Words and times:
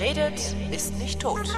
Redet, 0.00 0.54
ist 0.70 0.96
nicht 0.98 1.18
tot. 1.20 1.48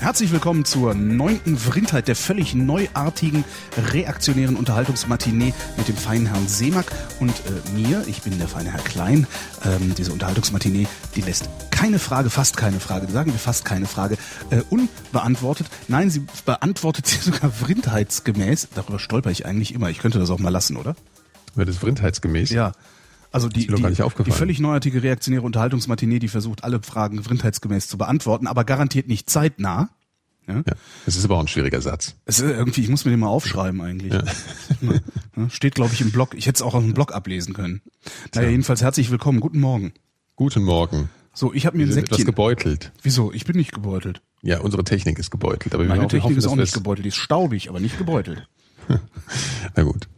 Herzlich 0.00 0.32
willkommen 0.32 0.64
zur 0.64 0.94
neunten 0.94 1.58
Vrindheit 1.58 2.08
der 2.08 2.16
völlig 2.16 2.54
neuartigen, 2.54 3.44
reaktionären 3.92 4.56
Unterhaltungsmatinee 4.56 5.52
mit 5.76 5.88
dem 5.88 5.96
feinen 5.98 6.24
Herrn 6.28 6.48
Seemack 6.48 6.86
und 7.20 7.30
äh, 7.30 7.70
mir, 7.78 8.04
ich 8.06 8.22
bin 8.22 8.38
der 8.38 8.48
feine 8.48 8.72
Herr 8.72 8.80
Klein. 8.80 9.26
Ähm, 9.66 9.94
diese 9.98 10.12
Unterhaltungsmatinee, 10.12 10.86
die 11.14 11.20
lässt 11.20 11.50
keine 11.70 11.98
Frage, 11.98 12.30
fast 12.30 12.56
keine 12.56 12.80
Frage, 12.80 13.06
sagen 13.12 13.32
wir 13.32 13.38
fast 13.38 13.66
keine 13.66 13.84
Frage, 13.84 14.16
äh, 14.48 14.62
unbeantwortet. 14.70 15.66
Nein, 15.88 16.08
sie 16.08 16.24
beantwortet 16.46 17.06
sie 17.08 17.18
sogar 17.18 17.50
vrindheitsgemäß. 17.50 18.68
Darüber 18.74 18.98
stolper 18.98 19.30
ich 19.30 19.44
eigentlich 19.44 19.74
immer. 19.74 19.90
Ich 19.90 19.98
könnte 19.98 20.18
das 20.18 20.30
auch 20.30 20.38
mal 20.38 20.48
lassen, 20.48 20.78
oder? 20.78 20.96
Wird 21.58 21.68
es 21.68 21.78
vrindheitsgemäß? 21.78 22.50
Ja. 22.50 22.72
Also 23.32 23.48
die, 23.48 23.66
die, 23.66 23.74
die 24.24 24.30
völlig 24.30 24.60
neuartige 24.60 25.02
reaktionäre 25.02 25.42
Unterhaltungsmatinee, 25.42 26.18
die 26.20 26.28
versucht, 26.28 26.62
alle 26.64 26.80
Fragen 26.80 27.22
vrindheitsgemäß 27.22 27.88
zu 27.88 27.98
beantworten, 27.98 28.46
aber 28.46 28.64
garantiert 28.64 29.08
nicht 29.08 29.28
zeitnah. 29.28 29.90
Ja? 30.46 30.54
Ja. 30.54 30.62
Das 31.04 31.16
ist 31.16 31.24
aber 31.24 31.36
auch 31.36 31.40
ein 31.40 31.48
schwieriger 31.48 31.82
Satz. 31.82 32.14
Es 32.24 32.38
ist 32.38 32.48
irgendwie, 32.48 32.80
ich 32.80 32.88
muss 32.88 33.04
mir 33.04 33.10
den 33.10 33.20
mal 33.20 33.26
aufschreiben 33.26 33.80
eigentlich. 33.82 34.12
Ja, 34.14 34.22
Steht, 35.50 35.74
glaube 35.74 35.92
ich, 35.92 36.00
im 36.00 36.10
Blog. 36.12 36.34
Ich 36.34 36.46
hätte 36.46 36.56
es 36.56 36.62
auch 36.62 36.74
aus 36.74 36.82
dem 36.82 36.94
Blog 36.94 37.12
ablesen 37.12 37.52
können. 37.54 37.82
Naja, 38.34 38.48
jedenfalls 38.48 38.80
herzlich 38.80 39.10
willkommen. 39.10 39.40
Guten 39.40 39.58
Morgen. 39.60 39.92
Guten 40.36 40.62
Morgen. 40.62 41.10
So, 41.34 41.52
ich 41.52 41.66
habe 41.66 41.76
mir 41.76 41.84
ein 41.84 41.92
sind 41.92 42.04
etwas 42.04 42.18
Säckchen. 42.18 42.26
gebeutelt. 42.26 42.92
Wieso? 43.02 43.32
Ich 43.32 43.44
bin 43.44 43.56
nicht 43.56 43.72
gebeutelt. 43.72 44.22
Ja, 44.42 44.60
unsere 44.60 44.84
Technik 44.84 45.18
ist 45.18 45.30
gebeutelt. 45.30 45.74
Aber 45.74 45.84
Meine 45.84 46.02
Technik 46.02 46.22
hoffen, 46.22 46.36
ist 46.38 46.46
auch 46.46 46.54
nicht 46.56 46.68
es- 46.68 46.72
gebeutelt. 46.72 47.04
Die 47.04 47.08
ist 47.08 47.16
staubig, 47.16 47.68
aber 47.68 47.80
nicht 47.80 47.98
gebeutelt. 47.98 48.48
Na 49.76 49.82
gut. 49.82 50.08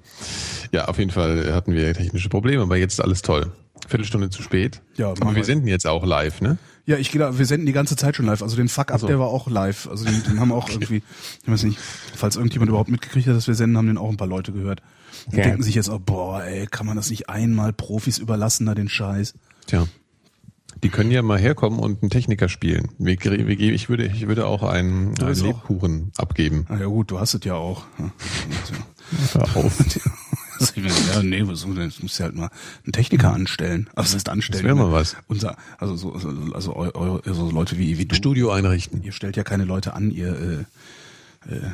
Ja, 0.72 0.86
auf 0.86 0.98
jeden 0.98 1.10
Fall 1.10 1.52
hatten 1.54 1.72
wir 1.72 1.92
technische 1.94 2.28
Probleme, 2.28 2.62
aber 2.62 2.76
jetzt 2.76 2.94
ist 2.94 3.00
alles 3.00 3.22
toll. 3.22 3.52
Viertelstunde 3.88 4.30
zu 4.30 4.42
spät. 4.42 4.82
Ja, 4.96 5.10
aber 5.10 5.30
wir. 5.30 5.36
wir 5.36 5.44
senden 5.44 5.66
jetzt 5.66 5.86
auch 5.86 6.04
live, 6.04 6.40
ne? 6.40 6.58
Ja, 6.86 6.96
ich 6.96 7.10
gehe 7.10 7.18
da, 7.20 7.38
wir 7.38 7.46
senden 7.46 7.66
die 7.66 7.72
ganze 7.72 7.96
Zeit 7.96 8.16
schon 8.16 8.26
live. 8.26 8.42
Also 8.42 8.56
den 8.56 8.68
Fuck-Up, 8.68 9.00
so. 9.00 9.06
der 9.06 9.18
war 9.18 9.28
auch 9.28 9.48
live. 9.48 9.88
Also 9.88 10.04
den, 10.04 10.22
den 10.24 10.40
haben 10.40 10.52
auch 10.52 10.68
irgendwie, 10.68 11.02
ich 11.42 11.48
weiß 11.50 11.64
nicht, 11.64 11.78
falls 12.14 12.36
irgendjemand 12.36 12.68
überhaupt 12.68 12.90
mitgekriegt 12.90 13.26
hat, 13.26 13.34
dass 13.36 13.46
wir 13.48 13.54
senden, 13.54 13.76
haben 13.76 13.86
den 13.86 13.98
auch 13.98 14.10
ein 14.10 14.16
paar 14.16 14.26
Leute 14.28 14.52
gehört. 14.52 14.80
Und 15.26 15.36
Ja. 15.36 15.44
denken 15.44 15.62
sich 15.62 15.74
jetzt 15.74 15.88
auch, 15.88 16.00
boah, 16.00 16.42
ey, 16.44 16.66
kann 16.66 16.86
man 16.86 16.96
das 16.96 17.10
nicht 17.10 17.28
einmal 17.28 17.72
Profis 17.72 18.18
überlassen, 18.18 18.66
da 18.66 18.74
den 18.74 18.88
Scheiß? 18.88 19.34
Tja. 19.66 19.86
Die 20.82 20.88
können 20.88 21.10
ja 21.10 21.20
mal 21.22 21.38
herkommen 21.38 21.78
und 21.78 22.02
einen 22.02 22.10
Techniker 22.10 22.48
spielen. 22.48 22.88
Ich 22.98 23.88
würde, 23.88 24.06
ich 24.06 24.26
würde 24.28 24.46
auch 24.46 24.62
einen, 24.62 25.18
einen 25.18 25.28
ist 25.30 25.42
auch- 25.42 25.46
Lebkuchen 25.46 26.12
abgeben. 26.16 26.66
Na 26.68 26.78
ja 26.80 26.86
gut, 26.86 27.10
du 27.10 27.18
hast 27.20 27.34
es 27.34 27.44
ja 27.44 27.54
auch. 27.54 27.84
Ja. 27.98 28.12
Hör 29.34 29.56
auf. 29.56 29.78
Also 30.70 30.72
ich 30.76 30.82
meine, 30.82 30.94
ja, 31.14 31.22
nee, 31.22 31.46
was, 31.46 31.64
jetzt 31.64 32.02
musst 32.02 32.18
du 32.18 32.24
halt 32.24 32.34
mal 32.34 32.50
einen 32.84 32.92
Techniker 32.92 33.32
anstellen. 33.32 33.88
Also 33.94 34.08
das 34.08 34.14
heißt 34.16 34.28
anstellen. 34.28 34.62
Das 34.62 34.68
wär 34.68 34.74
mal 34.74 34.92
was. 34.92 35.16
Unser, 35.26 35.56
also 35.78 35.96
so, 35.96 36.12
also, 36.12 36.28
also 36.52 36.76
eu, 36.76 37.20
eu, 37.24 37.34
so 37.34 37.50
Leute 37.50 37.78
wie, 37.78 37.98
wie 37.98 38.04
du. 38.04 38.14
Studio 38.14 38.50
einrichten. 38.50 39.02
Ihr 39.02 39.12
stellt 39.12 39.36
ja 39.36 39.42
keine 39.42 39.64
Leute 39.64 39.94
an, 39.94 40.10
ihr 40.10 40.66
äh, 41.48 41.54
äh, 41.54 41.70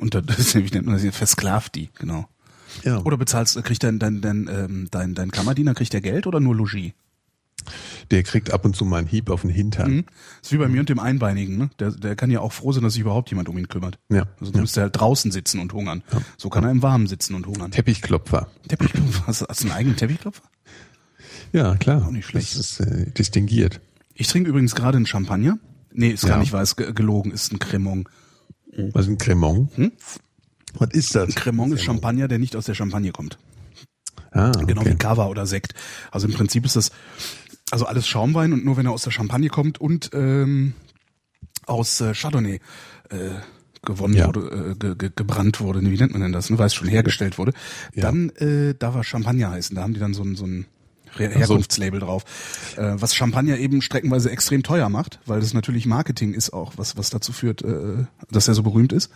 unter, 0.00 0.26
wie 0.54 0.70
nennt 0.70 0.86
man 0.86 0.94
das, 0.94 1.04
ihr 1.04 1.12
versklavt 1.12 1.76
die, 1.76 1.90
genau. 1.96 2.28
Ja. 2.82 2.98
Oder 2.98 3.16
bezahlst, 3.16 3.62
kriegt 3.64 3.82
dein, 3.82 3.98
dein, 3.98 4.20
dein, 4.20 4.48
ähm, 4.48 4.88
dein, 4.90 5.14
dein 5.14 5.30
Kammerdiener, 5.30 5.74
kriegt 5.74 5.92
der 5.92 6.00
Geld 6.00 6.26
oder 6.26 6.40
nur 6.40 6.54
Logis? 6.54 6.92
Der 8.10 8.22
kriegt 8.22 8.50
ab 8.52 8.64
und 8.64 8.74
zu 8.74 8.84
mal 8.84 8.98
einen 8.98 9.06
Hieb 9.08 9.28
auf 9.30 9.42
den 9.42 9.50
Hintern. 9.50 9.90
Mhm. 9.90 10.04
Das 10.40 10.48
ist 10.48 10.52
wie 10.52 10.56
bei 10.58 10.68
mir 10.68 10.80
und 10.80 10.88
dem 10.88 10.98
Einbeinigen, 10.98 11.58
ne? 11.58 11.70
Der, 11.78 11.90
der 11.90 12.16
kann 12.16 12.30
ja 12.30 12.40
auch 12.40 12.52
froh 12.52 12.72
sein, 12.72 12.82
dass 12.82 12.94
sich 12.94 13.02
überhaupt 13.02 13.28
jemand 13.30 13.48
um 13.48 13.58
ihn 13.58 13.68
kümmert. 13.68 13.98
Ja. 14.08 14.26
Also 14.40 14.52
du 14.52 14.60
müsst 14.60 14.76
halt 14.76 14.98
draußen 14.98 15.30
sitzen 15.32 15.60
und 15.60 15.72
hungern. 15.72 16.02
So 16.38 16.48
kann 16.48 16.64
er 16.64 16.70
im 16.70 16.82
Warmen 16.82 17.06
sitzen 17.06 17.34
und 17.34 17.46
hungern. 17.46 17.70
Teppichklopfer. 17.70 18.48
Teppichklopfer, 18.68 19.26
hast 19.26 19.42
du, 19.42 19.46
hast 19.48 19.60
du 19.60 19.64
einen 19.66 19.76
eigenen 19.76 19.96
Teppichklopfer? 19.96 20.42
Ja, 21.52 21.76
klar. 21.76 22.06
Auch 22.06 22.10
nicht 22.10 22.26
schlecht. 22.26 22.52
Das 22.54 22.60
ist 22.60 22.80
äh, 22.80 23.10
distinguiert. 23.10 23.80
Ich 24.14 24.28
trinke 24.28 24.48
übrigens 24.50 24.74
gerade 24.74 24.96
einen 24.96 25.06
Champagner. 25.06 25.58
Nee, 25.92 26.10
ist 26.10 26.22
gar 26.22 26.32
Ja. 26.32 26.38
nicht 26.38 26.52
wahr, 26.52 26.62
ist 26.62 26.76
ge- 26.76 26.92
gelogen, 26.92 27.30
ist 27.32 27.52
ein 27.52 27.58
Cremant. 27.58 28.06
Was 28.92 29.06
ist 29.06 29.10
ein 29.12 29.18
Cremant? 29.18 29.76
Hm? 29.76 29.92
Was 30.74 30.90
ist 30.92 31.14
das? 31.14 31.28
Ein 31.30 31.34
Cremant 31.34 31.72
ist 31.74 31.82
Champagner, 31.82 32.28
der 32.28 32.38
nicht 32.38 32.54
aus 32.56 32.66
der 32.66 32.74
Champagne 32.74 33.10
kommt. 33.12 33.38
Ah, 34.30 34.50
Genau 34.52 34.82
okay. 34.82 34.90
wie 34.92 34.96
Cava 34.96 35.26
oder 35.26 35.46
Sekt. 35.46 35.72
Also 36.10 36.28
im 36.28 36.34
Prinzip 36.34 36.64
ist 36.66 36.76
das 36.76 36.90
also 37.70 37.86
alles 37.86 38.06
Schaumwein 38.06 38.52
und 38.52 38.64
nur 38.64 38.76
wenn 38.76 38.86
er 38.86 38.92
aus 38.92 39.02
der 39.02 39.10
Champagne 39.10 39.48
kommt 39.48 39.80
und 39.80 40.10
ähm, 40.14 40.74
aus 41.66 42.00
äh, 42.00 42.14
Chardonnay 42.14 42.60
äh, 43.10 43.16
gewonnen 43.84 44.14
Ja. 44.14 44.26
wurde, 44.26 44.72
äh, 44.72 44.74
ge, 44.78 44.94
ge, 44.96 45.10
gebrannt 45.14 45.60
wurde, 45.60 45.80
wie 45.82 45.96
nennt 45.96 46.12
man 46.12 46.22
denn 46.22 46.32
das, 46.32 46.50
ne? 46.50 46.58
weiß 46.58 46.74
schon 46.74 46.88
hergestellt 46.88 47.38
wurde, 47.38 47.52
Ja. 47.94 48.02
dann 48.02 48.30
äh, 48.30 48.74
darf 48.78 48.94
er 48.94 49.04
Champagner 49.04 49.50
heißen. 49.50 49.76
Da 49.76 49.82
haben 49.82 49.94
die 49.94 50.00
dann 50.00 50.14
so 50.14 50.22
ein, 50.22 50.34
so 50.36 50.44
ein 50.46 50.66
Her 51.16 51.30
Herkunftslabel 51.30 52.00
drauf. 52.00 52.24
Äh, 52.76 52.94
was 52.96 53.14
Champagner 53.14 53.56
eben 53.58 53.80
streckenweise 53.82 54.30
extrem 54.30 54.62
teuer 54.62 54.88
macht, 54.88 55.20
weil 55.26 55.40
das 55.40 55.54
natürlich 55.54 55.86
Marketing 55.86 56.34
ist 56.34 56.52
auch, 56.52 56.74
was, 56.76 56.96
was 56.98 57.08
dazu 57.10 57.32
führt, 57.32 57.62
äh, 57.62 58.04
dass 58.30 58.46
er 58.48 58.54
so 58.54 58.62
berühmt 58.62 58.92
ist. 58.92 59.10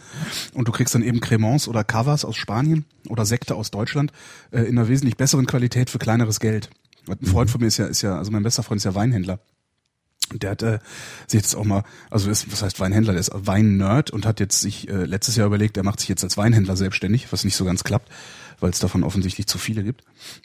Und 0.54 0.68
du 0.68 0.72
kriegst 0.72 0.94
dann 0.94 1.02
eben 1.02 1.20
Cremants 1.20 1.68
oder 1.68 1.84
Cavas 1.84 2.24
aus 2.24 2.36
Spanien 2.36 2.84
oder 3.08 3.26
Sekte 3.26 3.54
aus 3.56 3.70
Deutschland 3.70 4.10
äh, 4.52 4.60
in 4.62 4.78
einer 4.78 4.88
wesentlich 4.88 5.16
besseren 5.16 5.46
Qualität 5.46 5.90
für 5.90 5.98
kleineres 5.98 6.40
Geld. 6.40 6.70
Ein 7.08 7.26
Freund 7.26 7.50
von 7.50 7.60
mir 7.60 7.66
ist 7.66 7.78
ja, 7.78 7.86
ist 7.86 8.02
ja, 8.02 8.16
also 8.16 8.30
mein 8.30 8.42
bester 8.42 8.62
Freund 8.62 8.78
ist 8.78 8.84
ja 8.84 8.94
Weinhändler. 8.94 9.40
Und 10.32 10.42
der 10.42 10.52
hat 10.52 10.62
äh, 10.62 10.78
sich 11.26 11.42
jetzt 11.42 11.54
auch 11.54 11.64
mal, 11.64 11.84
also 12.10 12.30
ist, 12.30 12.50
was 12.50 12.62
heißt 12.62 12.80
Weinhändler, 12.80 13.12
der 13.12 13.20
ist 13.20 13.32
Wein-Nerd 13.34 14.10
und 14.10 14.24
hat 14.24 14.40
jetzt 14.40 14.60
sich 14.60 14.88
äh, 14.88 15.04
letztes 15.04 15.36
Jahr 15.36 15.46
überlegt, 15.46 15.76
er 15.76 15.82
macht 15.82 16.00
sich 16.00 16.08
jetzt 16.08 16.24
als 16.24 16.38
Weinhändler 16.38 16.76
selbstständig, 16.76 17.30
was 17.32 17.44
nicht 17.44 17.56
so 17.56 17.66
ganz 17.66 17.84
klappt, 17.84 18.10
weil 18.60 18.70
es 18.70 18.78
davon 18.78 19.02
offensichtlich 19.02 19.46
zu 19.46 19.58
viele 19.58 19.82
gibt. 19.84 20.04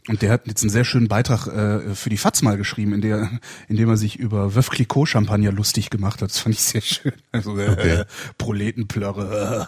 Und 0.09 0.21
der 0.23 0.31
hat 0.31 0.47
jetzt 0.47 0.61
einen 0.63 0.71
sehr 0.71 0.83
schönen 0.83 1.07
Beitrag 1.07 1.47
äh, 1.47 1.95
für 1.95 2.09
die 2.09 2.17
FAZ 2.17 2.41
mal 2.41 2.57
geschrieben, 2.57 2.91
in 2.93 3.01
der, 3.01 3.39
in 3.69 3.77
dem 3.77 3.87
er 3.87 3.95
sich 3.95 4.17
über 4.17 4.55
Veuve 4.55 4.71
Clicquot 4.71 5.05
Champagner 5.05 5.53
lustig 5.53 5.89
gemacht 5.89 6.21
hat. 6.21 6.31
Das 6.31 6.39
fand 6.39 6.55
ich 6.55 6.61
sehr 6.63 6.81
schön. 6.81 7.13
Also 7.31 7.57
äh, 7.57 7.69
Okay. 7.69 8.03
Proletenplörre. 8.37 9.67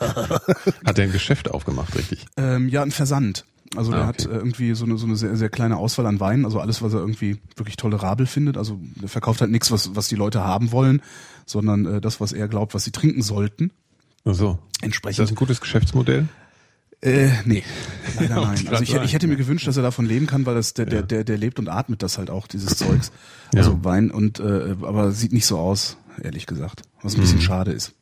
Hat 0.85 0.97
er 0.97 1.03
ein 1.05 1.11
Geschäft 1.11 1.49
aufgemacht, 1.49 1.95
richtig? 1.95 2.25
Ähm, 2.35 2.67
ja, 2.67 2.81
ein 2.81 2.91
Versand. 2.91 3.45
Also 3.75 3.91
der 3.91 4.01
Ah, 4.01 4.07
hat 4.07 4.25
okay. 4.25 4.33
äh, 4.33 4.37
irgendwie 4.37 4.73
so 4.73 4.85
eine, 4.85 4.97
so 4.97 5.05
eine 5.05 5.15
sehr, 5.15 5.35
sehr 5.37 5.49
kleine 5.49 5.77
Auswahl 5.77 6.07
an 6.07 6.19
Weinen, 6.19 6.43
also 6.45 6.59
alles, 6.59 6.81
was 6.81 6.93
er 6.93 6.99
irgendwie 6.99 7.37
wirklich 7.55 7.77
tolerabel 7.77 8.25
findet. 8.25 8.57
Also 8.57 8.79
der 8.99 9.09
verkauft 9.09 9.41
halt 9.41 9.51
nichts, 9.51 9.71
was, 9.71 9.95
was 9.95 10.07
die 10.07 10.15
Leute 10.15 10.43
haben 10.43 10.71
wollen, 10.71 11.01
sondern 11.45 11.85
äh, 11.85 12.01
das, 12.01 12.19
was 12.19 12.31
er 12.33 12.47
glaubt, 12.47 12.73
was 12.73 12.83
sie 12.83 12.91
trinken 12.91 13.21
sollten. 13.21 13.71
Ach 14.25 14.33
so. 14.33 14.51
Ist 14.51 14.59
das 14.79 14.83
Entsprechend. 14.85 15.29
ein 15.29 15.35
gutes 15.35 15.61
Geschäftsmodell? 15.61 16.27
Äh, 17.01 17.29
nee, 17.45 17.63
leider 18.19 18.35
Ja, 18.41 18.41
nein. 18.47 18.67
Also 18.69 18.83
ich, 18.83 18.93
ich 18.93 19.13
hätte 19.13 19.27
mir 19.27 19.37
gewünscht, 19.37 19.65
dass 19.67 19.77
er 19.77 19.83
davon 19.83 20.05
leben 20.05 20.25
kann, 20.27 20.45
weil 20.45 20.55
das 20.55 20.73
der, 20.73 20.85
der, 20.85 20.99
Ja. 20.99 21.05
der, 21.05 21.23
der 21.23 21.37
lebt 21.37 21.57
und 21.59 21.69
atmet 21.69 22.01
das 22.03 22.17
halt 22.17 22.29
auch, 22.29 22.47
dieses 22.47 22.75
Zeugs. 22.75 23.11
Ja. 23.53 23.59
Also 23.59 23.83
Wein 23.85 24.11
und 24.11 24.39
äh, 24.39 24.75
aber 24.81 25.11
sieht 25.11 25.31
nicht 25.31 25.45
so 25.45 25.57
aus, 25.59 25.95
ehrlich 26.21 26.45
gesagt. 26.45 26.81
Was 27.01 27.15
ein 27.15 27.21
bisschen 27.21 27.37
Mhm. 27.37 27.43
schade 27.43 27.71
ist. 27.71 27.93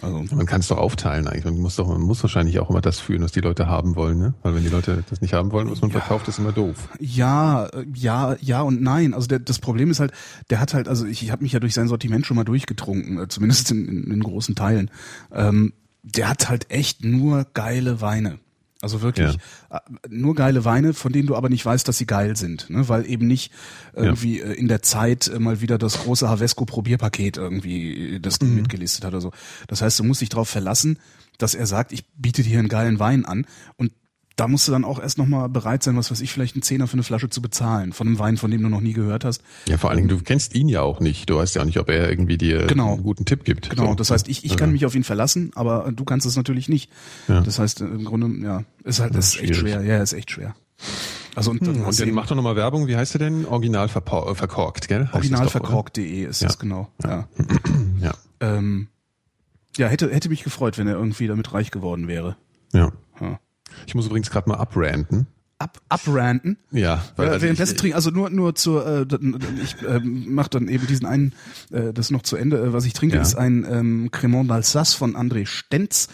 Also 0.00 0.24
Man 0.34 0.46
kann 0.46 0.60
es 0.60 0.68
doch 0.68 0.78
aufteilen 0.78 1.26
eigentlich. 1.26 1.44
Man 1.44 1.58
muss 1.58 1.76
doch, 1.76 1.88
man 1.88 2.00
muss 2.00 2.22
wahrscheinlich 2.22 2.60
auch 2.60 2.70
immer 2.70 2.80
das 2.80 3.00
führen, 3.00 3.22
was 3.22 3.32
die 3.32 3.40
Leute 3.40 3.66
haben 3.66 3.96
wollen, 3.96 4.18
ne? 4.18 4.34
Weil 4.42 4.54
wenn 4.54 4.62
die 4.62 4.68
Leute 4.68 5.02
das 5.10 5.20
nicht 5.20 5.34
haben 5.34 5.50
wollen, 5.50 5.70
was 5.70 5.80
man 5.80 5.90
verkauft, 5.90 6.28
ist 6.28 6.38
immer 6.38 6.52
doof. 6.52 6.88
Ja, 7.00 7.66
äh, 7.66 7.84
ja, 7.94 8.36
ja 8.40 8.62
und 8.62 8.80
nein. 8.80 9.14
Also 9.14 9.26
der, 9.26 9.40
das 9.40 9.58
Problem 9.58 9.90
ist 9.90 10.00
halt, 10.00 10.12
der 10.50 10.60
hat 10.60 10.74
halt, 10.74 10.88
also 10.88 11.04
ich, 11.04 11.22
ich 11.22 11.30
habe 11.32 11.42
mich 11.42 11.52
ja 11.52 11.60
durch 11.60 11.74
sein 11.74 11.88
Sortiment 11.88 12.26
schon 12.26 12.36
mal 12.36 12.44
durchgetrunken, 12.44 13.20
äh, 13.20 13.28
zumindest 13.28 13.70
in, 13.70 13.86
in, 13.88 14.10
in 14.10 14.20
großen 14.20 14.54
Teilen. 14.54 14.90
Ähm, 15.32 15.72
der 16.02 16.28
hat 16.28 16.48
halt 16.48 16.70
echt 16.70 17.04
nur 17.04 17.46
geile 17.54 18.00
Weine. 18.00 18.38
Also 18.80 19.02
wirklich. 19.02 19.36
Äh, 19.70 19.78
nur 20.08 20.34
geile 20.34 20.64
Weine, 20.64 20.94
von 20.94 21.12
denen 21.12 21.26
du 21.26 21.34
aber 21.34 21.48
nicht 21.48 21.66
weißt, 21.66 21.86
dass 21.88 21.98
sie 21.98 22.06
geil 22.06 22.36
sind, 22.36 22.70
ne? 22.70 22.88
weil 22.88 23.06
eben 23.06 23.26
nicht 23.26 23.52
irgendwie 23.92 24.40
äh, 24.40 24.52
in 24.52 24.68
der 24.68 24.82
Zeit 24.82 25.26
äh, 25.26 25.38
mal 25.40 25.60
wieder 25.60 25.78
das 25.78 25.98
große 26.04 26.28
Havesco 26.28 26.64
Probierpaket 26.64 27.36
irgendwie 27.38 28.20
das 28.20 28.40
mitgelistet 28.40 29.04
hat 29.04 29.12
oder 29.12 29.20
so. 29.20 29.32
Das 29.66 29.82
heißt, 29.82 29.98
du 29.98 30.04
musst 30.04 30.20
dich 30.20 30.28
darauf 30.28 30.48
verlassen, 30.48 30.98
dass 31.38 31.54
er 31.54 31.66
sagt, 31.66 31.92
ich 31.92 32.06
biete 32.16 32.42
dir 32.42 32.58
einen 32.58 32.68
geilen 32.68 33.00
Wein 33.00 33.24
an. 33.24 33.46
Und 33.76 33.92
da 34.38 34.46
musst 34.46 34.68
du 34.68 34.72
dann 34.72 34.84
auch 34.84 35.00
erst 35.00 35.18
nochmal 35.18 35.48
bereit 35.48 35.82
sein, 35.82 35.96
was 35.96 36.12
weiß 36.12 36.20
ich, 36.20 36.32
vielleicht 36.32 36.54
einen 36.54 36.62
Zehner 36.62 36.86
für 36.86 36.92
eine 36.92 37.02
Flasche 37.02 37.28
zu 37.28 37.42
bezahlen, 37.42 37.92
von 37.92 38.06
einem 38.06 38.18
Wein, 38.20 38.36
von 38.36 38.50
dem 38.52 38.62
du 38.62 38.68
noch 38.68 38.80
nie 38.80 38.92
gehört 38.92 39.24
hast. 39.24 39.42
Ja, 39.68 39.78
vor 39.78 39.90
allen 39.90 39.96
Dingen, 39.96 40.08
du 40.08 40.20
kennst 40.22 40.54
ihn 40.54 40.68
ja 40.68 40.82
auch 40.82 41.00
nicht. 41.00 41.28
Du 41.28 41.36
weißt 41.36 41.56
ja 41.56 41.62
auch 41.62 41.66
nicht, 41.66 41.78
ob 41.80 41.88
er 41.90 42.08
irgendwie 42.08 42.38
dir 42.38 42.66
Genau. 42.68 42.94
einen 42.94 43.02
guten 43.02 43.24
Tipp 43.24 43.44
gibt. 43.44 43.70
Genau, 43.70 43.88
So. 43.88 43.94
das 43.96 44.10
heißt, 44.12 44.28
ich, 44.28 44.44
ich 44.44 44.56
kann 44.56 44.70
mich 44.70 44.86
auf 44.86 44.94
ihn 44.94 45.02
verlassen, 45.02 45.50
aber 45.56 45.90
du 45.92 46.04
kannst 46.04 46.24
es 46.24 46.36
natürlich 46.36 46.68
nicht. 46.68 46.88
Ja. 47.26 47.40
Das 47.40 47.58
heißt, 47.58 47.80
im 47.80 48.04
Grunde, 48.04 48.28
ja, 48.46 48.62
ist 48.84 49.00
halt, 49.00 49.16
ist 49.16 49.40
echt 49.40 49.56
schwer. 49.56 49.82
Ja, 49.82 50.00
ist 50.02 50.12
echt 50.12 50.30
schwer. 50.30 50.54
Also 51.34 51.50
und, 51.50 51.60
dann 51.62 51.76
Und 51.76 51.86
hast 51.86 51.98
du 51.98 52.02
dann 52.02 52.08
eben 52.08 52.14
mach 52.14 52.26
doch 52.28 52.36
nochmal 52.36 52.54
Werbung. 52.54 52.86
Wie 52.86 52.96
heißt 52.96 53.16
er 53.16 53.18
denn? 53.18 53.44
Original 53.44 53.86
äh, 53.86 53.88
verkorkt, 54.34 54.86
gell? 54.86 55.08
Originalverkorkt.de 55.12 56.24
ist 56.26 56.42
das 56.42 56.58
genau. 56.58 56.88
Ja. 57.02 57.28
Ja. 58.00 58.14
Ähm, 58.38 58.86
ja, 59.76 59.88
hätte, 59.88 60.08
hätte 60.12 60.28
mich 60.28 60.44
gefreut, 60.44 60.78
wenn 60.78 60.86
er 60.86 60.94
irgendwie 60.94 61.26
damit 61.26 61.52
reich 61.52 61.72
geworden 61.72 62.06
wäre. 62.06 62.36
Ja. 62.72 62.92
Ja. 63.20 63.40
Ich 63.86 63.94
muss 63.94 64.06
übrigens 64.06 64.30
gerade 64.30 64.48
mal 64.48 64.56
abranten. 64.56 65.26
Ab, 65.60 65.80
abranten. 65.88 66.56
Ja, 66.70 67.02
weil 67.16 67.26
Ja, 67.32 67.42
währenddessen 67.42 67.74
ich, 67.74 67.80
trinken, 67.80 67.96
also 67.96 68.10
nur 68.10 68.30
nur 68.30 68.54
zur, 68.54 68.86
äh, 68.86 69.06
ich 69.64 69.74
ähm, 69.88 70.32
mache 70.32 70.50
dann 70.50 70.68
eben 70.68 70.86
diesen 70.86 71.04
einen, 71.04 71.32
äh, 71.72 71.92
das 71.92 72.10
noch 72.10 72.22
zu 72.22 72.36
Ende. 72.36 72.58
Äh, 72.58 72.72
was 72.72 72.84
ich 72.84 72.92
trinke, 72.92 73.16
Ja. 73.16 73.22
ist 73.22 73.34
ein 73.34 73.66
ähm, 73.68 74.10
Cremant 74.12 74.48
d'Alsace 74.50 74.94
von 74.96 75.16
André 75.16 75.46
Stenz, 75.46 76.06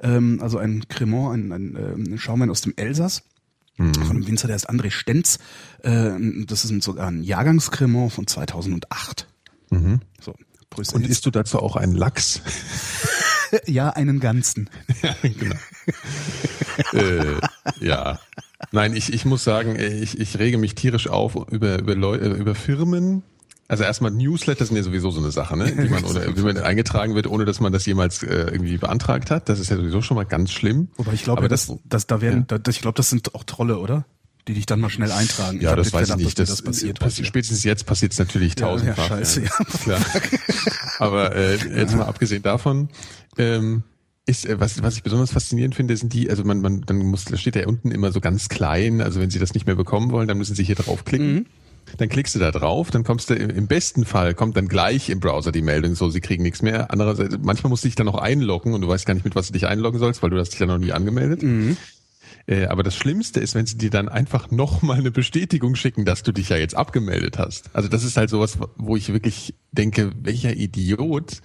ähm, 0.00 0.40
also 0.42 0.58
ein 0.58 0.88
Cremant, 0.88 1.34
ein, 1.34 1.52
ein, 1.52 1.76
ähm, 2.10 2.18
Schaumwein 2.18 2.50
aus 2.50 2.60
dem 2.62 2.72
Elsass. 2.76 3.22
mhm. 3.76 3.94
von 3.94 4.16
einem 4.16 4.26
Winzer, 4.26 4.48
der 4.48 4.56
ist 4.56 4.68
André 4.68 4.90
Stenz. 4.90 5.38
Äh, 5.84 6.10
das 6.46 6.64
ist 6.64 6.82
sogar 6.82 7.06
ein 7.06 7.22
Jahrgangscremant 7.22 8.12
von 8.12 8.26
2008. 8.26 9.28
Mhm. 9.70 10.00
So, 10.20 10.34
Und 10.92 11.06
isst 11.06 11.24
du 11.24 11.30
dazu 11.30 11.60
auch 11.60 11.76
einen 11.76 11.94
Lachs? 11.94 12.40
ja, 13.66 13.90
einen 13.90 14.20
ganzen. 14.20 14.70
ja, 15.02 15.14
genau. 15.22 15.56
äh, 16.92 17.40
ja. 17.80 18.18
Nein, 18.72 18.94
ich, 18.94 19.12
ich 19.12 19.24
muss 19.24 19.44
sagen, 19.44 19.78
ich, 19.78 20.18
ich 20.18 20.38
rege 20.38 20.58
mich 20.58 20.74
tierisch 20.74 21.08
auf 21.08 21.36
über, 21.50 21.78
über, 21.78 21.94
Leu 21.94 22.16
über 22.16 22.54
Firmen, 22.54 23.22
also 23.68 23.84
erstmal 23.84 24.10
Newsletter 24.10 24.64
sind 24.64 24.76
ja 24.76 24.82
sowieso 24.82 25.10
so 25.10 25.20
eine 25.20 25.30
Sache, 25.30 25.54
ne? 25.56 25.70
Die 25.70 25.90
man 25.90 26.02
oder 26.04 26.34
wie 26.36 26.40
man 26.40 26.56
eingetragen 26.56 27.14
wird, 27.14 27.26
ohne 27.26 27.44
dass 27.44 27.60
man 27.60 27.70
das 27.70 27.84
jemals 27.84 28.22
äh, 28.22 28.48
irgendwie 28.50 28.78
beantragt 28.78 29.30
hat. 29.30 29.50
Das 29.50 29.60
ist 29.60 29.68
ja 29.68 29.76
sowieso 29.76 30.00
schon 30.00 30.14
mal 30.14 30.24
ganz 30.24 30.52
schlimm. 30.52 30.88
Wobei 30.96 31.12
ich 31.12 31.22
glaube, 31.22 31.48
das, 31.48 31.66
das, 31.66 31.78
das, 31.84 32.06
da 32.06 32.22
werden, 32.22 32.46
ja. 32.50 32.58
das, 32.58 32.74
ich 32.74 32.80
glaube, 32.80 32.96
das 32.96 33.10
sind 33.10 33.34
auch 33.34 33.44
Trolle, 33.44 33.78
oder? 33.78 34.06
Die 34.48 34.54
dich 34.54 34.64
dann 34.64 34.80
mal 34.80 34.88
schnell 34.88 35.12
eintragen. 35.12 35.60
Ja, 35.60 35.76
das 35.76 35.92
weiß 35.92 36.08
ich 36.08 36.16
nicht. 36.16 36.38
Das, 36.38 36.48
das 36.48 36.62
passiert. 36.62 36.98
Passi 36.98 37.24
spätestens 37.24 37.64
jetzt 37.64 37.84
passiert 37.84 38.12
es 38.12 38.18
natürlich 38.18 38.54
tausendfach. 38.54 39.10
Ja, 39.10 39.18
ja, 39.18 39.24
scheiße, 39.24 39.42
ja. 39.42 39.50
Klar. 39.82 40.00
Aber 40.98 41.36
äh, 41.36 41.56
jetzt 41.76 41.94
mal 41.94 42.06
abgesehen 42.06 42.42
davon, 42.42 42.88
ähm, 43.36 43.82
ist, 44.24 44.46
äh, 44.46 44.58
was, 44.58 44.82
was 44.82 44.96
ich 44.96 45.02
besonders 45.02 45.32
faszinierend 45.32 45.74
finde, 45.74 45.96
sind 45.98 46.14
die, 46.14 46.30
also 46.30 46.44
man, 46.44 46.62
man, 46.62 46.80
dann 46.80 46.96
muss, 46.96 47.26
da 47.26 47.36
steht 47.36 47.56
ja 47.56 47.66
unten 47.66 47.90
immer 47.90 48.10
so 48.10 48.20
ganz 48.20 48.48
klein, 48.48 49.02
also 49.02 49.20
wenn 49.20 49.30
Sie 49.30 49.38
das 49.38 49.52
nicht 49.52 49.66
mehr 49.66 49.76
bekommen 49.76 50.12
wollen, 50.12 50.28
dann 50.28 50.38
müssen 50.38 50.54
Sie 50.54 50.64
hier 50.64 50.76
draufklicken. 50.76 51.34
Mhm. 51.34 51.46
Dann 51.96 52.08
klickst 52.08 52.34
du 52.34 52.38
da 52.38 52.50
drauf, 52.50 52.90
dann 52.90 53.04
kommst 53.04 53.30
du 53.30 53.34
im 53.34 53.66
besten 53.66 54.04
Fall 54.04 54.34
kommt 54.34 54.56
dann 54.56 54.68
gleich 54.68 55.08
im 55.08 55.20
Browser 55.20 55.52
die 55.52 55.62
Meldung, 55.62 55.94
so 55.94 56.10
sie 56.10 56.20
kriegen 56.20 56.42
nichts 56.42 56.60
mehr. 56.60 56.90
Andererseits, 56.90 57.38
manchmal 57.42 57.70
musst 57.70 57.84
du 57.84 57.88
dich 57.88 57.94
dann 57.94 58.06
noch 58.06 58.16
einloggen 58.16 58.74
und 58.74 58.82
du 58.82 58.88
weißt 58.88 59.06
gar 59.06 59.14
nicht, 59.14 59.24
mit 59.24 59.34
was 59.34 59.46
du 59.46 59.54
dich 59.54 59.66
einloggen 59.66 59.98
sollst, 59.98 60.22
weil 60.22 60.30
du 60.30 60.38
hast 60.38 60.50
dich 60.50 60.60
ja 60.60 60.66
noch 60.66 60.78
nie 60.78 60.92
angemeldet. 60.92 61.42
Mhm. 61.42 61.76
Äh, 62.48 62.66
aber 62.66 62.82
das 62.82 62.96
Schlimmste 62.96 63.40
ist, 63.40 63.54
wenn 63.54 63.66
sie 63.66 63.76
dir 63.76 63.90
dann 63.90 64.08
einfach 64.08 64.50
nochmal 64.50 64.98
eine 64.98 65.10
Bestätigung 65.10 65.74
schicken, 65.74 66.04
dass 66.04 66.22
du 66.22 66.32
dich 66.32 66.48
ja 66.48 66.56
jetzt 66.56 66.74
abgemeldet 66.74 67.38
hast. 67.38 67.70
Also 67.74 67.88
das 67.88 68.04
ist 68.04 68.16
halt 68.16 68.30
sowas, 68.30 68.58
wo 68.76 68.96
ich 68.96 69.12
wirklich 69.12 69.54
denke, 69.70 70.12
welcher 70.22 70.56
Idiot 70.56 71.42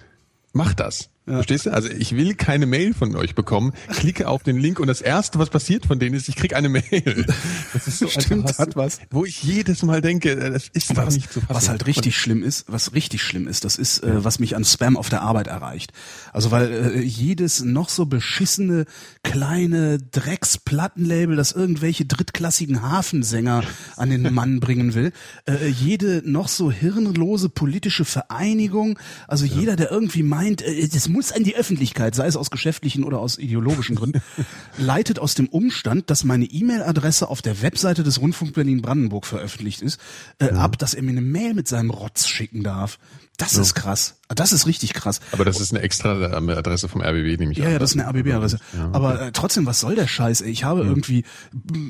macht 0.52 0.80
das? 0.80 1.10
Ja. 1.26 1.34
Verstehst 1.36 1.64
du? 1.64 1.72
Also 1.72 1.88
ich 1.88 2.16
will 2.16 2.34
keine 2.34 2.66
Mail 2.66 2.92
von 2.92 3.16
euch 3.16 3.34
bekommen. 3.34 3.72
Klicke 3.88 4.28
auf 4.28 4.42
den 4.42 4.58
Link 4.58 4.78
und 4.78 4.88
das 4.88 5.00
erste, 5.00 5.38
was 5.38 5.48
passiert 5.48 5.86
von 5.86 5.98
denen 5.98 6.14
ist, 6.14 6.28
ich 6.28 6.36
krieg 6.36 6.54
eine 6.54 6.68
Mail. 6.68 7.24
Das 7.72 7.88
ist 7.88 7.98
so 7.98 8.08
Stimmt, 8.20 8.44
was, 8.44 8.58
hat 8.58 8.76
was. 8.76 8.98
Wo 9.10 9.24
ich 9.24 9.42
jedes 9.42 9.82
Mal 9.82 10.02
denke, 10.02 10.36
das 10.36 10.68
ist 10.68 10.94
was, 10.94 11.14
nicht 11.14 11.32
zu 11.32 11.40
fassen. 11.40 11.54
Was 11.54 11.70
halt 11.70 11.86
richtig 11.86 12.18
schlimm 12.18 12.42
ist, 12.42 12.66
was 12.68 12.92
richtig 12.92 13.22
schlimm 13.22 13.48
ist, 13.48 13.64
das 13.64 13.76
ist, 13.76 14.02
äh, 14.02 14.22
was 14.22 14.38
mich 14.38 14.54
an 14.54 14.66
Spam 14.66 14.98
auf 14.98 15.08
der 15.08 15.22
Arbeit 15.22 15.46
erreicht. 15.46 15.92
Also 16.34 16.50
weil 16.50 16.70
äh, 16.70 17.00
jedes 17.00 17.64
noch 17.64 17.88
so 17.88 18.04
beschissene 18.04 18.84
kleine 19.22 19.98
Drecksplattenlabel, 19.98 21.36
das 21.36 21.52
irgendwelche 21.52 22.04
drittklassigen 22.04 22.82
Hafensänger 22.82 23.62
an 23.96 24.10
den 24.10 24.34
Mann 24.34 24.60
bringen 24.64 24.92
will, 24.92 25.12
äh, 25.46 25.68
jede 25.68 26.22
noch 26.26 26.48
so 26.48 26.70
hirnlose 26.70 27.48
politische 27.48 28.04
Vereinigung, 28.04 28.98
also 29.26 29.46
ja. 29.46 29.58
jeder, 29.58 29.76
der 29.76 29.90
irgendwie 29.90 30.22
meint, 30.22 30.60
äh, 30.60 30.86
das 30.86 31.08
muss 31.14 31.32
an 31.32 31.44
die 31.44 31.56
Öffentlichkeit, 31.56 32.14
sei 32.14 32.26
es 32.26 32.36
aus 32.36 32.50
geschäftlichen 32.50 33.04
oder 33.04 33.20
aus 33.20 33.38
ideologischen 33.38 33.96
Gründen, 33.96 34.20
leitet 34.76 35.18
aus 35.18 35.34
dem 35.34 35.48
Umstand, 35.48 36.10
dass 36.10 36.24
meine 36.24 36.44
E-Mail-Adresse 36.44 37.28
auf 37.28 37.40
der 37.40 37.62
Webseite 37.62 38.02
des 38.02 38.20
Rundfunk 38.20 38.52
Berlin-Brandenburg 38.52 39.24
veröffentlicht 39.24 39.80
ist, 39.80 40.00
äh, 40.38 40.46
ja. 40.46 40.52
ab, 40.52 40.78
dass 40.78 40.92
er 40.92 41.02
mir 41.02 41.12
eine 41.12 41.22
Mail 41.22 41.54
mit 41.54 41.68
seinem 41.68 41.90
Rotz 41.90 42.26
schicken 42.26 42.62
darf. 42.62 42.98
Das 43.36 43.54
ja. 43.54 43.62
ist 43.62 43.74
krass. 43.74 44.20
Das 44.28 44.52
ist 44.52 44.66
richtig 44.66 44.94
krass. 44.94 45.20
Aber 45.32 45.44
das 45.44 45.60
ist 45.60 45.72
eine 45.72 45.82
extra 45.82 46.12
Adresse 46.12 46.88
vom 46.88 47.02
RBB, 47.02 47.38
nämlich. 47.40 47.58
Ja, 47.58 47.68
ja, 47.68 47.78
das 47.80 47.94
ist 47.94 48.00
eine 48.00 48.08
RBB-Adresse. 48.08 48.58
Ja. 48.76 48.90
Aber 48.92 49.20
äh, 49.20 49.32
trotzdem, 49.32 49.66
was 49.66 49.80
soll 49.80 49.96
der 49.96 50.06
Scheiß? 50.06 50.40
Ey? 50.42 50.50
Ich 50.50 50.62
habe 50.62 50.82
ja. 50.82 50.86
irgendwie, 50.86 51.24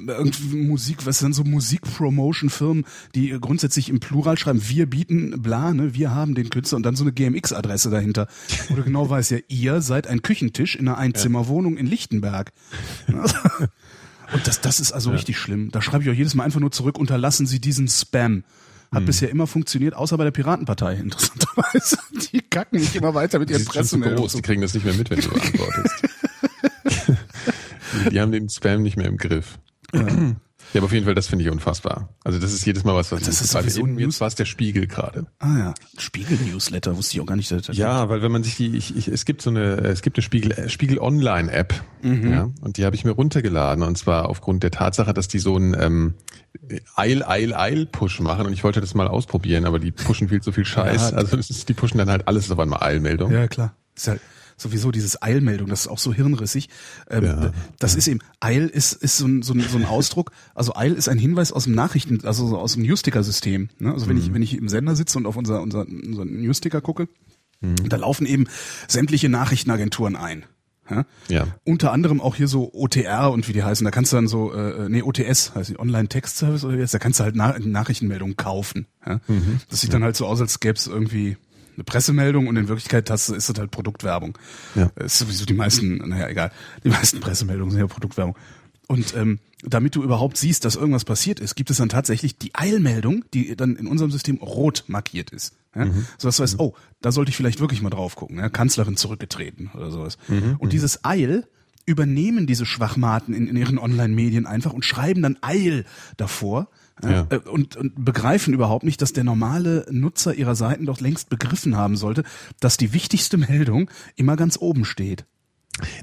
irgendwie 0.07 0.57
Musik, 0.57 1.05
was 1.05 1.19
sind 1.19 1.35
so 1.35 1.45
Musik-Promotion-Firmen, 1.45 2.85
die 3.15 3.37
grundsätzlich 3.41 3.91
im 3.91 4.01
Plural 4.01 4.39
schreiben, 4.39 4.63
wir 4.67 4.89
bieten 4.89 5.43
bla, 5.43 5.75
ne, 5.75 5.95
wir 5.95 6.13
haben 6.13 6.35
den 6.35 6.49
Künstler 6.49 6.77
und 6.77 6.83
dann 6.83 6.97
so 6.97 7.05
eine 7.05 7.13
GMX-Adresse 7.13 7.91
dahinter. 7.91 8.27
Wo 8.69 8.77
du 8.77 8.83
genau 8.83 9.09
weißt, 9.11 9.33
ja, 9.33 9.39
ihr 9.49 9.83
seid 9.83 10.07
ein 10.07 10.23
Küchentisch 10.23 10.77
in 10.77 10.89
einer 10.89 10.97
Einzimmerwohnung 10.97 11.77
in 11.77 11.87
Lichtenberg. 11.87 12.53
und 13.07 14.47
das, 14.47 14.63
das 14.63 14.81
ist 14.81 14.93
also 14.93 15.11
richtig 15.11 15.37
schlimm. 15.37 15.71
Da 15.71 15.83
schreibe 15.83 16.05
ich 16.05 16.11
auch 16.11 16.15
jedes 16.15 16.35
Mal 16.35 16.45
einfach 16.45 16.61
nur 16.61 16.73
zurück, 16.73 16.99
unterlassen 16.99 17.47
Sie 17.47 17.61
diesen 17.61 17.87
Spam. 17.89 18.45
Hat 18.95 19.01
hm. 19.01 19.07
bisher 19.07 19.31
immer 19.31 19.47
funktioniert, 19.47 19.95
außer 19.95 20.17
bei 20.17 20.25
der 20.25 20.31
Piratenpartei, 20.31 20.95
interessanterweise. 21.03 21.99
Die 22.33 22.41
kacken 22.41 22.81
nicht 22.81 22.95
immer 22.95 23.15
weiter 23.15 23.39
mit 23.39 23.51
ihren 23.51 23.65
Pressemeldungen. 23.65 24.31
Die 24.31 24.43
kriegen 24.43 24.63
das 24.63 24.75
nicht 24.75 24.85
mehr 24.85 24.95
mit, 24.95 25.11
wenn 25.11 25.21
du 25.21 25.31
antwortest. 25.35 26.05
die 28.11 28.21
haben 28.21 28.33
den 28.33 28.49
Spam 28.49 28.83
nicht 28.83 28.97
mehr 28.97 29.07
im 29.07 29.17
Griff. 29.17 29.59
Ja. 29.93 30.35
Ja, 30.75 30.81
aber 30.81 30.87
auf 30.87 30.93
jeden 30.93 31.05
Fall, 31.05 31.15
das 31.15 31.29
finde 31.29 31.45
ich 31.45 31.51
unfassbar. 31.51 32.09
Also 32.25 32.41
das 32.41 32.53
ist 32.53 32.67
jedes 32.67 32.83
Mal 32.83 32.95
was, 32.97 33.13
was 33.13 33.23
das 33.23 33.41
ist 33.41 33.53
sowieso 33.53 33.81
eben, 33.83 33.99
Jetzt 33.99 34.21
war 34.21 34.27
es 34.27 34.35
der 34.35 34.45
Spiegel 34.45 34.89
gerade. 34.89 35.27
Ah 35.39 35.57
ja, 35.57 35.75
Spiegel-Newsletter 35.99 36.97
wusste 36.97 37.15
ich 37.15 37.21
auch 37.21 37.27
gar 37.27 37.37
nicht. 37.37 37.51
Dass 37.53 37.77
ja, 37.77 38.09
weil 38.09 38.23
wenn 38.23 38.33
man 38.33 38.43
sich 38.43 38.57
die, 38.57 38.77
ich, 38.77 38.97
ich, 38.97 39.07
es 39.07 39.25
gibt 39.25 39.41
so 39.41 39.51
eine, 39.51 39.77
es 39.77 40.03
gibt 40.03 40.17
eine 40.17 40.23
Spiegel, 40.23 40.69
Spiegel 40.69 40.99
Online 40.99 41.51
App, 41.53 41.75
mhm. 42.03 42.33
ja, 42.33 42.51
und 42.61 42.77
die 42.77 42.85
habe 42.85 42.97
ich 42.97 43.05
mir 43.05 43.13
runtergeladen 43.13 43.85
und 43.85 43.97
zwar 43.97 44.29
aufgrund 44.29 44.65
der 44.65 44.73
Tatsache, 44.73 45.15
dass 45.15 45.29
die 45.29 45.39
so 45.39 45.57
ein 45.57 45.77
ähm, 45.79 46.15
Eil, 46.97 47.23
Eil, 47.23 47.55
Eil 47.55 47.87
Push 47.87 48.19
machen 48.19 48.47
und 48.47 48.53
ich 48.53 48.65
wollte 48.65 48.81
das 48.81 48.95
mal 48.95 49.07
ausprobieren, 49.07 49.67
aber 49.67 49.79
die 49.79 49.93
pushen 49.93 50.29
viel 50.29 50.43
zu 50.43 50.51
viel 50.51 50.65
Scheiß. 50.65 51.13
Ja, 51.13 51.17
also 51.17 51.37
ist, 51.37 51.69
die 51.69 51.75
pushen 51.75 51.99
dann 51.99 52.11
halt 52.11 52.27
alles 52.27 52.51
auf 52.51 52.59
einmal 52.59 52.83
Eilmeldung. 52.83 53.31
Ja 53.31 53.47
klar. 53.47 53.77
Ist 53.95 54.09
halt 54.09 54.21
sowieso 54.57 54.91
dieses 54.91 55.21
Eilmeldung, 55.23 55.69
das 55.69 55.83
ist 55.83 55.89
auch 55.89 55.99
so 55.99 56.13
hirnrissig. 56.13 56.69
Ähm, 57.11 57.25
ja, 57.25 57.53
das 57.79 57.93
ja. 57.93 57.99
ist 57.99 58.09
eben, 58.09 58.21
Eil 58.41 58.67
ist, 58.67 58.93
ist 58.93 59.19
so 59.19 59.27
ein, 59.27 59.43
so, 59.43 59.55
ein, 59.55 59.61
so 59.61 59.79
ein 59.79 59.85
Ausdruck, 59.85 60.33
also 60.55 60.75
Eil 60.75 60.95
ist 60.95 61.09
ein 61.09 61.19
Hinweis 61.19 61.53
aus 61.53 61.65
dem 61.65 61.75
Nachrichten, 61.75 62.25
also 62.25 62.57
aus 62.59 62.75
dem 62.75 62.83
Newsticker-System. 62.83 63.69
Ne? 63.79 63.93
Also 63.93 64.09
wenn 64.09 64.17
mhm. 64.17 64.23
ich, 64.23 64.35
wenn 64.35 64.43
ich 64.43 64.57
im 64.57 64.69
Sender 64.69 64.97
sitze 64.97 65.19
und 65.19 65.27
auf 65.27 65.37
unser, 65.37 65.63
unser, 65.63 65.87
unser 65.87 66.25
Newsticker 66.25 66.81
gucke, 66.81 67.09
mhm. 67.61 67.89
da 67.89 67.97
laufen 67.97 68.27
eben 68.27 68.47
sämtliche 68.89 69.29
Nachrichtenagenturen 69.29 70.17
ein. 70.17 70.45
Ja? 70.91 71.05
ja. 71.29 71.47
Unter 71.65 71.93
anderem 71.93 72.21
auch 72.21 72.37
hier 72.37 72.49
so 72.49 72.73
OTR 72.75 73.33
und 73.33 73.49
wie 73.49 73.53
die 73.53 73.63
heißen. 73.63 73.85
Da 73.85 73.91
kannst 73.91 74.13
du 74.13 74.17
dann 74.17 74.29
so, 74.29 74.53
äh, 74.53 74.89
nee, 74.89 75.03
OTS 75.03 75.55
heißt 75.55 75.71
die 75.71 75.79
Online 75.79 76.09
Text 76.09 76.37
Service 76.37 76.65
oder 76.65 76.77
wie 76.77 76.81
jetzt, 76.81 76.95
da 76.95 76.99
kannst 76.99 77.21
du 77.21 77.25
halt 77.25 77.37
Na 77.37 77.59
Nachrichtenmeldungen 77.59 78.37
kaufen. 78.37 78.87
Ja? 79.07 79.21
Mhm. 79.27 79.61
Das 79.71 79.81
sieht 79.81 79.95
dann 79.95 80.05
halt 80.05 80.17
so 80.17 80.27
aus, 80.27 80.41
als 80.41 80.61
gäbe 80.61 80.79
es 80.79 80.87
irgendwie 80.87 81.37
eine 81.77 81.85
Pressemeldung 81.85 82.47
und 82.47 82.57
in 82.57 82.69
Wirklichkeit 82.69 83.11
hast, 83.11 83.29
ist 83.29 83.49
das 83.49 83.59
halt 83.59 83.71
Produktwerbung. 83.71 84.37
Ja. 84.75 84.91
Ist 84.97 85.19
sowieso 85.19 85.45
die 85.45 85.55
meisten, 85.55 85.97
naja, 86.09 86.29
egal, 86.29 86.53
die 86.83 86.89
meisten 86.89 87.21
Pressemeldungen 87.21 87.71
sind 87.71 87.81
ja 87.81 87.87
Produktwerbung. 87.87 88.37
Und 88.87 89.15
ähm, 89.17 89.39
damit 89.63 89.95
du 89.95 90.03
überhaupt 90.03 90.37
siehst, 90.37 90.65
dass 90.65 90.77
irgendwas 90.77 91.05
passiert 91.05 91.41
ist, 91.41 91.55
gibt 91.55 91.71
es 91.71 91.79
dann 91.79 91.89
tatsächlich 91.89 92.37
die 92.37 92.55
Eilmeldung, 92.55 93.25
die 93.33 93.57
dann 93.57 93.77
in 93.77 93.87
unserem 93.87 94.11
System 94.11 94.37
rot 94.37 94.85
markiert 94.89 95.31
ist. 95.31 95.55
Ja? 95.75 95.87
Mhm. 95.87 96.07
So 96.19 96.29
dass 96.29 96.37
du 96.37 96.43
weißt, 96.43 96.61
oh, 96.61 96.75
da 97.01 97.13
sollte 97.13 97.31
ich 97.31 97.37
vielleicht 97.37 97.61
wirklich 97.61 97.81
mal 97.81 97.91
drauf 97.91 98.17
gucken. 98.17 98.39
Ja? 98.39 98.49
Kanzlerin 98.49 98.97
zurückgetreten 98.97 99.71
oder 99.75 99.91
sowas. 99.91 100.19
Mhm. 100.29 100.57
Und 100.59 100.73
dieses 100.73 101.05
Eil 101.05 101.47
übernehmen 101.87 102.47
diese 102.47 102.67
Schwachmaten 102.67 103.35
in, 103.35 103.47
in 103.47 103.57
ihren 103.57 103.79
Online-Medien 103.79 104.47
einfach 104.47 104.73
und 104.73 104.85
schreiben 104.85 105.23
dann 105.23 105.39
Eil 105.43 105.85
davor 106.17 106.69
ja. 107.03 107.27
Äh, 107.31 107.39
und, 107.49 107.77
und 107.77 108.05
begreifen 108.05 108.55
überhaupt 108.55 108.85
nicht, 108.85 109.03
dass 109.03 109.13
der 109.13 109.25
normale 109.25 109.87
Nutzer 109.91 110.35
ihrer 110.35 110.55
Seiten 110.55 110.87
doch 110.87 111.01
längst 111.01 111.29
begriffen 111.29 111.77
haben 111.77 111.97
sollte, 111.97 112.25
dass 112.61 112.77
die 112.77 112.93
wichtigste 112.93 113.37
Meldung 113.37 113.91
immer 114.17 114.37
ganz 114.37 114.59
oben 114.61 114.85
steht. 114.85 115.25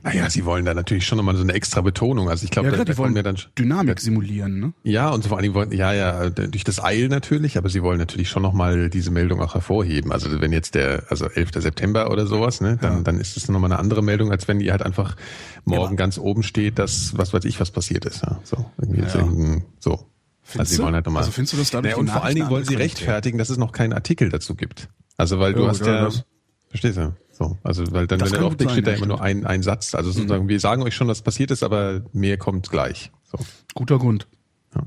Naja, 0.03 0.29
sie 0.29 0.43
wollen 0.43 0.65
da 0.65 0.73
natürlich 0.73 1.05
schon 1.05 1.17
nochmal 1.17 1.37
so 1.37 1.43
eine 1.43 1.53
extra 1.53 1.79
Betonung. 1.79 2.29
Also 2.29 2.43
ich 2.43 2.51
glaube, 2.51 2.69
ja, 2.69 2.75
da, 2.75 2.83
die 2.83 2.97
wollen 2.97 3.15
ja 3.15 3.23
dann 3.23 3.37
Dynamik 3.57 4.01
simulieren, 4.01 4.59
ne? 4.59 4.73
Ja, 4.83 5.11
und 5.11 5.25
vor 5.25 5.37
allen 5.37 5.43
Dingen 5.43 5.53
wollen, 5.53 5.71
ja, 5.71 5.93
ja, 5.93 6.29
durch 6.29 6.65
das 6.65 6.83
Eil 6.83 7.07
natürlich, 7.07 7.57
aber 7.57 7.69
sie 7.69 7.81
wollen 7.81 7.97
natürlich 7.97 8.27
schon 8.27 8.43
nochmal 8.43 8.89
diese 8.89 9.11
Meldung 9.11 9.39
auch 9.39 9.53
hervorheben. 9.53 10.11
Also 10.11 10.41
wenn 10.41 10.51
jetzt 10.51 10.75
der, 10.75 11.03
also 11.07 11.25
11. 11.25 11.51
September 11.55 12.11
oder 12.11 12.27
sowas, 12.27 12.59
ne, 12.59 12.77
dann, 12.81 12.97
ja. 12.97 13.01
dann 13.01 13.17
ist 13.21 13.37
es 13.37 13.47
nochmal 13.47 13.71
eine 13.71 13.79
andere 13.79 14.01
Meldung, 14.01 14.29
als 14.29 14.49
wenn 14.49 14.59
die 14.59 14.71
halt 14.71 14.81
einfach 14.81 15.15
morgen 15.63 15.93
ja, 15.93 15.97
ganz 15.97 16.17
oben 16.17 16.43
steht, 16.43 16.77
dass 16.77 17.17
was 17.17 17.33
weiß 17.33 17.45
ich, 17.45 17.61
was 17.61 17.71
passiert 17.71 18.03
ist. 18.03 18.23
Ja, 18.23 18.41
so, 18.43 18.65
irgendwie 18.77 19.01
ja. 19.01 19.61
so. 19.79 20.11
Findest 20.51 20.71
also 20.71 20.75
sie 20.75 20.83
wollen 20.83 20.95
halt 20.95 21.05
nochmal. 21.05 21.21
Also 21.21 21.31
findest 21.31 21.53
du 21.53 21.57
das 21.57 21.69
dadurch? 21.69 21.93
Ja, 21.93 21.97
und 21.97 22.09
vor 22.09 22.23
allen 22.23 22.35
Dingen 22.35 22.49
wollen 22.49 22.65
sie 22.65 22.75
rechtfertigen, 22.75 23.37
dass 23.37 23.49
es 23.49 23.57
noch 23.57 23.71
keinen 23.71 23.93
Artikel 23.93 24.29
dazu 24.29 24.55
gibt. 24.55 24.89
Also 25.17 25.39
weil 25.39 25.53
du 25.53 25.67
hast 25.67 25.85
ja, 25.85 26.05
das. 26.05 26.25
verstehst 26.69 26.97
du? 26.97 27.15
So, 27.31 27.57
also 27.63 27.91
weil 27.91 28.07
dann, 28.07 28.19
das 28.19 28.31
wenn 28.31 28.39
der 28.39 28.47
Aufblick 28.47 28.69
steht 28.69 28.85
da 28.85 28.91
immer 28.91 29.05
nur 29.05 29.21
ein, 29.21 29.45
ein 29.45 29.63
Satz. 29.63 29.95
Also 29.95 30.11
sozusagen, 30.11 30.45
mhm. 30.45 30.49
wir 30.49 30.59
sagen 30.59 30.83
euch 30.83 30.95
schon, 30.95 31.07
was 31.07 31.21
passiert 31.21 31.51
ist, 31.51 31.63
aber 31.63 32.01
mehr 32.11 32.37
kommt 32.37 32.69
gleich. 32.69 33.11
So. 33.31 33.39
Guter 33.73 33.97
Grund. 33.97 34.27
Ja. 34.75 34.83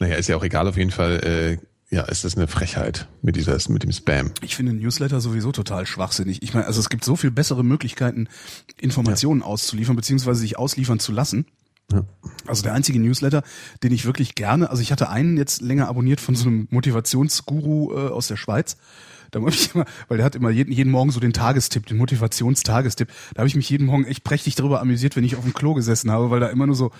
Naja, 0.00 0.16
ist 0.16 0.28
ja 0.28 0.36
auch 0.36 0.44
egal 0.44 0.66
auf 0.66 0.76
jeden 0.76 0.90
Fall. 0.90 1.58
Äh, 1.60 1.94
ja, 1.94 2.02
ist 2.02 2.24
das 2.24 2.36
eine 2.36 2.48
Frechheit 2.48 3.06
mit 3.22 3.36
dieser, 3.36 3.56
mit 3.70 3.84
dem 3.84 3.92
Spam. 3.92 4.32
Ich 4.42 4.56
finde 4.56 4.72
Newsletter 4.72 5.20
sowieso 5.20 5.52
total 5.52 5.86
schwachsinnig. 5.86 6.42
Ich 6.42 6.52
meine, 6.52 6.66
also 6.66 6.80
es 6.80 6.88
gibt 6.88 7.04
so 7.04 7.14
viel 7.14 7.30
bessere 7.30 7.62
Möglichkeiten, 7.62 8.28
Informationen 8.80 9.42
ja. 9.42 9.46
auszuliefern, 9.46 9.94
beziehungsweise 9.94 10.40
sich 10.40 10.58
ausliefern 10.58 10.98
zu 10.98 11.12
lassen. 11.12 11.46
Ja. 11.92 12.04
Also 12.46 12.62
der 12.62 12.72
einzige 12.72 12.98
Newsletter, 12.98 13.42
den 13.82 13.92
ich 13.92 14.04
wirklich 14.04 14.34
gerne, 14.34 14.70
also 14.70 14.82
ich 14.82 14.92
hatte 14.92 15.08
einen 15.08 15.36
jetzt 15.36 15.60
länger 15.60 15.88
abonniert 15.88 16.20
von 16.20 16.34
so 16.34 16.46
einem 16.46 16.66
Motivationsguru 16.70 17.92
äh, 17.92 18.08
aus 18.08 18.28
der 18.28 18.36
Schweiz. 18.36 18.76
Da 19.30 19.40
habe 19.40 19.50
ich 19.50 19.74
immer, 19.74 19.84
weil 20.08 20.18
der 20.18 20.26
hat 20.26 20.36
immer 20.36 20.50
jeden, 20.50 20.72
jeden 20.72 20.90
Morgen 20.90 21.10
so 21.10 21.20
den 21.20 21.32
Tagestipp, 21.32 21.86
den 21.86 21.96
Motivationstagestipp. 21.96 23.08
Da 23.34 23.40
habe 23.40 23.48
ich 23.48 23.56
mich 23.56 23.68
jeden 23.68 23.86
Morgen 23.86 24.04
echt 24.04 24.24
prächtig 24.24 24.54
darüber 24.54 24.80
amüsiert, 24.80 25.16
wenn 25.16 25.24
ich 25.24 25.36
auf 25.36 25.42
dem 25.42 25.54
Klo 25.54 25.74
gesessen 25.74 26.10
habe, 26.10 26.30
weil 26.30 26.40
da 26.40 26.48
immer 26.48 26.66
nur 26.66 26.76
so 26.76 26.92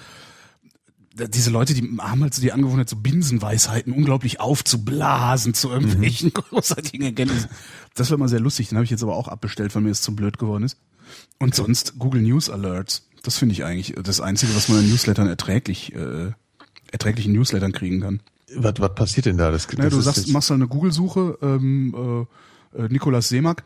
diese 1.14 1.50
Leute, 1.50 1.74
die 1.74 1.96
haben 1.98 2.22
halt 2.22 2.34
so 2.34 2.42
die 2.42 2.50
Angewohnheit, 2.52 2.88
so 2.88 2.96
Binsenweisheiten 2.96 3.92
unglaublich 3.92 4.40
aufzublasen 4.40 5.54
zu 5.54 5.70
irgendwelchen 5.70 6.32
mhm. 6.34 6.42
großartigen 6.50 7.06
Erkenntnissen. 7.06 7.50
Das 7.94 8.10
war 8.10 8.16
immer 8.16 8.28
sehr 8.28 8.40
lustig, 8.40 8.68
den 8.68 8.78
habe 8.78 8.84
ich 8.84 8.90
jetzt 8.90 9.04
aber 9.04 9.16
auch 9.16 9.28
abbestellt, 9.28 9.74
weil 9.74 9.82
mir 9.82 9.90
es 9.90 10.02
zu 10.02 10.16
blöd 10.16 10.38
geworden 10.38 10.64
ist. 10.64 10.76
Und 11.38 11.54
sonst 11.54 11.98
Google 11.98 12.22
News 12.22 12.50
Alerts. 12.50 13.08
Das 13.24 13.38
finde 13.38 13.54
ich 13.54 13.64
eigentlich 13.64 13.94
das 14.00 14.20
Einzige, 14.20 14.54
was 14.54 14.68
man 14.68 14.80
in 14.80 14.90
Newslettern 14.90 15.26
erträglich, 15.26 15.94
äh, 15.94 16.30
erträglichen 16.92 17.32
Newslettern 17.32 17.72
kriegen 17.72 18.00
kann. 18.00 18.20
Was, 18.54 18.74
was 18.78 18.94
passiert 18.94 19.26
denn 19.26 19.38
da? 19.38 19.50
Das, 19.50 19.66
naja, 19.72 19.84
das 19.84 19.94
du 19.94 20.00
sagst, 20.00 20.28
machst 20.28 20.50
halt 20.50 20.58
eine 20.60 20.68
Google-Suche, 20.68 21.38
ähm, 21.42 22.26
äh, 22.76 22.84
äh 22.84 22.88
Nikolaus 22.88 23.28
Seemack, 23.28 23.64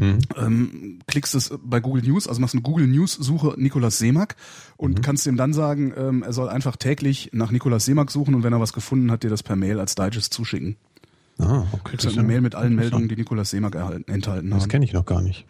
Mhm. 0.00 0.18
Ähm, 0.36 0.98
klickst 1.06 1.34
es 1.34 1.52
bei 1.62 1.78
Google 1.80 2.02
News, 2.02 2.26
also 2.26 2.40
machst 2.40 2.54
eine 2.54 2.62
Google 2.62 2.86
News 2.86 3.12
Suche 3.14 3.54
Nikolaus 3.58 3.98
Seemack 3.98 4.34
und 4.78 4.98
mhm. 4.98 5.02
kannst 5.02 5.26
ihm 5.26 5.36
dann 5.36 5.52
sagen, 5.52 5.92
ähm, 5.94 6.22
er 6.22 6.32
soll 6.32 6.48
einfach 6.48 6.76
täglich 6.76 7.30
nach 7.32 7.50
Nikolaus 7.50 7.84
Seemack 7.84 8.10
suchen 8.10 8.34
und 8.34 8.42
wenn 8.42 8.52
er 8.52 8.60
was 8.60 8.72
gefunden 8.72 9.10
hat, 9.10 9.24
dir 9.24 9.30
das 9.30 9.42
per 9.42 9.56
Mail 9.56 9.78
als 9.78 9.94
Digest 9.94 10.32
zuschicken. 10.32 10.76
Ah, 11.38 11.64
okay. 11.72 11.96
Das 11.96 12.06
ist 12.06 12.18
eine 12.18 12.26
Mail 12.26 12.40
mit 12.40 12.54
allen 12.54 12.74
Meldungen, 12.74 13.08
die 13.08 13.16
Nikolaus 13.16 13.50
Seemack 13.50 13.74
erhalten, 13.74 14.10
enthalten 14.10 14.50
haben. 14.50 14.60
Das 14.60 14.68
kenne 14.68 14.84
ich 14.84 14.92
noch 14.92 15.04
gar 15.04 15.20
nicht. 15.20 15.46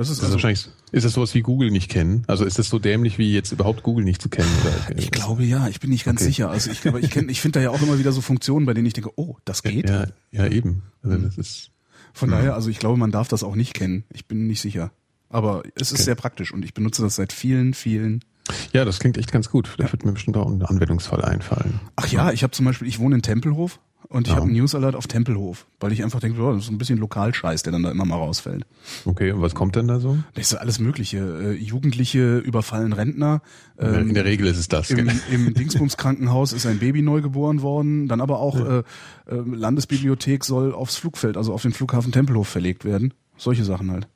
Das 0.00 0.08
ist, 0.08 0.20
das 0.20 0.24
also, 0.24 0.36
wahrscheinlich, 0.36 0.66
ist 0.92 1.04
das 1.04 1.12
sowas 1.12 1.34
wie 1.34 1.42
Google 1.42 1.70
nicht 1.70 1.90
kennen? 1.90 2.24
Also 2.26 2.46
ist 2.46 2.58
das 2.58 2.70
so 2.70 2.78
dämlich 2.78 3.18
wie 3.18 3.34
jetzt 3.34 3.52
überhaupt 3.52 3.82
Google 3.82 4.02
nicht 4.02 4.22
zu 4.22 4.30
kennen? 4.30 4.48
Oder? 4.62 4.98
Ich 4.98 5.10
glaube 5.10 5.44
ja, 5.44 5.68
ich 5.68 5.78
bin 5.78 5.90
nicht 5.90 6.06
ganz 6.06 6.22
okay. 6.22 6.30
sicher. 6.30 6.50
Also 6.50 6.70
ich, 6.70 6.88
aber 6.88 7.00
ich, 7.00 7.10
kenn, 7.10 7.28
ich 7.28 7.42
finde 7.42 7.58
da 7.58 7.64
ja 7.64 7.68
auch 7.68 7.82
immer 7.82 7.98
wieder 7.98 8.10
so 8.10 8.22
Funktionen, 8.22 8.64
bei 8.64 8.72
denen 8.72 8.86
ich 8.86 8.94
denke, 8.94 9.10
oh, 9.16 9.36
das 9.44 9.62
geht. 9.62 9.90
Ja, 9.90 10.06
ja 10.32 10.46
eben. 10.46 10.84
Also 11.02 11.18
das 11.18 11.36
ist 11.36 11.70
von 12.14 12.30
mhm. 12.30 12.32
daher, 12.32 12.54
also 12.54 12.70
ich 12.70 12.78
glaube, 12.78 12.96
man 12.96 13.10
darf 13.10 13.28
das 13.28 13.42
auch 13.42 13.54
nicht 13.54 13.74
kennen. 13.74 14.04
Ich 14.10 14.24
bin 14.24 14.46
nicht 14.46 14.62
sicher. 14.62 14.90
Aber 15.28 15.64
es 15.74 15.88
ist 15.88 15.98
okay. 15.98 16.02
sehr 16.04 16.14
praktisch 16.14 16.54
und 16.54 16.64
ich 16.64 16.72
benutze 16.72 17.02
das 17.02 17.16
seit 17.16 17.34
vielen, 17.34 17.74
vielen. 17.74 18.24
Ja, 18.72 18.86
das 18.86 19.00
klingt 19.00 19.18
echt 19.18 19.32
ganz 19.32 19.50
gut. 19.50 19.68
Vielleicht 19.68 19.90
ja. 19.90 19.92
wird 19.92 20.06
mir 20.06 20.12
bestimmt 20.12 20.38
auch 20.38 20.50
ein 20.50 20.62
Anwendungsfall 20.62 21.22
einfallen. 21.22 21.78
Ach 21.96 22.06
ja, 22.06 22.32
ich 22.32 22.42
habe 22.42 22.52
zum 22.52 22.64
Beispiel, 22.64 22.88
ich 22.88 23.00
wohne 23.00 23.16
in 23.16 23.22
Tempelhof 23.22 23.78
und 24.08 24.26
ich 24.26 24.32
ja. 24.32 24.36
habe 24.36 24.46
einen 24.46 24.56
News 24.56 24.74
Alert 24.74 24.96
auf 24.96 25.06
Tempelhof, 25.06 25.66
weil 25.78 25.92
ich 25.92 26.02
einfach 26.02 26.18
denke, 26.18 26.40
oh, 26.42 26.52
das 26.52 26.64
ist 26.64 26.70
ein 26.70 26.78
bisschen 26.78 26.98
Lokalscheiß, 26.98 27.62
der 27.62 27.72
dann 27.72 27.84
da 27.84 27.92
immer 27.92 28.04
mal 28.04 28.16
rausfällt. 28.16 28.66
Okay, 29.04 29.30
und 29.30 29.40
was 29.40 29.54
kommt 29.54 29.76
denn 29.76 29.86
da 29.86 30.00
so? 30.00 30.18
Das 30.34 30.50
ist 30.50 30.58
alles 30.58 30.80
Mögliche. 30.80 31.18
Äh, 31.18 31.52
Jugendliche 31.52 32.38
überfallen 32.38 32.92
Rentner. 32.92 33.40
Ähm, 33.78 34.08
in 34.08 34.14
der 34.14 34.24
Regel 34.24 34.48
ist 34.48 34.58
es 34.58 34.66
das. 34.66 34.90
Im, 34.90 35.08
im 35.30 35.54
Dingsbums 35.54 35.96
Krankenhaus 35.96 36.52
ist 36.52 36.66
ein 36.66 36.80
Baby 36.80 37.02
neu 37.02 37.20
geboren 37.20 37.62
worden. 37.62 38.08
Dann 38.08 38.20
aber 38.20 38.40
auch 38.40 38.58
ja. 38.58 38.78
äh, 38.78 38.82
äh, 39.28 39.36
Landesbibliothek 39.36 40.44
soll 40.44 40.74
aufs 40.74 40.96
Flugfeld, 40.96 41.36
also 41.36 41.52
auf 41.52 41.62
den 41.62 41.72
Flughafen 41.72 42.10
Tempelhof 42.10 42.48
verlegt 42.48 42.84
werden. 42.84 43.14
Solche 43.36 43.64
Sachen 43.64 43.92
halt. 43.92 44.08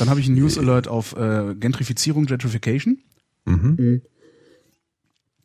Dann 0.00 0.10
habe 0.10 0.18
ich 0.18 0.26
einen 0.26 0.36
News 0.36 0.58
Alert 0.58 0.88
auf 0.88 1.16
äh, 1.16 1.54
Gentrifizierung, 1.54 2.26
Gentrification. 2.26 2.98
Mhm. 3.44 3.76
mhm. 3.78 4.02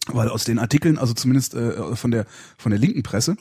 Weil 0.09 0.29
aus 0.29 0.45
den 0.45 0.57
Artikeln, 0.57 0.97
also 0.97 1.13
zumindest 1.13 1.53
äh, 1.53 1.95
von 1.97 2.12
der 2.12 2.25
von 2.57 2.69
der 2.69 2.79
linken 2.79 3.03
Presse, 3.03 3.36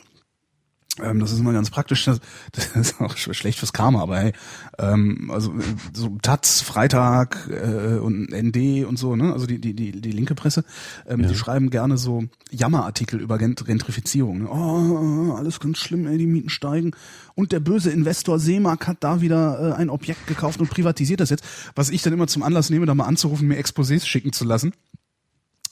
ähm, 1.01 1.19
das 1.19 1.31
ist 1.31 1.39
immer 1.39 1.53
ganz 1.53 1.69
praktisch. 1.69 2.05
Das, 2.05 2.19
das 2.51 2.75
ist 2.75 3.01
auch 3.01 3.15
schlecht 3.17 3.59
fürs 3.59 3.73
Karma, 3.73 4.01
aber 4.01 4.19
hey, 4.19 4.33
ähm, 4.79 5.29
also 5.31 5.53
so 5.93 6.17
Taz, 6.21 6.61
Freitag 6.61 7.49
äh, 7.49 7.97
und 7.97 8.31
ND 8.31 8.85
und 8.85 8.97
so, 8.97 9.15
ne? 9.15 9.33
Also 9.33 9.45
die 9.45 9.59
die 9.59 9.73
die, 9.73 9.91
die 9.99 10.11
linke 10.11 10.35
Presse, 10.35 10.63
ähm, 11.07 11.21
ja. 11.21 11.27
die 11.27 11.35
schreiben 11.35 11.69
gerne 11.69 11.97
so 11.97 12.23
Jammerartikel 12.51 13.19
über 13.19 13.37
Gentrifizierung. 13.37 14.39
Ne? 14.39 14.49
Oh, 14.49 15.33
alles 15.33 15.59
ganz 15.59 15.79
schlimm, 15.79 16.07
ey, 16.07 16.17
die 16.17 16.27
Mieten 16.27 16.49
steigen. 16.49 16.91
Und 17.35 17.51
der 17.51 17.59
böse 17.59 17.91
Investor 17.91 18.39
Seemark 18.39 18.87
hat 18.87 18.97
da 19.01 19.21
wieder 19.21 19.71
äh, 19.71 19.73
ein 19.73 19.89
Objekt 19.89 20.27
gekauft 20.27 20.59
und 20.59 20.69
privatisiert 20.69 21.19
das 21.19 21.29
jetzt, 21.29 21.43
was 21.75 21.89
ich 21.89 22.01
dann 22.01 22.13
immer 22.13 22.27
zum 22.27 22.43
Anlass 22.43 22.69
nehme, 22.69 22.85
da 22.85 22.95
mal 22.95 23.05
anzurufen, 23.05 23.47
mir 23.47 23.59
Exposés 23.59 24.05
schicken 24.05 24.33
zu 24.33 24.45
lassen. 24.45 24.73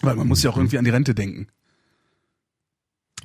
Weil 0.02 0.16
man 0.16 0.28
muss 0.28 0.44
ja 0.44 0.50
auch 0.50 0.58
irgendwie 0.58 0.78
an 0.78 0.86
die 0.86 0.92
Rente 0.92 1.16
denken. 1.16 1.48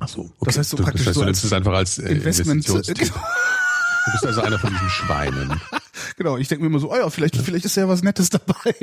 Ach 0.00 0.08
so, 0.08 0.22
okay. 0.22 0.32
Das 0.46 0.58
heißt 0.58 0.70
so 0.70 0.76
praktisch 0.78 1.04
das 1.04 1.08
heißt, 1.08 1.18
so 1.18 1.22
als 1.24 1.44
es 1.44 1.52
einfach 1.52 1.72
als 1.72 1.98
äh, 1.98 2.10
Investment. 2.10 2.66
Du 2.68 4.12
bist 4.12 4.26
also 4.26 4.40
einer 4.40 4.58
von 4.58 4.70
diesen 4.70 4.88
Schweinen. 4.88 5.60
genau, 6.16 6.38
ich 6.38 6.48
denke 6.48 6.62
mir 6.62 6.68
immer 6.68 6.78
so, 6.78 6.90
oh 6.90 6.96
ja, 6.96 7.10
vielleicht, 7.10 7.36
vielleicht 7.36 7.66
ist 7.66 7.76
ja 7.76 7.86
was 7.86 8.02
Nettes 8.02 8.30
dabei. 8.30 8.74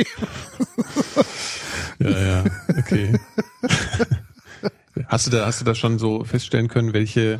ja, 1.99 2.09
ja, 2.09 2.45
okay. 2.77 3.19
hast 5.07 5.25
du 5.25 5.31
da, 5.31 5.47
hast 5.47 5.59
du 5.59 5.65
da 5.65 5.73
schon 5.73 5.97
so 5.97 6.23
feststellen 6.23 6.67
können, 6.67 6.93
welche 6.93 7.39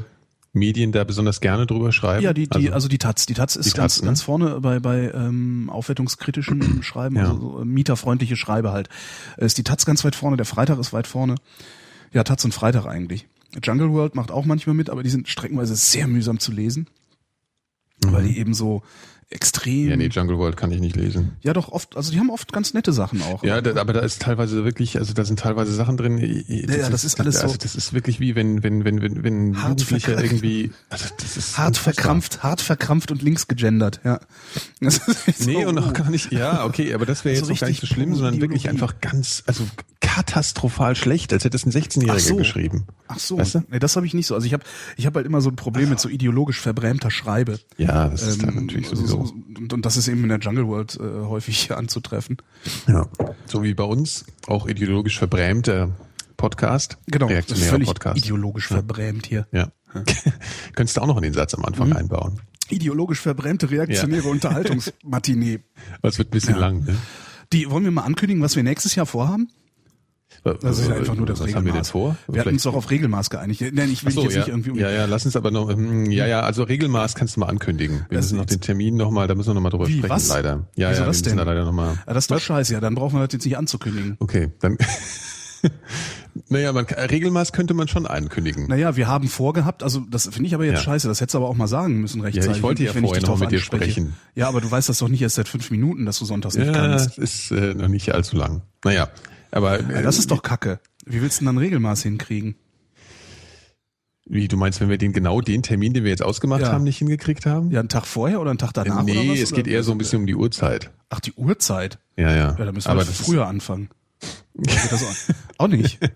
Medien 0.53 0.91
da 0.91 1.03
besonders 1.03 1.39
gerne 1.39 1.67
drüber 1.67 1.91
schreiben? 1.91 2.23
Ja, 2.23 2.33
die, 2.33 2.47
die 2.47 2.55
also, 2.55 2.73
also 2.73 2.87
die 2.87 2.97
Taz. 2.97 3.27
Die 3.27 3.35
Taz 3.35 3.55
ist 3.55 3.65
die 3.67 3.69
Taz, 3.71 3.77
ganz, 3.77 4.01
ne? 4.01 4.07
ganz 4.07 4.21
vorne 4.23 4.59
bei, 4.59 4.79
bei 4.79 5.11
ähm, 5.13 5.69
aufwertungskritischen 5.69 6.81
Schreiben, 6.83 7.15
ja. 7.15 7.29
also 7.29 7.39
so, 7.39 7.61
äh, 7.61 7.65
mieterfreundliche 7.65 8.35
Schreibe 8.35 8.71
halt. 8.71 8.89
Ist 9.37 9.57
die 9.59 9.63
Taz 9.63 9.85
ganz 9.85 10.03
weit 10.03 10.15
vorne, 10.15 10.35
der 10.35 10.47
Freitag 10.47 10.79
ist 10.79 10.93
weit 10.93 11.05
vorne. 11.05 11.35
Ja, 12.11 12.23
Taz 12.23 12.43
und 12.43 12.53
Freitag 12.53 12.85
eigentlich. 12.87 13.27
Jungle 13.61 13.91
World 13.91 14.15
macht 14.15 14.31
auch 14.31 14.45
manchmal 14.45 14.75
mit, 14.75 14.89
aber 14.89 15.03
die 15.03 15.09
sind 15.09 15.27
streckenweise 15.27 15.75
sehr 15.75 16.07
mühsam 16.07 16.39
zu 16.39 16.51
lesen, 16.51 16.87
mhm. 18.03 18.11
weil 18.11 18.23
die 18.27 18.37
eben 18.37 18.53
so 18.53 18.83
extrem. 19.29 19.89
Ja, 19.89 19.97
nee, 19.97 20.07
Jungle 20.07 20.37
World 20.37 20.55
kann 20.55 20.71
ich 20.71 20.79
nicht 20.79 20.95
lesen. 20.95 21.33
Ja, 21.41 21.53
doch 21.53 21.69
oft, 21.69 21.97
also 21.97 22.11
die 22.11 22.19
haben 22.19 22.29
oft 22.29 22.53
ganz 22.53 22.73
nette 22.73 22.93
Sachen 22.93 23.21
auch. 23.21 23.43
Ja, 23.43 23.61
da, 23.61 23.79
aber 23.79 23.91
da 23.91 23.99
ist 23.99 24.21
teilweise 24.21 24.63
wirklich, 24.63 24.97
also 24.97 25.13
da 25.13 25.25
sind 25.25 25.39
teilweise 25.39 25.73
Sachen 25.73 25.97
drin. 25.97 26.17
Das 26.67 26.75
ja, 26.77 26.89
das 26.89 27.03
ist, 27.03 27.13
ist 27.13 27.19
alles 27.19 27.37
also 27.37 27.53
so. 27.53 27.57
Das 27.57 27.75
ist 27.75 27.93
wirklich 27.93 28.21
wie 28.21 28.35
wenn 28.35 28.63
wenn 28.63 28.85
wenn 28.85 29.01
wenn 29.01 29.23
wenn 29.23 29.61
hart 29.61 29.81
Jugendlicher 29.81 30.23
irgendwie 30.23 30.71
also 30.89 31.07
das 31.19 31.35
ist 31.35 31.57
hart 31.57 31.77
verkrampft, 31.77 32.41
hart 32.43 32.61
verkrampft 32.61 33.11
und 33.11 33.21
links 33.21 33.47
gegendert, 33.47 33.99
ja. 34.03 34.19
Das 34.79 34.99
ist 35.25 35.45
nee, 35.45 35.63
so, 35.63 35.69
und 35.69 35.79
auch 35.79 35.91
gar 35.91 36.09
nicht. 36.09 36.31
Ja, 36.31 36.63
okay, 36.63 36.93
aber 36.93 37.05
das 37.05 37.25
wäre 37.25 37.35
jetzt 37.35 37.45
so 37.45 37.51
noch 37.51 37.59
gar 37.59 37.67
nicht 37.67 37.81
so 37.81 37.87
schlimm, 37.87 38.15
sondern 38.15 38.39
wirklich 38.39 38.69
einfach 38.69 39.01
ganz, 39.01 39.43
also 39.47 39.67
katastrophal 39.99 40.95
schlecht, 40.95 41.33
als 41.33 41.43
hätte 41.45 41.57
es 41.57 41.65
ein 41.65 41.71
16-Jähriger 41.71 42.19
so. 42.19 42.35
geschrieben. 42.37 42.87
Ach 43.07 43.19
so, 43.19 43.37
weißt 43.37 43.55
du? 43.55 43.63
nee, 43.69 43.79
das 43.79 43.95
habe 43.95 44.05
ich 44.05 44.13
nicht 44.13 44.27
so. 44.27 44.35
Also 44.35 44.47
ich 44.47 44.53
habe 44.53 44.63
ich 44.95 45.05
habe 45.05 45.17
halt 45.17 45.25
immer 45.25 45.41
so 45.41 45.49
ein 45.49 45.55
Problem 45.55 45.89
mit 45.89 45.99
so 45.99 46.09
ideologisch 46.09 46.59
verbrämter 46.59 47.11
Schreibe. 47.11 47.59
Ja, 47.77 48.09
das 48.09 48.23
ist 48.23 48.43
ähm, 48.43 48.65
natürlich 48.65 48.87
sowieso. 48.87 49.16
So, 49.25 49.33
und, 49.57 49.73
und 49.73 49.85
das 49.85 49.97
ist 49.97 50.07
eben 50.07 50.23
in 50.23 50.29
der 50.29 50.39
Jungle 50.39 50.67
World 50.67 50.99
äh, 50.99 51.25
häufig 51.25 51.71
anzutreffen. 51.75 52.37
Ja, 52.87 53.07
so 53.45 53.63
wie 53.63 53.73
bei 53.73 53.83
uns, 53.83 54.25
auch 54.47 54.67
ideologisch 54.67 55.17
verbrämter 55.17 55.91
Podcast. 56.37 56.97
Genau, 57.07 57.27
das 57.27 57.47
ist 57.47 57.63
völlig 57.65 57.87
Podcast. 57.87 58.17
ideologisch 58.17 58.69
ja. 58.69 58.77
verbrämt 58.77 59.25
hier. 59.25 59.47
Ja. 59.51 59.71
ja. 59.93 60.03
Könntest 60.75 60.97
du 60.97 61.01
auch 61.01 61.07
noch 61.07 61.17
in 61.17 61.23
den 61.23 61.33
Satz 61.33 61.53
am 61.53 61.65
Anfang 61.65 61.89
mhm. 61.89 61.97
einbauen. 61.97 62.41
Ideologisch 62.69 63.19
verbrämte 63.19 63.71
reaktionäre 63.71 64.25
ja. 64.25 64.31
Unterhaltungsmatinee. 64.31 65.59
Das 66.01 66.17
wird 66.17 66.29
ein 66.29 66.31
bisschen 66.31 66.55
ja. 66.55 66.59
lang, 66.59 66.83
ne? 66.83 66.95
Die 67.53 67.69
wollen 67.69 67.85
wir 67.85 67.91
mal 67.91 68.03
ankündigen, 68.03 68.43
was 68.43 68.55
wir 68.55 68.63
nächstes 68.63 68.95
Jahr 68.95 69.05
vorhaben? 69.05 69.49
Das 70.55 70.79
ist 70.79 70.89
einfach 70.89 71.15
nur 71.15 71.25
das 71.25 71.39
Was 71.39 71.47
Regelmaß. 71.47 71.55
haben 71.55 71.65
wir 71.65 71.73
denn 71.73 71.83
vor? 71.83 72.17
Wir 72.27 72.41
hatten 72.41 72.53
uns 72.53 72.63
doch 72.63 72.75
auf 72.75 72.89
Regelmaß 72.89 73.29
geeinigt. 73.29 73.63
Nein, 73.73 73.91
ich 73.91 74.03
will 74.05 74.11
so, 74.11 74.23
jetzt 74.23 74.33
ja. 74.33 74.39
nicht 74.39 74.49
irgendwie. 74.49 74.71
Um 74.71 74.79
ja, 74.79 74.89
ja, 74.89 75.05
lass 75.05 75.25
uns 75.25 75.35
aber 75.35 75.51
noch. 75.51 75.69
Hm, 75.69 76.11
ja, 76.11 76.25
ja, 76.27 76.41
also 76.41 76.63
Regelmaß 76.63 77.15
kannst 77.15 77.35
du 77.35 77.39
mal 77.39 77.47
ankündigen. 77.47 78.05
Wir 78.09 78.17
das 78.17 78.25
müssen 78.25 78.37
noch 78.37 78.45
den 78.45 78.61
Termin 78.61 78.95
nochmal, 78.95 79.27
da 79.27 79.35
müssen 79.35 79.49
wir 79.49 79.53
nochmal 79.53 79.71
drüber 79.71 79.87
Wie, 79.87 79.97
sprechen, 79.97 80.09
was? 80.09 80.29
leider. 80.29 80.67
Ja, 80.75 80.89
Wieso 80.89 81.01
ja, 81.01 81.05
wir 81.05 81.05
das 81.05 81.17
müssen 81.17 81.29
denn? 81.29 81.37
da 81.37 81.43
leider 81.43 81.65
nochmal. 81.65 81.97
Ja, 82.07 82.13
das 82.13 82.23
ist 82.23 82.31
doch 82.31 82.39
scheiße, 82.39 82.73
ja, 82.73 82.79
dann 82.79 82.95
brauchen 82.95 83.15
wir 83.15 83.25
das 83.25 83.33
jetzt 83.33 83.45
nicht 83.45 83.57
anzukündigen. 83.57 84.17
Okay, 84.19 84.51
dann. 84.59 84.77
Naja, 86.49 86.71
man, 86.71 86.85
Regelmaß 86.85 87.51
könnte 87.51 87.73
man 87.73 87.87
schon 87.87 88.05
ankündigen. 88.05 88.67
Naja, 88.67 88.95
wir 88.95 89.07
haben 89.07 89.27
vorgehabt, 89.27 89.83
also 89.83 90.01
das 90.09 90.25
finde 90.27 90.47
ich 90.47 90.53
aber 90.55 90.65
jetzt 90.65 90.79
ja. 90.79 90.81
scheiße, 90.81 91.07
das 91.07 91.19
hättest 91.19 91.33
du 91.33 91.39
aber 91.39 91.49
auch 91.49 91.55
mal 91.55 91.67
sagen 91.67 91.99
müssen 91.99 92.21
rechtzeitig. 92.21 92.49
Ja, 92.49 92.55
ich 92.55 92.63
wollte 92.63 92.83
ja 92.83 92.95
wenn 92.95 93.03
vorher 93.03 93.23
noch 93.23 93.39
mit 93.39 93.51
dir 93.51 93.59
sprechen. 93.59 94.15
Ja, 94.35 94.47
aber 94.47 94.61
du 94.61 94.69
weißt 94.69 94.89
das 94.89 94.99
doch 94.99 95.09
nicht 95.09 95.21
erst 95.21 95.35
seit 95.35 95.47
fünf 95.47 95.71
Minuten, 95.71 96.05
dass 96.05 96.19
du 96.19 96.25
sonntags 96.25 96.55
ja, 96.55 96.63
nicht 96.63 96.73
kannst. 96.73 97.17
Ja, 97.17 97.23
ist 97.23 97.51
äh, 97.51 97.73
noch 97.73 97.87
nicht 97.87 98.13
allzu 98.13 98.37
lang. 98.37 98.61
Naja, 98.83 99.09
aber... 99.57 99.79
Äh, 99.79 100.03
das 100.03 100.19
ist 100.19 100.31
doch 100.31 100.41
kacke. 100.41 100.79
Wie 101.05 101.21
willst 101.21 101.39
du 101.39 101.45
denn 101.45 101.55
dann 101.55 101.57
Regelmaß 101.57 102.03
hinkriegen? 102.03 102.55
Wie, 104.29 104.47
du 104.47 104.57
meinst, 104.57 104.81
wenn 104.81 104.89
wir 104.89 104.97
den 104.97 105.13
genau 105.13 105.39
den 105.39 105.63
Termin, 105.63 105.93
den 105.93 106.03
wir 106.03 106.11
jetzt 106.11 106.23
ausgemacht 106.23 106.61
Ja. 106.61 106.71
haben, 106.73 106.83
nicht 106.83 106.97
hingekriegt 106.97 107.45
haben? 107.45 107.71
Ja, 107.71 107.79
einen 107.79 107.87
Tag 107.89 108.05
vorher 108.05 108.41
oder 108.41 108.49
einen 108.49 108.59
Tag 108.59 108.73
danach? 108.73 109.03
nee, 109.03 109.17
oder 109.17 109.31
was? 109.31 109.39
es 109.39 109.53
geht 109.53 109.67
eher 109.67 109.83
so 109.83 109.93
ein 109.93 109.97
bisschen 109.97 110.19
um 110.19 110.27
die 110.27 110.35
Uhrzeit. 110.35 110.91
Ach, 111.09 111.21
die 111.21 111.31
Uhrzeit. 111.33 111.99
Ja, 112.17 112.31
ja. 112.31 112.55
Ja, 112.57 112.65
da 112.65 112.71
müssen 112.73 112.87
wir 112.87 112.91
aber 112.91 113.05
das 113.05 113.21
früher 113.21 113.47
anfangen. 113.47 113.89
Das 114.59 115.05
auch, 115.57 115.67
nicht. 115.67 115.99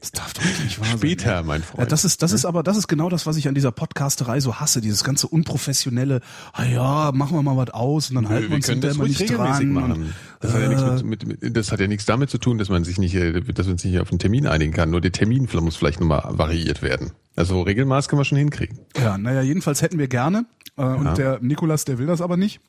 Das 0.00 0.12
darf 0.12 0.34
doch 0.34 0.42
nicht 0.42 0.78
wahr 0.78 0.86
sein. 0.88 0.98
Später, 0.98 1.38
ey. 1.38 1.42
mein 1.44 1.62
Freund. 1.62 1.80
Ja, 1.80 1.86
das 1.86 2.04
ist, 2.04 2.22
das 2.22 2.32
ist 2.32 2.44
aber, 2.44 2.62
das 2.62 2.76
ist 2.76 2.88
genau 2.88 3.08
das, 3.08 3.24
was 3.24 3.36
ich 3.36 3.48
an 3.48 3.54
dieser 3.54 3.72
Podcasterei 3.72 4.40
so 4.40 4.56
hasse. 4.56 4.82
Dieses 4.82 5.02
ganze 5.04 5.28
unprofessionelle, 5.28 6.20
ah 6.52 6.64
ja, 6.64 7.12
machen 7.12 7.36
wir 7.36 7.42
mal 7.42 7.56
was 7.56 7.70
aus 7.70 8.10
und 8.10 8.16
dann 8.16 8.28
halten 8.28 8.50
wir 8.50 8.56
uns 8.56 8.66
können 8.66 8.82
das 8.82 8.98
ruhig 8.98 9.18
nicht 9.18 9.30
regelmäßig 9.30 9.60
dran. 9.60 9.72
machen. 9.72 10.14
Das 10.40 10.52
hat, 10.52 10.60
ja 10.60 10.68
nichts 10.68 10.82
äh, 10.82 11.04
mit, 11.04 11.26
mit, 11.26 11.42
mit, 11.42 11.56
das 11.56 11.72
hat 11.72 11.80
ja 11.80 11.86
nichts 11.86 12.04
damit 12.04 12.28
zu 12.28 12.36
tun, 12.36 12.58
dass 12.58 12.68
man 12.68 12.84
sich 12.84 12.98
nicht, 12.98 13.14
äh, 13.14 13.40
dass 13.40 13.66
wir 13.66 13.72
uns 13.72 13.84
nicht 13.84 13.98
auf 13.98 14.10
einen 14.10 14.18
Termin 14.18 14.46
einigen 14.46 14.72
kann. 14.72 14.90
Nur 14.90 15.00
der 15.00 15.12
Termin 15.12 15.48
muss 15.60 15.76
vielleicht 15.76 16.00
nochmal 16.00 16.22
variiert 16.26 16.82
werden. 16.82 17.12
Also 17.34 17.62
Regelmaß 17.62 18.08
können 18.08 18.20
wir 18.20 18.24
schon 18.26 18.38
hinkriegen. 18.38 18.80
Ja, 19.00 19.16
naja, 19.16 19.40
jedenfalls 19.40 19.80
hätten 19.80 19.98
wir 19.98 20.08
gerne, 20.08 20.44
äh, 20.76 20.82
und 20.82 21.16
der 21.16 21.38
Nikolas, 21.40 21.86
der 21.86 21.98
will 21.98 22.06
das 22.06 22.20
aber 22.20 22.36
nicht. 22.36 22.60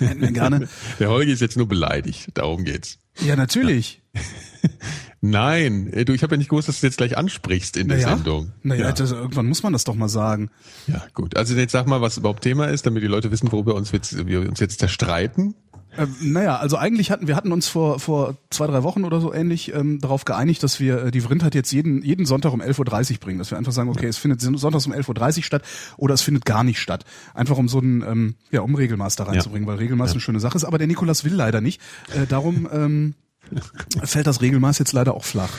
Hätten 0.00 0.20
wir 0.20 0.32
gerne. 0.32 0.68
Der 0.98 1.08
Holger 1.08 1.30
ist 1.30 1.40
jetzt 1.40 1.56
nur 1.56 1.68
beleidigt. 1.68 2.30
Darum 2.34 2.64
geht's. 2.64 2.98
Ja, 3.24 3.36
natürlich. 3.36 4.02
Nein, 5.20 5.92
äh, 5.92 6.04
du, 6.04 6.12
ich 6.12 6.22
habe 6.22 6.34
ja 6.34 6.38
nicht 6.38 6.50
gewusst, 6.50 6.68
dass 6.68 6.80
du 6.80 6.86
jetzt 6.86 6.98
gleich 6.98 7.16
ansprichst 7.18 7.76
in 7.76 7.88
der 7.88 7.98
Naja, 7.98 8.14
Sendung. 8.16 8.52
naja 8.62 8.86
ja. 8.86 8.92
das, 8.92 9.10
irgendwann 9.10 9.46
muss 9.46 9.62
man 9.64 9.72
das 9.72 9.82
doch 9.84 9.96
mal 9.96 10.08
sagen. 10.08 10.50
ja, 10.86 11.04
gut. 11.12 11.36
Also 11.36 11.54
jetzt 11.54 11.72
sag 11.72 11.86
mal, 11.88 12.00
was 12.00 12.18
überhaupt 12.18 12.42
Thema 12.42 12.66
ist, 12.66 12.86
damit 12.86 13.02
die 13.02 13.08
Leute 13.08 13.30
wissen, 13.32 13.50
worüber 13.50 13.74
uns 13.74 13.90
jetzt, 13.90 14.26
wir 14.26 14.40
uns 14.48 14.60
jetzt 14.60 14.78
zerstreiten. 14.78 15.54
Ähm, 15.98 16.14
naja, 16.20 16.56
also 16.56 16.76
eigentlich 16.76 17.10
hatten 17.10 17.26
wir 17.26 17.34
hatten 17.34 17.50
uns 17.52 17.68
vor 17.68 17.98
vor 17.98 18.36
zwei 18.50 18.66
drei 18.66 18.82
Wochen 18.84 19.04
oder 19.04 19.20
so 19.20 19.34
ähnlich 19.34 19.74
ähm, 19.74 20.00
darauf 20.00 20.24
geeinigt, 20.24 20.62
dass 20.62 20.78
wir 20.78 21.06
äh, 21.06 21.10
die 21.10 21.20
Vrindheit 21.20 21.54
jetzt 21.54 21.72
jeden 21.72 22.02
jeden 22.02 22.24
Sonntag 22.24 22.52
um 22.52 22.62
11.30 22.62 23.12
Uhr 23.12 23.18
bringen, 23.18 23.38
dass 23.38 23.50
wir 23.50 23.58
einfach 23.58 23.72
sagen, 23.72 23.88
okay, 23.88 24.06
es 24.06 24.16
findet 24.16 24.40
sonntags 24.40 24.86
um 24.86 24.92
11.30 24.92 25.38
Uhr 25.38 25.42
statt 25.42 25.62
oder 25.96 26.14
es 26.14 26.22
findet 26.22 26.44
gar 26.44 26.62
nicht 26.62 26.80
statt, 26.80 27.04
einfach 27.34 27.58
um 27.58 27.68
so 27.68 27.80
ein 27.80 28.02
ähm, 28.02 28.34
ja 28.52 28.60
um 28.60 28.74
Regelmaß 28.74 29.16
da 29.16 29.24
reinzubringen, 29.24 29.66
weil 29.68 29.78
Regelmaß 29.78 30.12
eine 30.12 30.20
schöne 30.20 30.40
Sache 30.40 30.56
ist. 30.56 30.64
Aber 30.64 30.78
der 30.78 30.86
Nikolas 30.86 31.24
will 31.24 31.34
leider 31.34 31.60
nicht, 31.60 31.80
äh, 32.14 32.26
darum 32.26 32.68
ähm, 32.72 33.14
fällt 34.04 34.26
das 34.26 34.40
Regelmaß 34.40 34.78
jetzt 34.78 34.92
leider 34.92 35.14
auch 35.14 35.24
flach. 35.24 35.50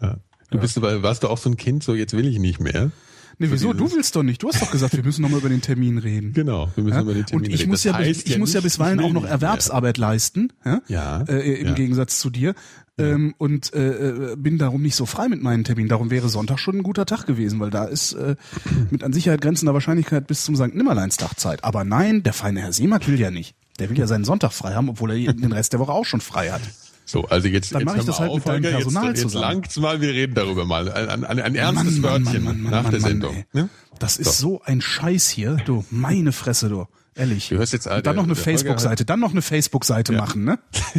Ja. 0.00 0.16
Du 0.50 0.58
bist 0.58 0.80
warst 0.80 1.22
du 1.22 1.28
auch 1.28 1.38
so 1.38 1.50
ein 1.50 1.56
Kind, 1.56 1.82
so 1.82 1.94
jetzt 1.94 2.12
will 2.12 2.26
ich 2.26 2.38
nicht 2.38 2.60
mehr. 2.60 2.90
Nee, 3.38 3.48
wieso? 3.50 3.72
Du 3.74 3.92
willst 3.92 4.16
doch 4.16 4.22
nicht. 4.22 4.42
Du 4.42 4.48
hast 4.48 4.62
doch 4.62 4.70
gesagt, 4.70 4.96
wir 4.96 5.04
müssen 5.04 5.20
nochmal 5.22 5.40
über 5.40 5.48
den 5.50 5.60
Termin 5.60 5.98
reden. 5.98 6.32
Genau, 6.32 6.70
wir 6.74 6.84
müssen 6.84 6.96
Ja? 6.96 7.02
über 7.02 7.12
den 7.14 7.26
Termin 7.26 7.46
Und 7.46 7.52
ich 7.52 7.60
reden. 7.60 7.70
muss 7.70 7.82
Das 7.82 8.00
ja, 8.00 8.00
ich 8.00 8.38
muss 8.38 8.52
ja 8.54 8.60
bisweilen 8.62 9.00
auch 9.00 9.12
noch 9.12 9.24
Erwerbsarbeit 9.26 9.98
leisten, 9.98 10.52
ja, 10.64 10.80
Ja, 10.88 11.22
Äh, 11.28 11.60
im 11.60 11.66
ja. 11.68 11.72
Gegensatz 11.74 12.18
zu 12.18 12.30
dir. 12.30 12.54
Ähm, 12.98 13.34
und 13.36 13.74
äh, 13.74 14.32
äh, 14.32 14.36
bin 14.36 14.56
darum 14.56 14.80
nicht 14.80 14.96
so 14.96 15.04
frei 15.04 15.28
mit 15.28 15.42
meinen 15.42 15.64
Terminen. 15.64 15.90
Darum 15.90 16.10
wäre 16.10 16.30
Sonntag 16.30 16.58
schon 16.58 16.76
ein 16.76 16.82
guter 16.82 17.04
Tag 17.04 17.26
gewesen, 17.26 17.60
weil 17.60 17.68
da 17.68 17.84
ist 17.84 18.14
äh, 18.14 18.36
mit 18.90 19.04
an 19.04 19.12
Sicherheit 19.12 19.42
grenzender 19.42 19.74
Wahrscheinlichkeit 19.74 20.26
bis 20.26 20.44
zum 20.46 20.56
St. 20.56 20.74
Nimmerleinstag 20.74 21.38
Zeit. 21.38 21.62
Aber 21.62 21.84
nein, 21.84 22.22
der 22.22 22.32
feine 22.32 22.60
Herr 22.62 22.72
Seemark 22.72 23.06
will 23.06 23.20
ja 23.20 23.30
nicht. 23.30 23.54
Der 23.78 23.90
will 23.90 23.98
ja 23.98 24.06
seinen 24.06 24.24
Sonntag 24.24 24.52
frei 24.54 24.72
haben, 24.72 24.88
obwohl 24.88 25.10
er 25.10 25.34
den 25.34 25.52
Rest 25.52 25.74
der 25.74 25.80
Woche 25.80 25.92
auch 25.92 26.06
schon 26.06 26.22
frei 26.22 26.48
hat. 26.50 26.62
So, 27.08 27.24
also 27.26 27.46
jetzt, 27.48 27.72
Dann 27.72 27.82
jetzt 27.82 27.96
ich 27.96 28.04
das 28.04 28.18
halt 28.18 28.30
auf, 28.30 28.38
mit 28.38 28.46
deinem 28.48 28.62
Personal 28.62 29.04
jetzt, 29.06 29.22
jetzt 29.22 29.32
zusammen. 29.32 29.52
langt's 29.52 29.76
mal, 29.78 30.00
wir 30.00 30.10
reden 30.10 30.34
darüber 30.34 30.64
mal. 30.64 30.90
Ein, 30.90 31.24
ein, 31.24 31.40
ein 31.40 31.54
ernstes 31.54 31.98
Mann, 31.98 32.26
Wörtchen 32.26 32.44
Mann, 32.44 32.60
Mann, 32.62 32.72
nach 32.72 32.90
der 32.90 33.00
Sendung. 33.00 33.44
ne? 33.52 33.68
Das 34.00 34.16
ist 34.16 34.38
so 34.38 34.60
ein 34.62 34.80
Scheiß 34.80 35.28
hier, 35.28 35.56
du, 35.64 35.84
meine 35.90 36.32
Fresse, 36.32 36.68
du. 36.68 36.86
Ehrlich. 37.14 37.48
Du 37.48 37.56
hörst 37.56 37.72
jetzt, 37.72 37.86
Und 37.86 38.04
dann 38.04 38.16
noch 38.16 38.24
eine 38.24 38.34
Facebook-Seite, 38.34 39.04
dann 39.04 39.20
noch 39.20 39.30
eine 39.30 39.40
Facebook-Seite 39.40 40.12
machen, 40.12 40.44
ne? 40.44 40.58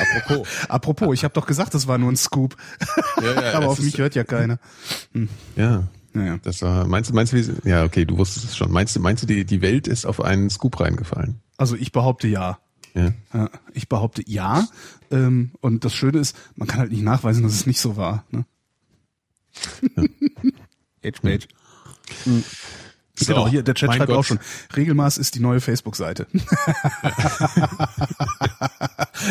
Apropos. 0.00 0.48
Apropos, 0.68 1.14
ich 1.14 1.24
habe 1.24 1.34
doch 1.34 1.46
gesagt, 1.46 1.74
das 1.74 1.86
war 1.86 1.98
nur 1.98 2.10
ein 2.10 2.16
Scoop. 2.16 2.56
Ja, 3.22 3.40
ja, 3.40 3.52
Aber 3.54 3.68
auf 3.68 3.78
mich 3.78 3.98
hört 3.98 4.14
ja 4.14 4.24
keiner. 4.24 4.58
Ja. 5.56 5.84
Naja. 6.12 6.38
Das 6.42 6.62
war, 6.62 6.86
meinst 6.86 7.10
du, 7.10 7.14
meinst 7.14 7.32
du, 7.34 7.60
ja, 7.64 7.84
okay, 7.84 8.06
du 8.06 8.16
wusstest 8.16 8.46
es 8.46 8.56
schon. 8.56 8.72
Meinst 8.72 8.96
du, 8.96 9.00
meinst 9.00 9.22
du, 9.22 9.26
die, 9.26 9.44
die 9.44 9.60
Welt 9.60 9.86
ist 9.86 10.06
auf 10.06 10.22
einen 10.22 10.48
Scoop 10.48 10.80
reingefallen? 10.80 11.40
Also 11.58 11.76
ich 11.76 11.92
behaupte 11.92 12.26
ja. 12.26 12.58
Ja. 12.96 13.12
Ja, 13.32 13.50
Ich 13.74 13.88
behaupte 13.88 14.22
ja. 14.26 14.66
Ähm, 15.10 15.52
und 15.60 15.84
das 15.84 15.94
Schöne 15.94 16.18
ist, 16.18 16.36
man 16.56 16.66
kann 16.66 16.80
halt 16.80 16.90
nicht 16.90 17.02
nachweisen, 17.02 17.42
dass 17.42 17.52
es 17.52 17.66
nicht 17.66 17.80
so 17.80 17.96
war. 17.96 18.24
Ne? 18.30 18.44
Edge 21.02 21.20
Page. 21.20 21.46
So, 22.24 23.26
Genau, 23.26 23.48
hier, 23.48 23.62
der 23.62 23.74
Chat 23.74 23.94
schreibt 23.94 24.08
Gott. 24.08 24.16
auch 24.16 24.24
schon. 24.24 24.38
Regelmaß 24.76 25.16
ist 25.18 25.34
die 25.34 25.40
neue 25.40 25.60
Facebook-Seite. 25.60 26.26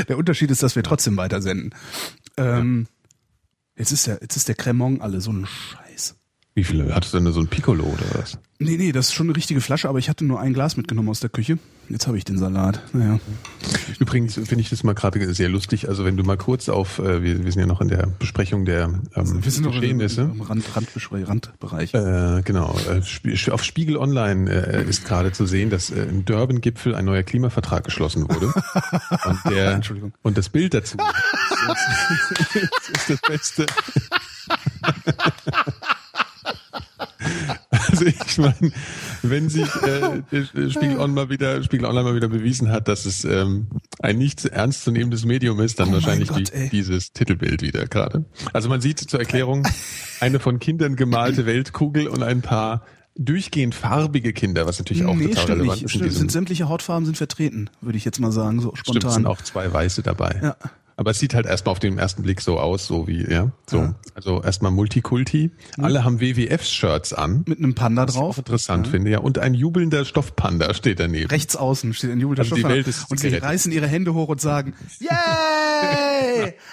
der 0.07 0.17
Unterschied 0.17 0.49
ist, 0.49 0.63
dass 0.63 0.75
wir 0.75 0.81
trotzdem 0.83 1.17
weitersenden. 1.17 1.75
Ähm, 2.37 2.87
Jetzt 3.77 3.91
ist 3.91 4.07
der, 4.07 4.19
jetzt 4.21 4.37
ist 4.37 4.47
der 4.47 4.55
Cremon 4.55 5.01
alle 5.01 5.19
so 5.19 5.31
ein 5.31 5.45
Scheiß. 5.45 5.84
Wie 6.57 6.63
viele? 6.63 6.95
Hattest 6.95 7.13
du 7.13 7.19
denn 7.19 7.33
so 7.33 7.41
ein 7.41 7.47
Piccolo 7.47 7.83
oder 7.83 8.05
was? 8.17 8.37
Nee, 8.59 8.77
nee, 8.77 8.93
das 8.93 9.07
ist 9.07 9.13
schon 9.13 9.27
eine 9.27 9.35
richtige 9.35 9.59
Flasche, 9.59 9.89
aber 9.89 9.99
ich 9.99 10.07
hatte 10.07 10.23
nur 10.23 10.39
ein 10.39 10.53
Glas 10.53 10.77
mitgenommen 10.77 11.09
aus 11.09 11.19
der 11.19 11.29
Küche. 11.29 11.59
Jetzt 11.89 12.07
habe 12.07 12.17
ich 12.17 12.23
den 12.23 12.37
Salat. 12.37 12.81
Naja. 12.93 13.19
Übrigens 13.99 14.35
finde 14.35 14.61
ich 14.61 14.69
das 14.69 14.85
mal 14.85 14.93
gerade 14.93 15.33
sehr 15.33 15.49
lustig. 15.49 15.89
Also 15.89 16.05
wenn 16.05 16.15
du 16.15 16.23
mal 16.23 16.37
kurz 16.37 16.69
auf, 16.69 16.99
äh, 16.99 17.21
wir, 17.21 17.43
wir 17.43 17.51
sind 17.51 17.59
ja 17.59 17.67
noch 17.67 17.81
in 17.81 17.89
der 17.89 18.07
Besprechung 18.07 18.63
der 18.63 18.85
ähm, 19.15 19.43
Wir 19.43 19.51
sind 19.51 19.65
noch 19.65 19.75
im, 19.75 19.81
Geschehnisse. 19.81 20.21
im 20.21 20.39
Rand, 20.39 20.63
Randbereich, 20.73 21.27
Randbereich. 21.27 21.93
Äh, 21.93 22.41
genau. 22.45 22.73
Äh, 22.89 23.51
auf 23.51 23.63
Spiegel 23.65 23.97
Online 23.97 24.49
äh, 24.49 24.89
ist 24.89 25.03
gerade 25.03 25.33
zu 25.33 25.45
sehen, 25.45 25.69
dass 25.69 25.89
äh, 25.89 26.03
im 26.03 26.23
Durban-Gipfel 26.23 26.95
ein 26.95 27.03
neuer 27.03 27.23
Klimavertrag 27.23 27.83
geschlossen 27.83 28.29
wurde. 28.29 28.45
und, 29.25 29.53
der, 29.53 29.73
Entschuldigung. 29.73 30.13
und 30.23 30.37
das 30.37 30.47
Bild 30.47 30.73
dazu 30.73 30.95
das 31.67 32.89
ist 32.93 33.09
das 33.09 33.21
Beste. 33.27 33.65
Also 37.95 38.05
ich 38.05 38.37
meine, 38.37 38.71
wenn 39.21 39.49
sich 39.49 39.69
äh, 39.83 40.21
der 40.31 40.69
Spiegel 40.69 40.97
Online 40.97 41.13
mal 41.13 41.29
wieder 41.29 41.63
Spiegel 41.63 41.85
Online 41.85 42.03
mal 42.03 42.15
wieder 42.15 42.27
bewiesen 42.27 42.69
hat, 42.71 42.87
dass 42.87 43.05
es 43.05 43.23
ähm, 43.25 43.67
ein 43.99 44.17
nicht 44.17 44.45
ernstzunehmendes 44.45 45.25
Medium 45.25 45.59
ist, 45.61 45.79
dann 45.79 45.89
Oh 45.89 45.93
wahrscheinlich 45.93 46.29
Gott, 46.29 46.51
die, 46.53 46.69
dieses 46.69 47.13
Titelbild 47.13 47.61
wieder 47.61 47.85
gerade. 47.85 48.25
Also 48.53 48.69
man 48.69 48.81
sieht 48.81 48.99
zur 48.99 49.19
Erklärung 49.19 49.67
eine 50.19 50.39
von 50.39 50.59
Kindern 50.59 50.95
gemalte 50.95 51.45
Weltkugel 51.45 52.07
und 52.07 52.23
ein 52.23 52.41
paar 52.41 52.83
durchgehend 53.17 53.73
farbige 53.73 54.33
Kinder, 54.33 54.65
was 54.65 54.79
natürlich 54.79 55.05
auch 55.05 55.15
nee, 55.15 55.27
total 55.27 55.43
stimmt 55.43 55.59
relevant 55.59 55.81
nicht. 55.81 55.85
ist. 55.85 55.91
Stimmt, 55.91 56.13
sind 56.13 56.31
sämtliche 56.31 56.67
Hautfarben 56.67 57.05
sind 57.05 57.17
vertreten, 57.17 57.69
würde 57.81 57.97
ich 57.97 58.03
jetzt 58.05 58.19
mal 58.19 58.31
sagen, 58.31 58.59
so 58.59 58.75
Stimmt, 58.75 58.79
es 58.79 59.01
spontan. 59.01 59.11
sind 59.13 59.25
auch 59.27 59.41
zwei 59.41 59.71
Weiße 59.71 60.03
dabei. 60.03 60.39
Ja. 60.43 60.57
Aber 60.97 61.11
es 61.11 61.19
sieht 61.19 61.33
halt 61.33 61.45
erstmal 61.45 61.73
auf 61.73 61.79
den 61.79 61.97
ersten 61.97 62.23
Blick 62.23 62.39
so 62.39 62.57
aus, 62.57 62.87
so 62.87 63.05
wie, 63.07 63.29
ja, 63.29 63.51
so. 63.69 63.77
Ja. 63.79 63.95
Also 64.13 64.41
erstmal 64.41 64.71
Multikulti. 64.71 65.51
Alle 65.77 66.03
haben 66.05 66.21
WWF-Shirts 66.21 67.13
an. 67.13 67.43
Mit 67.47 67.57
einem 67.59 67.75
Panda 67.75 68.03
Was 68.07 68.13
ich 68.15 68.19
drauf. 68.21 68.37
interessant 68.37 68.87
finde, 68.87 69.11
ja. 69.11 69.19
Und 69.19 69.37
ein 69.37 69.53
jubelnder 69.53 70.05
Stoffpanda 70.05 70.73
steht 70.73 71.01
daneben. 71.01 71.29
Rechts 71.29 71.57
außen 71.57 71.93
steht 71.93 72.11
ein 72.11 72.19
Jubel 72.21 72.35
der 72.35 72.45
Also 72.45 72.55
ist 72.55 73.11
Und 73.11 73.19
sie 73.19 73.27
gerettet. 73.29 73.49
reißen 73.49 73.71
ihre 73.73 73.87
Hände 73.87 74.13
hoch 74.13 74.29
und 74.29 74.39
sagen, 74.39 74.73
Yay! 74.99 76.53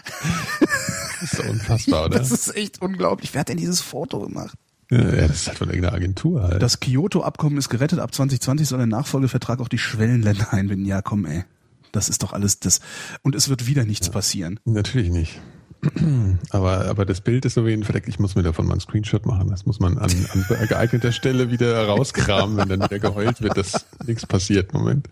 Das 1.20 1.32
ist 1.32 1.36
so 1.36 1.50
unfassbar, 1.50 2.06
oder? 2.06 2.18
Das 2.18 2.32
ist 2.32 2.56
echt 2.56 2.82
unglaublich. 2.82 3.32
Wer 3.32 3.40
hat 3.42 3.48
denn 3.48 3.56
dieses 3.56 3.80
Foto 3.80 4.20
gemacht? 4.20 4.56
ja, 4.90 4.98
ja, 4.98 5.28
das 5.28 5.42
ist 5.42 5.48
halt 5.48 5.58
von 5.58 5.68
irgendeiner 5.68 5.94
Agentur 5.94 6.42
halt. 6.42 6.60
Das 6.60 6.80
Kyoto-Abkommen 6.80 7.56
ist 7.58 7.68
gerettet. 7.68 8.00
Ab 8.00 8.12
2020 8.12 8.66
soll 8.68 8.78
der 8.78 8.86
Nachfolgevertrag 8.88 9.60
auch 9.60 9.68
die 9.68 9.78
Schwellenländer 9.78 10.52
einbinden. 10.52 10.84
Ja, 10.84 11.00
komm, 11.00 11.24
ey. 11.24 11.44
Das 11.92 12.08
ist 12.08 12.22
doch 12.22 12.32
alles 12.32 12.58
das. 12.58 12.80
Und 13.22 13.34
es 13.34 13.48
wird 13.48 13.66
wieder 13.66 13.84
nichts 13.84 14.10
passieren. 14.10 14.58
Natürlich 14.64 15.10
nicht. 15.10 15.40
Aber, 16.50 16.86
aber 16.86 17.04
das 17.04 17.20
Bild 17.22 17.44
ist 17.44 17.58
auf 17.58 17.66
jeden 17.66 17.82
Fall, 17.82 18.00
ich 18.06 18.20
muss 18.20 18.36
mir 18.36 18.44
davon 18.44 18.66
mal 18.66 18.74
einen 18.74 18.80
Screenshot 18.80 19.26
machen. 19.26 19.50
Das 19.50 19.66
muss 19.66 19.80
man 19.80 19.98
an, 19.98 20.12
an 20.32 20.68
geeigneter 20.68 21.10
Stelle 21.10 21.50
wieder 21.50 21.86
rauskramen, 21.88 22.56
wenn 22.56 22.68
dann 22.68 22.82
wieder 22.82 23.00
geheult 23.00 23.42
wird, 23.42 23.56
dass 23.56 23.84
nichts 24.06 24.24
passiert. 24.24 24.72
Moment. 24.72 25.08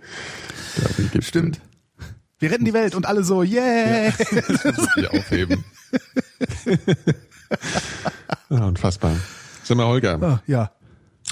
Stimmt. 1.19 1.61
Wir 2.39 2.51
retten 2.51 2.65
die 2.65 2.73
Welt 2.73 2.95
und 2.95 3.05
alle 3.05 3.23
so, 3.23 3.43
yay! 3.43 4.13
Das 4.31 4.65
muss 4.65 4.89
ich 4.97 5.11
aufheben. 5.11 5.65
ja, 8.49 8.65
unfassbar. 8.65 9.17
Sag 9.63 9.77
mal, 9.77 9.87
Holger. 9.87 10.19
Ah, 10.23 10.43
ja, 10.47 10.71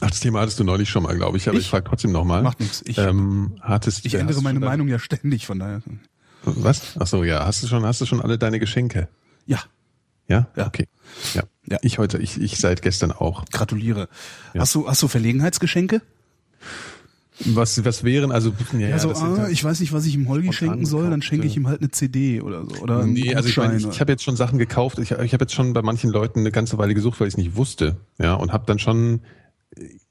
Ach, 0.01 0.09
das 0.11 0.21
Thema 0.21 0.41
hattest 0.41 0.61
du 0.61 0.65
neulich 0.65 0.89
schon 0.89 1.03
mal, 1.03 1.17
glaube 1.17 1.37
ich, 1.39 1.49
aber 1.49 1.59
ich, 1.59 1.65
Ich? 1.65 1.71
frage 1.71 1.85
trotzdem 1.89 2.13
nochmal. 2.13 2.43
Macht 2.43 2.61
nix. 2.61 2.83
Ich- 2.87 2.99
ähm, 2.99 3.57
hattest, 3.61 4.07
ich 4.07 4.15
ändere 4.15 4.41
meine 4.43 4.61
Meinung 4.61 4.87
ja 4.89 4.99
ständig, 4.99 5.47
von 5.47 5.59
daher. 5.59 5.83
Was? 6.45 6.97
Ach 6.99 7.07
so, 7.07 7.25
ja. 7.25 7.45
Hast 7.45 7.63
du 7.63 7.67
schon, 7.67 7.85
hast 7.85 8.01
du 8.01 8.07
schon 8.07 8.21
alle 8.23 8.39
deine 8.39 8.59
Geschenke? 8.61 9.09
Ja, 9.47 9.59
Ja? 10.29 10.49
Ja. 10.57 10.67
Okay. 10.67 10.87
Ja. 11.35 11.43
Ja. 11.67 11.79
Ich 11.83 11.99
heute, 11.99 12.19
ich, 12.19 12.41
ich 12.41 12.59
seit 12.59 12.83
gestern 12.83 13.13
auch. 13.13 13.45
gratuliere. 13.47 14.09
Ja. 14.55 14.61
Hast 14.61 14.75
du, 14.75 14.87
hast 14.89 15.03
du 15.03 15.09
Verlegenheitsgeschenke? 15.09 16.01
Was, 17.45 17.85
was 17.85 18.03
wären, 18.03 18.33
also, 18.33 18.53
ja, 18.77 18.89
also, 18.95 19.13
ah, 19.13 19.39
halt- 19.39 19.53
ich 19.53 19.63
weiß 19.63 19.79
nicht, 19.79 19.93
was 19.93 20.05
ich 20.07 20.15
ihm 20.15 20.29
Holgi 20.29 20.53
schenken 20.53 20.85
soll, 20.87 21.09
dann 21.09 21.23
schenke 21.23 21.47
ich 21.47 21.57
ihm 21.57 21.69
halt 21.69 21.81
eine 21.81 21.91
CD 21.93 22.41
oder 22.41 22.65
so. 22.65 22.77
Oder 22.83 23.07
Nee, 23.07 23.33
also 23.33 23.49
ich 23.49 23.55
Gutschein 23.55 23.77
ich, 23.79 23.87
ich 23.87 24.01
habe 24.01 24.11
jetzt 24.11 24.25
schon 24.25 24.35
Sachen 24.35 24.59
gekauft. 24.59 24.99
Ich, 24.99 25.13
ich 25.13 25.33
habe 25.33 25.45
jetzt 25.45 25.55
schon 25.55 25.73
bei 25.73 25.83
manchen 25.83 26.11
Leuten 26.11 26.41
eine 26.41 26.51
ganze 26.51 26.79
Weile 26.79 26.95
gesucht, 26.95 27.21
weil 27.21 27.29
ich 27.29 27.35
es 27.35 27.39
nicht 27.39 27.55
wusste. 27.55 27.97
Ja, 28.19 28.35
und 28.35 28.53
habe 28.53 28.65
dann 28.67 28.81
schon, 28.81 29.21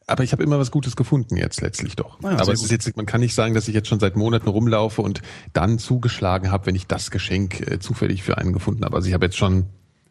aber 0.07 0.23
ich 0.23 0.31
habe 0.31 0.43
immer 0.43 0.57
was 0.59 0.71
Gutes 0.71 0.95
gefunden 0.95 1.35
jetzt 1.37 1.61
letztlich 1.61 1.95
doch. 1.95 2.19
Ah 2.23 2.31
ja, 2.33 2.39
aber 2.39 2.53
es 2.53 2.63
ist 2.63 2.71
jetzt, 2.71 2.95
man 2.95 3.05
kann 3.05 3.19
nicht 3.21 3.35
sagen, 3.35 3.53
dass 3.53 3.67
ich 3.67 3.73
jetzt 3.75 3.87
schon 3.87 3.99
seit 3.99 4.15
Monaten 4.15 4.47
rumlaufe 4.47 5.01
und 5.01 5.21
dann 5.53 5.79
zugeschlagen 5.79 6.51
habe, 6.51 6.65
wenn 6.67 6.75
ich 6.75 6.87
das 6.87 7.11
Geschenk 7.11 7.59
äh, 7.69 7.79
zufällig 7.79 8.23
für 8.23 8.37
einen 8.37 8.53
gefunden 8.53 8.85
habe. 8.85 8.95
Also 8.95 9.07
ich 9.07 9.13
habe 9.13 9.25
jetzt 9.25 9.37
schon 9.37 9.65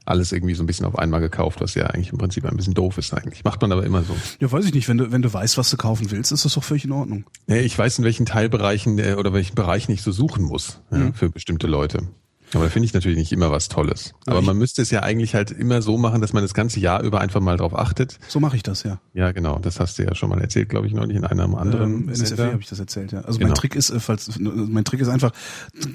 alles 0.05 0.31
irgendwie 0.31 0.55
so 0.55 0.63
ein 0.63 0.67
bisschen 0.67 0.87
auf 0.87 0.97
einmal 0.99 1.21
gekauft, 1.21 1.61
was 1.61 1.75
ja 1.75 1.87
eigentlich 1.87 2.13
im 2.13 2.19
Prinzip 2.19 2.45
ein 2.45 2.57
bisschen 2.57 2.75
doof 2.75 2.97
ist 2.99 3.13
eigentlich. 3.13 3.43
Macht 3.43 3.61
man 3.61 3.73
aber 3.73 3.85
immer 3.85 4.05
so. 4.05 4.15
Ja, 4.39 4.53
weiß 4.53 4.65
ich 4.67 4.73
nicht. 4.75 4.87
Wenn 4.89 4.99
du, 4.99 5.11
wenn 5.11 5.23
du 5.23 5.33
weißt, 5.33 5.59
was 5.59 5.69
du 5.71 5.77
kaufen 5.77 6.11
willst, 6.13 6.31
ist 6.31 6.45
das 6.45 6.55
doch 6.55 6.63
völlig 6.63 6.85
in 6.85 6.93
Ordnung. 6.93 7.25
Ja, 7.49 7.57
ich 7.57 7.77
weiß, 7.77 7.99
in 7.99 8.05
welchen 8.05 8.25
Teilbereichen 8.25 8.99
äh, 9.01 9.15
oder 9.15 9.33
welchen 9.33 9.57
Bereichen 9.57 9.91
ich 9.91 10.03
so 10.03 10.13
suchen 10.13 10.45
muss 10.45 10.81
ja, 10.93 10.99
Mhm. 10.99 11.15
für 11.15 11.29
bestimmte 11.31 11.67
Leute. 11.67 12.07
Aber 12.55 12.65
da 12.65 12.71
finde 12.71 12.87
ich 12.87 12.95
natürlich 12.95 13.19
nicht 13.19 13.33
immer 13.33 13.51
was 13.51 13.69
Tolles. 13.69 14.15
Aber 14.27 14.41
man 14.41 14.57
müsste 14.57 14.81
es 14.81 14.91
ja 14.91 15.03
eigentlich 15.03 15.35
halt 15.35 15.51
immer 15.51 15.83
so 15.83 15.99
machen, 15.99 16.21
dass 16.21 16.33
man 16.33 16.43
das 16.45 16.55
ganze 16.55 16.79
Jahr 16.79 17.03
über 17.03 17.21
einfach 17.21 17.41
mal 17.41 17.57
drauf 17.57 17.77
achtet. 17.77 18.19
So 18.29 18.39
mache 18.39 18.55
ich 18.57 18.63
das, 18.63 18.85
ja. 18.85 19.01
Ja, 19.15 19.33
genau. 19.33 19.59
Das 19.59 19.81
hast 19.81 19.99
du 19.99 20.05
ja 20.05 20.15
schon 20.15 20.29
mal 20.31 20.41
erzählt, 20.41 20.69
glaube 20.69 20.87
ich, 20.87 20.93
neulich 20.95 21.17
in 21.17 21.25
einem 21.25 21.55
anderen 21.57 22.09
Ähm, 22.09 22.15
Sender. 22.15 22.53
habe 22.53 22.61
ich 22.61 22.69
das 22.69 22.79
erzählt, 22.79 23.11
ja. 23.13 23.21
Also 23.23 23.39
Genau. 23.39 23.49
mein 23.49 23.55
Trick 23.57 23.75
ist, 23.75 23.91
äh, 23.91 23.99
falls 23.99 24.31
mein 24.39 24.85
Trick 24.85 25.01
ist 25.01 25.09
einfach 25.09 25.33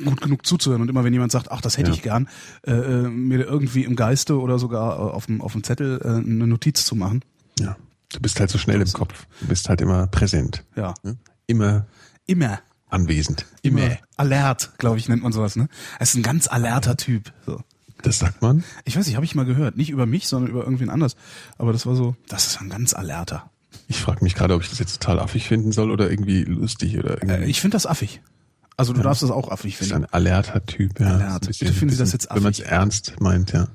gut 0.03 0.19
genug 0.21 0.45
zuzuhören 0.45 0.81
und 0.81 0.89
immer 0.89 1.03
wenn 1.05 1.13
jemand 1.13 1.31
sagt, 1.31 1.51
ach, 1.51 1.61
das 1.61 1.77
hätte 1.77 1.89
Ja. 1.91 1.95
ich 1.95 2.01
gern, 2.01 2.27
äh, 2.67 2.71
äh, 2.73 3.01
mir 3.09 3.39
irgendwie 3.45 3.83
im 3.85 3.95
Geiste 3.95 4.39
oder 4.39 4.59
sogar 4.59 4.93
äh, 4.97 5.11
auf 5.13 5.27
dem 5.27 5.41
auf 5.41 5.53
dem 5.53 5.63
Zettel 5.63 6.01
äh, 6.03 6.07
eine 6.07 6.47
Notiz 6.47 6.85
zu 6.85 6.95
machen. 6.95 7.21
Ja. 7.59 7.77
Du 8.13 8.19
bist 8.19 8.39
halt 8.41 8.49
so 8.49 8.57
schnell 8.57 8.81
im 8.81 8.91
Kopf. 8.91 9.25
Du 9.39 9.47
bist 9.47 9.69
halt 9.69 9.79
immer 9.79 10.07
präsent. 10.07 10.65
Ja. 10.75 10.93
ne? 11.03 11.15
Immer 11.47 11.85
Immer. 12.27 12.59
Anwesend. 12.91 13.45
Immer. 13.61 13.97
Alert, 14.17 14.71
glaube 14.77 14.97
ich, 14.97 15.09
nennt 15.09 15.23
man 15.23 15.31
sowas, 15.31 15.55
ne? 15.55 15.67
Er 15.97 16.01
ist 16.01 16.15
ein 16.15 16.23
ganz 16.23 16.47
alerter 16.47 16.97
Typ. 16.97 17.31
So. 17.45 17.61
Das 18.03 18.19
sagt 18.19 18.41
man. 18.41 18.63
Ich 18.85 18.97
weiß 18.97 19.05
nicht, 19.05 19.15
habe 19.15 19.25
ich 19.25 19.35
mal 19.35 19.45
gehört. 19.45 19.77
Nicht 19.77 19.89
über 19.91 20.05
mich, 20.05 20.27
sondern 20.27 20.49
über 20.51 20.63
irgendwen 20.63 20.89
anders. 20.89 21.15
Aber 21.57 21.71
das 21.71 21.85
war 21.85 21.95
so, 21.95 22.15
das 22.27 22.47
ist 22.47 22.61
ein 22.61 22.69
ganz 22.69 22.93
alerter. 22.93 23.49
Ich 23.87 23.99
frage 24.01 24.23
mich 24.23 24.35
gerade, 24.35 24.53
ob 24.55 24.61
ich 24.63 24.69
das 24.69 24.79
jetzt 24.79 24.99
total 25.01 25.19
affig 25.19 25.47
finden 25.47 25.71
soll 25.71 25.91
oder 25.91 26.09
irgendwie 26.09 26.43
lustig 26.43 26.97
oder 26.97 27.11
irgendwie. 27.21 27.45
Äh, 27.45 27.49
ich 27.49 27.61
finde 27.61 27.75
das 27.75 27.85
affig. 27.85 28.21
Also 28.77 28.93
du 28.93 29.01
darfst 29.01 29.21
das 29.21 29.29
auch 29.31 29.51
affig 29.51 29.73
Das 29.77 29.81
ist 29.87 29.93
finden. 29.93 30.05
ein 30.05 30.13
alerter 30.13 30.65
Typ, 30.65 30.99
ja. 30.99 31.07
Alert. 31.07 31.47
Ein 31.47 31.53
Bitte 31.59 31.73
finden 31.73 31.93
Sie 31.93 31.99
das 31.99 32.11
bisschen- 32.11 32.19
jetzt 32.29 32.35
Wenn 32.35 32.43
man 32.43 32.51
es 32.53 32.59
affig. 32.61 32.71
ernst 32.71 33.19
meint, 33.21 33.51
ja. 33.53 33.67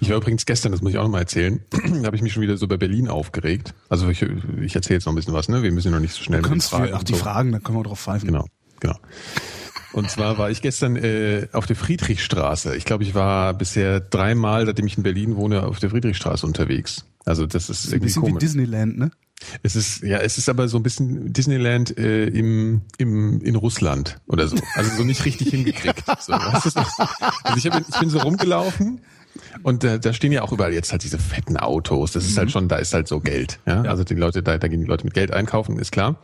Ich 0.00 0.08
war 0.08 0.16
übrigens 0.16 0.46
gestern, 0.46 0.72
das 0.72 0.80
muss 0.80 0.92
ich 0.92 0.98
auch 0.98 1.02
noch 1.04 1.10
mal 1.10 1.18
erzählen, 1.20 1.60
da 1.70 2.06
habe 2.06 2.16
ich 2.16 2.22
mich 2.22 2.32
schon 2.32 2.42
wieder 2.42 2.56
so 2.56 2.66
bei 2.66 2.78
Berlin 2.78 3.06
aufgeregt. 3.08 3.74
Also 3.90 4.08
ich, 4.08 4.22
ich 4.22 4.74
erzähle 4.74 4.96
jetzt 4.96 5.04
noch 5.04 5.12
ein 5.12 5.16
bisschen 5.16 5.34
was, 5.34 5.48
ne? 5.50 5.62
Wir 5.62 5.70
müssen 5.70 5.92
noch 5.92 6.00
nicht 6.00 6.14
so 6.14 6.22
schnell 6.24 6.40
Du 6.40 6.48
mit 6.48 6.48
den 6.48 6.52
kannst 6.60 6.70
Fragen 6.70 6.92
ach, 6.94 7.02
die 7.04 7.12
so. 7.12 7.18
Fragen, 7.18 7.52
da 7.52 7.58
können 7.60 7.78
wir 7.78 7.82
drauf 7.84 8.00
pfeifen. 8.00 8.26
Genau, 8.26 8.46
genau. 8.80 8.96
Und 9.92 10.10
zwar 10.10 10.38
war 10.38 10.50
ich 10.50 10.60
gestern 10.62 10.96
äh, 10.96 11.48
auf 11.52 11.66
der 11.66 11.76
Friedrichstraße. 11.76 12.76
Ich 12.76 12.84
glaube, 12.84 13.04
ich 13.04 13.14
war 13.14 13.54
bisher 13.54 14.00
dreimal, 14.00 14.66
seitdem 14.66 14.86
ich 14.86 14.96
in 14.96 15.02
Berlin 15.02 15.36
wohne, 15.36 15.64
auf 15.64 15.78
der 15.78 15.90
Friedrichstraße 15.90 16.46
unterwegs. 16.46 17.04
Also 17.24 17.46
das 17.46 17.70
ist 17.70 17.86
Ein 17.86 17.94
irgendwie 17.94 18.06
bisschen 18.06 18.22
wie 18.22 18.26
komisch. 18.28 18.40
Disneyland, 18.40 18.98
ne? 18.98 19.10
Es 19.62 19.76
ist 19.76 20.02
ja, 20.02 20.18
es 20.18 20.36
ist 20.36 20.48
aber 20.48 20.68
so 20.68 20.78
ein 20.78 20.82
bisschen 20.82 21.32
Disneyland 21.32 21.96
äh, 21.96 22.26
im, 22.26 22.82
im 22.98 23.40
in 23.40 23.54
Russland 23.54 24.20
oder 24.26 24.48
so. 24.48 24.56
Also 24.74 24.96
so 24.96 25.04
nicht 25.04 25.24
richtig 25.24 25.48
hingekriegt. 25.50 26.02
So, 26.20 26.32
weißt 26.32 26.66
du, 26.66 26.70
so. 26.70 26.80
also 26.80 27.56
ich, 27.56 27.66
hab, 27.66 27.80
ich 27.88 27.98
bin 28.00 28.10
so 28.10 28.18
rumgelaufen 28.18 29.00
und 29.62 29.84
da, 29.84 29.98
da 29.98 30.12
stehen 30.12 30.32
ja 30.32 30.42
auch 30.42 30.52
überall 30.52 30.72
jetzt 30.72 30.92
halt 30.92 31.02
diese 31.02 31.18
fetten 31.18 31.56
Autos. 31.56 32.12
Das 32.12 32.24
ist 32.24 32.36
halt 32.38 32.50
schon, 32.50 32.68
da 32.68 32.76
ist 32.76 32.94
halt 32.94 33.08
so 33.08 33.20
Geld. 33.20 33.58
Ja? 33.66 33.82
Also 33.82 34.04
die 34.04 34.14
Leute, 34.14 34.42
da, 34.42 34.58
da 34.58 34.68
gehen 34.68 34.80
die 34.80 34.86
Leute 34.86 35.04
mit 35.04 35.14
Geld 35.14 35.32
einkaufen, 35.32 35.78
ist 35.78 35.92
klar. 35.92 36.16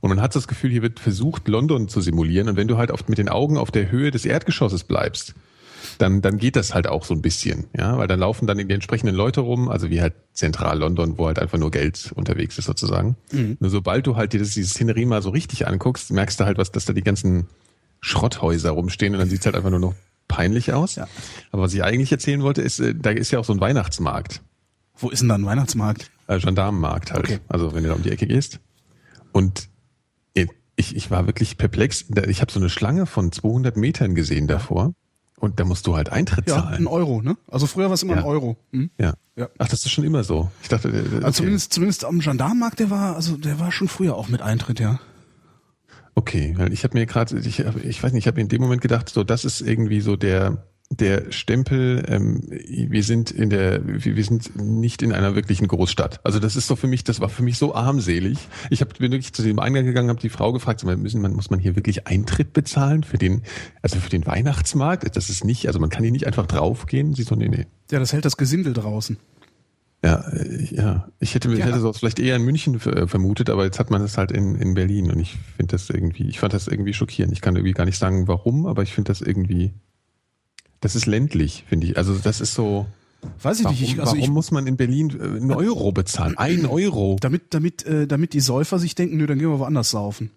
Und 0.00 0.10
man 0.10 0.20
hat 0.20 0.34
das 0.34 0.48
Gefühl, 0.48 0.70
hier 0.70 0.82
wird 0.82 1.00
versucht, 1.00 1.48
London 1.48 1.88
zu 1.88 2.00
simulieren. 2.00 2.48
Und 2.48 2.56
wenn 2.56 2.68
du 2.68 2.78
halt 2.78 2.90
oft 2.90 3.08
mit 3.08 3.18
den 3.18 3.28
Augen 3.28 3.58
auf 3.58 3.70
der 3.70 3.90
Höhe 3.90 4.10
des 4.10 4.24
Erdgeschosses 4.24 4.84
bleibst, 4.84 5.34
dann, 5.98 6.22
dann 6.22 6.38
geht 6.38 6.56
das 6.56 6.74
halt 6.74 6.86
auch 6.86 7.04
so 7.04 7.14
ein 7.14 7.22
bisschen, 7.22 7.66
ja, 7.76 7.96
weil 7.98 8.06
dann 8.08 8.20
laufen 8.20 8.46
dann 8.46 8.58
die 8.58 8.72
entsprechenden 8.74 9.14
Leute 9.14 9.40
rum, 9.40 9.68
also 9.68 9.90
wie 9.90 10.00
halt 10.00 10.14
zentral 10.32 10.78
London, 10.78 11.18
wo 11.18 11.26
halt 11.26 11.38
einfach 11.38 11.58
nur 11.58 11.70
Geld 11.70 12.12
unterwegs 12.14 12.58
ist 12.58 12.64
sozusagen. 12.66 13.16
Nur 13.32 13.70
sobald 13.70 14.06
du 14.06 14.16
halt 14.16 14.32
dir 14.32 14.40
das, 14.40 14.50
dieses 14.50 14.72
Szenerie 14.72 15.06
mal 15.06 15.22
so 15.22 15.30
richtig 15.30 15.66
anguckst, 15.66 16.10
merkst 16.10 16.40
du 16.40 16.44
halt, 16.44 16.58
was, 16.58 16.72
dass 16.72 16.84
da 16.84 16.92
die 16.92 17.02
ganzen 17.02 17.46
Schrotthäuser 18.00 18.70
rumstehen 18.70 19.14
und 19.14 19.20
dann 19.20 19.28
sieht's 19.28 19.46
halt 19.46 19.56
einfach 19.56 19.70
nur 19.70 19.80
noch 19.80 19.94
peinlich 20.28 20.72
aus. 20.72 20.96
Ja. 20.96 21.08
Aber 21.52 21.62
was 21.62 21.74
ich 21.74 21.82
eigentlich 21.82 22.12
erzählen 22.12 22.42
wollte, 22.42 22.62
ist, 22.62 22.80
äh, 22.80 22.94
da 22.94 23.10
ist 23.10 23.30
ja 23.30 23.38
auch 23.38 23.44
so 23.44 23.52
ein 23.52 23.60
Weihnachtsmarkt, 23.60 24.42
Wo 24.98 25.10
ist 25.10 25.20
denn 25.20 25.28
da 25.28 25.34
ein 25.36 25.44
Weihnachtsmarkt? 25.46 26.10
äh, 26.28 26.38
Gendarmenmarkt 26.38 27.12
halt. 27.12 27.24
Okay. 27.24 27.38
Also 27.48 27.74
wenn 27.74 27.82
du 27.84 27.90
da 27.90 27.94
um 27.94 28.02
die 28.02 28.10
Ecke 28.10 28.26
gehst. 28.26 28.60
Und 29.32 29.68
ich, 30.78 30.94
ich 30.94 31.10
war 31.10 31.26
wirklich 31.26 31.56
perplex. 31.56 32.04
Ich 32.28 32.42
habe 32.42 32.52
so 32.52 32.60
eine 32.60 32.68
Schlange 32.68 33.06
von 33.06 33.32
200 33.32 33.78
Metern 33.78 34.14
gesehen 34.14 34.46
davor. 34.46 34.92
Und 35.38 35.60
da 35.60 35.64
musst 35.64 35.86
du 35.86 35.96
halt 35.96 36.10
Eintritt 36.10 36.48
Ja, 36.48 36.56
zahlen. 36.62 36.74
ein 36.82 36.86
Euro, 36.86 37.20
ne? 37.20 37.36
Also 37.48 37.66
früher 37.66 37.86
war 37.86 37.92
es 37.94 38.02
immer 38.02 38.14
Ja. 38.14 38.20
ein 38.20 38.24
Euro. 38.26 38.56
Hm? 38.72 38.90
Ja. 38.98 39.14
Ja. 39.36 39.48
Ach, 39.58 39.68
das 39.68 39.84
ist 39.84 39.90
schon 39.90 40.04
immer 40.04 40.24
so. 40.24 40.50
Ich 40.62 40.68
dachte, 40.68 40.88
äh, 40.88 41.00
okay. 41.00 41.24
Also 41.24 41.38
zumindest, 41.38 41.72
zumindest 41.74 42.04
am 42.06 42.20
Gendarmenmarkt, 42.20 42.80
der 42.80 42.88
war, 42.90 43.16
also 43.16 43.36
der 43.36 43.60
war 43.60 43.70
schon 43.70 43.88
früher 43.88 44.14
auch 44.16 44.28
mit 44.28 44.40
Eintritt, 44.40 44.80
ja. 44.80 44.98
okay, 46.14 46.54
weil 46.56 46.72
ich 46.72 46.84
habe 46.84 46.96
mir 46.96 47.04
gerade, 47.06 47.38
ich, 47.38 47.58
ich 47.60 48.02
weiß 48.02 48.12
nicht, 48.12 48.24
ich 48.24 48.26
habe 48.26 48.40
in 48.40 48.48
dem 48.48 48.62
Moment 48.62 48.80
gedacht, 48.80 49.10
so 49.10 49.24
das 49.24 49.44
ist 49.44 49.60
irgendwie 49.60 50.00
so 50.00 50.16
der 50.16 50.64
der 50.90 51.32
Stempel. 51.32 52.04
Ähm, 52.08 52.42
wir 52.46 53.02
sind 53.02 53.30
in 53.30 53.50
der, 53.50 53.80
wir 53.84 54.24
sind 54.24 54.56
nicht 54.56 55.02
in 55.02 55.12
einer 55.12 55.34
wirklichen 55.34 55.66
Großstadt. 55.66 56.20
Also 56.24 56.38
das 56.38 56.56
ist 56.56 56.68
so 56.68 56.76
für 56.76 56.86
mich, 56.86 57.04
das 57.04 57.20
war 57.20 57.28
für 57.28 57.42
mich 57.42 57.58
so 57.58 57.74
armselig. 57.74 58.38
Ich 58.70 58.80
hab, 58.80 58.96
bin 58.98 59.12
wirklich 59.12 59.32
zu 59.32 59.42
dem 59.42 59.58
Eingang 59.58 59.84
gegangen, 59.84 60.08
habe 60.08 60.20
die 60.20 60.28
Frau 60.28 60.52
gefragt, 60.52 60.84
müssen 60.84 61.20
man 61.20 61.32
muss 61.32 61.50
man 61.50 61.58
hier 61.58 61.76
wirklich 61.76 62.06
Eintritt 62.06 62.52
bezahlen 62.52 63.02
für 63.02 63.18
den, 63.18 63.42
also 63.82 63.98
für 63.98 64.10
den 64.10 64.26
Weihnachtsmarkt? 64.26 65.16
Das 65.16 65.28
ist 65.28 65.44
nicht, 65.44 65.66
also 65.66 65.80
man 65.80 65.90
kann 65.90 66.02
hier 66.02 66.12
nicht 66.12 66.26
einfach 66.26 66.46
draufgehen. 66.46 67.14
Sie 67.14 67.24
so, 67.24 67.34
nee, 67.34 67.48
nee. 67.48 67.66
Ja, 67.90 67.98
das 67.98 68.12
hält 68.12 68.24
das 68.24 68.36
Gesindel 68.36 68.72
draußen. 68.72 69.16
Ja, 70.04 70.24
ja. 70.70 71.08
Ich 71.18 71.34
hätte, 71.34 71.50
Ja. 71.52 71.64
hätte 71.64 71.80
sowas 71.80 71.98
vielleicht 71.98 72.20
eher 72.20 72.36
in 72.36 72.42
München 72.42 72.74
äh, 72.80 73.08
vermutet, 73.08 73.50
aber 73.50 73.64
jetzt 73.64 73.80
hat 73.80 73.90
man 73.90 74.02
das 74.02 74.16
halt 74.18 74.30
in, 74.30 74.54
in 74.54 74.74
Berlin 74.74 75.10
und 75.10 75.18
ich 75.18 75.36
finde 75.56 75.72
das 75.72 75.90
irgendwie, 75.90 76.28
ich 76.28 76.38
fand 76.38 76.52
das 76.52 76.68
irgendwie 76.68 76.92
schockierend. 76.92 77.32
Ich 77.32 77.40
kann 77.40 77.56
irgendwie 77.56 77.72
gar 77.72 77.86
nicht 77.86 77.98
sagen, 77.98 78.28
warum, 78.28 78.66
aber 78.66 78.82
ich 78.82 78.92
finde 78.92 79.08
das 79.08 79.20
irgendwie, 79.20 79.72
das 80.86 80.94
ist 80.94 81.06
ländlich, 81.06 81.64
finde 81.68 81.88
ich. 81.88 81.96
Also 81.96 82.14
das 82.14 82.40
ist 82.40 82.54
so, 82.54 82.86
Weiß 83.42 83.58
ich 83.58 83.64
warum, 83.64 83.76
nicht. 83.76 83.92
Ich, 83.94 83.98
also 83.98 84.12
warum 84.12 84.20
ich, 84.20 84.30
muss 84.30 84.52
man 84.52 84.68
in 84.68 84.76
Berlin 84.76 85.10
äh, 85.18 85.24
einen 85.24 85.50
Euro 85.50 85.90
bezahlen? 85.90 86.38
Ein 86.38 86.64
Euro. 86.64 87.16
damit, 87.20 87.52
damit, 87.54 87.84
äh, 87.84 88.06
damit 88.06 88.34
die 88.34 88.40
Säufer 88.40 88.78
sich 88.78 88.94
denken, 88.94 89.16
nö, 89.16 89.26
dann 89.26 89.36
gehen 89.40 89.50
wir 89.50 89.58
woanders 89.58 89.90
saufen. 89.90 90.30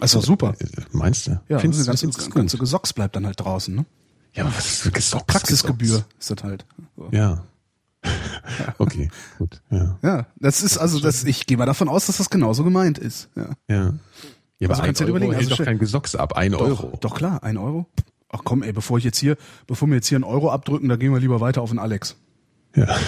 Also 0.00 0.20
super. 0.20 0.56
Äh, 0.58 0.66
Meinst 0.90 1.28
du? 1.28 1.40
Ja, 1.48 1.60
Findest 1.60 1.86
das 1.86 2.00
du 2.00 2.06
ganze, 2.06 2.06
das 2.08 2.24
du's 2.24 2.34
ganze 2.34 2.58
Gesocks 2.58 2.92
bleibt 2.92 3.14
dann 3.14 3.24
halt 3.24 3.38
draußen, 3.38 3.72
ne? 3.72 3.86
Ja, 4.34 4.44
aber 4.46 4.56
was 4.56 4.66
ist 4.66 4.82
für 4.82 4.90
Gesocks? 4.90 5.26
Praxisgebühr 5.26 5.86
Gesocks? 5.86 6.14
ist 6.18 6.30
das 6.32 6.42
halt. 6.42 6.66
So. 6.96 7.08
Ja. 7.12 7.44
Okay, 8.78 9.10
gut. 9.38 9.60
Ja. 9.70 9.98
Ja, 10.02 10.26
das 10.36 10.62
ist 10.62 10.78
also 10.78 11.00
das. 11.00 11.24
Ich 11.24 11.46
gehe 11.46 11.56
mal 11.56 11.66
davon 11.66 11.88
aus, 11.88 12.06
dass 12.06 12.18
das 12.18 12.30
genauso 12.30 12.62
gemeint 12.62 12.98
ist. 12.98 13.28
Ja. 13.34 13.50
Ja. 13.68 13.94
Ja, 14.58 14.68
Also 14.68 14.80
aber 14.80 14.86
kannst 14.86 15.00
du 15.00 15.04
dir 15.04 15.10
überlegen, 15.10 15.32
hält 15.32 15.44
also 15.44 15.56
doch 15.56 15.64
kein 15.64 15.78
Gesocks 15.78 16.14
ab. 16.16 16.34
Ein 16.36 16.52
Doch, 16.52 16.60
Euro. 16.60 16.98
Doch 17.00 17.14
klar, 17.14 17.42
ein 17.42 17.58
Euro. 17.58 17.86
Ach 18.28 18.40
komm, 18.44 18.62
ey, 18.62 18.72
bevor 18.72 18.98
ich 18.98 19.04
jetzt 19.04 19.18
hier, 19.18 19.36
bevor 19.66 19.88
wir 19.88 19.96
jetzt 19.96 20.08
hier 20.08 20.16
einen 20.16 20.24
Euro 20.24 20.50
abdrücken, 20.50 20.88
da 20.88 20.96
gehen 20.96 21.12
wir 21.12 21.20
lieber 21.20 21.40
weiter 21.40 21.62
auf 21.62 21.70
den 21.70 21.78
Alex. 21.78 22.16
Ja. 22.74 22.86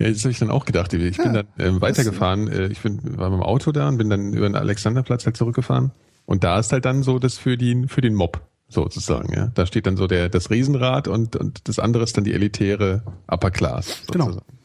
Ja, 0.00 0.08
das 0.08 0.20
habe 0.20 0.30
ich 0.30 0.38
dann 0.38 0.50
auch 0.50 0.64
gedacht. 0.64 0.92
Ich 0.92 1.16
bin 1.16 1.26
Ja, 1.26 1.42
dann 1.42 1.46
ähm, 1.58 1.80
weitergefahren. 1.80 2.46
Äh, 2.46 2.66
ich 2.68 2.80
bin, 2.80 3.18
war 3.18 3.30
mit 3.30 3.40
dem 3.40 3.42
Auto 3.42 3.72
da 3.72 3.88
und 3.88 3.98
bin 3.98 4.08
dann 4.08 4.32
über 4.32 4.48
den 4.48 4.54
Alexanderplatz 4.54 5.26
halt 5.26 5.36
zurückgefahren. 5.36 5.90
Und 6.24 6.44
da 6.44 6.58
ist 6.60 6.70
halt 6.70 6.84
dann 6.84 7.02
so 7.02 7.18
das 7.18 7.36
für 7.36 7.56
den, 7.56 7.88
für 7.88 8.00
den 8.00 8.14
Mob 8.14 8.40
sozusagen. 8.68 9.32
Ja, 9.32 9.48
da 9.54 9.66
steht 9.66 9.86
dann 9.86 9.96
so 9.96 10.06
der 10.06 10.28
das 10.28 10.50
Riesenrad 10.50 11.08
und 11.08 11.34
und 11.34 11.66
das 11.66 11.78
andere 11.80 12.04
ist 12.04 12.16
dann 12.16 12.22
die 12.24 12.32
elitäre 12.32 13.02
Upper 13.26 13.50
Class. 13.50 14.02
Genau. 14.12 14.26
sozusagen. 14.26 14.58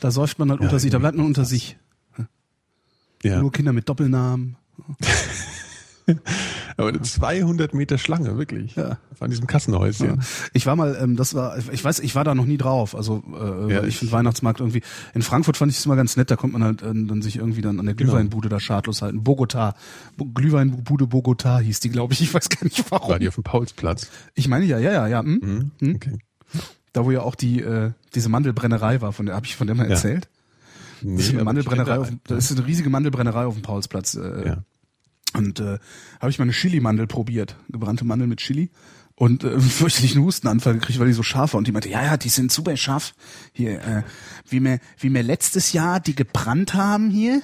Da 0.00 0.10
säuft 0.10 0.38
man 0.38 0.50
halt 0.50 0.60
unter 0.60 0.78
sich, 0.78 0.90
da 0.90 0.98
bleibt 0.98 1.16
man 1.16 1.26
unter 1.26 1.44
sich. 1.44 1.76
Ja, 3.22 3.40
Nur 3.40 3.52
Kinder 3.52 3.72
mit 3.72 3.88
Doppelnamen. 3.88 4.56
aber 6.78 6.88
eine 6.88 7.02
200 7.02 7.74
Meter 7.74 7.98
Schlange 7.98 8.38
wirklich. 8.38 8.76
Ja. 8.76 8.96
An 9.20 9.30
diesem 9.30 9.46
Kassenhäuschen. 9.46 10.22
Ich 10.54 10.64
war 10.64 10.74
mal, 10.76 10.96
ähm, 11.02 11.16
das 11.16 11.34
war, 11.34 11.58
ich 11.58 11.84
weiß, 11.84 11.98
ich 12.00 12.14
war 12.14 12.24
da 12.24 12.34
noch 12.34 12.46
nie 12.46 12.56
drauf. 12.56 12.94
Also 12.94 13.22
äh, 13.38 13.72
Ja, 13.74 13.80
ich, 13.82 13.88
ich- 13.88 13.98
finde 13.98 14.12
Weihnachtsmarkt 14.12 14.60
irgendwie. 14.60 14.82
In 15.14 15.22
Frankfurt 15.22 15.56
fand 15.58 15.70
ich 15.70 15.78
es 15.78 15.84
immer 15.84 15.96
ganz 15.96 16.16
nett. 16.16 16.30
Da 16.30 16.36
kommt 16.36 16.54
man 16.54 16.64
halt 16.64 16.80
äh, 16.82 16.86
dann 16.94 17.20
sich 17.20 17.36
irgendwie 17.36 17.60
dann 17.60 17.78
an 17.78 17.84
der 17.86 17.94
Genau. 17.94 18.12
Glühweinbude 18.12 18.48
da 18.48 18.58
schadlos 18.60 19.02
halten. 19.02 19.22
Bogota, 19.22 19.74
Bo 20.16 20.24
Glühweinbude 20.26 21.06
Bogota 21.06 21.58
hieß 21.58 21.80
die, 21.80 21.90
glaube 21.90 22.14
ich. 22.14 22.22
Ich 22.22 22.32
weiß 22.32 22.48
gar 22.48 22.64
nicht 22.64 22.90
warum. 22.90 23.10
War 23.10 23.18
die 23.18 23.28
auf 23.28 23.34
dem 23.34 23.44
Paulsplatz? 23.44 24.08
Ich 24.34 24.48
meine 24.48 24.64
ja, 24.64 24.78
ja, 24.78 24.92
ja, 24.92 25.06
ja. 25.08 25.20
Hm? 25.20 25.72
Mhm. 25.80 25.94
Okay. 25.96 26.18
Da 26.94 27.04
wo 27.04 27.10
ja 27.10 27.20
auch 27.20 27.34
die 27.34 27.60
äh, 27.60 27.90
diese 28.14 28.30
Mandelbrennerei 28.30 29.02
war, 29.02 29.12
von 29.12 29.26
der 29.26 29.34
habe 29.34 29.44
ich 29.44 29.56
von 29.56 29.66
der 29.66 29.76
mal 29.76 29.84
Ja. 29.84 29.90
erzählt. 29.90 30.28
Nee, 31.02 31.16
Das 31.16 31.26
ist 31.26 31.34
eine 31.34 31.44
Mandelbrennerei. 31.44 31.98
Auf, 31.98 32.10
das 32.24 32.50
ist 32.50 32.58
eine 32.58 32.66
riesige 32.66 32.90
Mandelbrennerei 32.90 33.44
auf 33.44 33.54
dem 33.54 33.62
Paulsplatz. 33.62 34.14
Äh, 34.14 34.48
Ja. 34.48 34.64
Und 35.34 35.60
äh, 35.60 35.78
habe 36.20 36.30
ich 36.30 36.38
mal 36.38 36.44
eine 36.44 36.52
Chili-Mandel 36.52 37.06
probiert, 37.06 37.56
gebrannte 37.68 38.04
Mandel 38.06 38.26
mit 38.26 38.38
Chili 38.40 38.70
und 39.14 39.44
äh, 39.44 39.48
einen 39.50 39.60
fürchterlichen 39.60 40.22
Hustenanfall 40.22 40.74
gekriegt, 40.74 40.98
weil 40.98 41.06
die 41.06 41.12
so 41.12 41.22
scharf 41.22 41.52
war. 41.52 41.58
Und 41.58 41.66
die 41.66 41.72
meinte, 41.72 41.90
ja, 41.90 42.02
ja, 42.02 42.16
die 42.16 42.30
sind 42.30 42.50
super 42.50 42.76
scharf. 42.78 43.14
Hier, 43.52 43.80
äh, 43.82 44.02
wie 44.48 44.60
wir, 44.60 44.78
wie 44.98 45.12
wir 45.12 45.22
letztes 45.22 45.72
Jahr 45.74 46.00
die 46.00 46.14
gebrannt 46.14 46.72
haben 46.74 47.10
hier, 47.10 47.42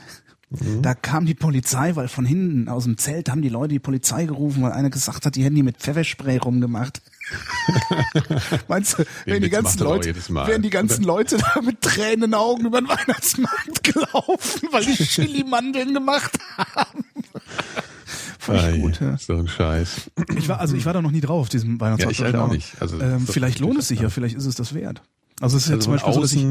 da 0.82 0.94
kam 0.94 1.26
die 1.26 1.34
Polizei, 1.34 1.96
weil 1.96 2.06
von 2.08 2.24
hinten 2.24 2.68
aus 2.68 2.84
dem 2.84 2.96
Zelt 2.96 3.28
haben 3.28 3.42
die 3.42 3.48
Leute 3.48 3.70
die 3.74 3.80
Polizei 3.80 4.24
gerufen, 4.24 4.62
weil 4.62 4.72
einer 4.72 4.90
gesagt 4.90 5.26
hat, 5.26 5.34
die 5.34 5.42
hätten 5.42 5.56
die 5.56 5.62
mit 5.64 5.78
Pfefferspray 5.78 6.36
rumgemacht. 6.36 7.02
Meinst 8.68 8.98
du, 8.98 9.04
wenn 9.24 9.42
die 9.42 9.50
ganzen 9.50 9.80
Leute, 9.80 10.14
wären 10.14 10.62
die 10.62 10.70
ganzen? 10.70 11.04
Leute 11.04 11.38
da 11.38 11.60
mit 11.62 11.80
Tränen 11.80 12.12
in 12.14 12.20
den 12.20 12.34
Augen 12.34 12.66
über 12.66 12.80
den 12.80 12.88
Weihnachtsmarkt 12.88 13.82
gelaufen, 13.82 14.68
weil 14.70 14.84
die 14.84 14.94
Chili-Mandeln 14.94 15.94
gemacht 15.94 16.38
haben. 16.58 17.04
Fand 18.38 18.58
ich 18.58 18.64
Ei, 18.64 18.78
gut, 18.78 19.00
ja. 19.00 19.16
So 19.16 19.34
ein 19.34 19.48
Scheiß. 19.48 20.10
Ich 20.36 20.48
war, 20.48 20.60
also 20.60 20.76
ich 20.76 20.84
war 20.84 20.92
da 20.92 21.00
noch 21.00 21.10
nie 21.10 21.22
drauf 21.22 21.40
auf 21.42 21.48
diesem 21.48 21.80
Weihnachtsmarkt. 21.80 22.18
Ja, 22.18 22.26
ich 22.28 22.32
halt 22.32 22.42
auch 22.42 22.52
nicht. 22.52 22.74
Also, 22.80 23.00
ähm, 23.00 23.26
vielleicht 23.26 23.58
lohnt 23.58 23.78
es 23.78 23.88
sich 23.88 24.00
ja, 24.00 24.10
vielleicht 24.10 24.36
ist 24.36 24.44
es 24.44 24.54
das 24.54 24.74
wert. 24.74 25.02
Also 25.40 25.56
es 25.56 25.64
ist 25.64 25.70
ja 25.70 25.76
Also 25.76 25.84
zum 25.84 25.92
Beispiel 25.94 26.12
so, 26.12 26.20
dass 26.20 26.32
ich, 26.32 26.46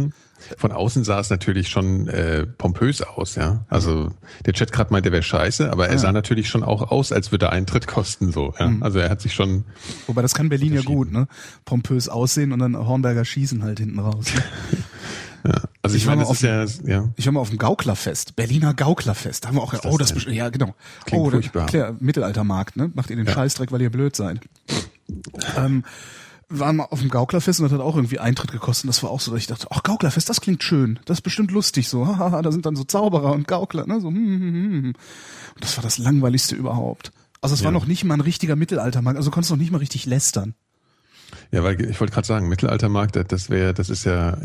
von 0.58 0.72
außen 0.72 1.04
sah 1.04 1.20
es 1.20 1.30
natürlich 1.30 1.70
schon 1.70 2.08
äh, 2.08 2.46
pompös 2.46 3.02
aus, 3.02 3.36
ja. 3.36 3.66
Also 3.70 4.12
der 4.46 4.54
Chat 4.54 4.72
gerade 4.72 4.92
meint, 4.92 5.06
der 5.06 5.12
wäre 5.12 5.24
scheiße, 5.24 5.72
aber 5.72 5.88
er 5.88 5.94
Ja. 5.94 5.98
sah 6.00 6.12
natürlich 6.12 6.50
schon 6.50 6.64
auch 6.64 6.92
aus, 6.92 7.12
als 7.12 7.32
würde 7.32 7.48
er 7.48 7.52
Eintritt 7.54 7.88
kosten, 7.88 8.32
so. 8.32 8.54
Ja? 8.60 8.72
Also 8.82 9.00
er 9.00 9.10
hat 9.10 9.22
sich 9.22 9.34
schon. 9.34 9.66
wobei 10.08 10.22
das 10.22 10.34
kann 10.34 10.50
Berlin 10.50 10.74
ja 10.74 10.82
gut, 10.82 11.12
ne? 11.12 11.28
Pompös 11.66 12.10
aussehen 12.10 12.52
und 12.52 12.60
dann 12.60 12.76
Hornberger 12.78 13.26
schießen 13.26 13.64
halt 13.64 13.80
hinten 13.80 14.00
raus. 14.00 14.26
Ja. 15.46 15.56
Also 15.82 15.98
ich, 15.98 16.04
Ich 16.04 16.08
war 16.08 16.16
meine, 16.16 16.26
mal 16.26 16.30
das 16.32 16.72
ist 16.72 16.88
ja, 16.88 16.90
ja. 17.02 17.10
Ich 17.18 17.26
war 17.26 17.34
mal 17.34 17.42
auf 17.42 17.50
dem 17.50 17.58
Gauklerfest, 17.58 18.38
Berliner 18.38 18.74
Gauklerfest. 18.74 19.44
Da 19.44 19.50
haben 19.50 19.56
wir 19.58 19.62
auch, 19.62 19.74
das 19.74 19.84
oh, 19.86 19.98
das, 19.98 20.14
best- 20.14 20.28
ja, 20.28 20.48
genau. 20.48 20.74
Klingt 21.04 21.22
oh, 21.22 21.30
furchtbar. 21.32 21.66
Klar, 21.66 21.96
Mittelaltermarkt, 22.00 22.78
ne? 22.78 22.92
Macht 22.94 23.10
ihr 23.10 23.18
den 23.18 23.26
Ja. 23.26 23.34
Scheißdreck, 23.34 23.70
weil 23.74 23.82
ihr 23.82 23.90
blöd 23.90 24.16
seid. 24.16 24.40
ähm, 25.58 25.84
waren 26.60 26.76
mal 26.78 26.86
auf 26.86 27.00
dem 27.02 27.10
Gauklerfest 27.10 27.60
und 27.60 27.66
das 27.66 27.74
hat 27.74 27.82
auch 27.82 27.96
irgendwie 27.96 28.20
Eintritt 28.20 28.52
gekostet. 28.52 28.86
Und 28.86 28.88
das 28.90 29.04
war 29.04 29.10
auch 29.12 29.20
so, 29.20 29.32
dass 29.32 29.40
ich 29.40 29.48
dachte, 29.48 29.68
ach, 29.70 29.84
Gauklerfest, 29.84 30.30
das 30.30 30.42
klingt 30.42 30.64
schön. 30.64 31.00
Das 31.06 31.18
ist 31.18 31.22
bestimmt 31.22 31.52
lustig 31.52 31.88
so. 31.90 32.06
Hahaha, 32.08 32.42
da 32.42 32.52
sind 32.52 32.66
dann 32.66 32.76
so 32.76 32.84
Zauberer 32.84 33.32
und 33.34 33.48
Gaukler, 33.48 33.86
ne? 33.88 34.00
So, 34.02 34.08
hm, 34.10 34.16
hm, 34.16 34.40
hm, 34.42 34.72
hm. 34.72 34.86
Und 34.88 34.96
das 35.64 35.78
war 35.78 35.84
das 35.84 35.98
langweiligste 35.98 36.56
überhaupt. 36.56 37.12
Also 37.42 37.56
es 37.56 37.62
war 37.64 37.72
Ja. 37.72 37.78
noch 37.80 37.86
nicht 37.88 38.04
mal 38.06 38.14
ein 38.14 38.22
richtiger 38.22 38.56
Mittelaltermarkt, 38.56 39.18
also 39.18 39.30
du 39.30 39.34
konntest 39.34 39.52
noch 39.52 39.58
nicht 39.58 39.72
mal 39.72 39.80
richtig 39.80 40.06
lästern. 40.06 40.54
Ja, 41.52 41.64
weil 41.64 41.80
ich 41.82 42.00
wollte 42.00 42.14
gerade 42.14 42.28
sagen, 42.28 42.48
Mittelaltermarkt, 42.48 43.16
das- 43.32 43.50
wäre, 43.50 43.74
das 43.74 43.90
ist 43.90 44.06
ja, 44.06 44.38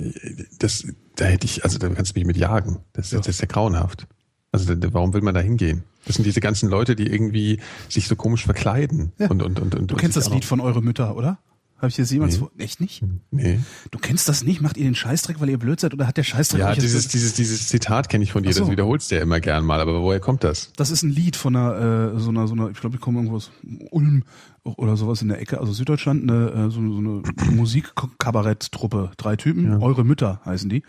das, 0.58 0.84
da 1.16 1.26
hätte 1.26 1.44
ich, 1.46 1.62
also 1.64 1.78
da 1.78 1.88
kannst 1.90 2.14
du 2.16 2.18
mich 2.18 2.26
mit 2.26 2.36
jagen. 2.36 2.78
Das, 2.94 3.10
Ja. 3.12 3.18
das 3.18 3.28
ist 3.28 3.40
ja 3.40 3.46
grauenhaft. 3.46 4.06
Also 4.50 4.74
warum 4.92 5.12
will 5.12 5.20
man 5.20 5.34
da 5.34 5.40
hingehen? 5.40 5.84
Das 6.06 6.16
sind 6.16 6.24
diese 6.24 6.40
ganzen 6.40 6.70
Leute, 6.70 6.96
die 6.96 7.06
irgendwie 7.06 7.60
sich 7.90 8.08
so 8.08 8.16
komisch 8.16 8.44
verkleiden. 8.44 9.12
Ja. 9.18 9.28
Und, 9.28 9.42
und, 9.42 9.60
und, 9.60 9.74
und 9.74 9.90
Du 9.90 9.96
kennst 9.96 10.16
das 10.16 10.30
Lied 10.30 10.44
von 10.46 10.60
Eure 10.60 10.82
Mütter, 10.82 11.14
oder? 11.16 11.38
Habe 11.78 11.88
ich 11.90 11.96
jetzt 11.96 12.10
jemals 12.10 12.34
Nee. 12.34 12.38
vor? 12.40 12.50
Echt 12.58 12.80
nicht? 12.80 13.02
Nee. 13.30 13.60
Du 13.92 13.98
kennst 14.00 14.28
das 14.28 14.42
nicht? 14.42 14.60
Macht 14.60 14.76
ihr 14.76 14.84
den 14.84 14.96
Scheißdreck, 14.96 15.40
weil 15.40 15.48
ihr 15.48 15.58
blöd 15.58 15.78
seid? 15.78 15.94
Oder 15.94 16.06
hat 16.08 16.16
der 16.16 16.24
Scheißdreck 16.24 16.58
Ja, 16.60 16.74
dieses, 16.74 17.06
dieses, 17.08 17.34
dieses 17.34 17.68
Zitat 17.68 18.08
kenne 18.08 18.24
ich 18.24 18.32
von 18.32 18.42
dir, 18.42 18.52
so. 18.52 18.60
das 18.62 18.70
wiederholst 18.70 19.10
du 19.10 19.14
ja 19.14 19.22
immer 19.22 19.38
gern 19.38 19.64
mal, 19.64 19.80
aber 19.80 20.00
woher 20.02 20.18
kommt 20.18 20.42
das? 20.42 20.72
Das 20.76 20.90
ist 20.90 21.04
ein 21.04 21.10
Lied 21.10 21.36
von 21.36 21.54
einer, 21.54 22.14
äh, 22.14 22.18
so 22.18 22.30
einer, 22.30 22.48
so 22.48 22.54
einer, 22.54 22.70
ich 22.70 22.80
glaube, 22.80 22.96
ich 22.96 23.00
komme 23.00 23.18
irgendwo 23.18 23.36
aus 23.36 23.50
Ulm 23.90 24.24
oder 24.64 24.96
sowas 24.96 25.22
in 25.22 25.28
der 25.28 25.40
Ecke, 25.40 25.60
also 25.60 25.72
Süddeutschland, 25.72 26.24
eine, 26.24 26.50
äh, 26.50 26.62
so, 26.70 26.72
so 26.72 26.98
eine 26.98 27.22
Musikkabarett-Truppe. 27.52 29.12
Drei 29.16 29.36
Typen, 29.36 29.66
Ja. 29.70 29.78
Eure 29.78 30.04
Mütter 30.04 30.40
heißen 30.44 30.68
die. 30.68 30.82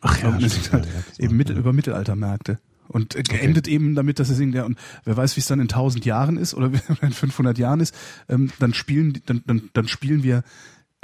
Ach 0.00 0.22
Und 0.24 0.42
das 0.42 0.54
sind 0.54 0.72
halt 0.72 0.86
eben 1.18 1.36
Mittel, 1.36 1.56
über 1.56 1.72
Mittelaltermärkte. 1.72 2.58
Und 2.88 3.14
äh, 3.14 3.22
geendet 3.22 3.68
eben 3.68 3.94
damit, 3.94 4.18
dass 4.18 4.28
es 4.30 4.38
irgendwie, 4.40 4.60
und 4.60 4.78
wer 5.04 5.16
weiß, 5.16 5.36
wie 5.36 5.40
es 5.40 5.46
dann 5.46 5.60
in 5.60 5.68
1000 5.68 6.04
Jahren 6.04 6.36
ist 6.36 6.54
oder 6.54 6.70
in 7.02 7.12
500 7.12 7.56
Jahren 7.58 7.80
ist, 7.80 7.94
ähm, 8.28 8.50
dann 8.58 8.74
spielen, 8.74 9.20
dann, 9.26 9.42
dann, 9.46 9.70
dann 9.74 9.88
spielen 9.88 10.22
wir 10.22 10.42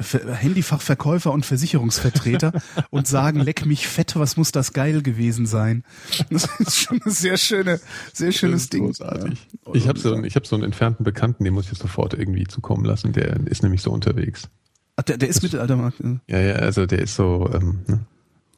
Ver- 0.01 0.35
Handyfachverkäufer 0.35 1.31
und 1.31 1.47
Versicherungsvertreter 1.47 2.53
und 2.91 3.07
sagen, 3.07 3.39
leck 3.39 3.65
mich 3.65 3.87
fett, 3.87 4.17
was 4.17 4.37
muss 4.37 4.51
das 4.51 4.73
geil 4.73 5.03
gewesen 5.03 5.47
sein. 5.47 5.85
Das 6.31 6.49
ist 6.59 6.77
schon 6.81 7.01
ein 7.05 7.11
sehr 7.13 7.37
schöne, 7.37 7.79
sehr 8.13 8.33
schönes 8.33 8.69
Ding. 8.71 8.87
Großartig. 8.87 9.47
Ja. 9.67 9.75
Ich 9.75 9.87
habe 9.87 9.99
so, 10.01 10.13
einen- 10.13 10.25
ich 10.25 10.35
hab 10.35 10.49
so 10.49 10.57
einen 10.57 10.65
entfernten 10.65 11.05
Bekannten, 11.05 11.45
den 11.45 11.55
muss 11.55 11.71
ich 11.71 11.79
sofort 11.79 12.13
irgendwie 12.15 12.45
zukommen 12.49 12.85
lassen, 12.85 13.13
der 13.13 13.47
ist 13.47 13.63
nämlich 13.63 13.83
so 13.83 13.93
unterwegs. 13.93 14.49
Ach, 14.97 15.05
der, 15.05 15.17
der 15.17 15.29
ist 15.29 15.43
Mittelaltermarkt. 15.45 15.99
Ja, 16.29 16.41
ja, 16.41 16.55
also 16.57 16.87
der 16.87 16.99
ist 17.01 17.15
so, 17.15 17.49
ähm, 17.55 17.81
ne? 17.87 18.01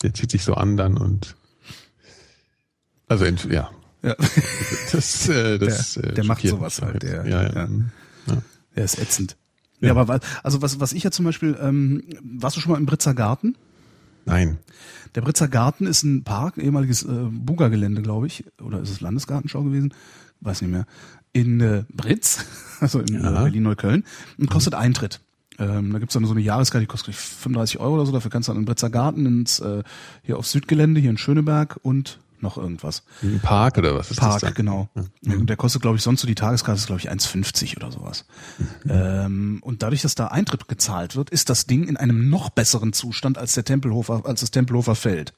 der 0.03 0.15
zieht 0.15 0.31
sich 0.31 0.43
so 0.43 0.55
an 0.55 0.79
dann 0.79 0.97
und 0.97 1.37
also 3.09 3.25
ja, 3.25 3.71
Ja. 4.03 4.15
das, 4.93 5.29
äh, 5.29 5.59
das 5.59 5.95
Der- 5.95 6.05
äh, 6.05 6.15
der 6.15 6.25
macht 6.25 6.47
sowas 6.47 6.81
halt, 6.83 7.03
jetzt. 7.03 7.13
der- 7.13 7.27
ja, 7.29 7.43
ja. 7.43 7.53
ja. 7.55 7.67
mhm. 7.67 7.91
ja. 8.27 8.37
Der 8.77 8.85
ist 8.85 8.99
ätzend. 8.99 9.37
Ja. 9.81 9.89
Ja, 9.89 9.93
aber 9.93 10.09
was, 10.09 10.21
also 10.43 10.63
was, 10.63 10.81
was 10.81 10.93
ich 10.93 11.03
ja 11.03 11.11
zum 11.11 11.25
Beispiel, 11.25 11.57
ähm, 11.61 12.03
warst 12.23 12.57
du 12.57 12.61
schon 12.61 12.73
mal 12.73 12.79
im 12.79 12.87
Britzer 12.87 13.15
Garten? 13.15 13.57
Nein. 14.25 14.59
Der 15.15 15.21
Britzer 15.21 15.49
Garten 15.49 15.87
ist 15.87 16.03
ein 16.03 16.25
Park, 16.25 16.59
ehemaliges 16.59 17.03
äh, 17.05 17.09
Buga-Gelände, 17.31 18.03
glaube 18.03 18.27
ich, 18.27 18.45
oder 18.63 18.81
ist 18.81 18.91
es 18.91 19.01
Landesgartenschau 19.01 19.63
gewesen? 19.63 19.95
Weiß 20.41 20.63
nicht 20.63 20.71
mehr. 20.71 20.87
In 21.33 21.61
äh, 21.61 21.85
Britz, 21.93 22.45
also 22.81 23.01
in 23.01 23.15
Ja. 23.23 23.31
äh, 23.31 23.45
Berlin-Neukölln, 23.45 24.05
und 24.39 24.51
kostet 24.51 24.75
Eintritt. 24.75 25.21
Ähm, 25.59 25.93
da 25.93 25.99
gibt's 25.99 26.15
dann 26.15 26.25
so 26.27 26.33
eine 26.33 26.41
Jahreskarte, 26.43 26.83
die 26.83 26.87
kostet 26.87 27.15
glaub 27.15 27.15
ich, 27.15 27.21
35 27.21 27.79
Euro 27.81 27.95
oder 27.95 28.07
so. 28.07 28.13
Dafür 28.13 28.31
kannst 28.31 28.49
du 28.49 28.53
dann 28.53 28.61
in 28.61 28.67
Britzer 28.67 28.91
Garten 28.91 29.25
ins 29.27 29.59
äh, 29.61 29.83
hier 30.23 30.39
aufs 30.39 30.53
Südgelände, 30.53 31.01
hier 31.01 31.11
in 31.11 31.19
Schöneberg 31.19 31.79
und 31.83 32.19
noch 32.43 32.57
irgendwas. 32.57 33.03
Ein 33.23 33.41
Park 33.41 33.79
oder 33.79 33.95
was 33.95 34.11
ist 34.11 34.19
Park, 34.19 34.33
das 34.35 34.41
dann? 34.43 34.55
genau. 34.55 34.89
Und 35.25 35.49
Der 35.49 35.57
kostet, 35.57 35.83
glaube 35.83 35.97
ich, 35.97 36.03
sonst 36.03 36.21
so 36.21 36.27
die 36.27 36.35
Tageskarte 36.35 36.79
ist, 36.79 36.87
glaube 36.87 37.01
ich, 37.01 37.11
1,50 37.11 37.77
oder 37.77 37.91
sowas. 37.91 38.25
Ähm, 38.89 39.59
und 39.63 39.83
dadurch, 39.83 40.03
dass 40.03 40.15
da 40.15 40.29
Eintritt 40.29 40.69
gezahlt 40.69 41.17
wird, 41.17 41.31
ist 41.31 41.51
das 41.51 41.67
Ding 41.67 41.89
in 41.89 41.97
einem 41.97 42.29
noch 42.29 42.51
besseren 42.51 42.93
Zustand 42.93 43.39
als 43.39 43.55
der 43.55 43.65
Tempelhofer, 43.65 44.23
als 44.25 44.41
das 44.41 44.51
Tempelhofer 44.51 44.95
Feld. 44.95 45.33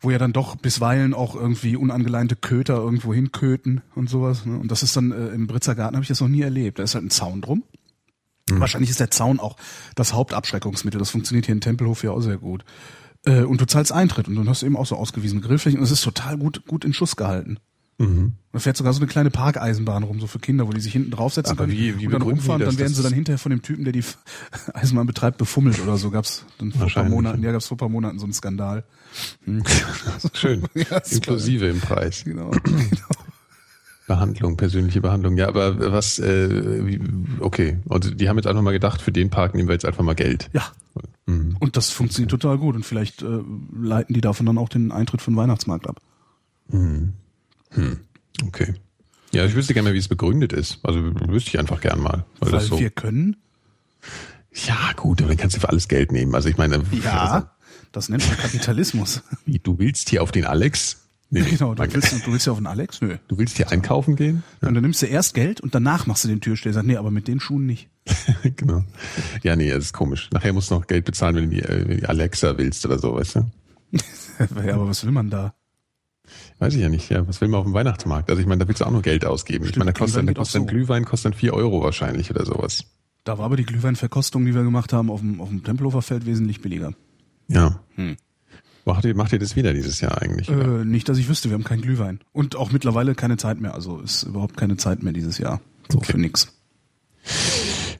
Wo 0.00 0.10
ja 0.10 0.18
dann 0.18 0.32
doch 0.32 0.56
bisweilen 0.56 1.14
auch 1.14 1.34
irgendwie 1.36 1.76
unangeleinte 1.76 2.34
Köter 2.34 2.76
irgendwo 2.76 3.14
hinköten 3.14 3.82
und 3.94 4.10
sowas. 4.10 4.46
Ne? 4.46 4.58
Und 4.58 4.70
das 4.70 4.82
ist 4.82 4.96
dann 4.96 5.12
äh, 5.12 5.28
im 5.28 5.46
Britzer 5.46 5.74
Garten 5.74 5.94
habe 5.96 6.02
ich 6.02 6.08
das 6.08 6.20
noch 6.20 6.28
nie 6.28 6.42
erlebt. 6.42 6.78
Da 6.78 6.82
ist 6.82 6.94
halt 6.94 7.04
ein 7.04 7.10
Zaun 7.10 7.40
drum. 7.40 7.62
Wahrscheinlich 8.50 8.90
ist 8.90 8.98
der 9.00 9.10
Zaun 9.10 9.40
auch 9.40 9.56
das 9.94 10.14
Hauptabschreckungsmittel. 10.14 10.98
Das 10.98 11.10
funktioniert 11.10 11.46
hier 11.46 11.54
in 11.54 11.60
Tempelhof 11.60 12.02
ja 12.02 12.12
auch 12.12 12.20
sehr 12.20 12.38
gut. 12.38 12.64
Äh, 13.24 13.42
und 13.42 13.60
du 13.60 13.66
zahlst 13.66 13.92
Eintritt 13.92 14.28
und 14.28 14.36
dann 14.36 14.48
hast 14.48 14.62
du 14.62 14.66
eben 14.66 14.76
auch 14.76 14.86
so 14.86 14.96
ausgewiesene 14.96 15.40
Grillflächen 15.40 15.78
und 15.80 15.84
es 15.84 15.90
ist 15.90 16.02
total 16.04 16.38
gut, 16.38 16.66
gut 16.66 16.84
in 16.84 16.92
Schuss 16.92 17.16
gehalten. 17.16 17.58
Mhm. 18.00 18.34
Da 18.52 18.60
fährt 18.60 18.76
sogar 18.76 18.92
so 18.92 19.00
eine 19.00 19.08
kleine 19.08 19.30
Parkeisenbahn 19.30 20.04
rum, 20.04 20.20
so 20.20 20.28
für 20.28 20.38
Kinder, 20.38 20.68
wo 20.68 20.72
die 20.72 20.80
sich 20.80 20.92
hinten 20.92 21.10
draufsetzen 21.10 21.50
Aber 21.58 21.66
können 21.66 21.76
wie- 21.76 21.98
wie 21.98 22.06
und 22.06 22.12
dann 22.12 22.22
rumfahren. 22.22 22.60
das, 22.60 22.68
Dann 22.76 22.78
werden 22.78 22.94
sie 22.94 23.02
dann 23.02 23.12
hinterher 23.12 23.38
von 23.38 23.50
dem 23.50 23.60
Typen, 23.62 23.82
der 23.82 23.92
die 23.92 24.04
Eisenbahn 24.72 25.06
betreibt, 25.08 25.36
befummelt 25.38 25.80
oder 25.80 25.96
so. 25.96 26.10
Gab's 26.10 26.44
dann 26.58 26.70
vor 26.70 26.86
ein 26.86 26.92
paar. 26.92 27.04
Monaten, 27.08 27.42
ja, 27.42 27.50
gab's 27.50 27.66
vor 27.66 27.74
ein 27.74 27.78
paar 27.78 27.88
Monaten 27.88 28.20
so 28.20 28.24
einen 28.24 28.32
Skandal. 28.32 28.84
Schön. 30.34 30.62
Ja, 30.74 30.98
Inklusive 31.10 31.66
im 31.66 31.80
Preis. 31.80 32.22
Genau. 32.24 32.50
genau. 32.64 32.86
Behandlung, 34.06 34.56
persönliche 34.56 35.00
Behandlung. 35.00 35.36
Ja, 35.36 35.48
aber 35.48 35.92
was, 35.92 36.18
äh, 36.20 36.98
okay. 37.40 37.78
Und 37.88 38.20
die 38.20 38.28
haben 38.28 38.36
jetzt 38.36 38.46
einfach 38.46 38.62
mal 38.62 38.72
gedacht, 38.72 39.02
für 39.02 39.12
den 39.12 39.28
Park 39.28 39.54
nehmen 39.54 39.68
wir 39.68 39.74
jetzt 39.74 39.84
einfach 39.84 40.02
mal 40.04 40.14
Geld. 40.14 40.48
Ja. 40.54 40.62
Mhm. 41.28 41.56
Und 41.60 41.76
das 41.76 41.90
funktioniert 41.90 42.30
total 42.30 42.56
gut. 42.56 42.74
Und 42.74 42.86
vielleicht 42.86 43.22
äh, 43.22 43.40
leiten 43.78 44.14
die 44.14 44.20
davon 44.20 44.46
dann 44.46 44.56
auch 44.56 44.70
den 44.70 44.90
Eintritt 44.90 45.24
den 45.26 45.36
Weihnachtsmarkt 45.36 45.86
ab. 45.86 46.00
Okay. 48.46 48.74
Ja, 49.32 49.44
ich 49.44 49.54
wüsste 49.54 49.74
gerne 49.74 49.90
mal, 49.90 49.94
wie 49.94 49.98
es 49.98 50.08
begründet 50.08 50.54
ist. 50.54 50.78
Also 50.82 51.00
wüsste 51.28 51.50
ich 51.50 51.58
einfach 51.58 51.82
gern 51.82 52.00
mal. 52.00 52.24
Weil, 52.40 52.52
Weil 52.52 52.58
das 52.58 52.68
so. 52.68 52.78
wir 52.78 52.90
können. 52.90 53.36
Ja, 54.66 54.92
gut, 54.96 55.20
aber 55.20 55.28
dann 55.28 55.36
kannst 55.36 55.56
du 55.56 55.60
für 55.60 55.68
alles 55.68 55.88
Geld 55.88 56.12
nehmen. 56.12 56.34
Also 56.34 56.48
ich 56.48 56.56
meine, 56.56 56.82
Ja, 57.04 57.52
das 57.92 58.08
nennt 58.08 58.26
man 58.26 58.38
Kapitalismus. 58.38 59.22
wie, 59.44 59.58
du 59.58 59.78
willst 59.78 60.08
hier 60.08 60.22
auf 60.22 60.32
den 60.32 60.46
Alex? 60.46 61.04
Nee, 61.30 61.42
genau, 61.42 61.74
du 61.74 61.82
willst, 61.92 62.26
du 62.26 62.32
willst 62.32 62.46
ja 62.46 62.52
auf 62.52 62.58
den 62.58 62.66
Alex? 62.66 63.02
Nö. 63.02 63.18
du 63.28 63.36
willst 63.36 63.58
hier 63.58 63.70
einkaufen 63.70 64.16
gehen? 64.16 64.42
Und 64.62 64.72
dann 64.72 64.82
nimmst 64.82 65.02
du 65.02 65.06
erst 65.06 65.34
Geld 65.34 65.60
und 65.60 65.74
danach 65.74 66.06
machst 66.06 66.24
du 66.24 66.28
den 66.28 66.40
Türsteher. 66.40 66.72
Sagt, 66.72 66.86
nee, 66.86 66.96
aber 66.96 67.10
mit 67.10 67.28
den 67.28 67.38
Schuhen 67.38 67.66
nicht. 67.66 67.90
genau. 68.56 68.82
Ja, 69.42 69.56
nee, 69.56 69.70
das 69.70 69.84
ist 69.86 69.92
komisch. 69.92 70.28
Nachher 70.32 70.52
musst 70.52 70.70
du 70.70 70.74
noch 70.74 70.86
Geld 70.86 71.04
bezahlen, 71.04 71.36
wenn 71.36 71.50
du 71.50 71.56
die, 71.56 71.62
äh, 71.62 72.04
Alexa 72.06 72.56
willst 72.58 72.84
oder 72.86 72.98
so, 72.98 73.14
weißt 73.14 73.36
du? 73.36 73.50
ja, 74.66 74.74
aber 74.74 74.88
was 74.88 75.04
will 75.04 75.12
man 75.12 75.30
da? 75.30 75.54
Weiß 76.58 76.74
ich 76.74 76.80
ja 76.80 76.88
nicht. 76.88 77.08
Ja, 77.10 77.26
was 77.26 77.40
will 77.40 77.48
man 77.48 77.60
auf 77.60 77.66
dem 77.66 77.72
Weihnachtsmarkt? 77.74 78.28
Also 78.30 78.40
ich 78.42 78.46
meine, 78.46 78.60
da 78.60 78.68
willst 78.68 78.80
du 78.80 78.84
auch 78.84 78.90
nur 78.90 79.02
Geld 79.02 79.24
ausgeben. 79.24 79.64
ich 79.64 79.70
Stimmt, 79.70 79.86
meine, 79.86 79.92
da 79.94 79.98
kostet, 79.98 80.20
Glühwein 80.20 80.34
da 80.34 80.40
kostet 80.40 80.60
ein 80.62 80.64
so. 80.64 80.70
Glühwein 80.70 81.04
kostet 81.04 81.32
dann 81.32 81.38
vier 81.38 81.54
Euro 81.54 81.82
wahrscheinlich 81.82 82.30
oder 82.30 82.44
sowas. 82.44 82.84
Da 83.24 83.38
war 83.38 83.46
aber 83.46 83.56
die 83.56 83.64
Glühweinverkostung, 83.64 84.44
die 84.44 84.54
wir 84.54 84.62
gemacht 84.62 84.92
haben, 84.92 85.10
auf 85.10 85.20
dem, 85.20 85.40
auf 85.40 85.48
dem 85.48 85.64
Tempelhofer 85.64 86.02
Feld 86.02 86.26
wesentlich 86.26 86.60
billiger. 86.60 86.92
Ja. 87.48 87.80
Hm. 87.94 88.16
Macht 88.84 89.04
ihr, 89.04 89.14
macht 89.14 89.32
ihr 89.32 89.38
das 89.38 89.54
wieder 89.54 89.72
dieses 89.74 90.00
Jahr 90.00 90.20
eigentlich? 90.22 90.48
Äh, 90.48 90.84
nicht, 90.84 91.08
dass 91.08 91.18
ich 91.18 91.28
wüsste, 91.28 91.50
wir 91.50 91.54
haben 91.54 91.64
keinen 91.64 91.82
Glühwein. 91.82 92.20
Und 92.32 92.56
auch 92.56 92.72
mittlerweile 92.72 93.14
keine 93.14 93.36
Zeit 93.36 93.60
mehr. 93.60 93.74
Also 93.74 93.98
ist 94.00 94.22
überhaupt 94.22 94.56
keine 94.56 94.76
Zeit 94.78 95.02
mehr 95.02 95.12
dieses 95.12 95.38
Jahr. 95.38 95.60
So 95.90 95.98
Okay. 95.98 96.12
für 96.12 96.18
nix. 96.18 96.54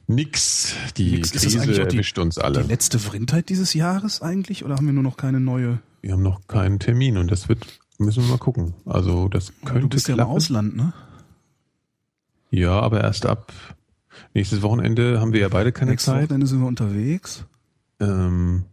Nix. 0.09 0.73
Die 0.97 1.11
Nix. 1.11 1.31
Krise 1.31 1.59
auch 1.61 1.65
die- 1.65 1.95
erwischt 1.97 2.17
uns 2.17 2.37
alle. 2.37 2.63
Die 2.63 2.67
letzte 2.67 2.97
Vrindheit 2.99 3.49
dieses 3.49 3.73
Jahres 3.75 4.21
eigentlich? 4.21 4.65
Oder 4.65 4.75
haben 4.75 4.85
wir 4.87 4.93
nur 4.93 5.03
noch 5.03 5.17
keine 5.17 5.39
neue? 5.39 5.79
Wir 6.01 6.13
haben 6.13 6.23
noch 6.23 6.47
keinen 6.47 6.79
Termin 6.79 7.17
und 7.17 7.29
das 7.29 7.47
wird, 7.47 7.79
müssen 7.99 8.23
wir 8.23 8.29
mal 8.31 8.37
gucken. 8.39 8.73
Also 8.85 9.27
das 9.27 9.53
könnte 9.65 9.81
du 9.81 9.89
bist 9.89 10.07
ja 10.07 10.13
im 10.13 10.17
klappen. 10.17 10.31
Ausland, 10.31 10.75
ne? 10.75 10.93
Ja, 12.51 12.79
aber 12.79 13.01
erst 13.01 13.25
ab 13.27 13.53
nächstes 14.33 14.61
Wochenende 14.63 15.19
haben 15.21 15.33
wir 15.33 15.41
ja 15.41 15.49
beide 15.49 15.71
keine 15.71 15.91
Nächstes 15.91 16.11
Zeit. 16.11 16.23
Wochenende 16.23 16.47
sind 16.47 16.59
wir 16.61 16.67
unterwegs. 16.67 17.45
Ähm, 17.99 18.63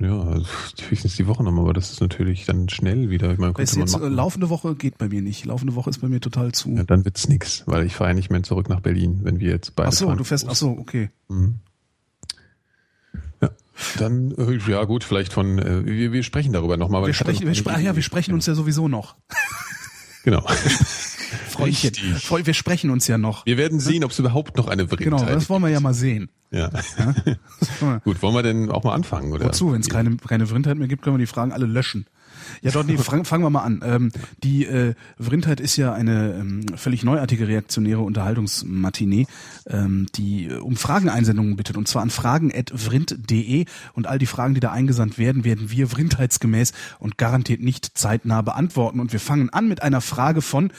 ja, 0.00 0.20
also 0.20 0.46
höchstens 0.88 1.16
die 1.16 1.26
Woche 1.26 1.42
nochmal, 1.42 1.64
aber 1.64 1.72
das 1.72 1.90
ist 1.90 2.00
natürlich 2.00 2.46
dann 2.46 2.68
schnell 2.68 3.10
wieder. 3.10 3.32
Ich 3.32 3.38
meine, 3.38 3.52
könnte 3.52 3.72
man 3.74 3.86
jetzt, 3.86 3.94
äh, 3.94 3.98
machen. 3.98 4.12
laufende 4.12 4.48
Woche 4.48 4.74
geht 4.74 4.98
bei 4.98 5.08
mir 5.08 5.22
nicht. 5.22 5.44
Laufende 5.44 5.74
Woche 5.74 5.90
ist 5.90 5.98
bei 5.98 6.08
mir 6.08 6.20
total 6.20 6.52
zu. 6.52 6.70
Ja, 6.70 6.84
dann 6.84 7.04
wird's 7.04 7.28
nix, 7.28 7.64
weil 7.66 7.84
ich 7.86 7.96
fahre 7.96 8.10
ja 8.10 8.14
nicht 8.14 8.30
mehr 8.30 8.42
zurück 8.42 8.68
nach 8.68 8.80
Berlin, 8.80 9.20
wenn 9.22 9.40
wir 9.40 9.50
jetzt 9.50 9.74
beide 9.74 9.88
ach 9.88 9.92
so, 9.92 10.06
fahren. 10.06 10.18
du 10.18 10.24
fährst, 10.24 10.48
ach 10.48 10.54
so, 10.54 10.70
okay. 10.70 11.10
Mhm. 11.28 11.56
Ja, 13.40 13.50
dann, 13.98 14.32
äh, 14.32 14.58
ja 14.70 14.84
gut, 14.84 15.02
vielleicht 15.02 15.32
von, 15.32 15.58
äh, 15.58 15.84
wir, 15.84 16.12
wir 16.12 16.22
sprechen 16.22 16.52
darüber 16.52 16.76
nochmal. 16.76 17.06
Wir 17.06 17.14
sprechen, 17.14 17.46
wir, 17.46 17.54
spre 17.54 17.80
ja, 17.80 17.96
wir 17.96 18.02
sprechen 18.02 18.34
uns 18.34 18.46
ja 18.46 18.54
sowieso 18.54 18.88
noch. 18.88 19.16
Genau. 20.24 20.44
Freundchen. 21.58 21.90
Richtig. 21.90 22.46
Wir 22.46 22.54
sprechen 22.54 22.90
uns 22.90 23.06
ja 23.06 23.18
noch. 23.18 23.44
Wir 23.46 23.56
werden 23.56 23.80
sehen, 23.80 24.04
ob 24.04 24.10
es 24.12 24.18
überhaupt 24.18 24.56
noch 24.56 24.68
eine 24.68 24.86
Genau, 24.86 25.18
Vrindheit 25.18 25.36
das 25.36 25.50
wollen 25.50 25.62
wir 25.62 25.68
ja 25.70 25.80
mal 25.80 25.94
sehen. 25.94 26.28
Ja. 26.50 26.70
Gut, 28.04 28.22
wollen 28.22 28.34
wir 28.34 28.42
denn 28.42 28.70
auch 28.70 28.84
mal 28.84 28.94
anfangen? 28.94 29.32
Oder? 29.32 29.46
Wozu? 29.46 29.72
Wenn 29.72 29.80
es 29.80 29.88
keine, 29.88 30.16
keine 30.16 30.46
Vrindheit 30.46 30.78
mehr 30.78 30.88
gibt, 30.88 31.02
können 31.02 31.16
wir 31.16 31.20
die 31.20 31.26
Fragen 31.26 31.52
alle 31.52 31.66
löschen. 31.66 32.06
Ja, 32.62 32.70
doch, 32.70 32.84
nee, 32.84 32.96
fang- 32.98 33.24
fangen 33.24 33.44
wir 33.44 33.50
mal 33.50 33.62
an. 33.62 33.82
Ähm, 33.84 34.10
die 34.42 34.64
äh, 34.64 34.94
Vrindheit 35.18 35.60
ist 35.60 35.76
ja 35.76 35.92
eine 35.92 36.34
ähm, 36.40 36.64
völlig 36.76 37.04
neuartige 37.04 37.46
reaktionäre 37.48 38.00
Unterhaltungsmatinee, 38.00 39.26
ähm, 39.66 40.06
die 40.14 40.46
äh, 40.46 40.54
um 40.56 40.76
Frageneinsendungen 40.76 41.56
bittet. 41.56 41.76
Und 41.76 41.88
zwar 41.88 42.00
an 42.02 42.10
fragen.vrind.de. 42.10 43.64
Und 43.92 44.06
all 44.06 44.18
die 44.18 44.26
Fragen, 44.26 44.54
die 44.54 44.60
da 44.60 44.72
eingesandt 44.72 45.18
werden, 45.18 45.44
werden 45.44 45.70
wir 45.70 45.88
vrindheitsgemäß 45.88 46.72
und 46.98 47.18
garantiert 47.18 47.60
nicht 47.60 47.98
zeitnah 47.98 48.40
beantworten. 48.42 49.00
Und 49.00 49.12
wir 49.12 49.20
fangen 49.20 49.50
an 49.50 49.68
mit 49.68 49.82
einer 49.82 50.00
Frage 50.00 50.40
von 50.40 50.70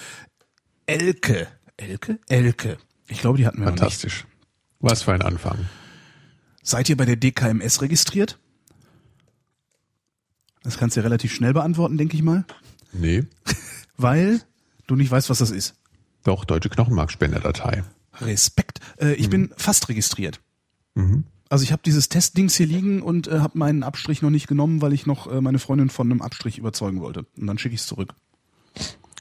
Elke. 0.89 1.47
Elke? 1.77 2.19
Elke. 2.27 2.77
Ich 3.07 3.19
glaube, 3.21 3.37
die 3.37 3.45
hatten 3.45 3.59
wir. 3.59 3.67
Fantastisch. 3.67 4.25
Was 4.79 5.03
für 5.03 5.13
ein 5.13 5.21
Anfang. 5.21 5.67
Seid 6.63 6.89
ihr 6.89 6.97
bei 6.97 7.05
der 7.05 7.15
DKMS 7.15 7.81
registriert? 7.81 8.37
Das 10.63 10.77
kannst 10.77 10.95
du 10.95 11.01
ja 11.01 11.03
relativ 11.03 11.33
schnell 11.33 11.53
beantworten, 11.53 11.97
denke 11.97 12.15
ich 12.15 12.23
mal. 12.23 12.45
Nee, 12.91 13.23
Weil 13.97 14.41
du 14.87 14.95
nicht 14.95 15.11
weißt, 15.11 15.29
was 15.29 15.39
das 15.39 15.51
ist. 15.51 15.75
doch, 16.23 16.43
deutsche 16.45 16.69
Knochenmarkspenderdatei. 16.69 17.83
Respekt. 18.21 18.79
Äh, 18.99 19.13
ich 19.13 19.29
bin 19.29 19.51
fast 19.57 19.89
registriert. 19.89 20.41
Mhm. 20.95 21.25
Also 21.49 21.63
ich 21.63 21.71
habe 21.71 21.81
dieses 21.85 22.09
Testdings 22.09 22.55
hier 22.55 22.67
liegen 22.67 23.01
und 23.01 23.27
äh, 23.27 23.39
habe 23.39 23.57
meinen 23.57 23.83
Abstrich 23.83 24.21
noch 24.21 24.29
nicht 24.29 24.47
genommen, 24.47 24.81
weil 24.81 24.93
ich 24.93 25.05
noch 25.05 25.31
äh, 25.31 25.41
meine 25.41 25.59
Freundin 25.59 25.89
von 25.89 26.09
einem 26.11 26.21
Abstrich 26.21 26.57
überzeugen 26.57 27.01
wollte. 27.01 27.25
Und 27.37 27.47
dann 27.47 27.57
schicke 27.57 27.75
ich 27.75 27.81
es 27.81 27.87
zurück. 27.87 28.13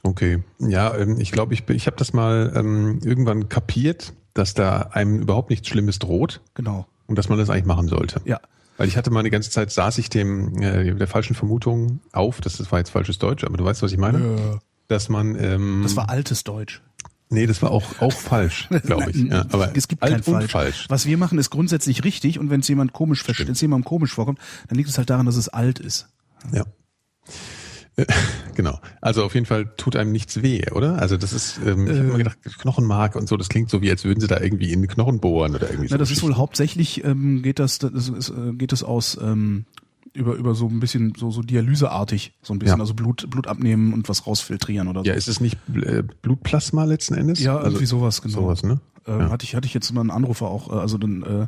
Okay, 0.03 0.43
ja, 0.59 0.95
ähm, 0.95 1.19
ich 1.19 1.31
glaube, 1.31 1.53
ich, 1.53 1.67
ich 1.69 1.85
habe 1.87 1.97
das 1.97 2.13
mal 2.13 2.53
ähm, 2.55 2.99
irgendwann 3.03 3.49
kapiert, 3.49 4.13
dass 4.33 4.53
da 4.53 4.81
einem 4.93 5.19
überhaupt 5.19 5.49
nichts 5.49 5.67
Schlimmes 5.67 5.99
droht 5.99 6.41
Genau. 6.53 6.85
und 7.07 7.17
dass 7.17 7.27
man 7.29 7.37
das 7.37 7.49
eigentlich 7.49 7.65
machen 7.65 7.87
sollte. 7.89 8.21
Ja. 8.25 8.39
Weil 8.77 8.87
ich 8.87 8.95
hatte 8.95 9.11
mal 9.11 9.23
die 9.23 9.29
ganze 9.29 9.49
Zeit, 9.49 9.71
saß 9.71 9.97
ich 9.97 10.09
dem 10.09 10.61
äh, 10.61 10.93
der 10.95 11.07
falschen 11.07 11.35
Vermutung 11.35 11.99
auf, 12.13 12.39
das, 12.39 12.55
das 12.57 12.71
war 12.71 12.79
jetzt 12.79 12.91
falsches 12.91 13.17
Deutsch, 13.19 13.43
aber 13.43 13.57
du 13.57 13.65
weißt, 13.65 13.81
was 13.81 13.91
ich 13.91 13.97
meine? 13.97 14.59
Dass 14.87 15.09
man 15.09 15.35
ähm, 15.35 15.81
Das 15.83 15.97
war 15.97 16.09
altes 16.09 16.45
Deutsch. 16.45 16.81
Nee, 17.31 17.45
das 17.45 17.61
war 17.61 17.69
auch, 17.71 17.83
auch 18.01 18.13
falsch, 18.13 18.69
glaube 18.85 19.11
ich. 19.11 19.17
Ja, 19.17 19.45
aber 19.51 19.75
es 19.75 19.87
gibt 19.89 20.01
kein 20.01 20.23
falsch. 20.23 20.51
falsch. 20.51 20.85
Was 20.89 21.05
wir 21.05 21.17
machen, 21.17 21.37
ist 21.37 21.49
grundsätzlich 21.49 22.03
richtig 22.05 22.39
und 22.39 22.49
wenn 22.49 22.61
es 22.61 22.67
jemand 22.69 22.93
komisch 22.93 23.21
versteht, 23.21 23.47
wenn 23.47 23.53
es 23.53 23.61
jemandem 23.61 23.85
komisch 23.85 24.13
vorkommt, 24.13 24.39
dann 24.69 24.77
liegt 24.77 24.89
es 24.89 24.97
halt 24.97 25.09
daran, 25.09 25.25
dass 25.25 25.35
es 25.35 25.49
alt 25.49 25.79
ist. 25.79 26.07
Ja. 26.53 26.63
Äh, 28.01 28.05
Genau. 28.55 28.77
Also 28.99 29.23
auf 29.23 29.35
jeden 29.35 29.45
Fall 29.45 29.71
tut 29.77 29.95
einem 29.95 30.11
nichts 30.11 30.41
weh, 30.41 30.69
oder? 30.71 30.99
Also 31.01 31.15
das 31.15 31.31
ist, 31.31 31.59
ähm, 31.65 31.85
ich 31.87 31.91
habe 31.93 31.99
Äh. 31.99 32.09
immer 32.09 32.17
gedacht, 32.17 32.37
Knochenmark 32.59 33.15
und 33.15 33.29
so, 33.29 33.37
das 33.37 33.47
klingt 33.47 33.69
so, 33.69 33.81
wie 33.81 33.89
als 33.89 34.03
würden 34.03 34.19
sie 34.19 34.27
da 34.27 34.41
irgendwie 34.41 34.73
in 34.73 34.81
den 34.81 34.89
Knochen 34.89 35.19
bohren 35.21 35.55
oder 35.55 35.69
irgendwie 35.69 35.87
so. 35.87 35.93
Na, 35.93 35.97
das 35.97 36.11
ist 36.11 36.21
wohl 36.23 36.35
hauptsächlich 36.35 37.03
ähm, 37.05 37.41
geht 37.41 37.59
das, 37.59 37.79
das 37.79 38.09
ist, 38.09 38.29
äh, 38.31 38.51
geht 38.53 38.73
das 38.73 38.83
aus 38.83 39.17
ähm, 39.21 39.63
über 40.13 40.33
über 40.35 40.55
so 40.55 40.67
ein 40.67 40.79
bisschen 40.81 41.13
so 41.17 41.31
so 41.31 41.41
Dialyseartig, 41.41 42.33
so 42.41 42.51
ein 42.53 42.59
bisschen 42.59 42.77
Ja. 42.79 42.81
also 42.81 42.95
Blut 42.95 43.29
Blut 43.29 43.47
abnehmen 43.47 43.93
und 43.93 44.09
was 44.09 44.27
rausfiltrieren 44.27 44.89
oder 44.89 45.01
so. 45.01 45.05
Ja, 45.05 45.13
ist 45.13 45.29
es 45.29 45.39
nicht 45.39 45.57
äh, 45.75 46.03
Blutplasma 46.21 46.83
letzten 46.83 47.13
Endes? 47.13 47.39
Ja, 47.39 47.55
also, 47.55 47.67
irgendwie 47.69 47.85
sowas, 47.85 48.21
genau. 48.21 48.41
Sowas, 48.41 48.63
ne? 48.63 48.81
Ähm, 49.09 49.19
Ja. 49.21 49.29
Hatte 49.31 49.43
ich 49.45 49.55
hatte 49.55 49.65
ich 49.67 49.73
jetzt 49.73 49.91
mal 49.93 50.01
einen 50.01 50.11
Anrufer 50.11 50.47
auch, 50.47 50.69
äh, 50.71 50.75
also 50.79 50.97
den, 50.97 51.23
äh, 51.23 51.47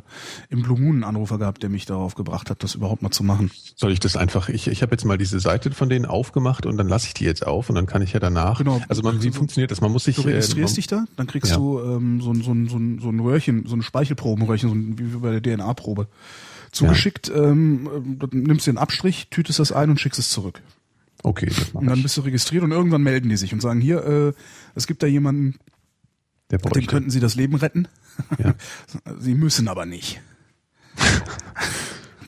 im 0.50 0.62
Blue 0.62 0.78
Moon 0.80 0.96
einen 0.96 1.04
Anrufer 1.04 1.38
gehabt, 1.38 1.62
der 1.62 1.70
mich 1.70 1.86
darauf 1.86 2.14
gebracht 2.14 2.50
hat, 2.50 2.62
das 2.62 2.74
überhaupt 2.74 3.02
mal 3.02 3.10
zu 3.10 3.22
machen. 3.24 3.50
Soll 3.76 3.92
ich 3.92 4.00
das 4.00 4.16
einfach, 4.16 4.48
ich, 4.48 4.66
ich 4.68 4.82
habe 4.82 4.92
jetzt 4.92 5.04
mal 5.04 5.16
diese 5.18 5.38
Seite 5.40 5.70
von 5.70 5.88
denen 5.88 6.04
aufgemacht 6.06 6.66
und 6.66 6.76
dann 6.76 6.88
lasse 6.88 7.06
ich 7.06 7.14
die 7.14 7.24
jetzt 7.24 7.46
auf 7.46 7.68
und 7.68 7.74
dann 7.76 7.86
kann 7.86 8.02
ich 8.02 8.12
ja 8.12 8.20
danach. 8.20 8.58
Genau. 8.58 8.80
Also 8.88 9.02
man, 9.02 9.22
wie 9.22 9.26
Also, 9.28 9.38
funktioniert 9.38 9.70
das? 9.70 9.80
Man 9.80 9.92
muss 9.92 10.04
sich. 10.04 10.16
Du 10.16 10.22
registrierst 10.22 10.74
äh, 10.74 10.76
dich 10.76 10.86
da, 10.88 11.04
dann 11.16 11.26
kriegst 11.26 11.52
Ja. 11.52 11.56
du 11.58 11.78
ähm, 11.80 12.20
so, 12.20 12.32
ein- 12.32 12.42
so, 12.42 12.52
ein- 12.52 12.68
so, 12.68 12.76
ein- 12.76 12.98
so 13.00 13.08
ein 13.08 13.20
Röhrchen, 13.20 13.64
so 13.66 13.76
ein 13.76 13.82
Speichelprobenröhrchen, 13.82 14.68
so 14.68 14.74
ein, 14.74 14.98
wie 14.98 15.16
bei 15.18 15.38
der 15.38 15.40
DNA-Probe. 15.42 16.08
Zugeschickt, 16.70 17.30
ähm, 17.34 17.88
ähm, 17.94 18.18
dann 18.18 18.30
nimmst 18.32 18.66
du 18.66 18.70
den 18.72 18.78
Abstrich, 18.78 19.28
tütest 19.30 19.58
das 19.58 19.72
ein 19.72 19.90
und 19.90 20.00
schickst 20.00 20.18
es 20.18 20.30
zurück. 20.30 20.62
Okay, 21.22 21.46
das 21.46 21.58
Und 21.68 21.74
mache 21.74 21.86
dann 21.86 22.02
bist 22.02 22.16
du 22.16 22.22
registriert 22.22 22.64
und 22.64 22.72
irgendwann 22.72 23.02
melden 23.02 23.28
die 23.28 23.36
sich 23.36 23.52
und 23.52 23.60
sagen, 23.60 23.80
hier, 23.80 24.04
äh, 24.04 24.32
es 24.74 24.86
gibt 24.86 25.02
da 25.02 25.06
jemanden, 25.06 25.56
Der 26.52 26.58
dem 26.58 26.70
bräuchte. 26.70 26.86
könnten 26.88 27.10
sie 27.10 27.18
das 27.18 27.34
Leben 27.34 27.56
retten. 27.56 27.88
Ja. 28.38 28.54
sie 29.18 29.34
müssen 29.34 29.66
aber 29.66 29.84
nicht. 29.86 30.20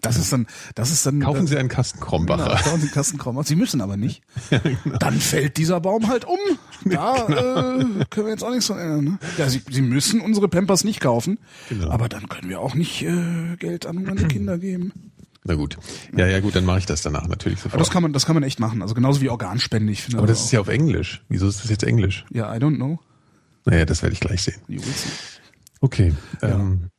Das 0.01 0.19
ist 0.19 0.31
dann, 0.35 0.47
das 0.75 0.91
ist 0.91 1.07
dann. 1.07 1.21
Kaufen 1.21 1.41
das, 1.41 1.49
Sie 1.51 1.57
einen 1.57 1.71
Kasten 1.71 1.99
Genau, 1.99 2.11
Krombacher. 2.11 2.45
kaufen 2.63 2.77
Sie 2.81 2.83
einen 2.89 2.91
Kasten 2.91 3.17
Krombacher. 3.17 3.47
Sie 3.49 3.57
müssen 3.57 3.81
aber 3.81 3.97
nicht. 3.97 4.23
Dann 5.01 5.15
fällt 5.19 5.57
dieser 5.57 5.81
Baum 5.81 6.09
halt 6.09 6.27
um. 6.27 6.37
Da 6.85 7.17
äh, 7.27 8.05
können 8.11 8.27
wir 8.27 8.29
jetzt 8.29 8.45
auch 8.45 8.51
nichts 8.51 8.67
dran 8.67 8.79
ändern. 8.81 9.05
Ne? 9.05 9.19
Ja, 9.39 9.49
Sie, 9.49 9.63
Sie 9.71 9.81
müssen 9.81 10.21
unsere 10.21 10.49
Pampers 10.49 10.85
nicht 10.85 11.01
kaufen, 11.01 11.39
Genau. 11.71 11.89
aber 11.89 12.11
dann 12.11 12.29
können 12.29 12.51
wir 12.51 12.61
auch 12.61 12.75
nicht 12.75 13.01
äh, 13.03 13.57
Geld 13.59 13.87
an 13.87 13.97
hungernde 13.97 14.29
Kinder 14.29 14.59
geben. 14.59 14.93
Na 15.43 15.55
gut. 15.55 15.79
Ja, 16.15 16.27
ja, 16.27 16.41
gut, 16.41 16.55
dann 16.55 16.67
mache 16.67 16.81
ich 16.81 16.87
das 16.87 17.01
danach 17.01 17.27
natürlich 17.27 17.59
Aber 17.61 17.71
sofort. 17.71 17.81
das 17.81 17.91
kann 17.91 18.03
man, 18.03 18.13
das 18.13 18.27
kann 18.27 18.35
man 18.35 18.43
echt 18.43 18.61
machen. 18.61 18.83
Also 18.83 18.95
genauso 18.95 19.23
wie 19.23 19.31
Organspende. 19.31 19.91
Ich 19.91 20.03
finde 20.03 20.19
Aber 20.19 20.27
das 20.27 20.37
also 20.37 20.45
ist 20.49 20.53
ja 20.53 20.61
auf 20.61 20.69
Englisch. 20.69 21.25
Wieso 21.31 21.49
ist 21.49 21.63
das 21.65 21.71
jetzt 21.71 21.83
Englisch? 21.83 22.27
ja, 22.31 22.55
I 22.55 22.59
don't 22.59 22.77
know. 22.77 22.99
Naja, 23.65 23.85
das 23.85 24.03
werde 24.03 24.13
ich 24.15 24.21
gleich 24.21 24.43
sehen. 24.43 24.61
Okay. 25.81 26.13
Ähm, 26.43 26.91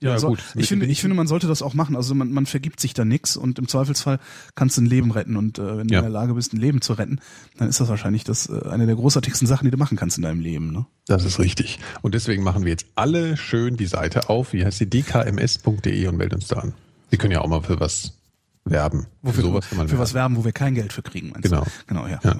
ja, 0.00 0.12
Also, 0.12 0.28
gut. 0.28 0.42
Ich 0.56 0.66
finde, 0.68 0.86
ich 0.86 1.00
finde, 1.00 1.14
man 1.16 1.28
sollte 1.28 1.46
das 1.46 1.62
auch 1.62 1.74
machen. 1.74 1.94
Also 1.94 2.14
man, 2.16 2.32
man 2.32 2.44
vergibt 2.46 2.80
sich 2.80 2.92
da 2.92 3.04
nix 3.04 3.36
und 3.36 3.60
im 3.60 3.68
Zweifelsfall 3.68 4.18
kannst 4.56 4.76
du 4.76 4.82
ein 4.82 4.86
Leben 4.86 5.12
retten. 5.12 5.36
Und 5.36 5.60
äh, 5.60 5.78
wenn 5.78 5.86
du 5.86 5.94
Ja. 5.94 6.00
in 6.00 6.04
der 6.06 6.10
Lage 6.12 6.34
bist, 6.34 6.52
ein 6.52 6.60
Leben 6.60 6.80
zu 6.82 6.94
retten, 6.94 7.20
dann 7.56 7.68
ist 7.68 7.80
das 7.80 7.88
wahrscheinlich 7.88 8.24
das 8.24 8.48
äh, 8.48 8.68
eine 8.68 8.86
der 8.86 8.96
großartigsten 8.96 9.46
Sachen, 9.46 9.64
die 9.64 9.70
du 9.70 9.78
machen 9.78 9.96
kannst 9.96 10.16
in 10.16 10.24
deinem 10.24 10.40
Leben. 10.40 10.72
Ne? 10.72 10.86
Das 11.06 11.24
ist 11.24 11.38
richtig. 11.38 11.78
Und 12.00 12.14
deswegen 12.14 12.42
machen 12.42 12.64
wir 12.64 12.70
jetzt 12.72 12.86
alle 12.96 13.36
schön 13.36 13.76
die 13.76 13.86
Seite 13.86 14.28
auf. 14.28 14.52
Wie 14.52 14.64
heißt 14.64 14.78
sie? 14.78 14.86
dkms.de 14.90 16.06
und 16.08 16.16
melden 16.16 16.34
uns 16.34 16.48
da 16.48 16.56
an. 16.56 16.74
Sie 17.12 17.16
können 17.16 17.32
ja 17.32 17.40
auch 17.40 17.48
mal 17.48 17.62
für 17.62 17.78
was 17.78 18.14
werben. 18.64 19.06
Wofür, 19.22 19.42
für 19.42 19.48
sowas 19.48 19.68
kann 19.68 19.78
man 19.78 19.88
für 19.88 19.98
was 19.98 20.14
werben. 20.14 20.34
werben, 20.34 20.42
wo 20.42 20.44
wir 20.46 20.52
kein 20.52 20.74
Geld 20.74 20.92
für 20.92 21.02
kriegen. 21.02 21.30
meinst 21.30 21.48
Genau. 21.50 21.64
Du? 21.64 21.70
Genau, 21.88 22.06
ja. 22.06 22.20
Ja. 22.22 22.36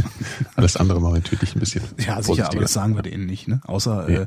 Alles 0.56 0.76
andere 0.76 1.00
machen 1.00 1.14
wir 1.14 1.20
natürlich 1.20 1.54
ein 1.54 1.60
bisschen. 1.60 1.82
Ja, 1.98 2.22
sicher, 2.22 2.46
aber 2.48 2.60
das 2.60 2.72
sagen 2.72 2.94
wir 2.96 3.02
denen 3.02 3.26
nicht, 3.26 3.46
ne? 3.48 3.60
Außer, 3.66 4.08
Ja. 4.10 4.20
äh, 4.22 4.26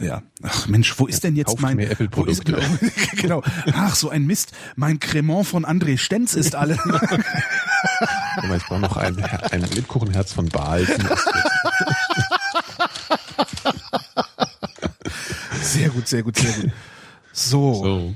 ja. 0.00 0.22
Ach 0.42 0.68
Mensch, 0.68 0.94
wo 0.98 1.06
ist 1.08 1.24
denn 1.24 1.34
jetzt 1.34 1.48
Kauft 1.48 1.62
mein 1.62 1.78
wo 2.12 2.24
ist, 2.24 2.44
genau, 2.44 2.60
genau. 3.16 3.42
Ach, 3.74 3.96
so 3.96 4.10
ein 4.10 4.26
Mist. 4.26 4.52
Mein 4.76 5.00
Cremant 5.00 5.46
von 5.48 5.64
André 5.66 5.98
Stenz 5.98 6.34
ist 6.34 6.54
alle. 6.54 6.78
Ich 8.56 8.64
brauche 8.66 8.80
noch 8.80 8.96
ein, 8.96 9.22
ein 9.24 9.62
Lebkuchenherz 9.62 10.32
von 10.32 10.48
Baal. 10.48 10.86
sehr 15.62 15.90
gut, 15.90 16.06
sehr 16.08 16.22
gut, 16.22 16.36
sehr 16.36 16.52
gut. 16.52 16.70
So. 17.32 17.74
So. 17.74 18.14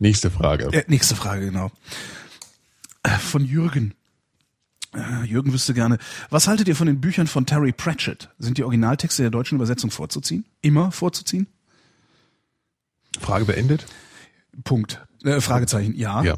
Nächste 0.00 0.30
Frage. 0.30 0.72
Äh, 0.72 0.84
nächste 0.88 1.14
Frage, 1.14 1.44
genau. 1.46 1.70
Äh, 3.02 3.10
Von 3.18 3.44
Jürgen. 3.44 3.94
Äh, 4.94 5.24
Jürgen 5.26 5.52
wüsste 5.52 5.74
gerne, 5.74 5.98
was 6.30 6.48
haltet 6.48 6.66
ihr 6.68 6.74
von 6.74 6.86
den 6.86 7.00
Büchern 7.00 7.26
von 7.26 7.44
Terry 7.46 7.70
Pratchett? 7.70 8.30
Sind 8.38 8.56
die 8.58 8.64
Originaltexte 8.64 9.22
der 9.22 9.30
deutschen 9.30 9.56
Übersetzung 9.56 9.90
vorzuziehen? 9.90 10.46
Immer 10.62 10.90
vorzuziehen? 10.90 11.46
Frage 13.20 13.44
beendet? 13.44 13.86
Punkt. 14.64 15.06
Äh, 15.22 15.40
Fragezeichen, 15.42 15.94
ja. 15.94 16.22
Ja. 16.22 16.36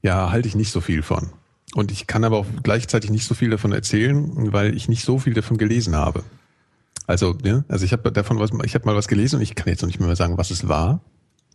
Ja, 0.00 0.30
halte 0.30 0.46
ich 0.46 0.54
nicht 0.54 0.70
so 0.70 0.80
viel 0.80 1.02
von. 1.02 1.32
Und 1.74 1.90
ich 1.90 2.06
kann 2.06 2.22
aber 2.22 2.38
auch 2.38 2.46
gleichzeitig 2.62 3.10
nicht 3.10 3.26
so 3.26 3.34
viel 3.34 3.50
davon 3.50 3.72
erzählen, 3.72 4.52
weil 4.52 4.74
ich 4.76 4.88
nicht 4.88 5.04
so 5.04 5.18
viel 5.18 5.34
davon 5.34 5.58
gelesen 5.58 5.96
habe. 5.96 6.22
Also, 7.08 7.36
ja, 7.42 7.64
also 7.68 7.84
ich 7.84 7.92
habe 7.92 8.12
davon 8.12 8.38
was, 8.38 8.50
ich 8.64 8.74
habe 8.74 8.86
mal 8.86 8.94
was 8.94 9.08
gelesen 9.08 9.36
und 9.36 9.42
ich 9.42 9.56
kann 9.56 9.68
jetzt 9.68 9.82
noch 9.82 9.88
nicht 9.88 9.98
mehr 9.98 10.14
sagen, 10.14 10.38
was 10.38 10.52
es 10.52 10.68
war 10.68 11.00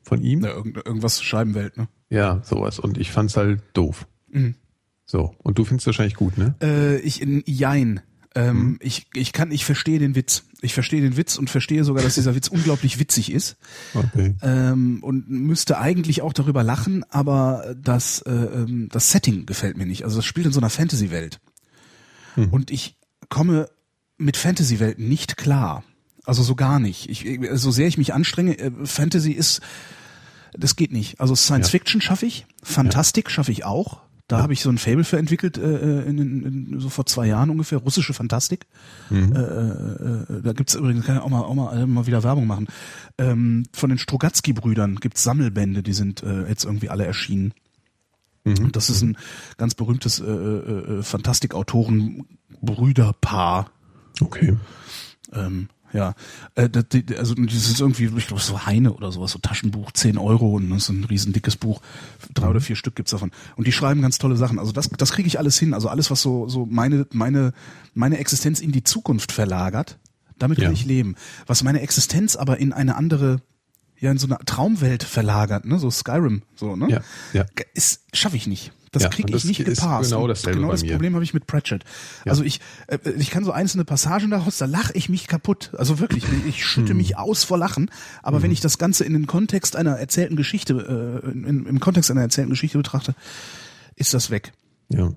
von 0.03 0.21
ihm. 0.21 0.43
Irgend, 0.43 0.77
irgendwas 0.77 1.21
Scheibenwelt, 1.21 1.77
ne? 1.77 1.87
Ja, 2.09 2.41
sowas. 2.43 2.79
Und 2.79 2.97
ich 2.97 3.11
fand's 3.11 3.35
halt 3.37 3.61
doof. 3.73 4.07
Mhm. 4.29 4.55
So. 5.05 5.33
Und 5.39 5.57
du 5.57 5.65
findest 5.65 5.87
wahrscheinlich 5.87 6.15
gut, 6.15 6.37
ne? 6.37 6.55
Äh, 6.61 6.99
ich 6.99 7.21
in 7.21 7.43
Jein. 7.45 8.01
Ähm, 8.35 8.79
ich, 8.81 9.07
ich 9.13 9.31
kann, 9.31 9.51
ich 9.51 9.63
verstehe 9.63 9.99
den 9.99 10.15
Witz. 10.15 10.45
Ich 10.61 10.73
verstehe 10.73 11.01
den 11.01 11.17
Witz 11.17 11.37
und 11.37 11.49
verstehe 11.49 11.83
sogar, 11.83 12.03
dass 12.03 12.15
dieser 12.15 12.35
Witz 12.35 12.47
unglaublich 12.49 12.99
witzig 12.99 13.31
ist. 13.31 13.57
Okay. 13.93 14.35
Ähm, 14.41 14.99
und 15.03 15.29
müsste 15.29 15.77
eigentlich 15.77 16.21
auch 16.21 16.33
darüber 16.33 16.63
lachen, 16.63 17.03
aber 17.09 17.75
das, 17.79 18.21
äh, 18.21 18.31
ähm, 18.31 18.89
das 18.91 19.11
Setting 19.11 19.45
gefällt 19.45 19.77
mir 19.77 19.85
nicht. 19.85 20.03
Also 20.03 20.17
das 20.17 20.25
spielt 20.25 20.47
in 20.47 20.53
so 20.53 20.59
einer 20.59 20.69
Fantasy-Welt. 20.69 21.39
Und 22.35 22.71
ich 22.71 22.97
komme 23.29 23.69
mit 24.17 24.37
Fantasy-Welten 24.37 25.07
nicht 25.07 25.37
klar. 25.37 25.83
Also 26.25 26.43
so 26.43 26.55
gar 26.55 26.79
nicht. 26.79 27.09
Ich, 27.09 27.25
so 27.53 27.71
sehr 27.71 27.87
ich 27.87 27.97
mich 27.97 28.13
anstrenge, 28.13 28.57
äh, 28.57 28.71
Fantasy 28.85 29.31
ist, 29.31 29.61
das 30.53 30.75
geht 30.75 30.91
nicht. 30.91 31.19
Also 31.19 31.35
Science 31.35 31.67
Ja. 31.67 31.71
Fiction 31.71 32.01
schaffe 32.01 32.25
ich, 32.25 32.45
Fantastik 32.61 33.29
schaffe 33.29 33.51
ich 33.51 33.65
auch. 33.65 34.01
Da 34.27 34.41
habe 34.41 34.53
ich 34.53 34.61
so 34.61 34.69
ein 34.69 34.77
Fable 34.77 35.03
für 35.03 35.17
entwickelt, 35.17 35.57
äh, 35.57 36.03
in, 36.03 36.17
in, 36.17 36.71
in, 36.71 36.79
so 36.79 36.87
vor 36.89 37.05
zwei 37.05 37.27
Jahren 37.27 37.49
ungefähr, 37.49 37.77
russische 37.77 38.13
Fantastik. 38.13 38.67
Mhm. 39.09 39.35
Äh, 39.35 39.39
äh, 39.39 40.41
da 40.41 40.53
gibt's 40.53 40.75
übrigens, 40.75 41.05
kann 41.05 41.17
ich 41.17 41.21
auch 41.21 41.29
mal, 41.29 41.41
auch 41.41 41.53
mal, 41.53 41.77
äh, 41.77 41.85
mal 41.85 42.07
wieder 42.07 42.23
Werbung 42.23 42.47
machen. 42.47 42.67
Ähm, 43.17 43.65
von 43.73 43.89
den 43.89 43.99
Strugatsky-Brüdern 43.99 44.95
gibt's 44.95 45.23
Sammelbände, 45.23 45.83
die 45.83 45.91
sind 45.91 46.23
äh, 46.23 46.47
jetzt 46.47 46.63
irgendwie 46.63 46.89
alle 46.89 47.05
erschienen. 47.05 47.53
Mhm. 48.45 48.59
Und 48.59 48.77
das 48.77 48.89
ist 48.89 49.01
ein 49.01 49.17
ganz 49.57 49.75
berühmtes 49.75 50.19
äh, 50.19 50.23
äh, 50.23 50.99
äh, 50.99 51.03
Fantastikautoren-Brüderpaar. 51.03 53.71
Okay. 54.21 54.55
Ähm, 55.33 55.67
ja, 55.93 56.15
äh, 56.55 56.69
das, 56.69 56.85
also 57.17 57.35
das 57.35 57.53
ist 57.53 57.79
irgendwie, 57.79 58.05
ich 58.17 58.27
glaube, 58.27 58.41
so 58.41 58.65
Heine 58.65 58.93
oder 58.93 59.11
sowas, 59.11 59.31
so 59.31 59.39
Taschenbuch, 59.39 59.91
10 59.91 60.17
Euro 60.17 60.55
und 60.55 60.69
das 60.71 60.83
ist 60.83 60.89
ein 60.89 61.03
riesen 61.03 61.33
dickes 61.33 61.55
Buch. 61.55 61.81
Drei 62.33 62.47
oder 62.47 62.61
vier 62.61 62.75
Stück 62.75 62.95
gibt's 62.95 63.11
davon. 63.11 63.31
Und 63.55 63.67
die 63.67 63.71
schreiben 63.71 64.01
ganz 64.01 64.17
tolle 64.17 64.35
Sachen. 64.35 64.57
Also 64.59 64.71
das, 64.71 64.89
das 64.89 65.11
kriege 65.11 65.27
ich 65.27 65.37
alles 65.39 65.57
hin. 65.59 65.73
Also 65.73 65.89
alles, 65.89 66.09
was 66.11 66.21
so, 66.21 66.47
so 66.49 66.65
meine, 66.65 67.05
meine, 67.13 67.53
meine 67.93 68.17
Existenz 68.17 68.59
in 68.59 68.71
die 68.71 68.83
Zukunft 68.83 69.31
verlagert, 69.31 69.99
damit 70.39 70.57
kann 70.57 70.67
Ja. 70.67 70.73
ich 70.73 70.85
leben. 70.85 71.15
Was 71.45 71.63
meine 71.63 71.81
Existenz 71.81 72.35
aber 72.35 72.57
in 72.57 72.73
eine 72.73 72.95
andere, 72.95 73.41
ja, 73.99 74.09
in 74.11 74.17
so 74.17 74.27
eine 74.27 74.39
Traumwelt 74.45 75.03
verlagert, 75.03 75.65
ne, 75.65 75.77
so 75.79 75.91
Skyrim, 75.91 76.41
so, 76.55 76.75
ne? 76.75 76.89
Ja, 76.89 77.01
ja. 77.33 77.45
ist 77.73 78.01
schaffe 78.13 78.35
ich 78.35 78.47
nicht. 78.47 78.71
Das 78.93 79.03
Ja, 79.03 79.09
kriege 79.09 79.35
ich 79.35 79.43
nicht 79.43 79.65
gepasst. 79.65 80.09
genau 80.11 80.27
dasselbe 80.27 80.59
genau 80.59 80.71
das. 80.71 80.83
Problem 80.85 81.15
habe 81.15 81.23
ich 81.25 81.33
mit 81.33 81.45
Pratchett. 81.47 81.83
Also 82.25 82.43
ich 82.43 82.61
äh, 82.87 82.97
ich 83.17 83.29
kann 83.31 83.43
so 83.43 83.51
einzelne 83.51 83.83
Passagen 83.83 84.29
daraus, 84.29 84.57
da 84.59 84.65
lache 84.65 84.93
ich 84.93 85.09
mich 85.09 85.27
kaputt. 85.27 85.71
Also 85.77 85.99
wirklich, 85.99 86.23
ich 86.47 86.55
Hm. 86.57 86.61
schütte 86.61 86.93
mich 86.93 87.17
aus 87.17 87.43
vor 87.43 87.57
Lachen. 87.57 87.91
Aber 88.21 88.41
wenn 88.43 88.51
ich 88.51 88.61
das 88.61 88.77
Ganze 88.77 89.03
in 89.03 89.13
den 89.13 89.27
Kontext 89.27 89.75
einer 89.75 89.97
erzählten 89.97 90.35
Geschichte, 90.37 91.21
äh, 91.25 91.29
in, 91.31 91.65
im 91.65 91.79
Kontext 91.81 92.09
einer 92.11 92.21
erzählten 92.21 92.51
Geschichte 92.51 92.77
betrachte, 92.77 93.15
ist 93.95 94.13
das 94.13 94.29
weg. 94.29 94.53
Ja. 94.89 95.11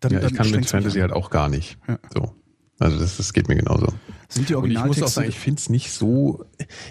Dann, 0.00 0.12
ja, 0.12 0.22
ich 0.22 0.34
kann 0.34 0.50
mit 0.50 0.66
Fantasy 0.68 0.98
an. 0.98 1.10
halt 1.10 1.12
auch 1.12 1.30
gar 1.30 1.48
nicht. 1.48 1.78
Ja. 1.88 1.98
So. 2.12 2.34
Also 2.78 2.98
das, 2.98 3.16
das 3.16 3.32
geht 3.32 3.48
mir 3.48 3.56
genauso. 3.56 3.92
Sind 4.30 4.48
die 4.48 4.54
Und 4.54 4.70
ich 4.70 4.78
muss 4.78 4.82
auch 4.82 4.86
Originaltexte 4.86 5.08
sagen, 5.08 5.28
ich 5.28 5.38
finde 5.38 5.58
es 5.58 5.68
nicht 5.68 5.92
so, 5.92 6.44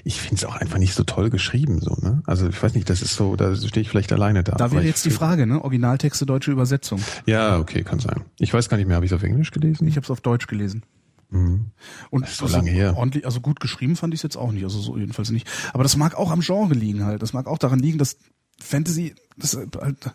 ich 0.04 0.20
finde 0.20 0.36
es 0.36 0.46
auch 0.46 0.56
einfach 0.56 0.78
nicht 0.78 0.94
so 0.94 1.04
toll 1.04 1.30
geschrieben, 1.30 1.80
so, 1.80 1.96
ne? 2.02 2.22
Also 2.26 2.48
ich 2.50 2.62
weiß 2.62 2.74
nicht, 2.76 2.90
das 2.90 3.02
ist 3.02 3.16
so, 3.16 3.36
da 3.38 3.56
stehe 3.56 3.82
ich 3.82 3.90
vielleicht 3.90 4.12
alleine 4.12 4.44
da. 4.44 4.56
Da 4.56 4.72
wäre 4.72 4.84
jetzt 4.84 5.06
die 5.06 5.10
Frage, 5.10 5.48
ne? 5.48 5.64
Originaltexte, 5.64 6.26
deutsche 6.26 6.52
Übersetzung. 6.52 7.02
Ja, 7.26 7.58
okay, 7.58 7.84
kann 7.84 8.00
sein. 8.00 8.26
Ich 8.40 8.54
weiß 8.54 8.68
gar 8.68 8.76
nicht 8.76 8.88
mehr, 8.88 8.98
habe 8.98 9.06
ich 9.06 9.12
es 9.12 9.16
auf 9.16 9.24
Englisch 9.24 9.52
gelesen? 9.52 9.88
Ich 9.88 9.96
habe 9.96 10.04
es 10.04 10.12
auf 10.12 10.20
Deutsch 10.22 10.48
gelesen. 10.48 10.84
Mhm. 11.30 11.68
Und 12.10 12.26
ist 12.26 12.38
so 12.38 12.48
lange 12.48 12.72
her. 12.72 12.98
ordentlich, 12.98 13.26
also 13.26 13.40
gut 13.40 13.60
geschrieben 13.60 13.96
fand 13.96 14.14
ich 14.14 14.20
es 14.20 14.24
jetzt 14.24 14.36
auch 14.36 14.52
nicht, 14.52 14.64
also 14.64 14.80
so 14.80 14.98
jedenfalls 14.98 15.30
nicht. 15.30 15.48
Aber 15.74 15.84
das 15.84 15.96
mag 15.96 16.16
auch 16.16 16.32
am 16.32 16.42
Genre 16.42 16.74
liegen 16.74 17.06
halt. 17.06 17.22
Das 17.22 17.34
mag 17.34 17.48
auch 17.48 17.58
daran 17.58 17.80
liegen, 17.80 18.00
dass 18.00 18.18
Fantasy, 18.60 19.16
das 19.38 19.54
äh, 19.54 19.68
halt, 19.80 20.12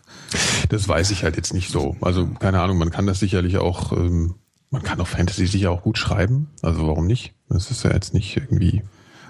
Das 0.69 0.87
weiß 0.87 1.11
ich 1.11 1.23
halt 1.23 1.37
jetzt 1.37 1.53
nicht 1.53 1.71
so. 1.71 1.95
Also 2.01 2.27
keine 2.27 2.61
Ahnung, 2.61 2.77
man 2.77 2.91
kann 2.91 3.07
das 3.07 3.19
sicherlich 3.19 3.57
auch, 3.57 3.91
ähm, 3.93 4.35
man 4.71 4.83
kann 4.83 4.99
auch 4.99 5.07
Fantasy 5.07 5.47
sicher 5.47 5.71
auch 5.71 5.81
gut 5.83 5.97
schreiben. 5.97 6.49
Also 6.61 6.87
warum 6.87 7.07
nicht? 7.07 7.33
Das 7.49 7.71
ist 7.71 7.83
ja 7.83 7.93
jetzt 7.93 8.13
nicht 8.13 8.35
irgendwie 8.35 8.83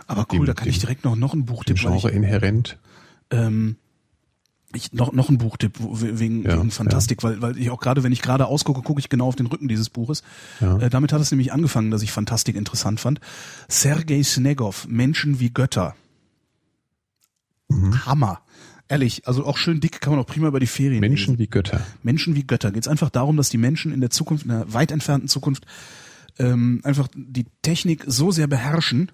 aber 0.07 0.25
cool, 0.31 0.39
Dem- 0.39 0.45
da 0.45 0.53
kann 0.53 0.67
ich 0.67 0.77
dem- 0.77 0.81
direkt 0.81 1.03
noch, 1.05 1.15
noch 1.15 1.33
ein 1.33 1.45
Buch 1.45 1.63
dem 1.63 1.75
tippen, 1.75 1.91
weil 1.91 1.97
Genre 1.99 2.11
ich, 2.11 2.15
inhärent. 2.17 2.77
ähm, 3.31 3.75
ich 4.73 4.91
noch, 4.93 5.13
noch 5.13 5.29
ein 5.29 5.37
Buchtipp 5.37 5.77
wegen, 5.79 6.43
Ja, 6.43 6.57
wegen 6.59 6.69
Fantastik, 6.69 7.23
weil, 7.23 7.41
weil 7.41 7.57
ich 7.57 7.69
auch 7.71 7.79
gerade, 7.79 8.03
wenn 8.03 8.11
ich 8.11 8.21
gerade 8.21 8.45
ausgucke, 8.47 8.81
gucke 8.81 8.99
ich 8.99 9.07
genau 9.09 9.27
auf 9.27 9.35
den 9.37 9.45
Rücken 9.45 9.67
dieses 9.69 9.89
Buches. 9.89 10.21
Ja. 10.59 10.77
Äh, 10.79 10.89
damit 10.89 11.13
hat 11.13 11.21
es 11.21 11.31
nämlich 11.31 11.53
angefangen, 11.53 11.91
dass 11.91 12.01
ich 12.01 12.11
Fantastik 12.11 12.55
interessant 12.57 12.99
fand. 12.99 13.19
Sergei 13.69 14.21
Snegov, 14.21 14.85
Menschen 14.89 15.39
wie 15.39 15.49
Götter. 15.49 15.95
Mhm. 17.69 18.05
Hammer. 18.05 18.41
Ehrlich, 18.87 19.27
also 19.27 19.45
auch 19.45 19.57
schön 19.57 19.79
dick 19.79 19.99
kann 19.99 20.13
man 20.13 20.19
auch 20.19 20.27
prima 20.27 20.47
über 20.47 20.59
die 20.59 20.67
Ferien 20.67 20.99
Menschen 20.99 21.33
lesen. 21.33 21.39
wie 21.39 21.47
Götter. 21.47 21.81
Menschen 22.03 22.35
wie 22.35 22.45
Götter. 22.45 22.71
Geht 22.71 22.83
es 22.83 22.87
einfach 22.87 23.09
darum, 23.09 23.35
dass 23.35 23.49
die 23.49 23.57
Menschen 23.57 23.91
in 23.91 23.99
der 23.99 24.11
Zukunft, 24.11 24.45
in 24.45 24.51
der 24.51 24.73
weit 24.73 24.91
entfernten 24.91 25.27
Zukunft, 25.27 25.65
ähm, 26.37 26.81
einfach 26.83 27.07
die 27.15 27.45
Technik 27.61 28.03
so 28.05 28.31
sehr 28.31 28.47
beherrschen, 28.47 29.11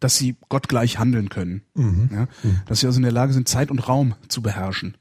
dass 0.00 0.16
sie 0.16 0.36
gottgleich 0.48 0.98
handeln 0.98 1.28
können. 1.28 1.62
Ja? 2.10 2.28
Dass 2.66 2.80
sie 2.80 2.86
also 2.86 2.98
in 2.98 3.02
der 3.02 3.12
Lage 3.12 3.32
sind, 3.32 3.48
Zeit 3.48 3.70
und 3.70 3.86
Raum 3.88 4.14
zu 4.28 4.42
beherrschen. 4.42 4.96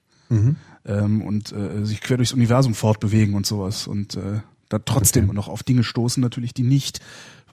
Ähm, 0.85 1.21
und 1.21 1.51
äh, 1.51 1.85
sich 1.85 2.01
quer 2.01 2.17
durchs 2.17 2.33
Universum 2.33 2.73
fortbewegen 2.73 3.33
und 3.35 3.45
sowas. 3.45 3.87
Und 3.87 4.15
äh, 4.15 4.41
da 4.69 4.79
trotzdem 4.79 5.27
noch 5.27 5.47
auf 5.47 5.63
Dinge 5.63 5.83
stoßen, 5.83 6.21
natürlich, 6.21 6.53
die 6.53 6.63
nicht 6.63 6.99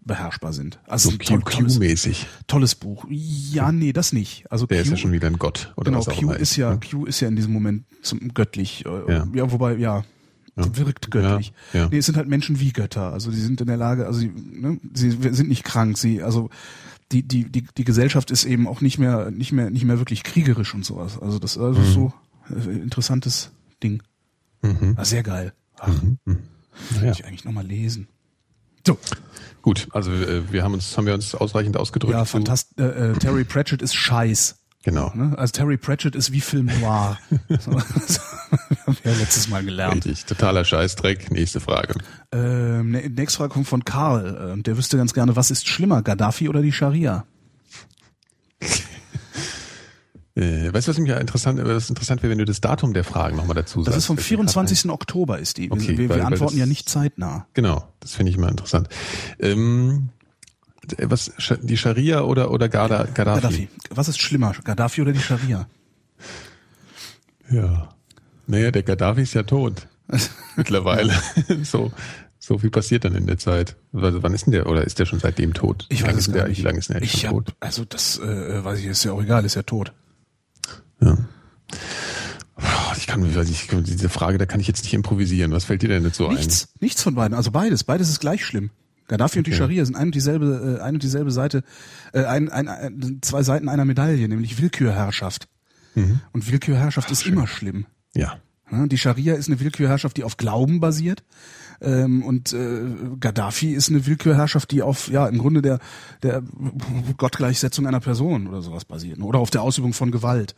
beherrschbar 0.05 0.53
sind. 0.53 0.81
Also 0.87 1.11
So 1.11 1.17
ein 1.17 1.19
toll, 1.21 1.43
tolles, 1.45 1.75
Q-mäßig. 1.75 2.27
tolles 2.47 2.75
Buch. 2.75 3.07
Ja, 3.09 3.71
nee, 3.73 3.93
das 3.93 4.13
nicht. 4.13 4.51
Also 4.51 4.67
Der 4.67 4.81
ist 4.81 4.87
Q- 4.89 4.91
ja 4.93 4.97
schon 4.97 5.13
wieder 5.13 5.27
ein 5.29 5.39
Gott. 5.39 5.73
Oder 5.77 5.87
Genau, 5.91 5.99
was 6.01 6.09
auch 6.09 6.15
Q 6.17 6.23
immer 6.23 6.37
ist 6.37 6.57
ja, 6.57 6.77
Q 6.77 7.05
ist 7.07 7.21
ja 7.21 7.29
in 7.29 7.37
diesem 7.37 7.53
Moment 7.53 7.85
zum 8.03 8.33
göttlich. 8.35 8.85
äh, 8.87 9.13
Ja. 9.13 9.27
ja 9.33 9.53
wobei, 9.53 9.77
ja, 9.77 10.05
wirkt 10.57 11.11
göttlich. 11.11 11.53
Ja, 11.73 11.81
ja. 11.85 11.89
Nee, 11.91 11.99
es 11.99 12.07
sind 12.07 12.17
halt 12.17 12.29
Menschen 12.29 12.61
wie 12.61 12.73
Götter. 12.73 13.13
Also 13.13 13.31
sie 13.31 13.41
sind 13.41 13.61
in 13.61 13.67
der 13.67 13.77
Lage, 13.77 14.07
also 14.07 14.19
sie, 14.21 14.29
ne, 14.29 14.79
sie 14.93 15.11
sind 15.11 15.49
nicht 15.49 15.65
krank. 15.65 15.97
Sie, 15.99 16.23
also 16.23 16.51
die, 17.11 17.23
die, 17.23 17.45
die, 17.51 17.65
die 17.77 17.85
Gesellschaft 17.85 18.31
ist 18.31 18.45
eben 18.45 18.67
auch 18.67 18.81
nicht 18.81 18.99
mehr, 18.99 19.31
nicht 19.31 19.53
mehr, 19.53 19.71
nicht 19.71 19.85
mehr 19.85 19.99
wirklich 19.99 20.23
kriegerisch 20.25 20.75
und 20.75 20.85
sowas. 20.85 21.19
Also 21.21 21.39
das 21.39 21.53
ist 21.57 21.63
also 21.63 21.81
Mhm. 21.81 21.93
so 21.93 22.13
äh, 22.55 22.79
interessantes 22.79 23.51
Ding. 23.83 24.03
Ah, 24.97 25.05
sehr 25.05 25.23
geil. 25.23 25.53
Ach, 25.79 25.89
Naja. 26.25 26.39
muss 27.09 27.19
ich 27.19 27.25
eigentlich 27.25 27.45
nochmal 27.45 27.67
lesen. 27.67 28.09
So, 28.87 28.97
Gut, 29.63 29.89
also 29.93 30.11
äh, 30.13 30.43
wir 30.53 30.63
haben 30.65 30.75
uns, 30.75 30.97
haben 30.97 31.07
wir 31.07 31.15
uns 31.15 31.35
ausreichend 31.35 31.77
ausgedrückt. 31.77 32.13
ja, 32.15 32.25
zu- 32.25 32.33
fantast 32.33 32.79
äh, 32.79 33.11
äh, 33.13 33.13
Terry 33.15 33.45
Pratchett 33.45 33.81
ist 33.83 33.95
scheiß. 33.95 34.57
Genau. 34.85 35.13
Ne? 35.15 35.35
Also 35.39 35.53
Terry 35.53 35.77
Pratchett 35.77 36.17
ist 36.17 36.33
wie 36.33 36.41
Film 36.41 36.67
Noir. 36.81 37.17
das 37.49 37.67
haben 37.69 38.97
wir 39.03 39.13
ja 39.13 39.19
letztes 39.19 39.49
Mal 39.49 39.65
gelernt. 39.65 40.05
Richtig, 40.05 40.25
totaler 40.25 40.65
Scheißdreck. 40.65 41.31
Nächste 41.31 41.61
Frage. 41.61 41.95
Ähm, 42.33 42.91
ne- 42.91 43.09
nächste 43.09 43.39
Frage 43.39 43.53
kommt 43.55 43.69
von 43.69 43.85
Karl. 43.85 44.51
Ähm, 44.55 44.63
der 44.65 44.77
wüsste 44.77 44.97
ganz 44.97 45.15
gerne, 45.15 45.37
was 45.37 45.53
ist 45.53 45.69
schlimmer, 45.69 46.03
Gaddafi 46.03 46.49
oder 46.49 46.61
die 46.63 46.73
Scharia? 46.73 47.25
Äh, 50.35 50.72
weißt 50.72 50.89
du, 50.89 50.91
was 50.91 50.99
mich 50.99 51.11
ja 51.11 51.18
interessant, 51.18 51.61
was 51.62 51.91
interessant 51.91 52.22
wäre, 52.22 52.30
wenn 52.30 52.39
du 52.39 52.45
das 52.47 52.61
Datum 52.62 52.95
der 52.95 53.05
Fragen 53.05 53.37
nochmal 53.37 53.55
dazu 53.55 53.83
sagst? 53.83 53.89
Das 53.89 53.97
ist 54.03 54.07
vom 54.07 54.16
Fällt 54.16 54.30
mir 54.30 54.37
grad 54.47 54.57
ein. 54.57 54.66
24. 54.68 54.91
Oktober 54.91 55.39
ist 55.39 55.59
die. 55.59 55.64
Wir, 55.64 55.72
Okay, 55.72 55.99
wir, 55.99 56.09
weil- 56.09 56.18
wir 56.18 56.26
antworten 56.26 56.55
das- 56.55 56.59
ja 56.61 56.66
nicht 56.66 56.89
zeitnah. 56.89 57.47
Genau, 57.55 57.87
das 58.01 58.14
finde 58.14 58.30
ich 58.30 58.39
immer 58.39 58.49
interessant. 58.49 58.89
Ähm, 59.39 60.09
äh, 60.97 61.07
was, 61.11 61.33
die 61.62 61.76
Scharia 61.76 62.22
oder, 62.22 62.51
oder 62.51 62.68
Gada, 62.70 63.05
Gaddafi? 63.05 63.41
Gaddafi. 63.43 63.68
Was 63.91 64.09
ist 64.09 64.20
schlimmer, 64.22 64.55
Gaddafi 64.64 65.03
oder 65.03 65.12
die 65.12 65.20
Scharia? 65.20 65.66
Ja. 67.51 67.89
Naja, 68.47 68.70
der 68.70 68.83
Gaddafi 68.83 69.22
ist 69.22 69.35
ja 69.35 69.43
tot. 69.43 69.87
Mittlerweile. 70.57 71.14
so, 71.62 71.93
so 72.39 72.59
viel 72.59 72.70
passiert 72.70 73.05
dann 73.05 73.14
in 73.14 73.26
der 73.26 73.39
Zeit. 73.39 73.76
Also, 73.93 74.22
wann 74.22 74.33
ist 74.35 74.47
denn 74.47 74.53
der, 74.53 74.66
oder 74.66 74.85
ist 74.85 74.99
der 74.99 75.07
schon 75.07 75.20
seitdem 75.20 75.55
tot? 75.55 75.87
Ich 75.91 76.03
weiß 76.03 76.09
lange 76.09 76.18
es 76.18 76.26
gar 76.26 76.35
der, 76.35 76.49
nicht. 76.49 76.59
Wie 76.59 76.62
lange 76.62 76.78
ist 76.78 76.89
der 76.89 76.97
eigentlich 76.97 77.14
ich 77.14 77.20
schon 77.20 77.30
hab, 77.30 77.47
tot? 77.47 77.55
Also 77.61 77.85
das 77.85 78.18
äh, 78.18 78.64
weiß 78.64 78.78
ich, 78.80 78.87
ist 78.87 79.05
ja 79.05 79.12
auch 79.12 79.22
egal, 79.22 79.45
ist 79.45 79.55
ja 79.55 79.62
tot. 79.62 79.93
Ja. 81.03 81.19
Ich 82.97 83.07
kann, 83.07 83.25
ich, 83.25 83.69
diese 83.85 84.09
Frage, 84.09 84.39
da 84.39 84.47
kann 84.47 84.61
ich 84.61 84.69
jetzt 84.69 84.85
nicht 84.85 84.95
improvisieren. 84.95 85.51
Was 85.53 85.65
fällt 85.65 85.83
dir 85.83 85.89
denn 85.89 86.05
dazu 86.05 86.29
Nichts, 86.29 86.69
nichts 86.81 87.03
von 87.03 87.15
beiden. 87.15 87.37
Also 87.37 87.51
beides, 87.51 87.85
beides 87.85 88.09
ist 88.09 88.21
gleich 88.21 88.45
schlimm. 88.45 88.71
Gaddafi 89.09 89.39
und 89.39 89.47
die 89.47 89.51
Okay. 89.51 89.59
Scharia 89.59 89.85
sind 89.85 89.97
ein 89.97 90.07
und 90.07 90.15
dieselbe, 90.15 90.79
äh, 90.79 90.83
ein 90.83 90.95
und 90.95 91.03
dieselbe 91.03 91.31
Seite, 91.31 91.65
äh, 92.13 92.25
ein, 92.25 92.49
ein, 92.49 92.69
ein, 92.69 93.19
zwei 93.23 93.43
Seiten 93.43 93.69
einer 93.69 93.85
Medaille, 93.85 94.29
nämlich 94.29 94.61
Willkürherrschaft. 94.61 95.49
Mhm. 95.95 96.21
Und 96.33 96.51
Willkürherrschaft 96.51 97.11
ist 97.11 97.27
immer 97.27 97.47
schlimm. 97.47 97.87
ein? 98.15 98.21
Ja. 98.21 98.39
Die 98.87 98.97
Scharia 98.97 99.35
ist 99.35 99.49
eine 99.49 99.61
Willkürherrschaft, 99.61 100.17
die 100.17 100.25
auf 100.25 100.39
Glauben 100.39 100.81
basiert. 100.81 101.25
Ähm, 101.83 102.23
und 102.23 102.53
äh, 102.55 102.81
Gaddafi 103.21 103.75
ist 103.75 103.91
eine 103.91 104.07
Willkürherrschaft, 104.07 104.71
die 104.71 104.81
auf, 104.83 105.09
ja, 105.09 105.27
im 105.27 105.39
Grunde 105.39 105.61
der, 105.61 105.79
der 106.23 106.43
Gottgleichsetzung 107.19 107.87
einer 107.87 108.01
Person 108.01 108.47
oder 108.47 108.63
sowas 108.63 108.85
basiert. 108.87 109.21
Oder 109.21 109.41
auf 109.41 109.51
der 109.51 109.63
Ausübung 109.63 109.93
von 109.93 110.11
Gewalt. 110.11 110.55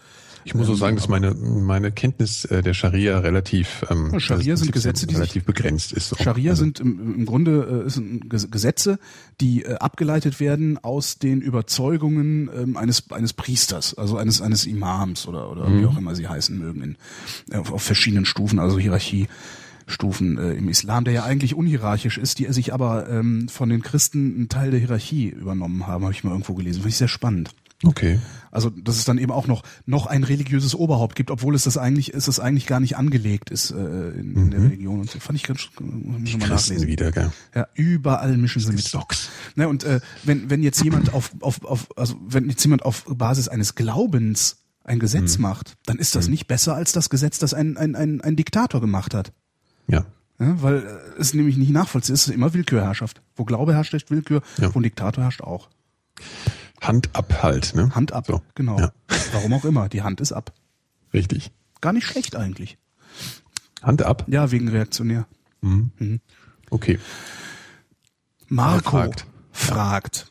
Ich 0.47 0.55
muss 0.55 0.69
auch 0.69 0.75
sagen, 0.75 0.97
dass 0.97 1.09
meine, 1.09 1.35
meine 1.35 1.91
Kenntnis 1.91 2.45
äh, 2.45 2.63
der 2.63 2.75
Scharia 2.75 3.19
relativ, 3.21 3.85
ähm, 3.91 4.19
Scharia 4.21 4.53
also 4.53 4.65
sind 4.65 4.73
Gesetze, 4.73 5.07
die 5.07 5.15
relativ 5.15 5.45
begrenzt 5.45 5.93
ist. 5.93 6.11
So. 6.11 6.17
Scharia 6.17 6.51
Also, 6.51 6.65
sind 6.65 6.81
im, 6.81 7.15
im 7.15 7.27
Grunde 7.27 7.85
äh, 7.87 7.91
sind 7.91 8.27
Ges- 8.27 8.51
Gesetze, 8.51 8.99
die 9.41 9.63
äh, 9.65 9.75
abgeleitet 9.77 10.41
werden 10.41 10.79
aus 10.83 11.19
den 11.19 11.41
Überzeugungen 11.41 12.51
ähm, 12.55 12.77
eines 12.77 13.11
eines 13.11 13.33
Priesters, 13.33 13.95
also 13.95 14.17
eines 14.17 14.41
eines 14.43 14.67
Imams 14.67 15.27
oder 15.27 15.51
oder 15.51 15.67
wie 15.77 15.87
auch 15.87 15.97
immer 15.97 16.15
sie 16.15 16.29
heißen 16.29 16.59
mögen, 16.59 16.83
in, 16.83 16.97
äh, 17.51 17.57
auf, 17.57 17.73
auf 17.73 17.83
verschiedenen 17.83 18.25
Stufen, 18.27 18.59
also 18.59 18.79
Hierarchiestufen 18.79 20.39
äh, 20.39 20.53
im 20.55 20.69
Islam, 20.69 21.05
der 21.05 21.15
ja 21.15 21.25
eigentlich 21.25 21.55
unhierarchisch 21.55 22.19
ist, 22.19 22.39
die 22.39 22.53
sich 22.53 22.75
aber 22.75 23.09
ähm, 23.09 23.49
von 23.49 23.69
den 23.71 23.83
Christen 23.83 24.35
einen 24.37 24.49
Teil 24.49 24.71
der 24.71 24.81
Hierarchie 24.81 25.29
übernommen 25.29 25.87
haben, 25.87 26.05
habe 26.05 26.13
ich 26.13 26.23
mal 26.25 26.31
irgendwo 26.33 26.55
gelesen. 26.55 26.81
Fand 26.83 26.93
ich 26.93 26.99
sehr 26.99 27.09
spannend. 27.09 27.51
Okay. 27.87 28.21
Also 28.51 28.71
dass 28.71 28.97
es 28.99 29.05
dann 29.05 29.19
eben 29.19 29.33
auch 29.33 29.49
noch 29.49 29.65
noch 29.85 30.07
ein 30.07 30.23
religiöses 30.23 30.77
Oberhaupt 30.77 31.17
gibt, 31.17 31.33
obwohl 31.33 31.57
es 31.57 31.65
das 31.65 31.77
eigentlich 31.77 32.13
ist, 32.15 32.29
es 32.29 32.39
eigentlich 32.39 32.67
gar 32.67 32.79
nicht 32.79 32.97
angelegt 32.97 33.51
ist 33.51 33.73
äh, 33.73 33.75
in, 34.11 34.37
in 34.37 34.51
der 34.53 34.63
Religion 34.63 35.01
und 35.01 35.11
so. 35.11 35.19
Fand 35.19 35.37
ich 35.37 35.43
ganz 35.45 35.69
muss 35.81 36.37
mal 36.39 36.49
nachlesen. 36.49 36.87
wieder, 36.87 37.11
gell? 37.11 37.33
Ja, 37.53 37.67
überall 37.75 38.37
mischen 38.37 38.61
sie 38.63 38.71
mit. 38.73 38.85
Socks. 38.85 39.29
Ne, 39.57 39.69
und 39.69 39.83
äh, 39.83 40.01
wenn 40.23 40.51
wenn 40.51 40.63
jetzt 40.63 40.85
jemand 40.85 41.13
auf 41.13 41.33
auf 41.41 41.65
auf 41.65 41.89
also 41.97 42.15
wenn 42.29 42.49
jetzt 42.49 42.63
jemand 42.63 42.85
auf 42.85 43.05
Basis 43.09 43.49
eines 43.49 43.75
Glaubens 43.75 44.59
ein 44.85 45.01
Gesetz 45.01 45.39
macht, 45.39 45.77
dann 45.87 45.99
ist 45.99 46.15
das 46.15 46.29
nicht 46.29 46.47
besser 46.47 46.77
als 46.77 46.93
das 46.93 47.11
Gesetz, 47.11 47.39
das 47.41 47.55
ein 47.55 47.77
ein 47.77 47.97
ein, 47.97 48.21
ein 48.21 48.37
Diktator 48.37 48.81
gemacht 48.81 49.15
hat. 49.15 49.33
Ja. 49.89 50.05
Ja, 50.39 50.63
weil 50.63 50.77
äh, 51.17 51.21
es 51.21 51.35
nämlich 51.35 51.57
nicht 51.57 51.71
nachvollziehbar 51.71 52.15
ist, 52.15 52.23
es 52.23 52.29
ist 52.29 52.35
immer 52.35 52.55
Willkürherrschaft. 52.55 53.21
Wo 53.35 53.45
Glaube 53.45 53.75
herrscht, 53.75 53.93
herrscht 53.93 54.11
Willkür, 54.13 54.43
Ja. 54.59 54.73
wo 54.75 54.79
ein 54.79 54.83
Diktator 54.85 55.25
herrscht 55.25 55.43
auch. 55.43 55.69
Hand 56.81 57.11
ab 57.15 57.43
halt, 57.43 57.75
ne? 57.75 57.95
Hand 57.95 58.13
ab, 58.13 58.27
So. 58.27 58.43
genau. 58.55 58.79
Ja. 58.79 58.93
Warum 59.33 59.53
auch 59.55 59.65
immer, 59.65 59.89
die 59.89 60.03
Hand 60.03 60.21
ist 60.21 60.33
ab. 60.33 60.53
Richtig. 61.13 61.51
Gar 61.81 61.93
nicht 61.93 62.07
schlecht 62.07 62.37
eigentlich. 62.37 62.79
Hand 63.83 64.03
ab. 64.03 64.25
Ja, 64.29 64.51
wegen 64.51 64.69
reaktionär. 64.69 65.27
Okay. 66.71 66.99
Marco 68.49 68.99
Er 68.99 69.05
fragt, 69.05 69.27
fragt. 69.53 70.31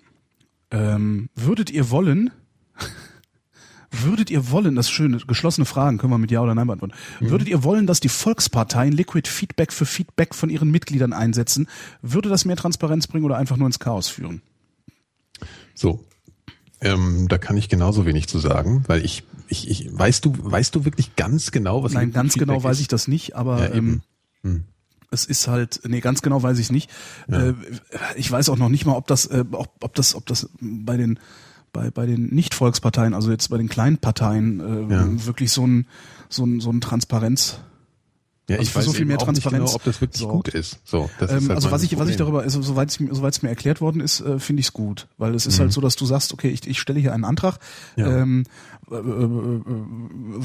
ähm, 0.72 1.30
würdet 1.36 1.70
ihr 1.72 1.90
wollen, 1.90 2.32
würdet 3.92 4.30
ihr 4.30 4.50
wollen, 4.52 4.76
das 4.76 4.88
ist 4.88 4.92
schöne, 4.92 5.18
geschlossene 5.18 5.66
Fragen, 5.66 5.98
können 5.98 6.14
wir 6.14 6.18
mit 6.18 6.32
Ja 6.32 6.42
oder 6.42 6.54
Nein 6.56 6.68
beantworten. 6.68 6.94
Mhm. 7.20 7.30
Würdet 7.30 7.48
ihr 7.48 7.64
wollen, 7.64 7.88
dass 7.88 8.00
die 8.00 8.10
Volksparteien 8.10 8.92
Liquid 8.94 9.28
Feedback 9.30 9.72
für 9.74 9.86
Feedback 9.86 10.36
von 10.36 10.50
ihren 10.50 10.70
Mitgliedern 10.72 11.14
einsetzen? 11.14 11.68
Würde 12.02 12.30
das 12.30 12.46
mehr 12.46 12.56
Transparenz 12.58 13.08
bringen 13.08 13.26
oder 13.26 13.38
einfach 13.38 13.58
nur 13.58 13.68
ins 13.68 13.80
Chaos 13.80 14.08
führen? 14.10 14.42
So. 15.76 16.04
Ähm, 16.84 17.28
da 17.30 17.38
kann 17.38 17.58
ich 17.58 17.70
genauso 17.70 18.06
wenig 18.06 18.28
zu 18.28 18.40
sagen, 18.40 18.84
weil 18.88 19.04
ich, 19.06 19.24
ich, 19.48 19.70
ich, 19.70 19.90
weißt 19.98 20.26
du, 20.26 20.34
weißt 20.38 20.76
du 20.76 20.86
wirklich 20.86 21.16
ganz 21.16 21.52
genau, 21.52 21.84
was 21.84 21.94
Nein, 21.94 22.12
ganz 22.12 22.34
genau 22.36 22.54
Feedback 22.54 22.70
weiß 22.70 22.78
ist? 22.78 22.82
ich 22.82 22.88
das 22.90 23.08
nicht, 23.08 23.36
aber 23.36 23.60
Ja, 23.70 23.74
eben. 23.76 24.02
ähm, 24.44 24.64
es 25.12 25.26
ist 25.26 25.48
halt, 25.48 25.82
nee, 25.88 26.00
ganz 26.02 26.22
genau 26.24 26.42
weiß 26.42 26.58
ich 26.58 26.66
es 26.68 26.72
nicht. 26.72 26.90
Äh, 27.30 27.54
ich 28.16 28.32
weiß 28.32 28.50
auch 28.50 28.58
noch 28.58 28.70
nicht 28.70 28.86
mal, 28.86 28.96
ob 28.96 29.06
das, 29.08 29.28
äh, 29.28 29.46
ob, 29.52 29.70
ob 29.82 29.94
das, 29.96 30.16
ob 30.16 30.26
das 30.26 30.50
bei 30.60 30.98
den 30.98 31.20
bei, 31.72 31.90
bei 31.90 32.06
den 32.06 32.28
Nicht-Volksparteien, 32.28 33.16
also 33.16 33.32
jetzt 33.32 33.48
bei 33.50 33.58
den 33.58 33.68
kleinen 33.68 33.98
Parteien, 33.98 34.60
äh, 34.90 34.94
Ja. 34.94 35.26
wirklich 35.26 35.52
so 35.52 35.66
ein, 35.66 35.88
so 36.30 36.46
ein, 36.46 36.60
so 36.60 36.70
ein 36.72 36.82
Transparenz 36.82 37.60
Ja, 38.50 38.58
Also 38.58 38.70
ich 38.70 38.76
weiß 38.76 38.84
so 38.86 38.92
viel 38.94 39.06
mehr 39.06 39.18
auch 39.22 39.28
nicht 39.28 39.42
Transparenz. 39.42 39.64
genau, 39.72 39.76
ob 39.76 39.84
das 39.86 40.02
wirklich 40.02 40.20
So. 40.20 40.28
gut 40.28 40.50
ist. 40.50 40.80
So, 40.84 41.10
das 41.18 41.32
Ähm, 41.32 41.38
ist 41.38 41.44
halt 41.50 41.56
also 41.58 41.72
was 41.72 41.82
ich, 41.84 41.92
was 41.98 42.10
ich 42.10 42.18
Problem. 42.18 42.18
darüber, 42.18 42.42
also 42.42 42.62
soweit 42.62 42.90
es 42.90 43.00
mir, 43.00 43.16
soweit 43.16 43.34
es 43.34 43.42
mir 43.42 43.48
erklärt 43.48 43.80
worden 43.80 44.02
ist, 44.02 44.20
äh, 44.20 44.38
finde 44.38 44.60
ich 44.60 44.66
es 44.68 44.74
gut, 44.74 45.08
weil 45.18 45.34
es 45.34 45.46
ist 45.46 45.58
Mhm. 45.58 45.62
halt 45.62 45.72
so, 45.74 45.80
dass 45.80 45.96
du 45.96 46.06
sagst, 46.06 46.34
okay, 46.34 46.50
ich, 46.50 46.68
ich 46.68 46.80
stelle 46.80 47.00
hier 47.00 47.14
einen 47.14 47.24
Antrag, 47.24 47.60
Ja. 47.96 48.06
ähm, 48.22 48.44
äh, 48.92 48.96
äh, 48.96 49.00
äh, 49.00 49.62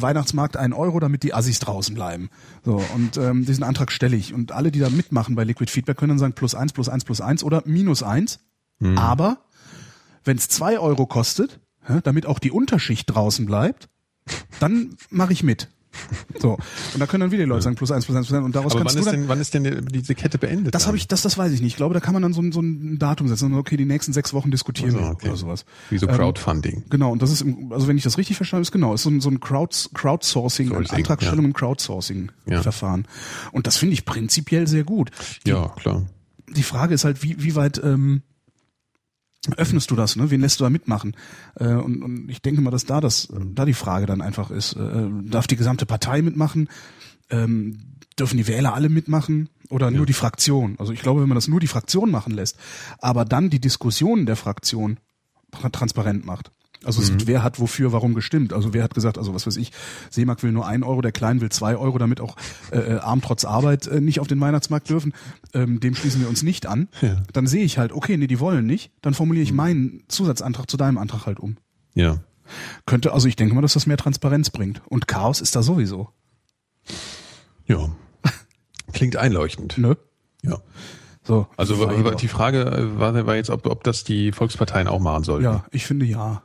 Weihnachtsmarkt 0.01 0.57
ein 0.57 0.73
Euro, 0.73 1.01
damit 1.01 1.23
die 1.25 1.35
Assis 1.35 1.59
draußen 1.59 1.95
bleiben. 1.95 2.31
So 2.65 2.83
und 2.95 3.17
ähm, 3.17 3.45
diesen 3.45 3.65
Antrag 3.65 3.91
stelle 3.91 4.17
ich 4.17 4.33
und 4.33 4.53
alle, 4.53 4.71
die 4.71 4.79
da 4.79 4.91
mitmachen 4.91 5.35
bei 5.35 5.43
Liquid 5.45 5.71
Feedback, 5.71 5.97
können 5.97 6.11
dann 6.11 6.19
sagen 6.19 6.35
plus 6.35 6.55
eins, 6.55 6.73
plus 6.73 6.89
eins, 6.89 7.05
plus 7.05 7.21
eins 7.21 7.43
oder 7.43 7.63
minus 7.67 8.03
eins. 8.05 8.39
Mhm. 8.79 8.97
Aber 8.97 9.39
wenn 10.25 10.37
es 10.37 10.49
zwei 10.49 10.79
Euro 10.79 11.07
kostet, 11.07 11.59
damit 12.05 12.27
auch 12.27 12.39
die 12.39 12.51
Unterschicht 12.53 13.11
draußen 13.13 13.45
bleibt, 13.47 13.89
dann 14.61 14.97
mache 15.11 15.33
ich 15.33 15.43
mit. 15.43 15.69
So 16.39 16.53
und 16.95 17.01
da 17.01 17.07
können 17.07 17.23
dann 17.23 17.31
wieder 17.33 17.45
die 17.45 17.49
Leute 17.49 17.63
sagen 17.63 17.77
plus 17.77 17.91
eins, 17.91 18.07
plus 18.07 18.17
eins, 18.17 18.27
plus 18.27 18.37
eins 18.37 18.45
und 18.45 18.55
daraus 18.55 18.73
Aber 18.73 18.83
kannst 18.83 18.97
wann 18.97 19.03
du 19.03 19.09
ist, 19.09 19.13
denn, 19.13 19.29
wann 19.29 19.41
ist 19.41 19.55
denn 19.55 19.89
diese 19.93 20.15
Kette 20.15 20.39
beendet? 20.39 20.75
das 20.75 20.87
habe 20.87 20.97
ich, 20.97 21.09
das, 21.09 21.23
das 21.23 21.37
weiß 21.37 21.53
ich 21.53 21.61
nicht. 21.61 21.73
Ich 21.73 21.77
glaube, 21.77 21.95
da 21.95 22.01
kann 22.01 22.13
man 22.13 22.23
dann 22.23 22.33
so 22.33 22.41
ein, 22.41 22.53
so 22.53 22.61
ein 22.61 22.99
Datum 22.99 23.29
setzen. 23.29 23.55
Okay, 23.55 23.77
die 23.77 23.85
nächsten 23.85 24.13
sechs 24.13 24.33
Wochen 24.33 24.51
diskutieren 24.51 24.95
Also, 24.95 25.01
wir 25.01 25.11
okay. 25.11 25.29
oder 25.29 25.37
sowas. 25.37 25.65
Wie 25.91 25.99
so 25.99 26.07
Ähm, 26.09 26.15
Crowdfunding. 26.15 26.85
Genau, 26.91 27.13
und 27.13 27.23
das 27.23 27.31
ist, 27.31 27.43
im, 27.43 27.73
also 27.73 27.89
wenn 27.89 27.97
ich 27.97 28.05
das 28.05 28.19
richtig 28.19 28.37
verstanden 28.37 28.59
habe, 28.61 28.63
ist 28.63 28.73
genau, 28.73 28.95
ist 28.95 29.03
so 29.03 29.11
ein, 29.11 29.21
so 29.21 29.31
ein 29.31 29.41
Crowds, 29.41 29.91
Crowdsourcing, 29.95 30.71
und 30.71 30.87
Sourcing, 30.87 30.97
Antragstellung 30.99 31.45
ja. 31.45 31.49
im 31.49 31.53
Crowdsourcing-Verfahren. 31.53 33.07
Ja. 33.07 33.51
Und 33.53 33.67
das 33.67 33.77
finde 33.77 33.95
ich 33.95 34.05
prinzipiell 34.05 34.67
sehr 34.67 34.85
gut. 34.85 35.11
Die, 35.47 35.51
ja, 35.51 35.69
klar. 35.77 36.03
die 36.49 36.63
Frage 36.63 36.95
ist 36.95 37.05
halt, 37.05 37.23
wie, 37.23 37.43
wie 37.43 37.55
weit 37.55 37.81
ähm, 37.83 38.23
öffnest 39.57 39.91
du 39.91 39.97
das, 39.97 40.17
ne? 40.17 40.31
Wen 40.31 40.41
lässt 40.41 40.61
du 40.61 40.65
da 40.65 40.71
mitmachen? 40.71 41.17
Äh, 41.55 41.75
und, 41.75 42.03
und 42.03 42.29
ich 42.29 42.43
denke 42.43 42.61
mal, 42.61 42.71
dass 42.71 42.85
da 42.85 43.01
das, 43.01 43.29
da 43.55 43.65
die 43.65 43.75
Frage 43.75 44.07
dann 44.07 44.21
einfach 44.21 44.51
ist, 44.51 44.75
äh, 44.75 45.09
darf 45.25 45.47
die 45.47 45.57
gesamte 45.57 45.87
Partei 45.87 46.23
mitmachen? 46.23 46.69
Ähm, 47.31 47.79
dürfen 48.19 48.37
die 48.37 48.49
Wähler 48.49 48.75
alle 48.75 48.89
mitmachen 48.89 49.49
oder 49.71 49.91
nur 49.91 50.07
die 50.07 50.13
Fraktion? 50.13 50.77
Also 50.79 50.93
ich 50.93 51.01
glaube, 51.01 51.21
wenn 51.21 51.29
man 51.29 51.37
das 51.37 51.47
nur 51.49 51.61
die 51.61 51.67
Fraktion 51.67 52.11
machen 52.11 52.33
lässt, 52.35 52.57
aber 53.01 53.25
dann 53.25 53.49
die 53.49 53.61
Diskussionen 53.61 54.27
der 54.27 54.37
Fraktion 54.37 54.99
tra- 55.53 55.71
transparent 55.71 56.25
macht. 56.27 56.51
Also 56.85 57.03
es, 57.03 57.13
wer 57.27 57.43
hat 57.43 57.59
wofür 57.59 57.93
warum 57.93 58.15
gestimmt? 58.15 58.53
Also 58.53 58.73
wer 58.73 58.85
hat 58.85 58.95
gesagt, 58.95 59.19
also 59.19 59.35
was 59.35 59.47
weiß 59.47 59.57
ich, 59.57 59.73
Seemark 60.11 60.43
will 60.43 60.53
nur 60.53 60.67
ein 60.67 60.83
Euro, 60.83 61.01
der 61.01 61.13
Klein 61.13 61.41
will 61.41 61.51
zwei 61.51 61.77
Euro, 61.77 61.99
damit 61.99 62.21
auch 62.21 62.37
äh, 62.71 62.79
äh, 62.79 62.99
Arm 62.99 63.21
trotz 63.21 63.45
Arbeit 63.45 63.87
äh, 63.89 64.01
nicht 64.01 64.21
auf 64.21 64.29
den 64.29 64.41
Weihnachtsmarkt 64.41 64.89
dürfen. 64.89 65.13
Ähm, 65.55 65.81
dem 65.81 65.95
schließen 65.95 66.21
wir 66.21 66.29
uns 66.29 66.43
nicht 66.43 66.67
an. 66.67 66.89
Ja. 67.01 67.23
Dann 67.33 67.47
sehe 67.47 67.65
ich 67.65 67.79
halt, 67.79 67.93
okay, 67.93 68.17
nee, 68.17 68.27
die 68.27 68.41
wollen 68.41 68.67
nicht. 68.67 68.91
Dann 69.03 69.15
formuliere 69.15 69.45
ich 69.45 69.53
meinen 69.53 70.03
Zusatzantrag 70.09 70.69
zu 70.69 70.77
deinem 70.77 70.99
Antrag 70.99 71.27
halt 71.27 71.39
um. 71.39 71.57
Ja. 71.95 72.19
Könnte, 72.87 73.13
also 73.13 73.29
ich 73.29 73.37
denke 73.37 73.55
mal, 73.55 73.61
dass 73.61 73.75
das 73.75 73.87
mehr 73.87 73.97
Transparenz 73.97 74.51
bringt. 74.51 74.83
Und 74.89 75.07
Chaos 75.07 75.41
ist 75.41 75.55
da 75.55 75.63
sowieso. 75.63 76.09
Ja. 77.67 77.89
Klingt 78.93 79.17
einleuchtend. 79.17 79.79
Ne? 79.79 79.97
Ja. 80.43 80.59
So. 81.23 81.47
Also 81.57 82.13
die 82.15 82.29
Frage 82.29 82.91
war, 82.97 83.27
war 83.27 83.37
jetzt, 83.37 83.51
ob, 83.51 83.67
ob 83.67 83.85
das 83.85 84.03
die 84.03 84.33
Volksparteien 84.33 84.89
auch 84.89 85.01
machen 85.01 85.25
sollten. 85.25 85.45
Ja, 85.45 85.65
ich 85.71 85.87
finde 85.87 86.05
ja. 86.07 86.43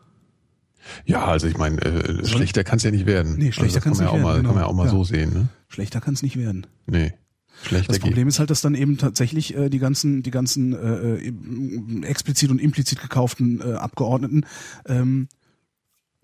Ja, 1.05 1.25
also 1.25 1.47
ich 1.47 1.57
meine, 1.57 1.81
äh, 1.81 2.25
schlechter 2.25 2.63
kann 2.63 2.77
es 2.77 2.83
ja 2.83 2.91
nicht 2.91 3.05
werden. 3.05 3.35
Nee, 3.37 3.51
schlechter 3.51 3.77
also 3.77 3.89
kann 3.89 3.93
man 3.93 3.99
ja 3.99 4.03
nicht 4.05 4.11
auch 4.11 4.15
werden, 4.15 4.23
mal, 4.23 4.35
Kann 4.35 4.43
man 4.45 4.55
ja 4.55 4.59
genau. 4.61 4.69
auch 4.69 4.75
mal 4.75 4.85
Ja. 4.85 4.91
so 4.91 5.03
sehen, 5.03 5.33
ne? 5.33 5.47
Schlechter 5.69 6.01
kann 6.01 6.13
es 6.13 6.21
nicht 6.23 6.37
werden. 6.37 6.67
Nee. 6.87 7.13
Schlechter 7.61 7.87
Das 7.89 7.97
geht. 7.97 8.03
Problem 8.03 8.27
ist 8.27 8.39
halt, 8.39 8.49
dass 8.49 8.61
dann 8.61 8.75
eben 8.75 8.97
tatsächlich 8.97 9.55
äh, 9.55 9.69
die 9.69 9.79
ganzen, 9.79 10.23
die 10.23 10.31
ganzen 10.31 10.73
äh, 10.73 11.15
äh, 11.27 12.05
explizit 12.05 12.49
und 12.51 12.59
implizit 12.59 13.01
gekauften 13.01 13.61
äh, 13.61 13.73
Abgeordneten 13.75 14.45
ähm, 14.87 15.27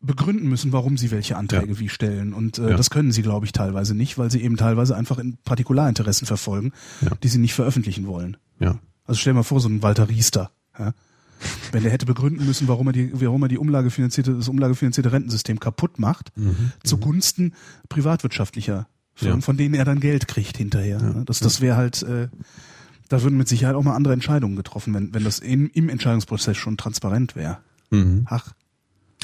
begründen 0.02 0.48
müssen, 0.48 0.72
warum 0.72 0.98
sie 0.98 1.12
welche 1.12 1.36
Anträge 1.38 1.74
Ja. 1.74 1.80
wie 1.80 1.90
stellen. 1.90 2.34
Und 2.34 2.58
äh, 2.58 2.72
Ja. 2.72 2.78
das 2.78 2.90
können 2.90 3.12
sie, 3.12 3.22
glaube 3.22 3.46
ich, 3.46 3.52
teilweise 3.52 3.96
nicht, 3.96 4.18
weil 4.18 4.32
sie 4.32 4.42
eben 4.42 4.56
teilweise 4.58 4.96
einfach 4.96 5.18
in 5.20 5.38
Partikularinteressen 5.44 6.26
verfolgen, 6.26 6.72
Ja. 7.02 7.12
die 7.22 7.28
sie 7.28 7.38
nicht 7.38 7.54
veröffentlichen 7.54 8.08
wollen. 8.08 8.38
Ja. 8.60 8.80
Also 9.06 9.20
stell 9.20 9.34
dir 9.34 9.38
mal 9.40 9.44
vor, 9.44 9.60
so 9.60 9.68
ein 9.70 9.82
Walter 9.84 10.08
Riester. 10.10 10.52
Ja? 10.78 10.94
Wenn 11.72 11.84
der 11.84 11.92
hätte 11.92 12.06
begründen 12.06 12.46
müssen, 12.46 12.68
warum 12.68 12.88
er 12.88 12.94
die, 12.94 13.12
warum 13.14 13.42
er 13.44 13.48
die 13.48 13.58
umlagefinanzierte, 13.58 14.34
das 14.36 14.48
umlagefinanzierte 14.50 15.12
Rentensystem 15.12 15.60
kaputt 15.60 16.00
macht, 16.00 16.32
zugunsten 16.84 17.54
privatwirtschaftlicher 17.88 18.88
Firmen, 19.16 19.40
Ja. 19.40 19.46
von 19.46 19.56
denen 19.58 19.74
er 19.76 19.86
dann 19.86 20.00
Geld 20.00 20.28
kriegt 20.28 20.58
hinterher. 20.58 21.02
ne? 21.02 21.24
Das, 21.26 21.40
das 21.40 21.62
wäre 21.62 21.78
halt, 21.78 22.04
äh, 22.04 22.28
da 23.10 23.22
würden 23.24 23.38
mit 23.38 23.48
Sicherheit 23.48 23.76
auch 23.76 23.84
mal 23.84 23.96
andere 23.96 24.14
Entscheidungen 24.14 24.56
getroffen, 24.56 24.94
wenn, 24.94 25.14
wenn 25.14 25.24
das 25.24 25.40
in, 25.40 25.68
im 25.68 25.90
Entscheidungsprozess 25.90 26.58
schon 26.58 26.78
transparent 26.78 27.36
wäre. 27.36 27.60
Mhm. 27.90 28.26
Ach, 28.30 28.54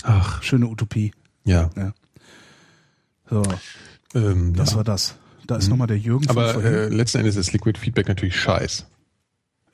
Ach, 0.03 0.41
schöne 0.43 0.67
Utopie. 0.67 1.11
ja. 1.45 1.69
Ja. 1.75 1.93
So, 3.29 3.43
Ähm, 4.13 4.53
das 4.53 4.71
ja. 4.71 4.77
war 4.77 4.83
das. 4.83 5.15
Da 5.47 5.57
ist 5.57 5.67
nochmal 5.69 5.87
der 5.87 5.97
Jürgen 5.99 6.27
Aber 6.29 6.63
äh, 6.63 6.87
letzten 6.89 7.19
Endes 7.19 7.35
ist 7.35 7.53
Liquid 7.53 7.77
Feedback 7.79 8.07
natürlich 8.07 8.35
scheiß. 8.39 8.85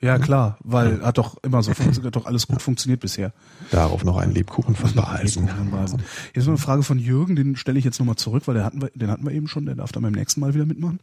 Ja, 0.02 0.18
klar, 0.18 0.58
weil 0.64 1.00
hat 1.02 1.16
doch 1.18 1.36
immer 1.42 1.62
so 1.62 1.72
fun- 1.74 1.92
hat 2.04 2.16
doch 2.16 2.26
alles 2.26 2.46
gut 2.46 2.60
funktioniert 2.60 3.00
bisher. 3.00 3.32
Darauf 3.70 4.04
noch 4.04 4.16
einen 4.16 4.32
Lebkuchen 4.34 4.74
von 4.76 4.92
Basen. 4.94 5.48
Jetzt 6.34 6.44
noch 6.44 6.48
eine 6.48 6.58
Frage 6.58 6.82
von 6.82 6.98
Jürgen, 6.98 7.36
den 7.36 7.56
stelle 7.56 7.78
ich 7.78 7.84
jetzt 7.84 7.98
nochmal 7.98 8.16
zurück, 8.16 8.42
weil 8.46 8.54
der 8.54 8.64
hatten 8.64 8.82
wir, 8.82 8.90
den 8.94 9.10
hatten 9.10 9.24
wir 9.24 9.32
eben 9.32 9.48
schon, 9.48 9.64
der 9.66 9.74
darf 9.76 9.92
dann 9.92 10.02
beim 10.02 10.12
nächsten 10.12 10.40
Mal 10.40 10.54
wieder 10.54 10.66
mitmachen. 10.66 10.98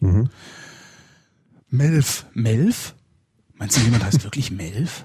Mhm. 0.00 0.28
Melf. 1.70 2.24
Melf? 2.34 2.94
Meinst 3.58 3.76
du, 3.76 3.80
jemand 3.82 4.04
heißt 4.04 4.24
wirklich 4.24 4.50
Melf? 4.50 5.04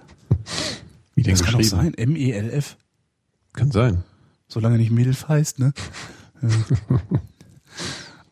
Wie 1.16 1.24
denn 1.24 1.34
Das 1.34 1.44
kann 1.44 1.54
doch 1.56 1.64
sein. 1.64 1.94
M-E-L-F. 1.94 2.78
Kann 3.54 3.72
sein. 3.72 4.04
Solange 4.48 4.78
nicht 4.78 4.92
Milf 4.92 5.28
heißt, 5.28 5.60
ne? 5.60 5.74
Ja. 6.42 6.50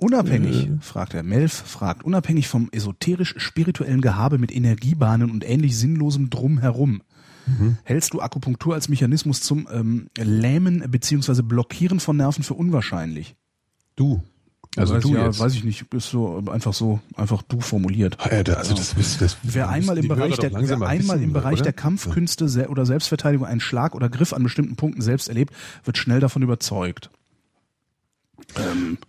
Unabhängig, 0.01 0.69
fragt 0.81 1.13
er. 1.13 1.23
Melf 1.23 1.53
fragt, 1.53 2.03
unabhängig 2.03 2.47
vom 2.47 2.69
esoterisch-spirituellen 2.71 4.01
Gehabe 4.01 4.39
mit 4.39 4.53
Energiebahnen 4.53 5.29
und 5.29 5.47
ähnlich 5.47 5.77
sinnlosem 5.77 6.31
Drumherum, 6.31 7.03
hältst 7.83 8.13
du 8.13 8.21
Akupunktur 8.21 8.73
als 8.73 8.89
Mechanismus 8.89 9.41
zum 9.41 9.67
ähm, 9.71 10.07
Lähmen 10.17 10.83
beziehungsweise 10.89 11.43
Blockieren 11.43 11.99
von 11.99 12.17
Nerven 12.17 12.43
für 12.43 12.53
unwahrscheinlich? 12.53 13.35
Du. 13.95 14.23
Also 14.77 14.95
weiß, 14.95 15.03
du 15.03 15.13
ja, 15.13 15.25
jetzt. 15.25 15.39
weiß 15.39 15.53
ich 15.53 15.65
nicht, 15.65 15.93
ist 15.93 16.09
so 16.09 16.41
einfach 16.49 16.73
so, 16.73 17.01
einfach 17.15 17.41
du 17.41 17.59
formuliert. 17.59 18.17
Also 18.21 18.73
das 18.73 18.95
wisst 18.95 19.19
das 19.19 19.35
Wer 19.43 19.67
einmal 19.67 19.97
im 19.97 20.07
Bereich 20.07 20.37
der, 20.37 20.53
wer 20.53 20.77
mal 20.77 20.87
einmal 20.87 21.21
im 21.21 21.33
Bereich 21.33 21.55
oder? 21.55 21.63
der 21.63 21.73
Kampfkünste 21.73 22.69
oder 22.69 22.85
Selbstverteidigung 22.85 23.45
einen 23.45 23.59
Schlag 23.59 23.95
oder 23.95 24.07
Griff 24.07 24.31
an 24.31 24.43
bestimmten 24.43 24.77
Punkten 24.77 25.01
selbst 25.01 25.27
erlebt, 25.27 25.53
wird 25.83 25.97
schnell 25.97 26.21
davon 26.21 26.41
überzeugt. 26.41 27.09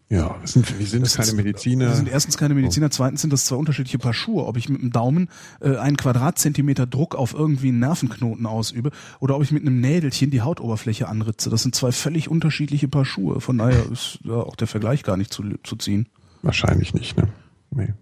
Ja, 0.08 0.36
wir 0.40 0.46
sind, 0.48 0.78
wir 0.78 0.86
sind 0.86 1.10
keine 1.12 1.28
ist- 1.28 1.34
Mediziner. 1.34 1.88
Wir 1.88 1.96
sind 1.96 2.08
erstens 2.08 2.36
keine 2.38 2.54
Mediziner, 2.54 2.90
zweitens 2.90 3.22
sind 3.22 3.32
das 3.32 3.44
zwei 3.44 3.56
unterschiedliche 3.56 3.98
Paar 3.98 4.14
Schuhe. 4.14 4.44
Ob 4.46 4.56
ich 4.56 4.68
mit 4.68 4.80
dem 4.82 4.92
Daumen 4.92 5.28
äh, 5.60 5.76
einen 5.76 5.96
Quadratzentimeter 5.96 6.86
Druck 6.86 7.14
auf 7.14 7.34
irgendwie 7.34 7.68
einen 7.68 7.80
Nervenknoten 7.80 8.46
ausübe 8.46 8.90
oder 9.20 9.36
ob 9.36 9.42
ich 9.42 9.50
mit 9.50 9.62
einem 9.62 9.80
Nädelchen 9.80 10.30
die 10.30 10.42
Hautoberfläche 10.42 11.08
anritze. 11.08 11.50
Das 11.50 11.62
sind 11.62 11.74
zwei 11.74 11.92
völlig 11.92 12.28
unterschiedliche 12.28 12.88
Paar 12.88 13.04
Schuhe. 13.04 13.40
Von 13.40 13.58
daher 13.58 13.90
ist 13.90 14.20
ja 14.24 14.34
auch 14.34 14.54
der 14.56 14.68
Vergleich 14.68 15.02
gar 15.02 15.16
nicht 15.16 15.32
zu, 15.32 15.42
zu 15.64 15.76
ziehen. 15.76 16.08
Wahrscheinlich 16.42 16.94
nicht, 16.94 17.16
ne? 17.16 17.28
Nee. 17.70 17.92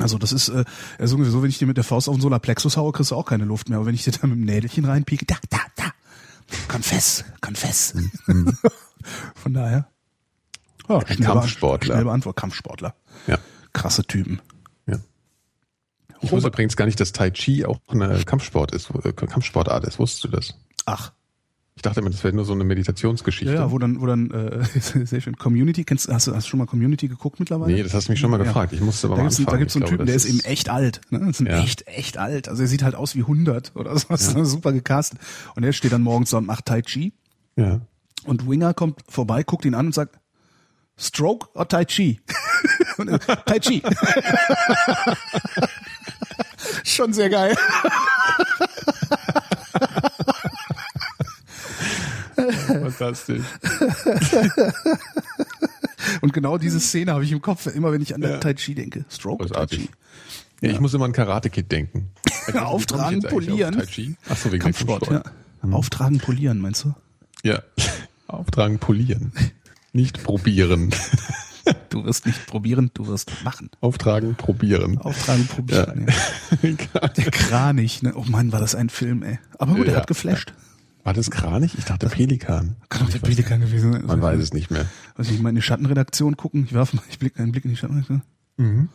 Also 0.00 0.18
das 0.18 0.32
ist 0.32 0.48
äh, 0.48 0.64
ja 0.98 1.06
sowieso, 1.06 1.42
wenn 1.42 1.50
ich 1.50 1.58
dir 1.58 1.66
mit 1.68 1.76
der 1.76 1.84
Faust 1.84 2.08
auf 2.08 2.16
den 2.16 2.20
Solarplexus 2.20 2.76
haue, 2.76 2.92
kriegst 2.92 3.12
du 3.12 3.14
auch 3.14 3.26
keine 3.26 3.44
Luft 3.44 3.68
mehr. 3.68 3.78
Aber 3.78 3.86
wenn 3.86 3.94
ich 3.94 4.04
dir 4.04 4.10
da 4.10 4.26
mit 4.26 4.36
dem 4.36 4.44
Nädelchen 4.44 4.84
reinpieke, 4.84 5.24
da, 5.24 5.36
da, 5.50 5.58
da, 5.76 5.84
confess, 6.68 7.24
confess. 7.40 7.94
Von 9.36 9.54
daher. 9.54 9.86
Ja, 10.88 10.98
Ein 10.98 11.06
schnell 11.16 11.28
Kampfsportler. 11.28 11.94
Schnell 11.94 12.04
beantwortet. 12.04 12.40
Kampfsportler. 12.40 12.94
Ja. 13.26 13.38
Krasse 13.72 14.04
Typen. 14.04 14.40
ja. 14.86 14.98
Ich 16.20 16.30
wusste 16.32 16.48
übrigens 16.48 16.76
gar 16.76 16.86
nicht, 16.86 17.00
dass 17.00 17.12
Tai 17.12 17.30
Chi 17.30 17.64
auch 17.66 17.78
eine 17.88 18.22
Kampfsport 18.24 18.72
ist, 18.72 18.90
äh, 19.04 19.12
Kampfsportart 19.12 19.84
ist. 19.84 19.98
Wusstest 19.98 20.24
du 20.24 20.28
das? 20.28 20.54
Ach, 20.86 21.12
Ich 21.76 21.82
dachte 21.82 22.00
immer, 22.00 22.08
das 22.10 22.22
wäre 22.22 22.34
nur 22.34 22.44
so 22.44 22.52
eine 22.52 22.62
Meditationsgeschichte. 22.64 23.52
ja, 23.52 23.62
ja, 23.62 23.70
wo 23.72 23.78
dann, 23.78 24.00
wo 24.00 24.06
dann, 24.06 24.30
äh, 24.30 24.64
sehr 25.04 25.20
schön, 25.20 25.36
Community, 25.36 25.84
kennst, 25.84 26.08
hast 26.08 26.28
du, 26.28 26.34
hast 26.34 26.44
du 26.46 26.50
schon 26.50 26.58
mal 26.58 26.66
Community 26.66 27.08
geguckt 27.08 27.40
mittlerweile? 27.40 27.72
nee, 27.74 27.82
das 27.82 27.92
hast 27.94 28.06
du 28.08 28.12
mich 28.12 28.20
schon 28.20 28.30
mal 28.30 28.38
Ja. 28.38 28.44
gefragt. 28.44 28.72
Ich 28.72 28.80
musste 28.80 29.08
aber 29.08 29.16
Da 29.16 29.22
mal 29.22 29.28
gibt's, 29.28 29.38
einen- 29.38 29.46
da 29.46 29.50
anfangen. 29.52 29.60
gibt's 29.60 29.72
so 29.74 29.78
einen 29.80 29.88
Typen, 29.88 30.06
der 30.06 30.14
ist 30.14 30.24
eben 30.26 30.40
echt 30.40 30.68
alt. 30.70 31.00
Ne? 31.10 31.18
Das 31.18 31.28
ist 31.30 31.40
ein 31.40 31.46
Ja. 31.46 31.58
echt, 31.62 31.86
echt 31.88 32.16
alt. 32.16 32.48
Also 32.48 32.62
er 32.62 32.68
sieht 32.68 32.84
halt 32.84 32.94
aus 32.94 33.16
wie 33.16 33.22
100 33.22 33.72
oder 33.74 33.98
sowas. 33.98 34.26
Super 34.44 34.72
gecastet. 34.72 35.18
Und 35.56 35.64
er 35.64 35.72
steht 35.72 35.90
dann 35.92 36.02
morgens 36.02 36.30
da 36.30 36.36
und 36.38 36.46
macht 36.46 36.66
Tai 36.66 36.80
Chi. 36.82 37.12
Ja. 37.56 37.80
Und 38.24 38.48
Winger 38.48 38.72
kommt 38.72 39.00
vorbei, 39.08 39.42
guckt 39.42 39.64
ihn 39.64 39.74
an 39.74 39.86
und 39.86 39.94
sagt, 39.94 40.18
Stroke 40.96 41.48
oder 41.54 41.68
Tai 41.68 41.84
Chi? 41.84 42.20
tai 43.46 43.58
Chi. 43.60 43.82
Schon 46.84 47.12
sehr 47.12 47.28
geil. 47.28 47.56
Fantastisch. 52.66 53.42
Und 56.20 56.32
genau 56.32 56.58
diese 56.58 56.80
Szene 56.80 57.12
habe 57.12 57.24
ich 57.24 57.32
im 57.32 57.42
Kopf, 57.42 57.66
immer 57.66 57.92
wenn 57.92 58.02
ich 58.02 58.14
an 58.14 58.22
Ja. 58.22 58.38
Tai 58.38 58.54
Chi 58.54 58.74
denke. 58.74 59.04
Stroke 59.10 59.44
oder 59.44 59.66
Tai. 59.66 59.76
Chi. 59.76 59.88
Ja, 60.60 60.70
ich 60.70 60.80
muss 60.80 60.94
immer 60.94 61.04
an 61.04 61.12
Karate 61.12 61.50
Kid 61.50 61.70
denken. 61.70 62.10
Auftragen, 62.54 63.20
polieren. 63.22 63.74
auf 63.74 63.86
Tai 63.86 63.86
Chi? 63.86 64.16
Ach 64.28 64.36
so, 64.36 64.52
wegen 64.52 64.62
Kampfsport, 64.62 65.10
ja. 65.10 65.22
Auftragen, 65.70 66.18
polieren, 66.18 66.60
meinst 66.60 66.84
du? 66.84 66.94
Ja. 67.42 67.62
Auftragen, 68.26 68.78
polieren. 68.78 69.32
Nicht 69.94 70.22
probieren. 70.22 70.90
Du 71.88 72.04
wirst 72.04 72.26
nicht 72.26 72.46
probieren, 72.46 72.90
du 72.92 73.06
wirst 73.06 73.32
machen. 73.42 73.70
Auftragen, 73.80 74.34
probieren. 74.34 74.98
Auftragen, 74.98 75.46
probieren. 75.46 76.08
Ja. 76.60 77.08
Der 77.16 77.30
Kranich, 77.30 78.02
ne? 78.02 78.12
Oh 78.14 78.24
Mann, 78.26 78.52
war 78.52 78.60
das 78.60 78.74
ein 78.74 78.90
Film, 78.90 79.22
ey. 79.22 79.38
Aber 79.58 79.74
gut, 79.74 79.86
ja, 79.86 79.94
er 79.94 80.00
hat 80.00 80.06
geflasht. 80.06 80.52
War 81.04 81.14
das 81.14 81.30
Kranich? 81.30 81.74
Ich 81.78 81.86
dachte 81.86 82.08
Pelikan. 82.08 82.76
Kann 82.90 83.06
auch 83.06 83.10
der 83.10 83.20
Pelikan 83.20 83.60
gewesen 83.60 83.94
sein. 83.94 84.04
Man 84.04 84.20
weiß 84.20 84.40
es 84.40 84.52
nicht 84.52 84.70
mehr. 84.70 84.84
Was 85.16 85.30
ich 85.30 85.40
mal 85.40 85.48
in 85.48 85.54
die 85.54 85.62
Schattenredaktion 85.62 86.36
gucken? 86.36 86.64
Ich 86.66 86.74
werfe 86.74 86.96
mal, 86.96 87.02
ich 87.08 87.18
blicke 87.18 87.42
einen 87.42 87.52
Blick 87.52 87.64
in 87.64 87.70
die 87.70 87.76
Schattenredaktion. 87.76 88.22
Mhm. 88.58 88.88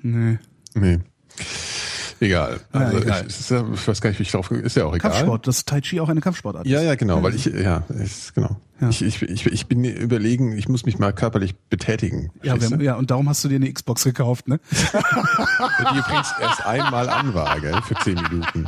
Nee. 0.00 0.38
Nee. 0.74 1.00
Egal. 2.20 2.60
Also 2.72 2.96
Ja, 2.96 3.02
egal. 3.02 3.24
Ich, 3.28 3.40
ist 3.40 3.50
ja, 3.50 3.64
ich 3.72 3.88
weiß 3.88 4.00
gar 4.00 4.10
nicht, 4.10 4.18
wie 4.18 4.22
ich 4.22 4.30
drauf 4.30 4.50
ist 4.50 4.76
ja 4.76 4.84
auch 4.84 4.94
egal. 4.94 5.10
Kampfsport, 5.10 5.46
das 5.46 5.64
Tai 5.64 5.80
Chi 5.80 6.00
auch 6.00 6.08
eine 6.08 6.20
Kampfsportart. 6.20 6.66
Ja, 6.66 6.80
ist. 6.80 6.86
ja, 6.86 6.94
genau, 6.94 7.22
weil 7.22 7.34
ich, 7.34 7.46
ja, 7.46 7.84
ist, 7.88 8.34
genau. 8.34 8.56
Ja. 8.80 8.90
Ich, 8.90 9.02
ich, 9.02 9.22
ich, 9.22 9.46
ich 9.46 9.66
bin 9.66 9.84
überlegen, 9.84 10.56
ich 10.56 10.68
muss 10.68 10.84
mich 10.84 10.98
mal 10.98 11.12
körperlich 11.12 11.56
betätigen. 11.70 12.30
Ja, 12.42 12.60
wir, 12.60 12.82
ja, 12.82 12.94
und 12.96 13.10
darum 13.10 13.28
hast 13.28 13.42
du 13.44 13.48
dir 13.48 13.56
eine 13.56 13.72
Xbox 13.72 14.04
gekauft, 14.04 14.48
ne? 14.48 14.60
du? 14.70 14.76
Die 15.92 15.98
übrigens 15.98 16.34
erst 16.40 16.66
einmal 16.66 17.08
an 17.08 17.32
war, 17.32 17.58
gell, 17.60 17.80
für 17.82 17.94
zehn 17.96 18.16
Minuten. 18.16 18.66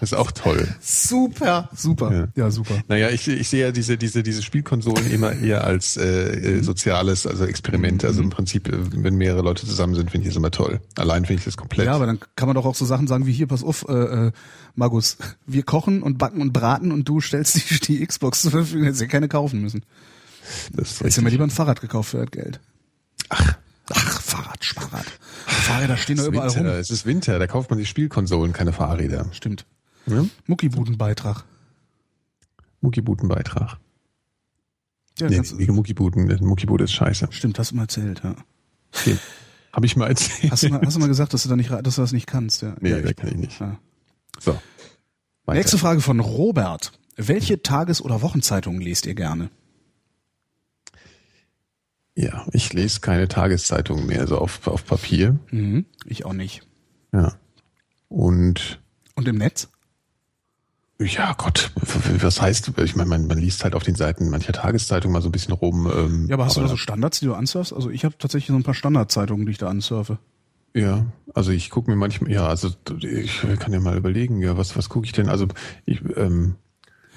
Das 0.00 0.12
ist 0.12 0.18
auch 0.18 0.30
toll. 0.32 0.68
Super, 0.80 1.68
super. 1.74 2.12
Ja. 2.12 2.44
Ja, 2.44 2.50
super. 2.50 2.74
Naja, 2.88 3.10
ich, 3.10 3.26
ich 3.28 3.48
sehe 3.48 3.66
ja 3.66 3.72
diese, 3.72 3.96
diese, 3.98 4.22
diese 4.22 4.42
Spielkonsolen 4.42 5.10
immer 5.10 5.32
eher 5.32 5.64
als 5.64 5.96
äh, 5.96 6.36
Mhm. 6.38 6.44
äh, 6.60 6.62
soziales, 6.62 7.26
also 7.26 7.44
Experiment. 7.44 8.04
Also 8.04 8.22
im 8.22 8.30
Prinzip, 8.30 8.68
äh, 8.68 8.72
wenn 9.02 9.16
mehrere 9.16 9.42
Leute 9.42 9.66
zusammen 9.66 9.94
sind, 9.94 10.10
finde 10.10 10.26
ich 10.26 10.32
das 10.34 10.36
immer 10.36 10.50
toll. 10.50 10.80
Allein 10.96 11.24
finde 11.24 11.40
ich 11.40 11.44
das 11.44 11.56
komplett. 11.56 11.86
Ja, 11.86 11.94
aber 11.94 12.06
dann 12.06 12.18
kann 12.36 12.48
man 12.48 12.54
doch 12.54 12.64
auch 12.66 12.74
so 12.74 12.84
Sachen 12.84 13.06
sagen 13.06 13.26
wie 13.26 13.32
hier, 13.32 13.46
pass 13.46 13.62
auf, 13.64 13.86
äh, 13.88 13.92
äh, 14.28 14.32
Magus, 14.74 15.16
wir 15.46 15.62
kochen 15.64 16.02
und 16.02 16.18
backen 16.18 16.40
und 16.40 16.52
braten 16.52 16.92
und 16.92 17.08
du 17.08 17.20
stellst 17.20 17.56
die, 17.70 17.80
die 17.80 18.06
Xbox 18.06 18.42
zur 18.42 18.50
Verfügung, 18.52 18.84
hättest 18.84 19.00
ja 19.02 19.06
keine 19.08 19.28
kaufen 19.28 19.60
müssen. 19.60 19.82
das 20.72 20.92
ist 20.92 21.00
Hättest 21.00 21.16
ja 21.16 21.22
mal 21.22 21.26
richtig. 21.26 21.32
lieber 21.32 21.44
ein 21.44 21.50
Fahrrad 21.50 21.80
gekauft 21.80 22.10
für 22.10 22.18
das 22.18 22.30
Geld. 22.30 22.60
Ach, 23.30 23.54
Ach, 23.90 24.20
Fahrrad, 24.20 24.64
Fahrrad. 24.64 25.06
Fahrräder 25.46 25.96
stehen 25.96 26.18
ist 26.18 26.26
überall 26.26 26.54
Winter, 26.54 26.70
rum. 26.72 26.78
es 26.80 26.90
ist 26.90 27.06
Winter, 27.06 27.38
da 27.38 27.46
kauft 27.46 27.70
man 27.70 27.78
die 27.78 27.86
Spielkonsolen, 27.86 28.52
keine 28.52 28.72
Fahrräder. 28.72 29.26
Stimmt. 29.32 29.64
Ja? 30.08 30.24
Muckibudenbeitrag. 30.46 31.44
Muckibudenbeitrag. 32.80 33.78
Ja, 35.18 35.28
Nee, 35.28 35.40
nee, 35.56 35.66
Muckibuden, 35.66 36.26
Muckibude 36.46 36.84
ist 36.84 36.92
scheiße. 36.92 37.26
stimmt, 37.30 37.58
hast 37.58 37.72
du 37.72 37.76
mal 37.76 37.82
erzählt, 37.82 38.20
ja. 38.22 38.36
Okay. 38.94 39.18
Habe 39.72 39.84
ich 39.86 39.96
mal 39.96 40.06
erzählt. 40.08 40.52
Hast 40.52 40.62
du 40.62 40.68
mal, 40.68 40.80
hast 40.80 40.94
du 40.94 41.00
mal 41.00 41.08
gesagt, 41.08 41.34
dass 41.34 41.42
du 41.42 41.48
da 41.48 41.56
nicht, 41.56 41.70
dass 41.70 41.96
du 41.96 42.00
das 42.00 42.12
nicht 42.12 42.26
kannst, 42.28 42.62
ja. 42.62 42.76
Nee, 42.80 42.90
ja, 42.90 43.00
da 43.00 43.12
kann 43.12 43.30
ich 43.30 43.36
nicht. 43.36 43.60
Ja. 43.60 43.78
So. 44.38 44.52
Weiter. 45.44 45.58
Nächste 45.58 45.76
Frage 45.78 46.00
von 46.00 46.20
Robert. 46.20 46.92
Welche 47.16 47.62
Tages- 47.62 48.00
oder 48.00 48.22
Wochenzeitungen 48.22 48.80
lest 48.80 49.06
ihr 49.06 49.14
gerne? 49.16 49.50
Ja, 52.14 52.46
ich 52.52 52.72
lese 52.72 53.00
keine 53.00 53.28
Tageszeitungen 53.28 54.06
mehr, 54.06 54.26
so 54.26 54.38
auf, 54.38 54.66
auf 54.66 54.84
Papier. 54.84 55.38
Mhm. 55.50 55.84
Ich 56.04 56.24
auch 56.24 56.32
nicht. 56.32 56.62
Ja. 57.12 57.34
Und 58.08 58.80
Und 59.16 59.26
im 59.28 59.36
Netz? 59.36 59.68
Ja, 61.00 61.32
Gott, 61.38 61.70
was 62.20 62.40
heißt, 62.42 62.72
ich 62.78 62.96
meine, 62.96 63.08
man, 63.08 63.26
man 63.26 63.38
liest 63.38 63.62
halt 63.64 63.74
auf 63.74 63.84
den 63.84 63.94
Seiten 63.94 64.30
mancher 64.30 64.52
Tageszeitungen 64.52 65.12
mal 65.12 65.22
so 65.22 65.28
ein 65.28 65.32
bisschen 65.32 65.54
rum. 65.54 65.90
Ähm, 65.94 66.26
Ja, 66.28 66.34
aber 66.34 66.46
hast 66.46 66.56
du 66.56 66.60
da 66.60 66.68
so 66.68 66.76
Standards, 66.76 67.20
die 67.20 67.26
du 67.26 67.34
ansurfst? 67.34 67.72
Also 67.72 67.90
ich 67.90 68.04
habe 68.04 68.16
tatsächlich 68.18 68.48
so 68.48 68.54
ein 68.56 68.64
paar 68.64 68.74
Standardzeitungen, 68.74 69.46
die 69.46 69.52
ich 69.52 69.58
da 69.58 69.68
ansurfe. 69.68 70.18
Ja, 70.74 71.06
also 71.34 71.50
ich 71.50 71.70
gucke 71.70 71.90
mir 71.90 71.96
manchmal, 71.96 72.30
ja, 72.30 72.46
also 72.46 72.70
ich 73.00 73.40
kann 73.58 73.72
ja 73.72 73.80
mal 73.80 73.96
überlegen, 73.96 74.40
ja, 74.42 74.56
was, 74.58 74.76
was 74.76 74.88
gucke 74.88 75.06
ich 75.06 75.12
denn? 75.12 75.28
Also 75.28 75.46
ich, 75.86 76.00
ähm, 76.16 76.56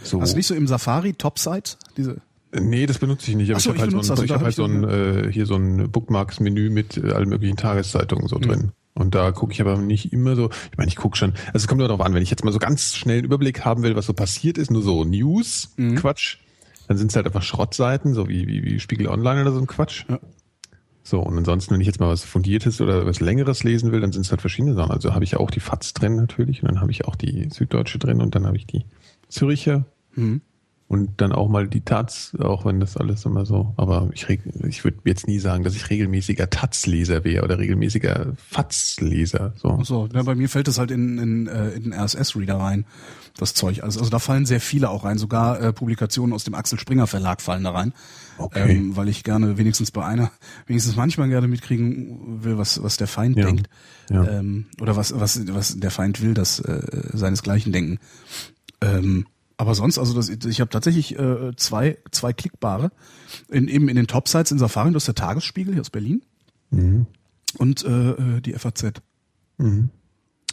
so. 0.03 0.21
Hast 0.21 0.33
du 0.33 0.37
nicht 0.37 0.47
so 0.47 0.55
im 0.55 0.67
Safari 0.67 1.13
Topsite 1.13 1.77
diese? 1.97 2.21
Nee, 2.53 2.85
das 2.85 2.97
benutze 2.97 3.29
ich 3.31 3.37
nicht. 3.37 3.51
Aber 3.51 3.59
so, 3.59 3.73
ich 3.73 3.81
habe 3.81 3.93
halt, 3.93 4.05
so 4.05 4.13
ein, 4.13 4.15
das, 4.17 4.25
ich 4.25 4.31
hab 4.31 4.41
halt 4.43 4.55
so 4.55 4.65
ein, 4.65 4.83
äh, 4.83 5.31
hier 5.31 5.45
so 5.45 5.55
ein 5.55 5.89
Bookmarks-Menü 5.91 6.69
mit 6.69 6.97
äh, 6.97 7.11
allen 7.13 7.29
möglichen 7.29 7.57
Tageszeitungen 7.57 8.27
so 8.27 8.37
Mhm. 8.37 8.41
drin. 8.41 8.71
Und 8.93 9.15
da 9.15 9.31
gucke 9.31 9.53
ich 9.53 9.61
aber 9.61 9.77
nicht 9.77 10.11
immer 10.11 10.35
so, 10.35 10.49
ich 10.71 10.77
meine, 10.77 10.89
ich 10.89 10.95
gucke 10.97 11.17
schon, 11.17 11.33
also 11.47 11.57
es 11.57 11.67
kommt 11.67 11.79
nur 11.79 11.87
darauf 11.87 12.05
an, 12.05 12.13
wenn 12.13 12.23
ich 12.23 12.29
jetzt 12.29 12.43
mal 12.43 12.51
so 12.51 12.59
ganz 12.59 12.95
schnell 12.95 13.17
einen 13.19 13.25
Überblick 13.25 13.63
haben 13.63 13.83
will, 13.83 13.95
was 13.95 14.05
so 14.05 14.13
passiert 14.13 14.57
ist, 14.57 14.69
nur 14.69 14.81
so 14.81 15.03
News, 15.05 15.73
Mhm. 15.77 15.95
Quatsch, 15.95 16.37
dann 16.87 16.97
sind 16.97 17.09
es 17.11 17.15
halt 17.15 17.25
einfach 17.25 17.41
Schrottseiten, 17.43 18.13
so 18.13 18.27
wie, 18.27 18.47
wie, 18.47 18.63
wie 18.63 18.79
Spiegel 18.79 19.07
Online 19.07 19.41
oder 19.41 19.53
so 19.53 19.59
ein 19.59 19.67
Quatsch. 19.67 20.05
Ja. 20.09 20.19
So, 21.03 21.19
und 21.19 21.35
ansonsten, 21.37 21.73
wenn 21.73 21.81
ich 21.81 21.87
jetzt 21.87 21.99
mal 21.99 22.09
was 22.09 22.23
Fundiertes 22.23 22.79
oder 22.79 23.05
was 23.05 23.19
Längeres 23.21 23.63
lesen 23.63 23.91
will, 23.91 24.01
dann 24.01 24.11
sind 24.11 24.25
es 24.25 24.31
halt 24.31 24.41
verschiedene 24.41 24.75
Sachen. 24.75 24.91
Also 24.91 25.13
habe 25.15 25.23
ich 25.23 25.31
ja 25.31 25.39
auch 25.39 25.49
die 25.49 25.59
FAZ 25.59 25.93
drin 25.93 26.15
natürlich 26.15 26.61
und 26.61 26.69
dann 26.69 26.79
habe 26.81 26.91
ich 26.91 27.05
auch 27.05 27.15
die 27.15 27.49
Süddeutsche 27.49 27.97
drin 27.97 28.21
und 28.21 28.35
dann 28.35 28.45
habe 28.45 28.57
ich 28.57 28.67
die 28.67 28.85
Züricher 29.29 29.85
Mhm. 30.15 30.41
Und 30.91 31.21
dann 31.21 31.31
auch 31.31 31.47
mal 31.47 31.69
die 31.69 31.79
Taz, 31.79 32.35
auch 32.37 32.65
wenn 32.65 32.81
das 32.81 32.97
alles 32.97 33.23
immer 33.23 33.45
so, 33.45 33.73
aber 33.77 34.09
ich, 34.13 34.27
reg- 34.27 34.41
ich 34.67 34.83
würde 34.83 34.97
jetzt 35.05 35.25
nie 35.25 35.39
sagen, 35.39 35.63
dass 35.63 35.73
ich 35.73 35.89
regelmäßiger 35.89 36.49
Taz-Leser 36.49 37.23
wäre 37.23 37.45
oder 37.45 37.59
regelmäßiger 37.59 38.33
FAZ-Leser. 38.49 39.53
So. 39.55 39.77
Ach 39.81 39.85
so, 39.85 40.09
ja, 40.13 40.21
bei 40.23 40.35
mir 40.35 40.49
fällt 40.49 40.67
es 40.67 40.77
halt 40.79 40.91
in, 40.91 41.17
in, 41.17 41.47
äh, 41.47 41.69
in 41.69 41.83
den 41.83 41.93
RSS-Reader 41.93 42.57
rein, 42.57 42.85
das 43.37 43.53
Zeug. 43.53 43.83
Also, 43.83 43.99
also 43.99 44.11
da 44.11 44.19
fallen 44.19 44.45
sehr 44.45 44.59
viele 44.59 44.89
auch 44.89 45.05
rein. 45.05 45.17
Sogar 45.17 45.61
äh, 45.61 45.71
Publikationen 45.71 46.33
aus 46.33 46.43
dem 46.43 46.55
Axel 46.55 46.77
Springer 46.77 47.07
Verlag 47.07 47.41
fallen 47.41 47.63
da 47.63 47.71
rein. 47.71 47.93
Okay. 48.37 48.69
Ähm, 48.71 48.97
weil 48.97 49.07
ich 49.07 49.23
gerne 49.23 49.57
wenigstens 49.57 49.91
bei 49.91 50.03
einer, 50.05 50.29
wenigstens 50.67 50.97
manchmal 50.97 51.29
gerne 51.29 51.47
mitkriegen 51.47 52.43
will, 52.43 52.57
was, 52.57 52.83
was 52.83 52.97
der 52.97 53.07
Feind 53.07 53.37
Ja. 53.37 53.45
denkt. 53.45 53.69
Ja. 54.09 54.27
Ähm, 54.27 54.65
oder 54.81 54.97
was, 54.97 55.17
was, 55.17 55.39
was 55.53 55.79
der 55.79 55.91
Feind 55.91 56.21
will, 56.21 56.33
dass 56.33 56.59
äh, 56.59 56.81
seinesgleichen 57.13 57.71
denken. 57.71 57.99
Ähm, 58.81 59.25
aber 59.61 59.75
sonst, 59.75 59.99
also 59.99 60.13
das, 60.15 60.27
ich 60.27 60.59
habe 60.59 60.71
tatsächlich 60.71 61.19
äh, 61.19 61.55
zwei, 61.55 61.97
zwei 62.09 62.33
klickbare. 62.33 62.91
In, 63.47 63.67
eben 63.67 63.89
in 63.89 63.95
den 63.95 64.07
Topsites 64.07 64.51
in 64.51 64.57
Safari, 64.57 64.91
das 64.91 65.03
ist 65.03 65.07
der 65.07 65.15
Tagesspiegel 65.15 65.73
hier 65.75 65.81
aus 65.81 65.91
Berlin 65.91 66.23
Mhm. 66.71 67.05
und 67.59 67.85
äh, 67.85 68.09
äh, 68.11 68.41
die 68.41 68.53
FAZ. 68.53 68.93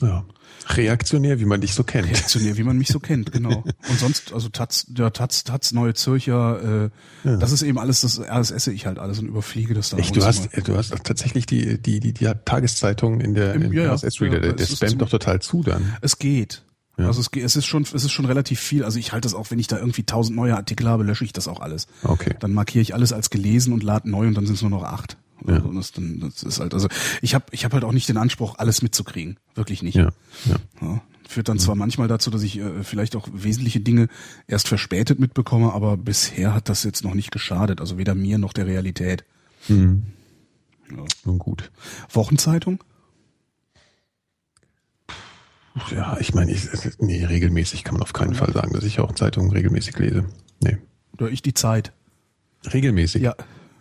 Ja. 0.01 0.25
Reaktionär, 0.69 1.41
wie 1.41 1.45
man 1.45 1.61
dich 1.61 1.75
so 1.75 1.83
kennt. 1.85 2.07
Reaktionär, 2.09 2.57
wie 2.57 2.63
man 2.63 2.77
mich 2.77 2.89
so 2.89 3.01
kennt, 3.01 3.33
genau. 3.33 3.65
Und 3.89 3.99
sonst, 3.99 4.33
also 4.33 4.49
Taz, 4.49 4.87
ja, 4.97 5.11
Taz, 5.11 5.43
Taz, 5.45 5.73
Neue 5.73 5.95
Zürcher, 5.95 6.85
äh, 7.25 7.29
Ja. 7.29 7.37
das 7.37 7.51
ist 7.53 7.63
eben 7.63 7.79
alles, 7.79 8.03
das 8.03 8.21
RSS 8.21 8.67
ich 8.69 8.87
halt 8.87 8.99
alles 8.99 9.19
und 9.19 9.27
überfliege 9.27 9.75
das 9.75 9.91
dann. 9.91 9.99
Echt, 10.01 10.15
du 10.15 10.25
hast, 10.25 10.53
mal. 10.55 10.63
du 10.63 10.77
hast 10.77 10.91
tatsächlich 11.05 11.47
die, 11.47 11.81
die, 11.81 11.99
die, 12.01 12.13
die 12.13 12.31
Tageszeitung 12.45 13.21
in 13.21 13.35
der 13.35 13.55
Im- 13.55 13.63
im 13.63 13.73
ja, 13.73 13.85
ja. 13.85 13.95
RSS-Reader, 13.95 14.35
Ja, 14.37 14.41
der, 14.41 14.53
der 14.55 14.67
spammt 14.67 15.01
doch 15.01 15.09
total 15.11 15.41
zu 15.41 15.63
dann. 15.63 15.97
Es 16.01 16.19
geht. 16.19 16.63
Ja. 16.99 17.07
Also 17.07 17.21
es, 17.21 17.29
es 17.33 17.57
ist 17.57 17.67
schon, 17.67 17.83
es 17.83 17.93
ist 17.93 18.11
schon 18.11 18.25
relativ 18.25 18.59
viel. 18.61 18.85
Also 18.85 18.99
ich 18.99 19.13
halte 19.13 19.27
das 19.27 19.35
auch, 19.35 19.51
wenn 19.51 19.59
ich 19.59 19.69
da 19.69 19.79
irgendwie 19.79 20.03
tausend 20.03 20.37
neue 20.37 20.57
Artikel 20.57 20.89
habe, 20.89 21.05
lösche 21.05 21.25
ich 21.25 21.33
das 21.33 21.47
auch 21.47 21.61
alles. 21.61 21.87
Okay. 22.03 22.35
Dann 22.41 22.53
markiere 22.53 22.83
ich 22.83 22.93
alles 22.93 23.13
als 23.13 23.31
gelesen 23.31 23.73
und 23.73 23.83
lade 23.83 24.11
neu 24.11 24.27
und 24.27 24.35
dann 24.35 24.47
sind 24.47 24.57
es 24.57 24.63
nur 24.63 24.71
noch 24.71 24.83
acht. 24.83 25.17
Ja. 25.47 25.55
Also 25.55 25.73
das, 25.73 25.93
dann, 25.93 26.19
das 26.21 26.43
ist 26.43 26.59
halt, 26.59 26.75
also 26.75 26.89
ich 27.23 27.35
habe 27.35 27.47
ich 27.53 27.65
hab 27.65 27.73
halt 27.73 27.85
auch 27.85 27.93
nicht 27.93 28.09
den 28.09 28.17
Anspruch, 28.17 28.57
alles 28.59 28.83
mitzukriegen. 28.83 29.39
Wirklich 29.55 29.83
nicht. 29.83 29.95
Ja, 29.95 30.11
ja. 30.47 30.57
Ja, 30.81 31.01
führt 31.29 31.49
dann 31.49 31.61
zwar 31.61 31.77
manchmal 31.77 32.09
dazu, 32.09 32.31
dass 32.31 32.43
ich 32.43 32.59
äh, 32.59 32.83
vielleicht 32.83 33.15
auch 33.15 33.29
wesentliche 33.33 33.79
Dinge 33.79 34.09
erst 34.49 34.67
verspätet 34.67 35.21
mitbekomme, 35.21 35.73
aber 35.73 35.97
bisher 35.97 36.53
hat 36.55 36.69
das 36.69 36.83
jetzt 36.83 37.05
noch 37.05 37.15
nicht 37.15 37.31
geschadet. 37.31 37.81
Also 37.81 37.97
weder 37.97 38.17
mir 38.17 38.39
noch 38.39 38.53
der 38.53 38.67
Realität. 38.67 39.25
Mhm. 39.69 40.03
Ja. 40.91 41.05
Nun 41.25 41.39
gut. 41.39 41.71
Wochenzeitung? 42.11 42.83
Ja, 45.91 46.17
ich 46.21 46.35
meine, 46.35 46.53
ich, 46.53 46.69
nee, 46.99 47.25
regelmäßig 47.25 47.85
kann 47.85 47.95
man 47.95 48.03
auf 48.03 48.13
keinen 48.13 48.35
Fall 48.35 48.53
sagen, 48.53 48.73
dass 48.73 48.85
ich 48.85 49.01
auch 49.01 49.13
Zeitungen 49.13 49.51
regelmäßig 49.51 49.99
lese. 49.99 50.25
Nee. 50.63 50.79
Oder 51.15 51.31
ich 51.31 51.43
die 51.43 51.55
Zeit? 51.55 51.93
Regelmäßig? 52.73 53.23
Ja, 53.23 53.35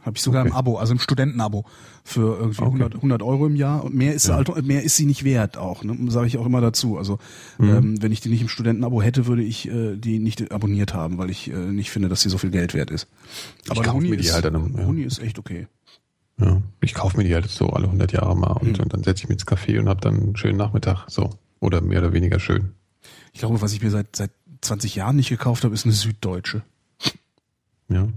habe 0.03 0.15
ich 0.15 0.21
sogar 0.21 0.41
Okay. 0.43 0.51
im 0.51 0.55
Abo, 0.55 0.77
also 0.77 0.93
im 0.93 0.99
Studentenabo 0.99 1.65
für 2.03 2.37
irgendwie 2.39 2.61
Okay. 2.61 2.67
100, 2.83 2.95
100 2.95 3.21
Euro 3.23 3.47
im 3.47 3.55
Jahr 3.55 3.83
und 3.83 3.93
mehr 3.95 4.13
ist 4.13 4.23
sie 4.23 4.29
Ja. 4.31 4.37
halt, 4.37 4.65
mehr 4.65 4.83
ist 4.83 4.95
sie 4.95 5.05
nicht 5.05 5.23
wert 5.23 5.57
auch, 5.57 5.83
ne? 5.83 5.97
sage 6.11 6.27
ich 6.27 6.37
auch 6.37 6.45
immer 6.45 6.61
dazu. 6.61 6.97
Also 6.97 7.19
Mhm. 7.57 7.69
ähm, 7.69 8.01
wenn 8.01 8.11
ich 8.11 8.21
die 8.21 8.29
nicht 8.29 8.41
im 8.41 8.47
Studentenabo 8.47 9.01
hätte, 9.01 9.25
würde 9.27 9.43
ich 9.43 9.67
äh, 9.67 9.97
die 9.97 10.19
nicht 10.19 10.51
abonniert 10.51 10.93
haben, 10.93 11.17
weil 11.17 11.29
ich 11.29 11.49
äh, 11.51 11.55
nicht 11.55 11.89
finde, 11.91 12.07
dass 12.09 12.21
sie 12.21 12.29
so 12.29 12.37
viel 12.37 12.51
Geld 12.51 12.73
wert 12.73 12.91
ist. 12.91 13.07
Aber 13.69 13.81
kauf 13.81 13.95
Huni 13.95 14.09
mir 14.09 14.17
die 14.17 14.25
ist, 14.27 14.33
halt 14.33 14.45
dann, 14.45 14.73
ja. 14.77 14.85
Huni 14.85 15.01
ist 15.03 15.19
echt 15.21 15.39
okay. 15.39 15.67
Ja, 16.39 16.61
ich 16.81 16.93
kaufe 16.93 17.17
mir 17.17 17.23
die 17.23 17.33
halt 17.33 17.49
so 17.49 17.71
alle 17.71 17.87
100 17.87 18.11
Jahre 18.13 18.37
mal 18.37 18.51
und, 18.53 18.77
Mhm. 18.77 18.83
und 18.83 18.93
dann 18.93 19.03
setze 19.03 19.23
ich 19.23 19.29
mich 19.29 19.39
ins 19.39 19.47
Café 19.47 19.79
und 19.79 19.89
habe 19.89 19.99
dann 19.99 20.15
einen 20.15 20.35
schönen 20.37 20.57
Nachmittag. 20.57 21.05
So. 21.09 21.31
Oder 21.59 21.81
mehr 21.81 21.99
oder 21.99 22.13
weniger 22.13 22.39
schön. 22.39 22.73
Ich 23.33 23.39
glaube, 23.39 23.61
was 23.61 23.73
ich 23.73 23.81
mir 23.81 23.91
seit 23.91 24.15
seit 24.15 24.31
20 24.61 24.95
Jahren 24.95 25.15
nicht 25.15 25.29
gekauft 25.29 25.63
habe, 25.63 25.73
ist 25.73 25.85
eine 25.85 25.93
Süddeutsche. 25.93 26.63
Ja. 27.89 28.07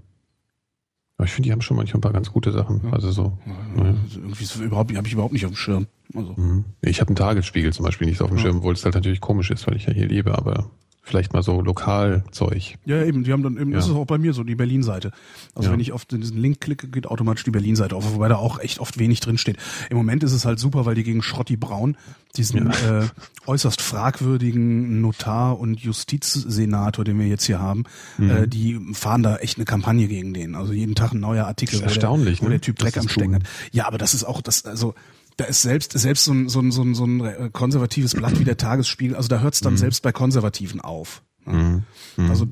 Aber 1.17 1.27
ich 1.27 1.33
finde, 1.33 1.49
die 1.49 1.53
haben 1.53 1.61
schon 1.61 1.77
manchmal 1.77 1.99
ein 1.99 2.01
paar 2.01 2.13
ganz 2.13 2.33
gute 2.33 2.51
Sachen. 2.51 2.81
Ja. 2.85 2.93
Also 2.93 3.13
so. 3.13 3.39
Ja. 3.47 3.83
Also 3.85 4.21
irgendwie 4.21 4.45
ist 4.45 4.57
überhaupt 4.57 4.97
habe 4.97 5.07
ich 5.07 5.13
überhaupt 5.13 5.35
nicht 5.35 5.45
auf 5.45 5.53
dem 5.53 5.57
Schirm. 5.57 5.87
Also 6.15 6.33
Mhm. 6.37 6.65
Ich 6.81 7.01
habe 7.01 7.09
einen 7.09 7.17
Tagesspiegel 7.17 7.73
zum 7.73 7.85
Beispiel 7.85 8.09
nicht 8.09 8.19
so 8.19 8.25
auf 8.25 8.31
dem. 8.31 8.39
Schirm, 8.39 8.59
obwohl 8.59 8.75
es 8.75 8.85
halt 8.85 8.95
natürlich 8.95 9.21
komisch 9.21 9.51
ist, 9.51 9.67
weil 9.67 9.77
ich 9.77 9.87
ja 9.87 9.93
hier 9.93 10.09
lebe, 10.09 10.37
aber 10.37 10.71
vielleicht 11.03 11.33
mal 11.33 11.43
so 11.43 11.61
Lokalzeug. 11.61 12.75
Ja, 12.85 13.03
eben, 13.03 13.25
die 13.25 13.33
haben 13.33 13.43
dann 13.43 13.57
eben, 13.57 13.71
Ja. 13.71 13.77
das 13.79 13.89
ist 13.89 13.95
auch 13.95 14.05
bei 14.07 14.19
mir 14.19 14.33
so, 14.33 14.45
die 14.45 14.55
Berlin-Seite. 14.55 15.13
Also 15.55 15.69
Ja. 15.69 15.73
wenn 15.73 15.81
ich 15.81 15.93
auf 15.93 16.05
diesen 16.05 16.39
Link 16.39 16.61
klicke, 16.61 16.89
geht 16.89 17.07
automatisch 17.07 17.45
die 17.45 17.51
Berlin-Seite 17.51 17.97
auf, 17.97 18.15
wobei 18.15 18.29
da 18.29 18.37
auch 18.37 18.59
echt 18.61 18.79
oft 18.81 18.99
wenig 18.99 19.21
drin 19.21 19.39
steht. 19.39 19.57
Im 19.89 19.97
Moment 19.97 20.23
ist 20.23 20.33
es 20.33 20.45
halt 20.45 20.59
super, 20.59 20.87
weil 20.87 20.95
die 20.95 21.03
gegen 21.03 21.23
Schrotti 21.23 21.57
Braun, 21.57 21.97
diesen 22.37 22.71
äh, 22.71 23.07
äußerst 23.47 23.81
fragwürdigen 23.83 25.01
Notar 25.01 25.59
und 25.59 25.81
Justizsenator, 25.81 27.05
den 27.05 27.19
wir 27.19 27.27
jetzt 27.27 27.45
hier 27.45 27.59
haben, 27.61 27.85
Mhm. 28.19 28.31
äh, 28.31 28.47
die 28.49 28.79
fahren 28.93 29.23
da 29.23 29.37
echt 29.37 29.57
eine 29.59 29.65
Kampagne 29.65 30.07
gegen 30.07 30.35
den. 30.35 30.55
Also 30.55 30.73
jeden 30.73 30.95
Tag 30.95 31.13
ein 31.13 31.21
neuer 31.21 31.47
Artikel, 31.47 31.81
Das 31.81 31.91
ist 31.91 31.97
erstaunlich, 31.97 32.41
wo, 32.41 32.45
der, 32.45 32.47
wo 32.47 32.49
ne? 32.51 32.59
der 32.59 32.61
Typ 32.61 32.79
Dreck 32.79 32.97
am 32.99 33.09
Stecken 33.09 33.35
hat. 33.37 33.43
Ja, 33.73 33.87
aber 33.87 33.99
das 33.99 34.15
ist 34.15 34.25
auch 34.25 34.41
das, 34.43 34.65
also 34.65 34.95
da 35.41 35.47
ist 35.47 35.63
selbst 35.63 35.93
selbst 35.93 36.25
so 36.25 36.33
ein, 36.33 36.49
so 36.49 36.61
ein, 36.61 36.71
so 36.71 36.83
ein, 36.83 36.95
so 36.95 37.05
ein 37.05 37.21
äh, 37.25 37.51
konservatives 37.53 38.15
Blatt 38.15 38.39
wie 38.39 38.45
der 38.45 38.57
Tagesspiegel, 38.57 39.17
also 39.17 39.29
da 39.29 39.41
hört 39.41 39.55
es 39.55 39.61
dann 39.61 39.77
selbst 39.77 40.03
bei 40.03 40.13
Konservativen 40.13 40.81
auf. 40.81 41.23
Mhm. 41.47 41.85
Also 42.29 42.47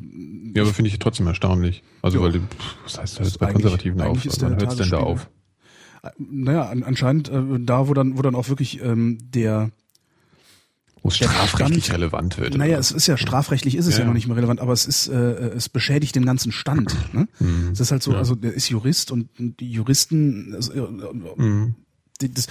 Ja, 0.54 0.62
aber 0.62 0.72
finde 0.72 0.90
ich 0.90 0.98
trotzdem 0.98 1.26
erstaunlich. 1.26 1.82
Also, 2.02 2.18
Ja. 2.18 2.24
weil, 2.32 2.40
was 2.84 2.98
heißt, 2.98 3.18
da 3.20 3.24
hört 3.24 3.38
bei 3.38 3.52
Konservativen 3.52 4.00
auf? 4.00 4.18
Wann 4.40 4.50
der 4.58 4.60
hört's 4.66 4.76
denn 4.76 4.90
da 4.90 4.98
auf? 4.98 5.28
Naja, 6.18 6.62
an, 6.68 6.82
anscheinend 6.84 7.28
äh, 7.28 7.42
da, 7.60 7.88
wo 7.88 7.94
dann, 7.94 8.16
wo 8.16 8.22
dann 8.22 8.34
auch 8.34 8.48
wirklich 8.48 8.80
ähm, 8.82 9.18
der, 9.20 9.70
Wo 11.02 11.08
es 11.08 11.16
strafrechtlich 11.16 11.84
Stand- 11.86 11.98
relevant 11.98 12.38
wird. 12.38 12.56
naja, 12.56 12.72
oder? 12.72 12.78
es 12.80 12.92
ist 12.92 13.06
ja 13.08 13.16
strafrechtlich 13.16 13.74
ist 13.74 13.86
es 13.86 13.94
ja, 13.96 14.00
Ja. 14.00 14.06
noch 14.06 14.14
nicht 14.14 14.26
mehr 14.28 14.36
relevant, 14.36 14.60
aber 14.60 14.72
es 14.72 14.86
ist, 14.86 15.08
äh, 15.08 15.16
es 15.16 15.68
beschädigt 15.68 16.14
den 16.16 16.24
ganzen 16.24 16.52
Stand. 16.52 16.96
Ne? 17.12 17.28
Es 17.72 17.80
ist 17.80 17.90
halt 17.90 18.02
so, 18.02 18.14
also 18.14 18.34
der 18.36 18.54
ist 18.54 18.68
Jurist 18.70 19.10
und 19.12 19.28
die 19.38 19.70
Juristen, 19.70 20.54
also, 20.54 20.72
äh, 20.72 20.80
Mhm. 21.36 21.74
Das, 22.18 22.46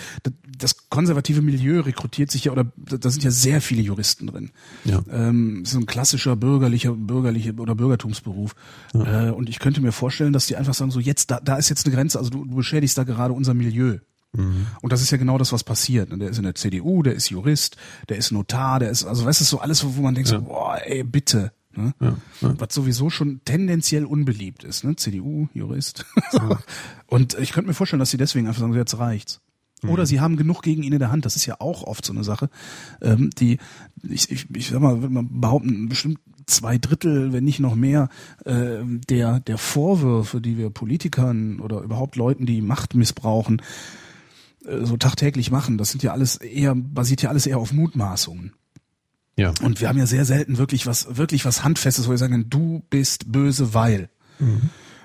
das, 0.58 0.90
konservative 0.90 1.42
Milieu 1.42 1.82
rekrutiert 1.82 2.32
sich 2.32 2.46
ja, 2.46 2.52
oder 2.52 2.72
da 2.78 3.10
sind 3.10 3.24
ja 3.24 3.32
sehr 3.32 3.62
viele 3.62 3.82
Juristen 3.82 4.28
drin. 4.28 4.52
Ja. 4.86 5.04
Ähm, 5.12 5.66
so 5.66 5.78
ein 5.78 5.86
klassischer 5.86 6.36
bürgerlicher, 6.36 6.94
bürgerliche 6.94 7.54
oder 7.54 7.76
Bürgertumsberuf. 7.76 8.56
Äh, 8.94 9.30
und 9.32 9.50
ich 9.50 9.60
könnte 9.60 9.82
mir 9.82 9.92
vorstellen, 9.92 10.34
dass 10.34 10.48
die 10.48 10.56
einfach 10.56 10.74
sagen, 10.74 10.92
so 10.92 11.00
jetzt, 11.00 11.32
da, 11.32 11.40
da 11.42 11.58
ist 11.58 11.70
jetzt 11.70 11.86
eine 11.86 11.96
Grenze, 11.96 12.18
also 12.18 12.30
du, 12.30 12.46
du 12.46 12.56
beschädigst 12.56 12.98
da 12.98 13.04
gerade 13.04 13.34
unser 13.34 13.54
Milieu. 13.54 13.98
Und 14.38 14.94
das 14.94 15.02
ist 15.02 15.10
ja 15.10 15.18
genau 15.18 15.38
das, 15.38 15.52
was 15.52 15.64
passiert. 15.64 16.10
Der 16.12 16.30
ist 16.30 16.38
in 16.38 16.44
der 16.44 16.54
CDU, 16.54 17.02
der 17.02 17.16
ist 17.16 17.30
Jurist, 17.30 17.76
der 18.08 18.18
ist 18.18 18.32
Notar, 18.32 18.80
der 18.80 18.92
ist, 18.92 19.04
also 19.04 19.26
weißt 19.26 19.42
du, 19.42 19.46
so 19.46 19.60
alles, 19.60 19.84
wo 19.84 20.02
man 20.02 20.14
denkt, 20.14 20.30
so, 20.30 20.42
boah, 20.42 20.80
ey, 20.84 21.04
bitte. 21.04 21.52
Ne? 21.76 21.94
Was 22.42 22.74
sowieso 22.74 23.10
schon 23.10 23.42
tendenziell 23.46 24.06
unbeliebt 24.06 24.64
ist, 24.64 24.84
ne? 24.84 24.96
CDU, 24.96 25.48
Jurist. 25.54 26.06
Und 27.08 27.38
ich 27.40 27.52
könnte 27.52 27.68
mir 27.68 27.74
vorstellen, 27.74 28.00
dass 28.00 28.10
sie 28.10 28.18
deswegen 28.18 28.48
einfach 28.48 28.62
sagen, 28.62 28.74
so, 28.74 28.80
jetzt 28.80 28.98
reicht's. 28.98 29.42
Oder 29.84 30.06
sie 30.06 30.20
haben 30.20 30.38
genug 30.38 30.64
gegen 30.64 30.82
ihn 30.82 30.94
in 30.94 31.00
der 31.00 31.12
Hand. 31.12 31.26
Das 31.26 31.36
ist 31.36 31.46
ja 31.46 31.58
auch 31.60 31.84
oft 31.84 32.04
so 32.04 32.12
eine 32.12 32.24
Sache, 32.24 32.50
ähm, 33.02 33.30
die, 33.38 33.60
ich, 34.04 34.32
ich, 34.32 34.48
ich 34.56 34.70
sag 34.70 34.82
mal, 34.82 35.02
würde 35.02 35.14
mal 35.14 35.26
behaupten, 35.30 35.88
bestimmt 35.88 36.20
zwei 36.48 36.78
Drittel, 36.78 37.32
wenn 37.34 37.44
nicht 37.44 37.60
noch 37.60 37.76
mehr, 37.76 38.10
ähm, 38.46 39.02
der, 39.10 39.40
der 39.42 39.58
Vorwürfe, 39.58 40.42
die 40.42 40.58
wir 40.58 40.70
Politikern 40.72 41.60
oder 41.60 41.82
überhaupt 41.82 42.16
Leuten, 42.16 42.46
die 42.46 42.62
Macht 42.62 42.96
missbrauchen, 42.96 43.62
äh, 44.66 44.86
so 44.86 44.98
tagtäglich 44.98 45.52
machen, 45.52 45.78
das 45.78 45.92
sind 45.92 46.02
ja 46.04 46.12
alles 46.12 46.38
eher, 46.38 46.74
basiert 46.74 47.22
ja 47.22 47.30
alles 47.30 47.46
eher 47.46 47.60
auf 47.60 47.72
Mutmaßungen. 47.72 48.54
Ja. 49.36 49.54
Und 49.62 49.82
wir 49.82 49.90
haben 49.90 50.00
ja 50.00 50.08
sehr 50.08 50.26
selten 50.26 50.58
wirklich 50.58 50.88
was, 50.88 51.18
wirklich 51.18 51.46
was 51.46 51.64
Handfestes, 51.64 52.08
wo 52.08 52.12
wir 52.12 52.18
sagen, 52.18 52.50
du 52.50 52.84
bist 52.90 53.32
böse, 53.32 53.76
weil. 53.76 54.10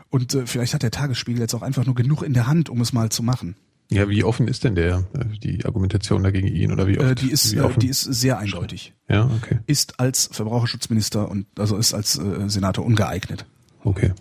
Und 0.09 0.35
äh, 0.35 0.47
vielleicht 0.47 0.73
hat 0.73 0.83
der 0.83 0.91
Tagesspiegel 0.91 1.41
jetzt 1.41 1.55
auch 1.55 1.63
einfach 1.63 1.85
nur 1.85 1.95
genug 1.95 2.23
in 2.23 2.33
der 2.33 2.47
Hand, 2.47 2.71
um 2.71 2.81
es 2.81 2.95
mal 2.95 3.11
zu 3.11 3.23
machen. 3.23 3.57
Ja, 3.95 4.09
wie 4.09 4.25
offen 4.25 4.49
ist 4.49 4.65
denn 4.65 4.75
der, 4.75 5.05
äh, 5.15 5.25
die 5.43 5.65
Argumentation 5.65 6.23
dagegen 6.23 6.49
ihn 6.49 6.73
oder 6.73 6.87
wie 6.87 6.99
oft? 6.99 7.11
Äh, 7.11 7.15
die 7.15 7.31
ist, 7.31 7.53
wie 7.53 7.59
äh, 7.59 7.61
offen? 7.61 7.81
die 7.81 7.89
ist 7.89 8.03
sehr 8.03 8.39
eindeutig. 8.39 8.95
ja, 9.09 9.31
okay. 9.37 9.59
Ist 9.67 9.99
als 10.01 10.29
Verbraucherschutzminister 10.33 11.31
und 11.31 11.47
also 11.59 11.77
ist 11.77 11.95
als 11.95 12.19
äh, 12.19 12.49
Senator 12.49 12.85
ungeeignet. 12.85 13.45
Okay. 13.85 14.13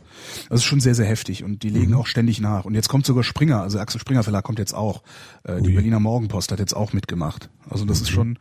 Das 0.49 0.61
ist 0.61 0.63
schon 0.65 0.79
sehr, 0.79 0.95
sehr 0.95 1.05
heftig 1.05 1.43
und 1.43 1.61
die 1.63 1.69
Mhm. 1.69 1.75
legen 1.75 1.93
auch 1.93 2.07
ständig 2.07 2.41
nach. 2.41 2.65
Und 2.65 2.73
jetzt 2.73 2.89
kommt 2.89 3.05
sogar 3.05 3.23
Springer, 3.23 3.61
also 3.61 3.77
Axel 3.79 4.01
Springer 4.01 4.23
Verlag 4.23 4.43
kommt 4.43 4.57
jetzt 4.59 4.73
auch. 4.73 5.03
Äh, 5.43 5.61
die 5.61 5.69
Ui. 5.69 5.73
Berliner 5.75 5.99
Morgenpost 5.99 6.51
hat 6.51 6.59
jetzt 6.59 6.75
auch 6.75 6.93
mitgemacht. 6.93 7.49
Also 7.69 7.85
das 7.85 8.01
ist 8.01 8.09
schon 8.09 8.37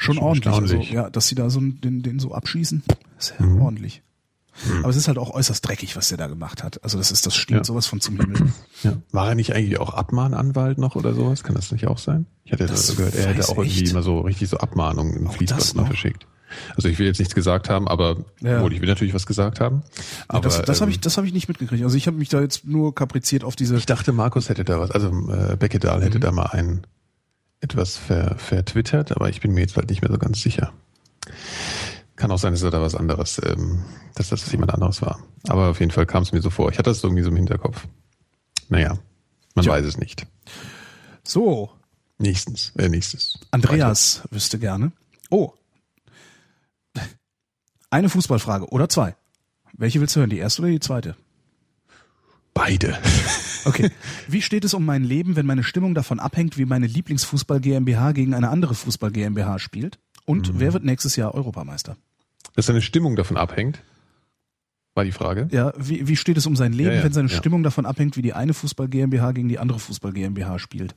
schon, 0.00 0.14
Schon 0.14 0.18
ordentlich. 0.24 0.54
Also, 0.54 0.76
ja, 0.76 1.10
dass 1.10 1.26
sie 1.28 1.34
da 1.34 1.50
so 1.50 1.60
den, 1.60 2.02
den 2.02 2.18
so 2.20 2.32
abschießen, 2.32 2.82
ist 3.18 3.34
ja 3.38 3.46
Mhm. 3.46 3.62
ordentlich. 3.62 4.02
Aber 4.80 4.88
es 4.88 4.96
ist 4.96 5.06
halt 5.08 5.18
auch 5.18 5.30
äußerst 5.30 5.66
dreckig, 5.66 5.96
was 5.96 6.08
der 6.08 6.18
da 6.18 6.26
gemacht 6.26 6.62
hat. 6.64 6.82
Also 6.82 6.98
das 6.98 7.10
ist, 7.12 7.26
das 7.26 7.34
stinkt 7.36 7.60
Ja. 7.60 7.64
sowas 7.64 7.86
von 7.86 8.00
zum 8.00 8.16
Himmel. 8.16 8.52
Ja. 8.84 8.92
War 9.10 9.30
er 9.30 9.34
nicht 9.34 9.54
eigentlich 9.54 9.80
auch 9.80 9.92
Abmahnanwalt 9.94 10.78
noch 10.78 10.94
oder 10.94 11.12
sowas? 11.12 11.42
Kann 11.42 11.56
das 11.56 11.72
nicht 11.72 11.88
auch 11.88 11.98
sein? 11.98 12.26
Ich 12.44 12.52
hatte 12.52 12.66
Das 12.66 12.86
das 12.86 12.96
gehört, 12.96 13.14
er 13.16 13.26
hätte 13.26 13.48
auch 13.48 13.58
irgendwie 13.58 13.84
immer 13.90 14.02
so 14.02 14.20
richtig 14.20 14.48
so 14.48 14.56
Abmahnungen 14.58 15.16
im 15.16 15.26
Auch 15.26 15.32
Fließband 15.34 15.74
mal 15.74 15.82
noch? 15.82 15.88
verschickt. 15.88 16.26
Also 16.76 16.88
ich 16.88 16.98
will 16.98 17.06
jetzt 17.06 17.18
nichts 17.18 17.34
gesagt 17.34 17.68
haben, 17.68 17.88
aber 17.88 18.18
Ja. 18.40 18.58
obwohl 18.58 18.72
ich 18.72 18.80
will 18.80 18.88
natürlich 18.88 19.14
was 19.14 19.26
gesagt 19.26 19.60
haben. 19.60 19.82
Aber 20.28 20.40
das 20.42 20.62
das 20.62 20.80
habe 20.80 20.90
ähm, 20.90 20.94
ich, 20.94 21.00
das 21.00 21.16
habe 21.16 21.26
ich 21.26 21.32
nicht 21.32 21.48
mitgekriegt. 21.48 21.82
Also 21.82 21.96
ich 21.96 22.06
habe 22.06 22.16
mich 22.16 22.28
da 22.28 22.40
jetzt 22.40 22.64
nur 22.66 22.94
kapriziert 22.94 23.42
auf 23.44 23.56
diese. 23.56 23.76
ich 23.76 23.86
dachte, 23.86 24.12
Markus 24.12 24.48
hätte 24.48 24.64
da 24.64 24.78
was, 24.80 24.90
also 24.92 25.08
äh, 25.30 25.56
Beckedahl 25.56 25.98
Mhm. 25.98 26.02
hätte 26.04 26.20
da 26.20 26.30
mal 26.30 26.46
ein 26.46 26.86
etwas 27.60 27.96
ver, 27.96 28.36
vertwittert, 28.38 29.10
aber 29.12 29.28
ich 29.28 29.40
bin 29.40 29.52
mir 29.52 29.60
jetzt 29.62 29.76
halt 29.76 29.90
nicht 29.90 30.02
mehr 30.02 30.10
so 30.12 30.18
ganz 30.18 30.40
sicher. 30.40 30.72
Kann 32.18 32.30
auch 32.32 32.38
sein, 32.38 32.52
dass 32.52 32.62
er 32.62 32.70
da 32.70 32.80
was 32.82 32.94
anderes, 32.94 33.40
ähm, 33.44 33.82
dass 34.14 34.28
das 34.28 34.50
jemand 34.52 34.74
anderes 34.74 35.00
war. 35.02 35.20
Aber 35.48 35.68
auf 35.70 35.80
jeden 35.80 35.92
Fall 35.92 36.04
kam 36.06 36.22
es 36.24 36.32
mir 36.32 36.42
so 36.42 36.50
vor. 36.50 36.70
Ich 36.70 36.78
hatte 36.78 36.90
das 36.90 37.02
irgendwie 37.02 37.22
so 37.22 37.30
im 37.30 37.36
Hinterkopf. 37.36 37.86
Naja, 38.68 38.98
man 39.54 39.62
Tja. 39.64 39.72
weiß 39.72 39.84
es 39.86 39.96
nicht. 39.98 40.26
So, 41.24 41.70
Nächstens, 42.20 42.72
äh, 42.76 42.88
nächstes. 42.88 43.38
Andreas 43.52 44.22
wüsste 44.32 44.58
gerne. 44.58 44.90
Oh. 45.30 45.52
Eine 47.90 48.08
Fußballfrage 48.08 48.68
oder 48.70 48.88
zwei. 48.88 49.14
Welche 49.74 50.00
willst 50.00 50.16
du 50.16 50.20
hören? 50.20 50.30
Die 50.30 50.38
erste 50.38 50.62
oder 50.62 50.70
die 50.72 50.80
zweite? 50.80 51.14
Beide. 52.54 52.98
Okay. 53.64 53.90
Wie 54.28 54.42
steht 54.42 54.64
es 54.64 54.74
um 54.74 54.84
mein 54.84 55.04
Leben, 55.04 55.36
wenn 55.36 55.46
meine 55.46 55.62
Stimmung 55.62 55.94
davon 55.94 56.18
abhängt, 56.18 56.58
wie 56.58 56.64
meine 56.64 56.86
Lieblingsfußball 56.88 57.60
GmbH 57.60 58.10
gegen 58.12 58.34
eine 58.34 58.48
andere 58.48 58.74
Fußball 58.74 59.12
GmbH 59.12 59.60
spielt? 59.60 59.98
Und 60.24 60.54
Mhm. 60.54 60.60
wer 60.60 60.72
wird 60.72 60.84
nächstes 60.84 61.14
Jahr 61.16 61.34
Europameister? 61.34 61.96
Dass 62.58 62.66
seine 62.66 62.82
Stimmung 62.82 63.14
davon 63.14 63.36
abhängt, 63.36 63.78
war 64.96 65.04
die 65.04 65.12
Frage. 65.12 65.46
Ja, 65.52 65.72
wie, 65.78 66.08
wie 66.08 66.16
steht 66.16 66.36
es 66.36 66.44
um 66.44 66.56
sein 66.56 66.72
Leben, 66.72 66.90
Ja, 66.90 66.96
ja, 66.96 67.04
wenn 67.04 67.12
seine 67.12 67.28
ja. 67.28 67.36
Stimmung 67.36 67.62
davon 67.62 67.86
abhängt, 67.86 68.16
wie 68.16 68.22
die 68.22 68.32
eine 68.32 68.52
Fußball 68.52 68.88
GmbH 68.88 69.30
gegen 69.30 69.48
die 69.48 69.60
andere 69.60 69.78
Fußball 69.78 70.12
GmbH 70.12 70.58
spielt? 70.58 70.96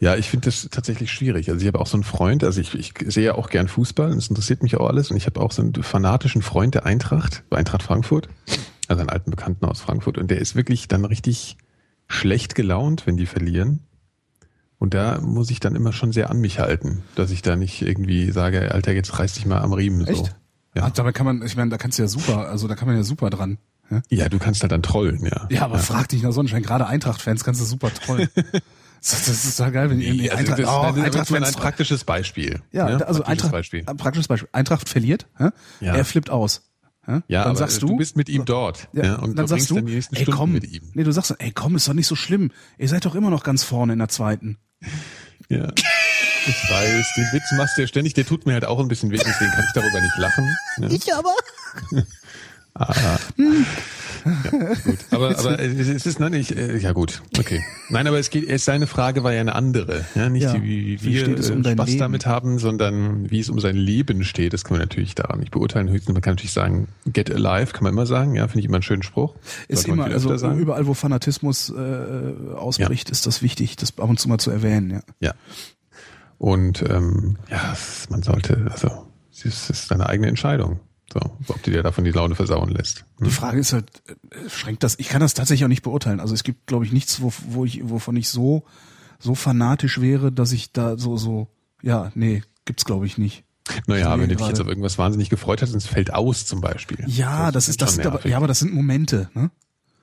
Ja, 0.00 0.16
ich 0.16 0.30
finde 0.30 0.46
das 0.46 0.70
tatsächlich 0.70 1.12
schwierig. 1.12 1.50
Also 1.50 1.60
ich 1.60 1.66
habe 1.66 1.80
auch 1.80 1.86
so 1.86 1.98
einen 1.98 2.04
Freund, 2.04 2.44
also 2.44 2.62
ich, 2.62 2.74
ich 2.74 2.94
sehe 3.12 3.24
ja 3.24 3.34
auch 3.34 3.50
gern 3.50 3.68
Fußball 3.68 4.10
und 4.10 4.16
es 4.16 4.28
interessiert 4.28 4.62
mich 4.62 4.78
auch 4.78 4.88
alles 4.88 5.10
und 5.10 5.18
ich 5.18 5.26
habe 5.26 5.38
auch 5.38 5.52
so 5.52 5.60
einen 5.60 5.74
fanatischen 5.74 6.40
Freund 6.40 6.76
der 6.76 6.86
Eintracht, 6.86 7.44
bei 7.50 7.58
Eintracht 7.58 7.82
Frankfurt, 7.82 8.30
also 8.88 9.00
einen 9.02 9.10
alten 9.10 9.32
Bekannten 9.32 9.66
aus 9.66 9.82
Frankfurt 9.82 10.16
und 10.16 10.30
der 10.30 10.38
ist 10.38 10.56
wirklich 10.56 10.88
dann 10.88 11.04
richtig 11.04 11.58
schlecht 12.08 12.54
gelaunt, 12.54 13.06
wenn 13.06 13.18
die 13.18 13.26
verlieren. 13.26 13.80
Und 14.78 14.94
da 14.94 15.20
muss 15.20 15.50
ich 15.50 15.60
dann 15.60 15.76
immer 15.76 15.92
schon 15.92 16.10
sehr 16.10 16.30
an 16.30 16.40
mich 16.40 16.58
halten, 16.58 17.02
dass 17.16 17.30
ich 17.30 17.42
da 17.42 17.54
nicht 17.54 17.82
irgendwie 17.82 18.30
sage, 18.30 18.72
Alter, 18.72 18.92
jetzt 18.94 19.18
reiß 19.18 19.34
dich 19.34 19.44
mal 19.44 19.60
am 19.60 19.74
Riemen. 19.74 20.06
So. 20.06 20.26
Ja. 20.74 20.84
Ah, 20.84 20.90
dabei 20.90 21.12
kann 21.12 21.26
man, 21.26 21.42
ich 21.42 21.56
meine, 21.56 21.70
da 21.70 21.78
kannst 21.78 21.98
du 21.98 22.02
ja 22.02 22.08
super, 22.08 22.48
also 22.48 22.66
da 22.66 22.74
kann 22.74 22.88
man 22.88 22.96
ja 22.96 23.02
super 23.02 23.30
dran. 23.30 23.58
Ja, 23.90 24.00
ja, 24.08 24.28
du 24.28 24.38
kannst 24.38 24.62
halt 24.62 24.72
dann 24.72 24.82
trollen, 24.82 25.24
ja. 25.24 25.46
ja 25.50 25.62
aber 25.62 25.78
frag 25.78 26.08
dich 26.08 26.22
nach 26.22 26.32
Sonnenschein, 26.32 26.62
gerade 26.62 26.86
Eintracht-Fans 26.86 27.44
kannst 27.44 27.60
du 27.60 27.64
super 27.66 27.92
trollen. 27.92 28.28
das, 29.00 29.28
ist 29.28 29.56
total 29.56 29.72
geil, 29.72 29.90
wenn 29.90 29.98
die 29.98 30.10
Nee, 30.12 30.30
also 30.30 30.38
Eintracht, 30.38 30.58
das, 30.60 30.68
oh, 30.68 30.82
das 30.82 30.96
ist 30.96 31.04
Eintracht 31.04 31.56
ein 31.56 31.60
praktisches 31.60 32.04
Beispiel. 32.04 32.60
Ja, 32.72 32.86
ne? 32.86 33.06
also 33.06 33.22
praktisches 33.22 33.26
Eintracht, 33.26 33.52
Beispiel. 33.52 33.84
praktisches 33.84 34.28
Beispiel. 34.28 34.48
Eintracht 34.52 34.88
verliert, 34.88 35.26
hä? 35.36 35.48
Ja. 35.80 35.94
er 35.94 36.04
flippt 36.06 36.30
aus. 36.30 36.62
hä? 37.04 37.20
Ja, 37.28 37.42
dann 37.42 37.50
aber 37.50 37.58
sagst 37.58 37.82
du, 37.82 37.88
du 37.88 37.96
bist 37.96 38.16
mit 38.16 38.30
ihm 38.30 38.46
dort 38.46 38.88
ja, 38.94 39.04
ja, 39.04 39.14
und 39.16 39.36
dann 39.36 39.46
sagst 39.46 39.68
du, 39.68 39.74
dann 39.74 39.86
die 39.86 39.94
nächsten 39.94 40.16
ey 40.16 40.22
Stunden 40.22 40.38
komm, 40.38 40.52
mit 40.52 40.64
ihm. 40.64 40.90
nee, 40.94 41.04
du 41.04 41.12
sagst, 41.12 41.34
ey 41.38 41.52
komm, 41.52 41.76
ist 41.76 41.86
doch 41.86 41.94
nicht 41.94 42.06
so 42.06 42.16
schlimm. 42.16 42.50
Ihr 42.78 42.88
seid 42.88 43.04
doch 43.04 43.14
immer 43.14 43.28
noch 43.28 43.42
ganz 43.42 43.62
vorne 43.62 43.92
in 43.92 43.98
der 43.98 44.08
zweiten. 44.08 44.56
Ja. 45.48 45.68
Ich 46.46 46.70
weiß, 46.70 47.12
den 47.16 47.24
Witz 47.32 47.52
machst 47.56 47.76
du 47.76 47.82
ja 47.82 47.86
ständig, 47.88 48.14
der 48.14 48.26
tut 48.26 48.46
mir 48.46 48.54
halt 48.54 48.64
auch 48.64 48.80
ein 48.80 48.88
bisschen 48.88 49.10
weh, 49.10 49.16
deswegen 49.16 49.50
kann 49.52 49.64
ich 49.64 49.72
darüber 49.74 50.00
nicht 50.00 50.16
lachen. 50.18 50.56
Ne? 50.78 50.88
Ich 50.92 51.14
aber. 51.14 51.34
Gut. 54.50 54.98
Aber, 55.10 55.38
aber 55.38 55.58
es 55.60 55.88
ist 55.88 56.06
es 56.06 56.18
nein, 56.18 56.32
ich, 56.34 56.56
äh, 56.56 56.78
ja 56.78 56.92
gut, 56.92 57.22
okay. 57.38 57.62
Nein, 57.90 58.06
aber 58.06 58.18
es 58.18 58.30
geht, 58.30 58.48
es, 58.48 58.64
seine 58.64 58.86
Frage 58.86 59.24
war 59.24 59.32
ja 59.32 59.40
eine 59.40 59.54
andere. 59.54 60.04
Ja, 60.14 60.28
nicht 60.28 60.44
Ja. 60.44 60.54
die, 60.54 60.62
wie, 60.62 61.02
Wie 61.02 61.14
wir 61.14 61.26
um 61.52 61.60
äh, 61.60 61.62
dein 61.62 61.76
Spaß 61.76 61.86
Leben? 61.88 61.98
damit 61.98 62.26
haben, 62.26 62.58
sondern 62.58 63.30
wie 63.30 63.40
es 63.40 63.50
um 63.50 63.58
sein 63.60 63.76
Leben 63.76 64.24
steht. 64.24 64.52
Das 64.52 64.64
kann 64.64 64.74
man 64.78 64.80
natürlich 64.80 65.14
daran 65.14 65.40
nicht 65.40 65.50
beurteilen. 65.50 65.90
Höchstens 65.90 66.12
man 66.14 66.22
kann 66.22 66.34
natürlich 66.34 66.52
sagen, 66.52 66.88
get 67.06 67.30
alive, 67.30 67.72
kann 67.72 67.82
man 67.84 67.92
immer 67.92 68.06
sagen. 68.06 68.34
Ja, 68.36 68.46
finde 68.48 68.60
ich 68.60 68.66
immer 68.66 68.76
einen 68.76 68.82
schönen 68.82 69.02
Spruch. 69.02 69.34
Ist 69.68 69.82
Sollte 69.82 69.90
immer, 69.90 70.04
also 70.06 70.34
sagen. 70.36 70.58
überall, 70.58 70.86
wo 70.86 70.94
Fanatismus 70.94 71.70
äh, 71.70 72.54
ausbricht, 72.56 73.10
ist 73.10 73.26
das 73.26 73.42
wichtig, 73.42 73.76
das 73.76 73.98
ab 73.98 74.08
und 74.08 74.18
zu 74.20 74.28
mal 74.28 74.38
zu 74.38 74.50
erwähnen. 74.50 74.90
Ja. 74.90 75.02
Ja. 75.20 75.34
Und 76.42 76.82
ähm, 76.82 77.36
ja, 77.48 77.76
man 78.10 78.24
sollte, 78.24 78.66
also 78.68 79.06
es 79.30 79.70
ist 79.70 79.86
seine 79.86 80.08
eigene 80.08 80.26
Entscheidung. 80.26 80.80
So, 81.12 81.20
ob 81.46 81.62
die 81.62 81.70
dir 81.70 81.84
davon 81.84 82.02
die 82.02 82.10
Laune 82.10 82.34
versauen 82.34 82.68
lässt. 82.68 83.04
Die 83.20 83.30
Frage 83.30 83.60
ist 83.60 83.72
halt, 83.72 84.02
äh, 84.08 84.50
schränkt 84.50 84.82
das, 84.82 84.98
ich 84.98 85.08
kann 85.08 85.20
das 85.20 85.34
tatsächlich 85.34 85.64
auch 85.64 85.68
nicht 85.68 85.84
beurteilen. 85.84 86.18
Also 86.18 86.34
es 86.34 86.42
gibt, 86.42 86.66
glaube 86.66 86.84
ich, 86.84 86.90
nichts, 86.90 87.22
wo, 87.22 87.32
wo 87.46 87.64
ich, 87.64 87.88
wovon 87.88 88.16
ich 88.16 88.28
so, 88.28 88.64
so 89.20 89.36
fanatisch 89.36 90.00
wäre, 90.00 90.32
dass 90.32 90.50
ich 90.50 90.72
da 90.72 90.98
so, 90.98 91.16
so, 91.16 91.46
ja, 91.80 92.10
nee, 92.16 92.42
gibt's 92.64 92.84
glaube 92.86 93.06
ich 93.06 93.18
nicht. 93.18 93.44
Naja, 93.86 94.18
wenn 94.18 94.28
du 94.28 94.34
dich 94.34 94.48
jetzt 94.48 94.60
auf 94.60 94.66
irgendwas 94.66 94.98
wahnsinnig 94.98 95.30
gefreut 95.30 95.62
hast 95.62 95.70
und 95.70 95.76
es 95.76 95.86
fällt 95.86 96.12
aus 96.12 96.44
zum 96.44 96.60
Beispiel. 96.60 97.04
Ja, 97.06 97.52
das, 97.52 97.66
das 97.66 97.68
ist 97.68 97.82
das, 97.82 97.94
sind 97.94 98.04
aber, 98.04 98.26
ja, 98.26 98.36
aber 98.36 98.48
das 98.48 98.58
sind 98.58 98.74
Momente, 98.74 99.30
ne? 99.34 99.52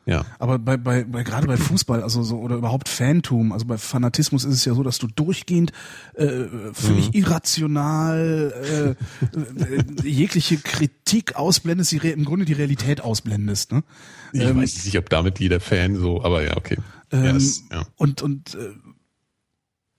Ja. 0.10 0.26
Aber 0.40 0.58
bei, 0.58 0.76
bei, 0.76 1.04
bei 1.04 1.24
gerade 1.24 1.46
bei 1.46 1.56
Fußball, 1.56 2.02
also 2.02 2.24
so 2.24 2.40
oder 2.40 2.56
überhaupt 2.56 2.90
Fantum, 2.90 3.52
also 3.52 3.66
bei 3.66 3.78
Fanatismus 3.78 4.44
ist 4.44 4.56
es 4.56 4.66
ja 4.66 4.74
so, 4.74 4.82
dass 4.82 4.98
du 4.98 5.06
durchgehend 5.06 5.72
äh, 6.16 6.46
völlig 6.74 7.10
mhm. 7.10 7.14
irrational 7.14 8.96
äh, 9.32 9.36
äh, 9.38 9.84
jegliche 10.04 10.58
Kritik 10.58 11.36
ausblendest, 11.36 11.92
die 11.92 11.98
im 11.98 12.26
Grunde 12.26 12.46
die 12.46 12.54
Realität 12.54 13.02
ausblendest. 13.02 13.72
Ne? 13.72 13.84
Ich 14.34 14.42
ähm, 14.42 14.58
weiß 14.58 14.84
nicht, 14.86 14.98
ob 14.98 15.10
damit 15.10 15.40
jeder 15.40 15.60
Fan 15.60 15.96
so, 15.96 16.24
aber 16.24 16.44
ja, 16.44 16.58
okay. 16.58 16.78
Ähm, 17.12 17.26
ja, 17.26 17.34
das, 17.34 17.64
ja. 17.72 17.86
Und 17.96 18.24
und 18.24 18.56
äh, 18.56 18.72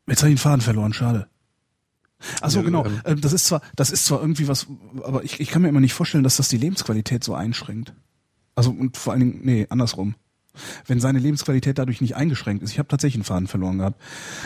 jetzt 0.09 0.23
habe 0.23 0.31
ich 0.31 0.37
den 0.37 0.39
Faden 0.39 0.61
verloren, 0.61 0.93
schade. 0.93 1.29
Ach 2.41 2.51
so, 2.51 2.63
genau. 2.63 2.85
Ähm, 2.85 3.01
ähm, 3.05 3.21
das 3.21 3.33
ist 3.33 3.47
zwar, 3.47 3.63
das 3.77 3.91
ist 3.91 4.05
zwar 4.05 4.21
irgendwie 4.21 4.49
was, 4.49 4.67
aber 5.05 5.23
ich, 5.23 5.39
ich 5.39 5.51
kann 5.51 5.63
mir 5.63 5.69
immer 5.69 5.81
nicht 5.81 5.95
vorstellen, 5.95 6.25
dass 6.25 6.37
das 6.37 6.49
die 6.49 6.59
Lebensqualität 6.59 7.23
so 7.23 7.35
einschränkt. 7.35 7.95
Also 8.61 8.73
und 8.73 8.99
vor 8.99 9.15
allen 9.15 9.21
Dingen, 9.21 9.41
nee, 9.43 9.67
andersrum. 9.71 10.17
Wenn 10.87 11.01
seine 11.01 11.19
Lebensqualität 11.19 11.79
dadurch 11.79 12.03
nicht 12.03 12.15
eingeschränkt 12.15 12.63
ist, 12.63 12.73
ich 12.73 12.79
habe 12.79 12.89
tatsächlich 12.89 13.15
einen 13.17 13.25
Faden 13.25 13.47
verloren 13.47 13.79
gehabt. 13.79 13.99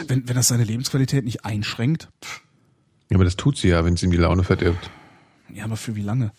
Wenn, 0.06 0.28
wenn 0.28 0.36
das 0.36 0.46
seine 0.46 0.62
Lebensqualität 0.62 1.24
nicht 1.24 1.44
einschränkt. 1.44 2.10
Ja, 3.10 3.16
aber 3.16 3.24
das 3.24 3.34
tut 3.34 3.56
sie 3.56 3.68
ja, 3.68 3.84
wenn 3.84 3.96
sie 3.96 4.06
ihm 4.06 4.12
die 4.12 4.18
Laune 4.18 4.44
verdirbt. 4.44 4.88
Ja, 5.52 5.64
aber 5.64 5.76
für 5.76 5.96
wie 5.96 6.02
lange? 6.02 6.30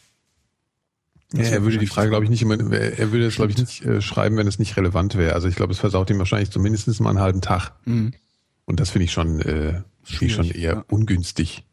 Ja, 1.34 1.43
er 1.43 1.63
würde 1.63 1.78
die 1.80 1.88
Frage, 1.88 2.11
glaube 2.11 2.23
ich, 2.23 2.30
nicht 2.30 2.43
immer, 2.43 2.55
er 2.71 3.11
würde 3.11 3.26
das, 3.26 3.36
glaube 3.36 3.51
ich, 3.51 3.57
nicht 3.57 3.82
äh, 3.82 3.99
schreiben, 3.99 4.38
wenn 4.38 4.47
es 4.47 4.57
nicht 4.57 4.78
relevant 4.78 5.15
wäre. 5.15 5.34
Also 5.34 5.49
ich 5.49 5.57
glaube, 5.57 5.73
es 5.73 5.80
versaut 5.80 6.09
ihm 6.09 6.19
wahrscheinlich 6.19 6.51
zumindest 6.51 6.88
mal 7.01 7.09
einen 7.09 7.19
halben 7.19 7.41
Tag. 7.41 7.73
Mhm. 7.84 8.13
Und 8.63 8.80
das 8.80 8.91
finde 8.91 9.03
ich 9.03 9.11
schon, 9.11 9.41
äh, 9.41 9.82
finde 10.01 10.26
ich 10.26 10.34
schon 10.34 10.49
eher 10.49 10.73
ja. 10.76 10.86
ungünstig. 10.88 11.65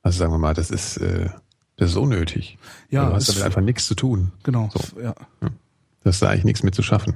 Also 0.00 0.18
sagen 0.18 0.32
wir 0.32 0.38
mal, 0.38 0.54
das 0.54 0.70
ist, 0.70 0.96
äh, 0.96 1.28
das 1.76 1.90
ist 1.90 1.96
unnötig. 1.96 2.58
Ja, 2.90 3.08
du 3.08 3.14
hast 3.14 3.28
damit 3.28 3.42
einfach 3.42 3.60
nichts 3.60 3.86
zu 3.86 3.94
tun. 3.94 4.32
Genau. 4.42 4.70
So. 4.72 5.00
Ja. 5.00 5.14
Das 6.04 6.16
ist 6.16 6.22
da 6.22 6.28
eigentlich 6.28 6.44
nichts 6.44 6.62
mit 6.62 6.74
zu 6.74 6.82
schaffen. 6.82 7.14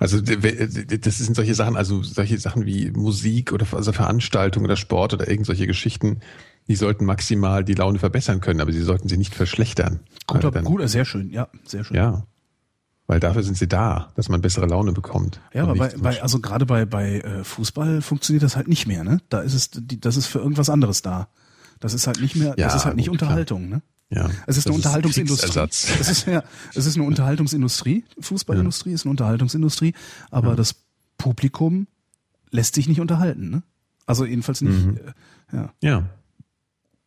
Also 0.00 0.20
das 0.20 1.18
sind 1.18 1.36
solche 1.36 1.54
Sachen, 1.54 1.76
also 1.76 2.02
solche 2.02 2.38
Sachen 2.38 2.66
wie 2.66 2.90
Musik 2.90 3.52
oder 3.52 3.66
also 3.72 3.92
Veranstaltungen 3.92 4.66
oder 4.66 4.76
Sport 4.76 5.14
oder 5.14 5.28
irgend 5.28 5.46
solche 5.46 5.66
Geschichten, 5.66 6.20
die 6.66 6.76
sollten 6.76 7.04
maximal 7.04 7.62
die 7.64 7.74
Laune 7.74 7.98
verbessern 7.98 8.40
können, 8.40 8.60
aber 8.60 8.72
sie 8.72 8.82
sollten 8.82 9.08
sie 9.08 9.16
nicht 9.16 9.34
verschlechtern. 9.34 10.00
Guter, 10.26 10.50
dann, 10.50 10.64
gut, 10.64 10.86
sehr 10.88 11.04
schön, 11.04 11.30
ja, 11.30 11.48
sehr 11.64 11.84
schön. 11.84 11.96
Ja. 11.96 12.26
Weil 13.06 13.20
dafür 13.20 13.42
sind 13.42 13.56
sie 13.56 13.68
da, 13.68 14.10
dass 14.16 14.30
man 14.30 14.40
bessere 14.40 14.66
Laune 14.66 14.92
bekommt. 14.92 15.38
Ja, 15.52 15.64
aber 15.64 15.74
bei, 15.74 15.94
bei, 15.96 16.22
also 16.22 16.40
gerade 16.40 16.64
bei, 16.64 16.86
bei 16.86 17.20
äh, 17.20 17.44
Fußball 17.44 18.00
funktioniert 18.00 18.42
das 18.42 18.56
halt 18.56 18.66
nicht 18.66 18.86
mehr, 18.86 19.04
ne? 19.04 19.20
Da 19.28 19.40
ist 19.40 19.52
es, 19.52 19.70
das 19.72 20.16
ist 20.16 20.26
für 20.26 20.38
irgendwas 20.38 20.70
anderes 20.70 21.02
da. 21.02 21.28
Das 21.84 21.92
ist 21.92 22.06
halt 22.06 22.18
nicht 22.18 22.34
mehr, 22.34 22.54
ja, 22.56 22.64
das 22.64 22.76
ist 22.76 22.84
halt 22.86 22.96
nicht 22.96 23.10
gut, 23.10 23.20
Unterhaltung, 23.20 23.66
klar. 23.66 23.82
ne? 24.10 24.16
Ja. 24.16 24.30
Es 24.46 24.56
ist 24.56 24.66
eine 24.66 24.74
Unterhaltungsindustrie. 24.74 25.60
Es 25.68 26.08
ist 26.08 26.26
ja, 26.26 26.42
es 26.74 26.86
ist 26.86 26.96
eine 26.96 27.04
Unterhaltungsindustrie. 27.04 28.04
Fußballindustrie 28.20 28.88
ja. 28.88 28.94
ist 28.94 29.04
eine 29.04 29.10
Unterhaltungsindustrie, 29.10 29.92
aber 30.30 30.48
ja. 30.48 30.54
das 30.56 30.76
Publikum 31.18 31.86
lässt 32.50 32.74
sich 32.74 32.88
nicht 32.88 33.02
unterhalten, 33.02 33.50
ne? 33.50 33.62
Also 34.06 34.24
jedenfalls 34.24 34.62
nicht. 34.62 34.86
Mhm. 34.86 34.96
Äh, 35.52 35.56
ja. 35.56 35.72
Ja. 35.82 36.08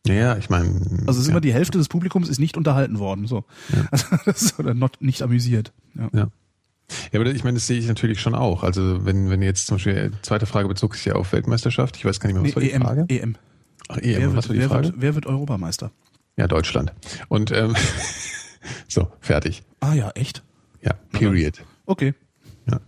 Ja, 0.06 0.36
ich 0.36 0.48
meine. 0.48 0.68
Also 1.08 1.18
es 1.18 1.26
ist 1.26 1.28
immer 1.28 1.40
die 1.40 1.52
Hälfte 1.52 1.76
des 1.76 1.88
Publikums 1.88 2.28
ist 2.28 2.38
nicht 2.38 2.56
unterhalten 2.56 3.00
worden, 3.00 3.26
so. 3.26 3.44
Also 3.90 4.06
ist, 4.26 4.60
oder 4.60 4.74
not, 4.74 4.98
nicht 5.00 5.22
amüsiert. 5.22 5.72
Ja. 5.96 6.08
ja. 6.12 6.28
Aber 7.12 7.26
ich 7.26 7.42
meine, 7.42 7.56
das 7.56 7.66
sehe 7.66 7.80
ich 7.80 7.88
natürlich 7.88 8.20
schon 8.20 8.36
auch. 8.36 8.62
Also 8.62 9.04
wenn, 9.04 9.28
wenn 9.28 9.42
jetzt 9.42 9.66
zum 9.66 9.74
Beispiel, 9.78 9.96
äh, 9.96 10.10
zweite 10.22 10.46
Frage 10.46 10.68
bezog 10.68 10.94
sich 10.94 11.06
ja 11.06 11.14
auf 11.14 11.32
Weltmeisterschaft. 11.32 11.96
Ich 11.96 12.04
weiß 12.04 12.20
gar 12.20 12.28
nicht 12.28 12.34
mehr, 12.34 12.44
was 12.44 12.50
nee, 12.50 12.54
war 12.54 12.62
die 12.62 12.70
EM, 12.70 12.82
Frage? 12.82 13.06
EM. 13.08 13.36
Ach, 13.88 13.96
EM, 13.98 14.20
wer 14.20 14.32
wird, 14.34 14.48
wer? 14.50 14.70
Wird, 14.70 14.94
wer 14.96 15.14
wird 15.14 15.26
Europameister? 15.26 15.90
Ja, 16.36 16.46
Deutschland. 16.46 16.92
Und 17.28 17.50
ähm, 17.50 17.74
so, 18.88 19.08
fertig. 19.20 19.64
Ah 19.80 19.94
ja, 19.94 20.10
echt? 20.10 20.44
Ja, 20.82 20.94
period. 21.12 21.64
Okay. 21.86 22.14
Ja. 22.70 22.80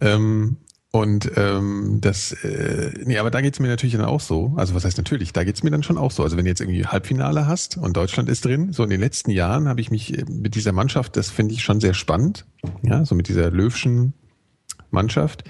Ähm, 0.00 0.58
und 0.90 1.32
ähm, 1.34 1.98
das, 2.00 2.32
äh, 2.44 2.92
nee, 3.04 3.18
aber 3.18 3.32
da 3.32 3.40
geht's 3.40 3.58
mir 3.58 3.66
natürlich 3.66 3.96
dann 3.96 4.04
auch 4.04 4.20
so. 4.20 4.52
Also 4.56 4.74
was 4.76 4.84
heißt 4.84 4.96
natürlich, 4.96 5.32
da 5.32 5.42
geht's 5.42 5.64
mir 5.64 5.70
dann 5.70 5.82
schon 5.82 5.98
auch 5.98 6.12
so. 6.12 6.22
Also 6.22 6.36
wenn 6.36 6.44
du 6.44 6.50
jetzt 6.50 6.60
irgendwie 6.60 6.86
Halbfinale 6.86 7.48
hast 7.48 7.76
und 7.76 7.96
Deutschland 7.96 8.28
ist 8.28 8.44
drin, 8.44 8.72
so 8.72 8.84
in 8.84 8.90
den 8.90 9.00
letzten 9.00 9.32
Jahren 9.32 9.66
habe 9.66 9.80
ich 9.80 9.90
mich 9.90 10.16
äh, 10.16 10.24
mit 10.28 10.54
dieser 10.54 10.70
Mannschaft, 10.70 11.16
das 11.16 11.30
finde 11.30 11.54
ich 11.54 11.64
schon 11.64 11.80
sehr 11.80 11.94
spannend. 11.94 12.46
Ja, 12.82 13.04
so 13.04 13.16
mit 13.16 13.28
dieser 13.28 13.50
Löwschen 13.50 14.14
Mannschaft. 14.94 15.44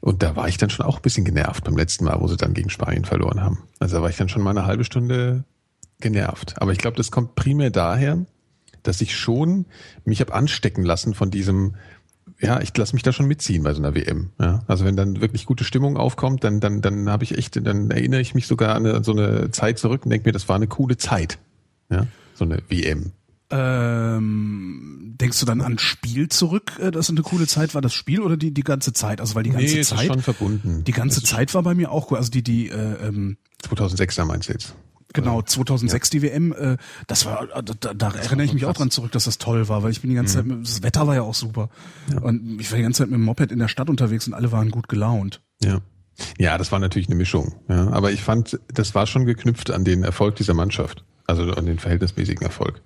Und 0.00 0.22
da 0.22 0.34
war 0.34 0.48
ich 0.48 0.58
dann 0.58 0.70
schon 0.70 0.84
auch 0.84 0.96
ein 0.96 1.02
bisschen 1.02 1.24
genervt 1.24 1.64
beim 1.64 1.76
letzten 1.76 2.04
Mal, 2.04 2.20
wo 2.20 2.26
sie 2.26 2.36
dann 2.36 2.54
gegen 2.54 2.70
Spanien 2.70 3.04
verloren 3.04 3.42
haben. 3.42 3.58
Also 3.78 3.96
da 3.96 4.02
war 4.02 4.10
ich 4.10 4.16
dann 4.16 4.28
schon 4.28 4.42
mal 4.42 4.50
eine 4.50 4.66
halbe 4.66 4.84
Stunde 4.84 5.44
genervt. 6.00 6.54
Aber 6.58 6.72
ich 6.72 6.78
glaube, 6.78 6.96
das 6.96 7.10
kommt 7.10 7.34
primär 7.34 7.70
daher, 7.70 8.24
dass 8.82 9.00
ich 9.00 9.16
schon 9.16 9.66
mich 10.04 10.20
habe 10.20 10.34
anstecken 10.34 10.84
lassen 10.84 11.14
von 11.14 11.30
diesem, 11.30 11.74
ja, 12.40 12.60
ich 12.60 12.76
lasse 12.76 12.94
mich 12.94 13.02
da 13.02 13.12
schon 13.12 13.26
mitziehen 13.26 13.62
bei 13.62 13.72
so 13.72 13.82
einer 13.82 13.94
WM. 13.94 14.30
Ja, 14.40 14.62
also 14.66 14.84
wenn 14.84 14.96
dann 14.96 15.20
wirklich 15.20 15.46
gute 15.46 15.64
Stimmung 15.64 15.96
aufkommt, 15.96 16.44
dann 16.44 16.60
dann 16.60 16.82
dann 16.82 17.08
habe 17.08 17.24
ich 17.24 17.36
echt, 17.36 17.64
dann 17.66 17.90
erinnere 17.90 18.20
ich 18.20 18.34
mich 18.34 18.46
sogar 18.46 18.74
an, 18.74 19.02
so 19.04 19.12
eine 19.12 19.50
Zeit 19.50 19.78
zurück 19.78 20.04
und 20.04 20.10
denke 20.10 20.28
mir, 20.28 20.32
das 20.32 20.48
war 20.48 20.56
eine 20.56 20.66
coole 20.66 20.96
Zeit. 20.96 21.38
Ja, 21.90 22.06
so 22.34 22.44
eine 22.44 22.62
WM. 22.68 23.12
Ähm, 23.48 25.14
denkst 25.20 25.38
du 25.40 25.46
dann 25.46 25.60
an 25.60 25.78
Spiel 25.78 26.28
zurück, 26.28 26.72
äh, 26.80 26.90
dass 26.90 27.10
eine 27.10 27.22
coole 27.22 27.46
Zeit 27.46 27.74
war, 27.74 27.80
das 27.80 27.94
Spiel 27.94 28.20
oder 28.20 28.36
die 28.36 28.52
die 28.52 28.64
ganze 28.64 28.92
Zeit? 28.92 29.20
Also 29.20 29.34
weil 29.34 29.44
die 29.44 29.50
ganze 29.50 29.66
nee, 29.66 29.82
Zeit 29.82 30.00
ist 30.00 30.06
schon 30.06 30.22
verbunden. 30.22 30.84
Die 30.84 30.92
ganze 30.92 31.22
Zeit 31.22 31.54
war 31.54 31.62
bei 31.62 31.74
mir 31.74 31.92
auch 31.92 32.10
cool. 32.10 32.18
Also 32.18 32.30
die 32.30 32.42
die 32.42 32.68
äh, 32.68 33.06
ähm, 33.06 33.36
2006er 33.62 34.24
meinst 34.24 34.48
du 34.48 34.52
jetzt? 34.52 34.74
Genau, 35.12 35.40
2006 35.40 36.08
ja. 36.08 36.10
die 36.10 36.22
WM, 36.22 36.52
äh, 36.52 36.76
das 37.06 37.24
war, 37.24 37.46
da, 37.46 37.94
da 37.94 38.10
erinnere 38.10 38.44
ich 38.44 38.52
mich 38.52 38.66
auch 38.66 38.74
dran 38.74 38.90
zurück, 38.90 39.12
dass 39.12 39.24
das 39.24 39.38
toll 39.38 39.68
war, 39.68 39.82
weil 39.82 39.90
ich 39.90 40.02
bin 40.02 40.10
die 40.10 40.16
ganze 40.16 40.42
mhm. 40.42 40.64
Zeit, 40.64 40.74
das 40.74 40.82
Wetter 40.82 41.06
war 41.06 41.14
ja 41.14 41.22
auch 41.22 41.34
super. 41.34 41.70
Ja. 42.12 42.20
Und 42.20 42.60
ich 42.60 42.70
war 42.70 42.76
die 42.76 42.82
ganze 42.82 42.98
Zeit 42.98 43.10
mit 43.10 43.18
dem 43.18 43.24
Moped 43.24 43.50
in 43.50 43.58
der 43.58 43.68
Stadt 43.68 43.88
unterwegs 43.88 44.26
und 44.26 44.34
alle 44.34 44.52
waren 44.52 44.70
gut 44.70 44.88
gelaunt. 44.88 45.40
Ja. 45.62 45.80
Ja, 46.38 46.58
das 46.58 46.72
war 46.72 46.78
natürlich 46.78 47.08
eine 47.08 47.16
Mischung. 47.16 47.54
Ja. 47.68 47.90
Aber 47.90 48.10
ich 48.10 48.22
fand, 48.22 48.58
das 48.68 48.94
war 48.94 49.06
schon 49.06 49.26
geknüpft 49.26 49.70
an 49.70 49.84
den 49.84 50.02
Erfolg 50.02 50.36
dieser 50.36 50.54
Mannschaft. 50.54 51.04
Also 51.26 51.50
an 51.52 51.66
den 51.66 51.78
verhältnismäßigen 51.78 52.42
Erfolg. 52.42 52.82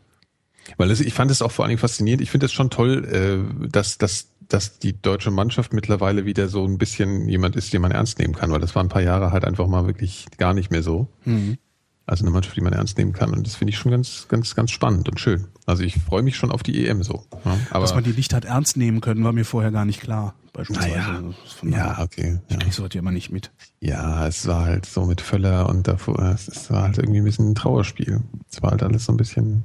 Weil 0.77 0.91
es, 0.91 1.01
ich 1.01 1.15
fand 1.15 1.31
es 1.31 1.43
auch 1.43 1.51
vor 1.51 1.65
allen 1.65 1.71
Dingen 1.71 1.81
faszinierend. 1.81 2.23
Ich 2.23 2.31
finde 2.31 2.47
es 2.47 2.53
schon 2.53 2.71
toll, 2.71 3.05
äh, 3.05 3.69
dass, 3.69 3.99
dass, 3.99 4.29
dass 4.49 4.79
die 4.79 5.01
deutsche 5.01 5.31
Mannschaft 5.31 5.73
mittlerweile 5.73 6.25
wieder 6.25 6.49
so 6.49 6.65
ein 6.65 6.79
bisschen 6.79 7.29
jemand 7.29 7.57
ist, 7.57 7.73
den 7.73 7.83
man 7.83 7.93
ernst 7.93 8.19
nehmen 8.19 8.35
kann, 8.35 8.51
weil 8.51 8.61
das 8.61 8.75
war 8.75 8.83
ein 8.83 8.89
paar 8.89 9.03
Jahre 9.03 9.33
halt 9.33 9.45
einfach 9.45 9.67
mal 9.67 9.87
wirklich 9.87 10.27
gar 10.39 10.55
nicht 10.55 10.71
mehr 10.71 10.83
so. 10.83 11.09
Mhm. 11.25 11.59
Also 12.07 12.25
eine 12.25 12.33
Mannschaft, 12.33 12.57
die 12.57 12.61
man 12.61 12.73
ernst 12.73 12.99
nehmen 12.99 13.13
kann. 13.13 13.33
Und 13.33 13.47
das 13.47 13.55
finde 13.55 13.71
ich 13.71 13.79
schon 13.79 13.93
ganz, 13.93 14.27
ganz, 14.29 14.57
ganz 14.57 14.73
spannend 14.73 15.09
und 15.09 15.21
schön. 15.21 15.47
Also 15.65 15.85
ich 15.85 15.95
freue 15.95 16.23
mich 16.23 16.35
schon 16.35 16.51
auf 16.51 16.65
die 16.65 16.85
EM 16.85 17.05
so. 17.05 17.25
Ja, 17.45 17.57
aber 17.71 17.83
Dass 17.83 17.95
man 17.95 18.03
die 18.03 18.11
nicht 18.11 18.35
hat 18.35 18.45
ernst 18.45 18.77
nehmen 18.77 19.01
können, 19.01 19.23
war 19.23 19.33
mir 19.33 19.45
vorher 19.45 19.71
gar 19.71 19.85
nicht 19.85 20.01
klar. 20.01 20.35
Beispielsweise. 20.53 20.91
Naja, 20.91 21.23
also 21.23 21.69
ja, 21.69 22.03
okay. 22.03 22.41
Ich 22.49 22.55
ja. 22.55 22.59
krieg 22.61 22.73
so 22.73 22.83
heute 22.83 22.99
immer 22.99 23.13
nicht 23.13 23.31
mit. 23.31 23.53
Ja, 23.79 24.27
es 24.27 24.47
war 24.49 24.65
halt 24.65 24.87
so 24.87 25.05
mit 25.07 25.21
Völler 25.21 25.69
und 25.69 25.87
davor, 25.87 26.19
es 26.35 26.69
war 26.71 26.83
halt 26.83 26.99
irgendwie 26.99 27.19
ein 27.19 27.25
bisschen 27.25 27.51
ein 27.51 27.55
Trauerspiel. 27.55 28.21
Es 28.51 28.61
war 28.61 28.73
halt 28.73 28.83
alles 28.83 29.05
so 29.05 29.13
ein 29.13 29.17
bisschen, 29.17 29.63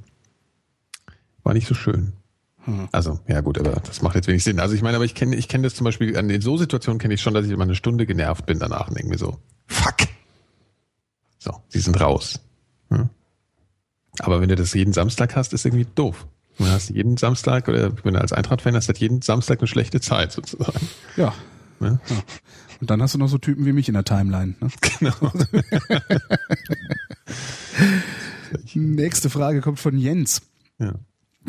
war 1.46 1.54
nicht 1.54 1.68
so 1.68 1.76
schön. 1.76 2.12
Hm. 2.66 2.90
Also, 2.92 3.20
ja 3.28 3.40
gut, 3.42 3.58
aber 3.60 3.72
das 3.72 4.02
macht 4.02 4.16
jetzt 4.16 4.28
wenig 4.28 4.44
Sinn. 4.44 4.60
Also 4.60 4.76
ich 4.76 4.82
meine, 4.82 4.98
aber 4.98 5.06
ich 5.06 5.16
kenne 5.16 5.36
ich 5.36 5.48
kenne 5.48 5.64
das 5.64 5.76
zum 5.76 5.86
Beispiel, 5.86 6.18
an 6.18 6.28
den 6.28 6.42
so 6.42 6.58
Situationen 6.58 7.00
kenne 7.00 7.14
ich 7.14 7.22
schon, 7.22 7.34
dass 7.34 7.46
ich 7.46 7.52
immer 7.52 7.64
eine 7.64 7.76
Stunde 7.76 8.06
genervt 8.06 8.46
bin 8.46 8.60
danach 8.60 8.90
und 8.90 8.98
denke 8.98 9.12
mir 9.12 9.18
so, 9.18 9.38
fuck, 9.68 9.96
so, 11.38 11.62
sie 11.70 11.80
sind 11.80 12.02
raus. 12.02 12.42
Ja. 12.90 13.08
Aber 14.20 14.42
wenn 14.42 14.50
du 14.50 14.56
das 14.56 14.74
jeden 14.74 14.94
Samstag 14.94 15.36
hast, 15.36 15.54
ist 15.54 15.66
irgendwie 15.66 15.88
doof. 15.94 16.26
Du 16.58 16.66
hast 16.66 16.90
jeden 16.90 17.18
Samstag, 17.18 17.68
oder 17.68 17.92
wenn 18.04 18.14
du 18.14 18.22
als 18.22 18.34
Eintracht-Fan 18.34 18.76
hast, 18.76 18.90
hat 18.90 18.98
jeden 18.98 19.22
Samstag 19.22 19.60
eine 19.60 19.68
schlechte 19.68 20.00
Zeit 20.00 20.32
sozusagen. 20.32 20.88
Ja. 21.18 21.34
ja. 21.82 21.88
ja. 21.88 22.00
Und 22.82 22.90
dann 22.90 23.02
hast 23.02 23.14
du 23.14 23.20
noch 23.20 23.28
so 23.28 23.38
Typen 23.38 23.66
wie 23.66 23.74
mich 23.74 23.88
in 23.90 23.94
der 23.94 24.06
Timeline. 24.06 24.56
Ne? 24.60 24.70
Genau. 25.00 25.14
Nächste 28.74 29.30
Frage 29.30 29.62
kommt 29.62 29.80
von 29.80 29.98
Jens. 29.98 30.42
Ja. 30.80 30.94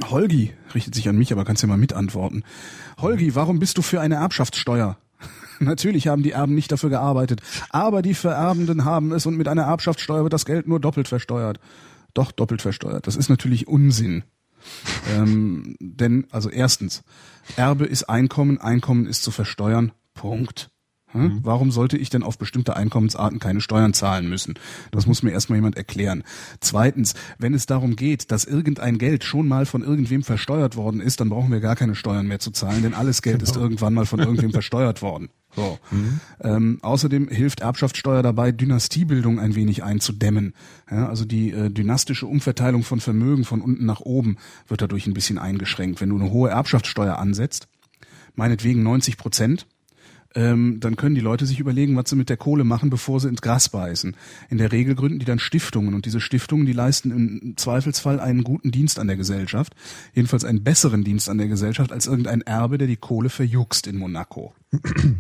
Holgi 0.05 0.53
richtet 0.75 0.95
sich 0.95 1.09
an 1.09 1.17
mich, 1.17 1.33
aber 1.33 1.45
kannst 1.45 1.63
ja 1.63 1.69
mal 1.69 1.79
mitantworten. 1.79 2.45
Holgi, 2.99 3.35
warum 3.35 3.59
bist 3.59 3.79
du 3.79 3.83
für 3.83 4.01
eine 4.01 4.17
Erbschaftssteuer? 4.17 4.99
Natürlich 5.61 6.09
haben 6.09 6.23
die 6.23 6.33
Erben 6.33 6.55
nicht 6.55 6.71
dafür 6.71 6.91
gearbeitet, 6.91 7.41
aber 7.71 8.03
die 8.03 8.15
Vererbenden 8.15 8.85
haben 8.85 9.13
es 9.13 9.27
und 9.27 9.37
mit 9.37 9.49
einer 9.49 9.63
Erbschaftssteuer 9.63 10.23
wird 10.23 10.33
das 10.33 10.45
Geld 10.45 10.69
nur 10.69 10.81
doppelt 10.81 11.09
versteuert. 11.09 11.61
Doch 12.15 12.33
doppelt 12.33 12.63
versteuert. 12.63 13.07
Das 13.07 13.17
ist 13.17 13.29
natürlich 13.29 13.69
Unsinn. 13.69 14.25
ähm, 15.15 15.77
denn, 15.81 16.27
also 16.31 16.51
erstens, 16.51 17.03
Erbe 17.57 17.85
ist 17.85 18.05
Einkommen, 18.05 18.59
Einkommen 18.59 19.07
ist 19.07 19.23
zu 19.23 19.31
versteuern. 19.31 19.93
Punkt. 20.15 20.71
Hm? 21.17 21.41
Warum 21.43 21.71
sollte 21.71 21.97
ich 21.97 22.11
denn 22.11 22.23
auf 22.23 22.39
bestimmte 22.39 22.77
Einkommensarten 22.77 23.39
keine 23.39 23.61
Steuern 23.61 23.95
zahlen 23.95 24.29
müssen? 24.29 24.55
Das 24.91 25.07
muss 25.07 25.23
mir 25.23 25.31
erstmal 25.31 25.59
jemand 25.59 25.77
erklären. 25.77 26.23
Zweitens, 26.61 27.15
wenn 27.39 27.55
es 27.55 27.67
darum 27.67 27.97
geht, 27.97 28.31
dass 28.31 28.45
irgendein 28.45 28.99
Geld 28.99 29.25
schon 29.25 29.49
mal 29.49 29.67
von 29.67 29.83
irgendwem 29.83 30.23
versteuert 30.23 30.77
worden 30.77 31.01
ist, 31.01 31.21
dann 31.21 31.29
brauchen 31.29 31.51
wir 31.51 31.61
gar 31.61 31.77
keine 31.77 31.95
Steuern 31.95 32.27
mehr 32.27 32.39
zu 32.39 32.51
zahlen, 32.51 32.83
denn 32.83 32.95
alles 32.95 33.23
Geld 33.23 33.41
genau. 33.41 33.51
ist 33.51 33.57
irgendwann 33.57 33.95
mal 33.95 34.07
von 34.07 34.21
irgendwem 34.21 34.51
versteuert 34.53 35.03
worden. 35.03 35.31
So. 35.57 35.79
Mhm. 35.91 36.21
Ähm, 36.43 36.79
außerdem 36.83 37.29
hilft 37.29 37.61
Erbschaftssteuer 37.61 38.23
dabei, 38.23 38.53
Dynastiebildung 38.53 39.41
ein 39.41 39.55
wenig 39.55 39.83
einzudämmen. 39.83 40.53
Ja, 40.91 41.09
also 41.09 41.25
die 41.25 41.51
äh, 41.51 41.71
dynastische 41.71 42.27
Umverteilung 42.27 42.83
von 42.83 43.01
Vermögen 43.01 43.45
von 43.45 43.63
unten 43.63 43.87
nach 43.87 44.01
oben 44.01 44.37
wird 44.69 44.83
dadurch 44.83 45.07
ein 45.07 45.15
bisschen 45.15 45.39
eingeschränkt. 45.39 46.01
Wenn 46.01 46.11
du 46.11 46.17
eine 46.17 46.31
hohe 46.31 46.51
Erbschaftssteuer 46.51 47.19
ansetzt, 47.19 47.69
meinetwegen 48.35 48.83
90 48.83 49.17
Prozent, 49.17 49.67
ähm, 50.37 50.79
dann 50.81 50.97
können 50.97 51.15
die 51.15 51.23
Leute 51.23 51.47
sich 51.47 51.59
überlegen, 51.59 51.97
was 51.97 52.11
sie 52.11 52.17
mit 52.17 52.29
der 52.29 52.37
Kohle 52.37 52.63
machen, 52.63 52.91
bevor 52.91 53.21
sie 53.21 53.29
ins 53.29 53.41
Gras 53.41 53.71
beißen. 53.71 54.15
In 54.51 54.59
der 54.59 54.71
Regel 54.71 54.95
gründen 54.95 55.19
die 55.19 55.25
dann 55.25 55.39
Stiftungen 55.39 55.95
und 55.95 56.05
diese 56.05 56.21
Stiftungen, 56.21 56.67
die 56.67 56.75
leisten 56.75 57.11
im 57.11 57.57
Zweifelsfall 57.57 58.21
einen 58.21 58.45
guten 58.45 58.71
Dienst 58.71 58.99
an 58.99 59.07
der 59.07 59.17
Gesellschaft, 59.17 59.75
jedenfalls 60.15 60.45
einen 60.45 60.63
besseren 60.63 61.05
Dienst 61.05 61.31
an 61.31 61.39
der 61.39 61.49
Gesellschaft 61.49 61.91
als 61.91 62.07
irgendein 62.07 62.43
Erbe, 62.43 62.77
der 62.77 62.87
die 62.87 62.97
Kohle 62.97 63.31
verjuckst 63.31 63.87
in 63.87 63.97
Monaco. 63.97 64.55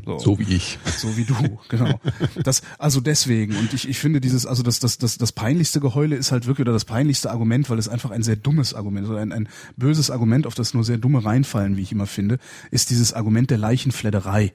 So, 0.05 0.19
so 0.19 0.39
wie 0.39 0.55
ich. 0.55 0.79
So 0.99 1.17
wie 1.17 1.25
du, 1.25 1.35
genau. 1.69 1.99
Das, 2.43 2.63
also 2.79 3.01
deswegen, 3.01 3.57
und 3.57 3.73
ich, 3.73 3.89
ich 3.89 3.99
finde 3.99 4.21
dieses, 4.21 4.45
also 4.45 4.63
das, 4.63 4.81
das, 4.81 4.99
das, 4.99 5.17
das 5.17 5.33
peinlichste 5.33 5.81
Geheule 5.81 6.17
ist 6.17 6.31
halt 6.31 6.47
wirklich 6.47 6.67
oder 6.67 6.73
das 6.73 6.85
peinlichste 6.85 7.31
Argument, 7.31 7.71
weil 7.71 7.79
es 7.79 7.89
einfach 7.89 8.11
ein 8.11 8.23
sehr 8.23 8.37
dummes 8.37 8.75
Argument, 8.75 9.09
oder 9.09 9.21
ein, 9.21 9.33
ein 9.33 9.49
böses 9.77 10.11
Argument, 10.11 10.47
auf 10.47 10.55
das 10.55 10.75
nur 10.75 10.85
sehr 10.85 10.99
dumme 10.99 11.25
reinfallen, 11.25 11.77
wie 11.77 11.83
ich 11.83 11.93
immer 11.93 12.07
finde, 12.07 12.39
ist 12.71 12.91
dieses 12.91 13.15
Argument 13.15 13.51
der 13.51 13.59
Leichenfledderei. 13.59 14.53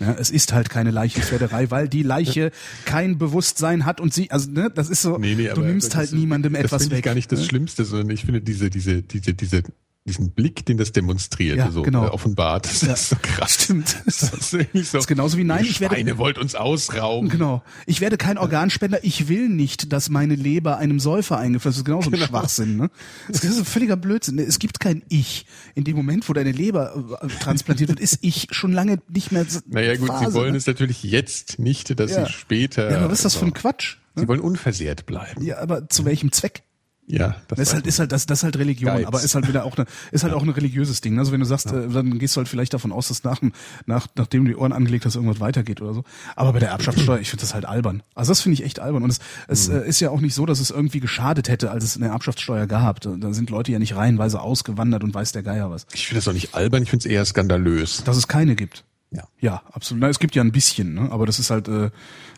Ja, 0.00 0.16
es 0.18 0.30
ist 0.30 0.54
halt 0.54 0.70
keine 0.70 0.90
Leichenpferderei, 0.90 1.70
weil 1.70 1.86
die 1.86 2.02
Leiche 2.02 2.52
kein 2.86 3.18
Bewusstsein 3.18 3.84
hat 3.84 4.00
und 4.00 4.14
sie, 4.14 4.30
also 4.30 4.50
ne, 4.50 4.70
das 4.74 4.88
ist 4.88 5.02
so, 5.02 5.18
nee, 5.18 5.34
nee, 5.34 5.50
du 5.54 5.60
nimmst 5.60 5.94
halt 5.94 6.12
niemandem 6.12 6.54
etwas 6.54 6.84
das 6.84 6.90
weg. 6.90 6.90
Das 6.90 6.98
ist 6.98 7.04
gar 7.04 7.14
nicht 7.14 7.32
das 7.32 7.40
ne? 7.40 7.44
Schlimmste, 7.44 7.84
sondern 7.84 8.10
ich 8.10 8.24
finde 8.24 8.40
diese, 8.40 8.70
diese, 8.70 9.02
diese, 9.02 9.34
diese 9.34 9.62
diesen 10.06 10.32
Blick, 10.32 10.64
den 10.64 10.78
das 10.78 10.92
demonstriert, 10.92 11.58
ja, 11.58 11.70
so 11.70 11.82
genau. 11.82 12.06
äh, 12.06 12.10
offenbart. 12.10 12.64
Das 12.64 12.80
ja, 12.82 12.94
ist 12.94 13.10
so 13.10 13.16
krass. 13.20 13.54
Stimmt. 13.64 13.96
Das 14.06 14.22
ist, 14.22 14.52
irgendwie 14.52 14.82
so, 14.82 14.98
das 14.98 15.04
ist 15.04 15.06
genauso 15.06 15.38
wie 15.38 15.44
nein, 15.44 15.64
ich 15.64 15.80
werde. 15.80 15.96
Eine 15.96 16.18
wollt 16.18 16.38
uns 16.38 16.54
ausrauben. 16.54 17.28
Genau. 17.28 17.62
Ich 17.86 18.00
werde 18.00 18.16
kein 18.16 18.38
Organspender. 18.38 19.04
Ich 19.04 19.28
will 19.28 19.48
nicht, 19.48 19.92
dass 19.92 20.08
meine 20.08 20.34
Leber 20.34 20.78
einem 20.78 21.00
Säufer 21.00 21.38
eingefasst 21.38 21.78
ist. 21.78 21.84
Genauso 21.84 22.10
genau. 22.10 22.24
ein 22.24 22.28
Schwachsinn. 22.28 22.76
Ne? 22.76 22.90
Das 23.28 23.44
ist 23.44 23.58
ein 23.58 23.64
völliger 23.64 23.96
Blödsinn. 23.96 24.38
Es 24.38 24.58
gibt 24.58 24.80
kein 24.80 25.02
Ich. 25.08 25.46
In 25.74 25.84
dem 25.84 25.96
Moment, 25.96 26.28
wo 26.28 26.32
deine 26.32 26.52
Leber 26.52 27.20
äh, 27.22 27.28
transplantiert 27.28 27.88
wird, 27.88 28.00
ist 28.00 28.18
Ich 28.22 28.48
schon 28.50 28.72
lange 28.72 28.98
nicht 29.08 29.32
mehr. 29.32 29.46
Naja 29.66 29.96
gut, 29.96 30.08
Phase, 30.08 30.26
sie 30.26 30.34
wollen 30.34 30.52
ne? 30.52 30.58
es 30.58 30.66
natürlich 30.66 31.02
jetzt 31.02 31.58
nicht, 31.58 31.98
dass 31.98 32.10
ja. 32.10 32.26
sie 32.26 32.32
später. 32.32 32.90
Ja, 32.90 32.98
aber 32.98 33.10
was 33.10 33.18
ist 33.18 33.24
das 33.26 33.36
für 33.36 33.46
ein 33.46 33.54
Quatsch? 33.54 33.96
Sie 34.16 34.26
wollen 34.26 34.40
unversehrt 34.40 35.06
bleiben. 35.06 35.42
Ja, 35.42 35.58
aber 35.58 35.88
zu 35.88 36.04
welchem 36.04 36.32
Zweck? 36.32 36.64
Ja, 37.10 37.36
das, 37.48 37.58
das 37.58 37.58
ist 37.60 37.74
halt, 37.74 37.86
ist 37.86 37.98
halt, 37.98 38.12
das, 38.12 38.26
das 38.26 38.38
ist 38.38 38.44
halt 38.44 38.56
Religion, 38.56 38.94
Geiz. 38.94 39.06
aber 39.06 39.22
ist 39.22 39.34
halt 39.34 39.48
wieder 39.48 39.64
auch 39.64 39.76
eine, 39.76 39.86
ist 40.12 40.22
halt 40.22 40.32
ja. 40.32 40.38
auch 40.38 40.42
ein 40.42 40.48
religiöses 40.48 41.00
Ding. 41.00 41.18
Also 41.18 41.32
wenn 41.32 41.40
du 41.40 41.46
sagst, 41.46 41.70
ja. 41.70 41.80
äh, 41.80 41.88
dann 41.88 42.18
gehst 42.18 42.36
du 42.36 42.38
halt 42.38 42.48
vielleicht 42.48 42.72
davon 42.72 42.92
aus, 42.92 43.08
dass 43.08 43.24
nach, 43.24 43.40
nach, 43.86 44.06
nachdem 44.16 44.44
du 44.44 44.50
die 44.50 44.56
Ohren 44.56 44.72
angelegt 44.72 45.06
hast, 45.06 45.16
irgendwas 45.16 45.40
weitergeht 45.40 45.80
oder 45.80 45.94
so. 45.94 46.04
Aber 46.36 46.52
bei 46.52 46.60
der 46.60 46.70
Erbschaftssteuer, 46.70 47.18
ich 47.18 47.30
finde 47.30 47.42
das 47.42 47.54
halt 47.54 47.64
albern. 47.64 48.02
Also 48.14 48.30
das 48.30 48.40
finde 48.40 48.54
ich 48.54 48.64
echt 48.64 48.80
albern. 48.80 49.02
Und 49.02 49.10
es, 49.10 49.18
es 49.48 49.68
mhm. 49.68 49.76
äh, 49.76 49.88
ist 49.88 50.00
ja 50.00 50.10
auch 50.10 50.20
nicht 50.20 50.34
so, 50.34 50.46
dass 50.46 50.60
es 50.60 50.70
irgendwie 50.70 51.00
geschadet 51.00 51.48
hätte, 51.48 51.70
als 51.70 51.84
es 51.84 51.96
eine 51.96 52.08
Erbschaftssteuer 52.08 52.66
gab. 52.66 53.00
Da 53.00 53.32
sind 53.32 53.50
Leute 53.50 53.72
ja 53.72 53.78
nicht 53.78 53.96
reihenweise 53.96 54.40
ausgewandert 54.40 55.02
und 55.02 55.12
weiß 55.12 55.32
der 55.32 55.42
Geier 55.42 55.70
was. 55.70 55.86
Ich 55.92 56.06
finde 56.06 56.18
das 56.18 56.28
auch 56.28 56.32
nicht 56.32 56.54
albern, 56.54 56.82
ich 56.82 56.90
finde 56.90 57.08
es 57.08 57.12
eher 57.12 57.24
skandalös. 57.24 58.04
Dass 58.04 58.16
es 58.16 58.28
keine 58.28 58.54
gibt. 58.54 58.84
Ja. 59.10 59.24
Ja, 59.40 59.62
absolut. 59.72 60.02
Na, 60.02 60.08
es 60.08 60.18
gibt 60.18 60.36
ja 60.36 60.42
ein 60.42 60.52
bisschen, 60.52 60.94
ne? 60.94 61.08
aber 61.10 61.26
das 61.26 61.38
ist 61.38 61.50
halt, 61.50 61.68
äh, 61.68 61.90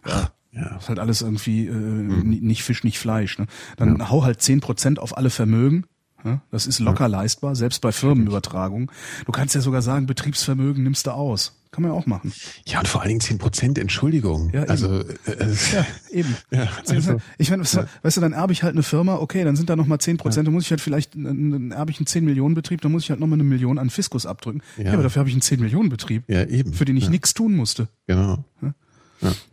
ja. 0.06 0.32
Ja. 0.52 0.76
ist 0.76 0.88
halt 0.88 0.98
alles 0.98 1.22
irgendwie 1.22 1.66
äh, 1.66 1.72
mhm. 1.72 2.28
nicht 2.40 2.62
Fisch, 2.62 2.84
nicht 2.84 2.98
Fleisch. 2.98 3.38
Ne? 3.38 3.46
Dann 3.76 3.98
ja. 3.98 4.10
hau 4.10 4.22
halt 4.24 4.42
zehn 4.42 4.60
Prozent 4.60 4.98
auf 4.98 5.16
alle 5.16 5.30
Vermögen. 5.30 5.84
Ja? 6.24 6.42
Das 6.50 6.66
ist 6.66 6.78
locker 6.78 7.04
ja. 7.04 7.08
leistbar, 7.08 7.56
selbst 7.56 7.80
bei 7.80 7.90
Firmenübertragung. 7.92 8.90
Du 9.24 9.32
kannst 9.32 9.54
ja 9.54 9.60
sogar 9.60 9.82
sagen, 9.82 10.06
Betriebsvermögen 10.06 10.84
nimmst 10.84 11.06
du 11.06 11.12
aus. 11.12 11.58
Kann 11.70 11.82
man 11.82 11.92
ja 11.92 11.96
auch 11.96 12.04
machen. 12.04 12.34
Ja, 12.66 12.80
und 12.80 12.88
vor 12.88 13.00
allen 13.00 13.08
Dingen 13.08 13.20
zehn 13.22 13.38
Prozent, 13.38 13.78
Entschuldigung. 13.78 14.50
Ja, 14.52 14.64
also, 14.64 15.00
äh, 15.00 15.54
ja, 15.72 15.86
eben. 16.10 16.36
Ja, 16.50 16.68
also, 16.86 17.16
ich 17.38 17.50
meine, 17.50 17.62
ja. 17.62 17.86
weißt 18.02 18.18
du, 18.18 18.20
dann 18.20 18.34
erbe 18.34 18.52
ich 18.52 18.62
halt 18.62 18.74
eine 18.74 18.82
Firma, 18.82 19.16
okay, 19.16 19.42
dann 19.42 19.56
sind 19.56 19.70
da 19.70 19.76
nochmal 19.76 19.98
zehn 19.98 20.18
Prozent, 20.18 20.46
dann 20.46 20.52
muss 20.52 20.64
ich 20.64 20.70
halt 20.70 20.82
vielleicht, 20.82 21.14
dann 21.14 21.70
erbe 21.70 21.90
ich 21.90 21.98
einen 21.98 22.06
zehn 22.06 22.26
Millionen 22.26 22.54
Betrieb, 22.54 22.82
dann 22.82 22.92
muss 22.92 23.04
ich 23.04 23.10
halt 23.10 23.20
nochmal 23.20 23.38
eine 23.38 23.44
Million 23.44 23.78
an 23.78 23.88
Fiskus 23.88 24.26
abdrücken. 24.26 24.60
Ja, 24.76 24.92
aber 24.92 25.02
dafür 25.02 25.20
habe 25.20 25.30
ich 25.30 25.34
einen 25.34 25.40
zehn 25.40 25.60
Millionen 25.60 25.88
Betrieb. 25.88 26.24
Ja, 26.28 26.44
eben. 26.44 26.74
Für 26.74 26.84
den 26.84 26.98
ich 26.98 27.08
nichts 27.08 27.32
tun 27.32 27.56
musste. 27.56 27.88
Genau. 28.06 28.44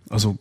Also, 0.09 0.37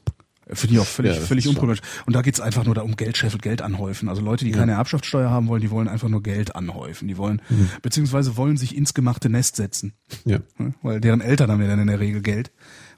Finde 0.53 0.75
ich 0.75 0.81
auch 0.81 0.87
völlig, 0.87 1.17
ja, 1.17 1.21
völlig 1.21 1.47
unproblematisch. 1.49 1.87
Und 2.07 2.15
da 2.15 2.23
geht's 2.23 2.41
einfach 2.41 2.65
nur 2.65 2.75
da 2.75 2.83
um 2.83 2.97
Geld 2.97 3.17
scheffelt, 3.17 3.43
Geld 3.43 3.63
anhäufen. 3.63 4.09
Also 4.09 4.23
Leute, 4.23 4.45
die 4.45 4.53
ja. 4.53 4.57
keine 4.57 4.73
Erbschaftssteuer 4.73 5.31
haben 5.31 5.49
wollen, 5.49 5.61
die 5.61 5.71
wollen 5.71 5.89
einfach 5.89 6.09
nur 6.09 6.23
Geld 6.23 6.57
anhäufen. 6.57 7.07
Die 7.09 7.17
wollen, 7.17 7.43
mhm. 7.49 7.71
beziehungsweise 7.83 8.37
wollen 8.37 8.57
sich 8.57 8.77
ins 8.77 8.95
gemachte 8.95 9.29
Nest 9.29 9.57
setzen. 9.57 9.93
Ja. 10.25 10.41
Weil 10.83 11.01
deren 11.01 11.21
Eltern 11.21 11.51
haben 11.51 11.61
ja 11.61 11.69
dann 11.69 11.81
in 11.81 11.87
der 11.87 12.01
Regel 12.01 12.23
Geld 12.23 12.51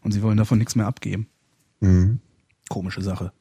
und 0.02 0.12
sie 0.12 0.22
wollen 0.22 0.36
davon 0.36 0.58
nichts 0.58 0.76
mehr 0.76 0.86
abgeben. 0.86 1.28
Mhm. 1.80 2.20
Komische 2.68 3.02
Sache. 3.02 3.32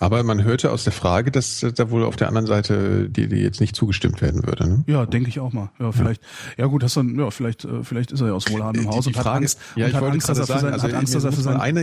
Aber 0.00 0.22
man 0.22 0.42
hörte 0.42 0.72
aus 0.72 0.84
der 0.84 0.94
Frage, 0.94 1.30
dass 1.30 1.64
da 1.74 1.90
wohl 1.90 2.04
auf 2.04 2.16
der 2.16 2.28
anderen 2.28 2.46
Seite 2.46 3.08
die, 3.10 3.28
die 3.28 3.36
jetzt 3.36 3.60
nicht 3.60 3.76
zugestimmt 3.76 4.22
werden 4.22 4.46
würde. 4.46 4.66
Ne? 4.66 4.84
Ja, 4.86 5.04
denke 5.04 5.28
ich 5.28 5.40
auch 5.40 5.52
mal. 5.52 5.70
Ja, 5.78 5.92
vielleicht. 5.92 6.22
Ja, 6.56 6.64
ja 6.64 6.66
gut, 6.66 6.82
hast 6.82 6.96
du, 6.96 7.02
ja, 7.02 7.30
vielleicht, 7.30 7.66
äh, 7.66 7.82
vielleicht 7.82 8.10
ist 8.10 8.22
er 8.22 8.28
ja 8.28 8.32
aus 8.32 8.50
wohlhabendem 8.50 8.90
Haus 8.90 9.06
und 9.06 9.12
Frage, 9.12 9.28
hat 9.28 9.36
Angst. 9.36 9.60
Ja, 9.76 9.88
ich 9.88 9.92
wollte 9.92 10.14
Angst, 10.14 10.28
dass 10.30 10.38
er 10.38 10.46
sagen, 10.46 10.60
sein, 10.62 10.72
also 10.72 10.88
hat 10.88 10.94
Angst, 10.94 11.14
dass 11.14 11.24
er 11.24 11.32
für 11.32 11.42
sein 11.42 11.60
einer, 11.60 11.82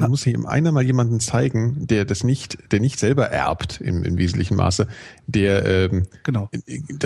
man 0.00 0.10
muss 0.10 0.26
ihm 0.26 0.46
einer 0.46 0.72
mal 0.72 0.82
jemanden 0.82 1.20
zeigen, 1.20 1.86
der 1.86 2.06
das 2.06 2.24
nicht, 2.24 2.72
der 2.72 2.80
nicht 2.80 2.98
selber 2.98 3.28
erbt 3.28 3.82
im, 3.82 4.02
im 4.02 4.16
wesentlichen 4.16 4.56
Maße, 4.56 4.88
der 5.26 5.66
ähm, 5.66 6.06
genau, 6.22 6.48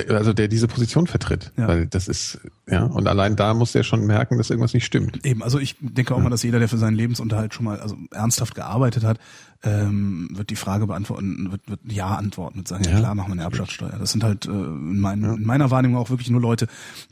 also 0.09 0.32
der 0.32 0.47
diese 0.47 0.68
Position 0.68 1.09
vertritt, 1.09 1.53
ja. 1.57 1.66
weil 1.66 1.86
das 1.86 2.07
ist 2.07 2.38
ja 2.69 2.85
und 2.85 3.07
allein 3.07 3.37
da 3.37 3.55
muss 3.55 3.75
er 3.75 3.85
schon 3.85 4.07
merken, 4.07 4.39
dass 4.39 4.51
irgendwas 4.51 4.75
nicht 4.75 4.85
stimmt. 4.85 5.25
Eben, 5.25 5.43
also 5.43 5.59
ich 5.59 5.77
denke 5.81 6.14
auch 6.14 6.21
mal, 6.21 6.31
dass 6.31 6.43
jeder, 6.43 6.59
der 6.59 6.69
für 6.69 6.79
seinen 6.79 6.97
Lebensunterhalt 6.97 7.55
schon 7.55 7.64
mal 7.64 7.81
also 7.81 7.97
ernsthaft 8.11 8.55
gearbeitet 8.55 9.05
hat, 9.05 9.19
ähm, 9.62 10.29
wird 10.33 10.51
die 10.51 10.57
Frage 10.57 10.87
beantworten, 10.87 11.51
wird, 11.51 11.69
wird 11.69 11.81
Ja 11.85 12.17
antworten 12.17 12.61
und 12.61 12.69
sagen, 12.69 12.85
ja, 12.85 12.93
ja 12.93 12.99
klar, 12.99 13.14
machen 13.14 13.29
wir 13.29 13.33
eine 13.35 13.43
Erbschaftssteuer. 13.43 13.97
Das 13.99 14.12
sind 14.12 14.25
halt 14.25 14.47
äh, 14.47 14.51
in, 14.51 15.01
mein, 15.01 15.23
ja. 15.23 15.35
in 15.35 15.45
meiner 15.45 15.71
Wahrnehmung 15.71 15.99
auch 15.99 16.11
wirklich 16.11 16.31
nur 16.31 16.41
Leute, 16.41 16.67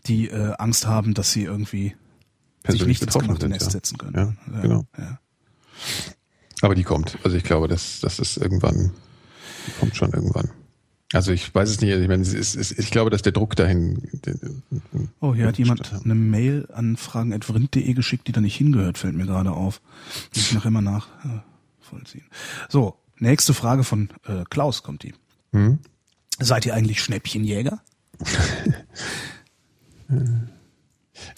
die 0.07 0.29
äh, 0.29 0.55
Angst 0.59 0.87
haben, 0.87 1.15
dass 1.15 1.33
sie 1.33 1.45
irgendwie 1.45 1.95
Persönlich 2.63 2.99
sich 2.99 3.07
nicht 3.07 3.15
ins 3.15 3.25
gemachte 3.25 3.49
Nest 3.49 3.67
ja. 3.67 3.71
setzen 3.71 3.99
können. 3.99 4.37
Ja, 4.53 4.61
genau. 4.61 4.87
Aber 6.63 6.75
die 6.75 6.85
kommt. 6.85 7.19
Also 7.25 7.37
ich 7.37 7.45
glaube, 7.45 7.69
dass 7.69 8.01
das 8.01 8.19
ist 8.19 8.37
irgendwann, 8.39 8.93
die 9.67 9.73
kommt 9.79 9.97
schon 9.97 10.13
irgendwann. 10.13 10.51
Also 11.15 11.33
ich 11.33 11.55
weiß 11.55 11.71
es 11.71 11.81
nicht, 11.81 11.91
ich 11.91 12.09
meine, 12.09 12.23
es 12.23 12.35
ist, 12.35 12.57
es, 12.57 12.73
ich 12.73 12.91
glaube, 12.91 13.11
dass 13.11 13.23
der 13.23 13.33
Druck 13.33 13.57
dahin. 13.57 14.03
Oh, 15.21 15.35
hier 15.35 15.47
hat 15.47 15.59
jemand 15.59 15.93
eine 16.05 16.15
Mail 16.15 16.69
an 16.73 16.97
fragen.vrind.de 16.97 17.95
geschickt, 17.95 18.29
die 18.29 18.33
da 18.33 18.41
nicht 18.41 18.57
hingehört, 18.57 18.99
fällt 18.99 19.15
mir 19.15 19.27
gerade 19.27 19.53
auf. 19.53 19.81
Muss 20.35 20.47
ich 20.47 20.53
nachher 20.53 20.71
mal 20.71 20.83
nach. 20.83 21.09
Äh, 21.25 21.41
nachvollziehen. 21.95 22.25
So, 22.69 22.99
nächste 23.19 23.55
Frage 23.55 23.85
von 23.85 24.11
äh, 24.27 24.43
Klaus 24.51 24.83
kommt 24.83 25.05
die. 25.05 25.15
Hm? 25.53 25.79
Seid 26.39 26.67
ihr 26.67 26.75
eigentlich 26.75 27.03
Schnäppchenjäger? 27.03 27.81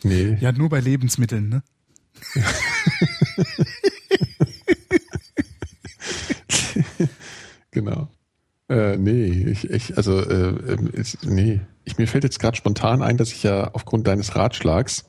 nee. 0.02 0.36
Ja, 0.40 0.50
nur 0.52 0.68
bei 0.68 0.80
Lebensmitteln, 0.80 1.48
ne? 1.48 1.62
genau. 7.70 8.08
Äh, 8.68 8.96
nee, 8.96 9.26
ich, 9.26 9.70
ich 9.70 9.96
also 9.96 10.20
äh, 10.20 10.48
ähm, 10.72 10.90
nee, 11.22 11.60
ich, 11.84 11.98
mir 11.98 12.08
fällt 12.08 12.24
jetzt 12.24 12.40
gerade 12.40 12.56
spontan 12.56 13.02
ein, 13.02 13.16
dass 13.16 13.30
ich 13.30 13.44
ja 13.44 13.70
aufgrund 13.72 14.08
deines 14.08 14.34
Ratschlags 14.34 15.04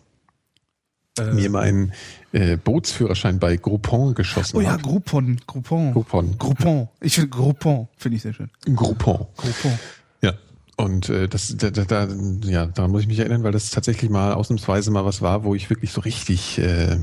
äh, 1.17 1.33
mir 1.33 1.49
meinen 1.49 1.93
äh, 2.33 2.57
Bootsführerschein 2.57 3.39
bei 3.39 3.57
Groupon 3.57 4.13
geschossen 4.13 4.57
Oh 4.57 4.61
ja, 4.61 4.75
Groupon, 4.77 5.39
Groupon. 5.47 5.91
Groupon. 5.93 6.37
Groupon. 6.37 6.87
Ich 7.01 7.15
finde 7.15 7.29
Groupon, 7.29 7.87
finde 7.97 8.17
ich 8.17 8.21
sehr 8.21 8.33
schön. 8.33 8.49
Groupon. 8.75 9.25
Groupon. 9.35 9.79
Ja. 10.21 10.33
Und 10.75 11.09
äh, 11.09 11.27
das, 11.27 11.55
da, 11.57 11.71
da, 11.71 11.85
da, 11.85 12.07
ja, 12.43 12.67
daran 12.67 12.91
muss 12.91 13.01
ich 13.01 13.07
mich 13.07 13.17
erinnern, 13.17 13.41
weil 13.43 13.51
das 13.51 13.71
tatsächlich 13.71 14.11
mal 14.11 14.33
ausnahmsweise 14.33 14.91
mal 14.91 15.05
was 15.05 15.23
war, 15.23 15.43
wo 15.43 15.55
ich 15.55 15.71
wirklich 15.71 15.91
so 15.91 16.01
richtig, 16.01 16.59
äh, 16.59 16.97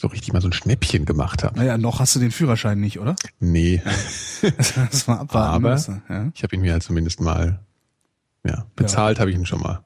so 0.00 0.08
richtig 0.08 0.32
mal 0.32 0.40
so 0.40 0.48
ein 0.48 0.52
Schnäppchen 0.52 1.04
gemacht 1.04 1.44
habe. 1.44 1.58
Naja, 1.58 1.76
noch 1.76 2.00
hast 2.00 2.16
du 2.16 2.20
den 2.20 2.30
Führerschein 2.30 2.80
nicht, 2.80 2.98
oder? 2.98 3.16
Nee. 3.38 3.82
das 4.90 5.06
war 5.06 5.20
abwarten. 5.20 5.54
Aber 5.54 5.72
müssen, 5.72 6.02
ja? 6.08 6.30
ich 6.34 6.42
habe 6.42 6.56
ihn 6.56 6.62
mir 6.62 6.72
halt 6.72 6.82
zumindest 6.82 7.20
mal, 7.20 7.60
ja, 8.44 8.64
bezahlt 8.76 9.18
ja. 9.18 9.20
habe 9.20 9.30
ich 9.30 9.36
ihn 9.36 9.44
schon 9.44 9.60
mal. 9.60 9.84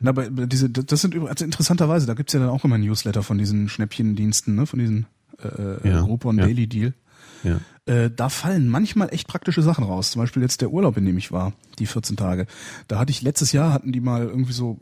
Na, 0.00 0.10
aber 0.10 0.28
diese, 0.28 0.68
das 0.68 1.00
sind 1.00 1.16
also 1.16 1.44
interessanterweise, 1.44 2.06
da 2.06 2.14
gibt's 2.14 2.32
ja 2.32 2.40
dann 2.40 2.48
auch 2.48 2.64
immer 2.64 2.78
Newsletter 2.78 3.22
von 3.22 3.38
diesen 3.38 3.68
Schnäppchendiensten, 3.68 4.56
ne, 4.56 4.66
von 4.66 4.80
diesen 4.80 5.06
äh, 5.42 5.48
äh 5.48 5.88
ja, 5.88 6.00
Groupon 6.00 6.38
ja. 6.38 6.46
Daily 6.46 6.66
Deal. 6.66 6.92
Ja. 7.44 7.60
Äh, 7.86 8.10
da 8.10 8.28
fallen 8.30 8.68
manchmal 8.68 9.12
echt 9.12 9.28
praktische 9.28 9.62
Sachen 9.62 9.84
raus. 9.84 10.10
Zum 10.10 10.20
Beispiel 10.20 10.42
jetzt 10.42 10.60
der 10.60 10.70
Urlaub, 10.70 10.96
in 10.96 11.04
dem 11.04 11.18
ich 11.18 11.30
war, 11.30 11.52
die 11.78 11.86
14 11.86 12.16
Tage. 12.16 12.46
Da 12.88 12.98
hatte 12.98 13.10
ich 13.10 13.22
letztes 13.22 13.52
Jahr 13.52 13.72
hatten 13.72 13.92
die 13.92 14.00
mal 14.00 14.24
irgendwie 14.24 14.52
so 14.52 14.78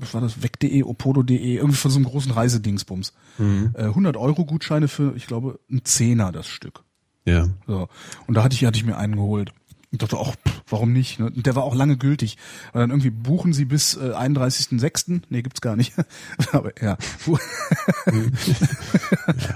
was 0.00 0.14
war 0.14 0.20
das, 0.20 0.42
weg.de, 0.42 0.82
opodo.de, 0.82 1.56
irgendwie 1.56 1.76
von 1.76 1.90
so 1.90 1.98
einem 1.98 2.06
großen 2.06 2.32
Reisedingsbums. 2.32 3.12
Mhm. 3.38 3.74
Äh, 3.74 3.84
100 3.84 4.16
Euro 4.16 4.44
Gutscheine 4.44 4.88
für, 4.88 5.14
ich 5.16 5.26
glaube, 5.26 5.60
ein 5.70 5.84
Zehner 5.84 6.32
das 6.32 6.46
Stück. 6.46 6.84
Ja. 7.24 7.48
So. 7.66 7.88
Und 8.26 8.34
da 8.34 8.42
hatte 8.42 8.54
ich, 8.54 8.64
hatte 8.64 8.78
ich 8.78 8.86
mir 8.86 8.96
einen 8.96 9.16
geholt. 9.16 9.52
Und 9.90 10.02
dachte 10.02 10.18
auch, 10.18 10.34
pff, 10.34 10.62
warum 10.68 10.92
nicht? 10.92 11.18
Ne? 11.18 11.26
Und 11.26 11.46
der 11.46 11.56
war 11.56 11.64
auch 11.64 11.74
lange 11.74 11.96
gültig. 11.96 12.36
Und 12.72 12.80
dann 12.80 12.90
irgendwie 12.90 13.10
buchen 13.10 13.54
sie 13.54 13.64
bis 13.64 13.96
äh, 13.96 14.12
31.06. 14.12 15.22
Nee, 15.30 15.42
gibt's 15.42 15.62
gar 15.62 15.76
nicht. 15.76 15.94
Aber 16.52 16.72
ja. 16.82 16.98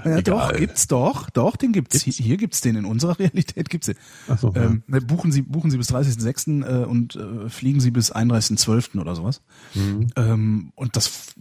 Ja 0.05 0.21
doch, 0.21 0.53
gibt's 0.53 0.87
doch. 0.87 1.29
Doch, 1.29 1.55
den 1.55 1.71
gibt's. 1.71 2.01
Hier, 2.01 2.13
hier 2.13 2.37
gibt's 2.37 2.61
den. 2.61 2.75
In 2.75 2.85
unserer 2.85 3.19
Realität 3.19 3.69
gibt's 3.69 3.87
den. 3.87 3.95
Ach 4.27 4.39
so, 4.39 4.53
ja. 4.55 4.63
ähm, 4.63 4.83
ne, 4.87 5.01
buchen 5.01 5.31
Sie, 5.31 5.43
buchen 5.43 5.69
Sie 5.69 5.77
bis 5.77 5.91
30.06. 5.91 6.65
Äh, 6.65 6.85
und 6.85 7.15
äh, 7.15 7.49
fliegen 7.49 7.79
Sie 7.79 7.91
bis 7.91 8.13
31.12. 8.13 8.99
oder 8.99 9.15
sowas. 9.15 9.41
Mhm. 9.75 10.07
Ähm, 10.15 10.71
und 10.75 10.95
das, 10.95 11.35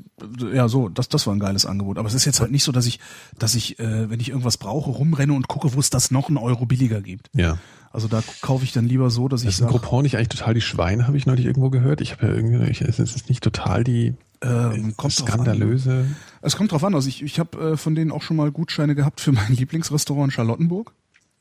ja, 0.53 0.69
so, 0.69 0.91
das, 0.91 1.09
das 1.09 1.27
war 1.27 1.35
ein 1.35 1.41
geiles 1.41 1.65
Angebot. 1.65 1.97
Aber 1.97 2.09
es 2.09 2.15
ist 2.15 2.27
jetzt 2.27 2.41
halt 2.41 2.51
nicht 2.51 2.65
so, 2.65 2.73
dass 2.73 2.87
ich, 2.87 3.01
dass 3.39 3.55
ich, 3.55 3.79
äh, 3.79 4.11
wenn 4.11 4.21
ich 4.21 4.29
irgendwas 4.29 4.59
brauche, 4.59 4.91
rumrenne 4.91 5.33
und 5.33 5.49
gucke, 5.49 5.73
wo 5.73 5.81
es 5.81 5.89
das 5.89 6.11
noch 6.11 6.29
einen 6.29 6.37
Euro 6.37 6.67
billiger 6.67 7.01
gibt. 7.01 7.31
Ja. 7.35 7.57
Also 7.93 8.09
da 8.09 8.23
kaufe 8.41 8.65
ich 8.65 8.73
dann 8.73 8.87
lieber 8.87 9.11
so, 9.11 9.29
dass 9.29 9.43
ich 9.43 9.49
Ist 9.49 9.61
ein 9.63 9.69
Groupon 9.69 10.03
nicht 10.03 10.17
eigentlich 10.17 10.29
total 10.29 10.55
die 10.55 10.61
Schweine, 10.63 11.07
habe 11.07 11.17
ich 11.19 11.27
neulich 11.27 11.45
irgendwo 11.47 11.69
gehört. 11.71 12.01
Ich 12.01 12.13
habe 12.13 12.27
ja 12.27 12.33
irgendwie, 12.33 12.65
ich, 12.71 12.81
es 12.81 12.99
ist 12.99 13.29
nicht 13.29 13.43
total 13.45 13.85
die 13.85 14.15
ähm, 14.41 14.95
kommt 14.97 15.19
drauf 15.21 15.29
an. 15.29 15.35
skandalöse. 15.45 16.07
Es 16.41 16.57
kommt 16.57 16.73
drauf 16.73 16.83
an. 16.85 16.95
Also 16.95 17.09
ich, 17.09 17.23
ich 17.23 17.39
habe 17.39 17.73
äh, 17.73 17.77
von 17.77 17.95
denen 17.95 18.11
auch 18.11 18.23
schon 18.23 18.37
mal 18.37 18.51
Gutscheine 18.51 18.95
gehabt 18.95 19.21
für 19.21 19.33
mein 19.33 19.53
Lieblingsrestaurant 19.57 20.29
in 20.29 20.31
Charlottenburg. 20.33 20.93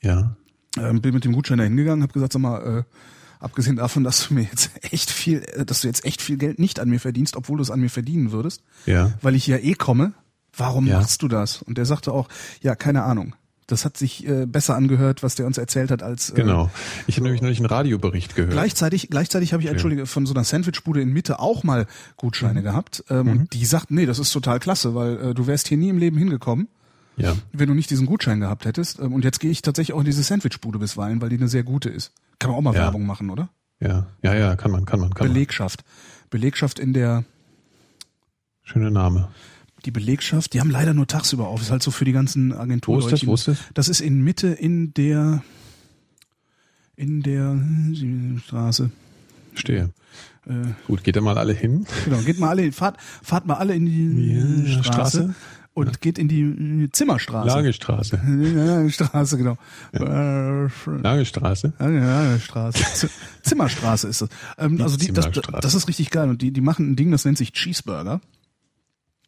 Ja. 0.02 0.36
Ähm, 0.78 1.00
bin 1.00 1.14
mit 1.14 1.24
dem 1.24 1.32
Gutschein 1.32 1.58
da 1.58 1.64
hingegangen, 1.64 2.02
habe 2.02 2.12
gesagt, 2.12 2.32
sag 2.34 2.40
mal, 2.42 2.78
äh, 2.80 2.82
abgesehen 3.40 3.76
davon, 3.76 4.04
dass 4.04 4.28
du 4.28 4.34
mir 4.34 4.42
jetzt 4.42 4.70
echt 4.92 5.10
viel, 5.10 5.38
äh, 5.54 5.64
dass 5.64 5.80
du 5.80 5.88
jetzt 5.88 6.04
echt 6.04 6.20
viel 6.22 6.36
Geld 6.36 6.58
nicht 6.58 6.78
an 6.80 6.88
mir 6.90 7.00
verdienst, 7.00 7.34
obwohl 7.36 7.56
du 7.56 7.62
es 7.62 7.70
an 7.70 7.80
mir 7.80 7.90
verdienen 7.90 8.30
würdest, 8.30 8.62
Ja. 8.86 9.12
weil 9.22 9.34
ich 9.34 9.46
ja 9.46 9.56
eh 9.56 9.74
komme, 9.74 10.12
warum 10.56 10.86
Ja. 10.86 10.98
machst 10.98 11.22
du 11.22 11.28
das? 11.28 11.62
Und 11.62 11.78
der 11.78 11.86
sagte 11.86 12.12
auch, 12.12 12.28
ja, 12.60 12.74
keine 12.76 13.02
Ahnung. 13.04 13.34
Das 13.72 13.84
hat 13.84 13.96
sich 13.96 14.26
äh, 14.28 14.46
besser 14.46 14.76
angehört, 14.76 15.22
was 15.22 15.34
der 15.34 15.46
uns 15.46 15.58
erzählt 15.58 15.90
hat, 15.90 16.02
als 16.02 16.30
äh, 16.30 16.34
Genau. 16.34 16.70
Ich 17.06 17.16
habe 17.16 17.24
nämlich 17.24 17.42
neulich 17.42 17.58
einen 17.58 17.66
Radiobericht 17.66 18.34
gehört. 18.36 18.52
Gleichzeitig, 18.52 19.08
gleichzeitig 19.10 19.52
habe 19.52 19.62
ich, 19.62 19.68
entschuldige, 19.68 20.06
von 20.06 20.26
so 20.26 20.34
einer 20.34 20.44
Sandwichbude 20.44 21.00
in 21.00 21.10
Mitte 21.12 21.40
auch 21.40 21.64
mal 21.64 21.86
Gutscheine 22.16 22.60
Mhm. 22.60 22.64
gehabt. 22.64 23.04
Ähm, 23.10 23.28
Und 23.28 23.52
die 23.54 23.64
sagten, 23.64 23.94
nee, 23.94 24.06
das 24.06 24.18
ist 24.18 24.30
total 24.32 24.60
klasse, 24.60 24.94
weil 24.94 25.30
äh, 25.30 25.34
du 25.34 25.46
wärst 25.46 25.68
hier 25.68 25.78
nie 25.78 25.88
im 25.88 25.98
Leben 25.98 26.16
hingekommen, 26.18 26.68
Ja. 27.16 27.34
wenn 27.52 27.68
du 27.68 27.74
nicht 27.74 27.90
diesen 27.90 28.06
Gutschein 28.06 28.40
gehabt 28.40 28.64
hättest. 28.66 29.00
Ähm, 29.00 29.12
und 29.14 29.24
jetzt 29.24 29.40
gehe 29.40 29.50
ich 29.50 29.62
tatsächlich 29.62 29.94
auch 29.94 30.00
in 30.00 30.04
diese 30.06 30.22
Sandwichbude 30.22 30.78
bisweilen, 30.78 31.20
weil 31.22 31.30
die 31.30 31.36
eine 31.38 31.48
sehr 31.48 31.62
gute 31.64 31.88
ist. 31.88 32.12
Kann 32.38 32.50
man 32.50 32.58
auch 32.58 32.62
mal 32.62 32.74
Ja. 32.74 32.82
Werbung 32.82 33.06
machen, 33.06 33.30
oder? 33.30 33.48
Ja. 33.80 34.06
Ja, 34.22 34.34
ja, 34.34 34.54
kann 34.56 34.70
man, 34.70 34.84
kann 34.84 35.00
man, 35.00 35.12
kann 35.14 35.26
Belegschaft. 35.28 35.82
Belegschaft 36.30 36.78
in 36.78 36.92
der, 36.92 37.08
man. 37.14 37.24
Schöner 38.62 38.90
Name. 38.90 39.28
Die 39.82 39.90
Belegschaft, 39.90 40.52
die 40.54 40.60
haben 40.60 40.70
leider 40.70 40.94
nur 40.94 41.06
tagsüber 41.06 41.48
auf. 41.48 41.60
Ist 41.62 41.70
halt 41.70 41.82
so 41.82 41.90
für 41.90 42.04
die 42.04 42.12
ganzen 42.12 42.52
Agenturen. 42.52 43.02
Wo 43.02 43.06
ist 43.06 43.12
das? 43.12 43.26
Wo 43.26 43.34
ist 43.34 43.48
das? 43.48 43.58
Das 43.74 43.88
ist 43.88 44.00
in 44.00 44.22
Mitte 44.22 44.48
in 44.48 44.94
der, 44.94 45.42
in 46.96 47.22
der 47.22 47.52
äh, 47.54 48.38
Straße. 48.40 48.90
Stehe. 49.54 49.90
Äh, 50.46 50.52
Gut, 50.86 51.04
geht 51.04 51.16
da 51.16 51.20
mal 51.20 51.38
alle 51.38 51.52
hin? 51.52 51.86
Genau, 52.04 52.18
geht 52.18 52.38
mal 52.38 52.48
alle, 52.50 52.72
fahrt, 52.72 52.96
fahrt 53.22 53.46
mal 53.46 53.54
alle 53.54 53.74
in 53.74 53.86
die 53.86 54.32
Ja, 54.34 54.82
Straße, 54.82 54.84
Straße. 54.84 55.34
und 55.74 56.00
geht 56.00 56.18
in 56.18 56.28
die 56.28 56.40
äh, 56.42 56.88
Zimmerstraße. 56.90 57.48
Lagestraße. 57.48 58.20
Ja, 58.56 58.88
Straße, 58.90 59.36
genau. 59.38 59.56
Ja. 59.92 60.68
Lagestraße. 60.86 61.72
Straße. 62.40 62.84
Z- 62.94 63.10
Zimmerstraße 63.42 64.08
ist 64.08 64.22
das. 64.22 64.28
Ähm, 64.58 64.76
Die 64.78 64.82
also 64.82 64.96
die, 64.96 65.12
das, 65.12 65.28
das 65.30 65.74
ist 65.74 65.86
richtig 65.88 66.10
geil. 66.10 66.28
Und 66.28 66.42
die, 66.42 66.50
die 66.50 66.60
machen 66.60 66.90
ein 66.92 66.96
Ding, 66.96 67.10
das 67.10 67.24
nennt 67.24 67.38
sich 67.38 67.52
Cheeseburger. 67.52 68.20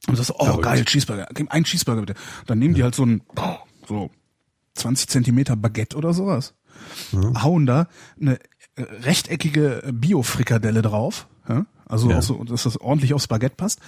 Und 0.08 0.18
das 0.18 0.28
ist, 0.28 0.34
oh 0.38 0.44
Verrückt. 0.44 0.64
geil, 0.64 0.84
Cheeseburger. 0.84 1.28
Gib 1.34 1.50
Ein 1.50 1.64
Cheeseburger 1.64 2.02
bitte. 2.02 2.14
Dann 2.46 2.58
nehmen 2.58 2.74
die 2.74 2.82
halt 2.82 2.94
so 2.94 3.04
ein, 3.06 3.22
so 3.88 4.10
20 4.74 5.08
Zentimeter 5.08 5.56
Baguette 5.56 5.96
oder 5.96 6.12
sowas. 6.12 6.54
Hauen 7.12 7.66
da 7.66 7.88
eine 8.20 8.38
äh, 8.76 8.82
rechteckige 9.02 9.82
Bio-Frikadelle 9.92 10.82
drauf. 10.82 11.26
Ja? 11.48 11.66
Also 11.86 12.10
Ja. 12.10 12.20
so, 12.22 12.42
dass 12.44 12.64
das 12.64 12.76
ordentlich 12.80 13.14
aufs 13.14 13.28
Baguette 13.28 13.54
passt. 13.56 13.78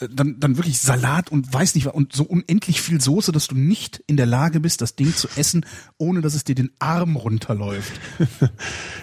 Äh, 0.00 0.08
Dann, 0.10 0.40
dann 0.40 0.56
wirklich 0.56 0.80
Salat 0.80 1.30
und 1.30 1.52
weiß 1.52 1.76
nicht 1.76 1.86
was 1.86 1.94
und 1.94 2.12
so 2.12 2.24
unendlich 2.24 2.80
viel 2.82 3.00
Soße, 3.00 3.30
dass 3.32 3.46
du 3.46 3.54
nicht 3.54 4.02
in 4.08 4.16
der 4.16 4.26
Lage 4.26 4.58
bist, 4.60 4.80
das 4.80 4.96
Ding 4.96 5.14
zu 5.14 5.28
essen, 5.36 5.64
ohne 5.96 6.20
dass 6.20 6.34
es 6.34 6.42
dir 6.44 6.54
den 6.56 6.72
Arm 6.80 7.16
runterläuft. 7.16 7.92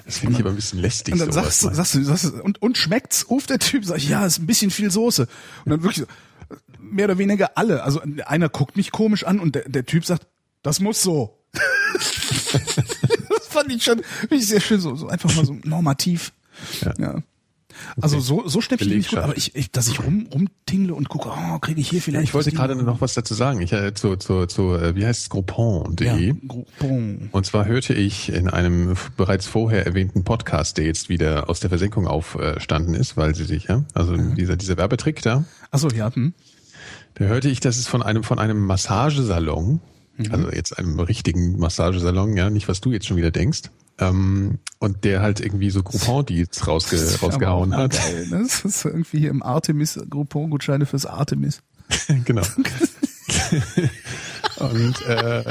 Das 0.06 0.20
finde 0.20 0.36
ich 0.36 0.39
aber 0.41 0.52
ein 0.52 0.56
bisschen 0.56 0.80
lästig. 0.80 1.14
Und 1.14 1.20
dann 1.20 1.32
sagst 1.32 1.64
du, 1.64 1.74
sagst 1.74 1.96
du, 1.96 2.04
sagst 2.04 2.26
du, 2.26 2.43
und, 2.43 2.62
und 2.62 2.78
schmeckt's? 2.78 3.28
Ruft 3.30 3.50
der 3.50 3.58
Typ, 3.58 3.86
sag 3.86 3.98
ich, 3.98 4.08
ja, 4.10 4.24
ist 4.26 4.38
ein 4.38 4.46
bisschen 4.46 4.70
viel 4.70 4.91
Soße. 4.91 5.24
Und 5.66 5.70
dann 5.72 5.82
wirklich 5.82 6.06
so, 6.06 6.06
mehr 6.92 7.06
oder 7.06 7.18
weniger 7.18 7.58
alle. 7.58 7.84
Also 7.84 8.02
einer 8.26 8.50
guckt 8.50 8.78
mich 8.78 8.92
komisch 8.92 9.24
an 9.24 9.40
und 9.40 9.56
der, 9.56 9.68
der 9.70 9.86
Typ 9.86 10.06
sagt, 10.06 10.28
das 10.64 10.80
muss 10.80 11.02
so. 11.02 11.40
das 11.54 13.48
fand 13.50 13.72
ich 13.72 13.84
schon 13.84 14.02
ich 14.30 14.48
sehr 14.48 14.60
schön, 14.60 14.80
so, 14.80 14.96
so 14.96 15.08
einfach 15.08 15.34
mal 15.36 15.46
so 15.46 15.58
normativ. 15.64 16.34
Ja. 16.82 16.94
Ja. 16.98 17.24
Also 18.02 18.20
so, 18.20 18.48
so 18.48 18.62
schnäpp 18.62 18.82
ich 18.82 18.88
nicht 18.88 19.10
gut, 19.10 19.20
aber 19.20 19.36
ich, 19.38 19.56
ich 19.56 19.72
dass 19.72 19.88
ich 19.88 20.00
rum, 20.00 20.28
rumtingle 20.34 20.94
und 20.94 21.10
gucke, 21.10 21.30
oh, 21.30 21.60
kriege 21.60 21.80
ich 21.82 21.90
hier 21.90 22.02
vielleicht. 22.02 22.24
ich 22.24 22.34
wollte 22.34 22.52
gerade 22.52 22.76
noch 22.76 23.02
was 23.02 23.14
dazu 23.14 23.34
sagen. 23.34 23.62
Ich 23.62 23.74
äh, 23.74 23.94
zu, 23.94 24.16
zu, 24.16 24.46
zu 24.46 24.76
äh, 24.76 24.96
wie 24.96 25.06
heißt 25.06 25.24
es, 25.24 25.30
Groupon.de. 25.30 26.28
ja, 26.28 26.34
Groupon. 26.48 27.30
Und 27.32 27.46
zwar 27.46 27.66
hörte 27.66 27.94
ich 27.94 28.32
in 28.32 28.50
einem 28.50 28.96
bereits 29.18 29.48
vorher 29.48 29.86
erwähnten 29.86 30.24
Podcast, 30.24 30.78
der 30.78 30.86
jetzt 30.86 31.10
wieder 31.10 31.50
aus 31.50 31.60
der 31.60 31.70
Versenkung 31.70 32.08
aufstanden 32.08 32.94
ist, 32.94 33.18
weil 33.18 33.36
sie 33.36 33.46
sich, 33.46 33.66
ja, 33.66 33.84
also 33.94 34.16
dieser, 34.16 34.56
dieser 34.56 34.78
Werbetrick 34.78 35.22
da, 35.22 35.46
Achso, 35.72 35.90
ja, 35.90 36.14
hm. 36.14 36.34
Da 37.16 37.26
hörte 37.26 37.49
ich, 37.49 37.59
dass 37.59 37.78
es 37.78 37.88
von 37.88 38.03
einem, 38.03 38.24
von 38.24 38.39
einem 38.39 38.66
Massagesalon, 38.66 39.82
Mhm. 40.18 40.32
also 40.32 40.51
jetzt 40.51 40.80
einem 40.80 40.99
richtigen 40.99 41.59
Massagesalon, 41.59 42.38
ja, 42.38 42.49
nicht 42.49 42.70
was 42.70 42.82
du 42.82 42.91
jetzt 42.91 43.05
schon 43.05 43.18
wieder 43.18 43.32
denkst, 43.32 43.63
ähm, 43.99 44.59
und 44.80 45.03
der 45.03 45.22
halt 45.22 45.39
irgendwie 45.39 45.70
so 45.70 45.84
Groupon-Deals 45.84 46.68
rausge, 46.68 46.97
rausgehauen 47.22 47.76
hat. 47.76 47.93
Geil, 47.93 48.28
ne? 48.30 48.43
Das 48.43 48.63
ist 48.63 48.86
irgendwie 48.86 49.20
hier 49.20 49.30
im 49.30 49.43
Artemis, 49.43 49.99
Groupon-Gutscheine 50.09 50.86
fürs 50.86 51.05
Artemis. 51.05 51.61
genau. 52.26 52.43
und 54.57 55.01
äh, 55.01 55.43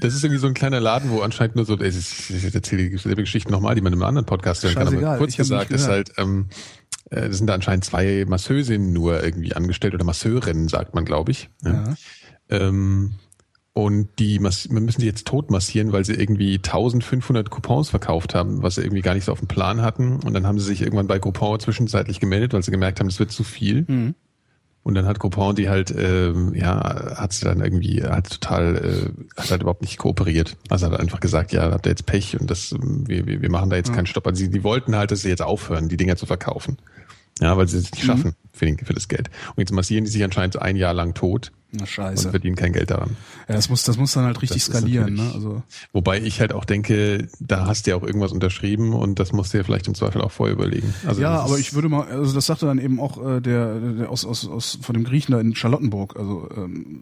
das 0.00 0.14
ist 0.14 0.22
irgendwie 0.22 0.38
so 0.38 0.46
ein 0.46 0.54
kleiner 0.54 0.80
Laden, 0.80 1.10
wo 1.10 1.20
anscheinend 1.20 1.56
nur 1.56 1.64
so, 1.64 1.80
ich, 1.80 2.54
erzähle 2.54 2.90
dieselbe 2.90 3.22
Geschichte 3.22 3.50
nochmal, 3.50 3.74
die 3.74 3.80
man 3.80 3.92
in 3.92 3.98
einem 3.98 4.08
anderen 4.08 4.26
Podcast 4.26 4.62
hören 4.62 4.74
kann, 4.74 4.88
aber 4.88 5.18
kurz 5.18 5.36
gesagt 5.36 5.70
ist 5.70 5.88
halt, 5.88 6.12
ähm, 6.16 6.46
äh, 7.10 7.28
das 7.28 7.38
sind 7.38 7.46
da 7.46 7.54
anscheinend 7.54 7.84
zwei 7.84 8.24
Masseusinnen 8.26 8.92
nur 8.92 9.22
irgendwie 9.22 9.54
angestellt 9.54 9.94
oder 9.94 10.04
Masseurinnen, 10.04 10.68
sagt 10.68 10.94
man, 10.94 11.04
glaube 11.04 11.32
ich. 11.32 11.50
Ja. 11.64 11.94
Ähm, 12.48 13.12
und 13.72 14.08
die 14.18 14.40
müssen 14.40 15.00
die 15.00 15.06
jetzt 15.06 15.26
tot 15.26 15.50
massieren, 15.50 15.92
weil 15.92 16.04
sie 16.04 16.14
irgendwie 16.14 16.56
1500 16.56 17.50
Coupons 17.50 17.88
verkauft 17.88 18.34
haben, 18.34 18.62
was 18.62 18.74
sie 18.74 18.82
irgendwie 18.82 19.02
gar 19.02 19.14
nicht 19.14 19.24
so 19.24 19.32
auf 19.32 19.38
dem 19.38 19.48
Plan 19.48 19.80
hatten. 19.80 20.16
Und 20.20 20.34
dann 20.34 20.46
haben 20.46 20.58
sie 20.58 20.66
sich 20.66 20.82
irgendwann 20.82 21.06
bei 21.06 21.20
Groupon 21.20 21.60
zwischenzeitlich 21.60 22.18
gemeldet, 22.18 22.52
weil 22.52 22.62
sie 22.62 22.72
gemerkt 22.72 22.98
haben, 22.98 23.08
das 23.08 23.20
wird 23.20 23.30
zu 23.30 23.44
viel. 23.44 23.84
Mhm. 23.86 24.14
Und 24.82 24.94
dann 24.94 25.06
hat 25.06 25.20
Groupon 25.20 25.54
die 25.54 25.68
halt, 25.68 25.94
ähm, 25.96 26.54
ja, 26.54 27.16
hat 27.16 27.32
sie 27.32 27.44
dann 27.44 27.60
irgendwie, 27.60 28.02
hat 28.02 28.40
total, 28.40 28.76
äh, 28.76 29.40
hat 29.40 29.50
halt 29.50 29.62
überhaupt 29.62 29.82
nicht 29.82 29.98
kooperiert. 29.98 30.56
Also 30.68 30.86
hat 30.86 30.98
einfach 30.98 31.20
gesagt, 31.20 31.52
ja, 31.52 31.70
habt 31.70 31.86
ihr 31.86 31.90
jetzt 31.90 32.06
Pech 32.06 32.40
und 32.40 32.50
das, 32.50 32.72
ähm, 32.72 33.06
wir, 33.06 33.26
wir, 33.26 33.50
machen 33.50 33.70
da 33.70 33.76
jetzt 33.76 33.92
keinen 33.92 34.06
Stopp. 34.06 34.26
Also 34.26 34.42
die, 34.42 34.50
die 34.50 34.64
wollten 34.64 34.96
halt, 34.96 35.10
dass 35.10 35.22
sie 35.22 35.28
jetzt 35.28 35.42
aufhören, 35.42 35.88
die 35.88 35.98
Dinger 35.98 36.16
zu 36.16 36.26
verkaufen. 36.26 36.78
Ja, 37.40 37.56
weil 37.56 37.66
sie 37.68 37.78
es 37.78 37.90
nicht 37.92 38.04
schaffen 38.04 38.34
für, 38.52 38.66
den, 38.66 38.78
für 38.78 38.92
das 38.92 39.08
Geld. 39.08 39.30
Und 39.50 39.58
jetzt 39.58 39.72
massieren 39.72 40.04
die 40.04 40.10
sich 40.10 40.22
anscheinend 40.22 40.60
ein 40.60 40.76
Jahr 40.76 40.92
lang 40.92 41.14
tot 41.14 41.52
Na 41.72 41.80
und 41.82 41.86
scheiße. 41.88 42.30
verdienen 42.30 42.54
kein 42.56 42.72
Geld 42.74 42.90
daran. 42.90 43.16
Ja, 43.48 43.54
das 43.54 43.70
muss, 43.70 43.82
das 43.84 43.96
muss 43.96 44.12
dann 44.12 44.24
halt 44.24 44.42
richtig 44.42 44.62
Das 44.66 44.74
skalieren, 44.76 45.14
ne? 45.14 45.30
Also 45.32 45.62
Wobei 45.92 46.20
ich 46.20 46.40
halt 46.40 46.52
auch 46.52 46.66
denke, 46.66 47.28
da 47.40 47.66
hast 47.66 47.86
du 47.86 47.92
ja 47.92 47.96
auch 47.96 48.02
irgendwas 48.02 48.32
unterschrieben 48.32 48.92
und 48.92 49.18
das 49.18 49.32
musst 49.32 49.54
du 49.54 49.58
ja 49.58 49.64
vielleicht 49.64 49.88
im 49.88 49.94
Zweifel 49.94 50.20
auch 50.20 50.32
vorher 50.32 50.54
überlegen. 50.54 50.92
Also 51.06 51.22
ja, 51.22 51.40
aber 51.40 51.58
ich 51.58 51.72
würde 51.72 51.88
mal, 51.88 52.06
also 52.08 52.34
das 52.34 52.44
sagte 52.44 52.66
dann 52.66 52.78
eben 52.78 53.00
auch 53.00 53.16
äh, 53.26 53.40
der, 53.40 53.78
der 53.80 54.10
aus, 54.10 54.26
aus, 54.26 54.46
aus 54.46 54.78
von 54.82 54.92
dem 54.94 55.04
Griechen 55.04 55.32
da 55.32 55.40
in 55.40 55.54
Charlottenburg, 55.56 56.16
also 56.18 56.46
ähm, 56.56 57.00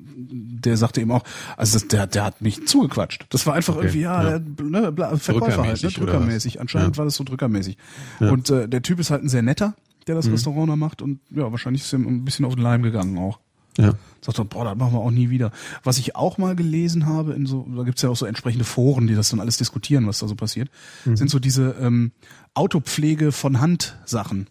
der 0.61 0.77
sagte 0.77 1.01
eben 1.01 1.11
auch, 1.11 1.25
also 1.57 1.79
das, 1.79 1.89
der, 1.89 2.07
der 2.07 2.25
hat 2.25 2.41
mich 2.43 2.65
zugequatscht. 2.67 3.27
Das 3.31 3.45
war 3.47 3.55
einfach 3.55 3.75
Okay, 3.75 3.87
irgendwie, 3.87 4.01
ja, 4.03 4.31
ja. 4.37 4.39
Ne, 4.63 4.93
Verkäufer 5.19 5.65
halt, 5.67 5.83
ne, 5.83 5.91
drückermäßig. 5.91 6.61
Anscheinend 6.61 6.95
Ja. 6.95 6.99
war 6.99 7.05
das 7.07 7.17
so 7.17 7.25
drückermäßig. 7.25 7.77
Ja. 8.21 8.31
Und 8.31 8.51
äh, 8.51 8.69
der 8.69 8.83
Typ 8.83 9.01
ist 9.01 9.11
halt 9.11 9.25
ein 9.25 9.29
sehr 9.29 9.43
netter, 9.43 9.75
der 10.09 10.17
Mhm. 10.17 10.21
das 10.21 10.31
Restaurant 10.31 10.69
da 10.71 10.77
macht 10.77 11.03
und 11.03 11.21
ja, 11.31 11.51
wahrscheinlich 11.53 11.83
ist 11.83 11.93
ihm 11.93 12.07
ein 12.07 12.25
bisschen 12.25 12.45
auf 12.45 12.55
den 12.55 12.63
Leim 12.65 12.83
gegangen 12.83 13.17
auch. 13.19 13.39
ja. 13.79 13.93
Sagt 14.21 14.39
er, 14.41 14.45
boah, 14.45 14.65
das 14.65 14.77
machen 14.77 14.93
wir 14.95 14.99
auch 14.99 15.13
nie 15.13 15.31
wieder. 15.31 15.53
Was 15.85 15.99
ich 15.99 16.17
auch 16.17 16.39
mal 16.39 16.57
gelesen 16.57 17.07
habe, 17.07 17.35
in 17.35 17.47
so, 17.47 17.65
da 17.77 17.85
gibt's 17.85 18.03
ja 18.03 18.09
auch 18.11 18.17
so 18.17 18.27
entsprechende 18.27 18.65
Foren, 18.65 19.07
die 19.07 19.15
das 19.15 19.31
dann 19.31 19.39
alles 19.39 19.57
diskutieren, 19.59 20.09
was 20.09 20.19
da 20.19 20.27
so 20.27 20.35
passiert, 20.35 20.69
Mhm. 21.05 21.17
sind 21.17 21.31
so 21.31 21.39
diese 21.39 21.77
ähm, 21.81 22.11
Autopflege 22.55 23.31
von 23.31 23.61
Hand 23.61 23.97
Sachen. 24.05 24.49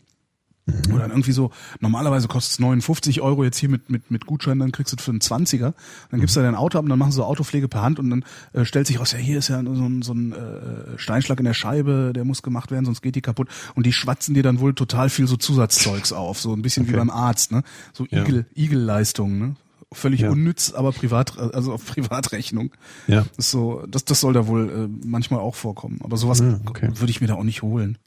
Mhm. 0.67 0.93
Oder 0.93 1.03
dann 1.03 1.11
irgendwie 1.11 1.31
so, 1.31 1.51
normalerweise 1.79 2.27
kostet 2.27 2.53
es 2.53 2.59
59 2.59 3.21
Euro 3.21 3.43
jetzt 3.43 3.57
hier 3.57 3.69
mit, 3.69 3.89
mit, 3.89 4.11
mit 4.11 4.25
Gutschein, 4.25 4.59
dann 4.59 4.71
kriegst 4.71 4.91
du 4.93 5.01
für 5.01 5.11
einen 5.11 5.21
20er. 5.21 5.73
Dann 6.11 6.19
gibst 6.19 6.35
du 6.35 6.41
dein 6.41 6.55
Auto 6.55 6.77
ab 6.77 6.83
und 6.83 6.89
dann 6.89 6.99
machen 6.99 7.11
sie 7.11 7.17
so 7.17 7.23
Autopflege 7.23 7.67
per 7.67 7.81
Hand 7.81 7.99
und 7.99 8.09
dann 8.09 8.25
äh, 8.53 8.65
stellt 8.65 8.85
sich 8.85 8.99
raus, 8.99 9.13
ja, 9.13 9.17
hier 9.17 9.37
ist 9.39 9.47
ja 9.47 9.63
so 9.63 9.71
ein, 9.71 10.01
so 10.01 10.13
ein 10.13 10.33
äh, 10.33 10.97
Steinschlag 10.97 11.39
in 11.39 11.45
der 11.45 11.53
Scheibe, 11.53 12.11
der 12.13 12.25
muss 12.25 12.43
gemacht 12.43 12.69
werden, 12.71 12.85
sonst 12.85 13.01
geht 13.01 13.15
die 13.15 13.21
kaputt. 13.21 13.47
Und 13.75 13.85
die 13.85 13.93
schwatzen 13.93 14.33
dir 14.33 14.43
dann 14.43 14.59
wohl 14.59 14.73
total 14.73 15.09
viel 15.09 15.27
so 15.27 15.37
Zusatzzeugs 15.37 16.11
auf, 16.11 16.39
so 16.39 16.53
ein 16.53 16.61
bisschen 16.61 16.83
okay. 16.83 16.93
wie 16.93 16.97
beim 16.97 17.09
Arzt, 17.09 17.51
ne? 17.51 17.63
So 17.93 18.05
ja. 18.09 18.23
Igel, 18.23 18.45
Igelleistungen, 18.53 19.39
ne? 19.39 19.55
Völlig 19.93 20.19
ja. 20.19 20.31
unnütz, 20.31 20.73
aber 20.73 20.91
privat, 20.91 21.37
also 21.37 21.71
auf 21.71 21.85
Privatrechnung. 21.85 22.71
Ja. 23.07 23.25
Das 23.37 23.45
ist 23.45 23.51
so, 23.51 23.85
das, 23.87 24.03
das 24.03 24.19
soll 24.19 24.33
da 24.33 24.45
wohl 24.47 24.69
äh, 24.69 25.07
manchmal 25.07 25.39
auch 25.39 25.55
vorkommen. 25.55 26.01
Aber 26.03 26.17
sowas 26.17 26.39
ja, 26.39 26.59
okay. 26.65 26.89
würde 26.93 27.09
ich 27.09 27.21
mir 27.21 27.27
da 27.27 27.35
auch 27.35 27.45
nicht 27.45 27.61
holen. 27.61 27.97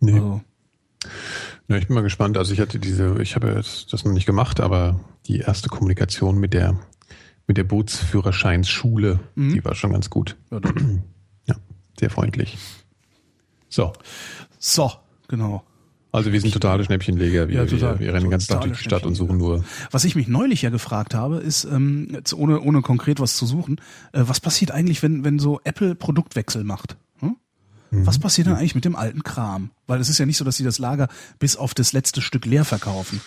Nee. 0.00 0.12
Also, 0.12 0.42
ja, 1.68 1.76
ich 1.76 1.86
bin 1.86 1.94
mal 1.94 2.02
gespannt. 2.02 2.36
Also 2.36 2.52
ich 2.52 2.60
hatte 2.60 2.78
diese, 2.78 3.20
ich 3.22 3.36
habe 3.36 3.54
das 3.54 4.04
noch 4.04 4.12
nicht 4.12 4.26
gemacht, 4.26 4.60
aber 4.60 5.00
die 5.26 5.38
erste 5.38 5.68
Kommunikation 5.68 6.38
mit 6.38 6.54
der 6.54 6.78
mit 7.46 7.56
der 7.58 7.64
Bootsführerscheinsschule, 7.64 9.20
mhm. 9.34 9.52
die 9.52 9.64
war 9.64 9.74
schon 9.74 9.92
ganz 9.92 10.10
gut. 10.10 10.36
Ja, 10.50 10.60
ja, 11.46 11.56
sehr 11.98 12.10
freundlich. 12.10 12.56
So. 13.68 13.92
So, 14.58 14.92
genau. 15.28 15.62
Also 16.10 16.32
wir 16.32 16.40
sind 16.40 16.54
totale 16.54 16.84
Schnäppchenleger. 16.84 17.48
Wir, 17.48 17.56
ja, 17.56 17.66
total. 17.66 17.98
wir, 17.98 18.06
wir 18.06 18.14
rennen 18.14 18.30
Tag 18.30 18.60
durch 18.60 18.78
die 18.78 18.84
Stadt 18.84 19.04
und 19.04 19.16
suchen 19.16 19.36
nur. 19.36 19.64
Was 19.90 20.04
ich 20.04 20.14
mich 20.14 20.28
neulich 20.28 20.62
ja 20.62 20.70
gefragt 20.70 21.12
habe, 21.12 21.38
ist, 21.38 21.64
ähm, 21.64 22.20
ohne, 22.36 22.60
ohne 22.60 22.82
konkret 22.82 23.18
was 23.18 23.36
zu 23.36 23.46
suchen, 23.46 23.80
äh, 24.12 24.22
was 24.24 24.38
passiert 24.40 24.70
eigentlich, 24.70 25.02
wenn, 25.02 25.24
wenn 25.24 25.40
so 25.40 25.60
Apple 25.64 25.96
Produktwechsel 25.96 26.62
macht? 26.62 26.96
Mhm. 27.94 28.06
Was 28.06 28.18
passiert 28.18 28.46
dann 28.46 28.56
eigentlich 28.56 28.74
mit 28.74 28.84
dem 28.84 28.96
alten 28.96 29.22
Kram? 29.22 29.70
Weil 29.86 30.00
es 30.00 30.08
ist 30.08 30.18
ja 30.18 30.26
nicht 30.26 30.36
so, 30.36 30.44
dass 30.44 30.56
sie 30.56 30.64
das 30.64 30.78
Lager 30.78 31.08
bis 31.38 31.56
auf 31.56 31.74
das 31.74 31.92
letzte 31.92 32.20
Stück 32.20 32.46
leer 32.46 32.64
verkaufen. 32.64 33.20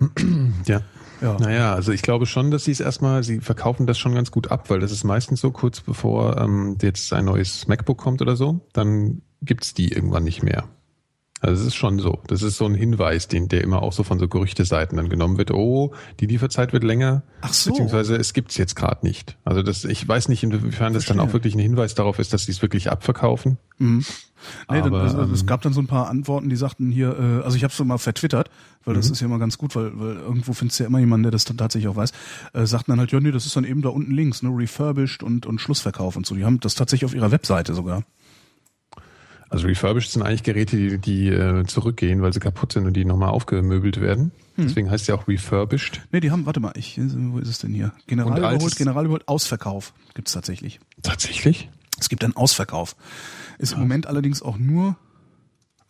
Ja. 0.66 0.80
ja. 1.20 1.36
Naja, 1.38 1.74
also 1.74 1.92
ich 1.92 2.02
glaube 2.02 2.26
schon, 2.26 2.50
dass 2.50 2.64
sie 2.64 2.72
es 2.72 2.80
erstmal, 2.80 3.22
sie 3.22 3.40
verkaufen 3.40 3.86
das 3.86 3.98
schon 3.98 4.14
ganz 4.14 4.30
gut 4.30 4.50
ab, 4.50 4.68
weil 4.68 4.80
das 4.80 4.90
ist 4.90 5.04
meistens 5.04 5.40
so 5.40 5.52
kurz 5.52 5.80
bevor 5.80 6.36
ähm, 6.38 6.76
jetzt 6.82 7.12
ein 7.12 7.26
neues 7.26 7.68
MacBook 7.68 7.98
kommt 7.98 8.20
oder 8.20 8.34
so, 8.34 8.60
dann 8.72 9.22
gibt's 9.40 9.72
die 9.72 9.92
irgendwann 9.92 10.24
nicht 10.24 10.42
mehr. 10.42 10.68
Also 11.44 11.60
es 11.60 11.68
ist 11.68 11.74
schon 11.74 11.98
so. 11.98 12.20
Das 12.26 12.40
ist 12.40 12.56
so 12.56 12.64
ein 12.64 12.72
Hinweis, 12.72 13.28
den, 13.28 13.48
der 13.48 13.60
immer 13.60 13.82
auch 13.82 13.92
so 13.92 14.02
von 14.02 14.18
so 14.18 14.28
Gerüchteseiten 14.28 14.96
dann 14.96 15.10
genommen 15.10 15.36
wird. 15.36 15.50
Oh, 15.50 15.92
die 16.18 16.24
Lieferzeit 16.24 16.72
wird 16.72 16.84
länger. 16.84 17.22
Ach 17.42 17.52
so. 17.52 17.68
Beziehungsweise 17.68 18.16
es 18.16 18.32
gibt's 18.32 18.56
jetzt 18.56 18.76
gerade 18.76 19.04
nicht. 19.04 19.36
Also 19.44 19.62
das, 19.62 19.84
ich 19.84 20.08
weiß 20.08 20.30
nicht, 20.30 20.42
inwiefern 20.42 20.94
das 20.94 21.04
dann 21.04 21.20
auch 21.20 21.34
wirklich 21.34 21.54
ein 21.54 21.58
Hinweis 21.58 21.94
darauf 21.94 22.18
ist, 22.18 22.32
dass 22.32 22.46
sie 22.46 22.52
es 22.52 22.62
wirklich 22.62 22.90
abverkaufen. 22.90 23.58
Mhm. 23.76 24.06
Nee, 24.70 24.78
Aber, 24.78 24.90
dann, 24.90 25.00
also, 25.00 25.20
ähm, 25.20 25.32
es 25.32 25.44
gab 25.44 25.60
dann 25.60 25.74
so 25.74 25.80
ein 25.82 25.86
paar 25.86 26.08
Antworten, 26.08 26.48
die 26.48 26.56
sagten 26.56 26.90
hier, 26.90 27.14
äh, 27.18 27.44
also 27.44 27.58
ich 27.58 27.62
habe 27.62 27.72
es 27.72 27.76
so 27.76 27.84
mal 27.84 27.98
vertwittert, 27.98 28.50
weil 28.86 28.94
das 28.94 29.08
mhm. 29.08 29.12
ist 29.12 29.20
ja 29.20 29.26
immer 29.26 29.38
ganz 29.38 29.58
gut, 29.58 29.76
weil, 29.76 29.98
weil 30.00 30.16
irgendwo 30.16 30.54
findest 30.54 30.80
du 30.80 30.84
ja 30.84 30.88
immer 30.88 30.98
jemanden, 30.98 31.24
der 31.24 31.32
das 31.32 31.44
dann 31.44 31.58
tatsächlich 31.58 31.88
auch 31.88 31.96
weiß, 31.96 32.12
äh, 32.54 32.64
sagten 32.64 32.92
dann 32.92 33.00
halt, 33.00 33.12
ja, 33.12 33.20
nee, 33.20 33.32
das 33.32 33.44
ist 33.44 33.54
dann 33.54 33.64
eben 33.64 33.82
da 33.82 33.90
unten 33.90 34.12
links, 34.12 34.42
ne, 34.42 34.48
refurbished 34.50 35.22
und, 35.22 35.44
und 35.44 35.60
Schlussverkauf 35.60 36.16
und 36.16 36.24
so. 36.24 36.34
Die 36.34 36.44
haben 36.44 36.58
das 36.60 36.74
tatsächlich 36.74 37.04
auf 37.04 37.14
ihrer 37.14 37.30
Webseite 37.30 37.74
sogar. 37.74 38.02
Also 39.54 39.68
refurbished 39.68 40.10
sind 40.10 40.22
eigentlich 40.22 40.42
Geräte, 40.42 40.76
die, 40.76 40.98
die 40.98 41.28
äh, 41.28 41.64
zurückgehen, 41.64 42.22
weil 42.22 42.32
sie 42.32 42.40
kaputt 42.40 42.72
sind 42.72 42.86
und 42.86 42.94
die 42.94 43.04
nochmal 43.04 43.30
aufgemöbelt 43.30 44.00
werden. 44.00 44.32
Hm. 44.56 44.66
Deswegen 44.66 44.90
heißt 44.90 45.02
es 45.02 45.06
ja 45.08 45.14
auch 45.14 45.28
refurbished. 45.28 46.02
Nee, 46.12 46.20
die 46.20 46.30
haben, 46.30 46.46
warte 46.46 46.60
mal, 46.60 46.72
ich, 46.76 46.98
wo 46.98 47.38
ist 47.38 47.48
es 47.48 47.58
denn 47.58 47.72
hier? 47.72 47.92
General 48.06 48.36
überholt, 48.36 48.76
General 48.76 49.04
überholt, 49.04 49.28
Ausverkauf 49.28 49.92
gibt's 50.14 50.32
tatsächlich. 50.32 50.80
Tatsächlich? 51.02 51.70
Es 51.98 52.08
gibt 52.08 52.24
einen 52.24 52.36
Ausverkauf. 52.36 52.96
Ist 53.58 53.70
ja. 53.70 53.76
im 53.76 53.82
Moment 53.82 54.06
allerdings 54.06 54.42
auch 54.42 54.58
nur 54.58 54.96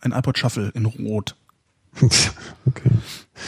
ein 0.01 0.11
iPod 0.11 0.37
Shuffle 0.37 0.71
in 0.75 0.85
Rot. 0.85 1.35
okay. 2.01 2.91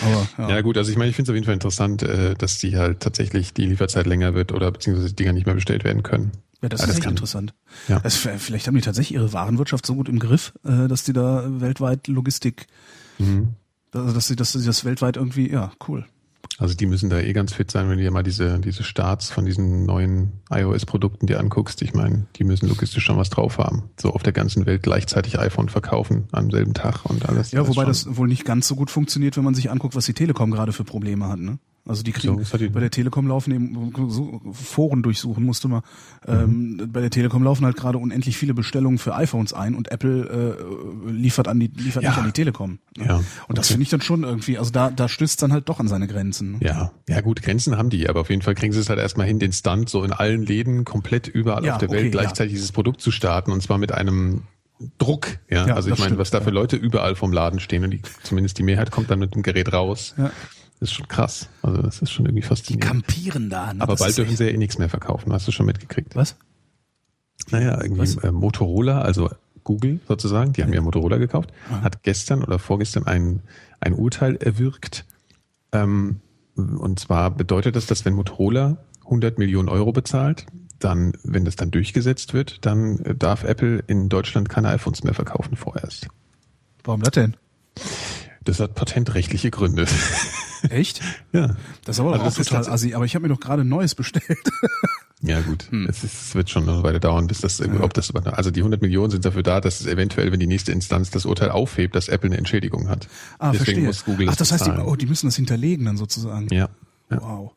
Aber, 0.03 0.27
ja. 0.38 0.56
ja 0.56 0.61
gut, 0.61 0.77
also 0.77 0.89
ich 0.89 0.98
meine, 0.98 1.10
ich 1.10 1.15
finde 1.15 1.30
es 1.30 1.34
auf 1.34 1.35
jeden 1.35 1.45
Fall 1.45 1.53
interessant, 1.53 2.02
äh, 2.03 2.34
dass 2.34 2.57
die 2.57 2.77
halt 2.77 3.02
tatsächlich 3.02 3.53
die 3.53 3.65
Lieferzeit 3.65 4.07
länger 4.07 4.34
wird 4.34 4.52
oder 4.52 4.72
beziehungsweise 4.72 5.10
die 5.10 5.15
Dinger 5.15 5.34
nicht 5.34 5.45
mehr 5.45 5.56
bestellt 5.56 5.84
werden 5.84 6.03
können. 6.03 6.31
Ja, 6.61 6.69
das 6.69 6.81
ja, 6.81 6.88
ist 6.88 6.89
das 6.89 6.97
echt 6.99 7.09
interessant. 7.09 7.53
Ja. 7.88 7.99
Das, 7.99 8.15
vielleicht 8.15 8.67
haben 8.67 8.75
die 8.75 8.81
tatsächlich 8.81 9.15
ihre 9.15 9.34
Warenwirtschaft 9.34 9.85
so 9.85 9.95
gut 9.95 10.09
im 10.09 10.19
Griff, 10.19 10.53
äh, 10.63 10.88
dass 10.88 11.03
die 11.03 11.13
da 11.13 11.45
weltweit 11.61 12.07
Logistik, 12.07 12.67
mhm. 13.19 13.49
also 13.93 14.13
dass 14.13 14.27
sie, 14.27 14.35
dass 14.35 14.53
sie 14.53 14.65
das 14.65 14.84
weltweit 14.84 15.17
irgendwie, 15.17 15.51
ja, 15.51 15.71
cool. 15.88 16.05
Also 16.59 16.73
die 16.73 16.88
müssen 16.88 17.09
da 17.09 17.19
eh 17.19 17.34
ganz 17.34 17.53
fit 17.53 17.69
sein, 17.69 17.88
wenn 17.88 17.97
du 17.97 18.03
dir 18.03 18.09
mal 18.09 18.23
diese, 18.23 18.59
diese 18.59 18.84
Starts 18.84 19.29
von 19.29 19.45
diesen 19.45 19.85
neuen 19.85 20.31
iOS-Produkten 20.49 21.27
dir 21.27 21.39
anguckst. 21.39 21.84
Ich 21.84 21.93
meine, 21.93 22.25
die 22.35 22.43
müssen 22.43 22.67
logistisch 22.67 23.03
schon 23.03 23.17
was 23.17 23.29
drauf 23.29 23.59
haben. 23.59 23.91
So 23.99 24.11
auf 24.11 24.23
der 24.23 24.34
ganzen 24.34 24.65
Welt 24.65 24.81
gleichzeitig 24.81 25.38
iPhone 25.38 25.69
verkaufen 25.69 26.27
am 26.31 26.49
selben 26.49 26.73
Tag 26.73 27.05
und 27.05 27.29
alles. 27.29 27.51
Ja, 27.51 27.67
wobei 27.67 27.85
das 27.85 28.17
wohl 28.17 28.27
nicht 28.27 28.43
ganz 28.43 28.67
so 28.67 28.75
gut 28.75 28.89
funktioniert, 28.89 29.38
wenn 29.38 29.43
man 29.43 29.53
sich 29.53 29.69
anguckt, 29.69 29.95
was 29.95 30.05
die 30.05 30.13
Telekom 30.13 30.49
gerade 30.49 30.73
für 30.73 30.84
Probleme 30.84 31.27
hat, 31.27 31.39
ne? 31.39 31.59
Also 31.88 32.03
die 32.03 32.11
kriegen 32.11 32.43
so, 32.43 32.57
bei 32.57 32.80
der 32.80 32.91
Telekom 32.91 33.27
laufen 33.27 33.53
eben 33.53 33.93
so, 34.09 34.41
Foren 34.51 35.03
durchsuchen 35.03 35.43
musste 35.43 35.68
mal. 35.68 35.81
Mhm. 36.27 36.80
Ähm, 36.81 36.89
bei 36.91 37.01
der 37.01 37.09
Telekom 37.09 37.43
laufen 37.43 37.65
halt 37.65 37.77
gerade 37.77 37.97
unendlich 37.97 38.38
viele 38.38 38.53
Bestellungen 38.53 38.97
für 38.97 39.15
iPhones 39.15 39.53
ein 39.53 39.73
und 39.73 39.91
Apple 39.91 40.57
äh, 41.07 41.11
liefert 41.11 41.47
an 41.47 41.59
die 41.59 41.68
liefert 41.68 42.03
ja. 42.03 42.09
nicht 42.09 42.19
an 42.19 42.26
die 42.26 42.31
Telekom. 42.31 42.80
Ne? 42.97 43.05
Ja. 43.05 43.15
Und 43.47 43.57
das 43.57 43.68
okay. 43.68 43.73
finde 43.73 43.84
ich 43.84 43.89
dann 43.89 44.01
schon 44.01 44.23
irgendwie, 44.23 44.57
also 44.57 44.72
da 44.72 44.89
da 44.89 45.07
stößt 45.07 45.41
dann 45.41 45.53
halt 45.53 45.69
doch 45.69 45.80
an 45.80 45.88
seine 45.88 46.07
Grenzen. 46.07 46.53
Ne? 46.53 46.57
Ja, 46.61 46.91
ja 47.07 47.22
gut, 47.22 47.41
Grenzen 47.41 47.77
haben 47.77 47.89
die, 47.89 48.09
aber 48.09 48.22
auf 48.22 48.30
jeden 48.30 48.41
Fall 48.41 48.55
kriegen 48.55 48.73
sie 48.73 48.80
es 48.80 48.89
halt 48.89 48.99
erstmal 48.99 49.27
hin, 49.27 49.39
den 49.39 49.53
Stunt 49.53 49.89
so 49.89 50.03
in 50.03 50.11
allen 50.11 50.45
Läden 50.45 50.84
komplett 50.84 51.27
überall 51.27 51.64
ja, 51.64 51.73
auf 51.73 51.77
der 51.80 51.89
Welt 51.89 52.01
okay, 52.01 52.11
gleichzeitig 52.11 52.51
ja. 52.53 52.57
dieses 52.57 52.72
Produkt 52.72 53.01
zu 53.01 53.11
starten 53.11 53.51
und 53.51 53.64
zwar 53.64 53.77
mit 53.77 53.93
einem 53.93 54.43
Druck, 54.97 55.39
ja. 55.49 55.68
ja 55.68 55.76
also 55.76 55.89
ich 55.89 55.99
meine, 55.99 56.18
was 56.18 56.30
da 56.30 56.41
für 56.41 56.51
Leute 56.51 56.76
überall 56.76 57.15
vom 57.15 57.34
Laden 57.34 57.59
stehen 57.59 57.84
und 57.84 57.91
die, 57.91 58.01
zumindest 58.23 58.57
die 58.59 58.64
Mehrheit 58.64 58.91
kommt 58.91 59.09
dann 59.09 59.19
mit 59.19 59.34
dem 59.34 59.41
Gerät 59.41 59.73
raus. 59.73 60.14
Ja. 60.18 60.31
Das 60.79 60.89
ist 60.89 60.95
schon 60.95 61.07
krass. 61.07 61.49
Also 61.63 61.81
das 61.81 62.01
ist 62.01 62.11
schon 62.11 62.25
irgendwie 62.25 62.43
faszinierend. 62.43 62.83
Die 62.83 62.87
kampieren 62.87 63.49
da. 63.49 63.73
Ne? 63.73 63.81
Aber 63.81 63.93
das 63.93 64.01
bald 64.01 64.17
dürfen 64.17 64.35
sie 64.35 64.45
ja 64.45 64.51
eh 64.51 64.57
nichts 64.57 64.77
mehr 64.77 64.89
verkaufen. 64.89 65.33
Hast 65.33 65.47
du 65.47 65.51
schon 65.51 65.65
mitgekriegt? 65.65 66.15
Was? 66.15 66.35
Naja, 67.49 67.81
irgendwie 67.81 68.27
äh, 68.27 68.31
Motorola, 68.31 69.01
also 69.01 69.29
Google 69.63 69.99
sozusagen, 70.07 70.53
die 70.53 70.63
haben 70.63 70.73
ja 70.73 70.81
Motorola 70.81 71.17
gekauft, 71.17 71.51
Aha. 71.69 71.81
hat 71.81 72.03
gestern 72.03 72.43
oder 72.43 72.59
vorgestern 72.59 73.05
ein, 73.05 73.41
ein 73.79 73.93
Urteil 73.93 74.35
erwirkt. 74.37 75.05
Ähm, 75.71 76.21
und 76.55 76.99
zwar 76.99 77.31
bedeutet 77.31 77.75
das, 77.75 77.85
dass 77.85 78.05
wenn 78.05 78.13
Motorola 78.13 78.77
100 79.03 79.37
Millionen 79.37 79.69
Euro 79.69 79.91
bezahlt, 79.91 80.45
dann, 80.79 81.13
wenn 81.23 81.45
das 81.45 81.55
dann 81.55 81.71
durchgesetzt 81.71 82.33
wird, 82.33 82.65
dann 82.65 83.01
darf 83.17 83.43
Apple 83.43 83.83
in 83.87 84.09
Deutschland 84.09 84.49
keine 84.49 84.69
iPhones 84.69 85.03
mehr 85.03 85.13
verkaufen 85.13 85.55
vorerst. 85.55 86.07
Warum 86.83 87.01
das 87.01 87.11
denn? 87.11 87.35
Das 88.48 88.61
hat 88.61 88.76
patentrechtliche 88.76 89.52
Gründe. 89.52 89.86
Echt? 90.69 91.02
ja. 91.34 91.57
Das 91.84 91.98
ist 91.98 91.99
aber 91.99 92.14
also 92.14 92.26
auch 92.26 92.34
total 92.34 92.69
assi, 92.69 92.94
aber 92.94 93.03
ich 93.03 93.14
habe 93.14 93.24
mir 93.24 93.34
doch 93.34 93.41
gerade 93.41 93.64
ein 93.64 93.68
neues 93.68 93.94
bestellt. 93.94 94.24
ja 95.22 95.41
gut, 95.41 95.69
hm. 95.69 95.86
es, 95.90 96.06
ist, 96.06 96.14
es, 96.14 96.36
wird 96.36 96.49
schon 96.49 96.68
eine 96.68 96.82
Weile 96.82 97.02
dauern, 97.02 97.28
bis 97.28 97.41
das 97.41 97.60
überhaupt 97.60 97.98
das, 97.98 98.15
also 98.15 98.49
die 98.49 98.61
100 98.61 98.82
Millionen 98.82 99.11
sind 99.11 99.26
dafür 99.26 99.44
da, 99.44 99.60
dass 99.60 99.82
es 99.82 99.86
eventuell, 99.86 100.32
wenn 100.32 100.40
die 100.40 100.48
nächste 100.48 100.72
Instanz 100.72 101.10
das 101.10 101.26
Urteil 101.26 101.52
aufhebt, 101.52 101.94
dass 101.94 102.07
Apple 102.07 102.30
eine 102.30 102.38
Entschädigung 102.38 102.88
hat. 102.88 103.10
Ah, 103.38 103.52
Deswegen 103.52 103.65
verstehe. 103.65 103.86
muss 103.86 104.06
Google 104.06 104.30
Ach, 104.30 104.38
das 104.38 104.53
heißt, 104.53 104.68
die, 104.68 104.72
oh, 104.72 104.95
die 104.95 105.07
müssen 105.07 105.28
das 105.28 105.36
hinterlegen 105.36 105.84
dann 105.84 105.98
sozusagen. 105.98 106.48
Ja. 106.49 106.69
ja. 107.11 107.22
Wow. 107.22 107.52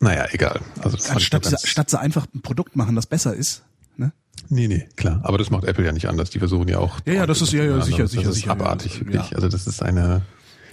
Naja, 0.00 0.26
egal. 0.30 0.60
Also 0.82 0.98
statt, 0.98 1.58
statt 1.64 1.88
sie 1.88 1.98
einfach 1.98 2.26
ein 2.34 2.42
Produkt 2.42 2.76
machen, 2.76 2.94
das 2.94 3.06
besser 3.06 3.34
ist, 3.34 3.62
ne? 3.96 4.12
Nee, 4.50 4.68
nee, 4.68 4.88
klar. 4.96 5.20
Aber 5.24 5.38
das 5.38 5.50
macht 5.50 5.64
Apple 5.64 5.84
ja 5.84 5.92
nicht 5.92 6.08
anders. 6.08 6.30
Die 6.30 6.38
versuchen 6.38 6.68
ja 6.68 6.78
auch. 6.78 7.00
Ja, 7.04 7.12
ja, 7.12 7.26
das 7.26 7.42
ist 7.42 7.52
ja, 7.52 7.64
ja 7.64 7.80
sicher, 7.82 8.08
sicher, 8.08 8.22
das 8.24 8.34
sicher. 8.34 8.52
Ist 8.52 8.60
abartig, 8.60 9.00
wirklich. 9.00 9.30
Ja. 9.30 9.36
Also 9.36 9.48
das 9.48 9.66
ist 9.66 9.82
eine, 9.82 10.22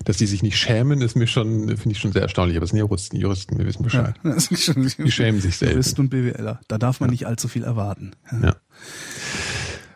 dass 0.06 0.18
die 0.18 0.28
sich 0.28 0.44
nicht 0.44 0.58
schämen, 0.58 1.02
ist 1.02 1.16
mir 1.16 1.28
schon, 1.28 1.68
finde 1.78 1.92
ich 1.92 2.00
schon 2.00 2.14
sehr 2.14 2.22
erstaunlich. 2.22 2.56
Aber 2.58 2.64
es 2.64 2.72
sind 2.72 2.80
Juristen, 2.80 3.18
Juristen, 3.18 3.58
wir 3.58 3.66
wissen 3.66 3.84
Bescheid. 3.84 4.16
Ja, 4.24 4.40
schon, 4.40 4.90
die 4.98 5.12
schämen 5.12 5.42
sich 5.42 5.58
selbst. 5.58 5.74
Juristen 5.74 6.02
und 6.02 6.10
BWLer. 6.10 6.62
Da 6.68 6.78
darf 6.78 7.00
man 7.00 7.10
ja. 7.10 7.12
nicht 7.12 7.28
allzu 7.28 7.48
viel 7.48 7.64
erwarten. 7.64 8.12
Ja. 8.42 8.56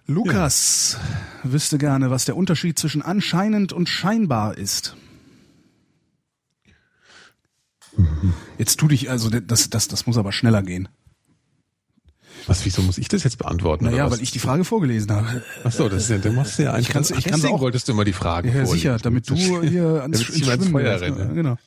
Lukas 0.07 0.97
wüsste 1.43 1.77
gerne, 1.77 2.09
was 2.09 2.25
der 2.25 2.35
Unterschied 2.35 2.79
zwischen 2.79 3.01
anscheinend 3.01 3.73
und 3.73 3.87
scheinbar 3.87 4.57
ist. 4.57 4.95
Mhm. 7.95 8.33
Jetzt 8.57 8.79
tu 8.79 8.87
dich, 8.87 9.09
also 9.09 9.29
das, 9.29 9.69
das, 9.69 9.87
das 9.87 10.07
muss 10.07 10.17
aber 10.17 10.31
schneller 10.31 10.63
gehen. 10.63 10.89
Was, 12.49 12.65
wieso 12.65 12.81
muss 12.81 12.97
ich 12.97 13.07
das 13.07 13.23
jetzt 13.23 13.37
beantworten? 13.37 13.85
Naja, 13.85 14.09
weil 14.09 14.21
ich 14.21 14.31
die 14.31 14.39
Frage 14.39 14.63
vorgelesen 14.63 15.11
habe. 15.11 15.43
Ach 15.63 15.71
so, 15.71 15.87
das 15.87 16.03
ist 16.03 16.09
ja, 16.09 16.17
du 16.17 16.31
machst 16.31 16.57
ja 16.57 16.71
eigentlich. 16.71 16.87
Ich 16.87 16.93
kann's, 16.93 17.11
ich 17.11 17.25
kann's 17.25 17.45
auch, 17.45 17.61
wolltest 17.61 17.87
du 17.87 17.91
immer 17.91 18.05
die 18.05 18.13
Fragen 18.13 18.51
Ja, 18.51 18.65
sicher, 18.65 18.97
damit 18.97 19.29
du 19.29 19.35
hier 19.35 19.83
ans, 20.01 20.25
damit 20.25 20.61
ins 20.61 20.69
Feuer 20.69 20.99
renne. 20.99 21.31
Genau. 21.33 21.57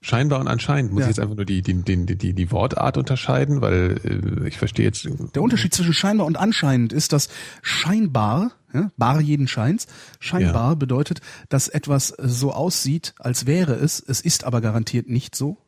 Scheinbar 0.00 0.40
und 0.40 0.48
anscheinend 0.48 0.92
muss 0.92 1.02
ja. 1.02 1.06
ich 1.06 1.10
jetzt 1.10 1.20
einfach 1.20 1.36
nur 1.36 1.44
die, 1.44 1.62
die, 1.62 1.82
die, 1.82 2.16
die, 2.16 2.32
die 2.32 2.52
Wortart 2.52 2.96
unterscheiden, 2.96 3.60
weil 3.60 4.00
äh, 4.44 4.48
ich 4.48 4.58
verstehe 4.58 4.86
jetzt. 4.86 5.08
Der 5.34 5.42
Unterschied 5.42 5.72
zwischen 5.72 5.94
scheinbar 5.94 6.26
und 6.26 6.36
anscheinend 6.36 6.92
ist, 6.92 7.12
dass 7.12 7.28
scheinbar, 7.62 8.52
ja, 8.72 8.90
bar 8.96 9.20
jeden 9.20 9.46
Scheins, 9.46 9.86
scheinbar 10.18 10.70
ja. 10.70 10.74
bedeutet, 10.74 11.20
dass 11.48 11.68
etwas 11.68 12.08
so 12.18 12.52
aussieht, 12.52 13.14
als 13.18 13.46
wäre 13.46 13.74
es, 13.74 14.00
es 14.00 14.20
ist 14.20 14.44
aber 14.44 14.60
garantiert 14.60 15.08
nicht 15.08 15.36
so 15.36 15.58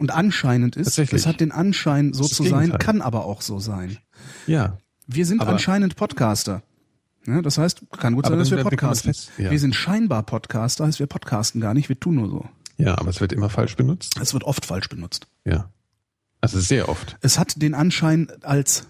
und 0.00 0.10
anscheinend 0.10 0.76
ist. 0.76 0.98
Es 0.98 1.26
hat 1.26 1.40
den 1.40 1.52
Anschein, 1.52 2.12
so 2.12 2.24
zu 2.24 2.42
sein, 2.44 2.76
kann 2.78 3.02
aber 3.02 3.24
auch 3.26 3.42
so 3.42 3.58
sein. 3.60 3.98
Ja. 4.46 4.78
Wir 5.06 5.26
sind 5.26 5.40
anscheinend 5.42 5.96
Podcaster. 5.96 6.62
Ja, 7.26 7.42
das 7.42 7.58
heißt, 7.58 7.82
kann 7.98 8.14
gut 8.14 8.24
Aber 8.24 8.34
sein, 8.34 8.38
dass 8.40 8.50
wir 8.50 8.62
podcasten. 8.64 9.12
fest- 9.12 9.30
ja. 9.38 9.50
Wir 9.50 9.58
sind 9.60 9.74
scheinbar 9.74 10.22
Podcaster, 10.22 10.86
heißt 10.86 10.98
wir 10.98 11.06
podcasten 11.06 11.60
gar 11.60 11.74
nicht, 11.74 11.88
wir 11.88 12.00
tun 12.00 12.14
nur 12.14 12.28
so. 12.28 12.46
Ja, 12.78 12.96
aber 12.98 13.10
es 13.10 13.20
wird 13.20 13.32
immer 13.34 13.50
falsch 13.50 13.76
benutzt. 13.76 14.18
Es 14.20 14.32
wird 14.32 14.42
oft 14.44 14.64
falsch 14.64 14.88
benutzt. 14.88 15.26
Ja. 15.44 15.70
Also 16.40 16.58
sehr 16.58 16.88
oft. 16.88 17.18
Es 17.20 17.38
hat 17.38 17.60
den 17.60 17.74
Anschein 17.74 18.28
als 18.42 18.86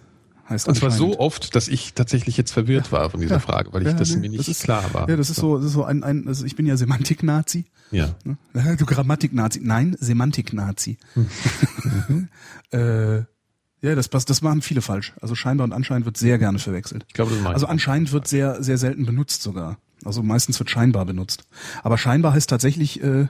heißt 0.51 0.69
Und 0.69 0.75
zwar 0.75 0.91
so 0.91 1.19
oft, 1.19 1.55
dass 1.55 1.69
ich 1.69 1.95
tatsächlich 1.95 2.37
jetzt 2.37 2.51
verwirrt 2.53 2.93
war 2.93 3.09
von 3.11 3.21
dieser 3.21 3.35
Ja. 3.37 3.41
Frage, 3.41 3.73
weil 3.73 3.83
ich 3.83 3.89
Ja, 3.89 3.95
das 3.95 4.11
nee, 4.11 4.17
mir 4.23 4.29
nicht 4.31 4.41
das 4.41 4.49
ist- 4.49 4.63
klar 4.65 4.93
war. 4.93 5.09
Ja, 5.09 5.17
das 5.17 5.31
ist 5.31 5.37
so, 5.37 5.57
das 5.57 5.67
ist 5.67 5.73
so 5.73 5.85
ein, 5.85 6.03
ein 6.03 6.27
also 6.29 6.45
ich 6.45 6.57
bin 6.57 6.67
ja 6.67 6.77
Semantik-Nazi. 6.77 7.65
Ja. 7.93 8.15
Ne? 8.25 8.37
Du 8.77 8.85
Grammatik-Nazi. 8.87 9.61
Nein, 9.63 9.97
Semantik-Nazi. 9.99 10.99
Hm. 11.15 12.29
äh, 12.73 13.17
ja, 13.83 13.95
das 13.95 14.09
passt, 14.09 14.29
das 14.29 14.43
machen 14.43 14.61
viele 14.63 14.83
falsch. 14.83 15.15
Also 15.21 15.35
scheinbar 15.35 15.65
und 15.65 15.73
anscheinend 15.73 16.05
wird 16.05 16.17
sehr 16.17 16.39
gerne 16.39 16.59
verwechselt. 16.59 17.05
Ich 17.09 17.15
glaube, 17.15 17.33
das 17.35 17.47
Also 17.47 17.67
anscheinend 17.67 18.13
wird 18.13 18.29
sehr, 18.29 18.63
sehr 18.63 18.77
selten 18.79 19.07
benutzt 19.07 19.43
sogar. 19.43 19.79
Also 20.05 20.23
meistens 20.23 20.59
wird 20.59 20.71
scheinbar 20.71 21.05
benutzt. 21.07 21.45
Aber 21.83 21.97
scheinbar 21.99 22.33
heißt 22.35 22.49
tatsächlich, 22.51 23.03
äh, 23.03 23.29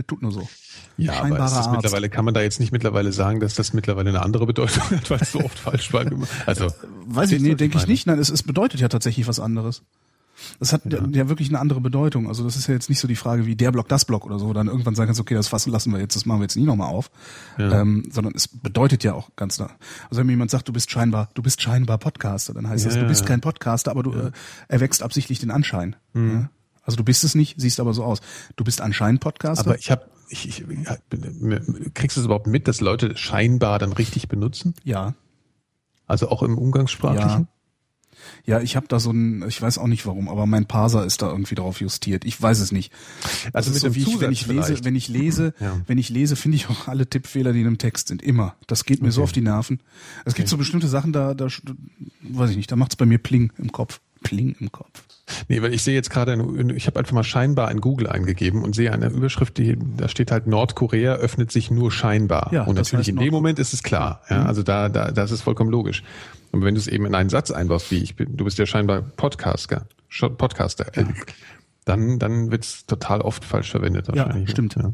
der 0.00 0.06
tut 0.06 0.22
nur 0.22 0.32
so. 0.32 0.48
Ja, 0.96 1.12
aber 1.12 1.20
scheinbarer 1.20 1.44
ist 1.44 1.54
das 1.54 1.70
mittlerweile, 1.70 2.08
kann 2.08 2.24
man 2.24 2.32
da 2.32 2.40
jetzt 2.40 2.58
nicht 2.58 2.72
mittlerweile 2.72 3.12
sagen, 3.12 3.38
dass 3.40 3.54
das 3.54 3.74
mittlerweile 3.74 4.08
eine 4.08 4.22
andere 4.22 4.46
Bedeutung 4.46 4.82
hat, 4.90 5.10
weil 5.10 5.18
es 5.20 5.32
so 5.32 5.40
oft 5.40 5.58
falsch 5.58 5.92
war. 5.92 6.06
Also, 6.46 6.68
Weiß 7.06 7.30
ich, 7.32 7.38
du, 7.38 7.44
nee, 7.48 7.54
denke 7.54 7.76
ich 7.76 7.86
nicht. 7.86 8.06
Nein, 8.06 8.18
es, 8.18 8.30
es 8.30 8.42
bedeutet 8.42 8.80
ja 8.80 8.88
tatsächlich 8.88 9.28
was 9.28 9.40
anderes. 9.40 9.82
Das 10.58 10.72
hat 10.72 10.90
ja. 10.90 11.04
ja 11.12 11.28
wirklich 11.28 11.50
eine 11.50 11.58
andere 11.58 11.82
Bedeutung. 11.82 12.28
Also 12.28 12.44
das 12.44 12.56
ist 12.56 12.66
ja 12.66 12.72
jetzt 12.72 12.88
nicht 12.88 12.98
so 12.98 13.06
die 13.06 13.16
Frage 13.16 13.44
wie 13.44 13.56
der 13.56 13.72
Block, 13.72 13.88
das 13.88 14.06
Block 14.06 14.24
oder 14.24 14.38
so, 14.38 14.48
wo 14.48 14.54
dann 14.54 14.68
irgendwann 14.68 14.94
sagen 14.94 15.08
kannst, 15.08 15.20
okay, 15.20 15.34
das 15.34 15.48
fassen 15.48 15.70
lassen 15.70 15.92
wir 15.92 16.00
jetzt, 16.00 16.16
das 16.16 16.24
machen 16.24 16.40
wir 16.40 16.44
jetzt 16.44 16.56
nie 16.56 16.64
nochmal 16.64 16.88
auf. 16.88 17.10
Ja. 17.58 17.82
Ähm, 17.82 18.08
sondern 18.10 18.32
es 18.34 18.48
bedeutet 18.48 19.04
ja 19.04 19.12
auch 19.12 19.28
ganz 19.36 19.58
nah. 19.58 19.70
Also 20.08 20.20
wenn 20.20 20.26
mir 20.26 20.32
jemand 20.32 20.50
sagt, 20.50 20.66
du 20.66 20.72
bist 20.72 20.90
scheinbar, 20.90 21.28
du 21.34 21.42
bist 21.42 21.60
scheinbar 21.60 21.98
Podcaster, 21.98 22.54
dann 22.54 22.66
heißt 22.66 22.86
das, 22.86 22.94
Ja, 22.94 23.02
du 23.02 23.08
bist 23.08 23.26
kein 23.26 23.42
Podcaster, 23.42 23.90
aber 23.90 24.02
du 24.02 24.12
äh, 24.12 24.30
erwächst 24.68 25.02
absichtlich 25.02 25.40
den 25.40 25.50
Anschein. 25.50 25.96
Ja? 26.14 26.48
Also 26.90 26.96
du 26.96 27.04
bist 27.04 27.22
es 27.22 27.36
nicht, 27.36 27.54
siehst 27.60 27.78
aber 27.78 27.94
so 27.94 28.02
aus. 28.02 28.20
Du 28.56 28.64
bist 28.64 28.80
anscheinend 28.80 29.20
Podcaster. 29.20 29.64
Aber 29.70 29.78
ich 29.78 29.92
habe, 29.92 30.06
ich, 30.28 30.48
ich, 30.48 30.58
ja, 30.84 30.96
kriegst 31.94 32.16
du 32.16 32.20
es 32.20 32.24
überhaupt 32.26 32.48
mit, 32.48 32.66
dass 32.66 32.80
Leute 32.80 33.16
scheinbar 33.16 33.78
dann 33.78 33.92
richtig 33.92 34.28
benutzen? 34.28 34.74
ja. 34.82 35.14
Also 36.08 36.28
auch 36.28 36.42
im 36.42 36.58
Umgangssprachlichen? 36.58 37.46
Ja, 38.44 38.60
ich 38.60 38.74
habe 38.74 38.88
da 38.88 38.98
so 38.98 39.12
ein, 39.12 39.44
ich 39.48 39.62
weiß 39.62 39.78
auch 39.78 39.86
nicht 39.86 40.06
warum, 40.06 40.28
aber 40.28 40.44
mein 40.44 40.66
Parser 40.66 41.06
ist 41.06 41.22
da 41.22 41.30
irgendwie 41.30 41.54
drauf 41.54 41.80
justiert. 41.80 42.24
Ich 42.24 42.42
weiß 42.42 42.58
es 42.58 42.72
nicht. 42.72 42.92
Also 43.52 43.52
Das 43.52 43.66
mit 43.68 43.74
ist 43.76 43.82
dem 43.84 43.92
so, 43.92 43.94
wie 43.94 44.00
ich, 44.16 44.20
wenn 44.20 44.32
ich 44.32 44.40
Zusatz 44.42 44.54
lese, 44.56 44.66
vielleicht. 44.66 44.84
wenn 44.86 44.96
ich 44.96 45.08
lese, 45.08 45.54
Ja. 45.60 45.80
wenn 45.86 45.98
ich 45.98 46.08
lese, 46.08 46.34
finde 46.34 46.56
ich 46.56 46.68
auch 46.68 46.88
alle 46.88 47.08
Tippfehler, 47.08 47.52
die 47.52 47.60
in 47.60 47.68
einem 47.68 47.78
Text 47.78 48.08
sind. 48.08 48.22
Immer. 48.22 48.56
Das 48.66 48.84
geht 48.84 49.02
mir 49.02 49.12
so 49.12 49.22
auf 49.22 49.30
die 49.30 49.40
Nerven. 49.40 49.80
Es 50.24 50.34
gibt 50.34 50.48
so 50.48 50.56
bestimmte 50.56 50.88
Sachen, 50.88 51.12
da, 51.12 51.32
da, 51.34 51.46
weiß 52.22 52.50
ich 52.50 52.56
nicht, 52.56 52.72
da 52.72 52.74
macht's 52.74 52.96
bei 52.96 53.06
mir 53.06 53.18
Pling 53.18 53.52
im 53.56 53.70
Kopf. 53.70 54.00
Pling 54.24 54.56
im 54.58 54.72
Kopf. 54.72 55.04
Nee, 55.48 55.62
weil 55.62 55.72
ich 55.74 55.82
sehe 55.82 55.94
jetzt 55.94 56.10
gerade, 56.10 56.32
eine- 56.32 56.74
ich 56.74 56.86
habe 56.86 56.98
einfach 56.98 57.12
mal 57.12 57.24
scheinbar 57.24 57.70
in 57.70 57.80
Google 57.80 58.08
eingegeben 58.08 58.62
und 58.62 58.74
sehe 58.74 58.92
eine 58.92 59.08
Überschrift, 59.08 59.58
die, 59.58 59.76
da 59.96 60.08
steht 60.08 60.30
halt 60.30 60.46
Nordkorea 60.46 61.14
öffnet 61.14 61.50
sich 61.52 61.70
nur 61.70 61.90
scheinbar. 61.92 62.50
Ja, 62.52 62.64
und 62.64 62.76
natürlich 62.76 63.08
in 63.08 63.16
dem. 63.16 63.30
Moment 63.32 63.58
ist 63.58 63.72
es 63.72 63.82
klar. 63.82 64.22
Ja, 64.30 64.44
also 64.44 64.62
da, 64.62 64.88
da, 64.88 65.10
das 65.10 65.30
ist 65.30 65.42
vollkommen 65.42 65.70
logisch. 65.70 66.02
Und 66.52 66.62
wenn 66.64 66.74
du 66.74 66.80
es 66.80 66.88
eben 66.88 67.06
in 67.06 67.14
einen 67.14 67.28
Satz 67.30 67.50
einbaust, 67.50 67.90
wie 67.90 67.98
ich 67.98 68.16
bin, 68.16 68.36
du 68.36 68.44
bist 68.44 68.58
ja 68.58 68.66
scheinbar 68.66 69.02
Podcaster, 69.02 69.86
Podcaster, 70.36 70.96
äh, 70.98 71.04
dann, 71.84 72.18
dann 72.18 72.50
wird 72.50 72.64
es 72.64 72.86
total 72.86 73.20
oft 73.20 73.44
falsch 73.44 73.70
verwendet. 73.70 74.08
Ja, 74.08 74.16
wahrscheinlich, 74.16 74.48
ne? 74.48 74.50
stimmt. 74.52 74.74
Ja. 74.76 74.90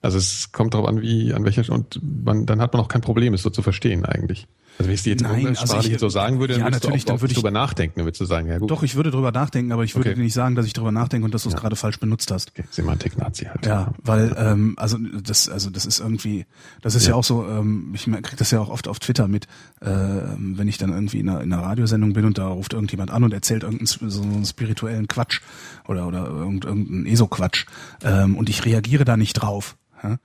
Also 0.00 0.18
es 0.18 0.52
kommt 0.52 0.74
darauf 0.74 0.88
an, 0.88 1.00
wie, 1.02 1.32
an 1.34 1.44
welcher, 1.44 1.72
und 1.72 2.00
man, 2.24 2.46
dann 2.46 2.60
hat 2.60 2.72
man 2.72 2.82
auch 2.82 2.88
kein 2.88 3.00
Problem, 3.00 3.34
es 3.34 3.42
so 3.42 3.50
zu 3.50 3.62
verstehen 3.62 4.04
eigentlich. 4.04 4.46
Also 4.78 4.86
wenn 4.88 4.94
ich 4.94 5.02
dir 5.02 5.10
jetzt 5.10 5.22
Nein, 5.22 5.46
also 5.56 5.78
ich- 5.80 5.86
jetzt 5.88 6.00
so 6.00 6.08
sagen 6.08 6.38
würde, 6.38 6.54
dann 6.54 6.62
ja, 6.62 6.70
natürlich, 6.70 7.02
du 7.04 7.08
dann 7.08 7.16
auch, 7.16 7.20
würde 7.20 7.32
ich- 7.32 7.36
drüber 7.36 7.50
nachdenken, 7.50 7.94
dann 7.96 8.06
würdest 8.06 8.20
du 8.20 8.24
sagen, 8.26 8.46
ja 8.46 8.58
gut, 8.58 8.70
Doch, 8.70 8.82
ich 8.84 8.94
würde 8.94 9.10
drüber 9.10 9.32
nachdenken, 9.32 9.72
aber 9.72 9.82
ich 9.82 9.94
würde 9.96 10.08
Okay. 10.10 10.16
dir 10.16 10.22
nicht 10.22 10.34
sagen, 10.34 10.54
dass 10.54 10.66
ich 10.66 10.72
drüber 10.72 10.92
nachdenke 10.92 11.24
und 11.24 11.34
dass 11.34 11.42
du 11.42 11.48
es 11.48 11.56
gerade 11.56 11.74
falsch 11.74 11.98
benutzt 11.98 12.30
hast. 12.30 12.50
okay, 12.50 12.62
Semantik-Nazi 12.70 13.46
halt. 13.46 13.66
Ja, 13.66 13.92
weil 14.04 14.34
ähm, 14.38 14.74
also 14.78 14.96
das 15.22 15.48
also 15.48 15.68
das 15.70 15.84
ist 15.84 15.98
irgendwie 15.98 16.46
das 16.80 16.94
ist 16.94 17.06
ja, 17.08 17.14
auch 17.14 17.24
so 17.24 17.44
ähm, 17.46 17.90
ich 17.94 18.04
krieg 18.04 18.36
das 18.36 18.50
ja 18.52 18.60
auch 18.60 18.68
oft 18.70 18.86
auf 18.88 19.00
Twitter 19.00 19.26
mit 19.26 19.48
ähm, 19.82 20.54
wenn 20.56 20.68
ich 20.68 20.78
dann 20.78 20.90
irgendwie 20.90 21.18
in 21.20 21.28
einer, 21.28 21.40
in 21.42 21.52
einer 21.52 21.62
Radiosendung 21.62 22.12
bin 22.12 22.24
und 22.24 22.38
da 22.38 22.46
ruft 22.48 22.72
irgendjemand 22.72 23.10
an 23.10 23.24
und 23.24 23.32
erzählt 23.32 23.62
irgendeinen 23.64 23.86
so 24.10 24.22
einen 24.22 24.44
spirituellen 24.44 25.08
Quatsch 25.08 25.40
oder 25.88 26.06
oder 26.06 26.26
irgend- 26.28 26.64
irgendeinen 26.64 27.06
ESO-Quatsch 27.06 27.66
ähm, 28.04 28.36
und 28.36 28.48
ich 28.48 28.64
reagiere 28.64 29.04
da 29.04 29.16
nicht 29.16 29.34
drauf. 29.34 29.76
Ja? 30.02 30.18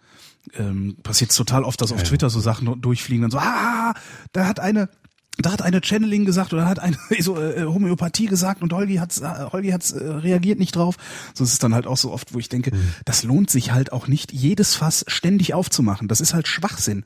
Ähm, 0.55 0.97
passiert 1.03 1.35
total 1.35 1.63
oft, 1.63 1.79
dass 1.81 1.91
auf 1.91 2.03
Twitter 2.03 2.29
so 2.29 2.39
Sachen 2.39 2.81
durchfliegen 2.81 3.21
dann 3.21 3.31
so 3.31 3.37
ah 3.37 3.93
da 4.33 4.45
hat 4.45 4.59
eine 4.59 4.89
da 5.37 5.51
hat 5.51 5.61
eine 5.61 5.81
Channeling 5.83 6.25
gesagt 6.25 6.53
oder 6.53 6.65
hat 6.67 6.79
eine 6.79 6.97
so, 7.19 7.41
äh, 7.41 7.63
Homöopathie 7.63 8.27
gesagt 8.27 8.61
und 8.61 8.71
Holgi 8.71 8.95
hat's, 8.95 9.21
äh, 9.21 9.45
Holgi 9.51 9.71
hat's 9.71 9.91
äh, 9.91 10.03
reagiert 10.03 10.59
nicht 10.59 10.75
drauf. 10.75 10.95
So 11.33 11.43
ist 11.43 11.53
es 11.53 11.59
dann 11.59 11.73
halt 11.73 11.87
auch 11.87 11.97
so 11.97 12.11
oft, 12.11 12.33
wo 12.33 12.39
ich 12.39 12.49
denke, 12.49 12.71
das 13.05 13.23
lohnt 13.23 13.49
sich 13.49 13.71
halt 13.71 13.91
auch 13.91 14.07
nicht, 14.07 14.31
jedes 14.31 14.75
Fass 14.75 15.03
ständig 15.07 15.53
aufzumachen. 15.53 16.07
Das 16.07 16.21
ist 16.21 16.33
halt 16.33 16.47
Schwachsinn. 16.47 17.03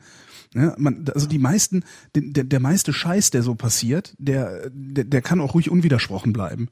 Ja, 0.54 0.74
man, 0.78 1.06
also 1.14 1.28
die 1.28 1.40
meisten, 1.40 1.84
der, 2.16 2.24
der, 2.26 2.44
der 2.44 2.60
meiste 2.60 2.94
Scheiß, 2.94 3.32
der 3.32 3.44
so 3.44 3.56
passiert, 3.56 4.14
der, 4.18 4.70
der, 4.72 5.04
der 5.04 5.22
kann 5.22 5.42
auch 5.42 5.54
ruhig 5.54 5.70
unwidersprochen 5.70 6.34
bleiben. 6.34 6.70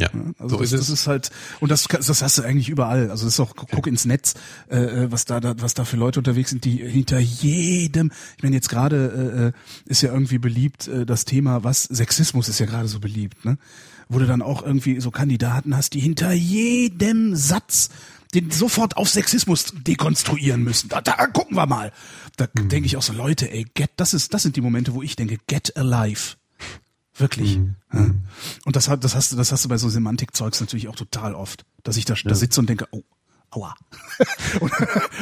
Ja, 0.00 0.10
Also 0.38 0.56
so 0.56 0.62
das, 0.62 0.72
ist 0.72 0.80
das 0.80 0.88
es. 0.88 1.00
ist 1.00 1.06
halt 1.06 1.30
und 1.60 1.70
das 1.70 1.84
das 1.84 2.22
hast 2.22 2.38
du 2.38 2.42
eigentlich 2.42 2.68
überall. 2.68 3.10
Also 3.10 3.24
das 3.26 3.34
ist 3.34 3.40
auch 3.40 3.54
guck 3.54 3.86
ins 3.86 4.04
Netz, 4.04 4.34
äh, 4.68 5.06
was 5.10 5.24
da, 5.24 5.40
da 5.40 5.54
was 5.58 5.74
da 5.74 5.84
für 5.84 5.96
Leute 5.96 6.20
unterwegs 6.20 6.50
sind, 6.50 6.64
die 6.64 6.76
hinter 6.78 7.18
jedem. 7.18 8.10
Ich 8.36 8.42
meine 8.42 8.56
jetzt 8.56 8.68
gerade 8.68 9.52
äh, 9.54 9.90
ist 9.90 10.02
ja 10.02 10.12
irgendwie 10.12 10.38
beliebt 10.38 10.88
äh, 10.88 11.04
das 11.06 11.24
Thema, 11.24 11.64
was 11.64 11.84
Sexismus 11.84 12.48
ist 12.48 12.58
ja 12.60 12.66
gerade 12.66 12.88
so 12.88 13.00
beliebt, 13.00 13.44
ne? 13.44 13.58
Wo 14.08 14.18
du 14.18 14.26
dann 14.26 14.42
auch 14.42 14.62
irgendwie 14.64 15.00
so 15.00 15.10
Kandidaten 15.12 15.76
hast, 15.76 15.94
die 15.94 16.00
hinter 16.00 16.32
jedem 16.32 17.36
Satz 17.36 17.90
den 18.34 18.50
sofort 18.52 18.96
auf 18.96 19.08
Sexismus 19.08 19.72
dekonstruieren 19.86 20.62
müssen. 20.62 20.88
Da, 20.88 21.00
da 21.00 21.26
gucken 21.26 21.56
wir 21.56 21.66
mal. 21.66 21.92
Da 22.36 22.46
Mhm. 22.54 22.68
denke 22.68 22.86
ich 22.86 22.96
auch 22.96 23.02
so 23.02 23.12
Leute, 23.12 23.50
ey, 23.52 23.66
get, 23.74 23.90
das 23.96 24.14
ist 24.14 24.32
das 24.34 24.42
sind 24.42 24.56
die 24.56 24.60
Momente, 24.60 24.94
wo 24.94 25.02
ich 25.02 25.16
denke, 25.16 25.38
get 25.48 25.76
alive. 25.76 26.36
Wirklich. 27.20 27.58
Mhm. 27.58 27.74
Ja. 27.92 28.10
Und 28.64 28.76
das, 28.76 28.90
das 29.00 29.14
hast 29.14 29.32
du, 29.32 29.36
das 29.36 29.52
hast 29.52 29.64
du 29.64 29.68
bei 29.68 29.76
so 29.76 29.88
Semantikzeugs 29.88 30.60
natürlich 30.60 30.88
auch 30.88 30.96
total 30.96 31.34
oft, 31.34 31.64
dass 31.82 31.96
ich 31.96 32.04
da, 32.04 32.14
da 32.24 32.34
sitze 32.34 32.60
und 32.60 32.68
denke, 32.68 32.86
oh, 32.90 33.02
aua. 33.50 33.74
und, 34.60 34.72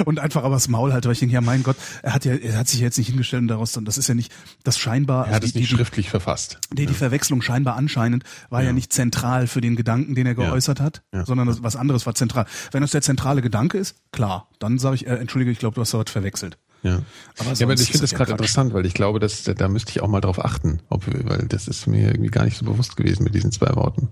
und 0.04 0.18
einfach 0.18 0.44
aber 0.44 0.54
das 0.54 0.68
Maul 0.68 0.92
halte, 0.92 1.08
weil 1.08 1.14
ich 1.14 1.18
denke, 1.18 1.34
ja, 1.34 1.40
mein 1.40 1.62
Gott, 1.62 1.76
er 2.02 2.14
hat 2.14 2.24
ja, 2.24 2.34
er 2.34 2.58
hat 2.58 2.68
sich 2.68 2.80
jetzt 2.80 2.98
nicht 2.98 3.08
hingestellt 3.08 3.42
und 3.42 3.48
daraus, 3.48 3.72
dann, 3.72 3.84
das 3.84 3.98
ist 3.98 4.08
ja 4.08 4.14
nicht, 4.14 4.32
das 4.64 4.78
scheinbar, 4.78 5.28
Er 5.28 5.36
hat 5.36 5.44
es 5.44 5.52
die, 5.52 5.60
nicht 5.60 5.70
die, 5.70 5.76
schriftlich 5.76 6.10
verfasst. 6.10 6.58
die, 6.72 6.86
die 6.86 6.94
Verwechslung 6.94 7.42
scheinbar 7.42 7.76
anscheinend 7.76 8.24
war 8.50 8.62
ja. 8.62 8.72
nicht 8.72 8.92
zentral 8.92 9.46
für 9.46 9.60
den 9.60 9.76
Gedanken, 9.76 10.14
den 10.14 10.26
er 10.26 10.34
geäußert 10.34 10.80
hat, 10.80 11.02
Ja. 11.12 11.24
sondern 11.24 11.46
das, 11.48 11.62
was 11.62 11.76
anderes 11.76 12.06
war 12.06 12.14
zentral. 12.14 12.46
Wenn 12.70 12.82
das 12.82 12.90
der 12.90 13.02
zentrale 13.02 13.40
Gedanke 13.42 13.78
ist, 13.78 13.96
klar, 14.12 14.48
dann 14.58 14.78
sage 14.78 14.96
ich, 14.96 15.06
äh, 15.06 15.16
entschuldige, 15.16 15.50
ich 15.50 15.58
glaube, 15.58 15.74
du 15.76 15.80
hast 15.80 15.94
da 15.94 15.98
was 15.98 16.10
verwechselt. 16.10 16.58
Ja. 16.82 17.02
Aber 17.38 17.52
ja, 17.55 17.66
aber 17.66 17.74
ich 17.74 17.86
finde 17.86 17.98
das 18.00 18.14
gerade 18.14 18.30
interessant, 18.32 18.72
weil 18.72 18.86
ich 18.86 18.94
glaube, 18.94 19.18
dass 19.18 19.42
da 19.42 19.68
müsste 19.68 19.90
ich 19.90 20.00
auch 20.00 20.09
mal 20.09 20.20
drauf 20.20 20.44
achten, 20.44 20.80
ob, 20.88 21.06
weil 21.28 21.46
das 21.48 21.66
ist 21.68 21.86
mir 21.86 22.09
irgendwie 22.09 22.30
gar 22.30 22.44
nicht 22.44 22.56
so 22.56 22.64
bewusst 22.64 22.96
gewesen 22.96 23.24
mit 23.24 23.34
diesen 23.34 23.50
zwei 23.52 23.74
Worten. 23.74 24.10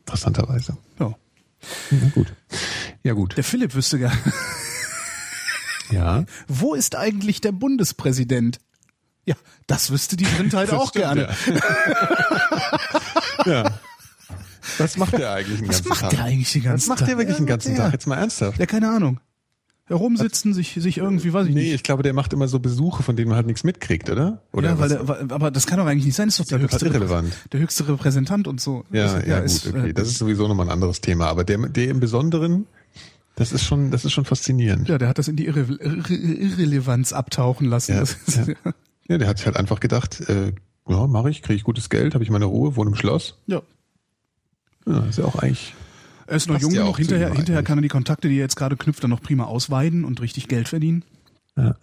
Interessanterweise. 0.00 0.76
Ja. 0.98 1.14
Ja, 1.90 2.08
gut. 2.14 2.32
Ja, 3.02 3.12
gut. 3.14 3.36
Der 3.36 3.44
Philipp 3.44 3.74
wüsste 3.74 3.98
gerne, 3.98 4.16
Ja. 5.90 6.24
wo 6.48 6.74
ist 6.74 6.94
eigentlich 6.96 7.40
der 7.40 7.52
Bundespräsident? 7.52 8.58
Ja, 9.24 9.34
das 9.66 9.90
wüsste 9.90 10.16
die 10.16 10.24
Blindheit 10.24 10.70
auch 10.72 10.90
stimmt, 10.90 11.04
gerne. 11.04 11.28
Ja. 13.44 13.52
ja. 13.64 13.80
Was 14.78 14.96
macht 14.96 15.16
der 15.16 15.32
eigentlich 15.32 15.58
den 15.60 15.68
Was 15.68 15.76
ganzen 15.76 15.88
macht 15.88 16.00
Tag? 16.00 16.10
der 16.10 16.24
eigentlich 16.24 16.52
den 16.52 16.62
ganzen 16.62 16.82
Was 16.84 16.88
macht 16.88 16.98
Tag? 17.00 17.08
der 17.08 17.18
wirklich 17.18 17.36
den 17.36 17.46
ganzen. 17.46 17.76
Tag? 17.76 17.92
Jetzt 17.92 18.06
mal 18.06 18.16
ernsthaft. 18.16 18.58
Ja, 18.58 18.66
keine 18.66 18.90
Ahnung. 18.90 19.20
Herumsitzen, 19.88 20.52
sich, 20.52 20.74
sich 20.80 20.98
irgendwie, 20.98 21.32
weiß 21.32 21.46
ich 21.46 21.54
Nee, 21.54 21.62
nicht. 21.62 21.74
ich 21.74 21.82
glaube, 21.84 22.02
der 22.02 22.12
macht 22.12 22.32
immer 22.32 22.48
so 22.48 22.58
Besuche, 22.58 23.02
von 23.04 23.14
denen 23.14 23.28
man 23.28 23.36
halt 23.36 23.46
nichts 23.46 23.62
mitkriegt, 23.62 24.10
oder? 24.10 24.42
Oder 24.52 24.70
ja, 24.70 24.78
weil 24.80 24.88
der, 24.88 25.06
weil- 25.06 25.30
aber 25.30 25.50
das 25.52 25.66
kann 25.66 25.78
doch 25.78 25.86
eigentlich 25.86 26.06
nicht 26.06 26.16
sein. 26.16 26.26
Das 26.26 26.34
ist 26.34 26.40
doch 26.40 26.46
der 26.48 26.58
ja 26.58 26.64
höchste, 26.64 26.86
irrelevant. 26.86 27.32
der 27.52 27.60
höchste 27.60 27.86
Repräsentant 27.86 28.48
und 28.48 28.60
so. 28.60 28.84
ja, 28.90 29.14
Das- 29.14 29.26
ja, 29.26 29.38
ist, 29.38 29.64
gut, 29.66 29.74
okay. 29.76 29.90
äh, 29.90 29.92
Das 29.94 30.08
ist 30.08 30.18
sowieso 30.18 30.48
nochmal 30.48 30.66
ein 30.66 30.72
anderes 30.72 31.00
Thema. 31.00 31.26
Aber 31.28 31.44
der, 31.44 31.58
der 31.68 31.88
im 31.88 32.00
Besonderen, 32.00 32.66
das 33.36 33.52
ist 33.52 33.62
schon, 33.64 33.90
das 33.92 34.04
ist 34.04 34.12
schon 34.12 34.24
faszinierend. 34.24 34.88
ja, 34.88 34.98
der 34.98 35.06
hat 35.08 35.18
das 35.18 35.28
in 35.28 35.36
die 35.36 35.46
Irre 35.46 35.60
Irre 35.60 36.14
Irrelevanz 36.14 37.12
abtauchen 37.12 37.68
lassen. 37.68 37.92
Ja, 37.94 38.02
ist, 38.02 38.18
ja. 38.36 38.46
Ja, 39.08 39.18
der 39.18 39.28
hat 39.28 39.38
sich 39.38 39.46
halt 39.46 39.56
einfach 39.56 39.78
gedacht, 39.78 40.20
äh, 40.28 40.52
ja, 40.88 41.06
mache 41.06 41.30
ich, 41.30 41.42
kriege 41.42 41.54
ich 41.56 41.62
gutes 41.62 41.90
Geld, 41.90 42.14
habe 42.14 42.24
ich 42.24 42.30
meine 42.30 42.46
Ruhe, 42.46 42.74
wohne 42.74 42.90
im 42.90 42.96
Schloss. 42.96 43.38
ja. 43.46 43.62
Ja, 44.88 45.00
ist 45.06 45.18
ja 45.18 45.24
auch 45.24 45.36
eigentlich. 45.36 45.74
Er 46.26 46.36
ist 46.36 46.48
noch 46.48 46.60
jung 46.60 46.72
genug. 46.72 46.96
Hinterher, 46.98 47.28
hinterher 47.32 47.58
eigentlich. 47.58 47.66
kann 47.66 47.78
er 47.78 47.82
die 47.82 47.88
Kontakte, 47.88 48.28
die 48.28 48.36
er 48.36 48.40
jetzt 48.42 48.56
gerade 48.56 48.76
knüpft, 48.76 49.02
dann 49.02 49.10
noch 49.10 49.22
prima 49.22 49.44
ausweiden 49.44 50.04
und 50.04 50.20
richtig 50.20 50.48
Geld 50.48 50.68
verdienen. 50.68 51.04
Ja. 51.56 51.74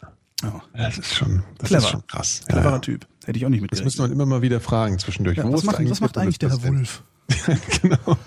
Ja. 0.43 0.61
Das 0.75 0.97
ist 0.97 1.13
schon, 1.15 1.43
das 1.57 1.69
Clever. 1.69 1.83
ist 1.83 1.89
schon 1.89 2.07
krass. 2.07 2.41
Cleverer 2.47 2.71
ja. 2.73 2.79
Typ. 2.79 3.07
Hätte 3.25 3.37
ich 3.39 3.45
auch 3.45 3.49
nicht 3.49 3.59
Das 3.59 3.63
mitgerechnet. 3.63 3.85
müsste 3.85 4.01
man 4.01 4.11
immer 4.11 4.25
mal 4.25 4.41
wieder 4.41 4.59
fragen 4.59 4.99
zwischendurch. 4.99 5.37
ja, 5.37 5.45
Wo 5.45 5.53
was, 5.53 5.61
ist 5.61 5.65
macht, 5.65 5.89
was 5.89 6.01
macht 6.01 6.17
eigentlich 6.17 6.39
der 6.39 6.49
Herr? 6.49 6.63
Wolf? 6.63 7.03
genau. 7.81 8.17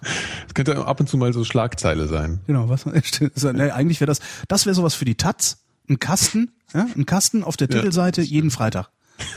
Das 0.00 0.54
könnte 0.54 0.86
ab 0.86 1.00
und 1.00 1.08
zu 1.08 1.18
mal 1.18 1.32
so 1.34 1.44
Schlagzeile 1.44 2.06
sein. 2.08 2.40
Genau, 2.46 2.68
was? 2.70 2.84
So, 3.34 3.52
nee, 3.52 3.70
eigentlich 3.70 4.00
wäre 4.00 4.06
das, 4.06 4.20
das 4.48 4.64
wäre 4.64 4.74
sowas 4.74 4.94
für 4.94 5.04
die 5.04 5.16
Taz. 5.16 5.58
Ein 5.88 5.98
Kasten, 6.00 6.50
ja, 6.72 6.86
ein 6.96 7.04
Kasten 7.06 7.44
auf 7.44 7.56
der 7.56 7.68
Ja, 7.68 7.76
Titelseite 7.76 8.22
jeden 8.22 8.50
Freitag. 8.50 8.88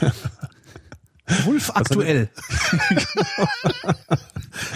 Wulf 1.44 1.70
aktuell. 1.74 2.30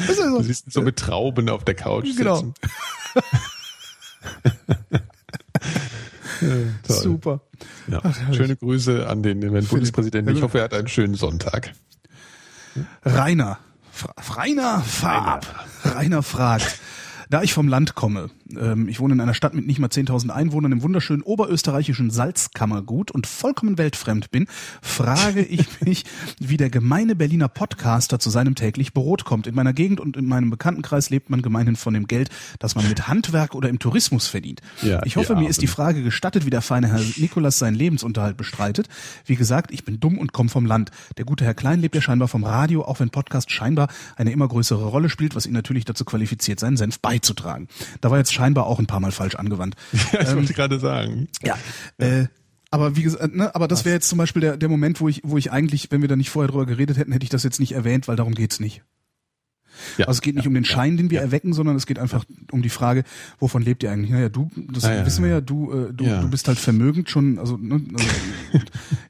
also, 0.09 0.39
du 0.39 0.43
siehst 0.43 0.72
so 0.72 0.82
mit 0.82 0.97
Trauben 0.97 1.48
auf 1.48 1.64
der 1.64 1.74
Couch 1.74 2.09
genau. 2.16 2.36
sitzen. 2.36 2.55
ja, 6.89 6.94
Super. 6.94 7.40
Ja. 7.89 8.01
Ach, 8.02 8.35
Schöne 8.35 8.56
Grüße 8.56 9.09
an 9.09 9.22
den, 9.22 9.40
den 9.40 9.52
Bundespräsidenten. 9.66 10.35
Ich 10.36 10.43
hoffe, 10.43 10.59
er 10.59 10.64
hat 10.64 10.74
einen 10.74 10.89
schönen 10.89 11.14
Sonntag. 11.14 11.72
Rainer. 13.05 13.59
Rainer 14.36 14.81
Farb. 14.81 15.47
Rainer 15.85 16.22
fragt. 16.22 16.81
Da 17.31 17.43
ich 17.43 17.55
vom 17.55 17.68
Land 17.68 17.94
komme, 17.94 18.31
ähm, 18.59 18.89
ich 18.89 19.01
wohne 19.01 19.15
in 19.15 19.21
einer 19.21 19.35
Stadt 19.35 19.55
mit 19.55 19.66
nicht 19.66 19.79
mal 19.79 19.89
10.000 19.89 20.31
Einwohnern 20.31 20.73
im 20.73 20.83
wunderschönen 20.83 21.23
oberösterreichischen 21.23 22.11
Salzkammergut 22.11 23.11
und 23.11 23.27
vollkommen 23.27 23.79
weltfremd 23.79 24.31
bin, 24.31 24.47
frage 24.83 25.43
ich 25.45 25.81
mich, 25.81 26.05
wie 26.39 26.57
der 26.57 26.71
gemeine 26.71 27.15
Berliner 27.15 27.49
Podcaster 27.49 28.19
zu 28.19 28.31
seinem 28.31 28.55
täglich 28.55 28.93
Brot 28.93 29.25
kommt. 29.25 29.47
In 29.47 29.55
meiner 29.55 29.73
Gegend 29.73 30.01
und 30.01 30.16
in 30.16 30.27
meinem 30.27 30.51
Bekanntenkreis 30.51 31.11
lebt 31.11 31.31
man 31.31 31.43
gemeinhin 31.43 31.77
von 31.77 31.95
dem 31.95 32.07
Geld, 32.07 32.31
das 32.59 32.75
man 32.75 32.89
mit 32.89 33.09
Handwerk 33.09 33.55
oder 33.55 33.69
im 33.69 33.79
Tourismus 33.79 34.29
verdient. 34.29 34.61
Ja, 34.83 35.01
ich 35.05 35.16
hoffe, 35.16 35.37
mir 35.37 35.49
ist 35.49 35.62
die 35.62 35.66
Frage 35.66 36.03
gestattet, 36.03 36.47
wie 36.47 36.51
der 36.51 36.62
feine 36.62 36.89
Herr 36.89 37.01
Nikolas 37.16 37.59
seinen 37.59 37.75
Lebensunterhalt 37.75 38.37
bestreitet. 38.37 38.89
Wie 39.25 39.37
gesagt, 39.37 39.71
ich 39.73 39.85
bin 39.85 40.01
dumm 40.01 40.19
und 40.19 40.33
komme 40.33 40.49
vom 40.49 40.66
Land. 40.66 40.91
Der 41.16 41.25
gute 41.25 41.45
Herr 41.45 41.55
Klein 41.55 41.81
lebt 41.81 41.95
ja 41.95 42.01
scheinbar 42.01 42.29
vom 42.29 42.45
Radio, 42.45 42.85
auch 42.85 43.01
wenn 43.01 43.11
Podcast 43.11 43.51
scheinbar 43.51 43.89
eine 44.16 44.33
immer 44.33 44.49
größere 44.49 44.85
Rolle 44.85 45.09
spielt, 45.09 45.35
was 45.35 45.47
ihn 45.47 45.53
natürlich 45.53 45.85
dazu 45.85 46.05
qualifiziert, 46.05 46.61
seinen 46.61 46.77
Senf 46.77 47.01
beizutragen. 47.01 47.69
Da 48.01 48.11
war 48.11 48.19
jetzt 48.19 48.34
scheinbar 48.35 48.66
auch 48.66 48.78
ein 48.78 48.86
paar 48.86 49.01
Mal 49.01 49.12
falsch 49.12 49.36
angewandt. 49.36 49.77
Ja, 50.12 50.20
ich 50.20 50.28
ähm, 50.28 50.36
wollte 50.36 50.55
gerade 50.55 50.78
sagen. 50.78 51.28
Ja. 51.43 51.56
Äh, 51.98 52.27
aber 52.70 52.97
wie 52.97 53.02
gesagt, 53.02 53.35
ne, 53.35 53.55
aber 53.55 53.69
das 53.69 53.85
wäre 53.85 53.94
jetzt 53.94 54.09
zum 54.09 54.19
Beispiel 54.19 54.40
der, 54.40 54.56
der 54.56 54.69
Moment, 54.69 55.01
wo 55.01 55.09
ich, 55.09 55.20
wo 55.24 55.39
ich 55.39 55.52
eigentlich, 55.52 55.90
wenn 55.90 56.02
wir 56.02 56.09
da 56.09 56.16
nicht 56.16 56.31
vorher 56.31 56.51
drüber 56.51 56.66
geredet 56.66 56.98
hätten, 56.98 57.12
hätte 57.12 57.24
ich 57.24 57.31
das 57.31 57.43
jetzt 57.43 57.61
nicht 57.61 57.73
erwähnt, 57.73 58.09
weil 58.09 58.16
darum 58.16 58.35
geht's 58.35 58.61
nicht. 58.61 58.82
Ja, 59.99 60.07
also 60.07 60.19
es 60.19 60.23
geht 60.23 60.35
nicht 60.35 60.45
ja, 60.45 60.49
um 60.49 60.55
den 60.55 60.65
Schein, 60.65 60.97
den 60.97 61.11
wir 61.11 61.19
ja. 61.19 61.23
erwecken, 61.23 61.53
sondern 61.53 61.77
es 61.77 61.87
geht 61.87 61.99
einfach 61.99 62.25
um 62.51 62.63
die 62.63 62.69
Frage, 62.69 63.05
wovon 63.39 63.63
lebt 63.63 63.83
ihr 63.83 63.91
eigentlich? 63.91 64.11
Naja, 64.11 64.29
du, 64.29 64.51
das 64.73 64.85
ah, 64.85 65.05
wissen 65.05 65.25
wir 65.25 65.31
ja, 65.31 65.41
du, 65.41 65.73
äh, 65.73 65.93
du, 65.93 66.05
du 66.05 66.29
bist 66.29 66.49
halt 66.49 66.59
vermögend 66.59 67.11
schon, 67.11 67.39
also, 67.39 67.57
ne, 67.57 67.81
also 67.93 68.07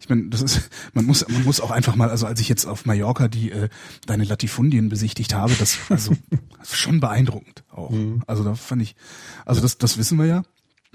ich 0.01 0.09
meine, 0.09 0.29
das 0.29 0.43
ist, 0.43 0.71
man 0.93 1.05
muss, 1.05 1.27
man 1.29 1.45
muss 1.45 1.61
auch 1.61 1.71
einfach 1.71 1.97
mal, 1.97 2.11
also 2.11 2.27
als 2.27 2.41
ich 2.41 2.49
jetzt 2.49 2.67
auf 2.67 2.87
Mallorca 2.87 3.29
die 3.29 3.51
äh, 3.51 3.69
deine 4.07 4.25
Latifundien 4.25 4.89
besichtigt 4.89 5.35
habe, 5.35 5.55
das 5.59 5.79
also 5.89 6.15
schon 6.63 7.01
beeindruckend 7.01 7.65
auch. 7.71 7.91
Mhm. 7.91 8.23
Also 8.27 8.45
da 8.45 8.55
fand 8.55 8.83
ich, 8.83 8.97
also 9.45 9.61
das, 9.61 9.79
das 9.79 9.99
wissen 9.99 10.19
wir 10.19 10.27
ja. 10.27 10.43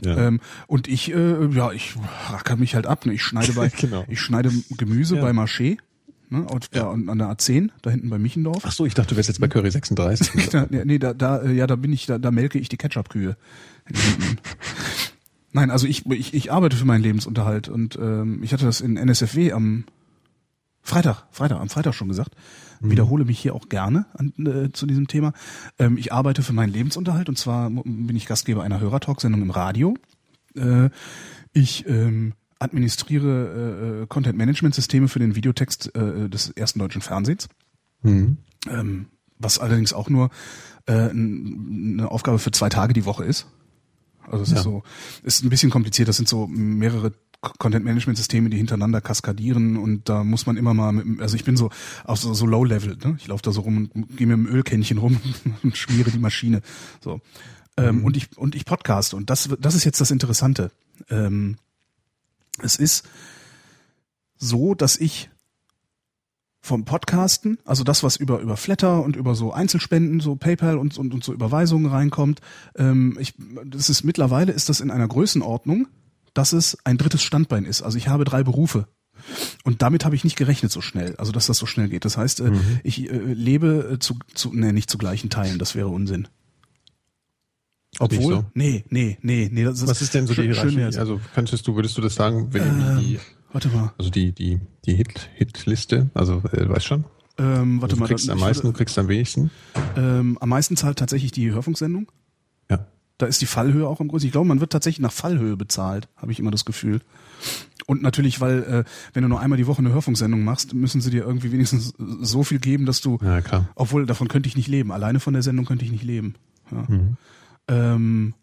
Ja. 0.02 0.28
Ähm, 0.28 0.40
und 0.68 0.88
ich, 0.88 1.14
äh, 1.14 1.48
ja, 1.48 1.72
ich 1.72 1.96
racker 2.30 2.56
mich 2.56 2.76
halt 2.76 2.88
ab. 2.88 3.06
Ne? 3.06 3.14
Ich 3.14 3.24
schneide 3.24 3.54
bei, 3.54 3.68
genau. 3.78 4.06
ich 4.08 4.22
schneide 4.22 4.52
Gemüse 4.78 5.18
ja. 5.18 5.22
bei 5.22 5.32
Marché 5.32 5.78
ne, 6.30 6.46
und 6.46 6.70
ja. 6.74 6.90
an 6.90 7.18
der 7.18 7.28
A10, 7.28 7.70
da 7.82 7.90
hinten 7.90 8.10
bei 8.10 8.18
Michendorf. 8.18 8.64
Ach 8.66 8.72
so, 8.72 8.86
ich 8.86 8.94
dachte, 8.94 9.10
du 9.10 9.18
wärst 9.18 9.30
jetzt 9.30 9.40
bei 9.40 9.48
Curry 9.48 9.72
36. 9.72 10.50
da, 10.52 10.68
nee, 10.70 11.00
da, 11.00 11.14
da, 11.14 11.42
äh, 11.42 11.54
ja, 11.54 11.68
da 11.68 11.76
bin 11.76 11.94
ich, 11.94 12.06
da, 12.06 12.18
da 12.18 12.32
melke 12.32 12.60
ich 12.60 12.70
die 12.70 12.78
Ketchup-Kühe. 12.78 13.38
Nein, 15.52 15.72
also 15.72 15.88
ich, 15.88 16.06
ich, 16.06 16.34
ich 16.34 16.52
arbeite 16.52 16.78
für 16.78 16.86
meinen 16.86 17.02
Lebensunterhalt 17.02 17.70
und 17.70 17.98
ähm, 18.00 18.44
ich 18.44 18.54
hatte 18.54 18.66
das 18.66 18.82
in 18.82 18.98
NSFW 18.98 19.52
am 19.52 19.86
Freitag, 20.82 21.26
Freitag, 21.32 21.60
am 21.60 21.70
Freitag 21.70 21.94
schon 21.94 22.08
gesagt. 22.08 22.36
Mhm. 22.82 22.92
Wiederhole 22.92 23.26
mich 23.26 23.40
hier 23.40 23.56
auch 23.56 23.70
gerne 23.70 24.06
an, 24.14 24.34
äh, 24.46 24.72
zu 24.72 24.86
diesem 24.86 25.08
Thema. 25.08 25.34
Ähm, 25.78 25.98
ich 25.98 26.14
arbeite 26.14 26.44
für 26.44 26.54
meinen 26.54 26.72
Lebensunterhalt 26.72 27.30
und 27.30 27.38
zwar 27.38 27.70
bin 27.70 28.16
ich 28.16 28.26
Gastgeber 28.26 28.64
einer 28.64 28.80
Hörertalk-Sendung 28.80 29.42
im 29.42 29.52
Radio. 29.52 29.96
Äh, 30.56 30.90
ich 31.54 31.88
ähm, 31.88 32.34
administriere 32.60 34.04
äh, 34.04 34.08
Content-Management-Systeme 34.08 35.08
für 35.08 35.20
den 35.20 35.36
Videotext 35.36 35.96
äh, 35.96 36.30
des 36.30 36.50
ersten 36.52 36.80
deutschen 36.80 37.02
Fernsehens. 37.02 37.48
Mhm. 38.02 38.38
Ähm, 38.70 39.08
was 39.38 39.60
allerdings 39.60 39.94
auch 39.94 40.10
nur 40.10 40.30
äh, 40.86 41.10
eine 41.10 42.12
Aufgabe 42.12 42.40
für 42.40 42.52
zwei 42.52 42.70
Tage 42.70 42.94
die 42.94 43.06
Woche 43.06 43.24
ist. 43.24 43.48
Also 44.28 44.44
es 44.44 44.52
ja. 44.52 44.58
ist 44.58 44.64
so, 44.64 44.84
ist 45.24 45.44
ein 45.44 45.50
bisschen 45.50 45.72
kompliziert. 45.72 46.08
Das 46.08 46.18
sind 46.18 46.28
so 46.28 46.46
mehrere 46.48 47.14
Content-Management-Systeme, 47.42 48.50
die 48.50 48.58
hintereinander 48.58 49.00
kaskadieren 49.00 49.78
und 49.78 50.10
da 50.10 50.26
muss 50.26 50.46
man 50.46 50.58
immer 50.58 50.74
mal, 50.74 50.92
mit, 50.92 51.22
also 51.22 51.38
ich 51.38 51.46
bin 51.46 51.56
so 51.56 51.70
auch 52.04 52.18
so, 52.18 52.34
so 52.34 52.46
Low-Level, 52.46 52.98
ne? 52.98 53.16
Ich 53.18 53.28
laufe 53.28 53.44
da 53.44 53.52
so 53.52 53.62
rum 53.62 53.90
und 53.94 54.18
gehe 54.18 54.28
mit 54.28 54.36
dem 54.36 54.46
Ölkännchen 54.46 54.98
rum 54.98 55.20
und 55.64 55.78
schmiere 55.78 56.12
die 56.12 56.20
Maschine. 56.20 56.62
So. 57.02 57.22
Ähm, 57.78 58.00
mhm. 58.00 58.06
und 58.06 58.18
ich 58.18 58.38
und 58.38 58.56
ich 58.56 58.66
podcaste 58.66 59.16
und 59.16 59.30
das 59.30 59.50
das 59.60 59.74
ist 59.74 59.86
jetzt 59.86 60.02
das 60.02 60.12
Interessante. 60.12 60.72
Ähm, 61.10 61.56
es 62.64 62.76
ist 62.76 63.08
so, 64.38 64.74
dass 64.74 64.98
ich 64.98 65.30
vom 66.62 66.86
Podcasten, 66.86 67.58
also 67.66 67.84
das, 67.84 68.04
was 68.04 68.18
über 68.18 68.40
über 68.40 68.58
Flatter 68.58 69.04
und 69.04 69.16
über 69.16 69.34
so 69.36 69.54
Einzelspenden, 69.54 70.20
so 70.20 70.36
PayPal 70.36 70.78
und, 70.78 70.98
und, 70.98 71.14
und 71.14 71.24
so 71.24 71.34
Überweisungen 71.34 71.90
reinkommt, 71.90 72.42
ähm, 72.76 73.18
ich, 73.20 73.34
das 73.66 73.90
ist 73.90 74.04
mittlerweile 74.04 74.52
ist 74.52 74.70
das 74.70 74.82
in 74.82 74.92
einer 74.92 75.08
Größenordnung, 75.08 75.88
dass 76.34 76.54
es 76.54 76.78
ein 76.84 76.98
drittes 76.98 77.24
Standbein 77.24 77.66
ist. 77.66 77.82
Also 77.82 77.98
ich 77.98 78.08
habe 78.08 78.26
drei 78.26 78.44
Berufe. 78.44 78.88
Und 79.64 79.82
damit 79.82 80.06
habe 80.06 80.16
ich 80.16 80.24
nicht 80.24 80.38
gerechnet 80.38 80.72
so 80.72 80.82
schnell, 80.82 81.16
also 81.18 81.32
dass 81.32 81.48
das 81.48 81.58
so 81.58 81.66
schnell 81.66 81.90
geht. 81.90 82.06
Das 82.06 82.18
heißt, 82.18 82.40
äh, 82.40 82.52
mhm. 82.52 82.80
ich 82.84 83.10
äh, 83.10 83.18
lebe 83.18 83.94
äh, 83.94 84.00
zu, 84.00 84.18
zu, 84.34 84.54
nee, 84.54 84.72
nicht 84.72 84.90
zu 84.90 84.98
gleichen 84.98 85.30
Teilen, 85.30 85.60
das 85.60 85.76
wäre 85.76 85.90
Unsinn. 85.90 86.28
Obwohl, 87.98 88.34
so. 88.36 88.46
nee, 88.54 88.86
nee, 88.90 89.18
nee, 89.22 89.50
nee. 89.52 89.64
Das 89.64 89.82
ist 89.82 89.88
Was 89.88 90.02
ist 90.02 90.14
denn 90.14 90.28
so 90.28 90.34
die 90.34 90.44
Hierarchie? 90.44 90.84
Also 91.00 91.20
könntest 91.34 91.68
du, 91.68 91.76
würdest 91.76 91.98
du 91.98 92.02
das 92.02 92.16
sagen, 92.16 92.54
wenn 92.54 92.62
ähm, 92.62 93.00
die, 93.00 93.20
warte 93.52 93.70
mal. 93.70 93.94
Also 93.98 94.12
die, 94.12 94.32
die, 94.32 94.60
die 94.86 94.94
Hit, 94.94 95.30
Hitliste, 95.36 96.10
also 96.14 96.44
äh, 96.52 96.70
weißt 96.70 96.86
schon? 96.86 97.06
Ähm, 97.38 97.82
warte 97.82 97.94
also 97.94 98.02
mal. 98.02 98.08
Du 98.08 98.16
kriegst 98.16 98.30
am 98.30 98.40
meisten, 98.40 98.68
du 98.68 98.74
kriegst 98.74 98.98
am 99.00 99.08
wenigsten? 99.08 99.50
Ähm, 99.98 100.38
am 100.40 100.50
meisten 100.50 100.78
zahlt 100.78 101.00
tatsächlich 101.00 101.32
die 101.32 101.52
Hörfunksendung. 101.52 102.12
Ja. 102.70 102.86
Da 103.18 103.26
ist 103.26 103.42
die 103.42 103.48
Fallhöhe 103.48 103.88
auch 103.88 104.00
am 104.00 104.08
größten. 104.08 104.28
Ich 104.28 104.34
glaube, 104.34 104.48
man 104.48 104.60
wird 104.60 104.72
tatsächlich 104.72 105.02
nach 105.02 105.12
Fallhöhe 105.12 105.58
bezahlt, 105.58 106.08
habe 106.16 106.32
ich 106.32 106.40
immer 106.40 106.52
das 106.52 106.66
Gefühl. 106.66 107.02
Und 107.88 108.04
natürlich, 108.04 108.40
weil 108.40 108.64
äh, 108.64 108.84
wenn 109.14 109.24
du 109.24 109.30
nur 109.30 109.40
einmal 109.40 109.58
die 109.58 109.66
Woche 109.66 109.80
eine 109.80 109.92
Hörfunksendung 109.92 110.44
machst, 110.44 110.76
müssen 110.76 111.02
sie 111.02 111.10
dir 111.10 111.24
irgendwie 111.24 111.52
wenigstens 111.52 111.94
so 111.98 112.44
viel 112.44 112.60
geben, 112.60 112.86
dass 112.86 113.02
du, 113.02 113.18
ja, 113.24 113.42
klar. 113.42 113.68
obwohl 113.74 114.06
davon 114.06 114.28
könnte 114.28 114.48
ich 114.48 114.56
nicht 114.56 114.68
leben. 114.68 114.92
Alleine 114.92 115.20
von 115.20 115.34
der 115.34 115.42
Sendung 115.42 115.66
könnte 115.66 115.86
ich 115.86 115.92
nicht 115.92 116.04
leben. 116.04 116.36
Ja. 116.72 116.86
Mhm. 116.88 117.18
Ähm, 117.70 118.34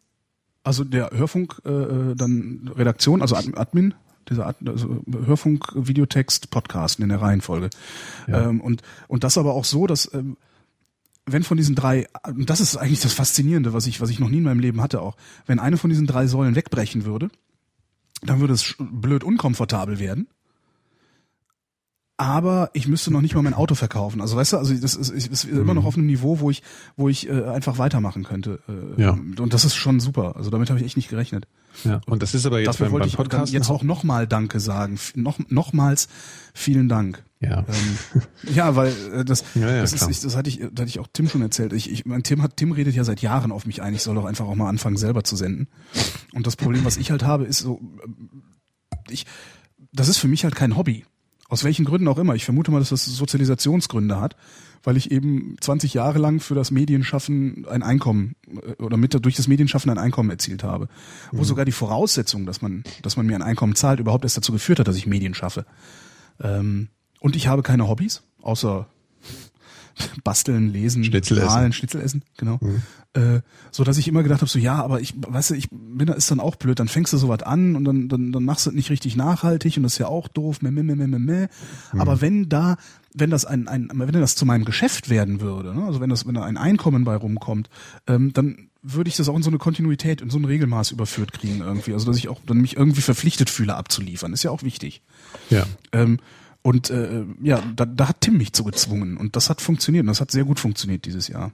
also 0.62 0.84
der 0.84 1.10
Hörfunk, 1.12 1.60
äh, 1.64 1.70
äh 1.70 2.14
dann 2.14 2.70
Redaktion, 2.74 3.22
also 3.22 3.36
Admin, 3.36 3.94
dieser 4.28 4.46
Ad, 4.46 4.58
also 4.68 5.04
Hörfunk, 5.26 5.72
Videotext, 5.74 6.50
Podcast 6.50 6.98
in 7.00 7.08
der 7.08 7.20
Reihenfolge. 7.20 7.70
Ja. 8.26 8.48
Ähm, 8.48 8.60
und, 8.60 8.82
und 9.08 9.24
das 9.24 9.38
aber 9.38 9.54
auch 9.54 9.64
so, 9.64 9.86
dass 9.86 10.12
ähm, 10.12 10.36
wenn 11.26 11.42
von 11.42 11.56
diesen 11.56 11.74
drei, 11.74 12.06
und 12.26 12.48
das 12.50 12.60
ist 12.60 12.76
eigentlich 12.76 13.00
das 13.00 13.12
Faszinierende, 13.12 13.72
was 13.72 13.86
ich, 13.86 14.00
was 14.00 14.10
ich 14.10 14.20
noch 14.20 14.28
nie 14.28 14.38
in 14.38 14.44
meinem 14.44 14.60
Leben 14.60 14.80
hatte 14.80 15.02
auch, 15.02 15.16
wenn 15.46 15.58
eine 15.58 15.76
von 15.76 15.90
diesen 15.90 16.06
drei 16.06 16.26
Säulen 16.26 16.54
wegbrechen 16.54 17.04
würde, 17.04 17.28
dann 18.22 18.40
würde 18.40 18.54
es 18.54 18.76
blöd 18.78 19.24
unkomfortabel 19.24 19.98
werden 19.98 20.28
aber 22.18 22.70
ich 22.72 22.88
müsste 22.88 23.12
noch 23.12 23.20
nicht 23.20 23.34
mal 23.34 23.42
mein 23.42 23.54
Auto 23.54 23.74
verkaufen. 23.74 24.20
Also 24.20 24.36
weißt 24.36 24.54
du, 24.54 24.56
also 24.56 24.74
das 24.74 24.94
ist, 24.94 25.10
ist 25.10 25.44
immer 25.44 25.74
noch 25.74 25.82
mhm. 25.82 25.88
auf 25.88 25.96
einem 25.96 26.06
Niveau, 26.06 26.40
wo 26.40 26.50
ich, 26.50 26.62
wo 26.96 27.08
ich 27.08 27.28
äh, 27.28 27.44
einfach 27.44 27.78
weitermachen 27.78 28.24
könnte. 28.24 28.60
Äh, 28.68 29.02
ja. 29.02 29.10
Und 29.10 29.52
das 29.52 29.64
ist 29.64 29.74
schon 29.74 30.00
super. 30.00 30.34
Also 30.36 30.50
damit 30.50 30.70
habe 30.70 30.80
ich 30.80 30.86
echt 30.86 30.96
nicht 30.96 31.10
gerechnet. 31.10 31.46
Ja. 31.84 32.00
Und 32.06 32.22
das 32.22 32.34
ist 32.34 32.46
aber 32.46 32.58
jetzt 32.60 32.68
Dafür 32.68 32.88
beim, 32.88 33.00
beim 33.00 33.10
Podcast 33.10 33.48
ich 33.48 33.52
jetzt 33.52 33.68
auch 33.68 33.82
nochmal 33.82 34.26
Danke 34.26 34.60
sagen. 34.60 34.98
Noch, 35.14 35.38
nochmals 35.48 36.08
vielen 36.54 36.88
Dank. 36.88 37.22
Ja. 37.40 37.66
Ähm, 37.68 38.22
ja, 38.54 38.76
weil 38.76 38.94
äh, 39.12 39.24
das, 39.24 39.44
ja, 39.54 39.70
ja, 39.70 39.80
das 39.82 39.92
ist, 39.92 40.08
ich, 40.08 40.20
das 40.20 40.36
hatte 40.36 40.48
ich, 40.48 40.58
das 40.60 40.70
hatte 40.70 40.86
ich 40.86 40.98
auch 40.98 41.08
Tim 41.12 41.28
schon 41.28 41.42
erzählt. 41.42 41.74
Ich, 41.74 41.90
ich, 41.90 42.06
mein 42.06 42.22
Tim 42.22 42.40
hat, 42.40 42.56
Tim 42.56 42.72
redet 42.72 42.94
ja 42.94 43.04
seit 43.04 43.20
Jahren 43.20 43.52
auf 43.52 43.66
mich 43.66 43.82
ein. 43.82 43.94
Ich 43.94 44.02
soll 44.02 44.14
doch 44.14 44.24
einfach 44.24 44.46
auch 44.46 44.54
mal 44.54 44.70
anfangen, 44.70 44.96
selber 44.96 45.22
zu 45.22 45.36
senden. 45.36 45.68
Und 46.32 46.46
das 46.46 46.56
Problem, 46.56 46.86
was 46.86 46.96
ich 46.96 47.10
halt 47.10 47.24
habe, 47.24 47.44
ist 47.44 47.58
so, 47.58 47.78
äh, 48.02 49.12
ich, 49.12 49.26
das 49.92 50.08
ist 50.08 50.16
für 50.16 50.28
mich 50.28 50.44
halt 50.44 50.56
kein 50.56 50.76
Hobby. 50.76 51.04
Aus 51.48 51.64
welchen 51.64 51.84
Gründen 51.84 52.08
auch 52.08 52.18
immer. 52.18 52.34
Ich 52.34 52.44
vermute 52.44 52.70
mal, 52.70 52.78
dass 52.78 52.88
das 52.88 53.04
Sozialisationsgründe 53.04 54.20
hat, 54.20 54.36
weil 54.82 54.96
ich 54.96 55.10
eben 55.10 55.56
20 55.60 55.94
Jahre 55.94 56.18
lang 56.18 56.40
für 56.40 56.54
das 56.54 56.70
Medienschaffen 56.70 57.66
ein 57.68 57.82
Einkommen 57.82 58.34
äh, 58.48 58.82
oder 58.82 58.96
mit 58.96 59.14
durch 59.24 59.36
das 59.36 59.48
Medienschaffen 59.48 59.90
ein 59.90 59.98
Einkommen 59.98 60.30
erzielt 60.30 60.64
habe. 60.64 60.88
Mhm. 61.32 61.38
Wo 61.38 61.44
sogar 61.44 61.64
die 61.64 61.72
Voraussetzung, 61.72 62.46
dass 62.46 62.62
man, 62.62 62.84
dass 63.02 63.16
man 63.16 63.26
mir 63.26 63.36
ein 63.36 63.42
Einkommen 63.42 63.74
zahlt, 63.74 64.00
überhaupt 64.00 64.24
erst 64.24 64.36
dazu 64.36 64.52
geführt 64.52 64.78
hat, 64.78 64.88
dass 64.88 64.96
ich 64.96 65.06
Medien 65.06 65.34
schaffe. 65.34 65.66
Ähm, 66.40 66.88
und 67.20 67.36
ich 67.36 67.48
habe 67.48 67.62
keine 67.62 67.88
Hobbys, 67.88 68.22
außer 68.42 68.88
basteln, 70.24 70.72
lesen, 70.72 71.04
Schnitzel 71.04 71.44
malen, 71.44 71.72
Schnitzel 71.72 72.00
essen, 72.00 72.22
genau. 72.36 72.58
Mhm. 72.60 72.82
Äh, 73.14 73.40
so 73.70 73.84
dass 73.84 73.96
ich 73.98 74.08
immer 74.08 74.22
gedacht 74.22 74.40
habe, 74.40 74.50
so 74.50 74.58
ja, 74.58 74.82
aber 74.82 75.00
ich, 75.00 75.14
weißt 75.16 75.50
du, 75.50 75.54
ich 75.54 75.68
bin 75.70 76.06
da 76.06 76.14
ist 76.14 76.30
dann 76.30 76.40
auch 76.40 76.56
blöd, 76.56 76.78
dann 76.78 76.88
fängst 76.88 77.12
du 77.12 77.16
sowas 77.16 77.42
an 77.42 77.76
und 77.76 77.84
dann, 77.84 78.08
dann, 78.08 78.32
dann 78.32 78.44
machst 78.44 78.66
du 78.66 78.70
es 78.70 78.76
nicht 78.76 78.90
richtig 78.90 79.16
nachhaltig 79.16 79.76
und 79.76 79.82
das 79.84 79.94
ist 79.94 79.98
ja 79.98 80.08
auch 80.08 80.28
doof, 80.28 80.60
meh, 80.60 80.70
meh, 80.70 80.82
meh, 80.82 80.94
meh, 80.94 81.06
meh. 81.06 81.46
Mhm. 81.92 82.00
Aber 82.00 82.20
wenn 82.20 82.48
da, 82.48 82.76
wenn 83.14 83.30
das 83.30 83.44
ein, 83.44 83.68
ein, 83.68 83.90
wenn 83.94 84.12
das 84.12 84.36
zu 84.36 84.44
meinem 84.44 84.64
Geschäft 84.64 85.08
werden 85.08 85.40
würde, 85.40 85.74
ne? 85.74 85.84
also 85.84 86.00
wenn 86.00 86.10
das, 86.10 86.26
wenn 86.26 86.34
da 86.34 86.42
ein 86.42 86.58
Einkommen 86.58 87.04
bei 87.04 87.16
rumkommt, 87.16 87.70
ähm, 88.06 88.32
dann 88.32 88.68
würde 88.82 89.08
ich 89.08 89.16
das 89.16 89.28
auch 89.28 89.36
in 89.36 89.42
so 89.42 89.50
eine 89.50 89.58
Kontinuität, 89.58 90.20
in 90.20 90.30
so 90.30 90.38
ein 90.38 90.44
Regelmaß 90.44 90.92
überführt 90.92 91.32
kriegen 91.32 91.60
irgendwie. 91.60 91.92
Also 91.92 92.06
dass 92.06 92.18
ich 92.18 92.28
auch 92.28 92.40
dann 92.46 92.58
mich 92.58 92.76
irgendwie 92.76 93.00
verpflichtet 93.00 93.50
fühle 93.50 93.74
abzuliefern, 93.74 94.32
ist 94.32 94.44
ja 94.44 94.50
auch 94.50 94.62
wichtig. 94.62 95.02
Ja. 95.50 95.66
Ähm, 95.92 96.18
Und 96.66 96.90
äh, 96.90 97.24
ja, 97.44 97.62
da, 97.76 97.86
da 97.86 98.08
hat 98.08 98.22
Tim 98.22 98.38
mich 98.38 98.52
zu 98.52 98.64
gezwungen 98.64 99.16
und 99.18 99.36
das 99.36 99.50
hat 99.50 99.60
funktioniert 99.60 100.02
und 100.02 100.08
das 100.08 100.20
hat 100.20 100.32
sehr 100.32 100.42
gut 100.42 100.58
funktioniert 100.58 101.04
dieses 101.04 101.28
Jahr. 101.28 101.52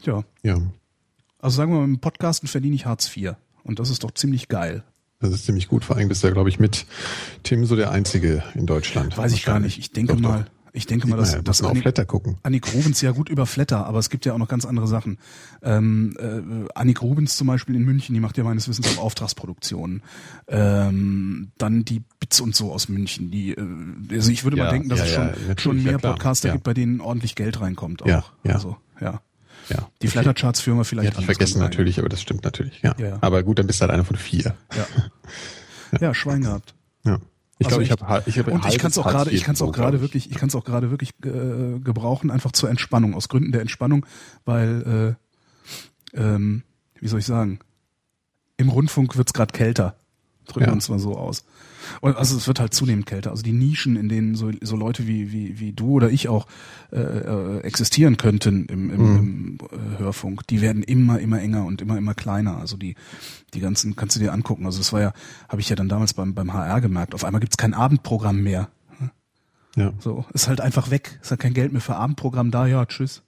Ja. 0.00 0.24
Ja. 0.42 0.58
Also 1.38 1.58
sagen 1.58 1.72
wir 1.72 1.80
mal, 1.80 1.84
im 1.84 1.98
Podcasten 1.98 2.48
verdiene 2.48 2.74
ich 2.74 2.86
Hartz 2.86 3.14
IV 3.14 3.34
und 3.64 3.80
das 3.80 3.90
ist 3.90 4.02
doch 4.02 4.12
ziemlich 4.12 4.48
geil. 4.48 4.82
Das 5.20 5.30
ist 5.30 5.44
ziemlich 5.44 5.68
gut. 5.68 5.84
Vor 5.84 5.96
allem 5.96 6.08
bist 6.08 6.22
du 6.22 6.28
ja, 6.28 6.32
glaube 6.32 6.48
ich, 6.48 6.58
mit 6.58 6.86
Tim 7.42 7.66
so 7.66 7.76
der 7.76 7.90
Einzige 7.90 8.42
in 8.54 8.64
Deutschland. 8.64 9.18
Weiß 9.18 9.34
ich 9.34 9.44
gar 9.44 9.60
nicht. 9.60 9.78
Ich 9.78 9.92
denke 9.92 10.14
Doch, 10.14 10.22
doch. 10.22 10.44
Mal, 10.76 10.78
ich 10.78 10.86
denke 10.86 11.08
mal, 11.08 11.16
dass, 11.16 11.32
Ja, 11.34 11.42
dass 11.42 11.62
man 11.62 11.72
auf 11.72 11.78
Flatter 11.78 12.04
gucken. 12.04 12.36
Annik 12.42 12.72
Rubens 12.74 13.00
ja 13.00 13.10
gut 13.10 13.28
über 13.28 13.46
Flatter, 13.46 13.86
aber 13.86 13.98
es 13.98 14.10
gibt 14.10 14.24
ja 14.26 14.32
auch 14.34 14.38
noch 14.38 14.48
ganz 14.48 14.64
andere 14.64 14.86
Sachen. 14.86 15.18
Ähm, 15.62 16.16
äh, 16.18 16.68
Annik 16.74 17.02
Rubens 17.02 17.36
zum 17.36 17.46
Beispiel 17.46 17.74
in 17.74 17.82
München, 17.82 18.14
die 18.14 18.20
macht 18.20 18.36
ja 18.38 18.44
meines 18.44 18.68
Wissens 18.68 18.96
auch 18.96 19.02
Auftragsproduktionen. 19.02 20.02
Ähm, 20.48 21.52
dann 21.58 21.84
die 21.84 22.02
Bits 22.20 22.40
und 22.40 22.54
so 22.54 22.72
aus 22.72 22.88
München. 22.88 23.30
Die, 23.30 23.52
äh, 23.52 23.66
also 24.12 24.30
ich 24.30 24.44
würde 24.44 24.56
mal 24.56 24.64
Ja, 24.64 24.70
denken, 24.70 24.88
dass 24.88 24.98
ja, 25.00 25.04
es 25.04 25.12
ja, 25.12 25.34
schon, 25.34 25.58
schon 25.58 25.82
mehr 25.82 25.92
ja. 25.92 25.98
Podcaster 25.98 26.48
Ja. 26.48 26.54
gibt, 26.54 26.64
bei 26.64 26.74
denen 26.74 27.00
ordentlich 27.00 27.34
Geld 27.34 27.60
reinkommt. 27.60 28.02
Auch. 28.02 28.06
Ja, 28.06 28.24
ja. 28.44 28.54
Also, 28.54 28.76
ja. 29.00 29.20
Ja. 29.68 29.88
Die 30.00 30.06
Flattercharts-Firma 30.08 30.82
Die 30.82 30.88
vielleicht. 30.88 31.10
hatte 31.10 31.20
ich 31.20 31.26
vergessen 31.26 31.58
natürlich, 31.58 31.98
aber 31.98 32.08
das 32.08 32.22
stimmt 32.22 32.44
natürlich. 32.44 32.82
Ja. 32.82 32.94
Ja, 32.98 33.06
ja. 33.08 33.18
Aber 33.20 33.42
gut, 33.42 33.58
dann 33.58 33.66
bist 33.66 33.80
du 33.80 33.82
halt 33.82 33.90
einer 33.92 34.04
von 34.04 34.16
vier. 34.16 34.54
Ja. 34.76 34.86
ja, 36.00 36.14
Schwein 36.14 36.42
gehabt. 36.42 36.74
Ja. 37.04 37.18
Ich 37.58 37.66
Also 37.66 37.76
glaube, 37.78 37.84
ich, 37.84 37.90
ich- 37.90 38.00
habe 38.02 38.22
ich 38.26 38.38
hab 38.38 38.48
Und 38.48 38.66
ich 38.66 38.78
kann 38.78 38.90
es 38.90 38.98
auch 38.98 39.06
gerade, 39.08 39.30
ich 39.30 39.42
kann 39.44 39.54
es 39.54 39.62
auch 39.62 39.72
gerade 39.72 40.00
wirklich, 40.02 40.30
ich 40.30 40.36
kann 40.36 40.48
es 40.48 40.54
auch 40.54 40.64
gerade 40.64 40.90
wirklich 40.90 41.10
äh, 41.24 41.78
gebrauchen, 41.78 42.30
einfach 42.30 42.52
zur 42.52 42.68
Entspannung, 42.68 43.14
aus 43.14 43.28
Gründen 43.28 43.52
der 43.52 43.62
Entspannung, 43.62 44.04
weil, 44.44 45.16
äh, 46.14 46.20
ähm, 46.20 46.62
wie 47.00 47.08
soll 47.08 47.20
ich 47.20 47.26
sagen, 47.26 47.60
im 48.58 48.68
Rundfunk 48.68 49.16
wird's 49.16 49.32
gerade 49.32 49.52
kälter. 49.52 49.96
Drücken 50.46 50.60
wir 50.60 50.66
Ja. 50.68 50.72
uns 50.74 50.88
mal 50.88 50.98
so 50.98 51.16
aus. 51.16 51.44
Und 52.00 52.16
also 52.16 52.36
es 52.36 52.46
wird 52.46 52.60
halt 52.60 52.74
zunehmend 52.74 53.06
kälter. 53.06 53.30
Also 53.30 53.42
die 53.42 53.52
Nischen, 53.52 53.96
in 53.96 54.08
denen 54.08 54.34
so, 54.34 54.50
so 54.62 54.76
Leute 54.76 55.06
wie, 55.06 55.32
wie, 55.32 55.58
wie 55.60 55.72
du 55.72 55.90
oder 55.92 56.10
ich 56.10 56.28
auch 56.28 56.46
äh, 56.92 56.96
äh, 57.00 57.60
existieren 57.60 58.16
könnten 58.16 58.66
im, 58.66 58.90
im, 58.90 58.96
Mhm. 58.96 59.16
im 59.16 59.58
äh, 59.70 59.98
Hörfunk, 59.98 60.46
die 60.48 60.60
werden 60.60 60.82
immer, 60.82 61.18
immer 61.20 61.40
enger 61.40 61.64
und 61.64 61.80
immer, 61.82 61.96
immer 61.98 62.14
kleiner. 62.14 62.56
Also 62.58 62.76
die, 62.76 62.94
die 63.54 63.60
ganzen 63.60 63.96
kannst 63.96 64.16
du 64.16 64.20
dir 64.20 64.32
angucken. 64.32 64.66
Also 64.66 64.78
das 64.78 64.92
war 64.92 65.00
ja, 65.00 65.12
habe 65.48 65.60
ich 65.60 65.68
ja 65.68 65.76
dann 65.76 65.88
damals 65.88 66.14
beim, 66.14 66.34
beim 66.34 66.52
HR 66.52 66.80
gemerkt. 66.80 67.14
Auf 67.14 67.24
einmal 67.24 67.40
gibt's 67.40 67.56
kein 67.56 67.74
Abendprogramm 67.74 68.42
mehr. 68.42 68.68
Ja. 69.76 69.92
So, 69.98 70.24
ist 70.32 70.48
halt 70.48 70.60
einfach 70.62 70.90
weg. 70.90 71.18
Ist 71.22 71.30
halt 71.30 71.40
kein 71.40 71.52
Geld 71.52 71.70
mehr 71.72 71.82
für 71.82 71.96
Abendprogramm 71.96 72.50
da, 72.50 72.66
ja, 72.66 72.86
tschüss. 72.86 73.22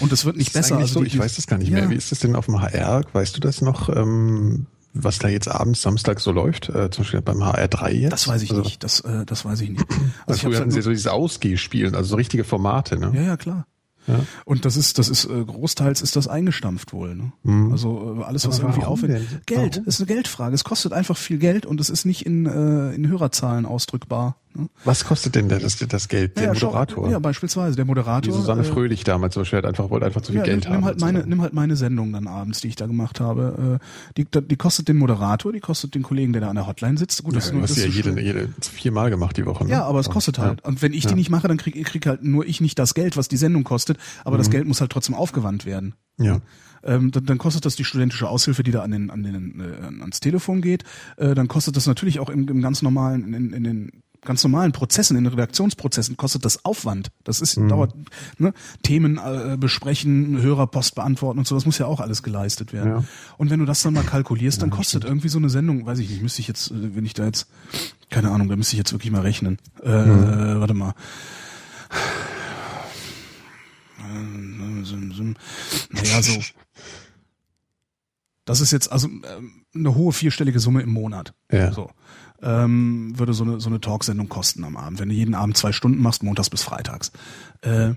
Und 0.00 0.10
es 0.12 0.24
wird 0.24 0.36
nicht 0.36 0.52
besser. 0.54 0.78
Also 0.78 0.94
so? 0.94 1.00
die- 1.00 1.06
ich 1.08 1.18
weiß 1.18 1.36
das 1.36 1.46
gar 1.46 1.58
nicht 1.58 1.68
ja. 1.68 1.74
mehr. 1.80 1.90
Wie 1.90 1.94
ist 1.94 2.10
das 2.10 2.20
denn 2.20 2.34
auf 2.34 2.46
dem 2.46 2.60
HR? 2.60 3.02
Weißt 3.12 3.36
du 3.36 3.40
das 3.40 3.60
noch? 3.60 3.88
Ähm, 3.94 4.66
was 5.02 5.18
da 5.18 5.28
jetzt 5.28 5.48
abends, 5.48 5.82
Samstag 5.82 6.20
so 6.20 6.32
läuft? 6.32 6.68
Äh, 6.68 6.90
zum 6.90 7.04
Beispiel 7.04 7.20
beim 7.20 7.42
HR3 7.42 7.90
jetzt? 7.90 8.12
Das 8.12 8.28
weiß 8.28 8.42
ich 8.42 8.50
also, 8.50 8.62
nicht. 8.62 8.82
Das, 8.82 9.00
äh, 9.00 9.24
das 9.24 9.44
weiß 9.44 9.60
ich 9.60 9.70
nicht. 9.70 9.86
Also 9.88 10.02
Also 10.26 10.34
ich 10.34 10.42
früher 10.42 10.56
hatten 10.56 10.64
halt 10.64 10.72
sie 10.72 10.82
so 10.82 10.90
dieses 10.90 11.06
Ausgehspielen, 11.06 11.94
also 11.94 12.10
so 12.10 12.16
richtige 12.16 12.44
Formate, 12.44 12.98
ne? 12.98 13.12
ja, 13.14 13.22
ja, 13.22 13.36
klar. 13.36 13.66
Ja. 14.08 14.20
Und 14.44 14.64
das 14.64 14.76
ist, 14.76 14.98
das 14.98 15.08
ist 15.08 15.26
äh, 15.26 15.44
großteils 15.44 16.00
ist 16.00 16.16
das 16.16 16.28
eingestampft 16.28 16.92
wohl. 16.92 17.14
Ne? 17.14 17.32
Also 17.70 18.18
äh, 18.20 18.24
alles, 18.24 18.48
was 18.48 18.60
Aber 18.60 18.70
irgendwie 18.70 18.86
aufwendig. 18.86 19.28
Geld 19.46 19.76
Warum? 19.76 19.86
ist 19.86 20.00
eine 20.00 20.06
Geldfrage. 20.06 20.54
Es 20.54 20.64
kostet 20.64 20.92
einfach 20.94 21.16
viel 21.16 21.38
Geld 21.38 21.66
und 21.66 21.78
es 21.80 21.90
ist 21.90 22.06
nicht 22.06 22.24
in, 22.24 22.46
äh, 22.46 22.94
in 22.94 23.06
Hörerzahlen 23.06 23.66
ausdrückbar. 23.66 24.36
Ne? 24.54 24.68
Was 24.84 25.04
kostet 25.04 25.34
denn 25.34 25.48
das, 25.48 25.76
das 25.78 26.08
Geld, 26.08 26.36
der 26.36 26.44
ja, 26.44 26.54
schau- 26.54 26.66
Moderator? 26.66 27.10
Ja, 27.10 27.18
beispielsweise 27.18 27.76
der 27.76 27.84
Moderator. 27.84 28.32
Wie 28.32 28.36
Susanne 28.36 28.62
äh, 28.62 28.64
Fröhlich 28.64 29.04
damals 29.04 29.34
zum 29.34 29.42
Beispiel 29.42 29.58
hat 29.58 29.66
einfach, 29.66 29.90
wollte 29.90 30.06
einfach 30.06 30.20
zu 30.22 30.32
viel 30.32 30.38
ja, 30.40 30.44
Geld 30.44 30.64
nimm, 30.64 30.68
haben. 30.72 30.76
nimm 30.80 30.84
halt 30.86 31.00
meine, 31.00 31.26
nimm 31.26 31.42
halt 31.42 31.52
meine 31.54 31.76
Sendung 31.76 32.12
dann 32.12 32.26
abends, 32.26 32.60
die 32.60 32.68
ich 32.68 32.76
da 32.76 32.86
gemacht 32.86 33.20
habe. 33.20 33.78
Äh, 33.80 34.12
die, 34.16 34.26
die 34.42 34.56
kostet 34.56 34.88
den 34.88 34.96
Moderator, 34.98 35.52
die 35.52 35.60
kostet 35.60 35.94
den 35.94 36.02
Kollegen, 36.02 36.32
der 36.32 36.42
da 36.42 36.48
an 36.50 36.56
der 36.56 36.66
Hotline 36.66 36.98
sitzt. 36.98 37.22
Gut, 37.22 37.36
das 37.36 37.44
ist 37.44 37.50
du 37.50 37.54
nur 37.56 37.62
hast 37.64 37.70
das 37.70 37.78
ja 37.84 37.88
ist 37.88 37.94
so 37.94 38.08
jede, 38.10 38.20
jede 38.20 38.48
viermal 38.60 39.10
gemacht 39.10 39.36
die 39.36 39.46
Woche. 39.46 39.64
Ne? 39.64 39.70
Ja, 39.70 39.84
aber 39.84 40.00
es 40.00 40.08
kostet 40.10 40.38
halt. 40.38 40.64
Und 40.64 40.82
wenn 40.82 40.92
ich 40.92 41.06
die 41.06 41.14
nicht 41.14 41.30
mache, 41.30 41.48
dann 41.48 41.56
krieg, 41.56 41.84
krieg 41.84 42.06
halt 42.06 42.24
nur 42.24 42.46
ich 42.46 42.60
nicht 42.60 42.78
das 42.78 42.94
Geld, 42.94 43.16
was 43.16 43.28
die 43.28 43.36
Sendung 43.36 43.64
kostet, 43.64 43.98
aber 44.24 44.36
Mhm. 44.36 44.38
das 44.38 44.50
Geld 44.50 44.66
muss 44.66 44.80
halt 44.80 44.90
trotzdem 44.92 45.14
aufgewandt 45.14 45.66
werden. 45.66 45.94
Ja. 46.18 46.40
Ähm, 46.84 47.10
dann, 47.10 47.26
dann 47.26 47.38
kostet 47.38 47.64
das 47.64 47.74
die 47.76 47.84
studentische 47.84 48.28
Aushilfe, 48.28 48.62
die 48.62 48.70
da 48.70 48.82
an 48.82 48.92
den, 48.92 49.10
an 49.10 49.22
den, 49.24 49.60
äh, 49.60 50.00
ans 50.00 50.20
Telefon 50.20 50.60
geht. 50.62 50.84
Äh, 51.16 51.34
dann 51.34 51.48
kostet 51.48 51.76
das 51.76 51.86
natürlich 51.86 52.20
auch 52.20 52.30
im, 52.30 52.46
im 52.48 52.60
ganz 52.62 52.82
normalen, 52.82 53.34
in, 53.34 53.52
in 53.52 53.64
den 53.64 53.92
ganz 54.22 54.42
normalen 54.42 54.72
Prozessen, 54.72 55.16
in 55.16 55.24
den 55.24 55.32
Redaktionsprozessen 55.32 56.16
kostet 56.16 56.44
das 56.44 56.64
Aufwand. 56.64 57.10
Das 57.24 57.40
ist 57.40 57.56
Mhm. 57.56 57.68
dauert 57.68 57.94
ne? 58.38 58.52
Themen 58.82 59.18
äh, 59.18 59.56
besprechen, 59.58 60.40
Hörerpost 60.42 60.94
beantworten 60.94 61.38
und 61.38 61.46
so. 61.46 61.54
Das 61.54 61.64
muss 61.66 61.78
ja 61.78 61.86
auch 61.86 62.00
alles 62.00 62.22
geleistet 62.22 62.72
werden. 62.72 62.92
Ja. 62.92 63.04
Und 63.36 63.50
wenn 63.50 63.60
du 63.60 63.64
das 63.64 63.82
dann 63.82 63.94
mal 63.94 64.02
kalkulierst, 64.04 64.60
dann 64.60 64.70
kostet 64.70 65.04
irgendwie 65.04 65.28
so 65.28 65.38
eine 65.38 65.48
Sendung, 65.50 65.86
weiß 65.86 65.98
ich 66.00 66.10
nicht, 66.10 66.22
müsste 66.22 66.40
ich 66.40 66.48
jetzt, 66.48 66.70
äh, 66.70 66.94
wenn 66.96 67.04
ich 67.04 67.14
da 67.14 67.24
jetzt, 67.24 67.48
keine 68.10 68.30
Ahnung, 68.30 68.48
da 68.48 68.56
müsste 68.56 68.74
ich 68.74 68.78
jetzt 68.78 68.92
wirklich 68.92 69.12
mal 69.12 69.22
rechnen. 69.22 69.58
Äh, 69.82 69.88
Warte 69.88 70.74
mal. 70.74 70.94
Naja, 75.90 76.22
so. 76.22 76.40
Das 78.44 78.60
ist 78.60 78.72
jetzt 78.72 78.90
also 78.90 79.08
ähm, 79.08 79.64
eine 79.74 79.94
hohe 79.94 80.12
vierstellige 80.12 80.58
Summe 80.58 80.80
im 80.82 80.90
Monat. 80.90 81.34
Ja. 81.52 81.72
So. 81.72 81.90
Ähm, 82.40 83.18
würde 83.18 83.34
so 83.34 83.42
eine, 83.42 83.60
so 83.60 83.68
eine 83.68 83.80
Talksendung 83.80 84.28
kosten 84.28 84.62
am 84.62 84.76
Abend, 84.76 85.00
wenn 85.00 85.08
du 85.08 85.14
jeden 85.14 85.34
Abend 85.34 85.56
zwei 85.56 85.72
Stunden 85.72 86.00
machst, 86.00 86.22
montags 86.22 86.50
bis 86.50 86.62
freitags. 86.62 87.10
Äh, 87.62 87.94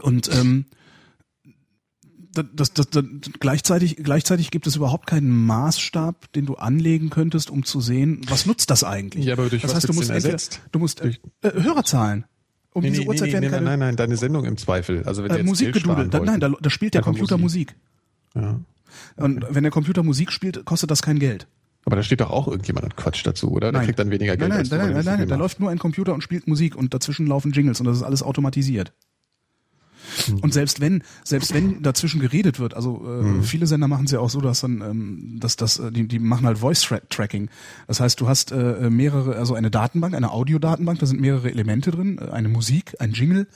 und 0.00 0.34
ähm, 0.34 0.66
das, 2.32 2.72
das, 2.72 2.90
das, 2.90 3.04
gleichzeitig, 3.40 3.96
gleichzeitig 3.96 4.50
gibt 4.50 4.66
es 4.66 4.76
überhaupt 4.76 5.06
keinen 5.06 5.46
Maßstab, 5.46 6.32
den 6.32 6.46
du 6.46 6.54
anlegen 6.54 7.10
könntest, 7.10 7.50
um 7.50 7.64
zu 7.64 7.80
sehen, 7.80 8.20
was 8.28 8.46
nutzt 8.46 8.70
das 8.70 8.84
eigentlich? 8.84 9.24
Ja, 9.24 9.34
aber 9.34 9.48
durch 9.48 9.62
das 9.62 9.70
was 9.70 9.76
heißt, 9.76 9.88
du 9.88 9.92
musst 9.94 10.10
entweder, 10.10 10.34
ersetzt? 10.34 10.60
du 10.72 10.78
musst 10.78 11.00
äh, 11.00 11.14
äh, 11.42 11.62
Hörerzahlen. 11.62 12.24
Um 12.72 12.82
Nee, 12.82 12.90
diese 12.90 13.02
nee, 13.02 13.08
Uhrzeit 13.08 13.26
nee, 13.28 13.32
werden 13.32 13.44
nee, 13.44 13.50
keine 13.50 13.64
nein, 13.64 13.78
nein, 13.80 13.96
deine 13.96 14.16
Sendung 14.16 14.44
im 14.44 14.56
Zweifel. 14.56 15.02
Also 15.04 15.24
wenn 15.24 15.30
äh, 15.32 15.42
Musik 15.42 15.72
gedudelt. 15.72 16.14
Da, 16.14 16.20
nein, 16.20 16.38
da, 16.38 16.50
da 16.50 16.70
spielt 16.70 16.94
der 16.94 17.02
Computer 17.02 17.36
Musik. 17.36 17.74
Ja. 18.34 18.60
Und 19.16 19.44
wenn 19.50 19.64
der 19.64 19.72
Computer 19.72 20.04
Musik 20.04 20.30
spielt, 20.30 20.64
kostet 20.64 20.90
das 20.90 21.02
kein 21.02 21.18
Geld. 21.18 21.48
Aber 21.90 21.96
da 21.96 22.02
steht 22.04 22.20
doch 22.20 22.30
auch 22.30 22.46
irgendjemand 22.46 22.84
und 22.84 22.96
Quatsch 22.96 23.26
dazu, 23.26 23.50
oder? 23.50 23.72
Der 23.72 23.82
kriegt 23.82 23.98
dann 23.98 24.10
weniger 24.10 24.36
Geld. 24.36 24.48
Nein, 24.48 24.64
nein, 24.70 24.78
nein, 24.78 24.92
nein, 24.94 25.04
nein, 25.04 25.18
nein, 25.20 25.28
da 25.28 25.34
läuft 25.34 25.58
nur 25.58 25.70
ein 25.70 25.78
Computer 25.78 26.14
und 26.14 26.22
spielt 26.22 26.46
Musik 26.46 26.76
und 26.76 26.94
dazwischen 26.94 27.26
laufen 27.26 27.50
Jingles 27.52 27.80
und 27.80 27.86
das 27.86 27.96
ist 27.96 28.02
alles 28.04 28.22
automatisiert. 28.22 28.92
Hm. 30.26 30.38
Und 30.38 30.54
selbst 30.54 30.80
wenn, 30.80 31.02
selbst 31.24 31.52
wenn 31.52 31.82
dazwischen 31.82 32.20
geredet 32.20 32.58
wird, 32.58 32.74
also 32.74 33.04
äh, 33.04 33.22
Hm. 33.22 33.42
viele 33.42 33.66
Sender 33.66 33.86
machen 33.88 34.06
es 34.06 34.12
ja 34.12 34.20
auch 34.20 34.30
so, 34.30 34.40
dass 34.40 34.60
dann, 34.60 34.80
ähm, 34.80 35.36
dass 35.40 35.56
das, 35.56 35.78
äh, 35.78 35.90
die, 35.92 36.06
die 36.08 36.18
machen 36.18 36.46
halt 36.46 36.58
Voice 36.58 36.82
Tra- 36.84 37.02
Tracking. 37.10 37.48
Das 37.86 38.00
heißt, 38.00 38.20
du 38.20 38.28
hast 38.28 38.52
äh, 38.52 38.88
mehrere, 38.90 39.36
also 39.36 39.54
eine 39.54 39.70
Datenbank, 39.70 40.14
eine 40.14 40.30
Audiodatenbank, 40.30 40.98
da 41.00 41.06
sind 41.06 41.20
mehrere 41.20 41.50
Elemente 41.50 41.90
drin, 41.90 42.18
äh, 42.18 42.30
eine 42.30 42.48
Musik, 42.48 42.94
ein 42.98 43.12
Jingle, 43.12 43.46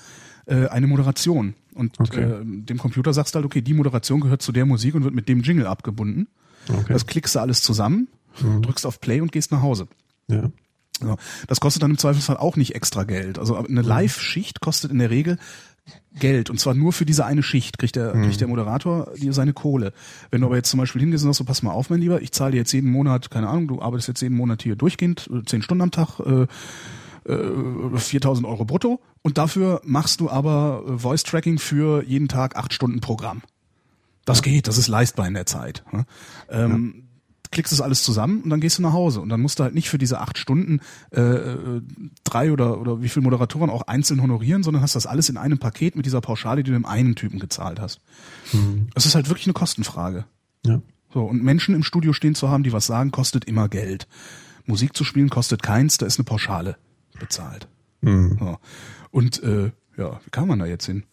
äh, 0.47 0.67
eine 0.67 0.87
Moderation. 0.87 1.55
Und 1.75 1.99
Okay. 1.99 2.23
äh, 2.23 2.45
dem 2.45 2.79
Computer 2.79 3.13
sagst 3.13 3.35
du 3.35 3.37
halt, 3.37 3.47
okay, 3.47 3.63
die 3.63 3.75
Moderation 3.75 4.21
gehört 4.21 4.43
zu 4.43 4.53
der 4.53 4.67
Musik 4.67 4.95
und 4.95 5.03
wird 5.05 5.15
mit 5.15 5.29
dem 5.29 5.41
Jingle 5.41 5.67
abgebunden. 5.67 6.29
Okay. 6.69 6.93
Das 6.93 7.07
klickst 7.07 7.35
du 7.35 7.41
alles 7.41 7.63
zusammen, 7.63 8.09
drückst 8.63 8.87
auf 8.87 9.01
Play 9.01 9.21
und 9.21 9.33
gehst 9.33 9.53
nach 9.53 9.63
Hause. 9.63 9.89
Ja. 10.29 10.51
So. 11.01 11.17
Das 11.49 11.61
kostet 11.61 11.83
dann 11.83 11.91
im 11.91 11.99
Zweifelsfall 11.99 12.37
auch 12.37 12.57
nicht 12.57 12.75
extra 12.75 13.05
Geld. 13.05 13.39
Also 13.39 13.57
eine 13.57 13.83
Mhm. 13.83 13.89
Live-Schicht 13.89 14.61
kostet 14.61 14.91
in 14.93 14.99
der 14.99 15.11
Regel 15.11 15.39
Geld 16.19 16.49
und 16.49 16.59
zwar 16.59 16.73
nur 16.73 16.93
für 16.95 17.05
diese 17.05 17.27
eine 17.27 17.43
Schicht 17.43 17.77
kriegt 17.79 17.97
der, 17.97 18.15
Mhm. 18.15 18.23
kriegt 18.25 18.41
der 18.41 18.49
Moderator 18.49 19.11
dir 19.17 19.33
seine 19.35 19.53
Kohle. 19.53 19.93
Wenn 20.31 20.41
du 20.41 20.47
aber 20.47 20.57
jetzt 20.57 20.71
zum 20.71 20.79
Beispiel 20.79 21.01
hingehst 21.03 21.25
und 21.25 21.29
sagst, 21.31 21.39
so, 21.39 21.45
pass 21.45 21.63
mal 21.63 21.73
auf, 21.73 21.91
mein 21.91 22.01
Lieber, 22.01 22.23
ich 22.23 22.33
zahle 22.33 22.53
dir 22.53 22.59
jetzt 22.59 22.73
jeden 22.73 22.91
Monat, 22.91 23.31
keine 23.31 23.49
Ahnung, 23.49 23.69
du 23.69 23.83
arbeitest 23.83 24.09
jetzt 24.09 24.21
jeden 24.23 24.37
Monat 24.37 24.63
hier 24.63 24.77
durchgehend, 24.77 25.29
äh, 25.33 25.45
zehn 25.45 25.61
Stunden 25.61 25.83
am 25.83 25.91
Tag, 25.91 26.21
äh, 26.21 26.47
äh, 27.31 27.99
4000 27.99 28.47
Euro 28.47 28.65
brutto 28.65 29.01
und 29.23 29.37
dafür 29.39 29.81
machst 29.85 30.21
du 30.21 30.31
aber 30.31 30.85
äh, 30.87 30.99
Voice 30.99 31.23
Tracking 31.25 31.59
für 31.59 32.03
jeden 32.05 32.29
Tag 32.29 32.57
acht 32.57 32.73
Stunden 32.73 33.01
Programm. 33.01 33.43
Das 34.25 34.43
geht, 34.43 34.69
das 34.69 34.79
ist 34.79 34.89
leistbar 34.89 35.27
in 35.27 35.35
der 35.35 35.45
Zeit. 35.47 35.85
ne? 35.93 36.07
Ähm, 36.49 37.04
Klickst 37.55 37.73
das 37.73 37.81
alles 37.81 38.03
zusammen 38.03 38.43
und 38.43 38.51
dann 38.51 38.61
gehst 38.61 38.77
du 38.77 38.83
nach 38.83 38.93
Hause 38.93 39.23
und 39.23 39.31
dann 39.31 39.41
musst 39.41 39.59
du 39.59 39.65
halt 39.65 39.75
nicht 39.75 39.89
für 39.89 39.97
diese 39.97 40.21
acht 40.21 40.37
Stunden 40.37 40.81
äh, 41.11 41.21
äh, 41.23 41.81
drei 42.25 42.53
oder 42.53 42.79
oder 42.79 43.01
wie 43.01 43.09
viele 43.09 43.25
Moderatoren 43.25 43.71
auch 43.71 43.83
einzeln 43.83 44.21
honorieren, 44.21 44.63
sondern 44.63 44.83
hast 44.83 44.95
das 44.95 45.07
alles 45.07 45.31
in 45.31 45.39
einem 45.39 45.59
Paket 45.59 45.97
mit 45.97 46.05
dieser 46.05 46.21
Pauschale, 46.21 46.63
die 46.63 46.71
du 46.71 46.77
dem 46.77 46.85
einen 46.85 47.15
Typen 47.15 47.39
gezahlt 47.39 47.81
hast. 47.81 48.01
Es 48.95 49.07
ist 49.07 49.15
halt 49.15 49.31
wirklich 49.31 49.47
eine 49.47 49.55
Kostenfrage. 49.55 50.27
ja. 50.67 50.83
So, 51.15 51.23
und 51.23 51.45
Menschen 51.45 51.77
im 51.77 51.85
Studio 51.85 52.13
stehen 52.13 52.35
zu 52.35 52.49
haben, 52.49 52.65
die 52.65 52.73
was 52.73 52.87
sagen, 52.87 53.13
kostet 53.13 53.45
immer 53.45 53.69
Geld. 53.69 54.09
Musik 54.67 54.97
zu 54.97 55.05
spielen 55.05 55.31
kostet 55.31 55.63
keins, 55.63 55.97
da 55.97 56.07
ist 56.07 56.19
eine 56.19 56.25
Pauschale 56.25 56.77
bezahlt. 57.21 57.69
Mhm. 58.01 58.37
So. 58.41 58.59
Und 59.13 59.41
äh, 59.45 59.71
ja, 59.97 60.21
wie 60.25 60.31
kam 60.33 60.49
man 60.49 60.59
da 60.59 60.67
jetzt 60.67 60.87
hin? 60.87 61.05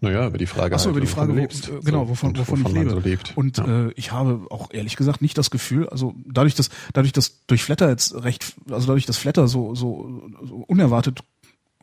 Naja, 0.00 0.26
über 0.26 0.38
die 0.38 0.46
Frage. 0.46 0.74
Achso, 0.74 0.86
halt, 0.86 0.96
über 0.96 1.00
die 1.00 1.10
wovon 1.10 1.26
Frage, 1.26 1.32
wo, 1.32 1.36
lebst. 1.36 1.68
äh, 1.68 1.80
genau, 1.84 2.08
wovon, 2.08 2.30
und 2.30 2.38
wovon, 2.38 2.62
ich 2.66 2.72
lebe. 2.72 2.90
So 2.90 2.98
lebt. 2.98 3.36
Und 3.36 3.58
ja. 3.58 3.86
äh, 3.86 3.92
ich 3.96 4.12
habe 4.12 4.46
auch 4.50 4.70
ehrlich 4.72 4.96
gesagt 4.96 5.22
nicht 5.22 5.36
das 5.38 5.50
Gefühl, 5.50 5.88
also 5.88 6.14
dadurch, 6.26 6.54
dass 6.54 6.70
dadurch, 6.92 7.12
dass 7.12 7.46
durch 7.46 7.62
Flatter 7.62 7.88
jetzt 7.88 8.14
recht, 8.14 8.54
also 8.70 8.86
dadurch, 8.86 9.06
dass 9.06 9.16
Flatter 9.16 9.48
so 9.48 9.74
so, 9.74 10.22
so 10.42 10.64
unerwartet 10.66 11.20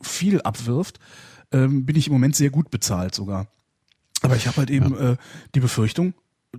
viel 0.02 0.40
abwirft, 0.42 0.98
ähm, 1.52 1.84
bin 1.86 1.96
ich 1.96 2.06
im 2.06 2.12
Moment 2.12 2.36
sehr 2.36 2.50
gut 2.50 2.70
bezahlt 2.70 3.14
sogar. 3.14 3.46
Aber 4.22 4.36
ich 4.36 4.46
habe 4.46 4.58
halt 4.58 4.70
eben 4.70 4.96
äh, 4.96 5.16
die 5.54 5.60
Befürchtung, 5.60 6.14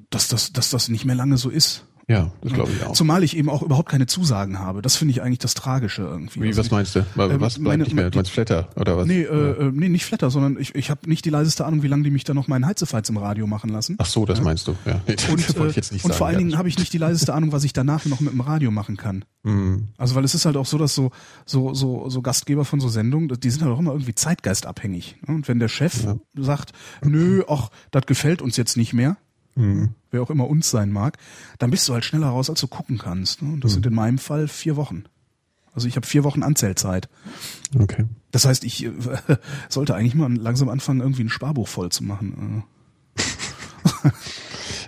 dass 0.09 0.27
das, 0.27 0.53
dass 0.53 0.69
das 0.69 0.89
nicht 0.89 1.05
mehr 1.05 1.15
lange 1.15 1.37
so 1.37 1.49
ist. 1.49 1.85
Ja, 2.07 2.31
das 2.41 2.53
glaube 2.53 2.71
ich 2.71 2.83
auch. 2.85 2.93
Zumal 2.93 3.23
ich 3.23 3.37
eben 3.37 3.49
auch 3.49 3.61
überhaupt 3.61 3.87
keine 3.89 4.05
Zusagen 4.07 4.59
habe. 4.59 4.81
Das 4.81 4.95
finde 4.97 5.13
ich 5.13 5.21
eigentlich 5.21 5.39
das 5.39 5.53
Tragische 5.53 6.01
irgendwie. 6.01 6.41
Wie, 6.41 6.47
Also 6.47 6.59
was 6.59 6.65
ich- 6.65 6.71
meinst 6.71 6.95
du? 6.95 7.05
Was 7.15 7.31
Ähm, 7.31 7.37
bleibt 7.39 7.59
meine- 7.59 7.83
nicht 7.83 7.93
mehr? 7.93 8.05
die- 8.05 8.11
Du 8.11 8.17
meinst 8.17 8.31
Flatter 8.31 8.69
oder 8.75 8.97
was? 8.97 9.07
Nee, 9.07 9.21
äh, 9.21 9.27
äh, 9.67 9.71
nee, 9.73 9.87
nicht 9.89 10.05
Flatter, 10.05 10.29
sondern 10.29 10.57
ich, 10.59 10.75
ich 10.75 10.89
habe 10.89 11.07
nicht 11.09 11.23
die 11.25 11.29
leiseste 11.29 11.65
Ahnung, 11.65 11.83
wie 11.83 11.87
lange 11.87 12.03
die 12.03 12.09
mich 12.11 12.23
da 12.23 12.33
noch 12.33 12.47
meinen 12.47 12.65
Heizefeiz 12.65 13.07
im 13.09 13.17
Radio 13.17 13.47
machen 13.47 13.69
lassen. 13.69 13.95
Ach 13.99 14.05
so, 14.05 14.25
das 14.25 14.41
meinst 14.41 14.67
du. 14.67 14.75
Ja. 14.85 14.99
Nee, 15.07 15.15
Und, 15.31 15.55
äh, 15.57 15.59
und 15.59 15.73
sagen. 15.83 16.13
vor 16.13 16.27
allen 16.27 16.37
Dingen 16.37 16.49
ja. 16.51 16.57
habe 16.57 16.67
ich 16.67 16.77
nicht 16.77 16.91
die 16.93 16.97
leiseste 16.97 17.33
Ahnung, 17.33 17.51
was 17.51 17.63
ich 17.63 17.73
danach 17.73 18.05
noch 18.05 18.19
mit 18.19 18.33
dem 18.33 18.41
Radio 18.41 18.71
machen 18.71 18.97
kann. 18.97 19.23
Mhm. 19.43 19.87
Also 19.97 20.15
weil 20.15 20.23
es 20.25 20.35
ist 20.35 20.45
halt 20.45 20.57
auch 20.57 20.65
so, 20.65 20.77
dass 20.77 20.93
so 20.93 21.11
so 21.45 21.73
so 21.73 22.09
so 22.09 22.21
Gastgeber 22.21 22.65
von 22.65 22.79
so 22.79 22.89
Sendungen, 22.89 23.27
die 23.39 23.49
sind 23.49 23.61
halt 23.63 23.71
auch 23.73 23.79
immer 23.79 23.91
irgendwie 23.91 24.13
zeitgeistabhängig. 24.15 25.15
ne? 25.27 25.35
Und 25.35 25.47
wenn 25.47 25.59
der 25.59 25.67
Chef 25.67 26.05
sagt, 26.35 26.71
nö, 27.03 27.43
ach, 27.47 27.69
das 27.91 28.05
gefällt 28.05 28.41
uns 28.41 28.57
jetzt 28.57 28.77
nicht 28.77 28.93
mehr, 28.93 29.17
Mhm. 29.55 29.95
wer 30.11 30.21
auch 30.21 30.29
immer 30.29 30.47
uns 30.47 30.69
sein 30.69 30.91
mag, 30.91 31.17
dann 31.59 31.71
bist 31.71 31.87
du 31.87 31.93
halt 31.93 32.05
schneller 32.05 32.27
raus, 32.27 32.49
als 32.49 32.61
du 32.61 32.67
gucken 32.67 32.97
kannst. 32.97 33.41
Ne? 33.41 33.53
Und 33.53 33.63
das 33.63 33.73
sind 33.73 33.85
in 33.85 33.93
meinem 33.93 34.17
Fall 34.17 34.47
vier 34.47 34.75
Wochen. 34.75 35.03
Also 35.73 35.87
ich 35.87 35.95
habe 35.95 36.05
vier 36.05 36.23
Wochen 36.23 36.43
Anzählzeit. 36.43 37.09
Okay. 37.77 38.05
Das 38.31 38.45
heißt, 38.45 38.63
ich 38.63 38.85
äh, 38.85 38.91
sollte 39.69 39.95
eigentlich 39.95 40.15
mal 40.15 40.33
langsam 40.33 40.69
anfangen, 40.69 41.01
irgendwie 41.01 41.23
ein 41.23 41.29
Sparbuch 41.29 41.67
voll 41.67 41.91
zu 41.91 42.03
machen. 42.03 42.63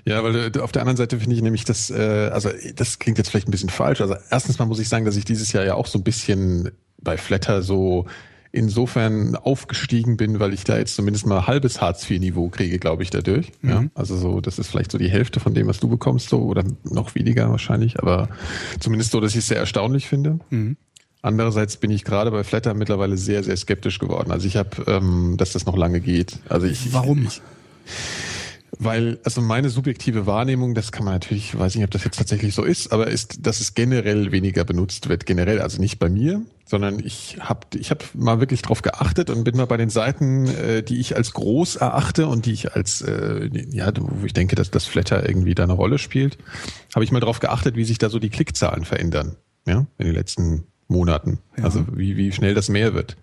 Ja, 0.06 0.23
weil 0.23 0.35
äh, 0.35 0.60
auf 0.60 0.72
der 0.72 0.81
anderen 0.81 0.98
Seite 0.98 1.19
finde 1.19 1.35
ich 1.35 1.41
nämlich, 1.41 1.64
dass, 1.64 1.90
äh, 1.90 2.30
also 2.34 2.49
das 2.76 2.99
klingt 2.99 3.18
jetzt 3.18 3.30
vielleicht 3.30 3.48
ein 3.48 3.52
bisschen 3.52 3.69
falsch. 3.69 4.02
Also 4.02 4.15
erstens 4.30 4.60
mal 4.60 4.65
muss 4.65 4.80
ich 4.80 4.90
sagen, 4.90 5.06
dass 5.06 5.15
ich 5.15 5.26
dieses 5.26 5.53
Jahr 5.53 5.64
ja 5.64 5.76
auch 5.76 5.88
so 5.88 5.98
ein 5.98 6.03
bisschen 6.03 6.72
bei 7.02 7.18
Flatter 7.18 7.61
so 7.61 8.06
insofern 8.53 9.35
aufgestiegen 9.35 10.15
bin, 10.15 10.39
weil 10.39 10.53
ich 10.53 10.63
da 10.63 10.77
jetzt 10.77 10.95
zumindest 10.95 11.25
mal 11.25 11.47
halbes 11.47 11.81
Hartz-IV-Niveau 11.81 12.49
kriege, 12.49 12.77
glaube 12.77 13.03
ich, 13.03 13.09
dadurch. 13.09 13.51
Ja, 13.63 13.85
also 13.95 14.15
so, 14.15 14.39
das 14.39 14.59
ist 14.59 14.69
vielleicht 14.69 14.91
so 14.91 14.99
die 14.99 15.09
Hälfte 15.09 15.39
von 15.39 15.55
dem, 15.55 15.67
was 15.67 15.80
du 15.80 15.89
bekommst, 15.89 16.30
so 16.30 16.43
oder 16.43 16.63
noch 16.84 17.15
weniger 17.15 17.49
wahrscheinlich, 17.49 17.99
aber 17.99 18.30
zumindest 18.80 19.11
so, 19.11 19.19
dass 19.19 19.31
ich 19.31 19.39
es 19.39 19.47
sehr 19.47 19.57
erstaunlich 19.57 20.07
finde. 20.07 20.39
Andererseits 21.23 21.77
bin 21.77 21.89
ich 21.89 22.03
gerade 22.03 22.30
bei 22.30 22.43
Flatter 22.43 22.73
mittlerweile 22.75 23.17
sehr, 23.17 23.43
sehr 23.43 23.57
skeptisch 23.57 23.97
geworden. 23.97 24.31
Also 24.31 24.45
ich 24.45 24.55
habe, 24.55 24.69
ähm, 24.88 25.35
dass 25.38 25.53
das 25.53 25.65
noch 25.65 25.75
lange 25.75 25.99
geht. 25.99 26.38
Also 26.47 26.67
ich, 26.67 26.93
Warum? 26.93 27.25
Ich, 27.25 27.41
weil, 28.80 29.20
also 29.24 29.41
meine 29.41 29.70
subjektive 29.70 30.26
Wahrnehmung, 30.26 30.74
das 30.74 30.91
kann 30.91 31.06
man 31.06 31.14
natürlich, 31.14 31.58
weiß 31.58 31.76
nicht, 31.76 31.84
ob 31.84 31.91
das 31.91 32.04
jetzt 32.04 32.18
tatsächlich 32.18 32.56
so 32.56 32.64
ist, 32.64 32.91
aber 32.91 33.08
ist, 33.08 33.45
dass 33.45 33.60
es 33.60 33.76
generell 33.76 34.32
weniger 34.32 34.64
benutzt 34.64 35.10
wird. 35.10 35.26
Generell, 35.26 35.62
also 35.62 35.80
nicht 35.80 36.00
bei 36.00 36.10
mir, 36.10 36.41
sondern 36.66 37.00
ich 37.00 37.38
habe 37.40 37.62
ich 37.76 37.91
hab 37.91 38.04
mal 38.16 38.40
wirklich 38.40 38.62
drauf 38.62 38.82
geachtet 38.82 39.30
und 39.30 39.44
bin 39.44 39.58
mal 39.58 39.68
bei 39.68 39.78
den 39.78 39.90
Seiten, 39.90 40.48
äh, 40.48 40.82
die 40.82 41.00
ich 41.00 41.16
als 41.16 41.34
groß 41.34 41.76
erachte 41.78 42.28
und 42.28 42.45
die 42.45 42.54
ich 42.54 42.74
als, 42.74 43.02
äh, 43.02 43.50
ja, 43.72 43.91
wo 43.95 44.26
ich 44.26 44.34
denke, 44.34 44.56
dass 44.56 44.72
das 44.72 44.86
Flatter 44.86 45.28
irgendwie 45.28 45.56
da 45.56 45.64
eine 45.64 45.74
Rolle 45.74 46.00
spielt, 46.00 46.38
habe 46.95 47.04
ich 47.04 47.12
mal 47.12 47.20
drauf 47.20 47.40
geachtet, 47.40 47.76
wie 47.76 47.86
sich 47.86 48.00
da 48.00 48.10
so 48.10 48.18
die 48.18 48.30
Klickzahlen 48.30 48.86
verändern, 48.86 49.36
ja, 49.68 49.86
in 49.98 50.06
den 50.06 50.16
letzten 50.16 50.64
Monaten. 50.88 51.40
Ja. 51.58 51.66
Also 51.66 51.86
wie, 51.95 52.18
wie 52.18 52.32
schnell 52.32 52.56
das 52.56 52.70
mehr 52.70 52.94
wird. 52.94 53.18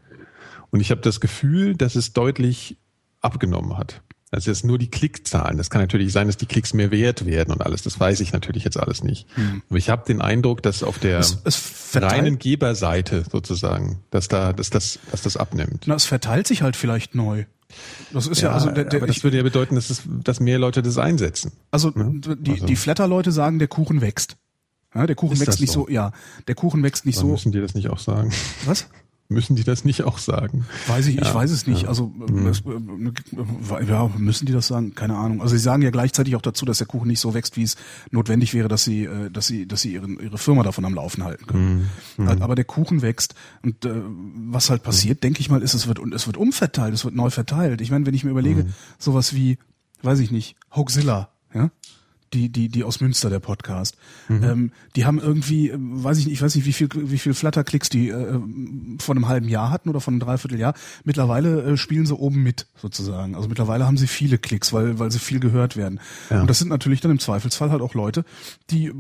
Und 0.71 0.81
ich 0.81 0.93
habe 0.93 1.01
das 1.01 1.21
Gefühl, 1.21 1.75
dass 1.75 1.97
es 1.97 2.13
deutlich 2.13 2.77
abgenommen 3.21 3.77
hat. 3.77 4.03
Das 4.33 4.47
ist 4.47 4.65
nur 4.65 4.79
die 4.79 4.89
Klickzahlen. 4.89 5.57
Das 5.59 5.71
kann 5.71 5.81
natürlich 5.81 6.13
sein, 6.13 6.29
dass 6.29 6.37
die 6.37 6.47
Klicks 6.47 6.73
mehr 6.73 6.93
wert 6.93 7.27
werden 7.27 7.53
und 7.53 7.63
alles. 7.63 7.83
Das 7.83 7.99
weiß 7.99 8.21
ich 8.21 8.33
natürlich 8.33 8.63
jetzt 8.65 8.79
alles 8.79 9.03
nicht. 9.03 9.27
Aber 9.69 9.77
ich 9.79 9.91
habe 9.91 10.05
den 10.07 10.21
Eindruck, 10.21 10.63
dass 10.63 10.85
auf 10.85 11.01
der 11.01 11.19
Es, 11.19 11.39
es, 11.45 11.91
reinen 11.97 12.39
Geberseite 12.39 13.25
sozusagen, 13.31 13.99
dass 14.11 14.29
da, 14.29 14.53
dass 14.53 14.71
das, 14.71 15.01
dass 15.11 15.23
das 15.23 15.37
abnimmt. 15.37 15.85
na, 15.87 15.97
es 15.97 16.05
verteilt 16.05 16.47
sich 16.47 16.63
halt 16.63 16.77
vielleicht 16.77 17.15
neu. 17.17 17.45
Das 18.13 18.27
ist 18.29 18.41
ja, 18.41 18.51
Ja, 18.51 18.55
also 18.55 18.71
der, 18.71 18.85
der, 18.85 19.01
aber 19.01 19.09
das 19.09 19.17
ich, 19.19 19.25
würde 19.25 19.37
ja 19.37 19.43
bedeuten, 19.43 19.75
dass, 19.75 19.91
es, 19.91 20.03
dass 20.07 20.39
mehr 20.41 20.59
Leute 20.61 20.83
das 20.83 20.97
einsetzen. 20.99 21.53
also 21.73 21.93
Ja, 21.97 22.35
die, 22.37 22.53
also- 22.53 22.67
die 22.67 22.77
Flatter-Leute 22.77 23.33
sagen, 23.33 23.59
der 23.59 23.69
Kuchen 23.69 24.01
wächst. 24.01 24.37
Ja, 24.95 25.07
der 25.07 25.15
Kuchen 25.17 25.35
Ist 25.35 25.41
wächst 25.47 25.61
nicht 25.61 25.73
so? 25.73 25.87
so, 25.87 25.89
ja, 25.89 26.13
der 26.49 26.55
Kuchen 26.57 26.83
wächst 26.83 27.05
nicht 27.07 27.19
Aber 27.19 27.27
so. 27.29 27.33
müssen 27.33 27.53
die 27.53 27.61
das 27.61 27.75
nicht 27.75 27.89
auch 27.91 27.99
sagen? 28.01 28.33
Was? 28.67 28.89
Müssen 29.33 29.55
die 29.55 29.63
das 29.63 29.85
nicht 29.85 30.03
auch 30.03 30.19
sagen? 30.19 30.67
Weiß 30.89 31.07
ich, 31.07 31.17
ich 31.19 31.25
Ja, 31.25 31.33
weiß 31.35 31.51
es 31.53 31.67
nicht. 31.69 31.83
ja. 31.85 31.89
Also 31.89 32.13
äh, 32.29 32.49
es, 32.49 32.63
äh, 32.67 33.85
ja, 33.89 34.11
müssen 34.19 34.45
die 34.45 34.53
das 34.53 34.67
sagen? 34.67 34.95
Keine 34.97 35.17
Ahnung. 35.17 35.41
Also 35.41 35.55
sie 35.55 35.63
sagen 35.63 35.83
ja 35.83 35.91
gleichzeitig 35.91 36.35
auch 36.35 36.43
dazu, 36.43 36.65
dass 36.67 36.79
der 36.79 36.89
Kuchen 36.89 37.07
nicht 37.07 37.21
so 37.21 37.33
wächst, 37.33 37.57
wie 37.57 37.63
es 37.63 37.77
notwendig 38.11 38.55
wäre, 38.55 38.67
dass 38.67 38.83
sie, 38.83 39.05
äh, 39.05 39.31
dass 39.31 39.47
sie, 39.47 39.67
dass 39.69 39.83
sie 39.83 39.93
ihren, 39.95 40.19
ihre 40.19 40.37
Firma 40.37 40.65
davon 40.65 40.85
am 40.85 40.95
Laufen 40.95 41.23
halten 41.23 41.47
können. 41.47 41.91
Halt, 42.19 42.43
Aber 42.43 42.57
der 42.57 42.65
Kuchen 42.65 43.03
wächst 43.03 43.35
und 43.63 43.85
äh, 43.85 44.03
was 44.51 44.69
halt 44.69 44.83
passiert, 44.83 45.23
denke 45.23 45.41
ich 45.41 45.49
mal, 45.49 45.63
ist 45.63 45.75
es 45.75 45.87
wird 45.87 46.01
und 46.01 46.13
es 46.13 46.27
wird 46.27 46.37
umverteilt, 46.37 46.93
es 46.93 47.05
wird 47.05 47.15
neu 47.15 47.31
verteilt. 47.31 47.81
Ich 47.81 47.91
meine, 47.93 48.05
wenn 48.07 48.15
ich 48.15 48.25
mir 48.25 48.31
überlege, 48.31 48.67
sowas 48.99 49.33
wie, 49.33 49.59
weiß 50.03 50.19
ich 50.19 50.33
nicht, 50.33 50.57
Hoaxilla, 50.75 51.29
ja, 51.55 51.71
die, 52.33 52.49
die, 52.49 52.69
die 52.69 52.85
aus 52.85 53.01
Münster, 53.01 53.31
der 53.31 53.41
Podcast. 53.41 53.97
Ähm, 54.29 54.73
die 54.97 55.05
haben 55.05 55.19
irgendwie, 55.19 55.71
äh, 55.71 55.77
weiß 55.77 56.19
ich 56.19 56.27
nicht, 56.27 56.35
ich 56.35 56.43
weiß 56.43 56.55
nicht, 56.55 56.67
wie 56.67 56.73
viel, 56.73 56.89
wie 56.95 57.19
viel 57.19 57.35
Flatterklicks 57.35 57.89
die 57.89 58.09
äh, 58.09 58.39
vor 58.99 59.15
einem 59.15 59.29
halben 59.29 59.49
Jahr 59.49 59.71
hatten 59.71 59.89
oder 59.89 60.01
vor 60.01 60.13
einem 60.13 60.21
Dreivierteljahr. 60.21 60.75
Mittlerweile 61.05 61.63
äh, 61.63 61.77
spielen 61.77 62.07
sie 62.07 62.17
oben 62.17 62.43
mit, 62.43 62.67
sozusagen. 62.77 63.35
Also 63.35 63.49
mittlerweile 63.49 63.87
haben 63.87 63.97
sie 63.97 64.07
viele 64.07 64.39
Klicks, 64.39 64.73
weil, 64.73 64.99
weil 64.99 65.11
sie 65.11 65.19
viel 65.19 65.41
gehört 65.41 65.77
werden. 65.77 66.01
Ja. 66.31 66.41
Und 66.41 66.51
das 66.51 66.59
sind 66.59 66.69
natürlich 66.69 67.01
dann 67.01 67.11
im 67.11 67.19
Zweifelsfall 67.19 67.71
halt 67.71 67.83
auch 67.83 67.95
Leute, 67.95 68.25
die 68.71 68.93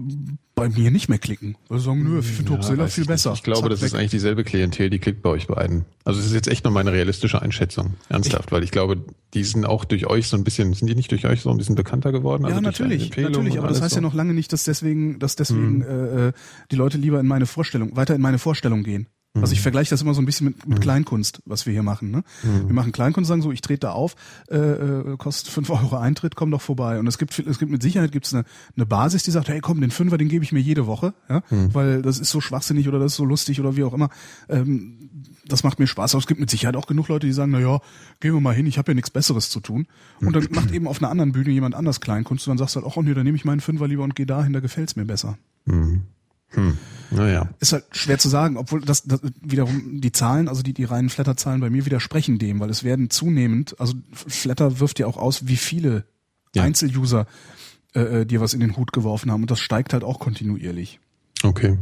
bei 0.61 0.69
mir 0.69 0.91
nicht 0.91 1.09
mehr 1.09 1.19
klicken. 1.19 1.57
Weil 1.69 1.78
sagen, 1.81 2.03
nö, 2.05 2.20
ich 2.20 2.27
finde 2.27 2.53
Hoaxilla 2.53 2.85
weiß 2.85 2.95
viel 2.95 3.03
ich 3.03 3.09
besser. 3.09 3.32
Ich 3.35 3.43
glaube, 3.43 3.62
Zack, 3.62 3.70
das 3.70 3.82
ist 3.82 3.93
weg. 3.93 3.99
eigentlich 4.01 4.11
dieselbe 4.11 4.45
Klientel, 4.45 4.91
die 4.91 4.99
klickt 4.99 5.23
bei 5.23 5.31
euch 5.31 5.47
beiden. 5.47 5.85
Also 6.05 6.20
es 6.20 6.27
ist 6.27 6.35
jetzt 6.35 6.49
echt 6.49 6.65
nur 6.65 6.73
meine 6.73 6.93
realistische 6.93 7.41
Einschätzung. 7.43 7.95
Ernsthaft, 8.09 8.53
weil 8.53 8.62
ich 8.62 8.70
glaube, 8.70 9.03
die 9.35 9.45
sind 9.45 9.65
auch 9.65 9.85
durch 9.85 10.07
euch 10.07 10.28
so 10.28 10.37
ein 10.37 10.45
bisschen, 10.45 10.73
sind 10.74 10.87
die 10.87 10.95
nicht 10.95 11.11
durch 11.11 11.27
euch 11.27 11.41
so 11.41 11.51
ein 11.51 11.57
bisschen 11.57 11.74
bekannter 11.74 12.12
geworden? 12.12 12.43
Ja, 12.43 12.51
Also 12.51 12.61
natürlich, 12.61 13.16
natürlich, 13.16 13.59
aber 13.59 13.69
das 13.69 13.81
heißt 13.81 13.95
ja 13.97 14.03
so? 14.03 14.07
noch 14.07 14.15
lange 14.15 14.35
nicht, 14.35 14.53
dass 14.53 14.65
deswegen, 14.65 15.19
dass 15.19 15.37
deswegen 15.37 15.82
äh, 15.82 16.28
äh, 16.28 16.32
die 16.70 16.77
Leute 16.77 16.99
lieber 16.99 17.19
in 17.20 17.27
meine 17.27 17.47
Vorstellung, 17.47 17.97
weiter 17.97 18.15
in 18.15 18.20
meine 18.20 18.39
Vorstellung 18.39 18.82
gehen. 18.82 19.07
Also 19.32 19.52
ich 19.52 19.61
vergleiche 19.61 19.90
das 19.90 20.02
immer 20.02 20.12
so 20.12 20.20
ein 20.20 20.27
bisschen 20.27 20.48
mit, 20.48 20.66
mit 20.66 20.81
Kleinkunst, 20.81 21.40
was 21.44 21.65
wir 21.65 21.73
hier 21.73 21.85
machen. 21.85 22.11
Ne? 22.11 22.24
Wir 22.43 22.74
machen 22.74 22.90
Kleinkunst, 22.90 23.28
sagen 23.28 23.43
so, 23.43 23.52
ich 23.52 23.61
trete 23.61 23.81
da 23.86 23.93
auf, 23.93 24.16
äh, 24.51 24.57
äh, 24.57 25.16
kostet 25.19 25.52
fünf 25.52 25.70
Euro 25.70 25.97
Eintritt, 25.98 26.35
komm 26.35 26.51
doch 26.51 26.61
vorbei. 26.61 26.98
Und 26.98 27.07
es 27.07 27.16
gibt, 27.16 27.32
viel- 27.35 27.48
es 27.48 27.61
gibt 27.61 27.70
mit 27.70 27.81
Sicherheit 27.81 28.11
gibt's 28.11 28.35
eine, 28.35 28.44
eine 28.77 28.86
Basis, 28.86 29.23
die 29.23 29.31
sagt, 29.31 29.48
hey 29.48 29.61
komm, 29.61 29.81
den 29.81 29.93
Fünfer, 29.93 30.19
den 30.19 30.28
gebe 30.28 30.44
ich 30.44 30.51
mir 30.51 30.59
jede 30.59 30.86
Woche, 30.89 31.15
ja? 31.28 31.43
weil 31.73 32.02
das 32.02 32.19
ist 32.19 32.31
so 32.31 32.40
schwachsinnig 32.40 32.89
oder 32.89 32.98
das 32.98 33.12
ist 33.12 33.16
so 33.19 33.24
lustig 33.24 33.61
oder 33.61 33.77
wie 33.77 33.85
auch 33.85 33.94
immer. 33.94 34.09
Ähm, 34.48 35.11
das 35.47 35.62
macht 35.62 35.78
mir 35.78 35.86
Spaß, 35.86 36.15
aber 36.15 36.20
es 36.20 36.27
gibt 36.27 36.40
mit 36.40 36.51
Sicherheit 36.51 36.74
auch 36.77 36.86
genug 36.89 37.07
Leute, 37.09 37.27
die 37.28 37.32
sagen, 37.32 37.52
na 37.52 37.61
ja, 37.61 37.78
gehen 38.19 38.35
wir 38.35 38.40
mal 38.40 38.55
hin, 38.55 38.66
ich 38.66 38.78
habe 38.78 38.90
ja 38.90 38.94
nichts 38.94 39.11
Besseres 39.11 39.48
zu 39.51 39.61
tun. 39.61 39.86
Und 40.20 40.35
dann 40.35 40.48
macht 40.51 40.73
eben 40.73 40.89
auf 40.89 41.01
einer 41.01 41.11
anderen 41.11 41.31
Bühne 41.32 41.51
jemand 41.51 41.74
anders 41.77 42.01
Kleinkunst 42.01 42.47
und 42.48 42.52
dann 42.52 42.59
sagst 42.59 42.74
du 42.77 42.82
halt, 42.82 42.97
oh 42.97 43.02
nee, 43.02 43.15
dann 43.15 43.24
nehme 43.24 43.36
ich 43.36 43.44
meinen 43.44 43.61
Fünfer 43.61 43.86
lieber 43.86 44.02
und 44.02 44.16
gehe 44.16 44.27
dahin, 44.27 44.52
da 44.52 44.59
gefällt's 44.61 44.97
mir 44.97 45.05
besser. 45.05 45.39
Naja. 47.11 47.49
Ist 47.59 47.73
halt 47.73 47.85
schwer 47.93 48.19
zu 48.19 48.29
sagen, 48.29 48.57
obwohl 48.57 48.81
das, 48.83 49.03
das 49.03 49.21
wiederum 49.41 50.01
die 50.01 50.13
Zahlen, 50.13 50.49
also 50.49 50.63
die, 50.63 50.73
die 50.73 50.85
reinen 50.85 51.09
Flatter-Zahlen 51.09 51.61
bei 51.61 51.71
mir 51.71 51.85
widersprechen 51.85 52.39
dem, 52.39 52.61
weil 52.61 52.71
es 52.71 52.85
werden 52.85 53.11
zunehmend, 53.11 53.79
also 53.81 53.95
Flatter 54.13 54.79
wirft 54.79 54.99
ja 54.99 55.07
auch 55.07 55.17
aus, 55.17 55.47
wie 55.49 55.57
viele 55.57 56.05
Ja. 56.55 56.63
Einzeluser 56.63 57.27
äh, 57.95 58.21
äh, 58.21 58.27
dir 58.27 58.41
was 58.41 58.55
in 58.55 58.61
den 58.61 58.77
Hut 58.77 58.93
geworfen 58.93 59.31
haben 59.31 59.43
und 59.43 59.51
das 59.51 59.61
steigt 59.61 59.93
halt 59.93 60.05
auch 60.05 60.21
kontinuierlich. 60.21 61.01
Okay. 61.43 61.79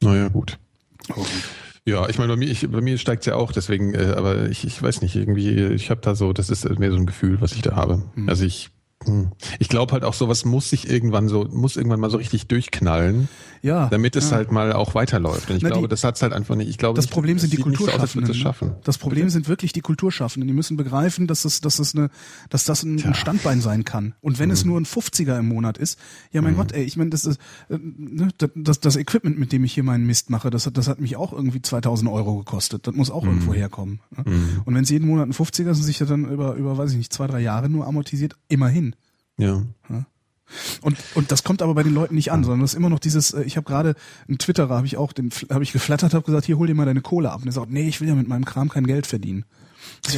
Naja, 0.00 0.28
gut. 0.28 0.58
Gut. 1.08 1.26
Ja, 1.84 2.08
ich 2.08 2.18
meine, 2.18 2.34
bei 2.34 2.36
mir, 2.36 2.48
ich, 2.48 2.70
bei 2.70 2.80
mir 2.80 2.98
steigt 2.98 3.26
ja 3.26 3.34
auch, 3.34 3.50
deswegen, 3.50 3.94
äh, 3.94 4.14
aber 4.16 4.48
ich, 4.50 4.64
ich 4.64 4.80
weiß 4.80 5.00
nicht, 5.02 5.16
irgendwie, 5.16 5.56
ich 5.56 5.90
habe 5.90 6.00
da 6.02 6.14
so, 6.14 6.32
das 6.32 6.50
ist 6.50 6.68
mehr 6.78 6.90
so 6.90 6.96
ein 6.98 7.06
Gefühl, 7.06 7.40
was 7.40 7.52
ich 7.52 7.62
da 7.62 7.74
habe. 7.74 8.02
Hm. 8.14 8.28
Also 8.28 8.44
ich, 8.44 8.66
hm, 8.66 8.72
ich 9.58 9.68
glaube 9.68 9.92
halt 9.92 10.04
auch, 10.04 10.14
sowas 10.14 10.44
muss 10.44 10.70
sich 10.70 10.88
irgendwann 10.88 11.28
so, 11.28 11.44
muss 11.44 11.76
irgendwann 11.76 12.00
mal 12.00 12.10
so 12.10 12.16
richtig 12.18 12.46
durchknallen, 12.48 13.28
Ja. 13.62 13.88
damit 13.88 14.16
es 14.16 14.30
ja. 14.30 14.36
halt 14.36 14.52
mal 14.52 14.72
auch 14.72 14.94
weiterläuft. 14.94 15.50
Und 15.50 15.56
ich 15.56 15.62
Na, 15.62 15.70
glaube, 15.70 15.88
die- 15.88 15.90
das 15.90 16.04
hat's 16.04 16.22
halt 16.22 16.32
einfach 16.32 16.54
nicht. 16.56 16.68
Ich 16.68 16.78
glaube, 16.78 16.96
Das 16.96 17.06
nicht, 17.06 17.12
Problem 17.12 17.36
es 17.36 17.42
sind 17.42 17.52
die 17.52 17.56
nicht 17.56 17.64
so 17.66 17.70
aus, 17.70 17.76
Kulturschaffenden. 17.90 18.30
es 18.30 18.36
schaffen. 18.36 18.72
Das 18.84 18.98
Problem 18.98 19.28
sind 19.30 19.48
wirklich 19.48 19.72
die 19.72 19.80
Kulturschaffenden. 19.80 20.46
Die 20.48 20.54
müssen 20.54 20.76
begreifen, 20.76 21.26
dass 21.26 21.42
das, 21.42 21.60
dass 21.60 21.76
das 21.78 21.94
eine, 21.94 22.10
dass 22.50 22.64
das 22.64 22.82
ein, 22.82 23.02
ein 23.04 23.14
Standbein 23.14 23.60
sein 23.60 23.84
kann. 23.84 24.14
Und 24.20 24.38
wenn 24.38 24.50
es 24.50 24.64
Mhm. 24.64 24.70
nur 24.70 24.80
ein 24.80 24.86
50er 24.86 25.38
im 25.38 25.48
Monat 25.48 25.78
ist, 25.78 25.98
ja 26.32 26.42
mein 26.42 26.56
Gott, 26.56 26.72
ey, 26.72 26.84
ich 26.84 26.96
meine, 26.96 27.10
das 27.10 27.24
ist 27.24 27.38
äh, 27.68 27.78
ne, 27.78 28.28
das, 28.38 28.50
das, 28.54 28.80
das 28.80 28.96
Equipment, 28.96 29.38
mit 29.38 29.52
dem 29.52 29.64
ich 29.64 29.72
hier 29.74 29.82
meinen 29.84 30.06
Mist 30.06 30.30
mache, 30.30 30.50
das 30.50 30.66
hat, 30.66 30.76
das 30.76 30.88
hat 30.88 31.00
mich 31.00 31.16
auch 31.16 31.32
irgendwie 31.32 31.60
2000 31.62 32.10
Euro 32.10 32.36
gekostet. 32.38 32.86
Das 32.86 32.94
muss 32.94 33.10
auch 33.10 33.22
Mhm. 33.24 33.28
irgendwo 33.30 33.54
herkommen. 33.54 34.00
Ne? 34.16 34.24
Und 34.64 34.74
wenn 34.74 34.84
es 34.84 34.90
jeden 34.90 35.06
Monat 35.06 35.28
ein 35.28 35.32
50er 35.32 35.74
sind, 35.74 35.84
sich 35.84 35.98
das 35.98 36.08
dann 36.08 36.24
über, 36.30 36.54
über, 36.54 36.76
weiß 36.78 36.92
ich 36.92 36.96
nicht, 36.98 37.12
zwei, 37.12 37.26
drei 37.26 37.40
Jahre 37.40 37.68
nur 37.68 37.86
amortisiert, 37.86 38.36
immerhin. 38.48 38.94
Ja. 39.38 39.62
Und, 40.80 40.96
und 41.14 41.30
das 41.30 41.44
kommt 41.44 41.60
aber 41.60 41.74
bei 41.74 41.82
den 41.82 41.92
Leuten 41.92 42.14
nicht 42.14 42.32
an, 42.32 42.42
sondern 42.42 42.60
das 42.62 42.72
ist 42.72 42.76
immer 42.78 42.88
noch 42.88 43.00
dieses, 43.00 43.32
äh, 43.34 43.42
ich 43.42 43.56
habe 43.58 43.66
gerade 43.66 43.94
einen 44.28 44.38
Twitterer, 44.38 44.76
habe 44.76 44.86
ich 44.86 44.96
auch, 44.96 45.12
den 45.12 45.30
habe 45.50 45.62
ich 45.62 45.72
geflattert, 45.72 46.14
habe 46.14 46.24
gesagt, 46.24 46.46
hier 46.46 46.56
hol 46.56 46.66
dir 46.66 46.74
mal 46.74 46.86
deine 46.86 47.02
Kohle 47.02 47.30
ab. 47.30 47.42
Und 47.42 47.48
er 47.48 47.52
sagt, 47.52 47.70
nee, 47.70 47.86
ich 47.86 48.00
will 48.00 48.08
ja 48.08 48.14
mit 48.14 48.28
meinem 48.28 48.46
Kram 48.46 48.68
kein 48.70 48.86
Geld 48.86 49.06
verdienen. 49.06 49.44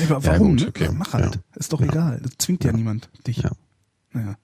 Aber 0.09 0.25
warum? 0.25 0.51
gut, 0.57 0.61
ne? 0.61 0.69
okay. 0.69 0.89
Mach 0.93 1.13
halt. 1.15 1.35
Ja. 1.35 1.41
Ist 1.57 1.73
doch 1.73 1.81
egal. 1.81 2.21
Das 2.23 2.33
zwingt 2.39 2.63
ja, 2.65 2.73
niemand 2.73 3.11
dich. 3.27 3.39
Ja. 3.39 3.51
Naja. 4.13 4.37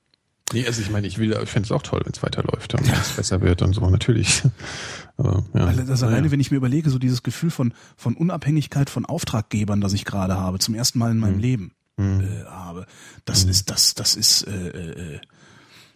Nee, 0.52 0.66
also 0.66 0.80
ich 0.80 0.90
meine, 0.90 1.06
ich 1.06 1.18
will, 1.18 1.32
ich 1.42 1.48
fände 1.50 1.66
es 1.66 1.72
auch 1.72 1.82
toll, 1.82 2.02
wenn 2.04 2.12
es 2.12 2.22
weiterläuft 2.22 2.74
und 2.74 2.86
wenn 2.86 2.94
es 2.94 3.10
besser 3.10 3.40
wird 3.40 3.62
und 3.62 3.72
so, 3.72 3.88
natürlich. 3.88 4.42
Aber, 5.16 5.44
ja. 5.54 5.66
Weil 5.66 5.76
das 5.86 6.02
alleine, 6.02 6.30
wenn 6.30 6.40
ich 6.40 6.50
mir 6.50 6.56
überlege, 6.56 6.90
so 6.90 6.98
dieses 6.98 7.22
Gefühl 7.22 7.50
von, 7.50 7.74
von 7.96 8.14
Unabhängigkeit 8.16 8.90
von 8.90 9.06
Auftraggebern, 9.06 9.80
das 9.80 9.92
ich 9.92 10.04
gerade 10.04 10.36
habe, 10.36 10.58
zum 10.58 10.74
ersten 10.74 10.98
Mal 10.98 11.10
in 11.12 11.16
Mhm. 11.16 11.20
meinem 11.20 11.40
Leben 11.96 12.20
äh, 12.20 12.44
habe, 12.44 12.86
das 13.24 13.44
ist, 13.44 13.70
das, 13.70 13.94
das 13.94 14.14
ist, 14.14 14.42
äh, 14.42 14.68
äh, 14.68 15.20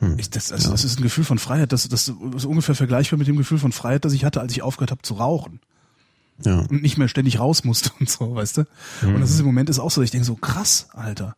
Hm. 0.00 0.18
Ich, 0.18 0.30
das, 0.30 0.50
also, 0.50 0.68
ja. 0.68 0.70
das 0.72 0.84
ist 0.84 0.98
ein 0.98 1.02
Gefühl 1.02 1.24
von 1.24 1.38
Freiheit, 1.38 1.72
das, 1.72 1.86
das 1.86 2.08
ist 2.08 2.44
ungefähr 2.46 2.74
vergleichbar 2.74 3.18
mit 3.18 3.28
dem 3.28 3.36
Gefühl 3.36 3.58
von 3.58 3.70
Freiheit, 3.70 4.04
das 4.06 4.14
ich 4.14 4.24
hatte, 4.24 4.40
als 4.40 4.52
ich 4.52 4.62
aufgehört 4.62 4.90
habe 4.90 5.02
zu 5.02 5.14
rauchen. 5.14 5.60
Ja. 6.42 6.60
Und 6.60 6.80
nicht 6.80 6.96
mehr 6.96 7.08
ständig 7.08 7.38
raus 7.38 7.64
musste 7.64 7.90
und 8.00 8.08
so, 8.08 8.34
weißt 8.34 8.56
du? 8.56 8.66
Hm. 9.00 9.14
Und 9.14 9.20
das 9.20 9.30
ist 9.30 9.40
im 9.40 9.46
Moment 9.46 9.68
ist 9.68 9.78
auch 9.78 9.90
so, 9.90 10.00
ich 10.00 10.10
denke 10.10 10.24
so, 10.24 10.36
krass, 10.36 10.88
Alter. 10.92 11.36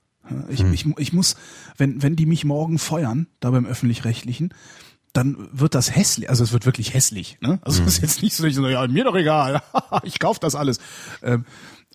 Ich, 0.48 0.60
hm. 0.60 0.72
ich, 0.72 0.86
ich 0.97 1.12
muss, 1.12 1.34
wenn, 1.76 2.02
wenn 2.02 2.14
die 2.14 2.26
mich 2.26 2.44
morgen 2.44 2.78
feuern, 2.78 3.26
da 3.40 3.51
beim 3.51 3.66
Öffentlich-Rechtlichen, 3.66 4.55
dann 5.12 5.48
wird 5.52 5.74
das 5.74 5.94
hässlich, 5.94 6.30
also 6.30 6.44
es 6.44 6.52
wird 6.52 6.64
wirklich 6.64 6.94
hässlich. 6.94 7.39
Ne? 7.40 7.59
Also 7.62 7.82
es 7.82 7.97
ist 7.97 8.02
jetzt 8.02 8.22
nicht 8.22 8.34
so, 8.34 8.44
ich 8.44 8.55
so, 8.55 8.66
ja, 8.66 8.86
mir 8.86 9.05
doch 9.05 9.16
egal, 9.16 9.60
ich 10.05 10.20
kauf 10.20 10.39
das 10.39 10.55
alles. 10.55 10.78
Ähm, 11.20 11.44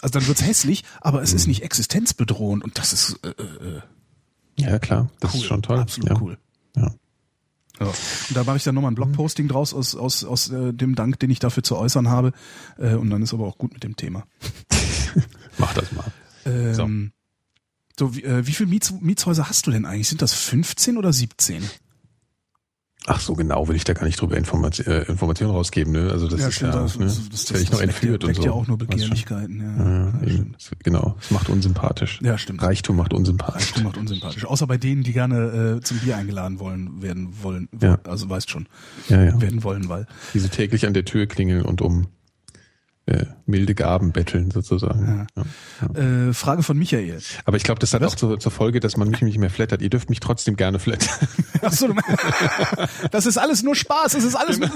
also 0.02 0.20
dann 0.20 0.28
wird's 0.28 0.44
hässlich, 0.44 0.84
aber 1.02 1.22
es 1.22 1.34
ist 1.34 1.48
nicht 1.48 1.64
existenzbedrohend 1.64 2.64
und 2.64 2.78
das 2.78 2.94
ist 2.94 3.20
äh, 3.24 3.30
äh, 3.30 3.82
ja 4.56 4.80
klar, 4.80 5.10
das 5.20 5.34
cool, 5.34 5.40
ist 5.40 5.46
schon 5.46 5.62
toll. 5.62 5.80
Absolut 5.80 6.10
ja. 6.10 6.22
cool. 6.22 6.38
Ja. 6.76 6.94
Ja. 7.80 7.88
Und 7.88 8.36
da 8.36 8.44
mache 8.44 8.58
ich 8.58 8.64
dann 8.64 8.76
nochmal 8.76 8.92
ein 8.92 8.96
Blogposting 8.96 9.48
draus 9.48 9.74
aus, 9.74 9.96
aus, 9.96 10.24
aus 10.24 10.50
äh, 10.50 10.74
dem 10.74 10.96
Dank, 10.96 11.20
den 11.20 11.30
ich 11.30 11.40
dafür 11.40 11.64
zu 11.64 11.78
äußern 11.78 12.10
habe. 12.10 12.32
Äh, 12.78 12.96
und 12.96 13.10
dann 13.10 13.22
ist 13.22 13.34
aber 13.34 13.46
auch 13.46 13.58
gut 13.58 13.74
mit 13.74 13.84
dem 13.84 13.96
Thema. 13.96 14.26
Mach 15.58 15.74
das 15.74 15.92
mal. 15.92 16.12
Ähm, 16.46 17.12
so. 17.96 18.08
so 18.08 18.16
wie, 18.16 18.24
äh, 18.24 18.48
wie 18.48 18.54
viele 18.54 18.70
Miets, 18.70 18.94
Mietshäuser 19.00 19.48
hast 19.48 19.68
du 19.68 19.72
denn 19.72 19.86
eigentlich? 19.86 20.08
Sind 20.08 20.22
das 20.22 20.34
15 20.34 20.98
oder 20.98 21.14
17? 21.14 21.64
Ach 23.10 23.22
so, 23.22 23.36
genau, 23.36 23.70
will 23.70 23.78
ich 23.78 23.86
da 23.86 23.94
gar 23.94 24.06
nicht 24.06 24.20
drüber 24.20 24.36
Information, 24.36 24.86
äh, 24.86 25.04
Informationen 25.04 25.52
rausgeben, 25.52 25.94
ne? 25.94 26.12
Also 26.12 26.28
das 26.28 26.42
ja, 26.42 26.48
ist 26.50 26.56
stimmt, 26.56 26.74
ja, 26.74 26.82
das, 26.82 27.00
ne? 27.00 27.06
das, 27.06 27.30
das, 27.30 27.46
das, 27.46 27.62
ich 27.62 27.72
noch 27.72 27.80
entführt 27.80 28.26
und 28.26 28.36
so. 28.36 28.44
ja 28.44 28.52
auch 28.52 28.68
nur 28.68 28.78
Begehrlichkeiten, 28.78 29.62
ja. 29.62 30.28
ja, 30.28 30.34
ja 30.34 30.44
genau, 30.84 31.16
es 31.22 31.32
macht 31.32 31.48
unsympathisch. 31.48 32.20
Ja, 32.22 32.38
stimmt. 32.38 32.62
Reichtum 32.62 32.98
macht 32.98 33.14
unsympathisch. 33.14 33.68
Reichtum 33.68 33.84
macht 33.84 33.98
unsympathisch. 33.98 34.44
Außer 34.44 34.68
bei 34.68 34.78
denen, 34.78 35.04
die 35.04 35.14
gerne 35.14 35.78
äh, 35.78 35.82
zum 35.82 36.00
Bier 36.00 36.18
eingeladen 36.18 36.60
wollen, 36.60 37.02
werden 37.02 37.30
wollen, 37.42 37.70
ja. 37.82 37.98
also 38.04 38.30
weißt 38.30 38.50
schon, 38.50 38.68
ja, 39.08 39.24
ja. 39.24 39.42
werden 39.42 39.64
wollen, 39.64 39.88
weil. 39.88 40.06
Diese 40.34 40.50
täglich 40.50 40.86
an 40.86 40.94
der 40.94 41.06
Tür 41.06 41.28
klingeln 41.28 41.62
und 41.62 41.82
um 41.82 42.08
äh, 43.08 43.26
milde 43.46 43.74
Gaben 43.74 44.12
betteln 44.12 44.52
sozusagen. 44.52 45.28
Ja. 45.36 45.44
Ja. 45.96 46.28
Äh, 46.30 46.34
Frage 46.34 46.62
von 46.62 46.78
Michael. 46.78 47.20
Aber 47.46 47.56
ich 47.56 47.64
glaube, 47.64 47.80
das 47.80 47.94
hat 47.94 48.02
Was? 48.02 48.14
auch 48.14 48.16
zur, 48.18 48.40
zur, 48.40 48.52
Folge, 48.52 48.82
dass 48.82 48.98
man 48.98 49.10
mich 49.10 49.22
nicht 49.22 49.38
mehr 49.38 49.50
flattert. 49.50 49.82
Ihr 49.82 49.90
dürft 49.90 50.10
mich 50.10 50.20
trotzdem 50.20 50.58
gerne 50.58 50.78
flattern. 50.78 51.28
Ach 51.62 51.72
so, 51.72 51.88
das 53.12 53.26
ist 53.26 53.38
alles 53.38 53.64
nur 53.64 53.76
Spaß. 53.76 54.14
Es 54.16 54.26
ist 54.26 54.36
alles. 54.36 54.60
Nur 54.60 54.70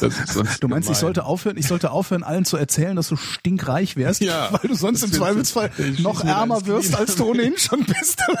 du 0.00 0.08
meinst, 0.08 0.60
gemein. 0.60 0.82
ich 0.82 0.98
sollte 0.98 1.24
aufhören, 1.24 1.56
ich 1.56 1.66
sollte 1.66 1.90
aufhören, 1.90 2.22
allen 2.24 2.44
zu 2.44 2.56
erzählen, 2.56 2.96
dass 2.96 3.08
du 3.08 3.16
stinkreich 3.16 3.96
wärst, 3.96 4.20
ja, 4.20 4.48
weil 4.52 4.68
du 4.68 4.74
sonst 4.74 5.02
im 5.02 5.12
Zweifelsfall 5.12 5.70
noch 5.98 6.24
ärmer 6.24 6.66
wirst, 6.66 6.96
als 6.96 7.16
du 7.16 7.30
ohnehin 7.30 7.56
schon 7.56 7.84
bist. 7.84 8.22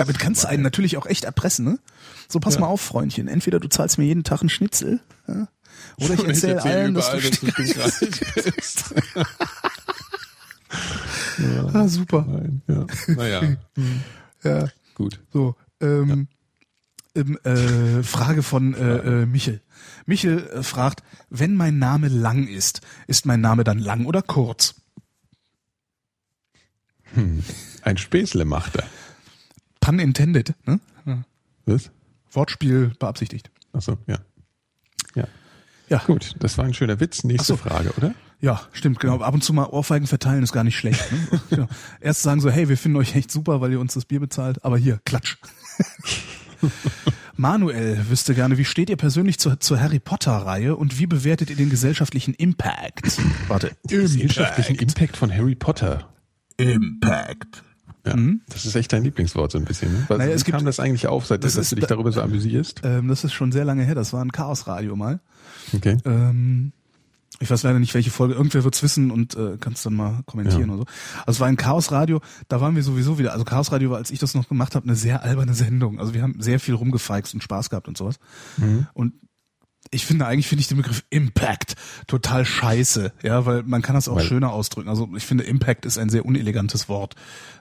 Damit 0.00 0.18
kannst 0.18 0.44
du 0.44 0.48
einen 0.48 0.62
natürlich 0.62 0.96
auch 0.96 1.04
echt 1.04 1.24
erpressen, 1.24 1.66
ne? 1.66 1.78
So, 2.26 2.40
pass 2.40 2.54
ja. 2.54 2.60
mal 2.60 2.68
auf, 2.68 2.80
Freundchen. 2.80 3.28
Entweder 3.28 3.60
du 3.60 3.68
zahlst 3.68 3.98
mir 3.98 4.06
jeden 4.06 4.24
Tag 4.24 4.40
einen 4.40 4.48
Schnitzel, 4.48 5.00
ja? 5.28 5.46
oder 5.98 6.14
ich 6.14 6.24
erzähle 6.26 6.54
erzähl 6.54 6.72
allen, 6.72 6.94
dass 6.94 7.10
du, 7.10 7.20
dass 7.20 7.98
du 7.98 8.06
bist. 8.50 8.94
ja. 11.36 11.66
Ah, 11.74 11.86
super. 11.86 12.24
Nein, 12.26 12.62
ja. 12.66 12.86
Naja. 13.08 13.56
ja. 14.42 14.68
Gut. 14.94 15.20
So, 15.34 15.54
ähm, 15.82 16.28
ähm, 17.14 17.38
äh, 17.44 18.02
Frage 18.02 18.42
von 18.42 18.72
äh, 18.72 18.96
äh, 18.96 19.26
Michel. 19.26 19.60
Michel 20.06 20.46
äh, 20.46 20.62
fragt, 20.62 21.02
wenn 21.28 21.56
mein 21.56 21.78
Name 21.78 22.08
lang 22.08 22.48
ist, 22.48 22.80
ist 23.06 23.26
mein 23.26 23.42
Name 23.42 23.64
dann 23.64 23.78
lang 23.78 24.06
oder 24.06 24.22
kurz? 24.22 24.76
Hm. 27.12 27.44
Ein 27.82 27.98
Späßle 27.98 28.46
macht 28.46 28.76
er. 28.76 28.84
Pun 29.90 29.98
intended, 29.98 30.54
ne? 30.66 30.78
Was? 31.66 31.90
Wortspiel 32.30 32.92
beabsichtigt. 32.98 33.50
Ach 33.72 33.82
so, 33.82 33.98
ja. 34.06 34.18
Ja. 35.16 35.24
Ja. 35.88 35.98
Gut, 36.06 36.36
das 36.38 36.56
war 36.58 36.64
ein 36.64 36.74
schöner 36.74 37.00
Witz. 37.00 37.24
Nächste 37.24 37.54
so. 37.54 37.56
Frage, 37.56 37.92
oder? 37.96 38.14
Ja, 38.40 38.60
stimmt, 38.72 39.00
genau. 39.00 39.20
Ab 39.20 39.34
und 39.34 39.42
zu 39.42 39.52
mal 39.52 39.66
Ohrfeigen 39.66 40.06
verteilen 40.06 40.44
ist 40.44 40.52
gar 40.52 40.62
nicht 40.62 40.78
schlecht. 40.78 41.10
Ne? 41.10 41.40
genau. 41.50 41.68
Erst 42.00 42.22
sagen 42.22 42.40
so, 42.40 42.50
hey, 42.50 42.68
wir 42.68 42.78
finden 42.78 42.98
euch 42.98 43.16
echt 43.16 43.32
super, 43.32 43.60
weil 43.60 43.72
ihr 43.72 43.80
uns 43.80 43.94
das 43.94 44.04
Bier 44.04 44.20
bezahlt, 44.20 44.64
aber 44.64 44.78
hier, 44.78 45.00
klatsch. 45.04 45.38
Manuel 47.36 48.08
wüsste 48.08 48.34
gerne, 48.34 48.58
wie 48.58 48.64
steht 48.64 48.90
ihr 48.90 48.96
persönlich 48.96 49.38
zur, 49.38 49.58
zur 49.58 49.80
Harry 49.80 49.98
Potter-Reihe 49.98 50.76
und 50.76 51.00
wie 51.00 51.06
bewertet 51.06 51.50
ihr 51.50 51.56
den 51.56 51.70
gesellschaftlichen 51.70 52.34
Impact? 52.34 53.18
Warte, 53.48 53.72
den 53.84 54.02
gesellschaftlichen 54.02 54.76
Impact 54.76 55.16
von 55.16 55.34
Harry 55.34 55.56
Potter. 55.56 56.08
Impact. 56.56 57.64
Ja, 58.06 58.16
mhm. 58.16 58.40
Das 58.48 58.64
ist 58.64 58.74
echt 58.74 58.92
dein 58.92 59.04
Lieblingswort 59.04 59.52
so 59.52 59.58
ein 59.58 59.64
bisschen. 59.64 59.92
Ne? 59.92 60.04
Was, 60.08 60.18
naja, 60.18 60.32
es 60.32 60.46
wie 60.46 60.50
kam 60.50 60.64
das 60.64 60.80
eigentlich 60.80 61.06
auf, 61.06 61.26
seit 61.26 61.44
dass 61.44 61.54
du 61.54 61.76
dich 61.76 61.86
darüber 61.86 62.12
so 62.12 62.22
amüsierst? 62.22 62.80
Ähm, 62.82 63.08
das 63.08 63.24
ist 63.24 63.32
schon 63.32 63.52
sehr 63.52 63.64
lange 63.64 63.84
her. 63.84 63.94
Das 63.94 64.12
war 64.12 64.24
ein 64.24 64.32
Chaosradio 64.32 64.96
mal. 64.96 65.20
Okay. 65.74 65.98
Ähm, 66.04 66.72
ich 67.42 67.50
weiß 67.50 67.62
leider 67.62 67.78
nicht, 67.78 67.94
welche 67.94 68.10
Folge. 68.10 68.34
Irgendwer 68.34 68.64
wird's 68.64 68.82
wissen 68.82 69.10
und 69.10 69.34
äh, 69.34 69.56
kannst 69.58 69.84
dann 69.86 69.94
mal 69.94 70.22
kommentieren 70.26 70.68
ja. 70.68 70.74
oder 70.74 70.78
so. 70.78 70.84
Also 71.20 71.36
es 71.36 71.40
war 71.40 71.48
ein 71.48 71.56
Chaosradio. 71.56 72.20
Da 72.48 72.60
waren 72.60 72.76
wir 72.76 72.82
sowieso 72.82 73.18
wieder. 73.18 73.32
Also 73.32 73.44
Chaosradio 73.44 73.90
war, 73.90 73.98
als 73.98 74.10
ich 74.10 74.18
das 74.18 74.34
noch 74.34 74.48
gemacht 74.48 74.74
habe, 74.74 74.84
eine 74.84 74.94
sehr 74.94 75.22
alberne 75.22 75.54
Sendung. 75.54 76.00
Also 76.00 76.12
wir 76.12 76.22
haben 76.22 76.36
sehr 76.40 76.60
viel 76.60 76.74
rumgefeixt 76.74 77.32
und 77.34 77.42
Spaß 77.42 77.70
gehabt 77.70 77.88
und 77.88 77.96
sowas. 77.96 78.16
Mhm. 78.58 78.86
Und 78.92 79.14
ich 79.90 80.06
finde 80.06 80.26
eigentlich 80.26 80.46
finde 80.46 80.60
ich 80.60 80.68
den 80.68 80.76
Begriff 80.76 81.04
Impact 81.10 81.74
total 82.06 82.44
scheiße, 82.44 83.12
ja, 83.22 83.46
weil 83.46 83.62
man 83.62 83.82
kann 83.82 83.94
das 83.94 84.08
auch 84.08 84.16
weil 84.16 84.24
schöner 84.24 84.52
ausdrücken. 84.52 84.88
Also 84.88 85.08
ich 85.16 85.24
finde 85.24 85.44
Impact 85.44 85.86
ist 85.86 85.98
ein 85.98 86.10
sehr 86.10 86.24
unelegantes 86.24 86.88
Wort. 86.88 87.14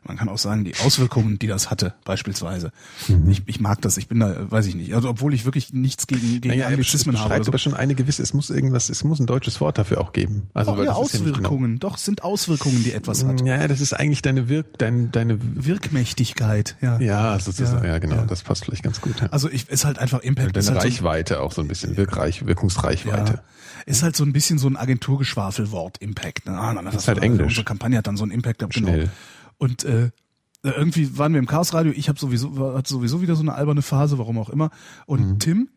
Man 0.03 0.17
kann 0.17 0.29
auch 0.29 0.37
sagen, 0.37 0.63
die 0.63 0.75
Auswirkungen, 0.83 1.39
die 1.39 1.47
das 1.47 1.69
hatte, 1.69 1.93
beispielsweise. 2.05 2.71
Mhm. 3.07 3.29
Ich, 3.29 3.43
ich 3.45 3.59
mag 3.59 3.81
das, 3.81 3.97
ich 3.97 4.07
bin 4.07 4.19
da, 4.19 4.51
weiß 4.51 4.65
ich 4.67 4.75
nicht. 4.75 4.93
Also 4.93 5.09
obwohl 5.09 5.33
ich 5.33 5.45
wirklich 5.45 5.73
nichts 5.73 6.07
gegen, 6.07 6.41
gegen 6.41 6.49
naja, 6.49 6.67
Anglizismen 6.67 7.19
habe. 7.19 7.43
So. 7.43 7.49
aber 7.49 7.57
schon 7.57 7.73
eine 7.73 7.95
gewisse, 7.95 8.23
es 8.23 8.33
muss 8.33 8.49
irgendwas, 8.49 8.89
es 8.89 9.03
muss 9.03 9.19
ein 9.19 9.25
deutsches 9.25 9.61
Wort 9.61 9.77
dafür 9.77 10.01
auch 10.01 10.13
geben. 10.13 10.49
Also, 10.53 10.75
doch, 10.75 10.83
ja, 10.83 10.91
Auswirkungen, 10.93 11.43
ja 11.43 11.67
genau. 11.67 11.77
doch, 11.79 11.97
sind 11.97 12.23
Auswirkungen, 12.23 12.83
die 12.83 12.93
etwas 12.93 13.25
hat. 13.25 13.45
Ja, 13.45 13.67
das 13.67 13.81
ist 13.81 13.93
eigentlich 13.93 14.21
deine 14.21 14.49
Wirk, 14.49 14.77
dein, 14.77 15.11
deine 15.11 15.37
Wirkmächtigkeit, 15.39 16.75
ja. 16.81 16.99
Ja, 16.99 17.39
sozusagen, 17.39 17.85
ja, 17.85 17.93
ja 17.93 17.99
genau, 17.99 18.15
ja. 18.15 18.25
das 18.25 18.43
passt 18.43 18.65
vielleicht 18.65 18.83
ganz 18.83 19.01
gut. 19.01 19.21
Ja. 19.21 19.27
Also 19.27 19.49
ich, 19.49 19.69
ist 19.69 19.85
halt 19.85 19.99
einfach 19.99 20.19
Impact. 20.19 20.55
Deine 20.55 20.67
halt 20.67 20.83
Reichweite 20.83 21.35
so, 21.35 21.39
auch 21.41 21.51
so 21.51 21.61
ein 21.61 21.67
bisschen, 21.67 21.97
Wirkreich, 21.97 22.45
Wirkungsreichweite. 22.45 23.33
Ja. 23.33 23.43
Ist 23.85 24.03
halt 24.03 24.15
so 24.15 24.23
ein 24.23 24.33
bisschen 24.33 24.59
so 24.59 24.67
ein 24.67 24.75
Agenturgeschwafelwort, 24.75 25.97
Impact. 25.99 26.45
Ne? 26.45 26.57
Ah, 26.57 26.79
das 26.81 26.95
ist 26.95 27.07
halt 27.07 27.19
Englisch. 27.19 27.47
Unsere 27.47 27.63
Kampagne 27.63 27.97
hat 27.97 28.07
dann 28.07 28.17
so 28.17 28.23
einen 28.23 28.31
Impact 28.31 28.59
gehabt, 28.59 28.73
genau. 28.73 29.09
Und 29.59 29.83
äh, 29.83 30.09
äh, 30.63 30.71
irgendwie 30.71 31.17
waren 31.17 31.33
wir 31.33 31.39
im 31.39 31.45
Chaosradio, 31.45 31.93
ich 31.95 32.09
habe 32.09 32.19
sowieso 32.19 32.75
hatte 32.75 32.89
sowieso 32.89 33.21
wieder 33.21 33.35
so 33.35 33.41
eine 33.41 33.53
alberne 33.53 33.81
Phase, 33.81 34.17
warum 34.17 34.37
auch 34.39 34.49
immer. 34.49 34.71
Und 35.05 35.25
mhm. 35.25 35.39
Tim 35.39 35.69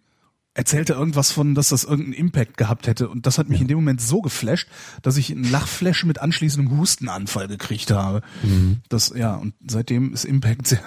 erzählte 0.54 0.92
irgendwas 0.92 1.30
von, 1.30 1.54
dass 1.54 1.70
das 1.70 1.84
irgendeinen 1.84 2.14
Impact 2.14 2.56
gehabt 2.56 2.86
hätte. 2.86 3.08
Und 3.08 3.26
das 3.26 3.38
hat 3.38 3.48
mich 3.48 3.58
ja. 3.58 3.62
in 3.62 3.68
dem 3.68 3.78
Moment 3.78 4.00
so 4.00 4.20
geflasht, 4.20 4.68
dass 5.00 5.16
ich 5.16 5.30
einen 5.30 5.50
Lachflash 5.50 6.04
mit 6.04 6.20
anschließendem 6.20 6.76
Hustenanfall 6.76 7.48
gekriegt 7.48 7.90
habe. 7.90 8.22
Mhm. 8.42 8.80
Das, 8.88 9.12
ja, 9.14 9.36
und 9.36 9.54
seitdem 9.66 10.12
ist 10.12 10.24
Impact 10.24 10.66
sehr, 10.66 10.80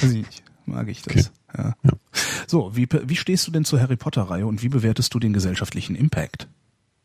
weiß 0.00 0.12
ich 0.12 0.26
nicht, 0.26 0.42
mag 0.66 0.88
ich 0.88 1.02
das. 1.02 1.14
Okay. 1.14 1.26
Ja. 1.56 1.74
ja. 1.82 1.92
So, 2.46 2.76
wie, 2.76 2.86
wie 2.90 3.16
stehst 3.16 3.46
du 3.46 3.50
denn 3.50 3.64
zur 3.64 3.80
Harry 3.80 3.96
Potter-Reihe 3.96 4.46
und 4.46 4.62
wie 4.62 4.68
bewertest 4.68 5.12
du 5.14 5.18
den 5.18 5.32
gesellschaftlichen 5.32 5.96
Impact? 5.96 6.48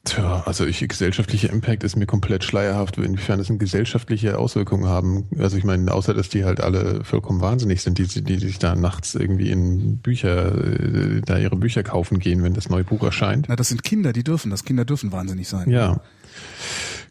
Tja, 0.06 0.44
also 0.46 0.66
ich, 0.66 0.86
gesellschaftlicher 0.86 1.50
Impact 1.50 1.86
ist 1.86 1.96
mir 1.96 2.06
komplett 2.06 2.44
schleierhaft, 2.44 2.98
inwiefern 2.98 3.40
es 3.40 3.48
gesellschaftliche 3.48 4.38
Auswirkungen 4.38 4.86
haben. 4.86 5.30
Also 5.40 5.56
ich 5.56 5.64
meine, 5.64 5.90
außer 5.94 6.14
dass 6.14 6.28
die 6.28 6.44
halt 6.44 6.60
alle 6.60 7.06
vollkommen 7.06 7.40
wahnsinnig 7.40 7.82
sind, 7.82 7.98
die, 7.98 8.22
die 8.22 8.38
sich 8.38 8.60
da 8.60 8.76
nachts 8.76 9.16
irgendwie 9.16 9.50
in 9.50 10.00
Bücher, 10.00 10.56
äh, 10.56 11.22
da 11.22 11.38
ihre 11.38 11.56
Bücher 11.56 11.84
kaufen 11.84 12.20
gehen, 12.20 12.44
wenn 12.44 12.54
das 12.54 12.68
neue 12.68 12.84
Buch 12.84 13.02
erscheint. 13.02 13.46
Na, 13.48 13.56
das 13.56 13.70
sind 13.70 13.84
Kinder, 13.84 14.12
die 14.12 14.26
dürfen 14.26 14.52
das. 14.52 14.66
Kinder 14.66 14.84
dürfen 14.84 15.14
wahnsinnig 15.14 15.48
sein. 15.48 15.70
Ja. 15.70 16.02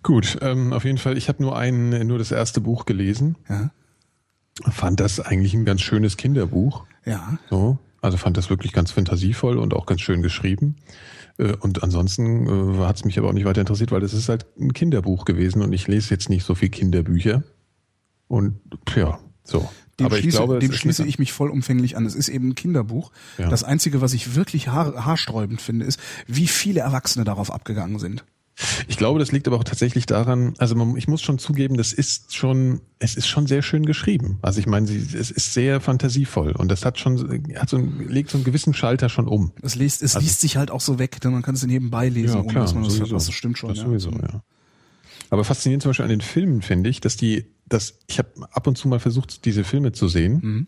Gut, 0.02 0.36
ähm, 0.42 0.74
auf 0.74 0.84
jeden 0.84 0.98
Fall, 0.98 1.16
ich 1.16 1.28
habe 1.28 1.42
nur 1.42 1.56
ein, 1.56 2.06
nur 2.06 2.18
das 2.18 2.30
erste 2.30 2.60
Buch 2.60 2.84
gelesen. 2.84 3.36
Ja. 3.48 3.70
Fand 4.70 5.00
das 5.00 5.18
eigentlich 5.18 5.54
ein 5.54 5.64
ganz 5.64 5.80
schönes 5.80 6.18
Kinderbuch. 6.18 6.84
Ja. 7.06 7.38
So. 7.48 7.78
Also 8.02 8.18
fand 8.18 8.36
das 8.36 8.50
wirklich 8.50 8.74
ganz 8.74 8.90
fantasievoll 8.90 9.56
und 9.56 9.72
auch 9.72 9.86
ganz 9.86 10.02
schön 10.02 10.20
geschrieben. 10.20 10.76
Äh, 11.38 11.54
und 11.56 11.82
ansonsten 11.82 12.76
äh, 12.76 12.78
hat 12.84 12.96
es 12.96 13.04
mich 13.04 13.18
aber 13.18 13.28
auch 13.28 13.32
nicht 13.32 13.44
weiter 13.44 13.60
interessiert, 13.60 13.92
weil 13.92 14.00
das 14.00 14.12
ist 14.12 14.28
halt 14.28 14.46
ein 14.58 14.72
Kinderbuch 14.72 15.24
gewesen 15.24 15.62
und 15.62 15.72
ich 15.72 15.88
lese 15.88 16.10
jetzt 16.10 16.28
nicht 16.28 16.44
so 16.44 16.54
viel 16.54 16.68
Kinderbücher. 16.68 17.42
Und 18.28 18.60
ja, 18.94 19.18
so. 19.44 19.68
Dem 20.00 20.06
aber 20.06 20.16
schließe, 20.16 20.28
ich 20.28 20.34
glaube, 20.36 20.58
dem 20.58 20.72
schließe 20.72 21.04
ich 21.04 21.18
mich 21.18 21.32
vollumfänglich 21.32 21.96
an. 21.96 22.06
Es 22.06 22.14
ist 22.14 22.28
eben 22.28 22.48
ein 22.48 22.54
Kinderbuch. 22.54 23.12
Ja. 23.36 23.48
Das 23.48 23.62
Einzige, 23.62 24.00
was 24.00 24.14
ich 24.14 24.34
wirklich 24.34 24.68
haar, 24.68 25.04
haarsträubend 25.04 25.60
finde, 25.60 25.84
ist, 25.84 26.00
wie 26.26 26.46
viele 26.46 26.80
Erwachsene 26.80 27.24
darauf 27.24 27.52
abgegangen 27.52 27.98
sind. 27.98 28.24
Ich 28.88 28.96
glaube, 28.96 29.18
das 29.18 29.32
liegt 29.32 29.46
aber 29.48 29.56
auch 29.56 29.64
tatsächlich 29.64 30.06
daran, 30.06 30.54
also 30.58 30.74
man, 30.74 30.96
ich 30.96 31.08
muss 31.08 31.22
schon 31.22 31.38
zugeben, 31.38 31.76
das 31.76 31.92
ist 31.92 32.34
schon, 32.34 32.80
es 32.98 33.16
ist 33.16 33.26
schon 33.26 33.46
sehr 33.46 33.62
schön 33.62 33.86
geschrieben. 33.86 34.38
Also 34.42 34.60
ich 34.60 34.66
meine, 34.66 34.86
sie, 34.86 34.98
es 34.98 35.30
ist 35.30 35.52
sehr 35.52 35.80
fantasievoll 35.80 36.52
und 36.52 36.68
das 36.68 36.84
hat 36.84 36.98
schon, 36.98 37.44
hat 37.56 37.68
so 37.68 37.76
ein, 37.76 38.08
legt 38.08 38.30
so 38.30 38.38
einen 38.38 38.44
gewissen 38.44 38.74
Schalter 38.74 39.08
schon 39.08 39.28
um. 39.28 39.52
Es 39.62 39.74
liest, 39.74 40.02
es 40.02 40.14
also, 40.14 40.24
liest 40.24 40.40
sich 40.40 40.56
halt 40.56 40.70
auch 40.70 40.80
so 40.80 40.98
weg, 40.98 41.20
denn 41.20 41.32
man 41.32 41.42
kann 41.42 41.54
es 41.54 41.66
nebenbei 41.66 42.08
lesen, 42.08 42.36
ja, 42.36 42.42
klar, 42.42 42.48
ohne 42.48 42.60
dass 42.60 42.74
man 42.74 42.84
sowieso. 42.84 43.14
das, 43.14 43.26
das 43.26 43.34
stimmt 43.34 43.58
schon. 43.58 43.70
Das 43.70 43.78
ja. 43.78 43.84
sowieso, 43.84 44.10
ja. 44.10 44.42
Aber 45.30 45.44
faszinierend 45.44 45.82
zum 45.82 45.90
Beispiel 45.90 46.04
an 46.04 46.10
den 46.10 46.20
Filmen 46.20 46.60
finde 46.60 46.90
ich, 46.90 47.00
dass 47.00 47.16
die, 47.16 47.46
dass 47.66 47.98
ich 48.06 48.18
habe 48.18 48.28
ab 48.50 48.66
und 48.66 48.76
zu 48.76 48.86
mal 48.86 49.00
versucht, 49.00 49.46
diese 49.46 49.64
Filme 49.64 49.92
zu 49.92 50.06
sehen. 50.06 50.40
Mhm. 50.42 50.66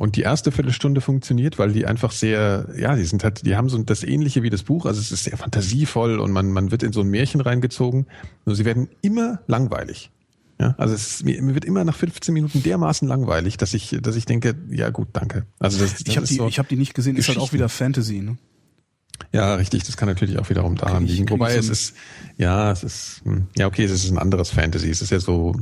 Und 0.00 0.16
die 0.16 0.22
erste 0.22 0.50
Viertelstunde 0.50 1.02
funktioniert, 1.02 1.58
weil 1.58 1.72
die 1.72 1.84
einfach 1.84 2.10
sehr, 2.10 2.70
ja, 2.74 2.96
die 2.96 3.04
sind 3.04 3.22
halt, 3.22 3.44
die 3.44 3.54
haben 3.54 3.68
so 3.68 3.76
das 3.82 4.02
Ähnliche 4.02 4.42
wie 4.42 4.48
das 4.48 4.62
Buch, 4.62 4.86
also 4.86 4.98
es 4.98 5.12
ist 5.12 5.24
sehr 5.24 5.36
fantasievoll 5.36 6.20
und 6.20 6.32
man, 6.32 6.50
man 6.52 6.70
wird 6.70 6.82
in 6.82 6.94
so 6.94 7.02
ein 7.02 7.08
Märchen 7.08 7.42
reingezogen. 7.42 8.06
Nur 8.46 8.56
sie 8.56 8.64
werden 8.64 8.88
immer 9.02 9.40
langweilig. 9.46 10.10
Ja, 10.58 10.74
also 10.78 10.94
es 10.94 11.06
ist, 11.06 11.24
mir, 11.26 11.42
mir 11.42 11.52
wird 11.52 11.66
immer 11.66 11.84
nach 11.84 11.94
15 11.94 12.32
Minuten 12.32 12.62
dermaßen 12.62 13.06
langweilig, 13.06 13.58
dass 13.58 13.74
ich, 13.74 13.94
dass 14.00 14.16
ich 14.16 14.24
denke, 14.24 14.54
ja 14.70 14.88
gut, 14.88 15.08
danke. 15.12 15.44
Also 15.58 15.78
das, 15.80 15.92
das 15.92 16.00
Ich 16.06 16.16
habe 16.16 16.26
die, 16.26 16.34
so 16.34 16.48
ich 16.48 16.58
hab 16.58 16.68
die 16.68 16.76
nicht 16.76 16.94
gesehen, 16.94 17.18
ist 17.18 17.28
halt 17.28 17.36
auch 17.36 17.52
wieder 17.52 17.68
Fantasy, 17.68 18.22
ne? 18.22 18.38
Ja, 19.32 19.54
richtig, 19.54 19.84
das 19.84 19.96
kann 19.96 20.08
natürlich 20.08 20.38
auch 20.38 20.48
wiederum 20.50 20.76
daran 20.76 21.04
ich- 21.04 21.12
liegen. 21.12 21.30
Wobei 21.30 21.54
es 21.54 21.68
ist, 21.68 21.94
ja, 22.36 22.70
es 22.72 22.82
ist, 22.82 23.20
hm, 23.24 23.46
ja, 23.56 23.66
okay, 23.66 23.84
es 23.84 23.90
ist 23.92 24.10
ein 24.10 24.18
anderes 24.18 24.50
Fantasy. 24.50 24.90
Es 24.90 25.02
ist 25.02 25.10
ja 25.10 25.20
so, 25.20 25.54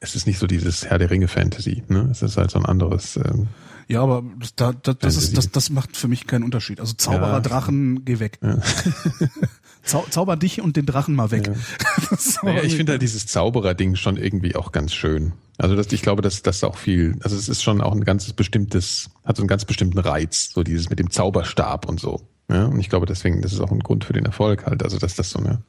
es 0.00 0.14
ist 0.14 0.26
nicht 0.26 0.38
so 0.38 0.46
dieses 0.46 0.84
Herr 0.86 0.98
der 0.98 1.10
Ringe 1.10 1.28
Fantasy, 1.28 1.82
ne? 1.88 2.08
Es 2.10 2.22
ist 2.22 2.36
halt 2.36 2.50
so 2.50 2.58
ein 2.58 2.66
anderes, 2.66 3.16
ähm, 3.16 3.48
Ja, 3.88 4.02
aber 4.02 4.22
das, 4.38 4.54
da, 4.54 4.72
da, 4.72 4.94
das, 4.94 5.16
ist, 5.16 5.36
das, 5.36 5.50
das 5.50 5.70
macht 5.70 5.96
für 5.96 6.06
mich 6.08 6.26
keinen 6.26 6.44
Unterschied. 6.44 6.80
Also 6.80 6.94
Zauberer, 6.94 7.32
Ja. 7.34 7.40
Drachen, 7.40 8.04
geh 8.04 8.20
weg. 8.20 8.38
Zau 9.84 10.06
zauber 10.10 10.36
dich 10.36 10.60
und 10.60 10.76
den 10.76 10.86
Drachen 10.86 11.14
mal 11.16 11.32
weg. 11.32 11.50
Ist 12.12 12.42
Naja, 12.44 12.62
ich 12.62 12.76
finde 12.76 12.92
halt 12.92 13.02
dieses 13.02 13.26
Zauberer-Ding 13.26 13.96
schon 13.96 14.16
irgendwie 14.16 14.54
auch 14.54 14.70
ganz 14.70 14.94
schön. 14.94 15.32
Also 15.58 15.74
das, 15.74 15.90
ich 15.92 16.02
glaube, 16.02 16.22
dass 16.22 16.42
das 16.42 16.62
auch 16.62 16.76
viel, 16.78 17.16
also 17.22 17.36
es 17.36 17.48
ist 17.48 17.62
schon 17.62 17.80
auch 17.80 17.92
ein 17.92 18.04
ganz 18.04 18.32
bestimmtes, 18.32 19.10
hat 19.24 19.36
so 19.36 19.42
einen 19.42 19.48
ganz 19.48 19.64
bestimmten 19.64 19.98
Reiz, 19.98 20.50
so 20.54 20.62
dieses 20.62 20.88
mit 20.88 20.98
dem 21.00 21.10
Zauberstab 21.10 21.88
und 21.88 21.98
so. 22.00 22.20
Ja? 22.48 22.66
Und 22.66 22.80
ich 22.80 22.88
glaube 22.88 23.06
deswegen, 23.06 23.42
das 23.42 23.52
ist 23.52 23.60
auch 23.60 23.70
ein 23.70 23.80
Grund 23.80 24.04
für 24.04 24.12
den 24.12 24.24
Erfolg 24.24 24.66
halt, 24.66 24.82
also 24.82 24.98
dass 24.98 25.14
das 25.14 25.30
so 25.30 25.38
eine 25.38 25.62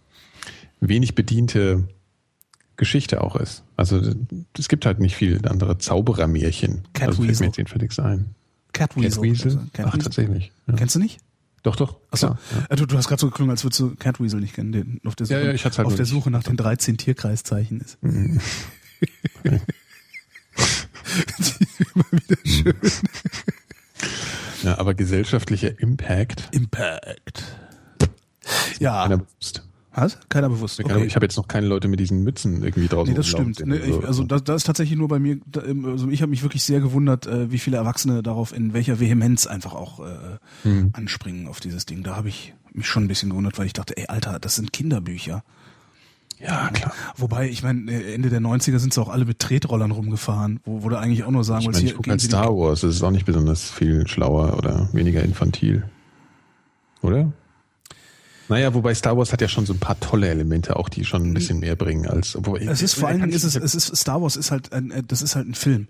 wenig 0.80 1.16
bediente 1.16 1.88
Geschichte 2.76 3.22
auch 3.22 3.36
ist. 3.36 3.64
Also 3.78 4.02
es 4.58 4.68
gibt 4.68 4.86
halt 4.86 5.00
nicht 5.00 5.16
viel 5.16 5.48
andere 5.48 5.78
Zauberermärchen. 5.78 6.84
Cat 6.94 7.10
also 7.10 7.22
fällt 7.22 7.30
Weasel. 7.30 7.44
mir 7.44 7.48
jetzt 7.48 7.58
jedenfalls 7.58 8.00
ein. 8.00 8.36
Catweasel. 8.74 9.22
Catweasel? 9.22 9.60
Cat 9.74 9.86
Ach, 9.88 9.94
Weasel. 9.94 10.04
tatsächlich. 10.04 10.52
Ja. 10.68 10.74
Kennst 10.76 10.96
du 10.96 11.00
nicht? 11.00 11.20
Doch, 11.62 11.76
doch. 11.78 11.96
Achso, 12.12 12.28
klar, 12.28 12.40
ja. 12.52 12.66
äh, 12.72 12.76
du, 12.76 12.86
du 12.86 12.98
hast 12.98 13.08
gerade 13.08 13.22
so 13.22 13.28
geklungen, 13.28 13.52
als 13.52 13.64
würdest 13.64 13.80
du 13.80 13.96
Catweasel 13.96 14.42
nicht 14.42 14.54
kennen, 14.56 14.74
den 14.74 15.00
auf 15.06 15.16
der 15.16 15.28
Suche, 15.28 15.40
Ja, 15.40 15.52
ja, 15.54 15.64
halt 15.64 15.80
auf 15.80 15.96
der. 15.96 16.06
Suche 16.06 16.30
nach 16.30 16.44
den 16.44 16.58
13 16.58 16.98
Tierkreiszeichen 16.98 17.80
ist. 17.80 17.98
Immer 18.02 18.42
wieder 22.12 22.38
schön. 22.44 22.74
ja, 24.64 24.78
aber 24.78 24.94
gesellschaftlicher 24.94 25.80
Impact. 25.80 26.50
Impact. 26.52 27.44
Ja, 28.80 29.04
Keiner 29.04 29.18
bewusst. 29.18 29.64
was? 29.94 30.18
Keiner 30.30 30.50
bewusst. 30.50 30.80
Okay. 30.84 31.06
Ich 31.06 31.16
habe 31.16 31.26
jetzt 31.26 31.38
noch 31.38 31.48
keine 31.48 31.68
Leute 31.68 31.88
mit 31.88 32.00
diesen 32.00 32.24
Mützen 32.24 32.64
irgendwie 32.64 32.88
draußen. 32.88 33.12
Nee, 33.14 33.18
das 33.18 33.28
stimmt. 33.28 33.58
sehen 33.58 33.70
Ne, 33.70 33.76
oder 33.78 33.86
ich, 33.86 33.94
so. 33.94 34.02
also 34.02 34.24
das, 34.24 34.44
das 34.44 34.56
ist 34.58 34.64
tatsächlich 34.66 34.98
nur 34.98 35.08
bei 35.08 35.20
mir, 35.20 35.38
da, 35.46 35.64
ähm, 35.64 35.86
also 35.86 36.10
ich 36.10 36.22
habe 36.22 36.30
mich 36.32 36.44
wirklich 36.44 36.64
sehr 36.64 36.82
gewundert, 36.82 37.26
äh, 37.26 37.52
wie 37.52 37.60
viele 37.60 37.78
Erwachsene 37.78 38.22
darauf 38.24 38.54
in 38.56 38.74
welcher 38.74 39.00
Vehemenz 39.00 39.48
einfach 39.48 39.74
auch 39.74 40.00
äh, 40.00 40.38
Hm. 40.64 40.90
anspringen 40.94 41.48
auf 41.48 41.60
dieses 41.60 41.86
Ding. 41.86 42.04
Da 42.04 42.16
habe 42.16 42.30
ich 42.30 42.54
mich 42.74 42.88
schon 42.88 43.04
ein 43.04 43.08
bisschen 43.08 43.30
gewundert, 43.30 43.58
weil 43.60 43.66
ich 43.68 43.74
dachte, 43.74 43.96
ey 43.98 44.08
Alter, 44.08 44.40
das 44.40 44.56
sind 44.56 44.74
Kinderbücher. 44.74 45.44
Ja, 46.40 46.70
klar. 46.70 46.94
Wobei, 47.18 47.50
ich 47.50 47.64
meine, 47.64 47.92
äh, 47.92 48.14
Ende 48.14 48.30
der 48.30 48.42
90er 48.42 48.80
sind 48.80 48.94
sie 48.94 49.02
auch 49.02 49.10
alle 49.10 49.26
mit 49.26 49.40
Tretrollern 49.40 49.92
rumgefahren, 49.92 50.60
wo, 50.66 50.84
wo 50.84 50.90
du 50.90 50.98
eigentlich 50.98 51.24
auch 51.24 51.32
nur 51.32 51.44
sagen 51.44 51.62
Ich 51.62 51.66
wolltest, 51.68 51.82
meine, 51.82 51.86
ich 51.86 51.92
hier 51.92 51.96
gucke 51.98 52.06
gehen 52.06 52.12
halt 52.12 52.22
Star 52.22 52.56
Wars. 52.56 52.82
Das 52.82 52.96
ist 52.96 53.04
auch 53.04 53.12
nicht 53.12 53.26
besonders 53.26 53.70
viel 53.70 54.08
schlauer 54.08 54.58
oder 54.58 54.90
weniger 54.94 55.24
infantil. 55.24 55.84
Oder? 57.02 57.32
Naja, 58.50 58.74
wobei 58.74 58.94
Star 58.94 59.18
Wars 59.18 59.32
hat 59.32 59.42
ja 59.42 59.48
schon 59.48 59.66
so 59.66 59.74
ein 59.74 59.80
paar 59.80 60.00
tolle 60.00 60.28
Elemente, 60.28 60.76
auch 60.76 60.90
die 60.90 61.06
schon 61.06 61.24
ein 61.24 61.34
bisschen 61.34 61.60
mehr 61.60 61.76
bringen 61.76 62.08
als. 62.08 62.36
Obwohl, 62.36 62.62
Es 62.62 62.82
ist 62.82 62.94
vor 62.94 63.08
allen 63.08 63.22
Dingen, 63.22 63.32
ist 63.32 63.44
es, 63.44 63.56
es 63.56 63.74
ist 63.74 63.96
Star 63.96 64.22
Wars 64.22 64.36
ist 64.36 64.52
halt 64.52 64.74
ein, 64.74 64.92
äh, 64.92 65.04
das 65.04 65.22
ist 65.22 65.36
halt 65.36 65.48
ein 65.48 65.56
Film. 65.56 65.88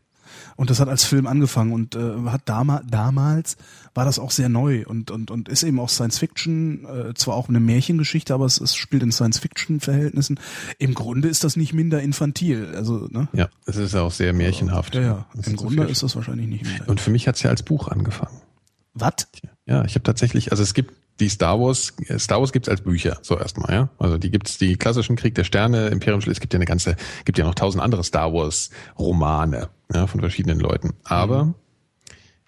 Und 0.55 0.69
das 0.69 0.79
hat 0.79 0.87
als 0.89 1.03
Film 1.03 1.27
angefangen 1.27 1.71
und 1.73 1.95
äh, 1.95 1.99
hat 2.27 2.41
damals, 2.45 2.85
damals 2.89 3.57
war 3.95 4.05
das 4.05 4.19
auch 4.19 4.31
sehr 4.31 4.49
neu 4.49 4.85
und, 4.85 5.11
und, 5.11 5.31
und 5.31 5.49
ist 5.49 5.63
eben 5.63 5.79
auch 5.79 5.89
Science 5.89 6.19
Fiction, 6.19 6.85
äh, 6.85 7.13
zwar 7.13 7.35
auch 7.35 7.49
eine 7.49 7.59
Märchengeschichte, 7.59 8.33
aber 8.33 8.45
es, 8.45 8.59
es 8.61 8.75
spielt 8.75 9.03
in 9.03 9.11
Science 9.11 9.39
Fiction 9.39 9.79
Verhältnissen. 9.79 10.39
Im 10.79 10.93
Grunde 10.93 11.27
ist 11.27 11.43
das 11.43 11.55
nicht 11.55 11.73
minder 11.73 12.01
infantil. 12.01 12.73
Also, 12.75 13.07
ne? 13.11 13.27
Ja, 13.33 13.49
es 13.65 13.75
ist 13.77 13.95
auch 13.95 14.11
sehr 14.11 14.33
märchenhaft. 14.33 14.95
Ja, 14.95 15.01
ja. 15.01 15.25
Im 15.35 15.43
so 15.43 15.65
Grunde 15.65 15.83
viel- 15.83 15.91
ist 15.91 16.03
das 16.03 16.15
wahrscheinlich 16.15 16.47
nicht 16.47 16.63
minder. 16.65 16.87
Und 16.89 17.01
für 17.01 17.09
mich 17.11 17.27
hat's 17.27 17.41
ja 17.43 17.49
als 17.49 17.63
Buch 17.63 17.87
angefangen. 17.87 18.37
Was? 18.93 19.27
Ja, 19.65 19.85
ich 19.85 19.95
habe 19.95 20.03
tatsächlich, 20.03 20.51
also 20.51 20.63
es 20.63 20.73
gibt 20.73 20.93
die 21.19 21.29
Star 21.29 21.59
Wars, 21.59 21.93
äh, 22.07 22.19
Star 22.19 22.39
Wars 22.39 22.51
gibt's 22.51 22.69
als 22.69 22.81
Bücher, 22.81 23.17
so 23.21 23.37
erstmal, 23.37 23.73
ja. 23.73 23.89
Also 23.97 24.17
die 24.17 24.31
gibt's, 24.31 24.57
die 24.57 24.75
klassischen 24.75 25.15
Krieg 25.15 25.35
der 25.35 25.43
Sterne, 25.43 25.87
Imperium, 25.87 26.21
es 26.25 26.39
gibt 26.39 26.53
ja 26.53 26.57
eine 26.57 26.65
ganze, 26.65 26.95
gibt 27.25 27.37
ja 27.37 27.45
noch 27.45 27.55
tausend 27.55 27.83
andere 27.83 28.03
Star 28.03 28.33
Wars 28.33 28.69
Romane, 28.97 29.69
ja, 29.93 30.07
von 30.07 30.19
verschiedenen 30.19 30.59
Leuten. 30.59 30.93
Aber 31.03 31.53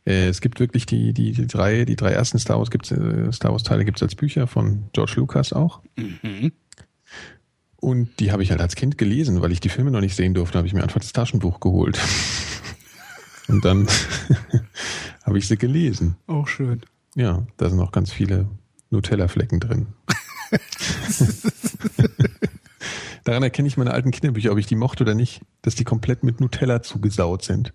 äh, 0.05 0.27
es 0.27 0.41
gibt 0.41 0.59
wirklich 0.59 0.85
die, 0.85 1.13
die, 1.13 1.31
die 1.31 1.47
drei, 1.47 1.85
die 1.85 1.95
drei 1.95 2.11
ersten 2.11 2.39
Star 2.39 2.57
Wars 2.57 2.71
gibt's, 2.71 2.91
äh, 2.91 3.31
Star 3.31 3.51
Wars 3.51 3.63
Teile 3.63 3.85
gibt's 3.85 4.03
als 4.03 4.15
Bücher 4.15 4.47
von 4.47 4.89
George 4.93 5.13
Lucas 5.17 5.53
auch. 5.53 5.81
Und 7.77 8.19
die 8.19 8.31
habe 8.31 8.41
ich 8.41 8.49
halt 8.49 8.61
als 8.61 8.75
Kind 8.75 8.97
gelesen, 8.97 9.41
weil 9.41 9.51
ich 9.51 9.59
die 9.59 9.69
Filme 9.69 9.91
noch 9.91 10.01
nicht 10.01 10.15
sehen 10.15 10.33
durfte, 10.33 10.57
habe 10.57 10.67
ich 10.67 10.73
mir 10.73 10.81
einfach 10.81 10.99
das 10.99 11.13
Taschenbuch 11.13 11.59
geholt. 11.59 11.99
Und 13.47 13.65
dann 13.65 13.87
habe 15.23 15.37
ich 15.37 15.47
sie 15.47 15.57
gelesen. 15.57 16.15
Auch 16.27 16.47
schön. 16.47 16.81
Ja, 17.15 17.45
da 17.57 17.69
sind 17.69 17.79
auch 17.79 17.91
ganz 17.91 18.11
viele 18.11 18.47
Nutella-Flecken 18.89 19.59
drin. 19.59 19.87
Daran 23.23 23.43
erkenne 23.43 23.67
ich 23.67 23.77
meine 23.77 23.91
alten 23.91 24.11
Kinderbücher, 24.11 24.51
ob 24.51 24.57
ich 24.57 24.67
die 24.67 24.75
mochte 24.75 25.03
oder 25.03 25.15
nicht, 25.15 25.41
dass 25.61 25.75
die 25.75 25.83
komplett 25.83 26.23
mit 26.23 26.39
Nutella 26.39 26.83
zugesaut 26.83 27.43
sind. 27.43 27.73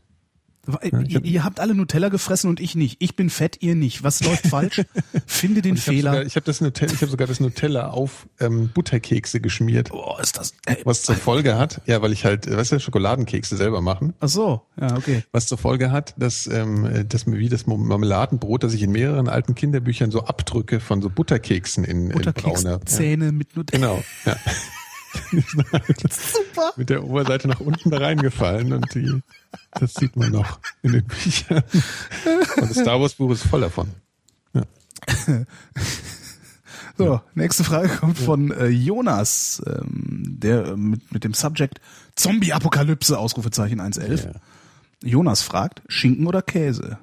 Ihr, 0.82 1.24
ihr 1.24 1.44
habt 1.44 1.60
alle 1.60 1.74
Nutella 1.74 2.08
gefressen 2.08 2.50
und 2.50 2.60
ich 2.60 2.74
nicht. 2.74 2.96
Ich 3.00 3.16
bin 3.16 3.30
fett, 3.30 3.58
ihr 3.60 3.74
nicht. 3.74 4.02
Was 4.02 4.22
läuft 4.22 4.46
falsch? 4.46 4.82
Finde 5.26 5.62
den 5.62 5.76
Ich 5.76 5.86
habe 5.86 5.96
Fehler. 5.96 6.10
sogar, 6.12 6.26
ich 6.26 6.36
hab 6.36 6.44
das 6.44 6.60
Nutella, 6.60 6.92
ich 6.92 7.02
hab 7.02 7.08
sogar 7.08 7.26
das 7.26 7.40
Nutella 7.40 7.88
auf 7.90 8.26
ähm, 8.38 8.70
Butterkekse 8.72 9.40
geschmiert, 9.40 9.90
Boah, 9.90 10.20
ist 10.20 10.38
das. 10.38 10.54
Ey, 10.66 10.78
was 10.84 11.02
zur 11.02 11.14
Folge 11.14 11.56
hat, 11.58 11.80
ja, 11.86 12.02
weil 12.02 12.12
ich 12.12 12.24
halt, 12.24 12.46
äh, 12.46 12.56
weißt 12.56 12.72
du, 12.72 12.80
Schokoladenkekse 12.80 13.56
selber 13.56 13.80
machen, 13.80 14.14
ach 14.20 14.28
so, 14.28 14.62
ja, 14.80 14.96
okay. 14.96 15.24
was 15.32 15.46
zur 15.46 15.58
Folge 15.58 15.90
hat, 15.90 16.14
dass, 16.18 16.46
ähm, 16.46 17.06
dass 17.08 17.26
mir 17.26 17.38
wie 17.38 17.48
das 17.48 17.66
Marmeladenbrot, 17.66 18.62
das 18.62 18.74
ich 18.74 18.82
in 18.82 18.92
mehreren 18.92 19.28
alten 19.28 19.54
Kinderbüchern 19.54 20.10
so 20.10 20.24
abdrücke 20.24 20.80
von 20.80 21.02
so 21.02 21.10
Butterkeksen 21.10 21.84
in, 21.84 22.10
in 22.10 22.20
brauner. 22.20 22.24
Ja. 22.24 22.78
Butterkekszähne 22.78 23.32
mit 23.32 23.56
Nutella. 23.56 23.86
Genau, 23.94 24.04
ja. 24.26 24.36
Super. 26.10 26.72
Mit 26.76 26.90
der 26.90 27.04
Oberseite 27.04 27.48
nach 27.48 27.60
unten 27.60 27.90
da 27.90 27.98
reingefallen 27.98 28.72
und 28.72 28.94
die, 28.94 29.22
das 29.72 29.94
sieht 29.94 30.16
man 30.16 30.30
noch 30.30 30.60
in 30.82 30.92
den 30.92 31.04
Büchern. 31.04 31.62
Und 32.56 32.70
das 32.70 32.78
Star 32.78 33.00
Wars 33.00 33.14
Buch 33.14 33.30
ist 33.32 33.44
voll 33.44 33.62
davon. 33.62 33.88
So, 36.98 37.22
nächste 37.34 37.64
Frage 37.64 37.88
kommt 37.88 38.18
von 38.18 38.50
äh, 38.50 38.66
Jonas, 38.66 39.62
ähm, 39.66 40.36
der 40.38 40.66
äh, 40.66 40.76
mit, 40.76 41.10
mit 41.10 41.24
dem 41.24 41.32
Subject 41.32 41.80
Zombie-Apokalypse, 42.14 43.18
Ausrufezeichen 43.18 43.80
111. 43.80 44.24
Ja. 44.24 44.32
Jonas 45.02 45.40
fragt, 45.40 45.80
Schinken 45.88 46.26
oder 46.26 46.42
Käse? 46.42 46.98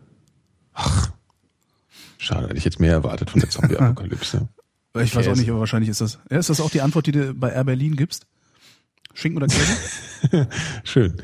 Schade, 2.20 2.50
hätte 2.50 2.58
ich 2.58 2.66
jetzt 2.66 2.80
mehr 2.80 2.92
erwartet 2.92 3.32
von 3.32 3.40
der 3.40 3.50
Zombie-Apokalypse. 3.50 4.48
Ich 5.03 5.15
weiß 5.15 5.26
auch 5.28 5.32
Käse. 5.32 5.41
nicht, 5.41 5.49
aber 5.52 5.60
wahrscheinlich 5.60 5.90
ist 5.90 6.02
das. 6.02 6.19
Ja, 6.30 6.38
ist 6.38 6.49
das 6.49 6.60
auch 6.61 6.69
die 6.69 6.82
Antwort, 6.82 7.06
die 7.07 7.11
du 7.11 7.34
bei 7.34 7.49
Air 7.52 7.64
Berlin 7.64 7.95
gibst? 7.95 8.26
Schinken 9.14 9.38
oder 9.41 9.48
Käse? 9.48 10.48
Schön. 10.84 11.15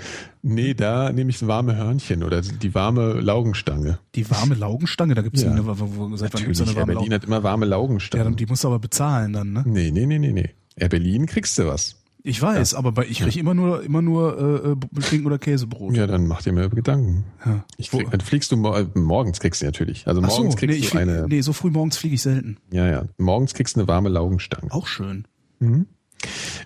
Nee, 0.41 0.74
da 0.74 1.12
nehme 1.12 1.30
ich 1.30 1.40
das 1.40 1.48
warme 1.48 1.76
Hörnchen 1.76 2.24
oder 2.24 2.41
die 2.41 2.74
warme 2.76 3.14
Laugenstange. 3.14 4.00
Die 4.16 4.30
warme 4.30 4.56
Laugenstange, 4.56 5.14
da 5.16 5.22
gibt's 5.22 5.44
Ja. 5.44 5.52
eine, 5.52 5.66
wo, 5.66 6.16
seit 6.18 6.34
wann 6.34 6.44
gibt's 6.44 6.60
eine 6.62 6.72
Air 6.72 6.76
warme 6.78 6.86
Berlin 6.94 7.12
Laugenstange? 7.12 7.16
hat 7.16 7.24
immer 7.26 7.44
warme 7.44 7.66
Ja, 7.66 7.70
Laugenstangen. 7.70 8.26
dann, 8.26 8.36
die 8.36 8.45
musst 8.48 8.64
du 8.64 8.68
aber 8.68 8.80
bezahlen 8.80 9.34
dann, 9.34 9.54
ne? 9.54 9.64
nee, 9.66 9.91
nee, 9.91 10.06
nee, 10.06 10.20
nee, 10.20 10.32
nee. 10.32 10.50
Air 10.76 10.90
Berlin 10.90 11.28
kriegst 11.28 11.58
du 11.60 11.68
was. 11.68 11.95
Ich 12.26 12.41
weiß, 12.41 12.74
aber 12.74 12.94
bei, 12.94 13.06
ich 13.06 13.20
krieg 13.20 13.36
immer 13.36 13.54
nur, 13.54 13.84
immer 13.84 14.02
nur 14.02 14.38
äh, 14.66 15.00
äh, 15.00 15.02
Schinken 15.02 15.28
oder 15.28 15.38
Käsebrot. 15.38 15.94
Ja, 15.95 16.08
dann 16.08 16.26
mach 16.26 16.41
dir 16.41 16.54
mal 16.54 16.70
Gedanken. 16.70 17.26
Ja. 17.45 17.66
Ich 17.76 17.91
krieg, 17.91 18.10
dann 18.10 18.22
fliegst 18.22 18.50
du 18.54 18.56
äh, 18.74 18.86
morgens 18.94 19.41
kriegst 19.41 19.62
du 19.62 19.66
natürlich. 19.66 20.08
Also 20.08 20.22
Ach 20.24 20.30
so, 20.30 20.38
morgens 20.38 20.56
kriegst 20.56 20.74
nee, 20.74 20.82
du 20.82 20.88
flieg, 20.88 21.02
eine. 21.02 21.28
nee, 21.28 21.41
so 21.41 21.52
früh 21.52 21.70
morgens 21.70 21.98
fliege 21.98 22.16
ich 22.16 22.22
selten. 22.22 22.58
Ja, 22.72 22.88
ja. 22.88 23.04
Morgens 23.18 23.54
kriegst 23.54 23.76
du 23.76 23.82
eine 23.82 23.90
warme 23.90 24.08
Laugenstange. 24.08 24.72
Auch 24.72 24.88
schön. 24.88 25.26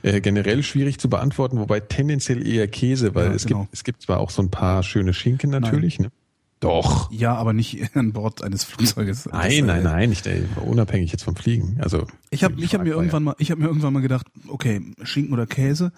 Äh, 0.04 0.22
generell 0.22 0.62
schwierig 0.62 1.00
zu 1.00 1.10
beantworten, 1.10 1.60
wobei 1.60 1.80
tendenziell 1.80 2.48
eher 2.48 2.68
Käse, 2.68 3.16
weil 3.16 3.30
Ja, 3.30 3.34
es 3.34 3.46
genau. 3.48 3.62
gibt 3.62 3.74
es 3.74 3.84
gibt 3.84 4.02
zwar 4.04 4.20
auch 4.20 4.30
so 4.30 4.44
ein 4.44 4.52
paar 4.52 4.84
schöne 4.84 5.14
Schinken 5.14 5.50
natürlich, 5.50 6.00
ne? 6.00 6.12
Doch. 6.60 7.12
Ja, 7.12 7.36
aber 7.36 7.54
nicht 7.54 7.78
an 7.96 8.14
Bord 8.14 8.44
eines 8.44 8.64
Flugzeuges. 8.64 9.24
Das, 9.24 9.34
Nein, 9.34 9.52
äh, 9.52 9.62
nein, 9.62 9.84
nein, 9.84 10.10
nicht 10.10 10.26
ey, 10.26 10.44
unabhängig 10.66 11.12
jetzt 11.12 11.24
vom 11.24 11.36
Fliegen. 11.36 11.78
Also 11.82 12.08
Ich 12.32 12.44
habe 12.44 12.60
ich 12.60 12.74
hab 12.74 12.84
mir 12.84 12.90
irgendwann 12.92 13.24
mal, 13.24 13.36
ich 13.38 13.52
habe 13.52 13.62
mir 13.62 13.68
irgendwann 13.68 13.94
mal 13.94 14.02
gedacht, 14.02 14.26
okay, 14.48 14.82
Schinken 15.04 15.34
oder 15.34 15.46
Käse, 15.46 15.92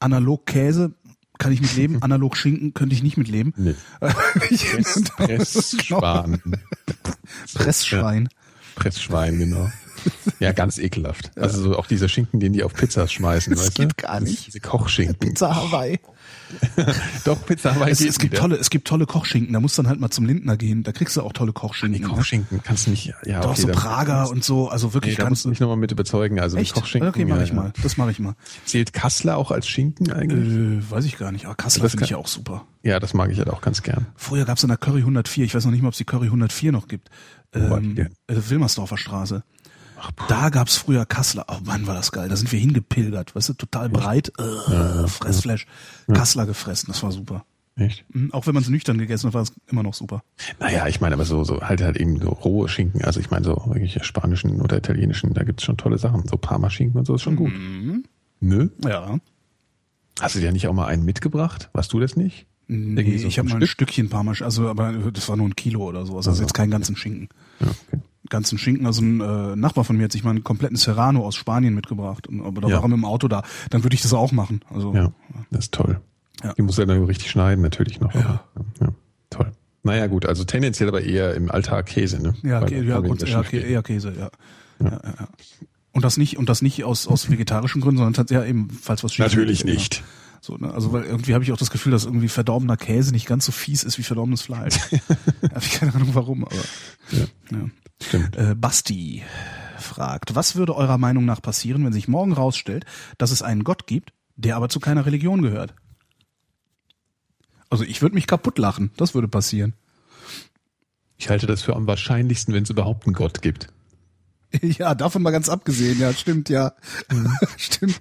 analog 0.00 0.46
Käse 0.46 0.92
kann 1.38 1.52
ich 1.52 1.60
mit 1.60 1.76
leben, 1.76 1.98
analog 2.02 2.36
Schinken 2.36 2.74
könnte 2.74 2.94
ich 2.94 3.02
nicht 3.02 3.16
mit 3.16 3.28
leben. 3.28 3.52
Nee. 3.56 3.74
Ich- 4.50 4.64
Press, 4.66 5.02
Pressschwan. 5.16 6.40
Pressschwein. 7.54 8.28
Pressschwein, 8.74 9.38
genau. 9.38 9.70
Ja, 10.38 10.52
ganz 10.52 10.78
ekelhaft. 10.78 11.30
Also 11.36 11.62
so 11.62 11.76
auch 11.78 11.86
dieser 11.86 12.08
Schinken, 12.08 12.38
den 12.40 12.52
die 12.52 12.62
auf 12.62 12.74
Pizzas 12.74 13.12
schmeißen, 13.12 13.54
Das 13.54 13.66
weißt 13.66 13.74
geht 13.74 13.96
gar 13.96 14.20
nicht. 14.20 14.46
Diese 14.46 14.60
Kochschinken. 14.60 15.18
Pizza 15.18 15.54
Hawaii. 15.56 15.98
Doch, 17.24 17.44
Pizza 17.46 17.74
Hawaii 17.74 17.90
Es, 17.90 18.00
es 18.00 18.18
gibt 18.18 18.32
wieder. 18.32 18.40
tolle, 18.42 18.56
es 18.56 18.70
gibt 18.70 18.86
tolle 18.86 19.06
Kochschinken. 19.06 19.52
Da 19.52 19.60
musst 19.60 19.76
du 19.78 19.82
dann 19.82 19.88
halt 19.90 20.00
mal 20.00 20.10
zum 20.10 20.26
Lindner 20.26 20.56
gehen. 20.56 20.82
Da 20.82 20.92
kriegst 20.92 21.16
du 21.16 21.22
auch 21.22 21.32
tolle 21.32 21.52
Kochschinken. 21.52 22.00
Nee, 22.00 22.06
ne? 22.06 22.12
Kochschinken 22.14 22.60
kannst 22.62 22.86
du 22.86 22.90
nicht, 22.90 23.12
ja, 23.24 23.40
Doch 23.40 23.50
okay, 23.52 23.62
so 23.62 23.66
da- 23.68 23.72
Prager 23.74 24.30
und 24.30 24.44
so. 24.44 24.68
Also 24.68 24.88
Nee, 24.88 24.94
wirklich 24.94 25.16
da 25.16 25.24
ganz. 25.24 25.30
musst 25.30 25.44
du 25.44 25.48
mich 25.50 25.60
nochmal 25.60 25.76
mit 25.76 25.92
überzeugen. 25.92 26.38
Also 26.40 26.56
Echt? 26.56 26.74
Kochschinken. 26.74 27.08
Okay, 27.08 27.24
mache 27.24 27.38
ja, 27.40 27.44
ich 27.44 27.52
mal. 27.52 27.72
Das 27.82 27.96
mache 27.96 28.10
ich 28.10 28.18
mal. 28.18 28.34
Zählt 28.64 28.92
Kassler 28.92 29.36
auch 29.36 29.50
als 29.50 29.66
Schinken 29.68 30.12
eigentlich? 30.12 30.52
Äh, 30.86 30.90
weiß 30.90 31.04
ich 31.04 31.18
gar 31.18 31.32
nicht. 31.32 31.46
Aber 31.46 31.54
Kassler 31.54 31.88
finde 31.88 32.04
ich 32.04 32.10
ja 32.10 32.16
auch 32.16 32.28
super. 32.28 32.64
Ja, 32.82 33.00
das 33.00 33.14
mag 33.14 33.30
ich 33.30 33.38
halt 33.38 33.50
auch 33.50 33.60
ganz 33.60 33.82
gern. 33.82 34.06
Früher 34.14 34.44
gab 34.44 34.58
es 34.58 34.62
in 34.62 34.68
der 34.68 34.76
Curry 34.78 35.00
104, 35.00 35.44
ich 35.44 35.54
weiß 35.54 35.64
noch 35.64 35.72
nicht 35.72 35.82
mal, 35.82 35.88
ob 35.88 35.94
es 35.94 35.98
die 35.98 36.04
Curry 36.04 36.26
104 36.26 36.70
noch 36.72 36.86
gibt, 36.86 37.10
ähm, 37.52 37.96
denn? 37.96 38.06
äh, 38.28 38.36
Wilmersdorfer 38.48 38.96
Straße. 38.96 39.42
Da 40.28 40.48
gab's 40.50 40.76
früher 40.76 41.06
Kassler. 41.06 41.44
Oh 41.48 41.58
Mann, 41.64 41.86
war 41.86 41.94
das 41.94 42.12
geil. 42.12 42.28
Da 42.28 42.36
sind 42.36 42.50
wir 42.52 42.58
hingepilgert, 42.58 43.34
weißt 43.34 43.48
du, 43.50 43.52
total 43.54 43.88
breit. 43.88 44.32
Äh, 44.38 45.06
Fressflash. 45.08 45.66
Kassler 46.12 46.46
gefressen, 46.46 46.88
das 46.88 47.02
war 47.02 47.12
super. 47.12 47.44
Echt? 47.78 48.04
Mhm, 48.14 48.32
Auch 48.32 48.46
wenn 48.46 48.54
man 48.54 48.62
es 48.62 48.70
nüchtern 48.70 48.96
gegessen 48.96 49.26
hat, 49.26 49.34
war 49.34 49.42
es 49.42 49.52
immer 49.66 49.82
noch 49.82 49.92
super. 49.92 50.22
Naja, 50.58 50.86
ich 50.88 51.00
meine 51.02 51.14
aber 51.14 51.26
so, 51.26 51.44
so 51.44 51.60
halt 51.60 51.82
halt 51.82 51.98
eben 51.98 52.18
so 52.20 52.30
rohe 52.30 52.68
Schinken. 52.68 53.04
Also 53.04 53.20
ich 53.20 53.30
meine 53.30 53.44
so 53.44 53.54
wirklich 53.66 54.02
spanischen 54.02 54.62
oder 54.62 54.78
italienischen, 54.78 55.34
da 55.34 55.44
gibt's 55.44 55.62
schon 55.64 55.76
tolle 55.76 55.98
Sachen. 55.98 56.26
So 56.26 56.36
Parma-Schinken 56.38 56.98
und 56.98 57.04
so 57.04 57.14
ist 57.16 57.22
schon 57.22 57.36
gut. 57.36 57.52
Mhm. 57.52 58.04
Nö? 58.40 58.68
Ja. 58.82 59.18
Hast 60.20 60.34
du 60.36 60.40
dir 60.40 60.52
nicht 60.52 60.66
auch 60.68 60.72
mal 60.72 60.86
einen 60.86 61.04
mitgebracht? 61.04 61.68
Warst 61.74 61.92
du 61.92 62.00
das 62.00 62.16
nicht? 62.16 62.46
Nee, 62.68 63.18
so 63.18 63.28
ich 63.28 63.38
habe 63.38 63.48
mal 63.48 63.56
ein 63.56 63.58
Stück? 63.60 63.88
Stückchen 63.88 64.08
Parmasch, 64.08 64.42
also 64.42 64.68
aber 64.68 64.92
das 65.12 65.28
war 65.28 65.36
nur 65.36 65.46
ein 65.46 65.54
Kilo 65.54 65.84
oder 65.86 66.04
sowas. 66.06 66.26
Also 66.26 66.42
jetzt 66.42 66.54
keinen 66.54 66.70
ganzen 66.70 66.96
Schinken. 66.96 67.28
Ja, 67.60 67.66
okay. 67.68 68.02
Ganzen 68.28 68.58
Schinken, 68.58 68.86
also 68.86 69.02
ein 69.02 69.20
äh, 69.20 69.56
Nachbar 69.56 69.84
von 69.84 69.96
mir 69.96 70.04
hat 70.04 70.12
sich 70.12 70.24
mal 70.24 70.30
einen 70.30 70.44
kompletten 70.44 70.76
Serrano 70.76 71.24
aus 71.24 71.36
Spanien 71.36 71.74
mitgebracht. 71.74 72.26
Und, 72.26 72.42
aber 72.42 72.60
da 72.60 72.68
Ja. 72.68 72.76
war 72.76 72.82
er 72.84 72.88
mit 72.88 72.98
dem 72.98 73.04
Auto 73.04 73.28
da. 73.28 73.42
Dann 73.70 73.82
würde 73.84 73.94
ich 73.94 74.02
das 74.02 74.12
auch 74.12 74.32
machen. 74.32 74.60
Also 74.72 74.94
ja 74.94 75.12
das 75.50 75.66
ist 75.66 75.74
toll. 75.74 76.00
Ja. 76.42 76.52
Die 76.54 76.62
muss 76.62 76.78
er 76.78 76.86
dann 76.86 77.02
richtig 77.04 77.30
schneiden, 77.30 77.62
natürlich 77.62 78.00
noch. 78.00 78.14
Ja. 78.14 78.44
ja. 78.80 78.88
Toll. 79.30 79.52
Naja, 79.82 80.06
gut, 80.08 80.26
also 80.26 80.44
tendenziell 80.44 80.88
aber 80.88 81.00
eher 81.02 81.34
im 81.34 81.50
Alltag 81.50 81.86
Käse, 81.86 82.20
ne? 82.20 82.34
Ja, 82.42 82.60
Weil 82.60 82.84
ja, 82.84 82.98
gut, 83.00 83.18
gehen. 83.50 83.62
eher 83.62 83.82
Käse, 83.82 84.12
ja. 84.18 84.30
Ja. 84.84 84.90
Ja. 84.90 85.28
Und 85.92 86.04
das 86.04 86.16
nicht, 86.18 86.36
und 86.36 86.48
das 86.48 86.60
nicht 86.60 86.84
aus, 86.84 87.06
aus 87.06 87.30
vegetarischen 87.30 87.80
Gründen, 87.80 87.98
sondern 87.98 88.12
tatsächlich 88.12 88.44
ja 88.44 88.50
eben, 88.50 88.68
falls 88.68 89.02
was 89.02 89.14
schief 89.14 89.24
Natürlich 89.24 89.64
geht, 89.64 89.72
nicht. 89.74 90.04
So, 90.42 90.56
ne? 90.56 90.72
Also 90.74 90.92
weil 90.92 91.04
irgendwie 91.04 91.32
habe 91.34 91.42
ich 91.42 91.52
auch 91.52 91.56
das 91.56 91.70
Gefühl, 91.70 91.92
dass 91.92 92.04
irgendwie 92.04 92.28
verdorbener 92.28 92.76
Käse 92.76 93.12
nicht 93.12 93.26
ganz 93.26 93.46
so 93.46 93.52
fies 93.52 93.82
ist 93.82 93.96
wie 93.98 94.02
verdorbenes 94.02 94.42
Fleisch. 94.42 94.74
habe 95.42 95.62
ich 95.62 95.70
keine 95.72 95.94
Ahnung 95.94 96.10
warum, 96.12 96.44
aber 96.44 96.54
Ja. 97.12 97.24
ja. 97.52 97.58
Stimmt. 98.02 98.36
Äh, 98.36 98.54
Basti 98.54 99.22
fragt, 99.78 100.34
was 100.34 100.56
würde 100.56 100.74
eurer 100.74 100.98
Meinung 100.98 101.24
nach 101.24 101.42
passieren, 101.42 101.84
wenn 101.84 101.92
sich 101.92 102.08
morgen 102.08 102.32
rausstellt, 102.32 102.84
dass 103.18 103.30
es 103.30 103.42
einen 103.42 103.64
Gott 103.64 103.86
gibt, 103.86 104.12
der 104.36 104.56
aber 104.56 104.68
zu 104.68 104.80
keiner 104.80 105.06
Religion 105.06 105.42
gehört? 105.42 105.74
Also 107.68 107.84
ich 107.84 108.02
würde 108.02 108.14
mich 108.14 108.26
kaputt 108.26 108.58
lachen, 108.58 108.90
das 108.96 109.14
würde 109.14 109.28
passieren. 109.28 109.74
Ich 111.18 111.30
halte 111.30 111.46
das 111.46 111.62
für 111.62 111.74
am 111.74 111.86
wahrscheinlichsten, 111.86 112.54
wenn 112.54 112.62
es 112.62 112.70
überhaupt 112.70 113.06
einen 113.06 113.14
Gott 113.14 113.42
gibt. 113.42 113.68
Ja, 114.62 114.94
davon 114.94 115.22
mal 115.22 115.32
ganz 115.32 115.48
abgesehen, 115.48 115.98
ja, 115.98 116.12
stimmt, 116.14 116.48
ja. 116.48 116.72
stimmt. 117.58 118.00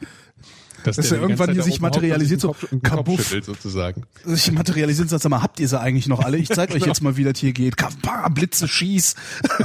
Dass 0.85 0.95
Dass 0.97 1.05
er 1.11 1.17
ganze 1.17 1.31
irgendwann 1.31 1.51
hier 1.53 1.63
sich 1.63 1.81
materialisiert, 1.81 2.39
so 2.41 2.55
kabuff. 2.83 3.35
sozusagen. 3.43 4.03
sich 4.23 4.51
materialisieren, 4.51 5.09
sagt, 5.09 5.23
sag 5.23 5.29
mal, 5.29 5.41
habt 5.41 5.59
ihr 5.59 5.67
sie 5.67 5.79
eigentlich 5.79 6.07
noch 6.07 6.19
alle? 6.19 6.37
Ich 6.37 6.47
zeig 6.49 6.71
euch 6.75 6.85
jetzt 6.85 7.01
mal, 7.01 7.17
wie 7.17 7.23
das 7.23 7.39
hier 7.39 7.53
geht. 7.53 7.75
Kappa, 7.75 8.29
Blitze, 8.29 8.67
schieß. 8.67 9.15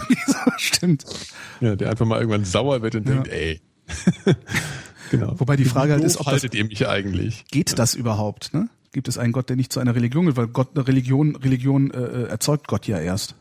Stimmt. 0.56 1.04
Ja, 1.60 1.76
der 1.76 1.90
einfach 1.90 2.06
mal 2.06 2.18
irgendwann 2.18 2.44
sauer 2.44 2.80
wird 2.82 2.94
und 2.94 3.06
Ja. 3.06 3.14
denkt, 3.14 3.28
ey. 3.28 3.60
genau. 5.10 5.38
Wobei 5.38 5.56
die 5.56 5.64
Frage 5.66 5.92
halt 5.92 6.04
ist, 6.04 6.16
ob 6.16 6.24
das- 6.24 6.32
haltet 6.34 6.54
ihr 6.54 6.64
mich 6.64 6.88
eigentlich? 6.88 7.44
Geht 7.50 7.78
das 7.78 7.94
überhaupt? 7.94 8.54
Ne? 8.54 8.68
Gibt 8.92 9.06
es 9.08 9.18
einen 9.18 9.32
Gott, 9.32 9.48
der 9.50 9.56
nicht 9.56 9.72
zu 9.72 9.78
einer 9.80 9.94
Religion 9.94 10.24
gehört? 10.24 10.36
Weil 10.38 10.46
Gott, 10.48 10.70
eine 10.74 10.88
Religion, 10.88 11.36
Religion 11.36 11.90
äh, 11.90 12.24
erzeugt 12.24 12.66
Gott 12.66 12.86
ja 12.86 12.98
erst. 12.98 13.34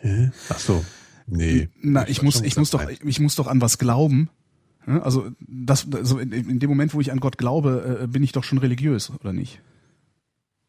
Hä? 0.00 0.30
Ach 0.48 0.58
so. 0.58 0.84
Nee. 1.26 1.68
Na, 1.80 2.08
ich 2.08 2.22
muss, 2.22 2.40
ich 2.40 2.56
muss 2.56 2.70
doch, 2.70 2.82
ich 2.88 3.20
muss 3.20 3.36
doch 3.36 3.46
an 3.46 3.60
was 3.60 3.78
glauben. 3.78 4.30
Ja, 4.86 5.02
Also 5.02 5.30
das, 5.40 5.86
also 5.92 6.18
in, 6.18 6.32
in 6.32 6.58
dem 6.58 6.68
Moment, 6.70 6.94
wo 6.94 7.00
ich 7.00 7.12
an 7.12 7.20
Gott 7.20 7.38
glaube, 7.38 8.00
äh, 8.02 8.06
bin 8.06 8.22
ich 8.22 8.32
doch 8.32 8.44
schon 8.44 8.58
religiös, 8.58 9.10
oder 9.20 9.32
nicht? 9.32 9.60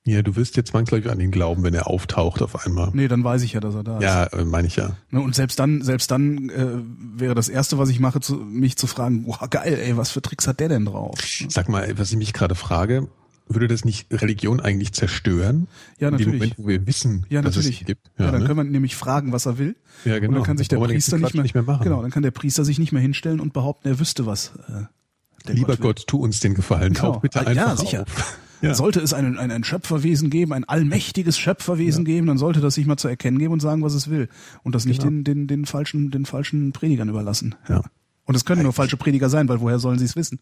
Ja, 0.03 0.23
du 0.23 0.35
wirst 0.35 0.57
jetzt 0.57 0.71
zwangsläufig 0.71 1.11
an 1.11 1.19
ihn 1.19 1.29
glauben, 1.29 1.61
wenn 1.63 1.75
er 1.75 1.85
auftaucht 1.85 2.41
auf 2.41 2.65
einmal. 2.65 2.89
Nee, 2.93 3.07
dann 3.07 3.23
weiß 3.23 3.43
ich 3.43 3.53
ja, 3.53 3.59
dass 3.59 3.75
er 3.75 3.83
da 3.83 3.97
ist. 3.97 4.03
Ja, 4.03 4.23
äh, 4.25 4.45
meine 4.45 4.67
ich 4.67 4.75
ja. 4.75 4.97
Ne, 5.11 5.21
und 5.21 5.35
selbst 5.35 5.59
dann, 5.59 5.83
selbst 5.83 6.09
dann 6.09 6.49
äh, 6.49 7.19
wäre 7.19 7.35
das 7.35 7.49
erste, 7.49 7.77
was 7.77 7.89
ich 7.89 7.99
mache, 7.99 8.19
zu, 8.19 8.35
mich 8.35 8.77
zu 8.77 8.87
fragen, 8.87 9.27
wow, 9.27 9.47
geil, 9.47 9.77
ey, 9.79 9.97
was 9.97 10.09
für 10.09 10.23
Tricks 10.23 10.47
hat 10.47 10.59
der 10.59 10.69
denn 10.69 10.85
drauf? 10.85 11.15
Sag 11.49 11.69
mal, 11.69 11.87
was 11.99 12.11
ich 12.11 12.17
mich 12.17 12.33
gerade 12.33 12.55
frage, 12.55 13.09
würde 13.47 13.67
das 13.67 13.83
nicht 13.85 14.07
Religion 14.11 14.59
eigentlich 14.59 14.93
zerstören? 14.93 15.67
Ja, 15.99 16.07
In 16.09 16.17
dem 16.17 16.29
natürlich. 16.29 16.33
Moment, 16.41 16.53
wo 16.57 16.67
wir 16.67 16.87
wissen, 16.87 17.25
Ja, 17.29 17.41
dass 17.41 17.55
natürlich. 17.55 17.81
es 17.81 17.87
gibt. 17.87 18.11
Ja, 18.17 18.31
dann 18.31 18.41
ne? 18.41 18.47
können 18.47 18.57
wir 18.57 18.63
nämlich 18.63 18.95
fragen, 18.95 19.31
was 19.31 19.45
er 19.45 19.57
will. 19.57 19.75
Ja, 20.05 20.19
genau. 20.19 20.29
Und 20.29 20.35
dann 20.35 20.43
kann 20.43 20.57
sich 20.57 20.67
der 20.67 20.79
den 20.79 20.87
Priester 20.87 21.17
nicht 21.17 21.33
mehr, 21.33 21.43
nicht 21.43 21.53
mehr 21.53 21.63
machen. 21.63 21.83
Genau, 21.83 22.01
dann 22.01 22.11
kann 22.11 22.23
der 22.23 22.31
Priester 22.31 22.63
sich 22.65 22.79
nicht 22.79 22.91
mehr 22.91 23.01
hinstellen 23.01 23.39
und 23.39 23.53
behaupten, 23.53 23.87
er 23.87 23.99
wüsste 23.99 24.25
was. 24.25 24.53
Äh, 24.67 25.51
Lieber 25.53 25.69
will. 25.69 25.77
Gott, 25.77 26.05
tu 26.07 26.17
uns 26.17 26.39
den 26.39 26.53
Gefallen. 26.53 26.93
Genau. 26.93 27.19
Bitte 27.19 27.39
Ah, 27.41 27.47
einfach 27.49 27.69
ja, 27.69 27.75
sicher. 27.77 28.01
auf. 28.03 28.37
Ja. 28.63 28.75
Sollte 28.75 28.99
es 28.99 29.11
ein, 29.11 29.39
ein, 29.39 29.49
ein 29.49 29.63
Schöpferwesen 29.63 30.29
geben, 30.29 30.53
ein 30.53 30.65
allmächtiges 30.65 31.35
Schöpferwesen 31.39 32.05
geben, 32.05 32.27
dann 32.27 32.37
sollte 32.37 32.61
das 32.61 32.75
sich 32.75 32.85
mal 32.85 32.95
zu 32.95 33.07
erkennen 33.07 33.39
geben 33.39 33.53
und 33.53 33.59
sagen, 33.59 33.81
was 33.81 33.95
es 33.95 34.07
will. 34.11 34.29
Und 34.61 34.75
das 34.75 34.85
nicht 34.85 34.99
Genau. 35.01 35.09
den, 35.09 35.23
den, 35.23 35.47
den, 35.47 35.65
falschen, 35.65 36.11
den 36.11 36.27
falschen 36.27 36.71
Predigern 36.71 37.09
überlassen. 37.09 37.55
Ja. 37.67 37.81
Und 38.25 38.35
es 38.35 38.45
können 38.45 38.61
nur 38.61 38.71
falsche 38.71 38.97
Prediger 38.97 39.29
sein, 39.29 39.49
weil 39.49 39.61
woher 39.61 39.79
sollen 39.79 39.97
sie 39.97 40.05
es 40.05 40.15
wissen? 40.15 40.37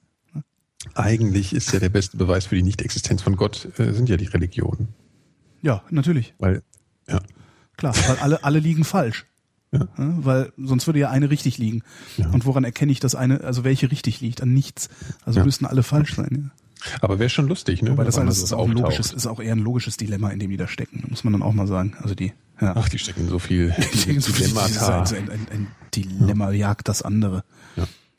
Eigentlich 0.95 1.53
ist 1.53 1.71
ja 1.73 1.79
der 1.79 1.89
beste 1.89 2.17
Beweis 2.17 2.45
für 2.45 2.55
die 2.55 2.63
Nichtexistenz 2.63 3.21
von 3.21 3.35
Gott, 3.35 3.67
äh, 3.77 3.91
sind 3.93 4.09
ja 4.09 4.17
die 4.17 4.25
Religionen. 4.27 4.89
Ja, 5.61 5.83
natürlich. 5.89 6.33
Weil, 6.39 6.63
ja, 7.07 7.19
Klar, 7.77 7.93
weil 8.07 8.17
alle, 8.17 8.43
alle 8.43 8.59
liegen 8.59 8.83
falsch. 8.83 9.25
Ja. 9.71 9.87
weil 9.97 10.51
sonst 10.57 10.87
würde 10.87 10.97
ja 10.97 11.11
eine 11.11 11.29
richtig 11.29 11.59
liegen. 11.59 11.83
Ja. 12.17 12.27
Und 12.31 12.45
woran 12.47 12.63
erkenne 12.63 12.91
ich, 12.91 12.99
dass 12.99 13.13
eine, 13.13 13.41
also 13.43 13.63
welche 13.63 13.91
richtig 13.91 14.19
liegt? 14.19 14.41
An 14.41 14.51
nichts. 14.51 14.89
Also 15.25 15.39
Ja. 15.41 15.45
müssten 15.45 15.67
alle 15.67 15.83
falsch 15.83 16.15
sein. 16.15 16.51
Ja. 16.91 16.97
aber 17.01 17.19
wäre 17.19 17.29
schon 17.29 17.47
lustig, 17.47 17.83
ne? 17.83 17.91
Wobei 17.91 17.99
wenn 17.99 18.05
das 18.07 18.17
alles 18.17 18.41
ist 18.41 18.51
auch, 18.53 18.65
ein 18.67 18.71
logisches, 18.71 19.11
ist 19.13 19.27
auch 19.27 19.39
eher 19.39 19.51
ein 19.53 19.59
logisches 19.59 19.97
Dilemma, 19.97 20.29
in 20.31 20.39
dem 20.39 20.49
die 20.49 20.57
da 20.57 20.67
stecken. 20.67 21.03
Muss 21.09 21.23
man 21.23 21.33
dann 21.33 21.43
auch 21.43 21.53
mal 21.53 21.67
sagen. 21.67 21.95
Also 22.01 22.15
die, 22.15 22.31
ja. 22.59 22.73
Ach, 22.75 22.89
die 22.89 22.97
stecken 22.97 23.27
so 23.27 23.37
viel 23.37 23.75
Ich 23.93 24.05
denke, 24.05 24.21
so 24.21 24.31
Dilemmata. 24.31 25.01
dieses- 25.01 25.15
ein, 25.17 25.29
ein, 25.29 25.47
ein 25.51 25.67
Dilemma 25.93 26.49
jagt 26.51 26.87
das 26.87 27.01
andere. 27.03 27.43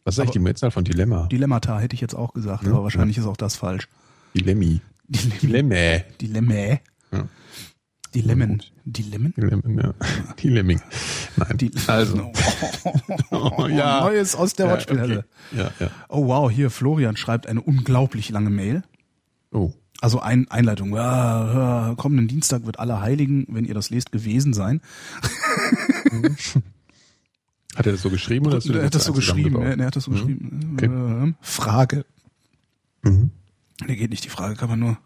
Ja. 0.01 0.07
Was 0.07 0.15
ist 0.15 0.21
eigentlich 0.21 0.31
die 0.33 0.39
Mehrzahl 0.39 0.71
von 0.71 0.85
Dilemma? 0.85 1.27
Dilemmata 1.27 1.79
hätte 1.79 1.95
ich 1.95 2.01
jetzt 2.01 2.15
auch 2.15 2.33
gesagt, 2.33 2.67
aber 2.67 2.83
wahrscheinlich 2.83 3.19
ist 3.19 3.27
auch 3.27 3.37
das 3.37 3.57
falsch. 3.57 3.89
Dilemmi. 4.35 4.81
Dilemma. 5.09 5.99
Dilemma. 6.21 6.55
Ja. 7.13 7.29
Dilemmen. 8.15 8.63
Dilemmen? 8.85 9.35
Dilemmen, 9.37 9.79
ja. 9.79 9.95
Dilemming. 10.43 10.81
Nein. 11.37 11.59
Die, 11.59 11.71
also. 11.87 12.33
oh, 13.31 13.67
ja. 13.71 14.01
Neues 14.01 14.35
aus 14.35 14.55
der 14.55 14.67
Ja, 14.67 14.73
Wortspielhölle. 14.73 15.25
okay. 15.53 15.59
Ja, 15.63 15.71
ja. 15.79 15.91
Oh 16.09 16.27
wow, 16.27 16.51
hier 16.51 16.71
Florian 16.71 17.17
schreibt 17.17 17.47
eine 17.47 17.61
unglaublich 17.61 18.31
lange 18.31 18.51
Mail. 18.51 18.83
Oh. 19.53 19.73
Also 20.01 20.21
ein, 20.21 20.51
Einleitung. 20.51 20.95
Ja, 20.95 21.89
ja, 21.89 21.95
kommenden 21.95 22.27
Dienstag 22.27 22.65
wird 22.65 22.79
aller 22.81 23.01
Heiligen, 23.01 23.47
wenn 23.51 23.65
ihr 23.65 23.75
das 23.75 23.91
lest, 23.91 24.13
gewesen 24.13 24.55
sein. 24.55 24.81
Hat 27.77 27.87
er 27.87 27.93
das 27.93 28.03
so 28.03 28.11
geschrieben 28.11 28.47
oder 28.47 28.57
hast 28.57 28.69
du 28.69 28.73
er 28.73 28.87
hat 28.87 28.95
das 28.95 29.05
so 29.05 29.13
geschrieben. 29.13 29.63
Er, 29.63 29.79
er 29.79 29.87
hat 29.87 29.97
das 29.97 30.05
so 30.05 30.11
geschrieben. 30.11 30.75
Okay. 30.75 30.87
Ähm, 30.87 31.37
Frage. 31.41 32.05
Mhm. 33.03 33.31
Nee, 33.87 33.97
geht 33.97 34.11
nicht, 34.11 34.25
die 34.25 34.29
Frage 34.29 34.57
kann 34.57 34.69
man 34.69 34.79
nur. 34.79 34.99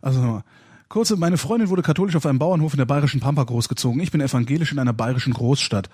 Also 0.00 0.20
nochmal. 0.20 0.44
Kurze, 0.88 1.16
meine 1.16 1.36
Freundin 1.36 1.68
wurde 1.68 1.82
katholisch 1.82 2.16
auf 2.16 2.24
einem 2.24 2.38
Bauernhof 2.38 2.72
in 2.72 2.78
der 2.78 2.86
bayerischen 2.86 3.20
Pampa 3.20 3.44
großgezogen. 3.44 4.00
Ich 4.00 4.10
bin 4.10 4.22
evangelisch 4.22 4.72
in 4.72 4.78
einer 4.78 4.94
bayerischen 4.94 5.34
Großstadt. 5.34 5.90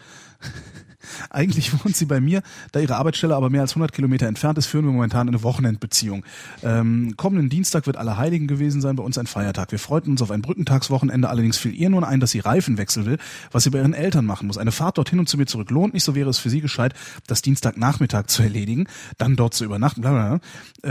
Eigentlich 1.30 1.72
wohnt 1.84 1.96
sie 1.96 2.06
bei 2.06 2.20
mir, 2.20 2.42
da 2.72 2.80
ihre 2.80 2.96
Arbeitsstelle 2.96 3.34
aber 3.34 3.50
mehr 3.50 3.62
als 3.62 3.72
100 3.72 3.92
Kilometer 3.92 4.26
entfernt 4.26 4.58
ist, 4.58 4.66
führen 4.66 4.84
wir 4.84 4.92
momentan 4.92 5.28
eine 5.28 5.42
Wochenendbeziehung. 5.42 6.24
Ähm, 6.62 7.14
kommenden 7.16 7.48
Dienstag 7.48 7.86
wird 7.86 7.96
Allerheiligen 7.96 8.46
gewesen 8.46 8.80
sein, 8.80 8.96
bei 8.96 9.02
uns 9.02 9.18
ein 9.18 9.26
Feiertag. 9.26 9.72
Wir 9.72 9.78
freuten 9.78 10.10
uns 10.10 10.22
auf 10.22 10.30
ein 10.30 10.42
Brückentagswochenende, 10.42 11.28
allerdings 11.28 11.58
fiel 11.58 11.74
ihr 11.74 11.90
nun 11.90 12.04
ein, 12.04 12.20
dass 12.20 12.30
sie 12.30 12.40
Reifen 12.40 12.78
wechseln 12.78 13.06
will, 13.06 13.18
was 13.52 13.64
sie 13.64 13.70
bei 13.70 13.78
ihren 13.78 13.94
Eltern 13.94 14.26
machen 14.26 14.46
muss. 14.46 14.58
Eine 14.58 14.72
Fahrt 14.72 14.98
dorthin 14.98 15.18
und 15.18 15.28
zu 15.28 15.36
mir 15.36 15.46
zurück 15.46 15.70
lohnt 15.70 15.94
nicht, 15.94 16.04
so 16.04 16.14
wäre 16.14 16.30
es 16.30 16.38
für 16.38 16.50
sie 16.50 16.60
gescheit, 16.60 16.94
das 17.26 17.42
Dienstagnachmittag 17.42 18.26
zu 18.26 18.42
erledigen, 18.42 18.86
dann 19.18 19.36
dort 19.36 19.54
zu 19.54 19.64
übernachten, 19.64 20.00
bla 20.00 20.10
bla 20.10 20.28
bla. 20.28 20.40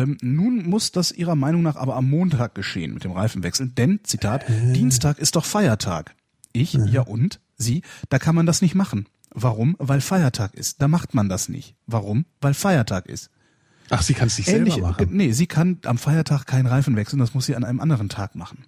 Ähm, 0.01 0.17
nun 0.21 0.69
muss 0.69 0.91
das 0.91 1.11
ihrer 1.11 1.35
Meinung 1.35 1.61
nach 1.61 1.75
aber 1.75 1.95
am 1.95 2.09
Montag 2.09 2.55
geschehen 2.55 2.93
mit 2.93 3.03
dem 3.03 3.11
Reifenwechsel, 3.11 3.67
denn, 3.67 3.99
Zitat, 4.03 4.45
Dienstag 4.47 5.19
ist 5.19 5.35
doch 5.35 5.45
Feiertag. 5.45 6.15
Ich, 6.53 6.73
ja 6.73 7.01
und? 7.01 7.39
Sie, 7.57 7.81
da 8.09 8.19
kann 8.19 8.35
man 8.35 8.45
das 8.45 8.61
nicht 8.61 8.75
machen. 8.75 9.07
Warum? 9.33 9.75
Weil 9.79 10.01
Feiertag 10.01 10.53
ist. 10.53 10.81
Da 10.81 10.87
macht 10.87 11.13
man 11.13 11.29
das 11.29 11.49
nicht. 11.49 11.75
Warum? 11.87 12.25
Weil 12.41 12.53
Feiertag 12.53 13.07
ist. 13.07 13.29
Ach, 13.89 14.01
sie 14.01 14.13
kann 14.13 14.27
es 14.27 14.37
sich 14.37 14.47
Ähnlich, 14.47 14.75
selber 14.75 14.89
machen. 14.91 15.09
nee, 15.11 15.31
sie 15.33 15.45
kann 15.47 15.79
am 15.85 15.97
Feiertag 15.97 16.45
keinen 16.47 16.67
Reifen 16.67 16.95
wechseln, 16.95 17.19
das 17.19 17.33
muss 17.33 17.45
sie 17.45 17.55
an 17.55 17.63
einem 17.63 17.79
anderen 17.81 18.09
Tag 18.09 18.35
machen. 18.35 18.65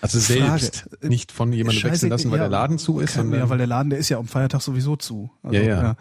Also 0.00 0.18
selbst, 0.20 0.86
Frage. 0.90 1.08
nicht 1.08 1.32
von 1.32 1.52
jemandem 1.52 1.80
Scheiße, 1.80 1.92
wechseln 1.92 2.10
lassen, 2.10 2.30
weil 2.30 2.38
ja, 2.38 2.44
der 2.44 2.50
Laden 2.50 2.78
zu 2.78 2.98
ist, 3.00 3.14
kann- 3.14 3.32
Ja, 3.32 3.48
weil 3.50 3.58
der 3.58 3.66
Laden, 3.66 3.90
der 3.90 3.98
ist 3.98 4.08
ja 4.08 4.18
am 4.18 4.26
Feiertag 4.28 4.62
sowieso 4.62 4.96
zu. 4.96 5.30
Also, 5.42 5.56
Ja, 5.56 5.62
ja. 5.82 5.96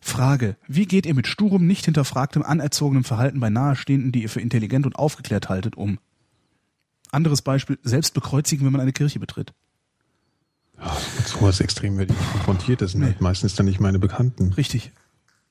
Frage. 0.00 0.56
Wie 0.66 0.86
geht 0.86 1.06
ihr 1.06 1.14
mit 1.14 1.26
sturem, 1.26 1.66
nicht 1.66 1.84
hinterfragtem, 1.84 2.42
anerzogenem 2.42 3.04
Verhalten 3.04 3.40
bei 3.40 3.48
Nahestehenden, 3.50 4.12
die 4.12 4.22
ihr 4.22 4.28
für 4.28 4.40
intelligent 4.40 4.86
und 4.86 4.96
aufgeklärt 4.96 5.48
haltet, 5.48 5.76
um? 5.76 5.98
Anderes 7.10 7.42
Beispiel, 7.42 7.78
selbst 7.84 8.12
bekreuzigen, 8.12 8.66
wenn 8.66 8.72
man 8.72 8.80
eine 8.80 8.92
Kirche 8.92 9.20
betritt. 9.20 9.52
Mit 10.78 11.26
sowas 11.28 11.60
extrem 11.60 11.96
werde 11.98 12.12
ich 12.12 12.32
konfrontiert. 12.32 12.80
Das 12.82 12.92
sind 12.92 13.04
halt 13.04 13.20
meistens 13.20 13.54
dann 13.54 13.66
nicht 13.66 13.80
meine 13.80 13.98
Bekannten. 13.98 14.52
Richtig. 14.54 14.92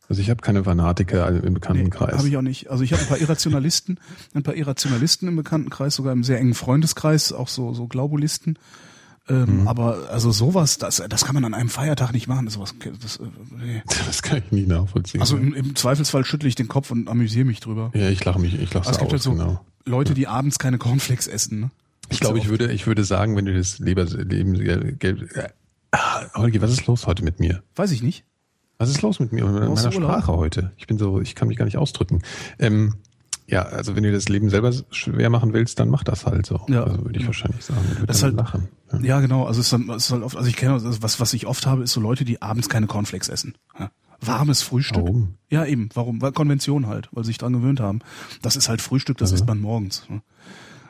Also 0.10 0.22
ich 0.22 0.30
habe 0.30 0.42
keine 0.42 0.64
Fanatiker 0.66 1.28
im 1.30 1.42
Nee, 1.42 1.50
Bekanntenkreis. 1.52 2.18
habe 2.18 2.28
ich 2.28 2.36
auch 2.38 2.42
nicht. 2.42 2.70
Also 2.70 2.84
ich 2.84 2.92
habe 2.92 3.02
ein 3.02 3.08
paar 3.08 3.18
Irrationalisten, 3.20 4.00
ein 4.34 4.44
paar 4.44 4.56
Irrationalisten 4.56 5.28
im 5.30 5.36
Bekanntenkreis, 5.38 5.96
sogar 5.96 6.14
im 6.14 6.24
sehr 6.24 6.40
engen 6.40 6.54
Freundeskreis, 6.54 7.32
auch 7.32 7.48
so, 7.48 7.74
so 7.74 7.88
Glaubulisten. 7.88 8.60
Ähm, 9.30 9.62
Mhm. 9.62 9.68
Aber 9.70 10.10
also 10.12 10.32
sowas, 10.34 10.78
das, 10.78 11.02
das 11.08 11.24
kann 11.24 11.34
man 11.34 11.46
an 11.46 11.54
einem 11.54 11.70
Feiertag 11.70 12.12
nicht 12.12 12.28
machen. 12.28 12.44
Das, 12.44 12.56
sowas, 12.56 12.76
das, 13.02 13.16
äh, 13.18 13.24
nee. 13.58 13.82
das 14.06 14.22
kann 14.22 14.40
ich 14.40 14.52
nie 14.52 14.66
nachvollziehen. 14.68 15.22
Also 15.22 15.38
im, 15.38 15.54
im 15.54 15.76
Zweifelsfall 15.78 16.26
schüttle 16.26 16.50
ich 16.50 16.56
den 16.56 16.68
Kopf 16.68 16.92
und 16.92 17.08
amüsiere 17.08 17.46
mich 17.46 17.62
drüber. 17.62 17.90
ja, 17.96 18.10
ich 18.10 18.24
lache 18.26 18.40
mich, 18.40 18.54
ich 18.56 18.74
lache 18.74 18.86
Aber 18.86 18.90
es 18.90 18.96
aus, 18.98 19.00
gibt 19.00 19.12
halt 19.14 19.22
so 19.22 19.32
genau. 19.32 19.62
Leute, 19.86 20.14
die 20.14 20.28
abends 20.28 20.60
keine 20.60 20.78
Cornflakes 20.78 21.28
essen. 21.28 21.62
Ne? 21.62 21.72
Ich 22.14 22.20
glaube, 22.20 22.38
ich 22.40 22.50
würde, 22.50 22.72
ich 22.72 22.88
würde 22.88 23.04
sagen, 23.04 23.36
wenn 23.36 23.46
du 23.46 23.54
das 23.54 23.80
Leber, 23.80 24.06
Leben, 24.06 24.54
Geld, 25.00 25.32
äh, 25.36 25.50
ah, 25.92 26.22
Holgi, 26.36 26.62
was 26.62 26.72
ist 26.72 26.86
los 26.88 27.08
heute 27.08 27.24
mit 27.24 27.40
mir? 27.40 27.64
Weiß 27.76 27.92
ich 27.92 28.02
nicht. 28.04 28.26
Was 28.78 28.90
ist 28.90 29.02
los 29.02 29.20
mit 29.20 29.32
mir 29.32 29.46
und 29.46 29.54
mit 29.54 29.64
meiner? 29.64 29.92
Sprache 29.92 30.34
heute? 30.34 30.72
Ich 30.78 30.88
bin 30.88 30.98
so, 30.98 31.22
ich 31.22 31.36
kann 31.36 31.48
mich 31.48 31.58
gar 31.58 31.66
nicht 31.66 31.78
ausdrücken. 31.78 32.22
Ähm, 32.60 32.96
ja, 33.48 33.64
also 33.64 33.96
wenn 33.96 34.04
du 34.04 34.12
das 34.12 34.30
Leben 34.30 34.50
selber 34.50 34.74
schwer 34.92 35.30
machen 35.30 35.54
willst, 35.54 35.80
dann 35.80 35.90
mach 35.90 36.04
das 36.04 36.26
halt 36.26 36.46
so. 36.46 36.62
Ja. 36.70 36.84
Also 36.84 37.06
würde 37.06 37.20
ich 37.20 37.26
wahrscheinlich 37.26 37.64
sagen. 37.64 37.82
Ich 38.00 38.06
Das 38.06 38.24
halt- 38.24 38.36
lachen. 38.36 38.70
Ja. 38.92 39.00
Ja, 39.00 39.20
genau. 39.22 39.46
Also 39.46 39.60
es 39.60 39.68
ist, 39.68 39.74
dann, 39.74 39.90
es 39.90 40.06
ist 40.06 40.12
halt 40.12 40.24
oft, 40.24 40.36
also 40.38 40.48
ich 40.50 40.56
kenne, 40.56 40.74
also 40.74 41.02
was, 41.02 41.20
was 41.20 41.34
ich 41.34 41.46
oft 41.46 41.66
habe, 41.66 41.84
ist 41.84 41.94
so 41.94 42.00
Leute, 42.02 42.26
die 42.26 42.42
abends 42.42 42.70
keine 42.70 42.88
Cornflakes 42.88 43.30
essen. 43.30 43.56
Ja. 43.78 43.92
Warmes 44.22 44.62
Frühstück. 44.62 45.04
Warum? 45.04 45.36
Ja, 45.50 45.66
eben. 45.66 45.90
Warum? 45.94 46.22
Weil 46.22 46.32
Konvention 46.32 46.88
halt, 46.88 47.10
weil 47.12 47.24
sie 47.26 47.28
sich 47.30 47.38
dran 47.38 47.52
gewöhnt 47.54 47.80
haben. 47.82 48.00
Das 48.42 48.56
ist 48.56 48.70
halt 48.70 48.82
Frühstück, 48.82 49.18
das 49.18 49.32
isst 49.34 49.46
man 49.46 49.60
morgens. 49.60 50.08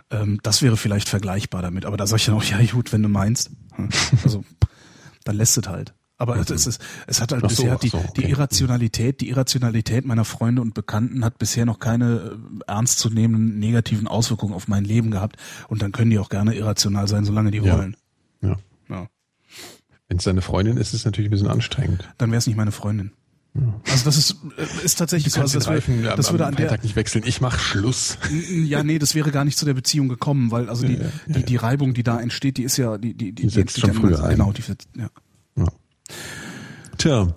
Ähm, 0.10 0.40
das 0.44 0.62
wäre 0.62 0.78
vielleicht 0.78 1.10
vergleichbar 1.10 1.62
damit. 1.62 1.86
Aber 1.86 1.98
da 1.98 2.08
sag 2.08 2.18
ich 2.18 2.26
dann 2.26 2.36
auch, 2.36 2.44
ja 2.44 2.60
gut, 2.72 2.92
wenn 2.94 3.04
du 3.04 3.10
meinst. 3.10 3.52
Ja. 3.78 3.88
Also, 4.24 4.44
dann 5.24 5.36
lässt 5.36 5.58
es 5.58 5.68
halt. 5.68 5.94
Aber 6.18 6.38
es, 6.38 6.50
ist, 6.50 6.80
es 7.08 7.20
hat 7.20 7.32
halt 7.32 7.42
so, 7.42 7.48
bisher 7.48 7.76
die, 7.78 7.90
so, 7.90 7.98
die 8.16 8.22
okay. 8.22 8.30
Irrationalität, 8.30 9.20
die 9.20 9.30
Irrationalität 9.30 10.06
meiner 10.06 10.24
Freunde 10.24 10.62
und 10.62 10.74
Bekannten 10.74 11.26
hat 11.26 11.38
bisher 11.38 11.66
noch 11.66 11.80
keine 11.80 12.38
äh, 12.68 12.72
ernstzunehmenden 12.72 13.60
negativen 13.60 14.08
Auswirkungen 14.08 14.54
auf 14.54 14.68
mein 14.68 14.86
Leben 14.86 15.12
gehabt. 15.12 15.38
Und 15.68 15.82
dann 15.82 15.92
können 15.92 16.12
die 16.12 16.20
auch 16.20 16.30
gerne 16.30 16.56
irrational 16.56 17.08
sein, 17.08 17.26
solange 17.26 17.52
die 17.52 17.58
Ja. 17.58 17.78
wollen. 17.78 17.98
Ja. 18.42 18.58
Ja. 18.90 19.08
Wenn 20.08 20.18
es 20.18 20.24
deine 20.24 20.42
Freundin 20.42 20.78
ist, 20.78 20.90
ist 20.90 21.00
es 21.02 21.06
natürlich 21.06 21.30
ein 21.30 21.32
bisschen 21.32 21.48
anstrengend. 21.48 22.08
Dann 22.18 22.30
wäre 22.30 22.38
es 22.38 22.48
nicht 22.48 22.56
meine 22.56 22.72
Freundin. 22.72 23.12
Also 23.92 24.06
das 24.06 24.18
ist, 24.18 24.36
äh, 24.58 24.86
ist 24.86 24.96
tatsächlich 24.98 25.32
so. 25.34 25.42
Also 25.42 25.60
das, 25.60 25.68
Reifen 25.68 26.02
wär, 26.02 26.16
das 26.16 26.32
würde 26.32 26.48
an 26.48 26.56
der, 26.56 26.68
Freitag 26.70 26.84
nicht 26.84 26.96
wechseln. 26.96 27.24
Ich 27.28 27.40
mach 27.40 27.60
Schluss. 27.60 28.18
ja, 28.50 28.84
nee, 28.84 28.98
das 28.98 29.14
wäre 29.14 29.32
gar 29.32 29.46
nicht 29.46 29.58
zu 29.60 29.66
der 29.66 29.76
Beziehung 29.76 30.10
gekommen, 30.10 30.50
weil 30.50 30.70
also 30.70 30.88
die, 30.88 30.94
Ja, 30.96 31.02
ja, 31.02 31.06
ja, 31.28 31.34
die, 31.36 31.44
die 31.44 31.56
Reibung, 31.58 31.94
die 31.94 32.02
da 32.02 32.20
entsteht, 32.20 32.58
die 32.58 32.64
ist 32.64 32.78
ja, 32.78 32.98
die, 32.98 33.14
die, 33.14 33.32
die, 33.32 33.50
setzt 33.50 33.78
die 33.78 33.82
schon 33.82 33.90
entsteht 33.92 34.10
ja 34.12 34.18
früher 34.18 34.26
ein. 34.26 34.38
Genau, 34.38 34.52
die, 34.54 34.68
wird- 34.68 34.86
ja. 34.98 35.08
Ja. 35.56 35.68
Tja, 36.98 37.28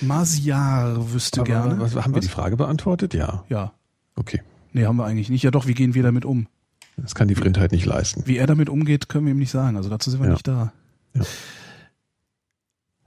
Masiar 0.00 1.12
wüsste 1.12 1.40
aber 1.40 1.50
gerne. 1.50 1.80
was, 1.80 1.94
haben 1.96 2.12
wir 2.12 2.18
Was? 2.18 2.24
die 2.24 2.30
Frage 2.30 2.56
beantwortet? 2.56 3.12
Ja. 3.12 3.44
Ja. 3.48 3.72
Okay. 4.14 4.42
Nee, 4.72 4.86
haben 4.86 4.96
wir 4.96 5.04
eigentlich 5.04 5.28
nicht. 5.28 5.42
Ja 5.42 5.50
doch, 5.50 5.66
wie 5.66 5.74
gehen 5.74 5.94
wir 5.94 6.02
damit 6.02 6.24
um? 6.24 6.46
Das 6.96 7.14
kann 7.14 7.28
die 7.28 7.34
Vrindheit 7.34 7.72
nicht 7.72 7.84
leisten. 7.86 8.22
Wie 8.26 8.36
er 8.36 8.46
damit 8.46 8.68
umgeht, 8.68 9.08
können 9.08 9.26
wir 9.26 9.32
ihm 9.32 9.38
nicht 9.38 9.50
sagen. 9.50 9.76
Also 9.76 9.90
dazu 9.90 10.10
sind 10.10 10.22
wir 10.22 10.30
nicht 10.30 10.46
da. 10.46 10.72
Ja. 11.14 11.22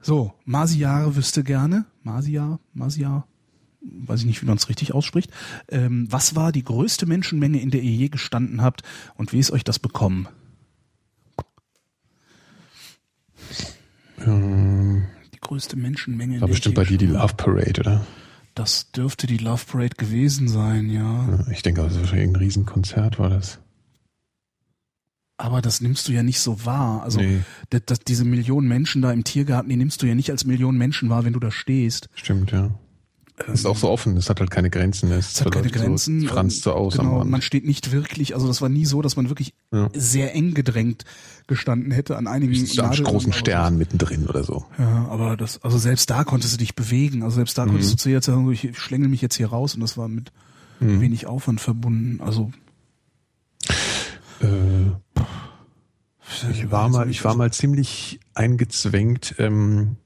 So, 0.01 0.33
Masiar 0.45 1.15
wüsste 1.15 1.43
gerne. 1.43 1.85
Masiar, 2.03 2.59
Masiar, 2.73 3.27
weiß 3.81 4.21
ich 4.21 4.25
nicht, 4.25 4.41
wie 4.41 4.45
man 4.45 4.57
es 4.57 4.69
richtig 4.69 4.93
ausspricht. 4.93 5.31
Ähm, 5.69 6.07
was 6.09 6.35
war 6.35 6.51
die 6.51 6.63
größte 6.63 7.05
Menschenmenge, 7.05 7.59
in 7.59 7.71
der 7.71 7.81
ihr 7.81 7.91
je 7.91 8.09
gestanden 8.09 8.61
habt 8.61 8.83
und 9.15 9.33
wie 9.33 9.39
ist 9.39 9.51
euch 9.51 9.63
das 9.63 9.79
bekommen? 9.79 10.27
Ähm, 14.25 15.05
Die 15.33 15.39
größte 15.39 15.75
Menschenmenge, 15.75 16.35
in 16.35 16.41
war 16.41 16.47
bestimmt 16.47 16.75
bei 16.75 16.85
dir 16.85 16.97
die 16.97 17.07
Love 17.07 17.33
Parade, 17.35 17.81
oder? 17.81 18.05
Das 18.55 18.91
dürfte 18.91 19.27
die 19.27 19.37
Love 19.37 19.63
Parade 19.65 19.95
gewesen 19.97 20.47
sein, 20.47 20.89
ja. 20.89 21.43
Ich 21.51 21.63
denke, 21.63 21.81
das 21.81 21.93
ist 21.93 21.99
wahrscheinlich 21.99 22.29
ein 22.29 22.35
Riesenkonzert, 22.35 23.17
war 23.19 23.29
das. 23.29 23.59
Aber 25.37 25.61
das 25.61 25.81
nimmst 25.81 26.07
du 26.07 26.11
ja 26.11 26.21
nicht 26.23 26.39
so 26.39 26.63
wahr. 26.65 27.01
Also 27.03 27.19
Nee. 27.19 27.41
das, 27.69 27.81
das, 27.85 27.99
diese 27.99 28.23
Millionen 28.23 28.67
Menschen 28.67 29.01
da 29.01 29.11
im 29.11 29.23
Tiergarten, 29.23 29.69
die 29.69 29.75
nimmst 29.77 30.01
du 30.01 30.05
ja 30.05 30.15
nicht 30.15 30.29
als 30.29 30.45
Millionen 30.45 30.77
Menschen 30.77 31.09
wahr, 31.09 31.25
wenn 31.25 31.33
du 31.33 31.39
da 31.39 31.51
stehst. 31.51 32.07
Stimmt, 32.15 32.51
ja. 32.51 32.69
Es 33.47 33.61
ist 33.61 33.65
auch 33.65 33.75
so 33.75 33.89
offen, 33.89 34.15
es 34.15 34.29
hat 34.29 34.39
halt 34.39 34.51
keine 34.51 34.69
Grenzen. 34.69 35.11
Es, 35.11 35.33
Es 35.33 35.41
hat 35.43 35.51
keine 35.51 35.69
Grenzen. 35.71 36.21
So, 36.21 36.27
franzt 36.27 36.61
so 36.63 36.71
aus 36.73 36.95
genau, 36.97 37.25
man 37.25 37.41
steht 37.41 37.65
nicht 37.65 37.91
wirklich, 37.91 38.35
also 38.35 38.45
das 38.47 38.61
war 38.61 38.69
nie 38.69 38.85
so, 38.85 39.01
dass 39.01 39.15
man 39.15 39.27
wirklich 39.27 39.55
Ja. 39.71 39.89
sehr 39.95 40.35
eng 40.35 40.53
gedrängt 40.53 41.03
gestanden 41.47 41.91
hätte 41.91 42.15
an 42.15 42.27
einigen 42.27 42.53
Nadeln, 42.75 43.03
großen 43.03 43.33
Stern 43.33 43.75
mittendrin 43.79 44.27
oder 44.27 44.43
so. 44.43 44.65
Ja, 44.77 45.07
aber 45.09 45.35
das, 45.35 45.61
also 45.63 45.79
selbst 45.79 46.11
da 46.11 46.23
konntest 46.23 46.53
du 46.53 46.57
dich 46.59 46.75
bewegen. 46.75 47.23
Also 47.23 47.37
selbst 47.37 47.57
da 47.57 47.65
Mhm. 47.65 47.69
konntest 47.71 47.93
du 47.93 47.97
zu 47.97 48.09
jetzt 48.11 48.27
sagen, 48.27 48.49
ich 48.51 48.77
schlängel 48.77 49.07
mich 49.09 49.21
jetzt 49.23 49.35
hier 49.35 49.47
raus 49.47 49.73
und 49.73 49.81
das 49.81 49.97
war 49.97 50.07
mit 50.07 50.31
Mhm. 50.79 51.01
wenig 51.01 51.25
Aufwand 51.25 51.59
verbunden. 51.59 52.21
Also 52.21 52.51
Äh, 54.41 54.45
ich 56.51 56.71
war 56.71 56.89
mal, 56.89 57.09
ich 57.09 57.23
war 57.23 57.35
mal 57.35 57.51
ziemlich 57.51 58.19
eingezwängt 58.33 59.35
ähm, 59.39 59.97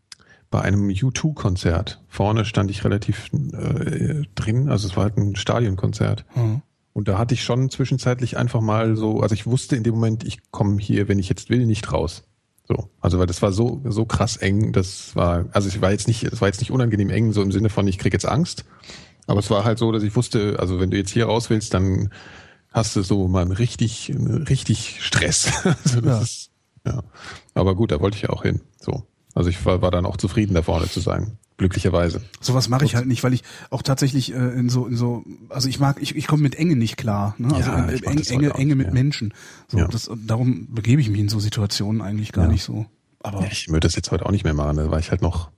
bei 0.50 0.62
einem 0.62 0.88
U2-Konzert. 0.88 2.02
Vorne 2.08 2.46
stand 2.46 2.72
ich 2.72 2.84
relativ 2.84 3.30
äh, 3.34 4.24
drin, 4.36 4.70
also 4.70 4.88
es 4.88 4.96
war 4.96 5.04
halt 5.04 5.18
ein 5.18 5.36
Stadionkonzert. 5.36 6.26
Hm. 6.34 6.62
Und 6.94 7.08
da 7.08 7.18
hatte 7.18 7.36
ich 7.36 7.44
schon 7.44 7.70
zwischenzeitlich 7.70 8.38
einfach 8.38 8.62
mal 8.62 8.96
so, 8.96 9.20
also 9.22 9.36
ich 9.36 9.46
wusste 9.46 9.76
in 9.76 9.84
dem 9.84 9.96
Moment, 9.96 10.24
ich 10.24 10.40
komme 10.52 10.80
hier, 10.80 11.08
wenn 11.08 11.20
ich 11.20 11.30
jetzt 11.30 11.50
will, 11.50 11.66
nicht 11.66 11.92
raus. 11.92 12.24
So, 12.68 12.90
also 13.00 13.20
weil 13.20 13.28
das 13.28 13.42
war 13.42 13.52
so 13.52 13.82
so 13.86 14.06
krass 14.06 14.36
eng, 14.36 14.74
das 14.74 15.16
war, 15.16 15.46
also 15.52 15.70
ich 15.70 15.80
war 15.82 15.92
jetzt 15.92 16.08
nicht, 16.08 16.24
es 16.24 16.42
war 16.42 16.50
jetzt 16.50 16.60
nicht 16.60 16.72
unangenehm 16.72 17.10
eng, 17.10 17.32
so 17.32 17.42
im 17.42 17.52
Sinne 17.52 17.70
von 17.70 17.88
ich 17.88 17.98
krieg 17.98 18.12
jetzt 18.12 18.28
Angst, 18.28 18.66
aber 19.26 19.40
es 19.40 19.50
war 19.50 19.64
halt 19.64 19.78
so, 19.78 19.92
dass 19.92 20.04
ich 20.04 20.16
wusste, 20.16 20.58
also 20.60 20.80
wenn 20.80 20.92
du 20.92 20.98
jetzt 20.98 21.12
hier 21.12 21.28
raus 21.28 21.50
willst, 21.50 21.74
dann 21.74 22.10
hast 22.78 22.96
du 22.96 23.02
so 23.02 23.28
mal 23.28 23.46
richtig 23.52 24.14
richtig 24.50 24.98
Stress. 25.02 25.52
also 25.84 26.00
Ja. 26.02 26.20
ist, 26.22 26.52
ja. 26.86 27.04
Aber 27.54 27.76
gut, 27.76 27.92
da 27.92 28.00
wollte 28.00 28.16
ich 28.16 28.24
ja 28.24 28.30
auch 28.30 28.44
hin. 28.44 28.62
So, 28.80 29.04
also 29.36 29.50
ich 29.50 29.64
war, 29.66 29.82
war 29.82 29.92
dann 29.92 30.06
auch 30.06 30.18
zufrieden, 30.18 30.54
da 30.54 30.62
vorne 30.62 30.88
zu 30.90 31.00
sein, 31.02 31.38
glücklicherweise. 31.58 32.22
Sowas 32.40 32.70
mache 32.70 32.86
ich 32.86 32.96
halt 32.96 33.08
nicht, 33.08 33.24
weil 33.24 33.34
ich 33.34 33.44
auch 33.72 33.82
tatsächlich 33.82 34.34
äh, 34.34 34.38
in 34.38 34.70
so 34.70 34.86
in 34.88 34.96
so 34.96 35.26
also 35.50 35.68
ich 35.68 35.80
mag 35.80 36.02
ich, 36.02 36.16
ich 36.16 36.28
komme 36.28 36.44
mit 36.44 36.56
Enge 36.56 36.76
nicht 36.76 36.96
klar, 36.98 37.36
ne? 37.38 37.54
Also 37.54 37.72
Ja, 37.72 37.78
mach 37.78 37.90
eng, 37.90 38.22
enge 38.30 38.54
Enge 38.54 38.76
mit 38.76 38.88
mehr. 38.88 38.94
Menschen. 38.94 39.34
So 39.68 39.80
Ja. 39.80 39.88
das 39.88 40.10
darum 40.26 40.68
begebe 40.74 41.02
ich 41.02 41.10
mich 41.10 41.20
in 41.20 41.30
so 41.30 41.40
Situationen 41.40 42.02
eigentlich 42.02 42.32
gar 42.32 42.46
Ja. 42.46 42.52
nicht 42.52 42.64
so. 42.64 42.86
Aber 43.20 43.42
Ja, 43.42 43.48
ich 43.52 43.68
würde 43.68 43.82
das 43.82 43.96
jetzt 43.96 44.12
heute 44.12 44.26
auch 44.26 44.32
nicht 44.32 44.44
mehr 44.46 44.54
machen, 44.54 44.78
da 44.78 44.90
war 44.92 45.00
ich 45.00 45.10
halt 45.12 45.22
noch 45.22 45.50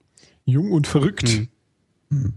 jung 0.46 0.72
und 0.72 0.88
verrückt. 0.88 1.30
Hm. 1.30 1.48
Hm. 2.10 2.34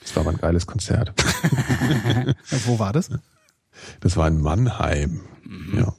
Das 0.00 0.14
war 0.14 0.20
aber 0.20 0.30
ein 0.32 0.36
geiles 0.38 0.66
Konzert. 0.66 1.14
wo 2.66 2.78
war 2.78 2.92
das? 2.92 3.08
Das 4.00 4.16
war 4.16 4.28
in 4.28 4.40
Mannheim. 4.40 5.20
Mhm. 5.44 5.78
Ja. 5.78 5.94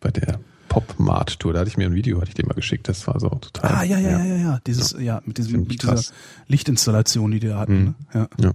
Bei 0.00 0.10
der 0.10 0.40
Pop-Mart-Tour. 0.68 1.52
Da 1.52 1.60
hatte 1.60 1.68
ich 1.68 1.76
mir 1.76 1.86
ein 1.86 1.94
Video, 1.94 2.20
hatte 2.20 2.30
ich 2.30 2.34
dir 2.34 2.46
mal 2.46 2.54
geschickt. 2.54 2.88
Das 2.88 3.06
war 3.06 3.20
so 3.20 3.28
total. 3.28 3.70
Ah, 3.70 3.82
ja, 3.84 3.98
ja, 3.98 4.10
ja, 4.10 4.24
ja, 4.24 4.36
ja. 4.36 4.60
Dieses, 4.66 4.96
ja, 4.98 5.20
mit, 5.26 5.36
diesem, 5.38 5.60
mit 5.60 5.82
dieser. 5.82 6.00
Lichtinstallation, 6.46 7.30
die 7.30 7.40
die 7.40 7.48
da 7.48 7.58
hatten. 7.58 7.74
Mhm. 7.74 7.94
Ne? 8.14 8.28
Ja, 8.42 8.52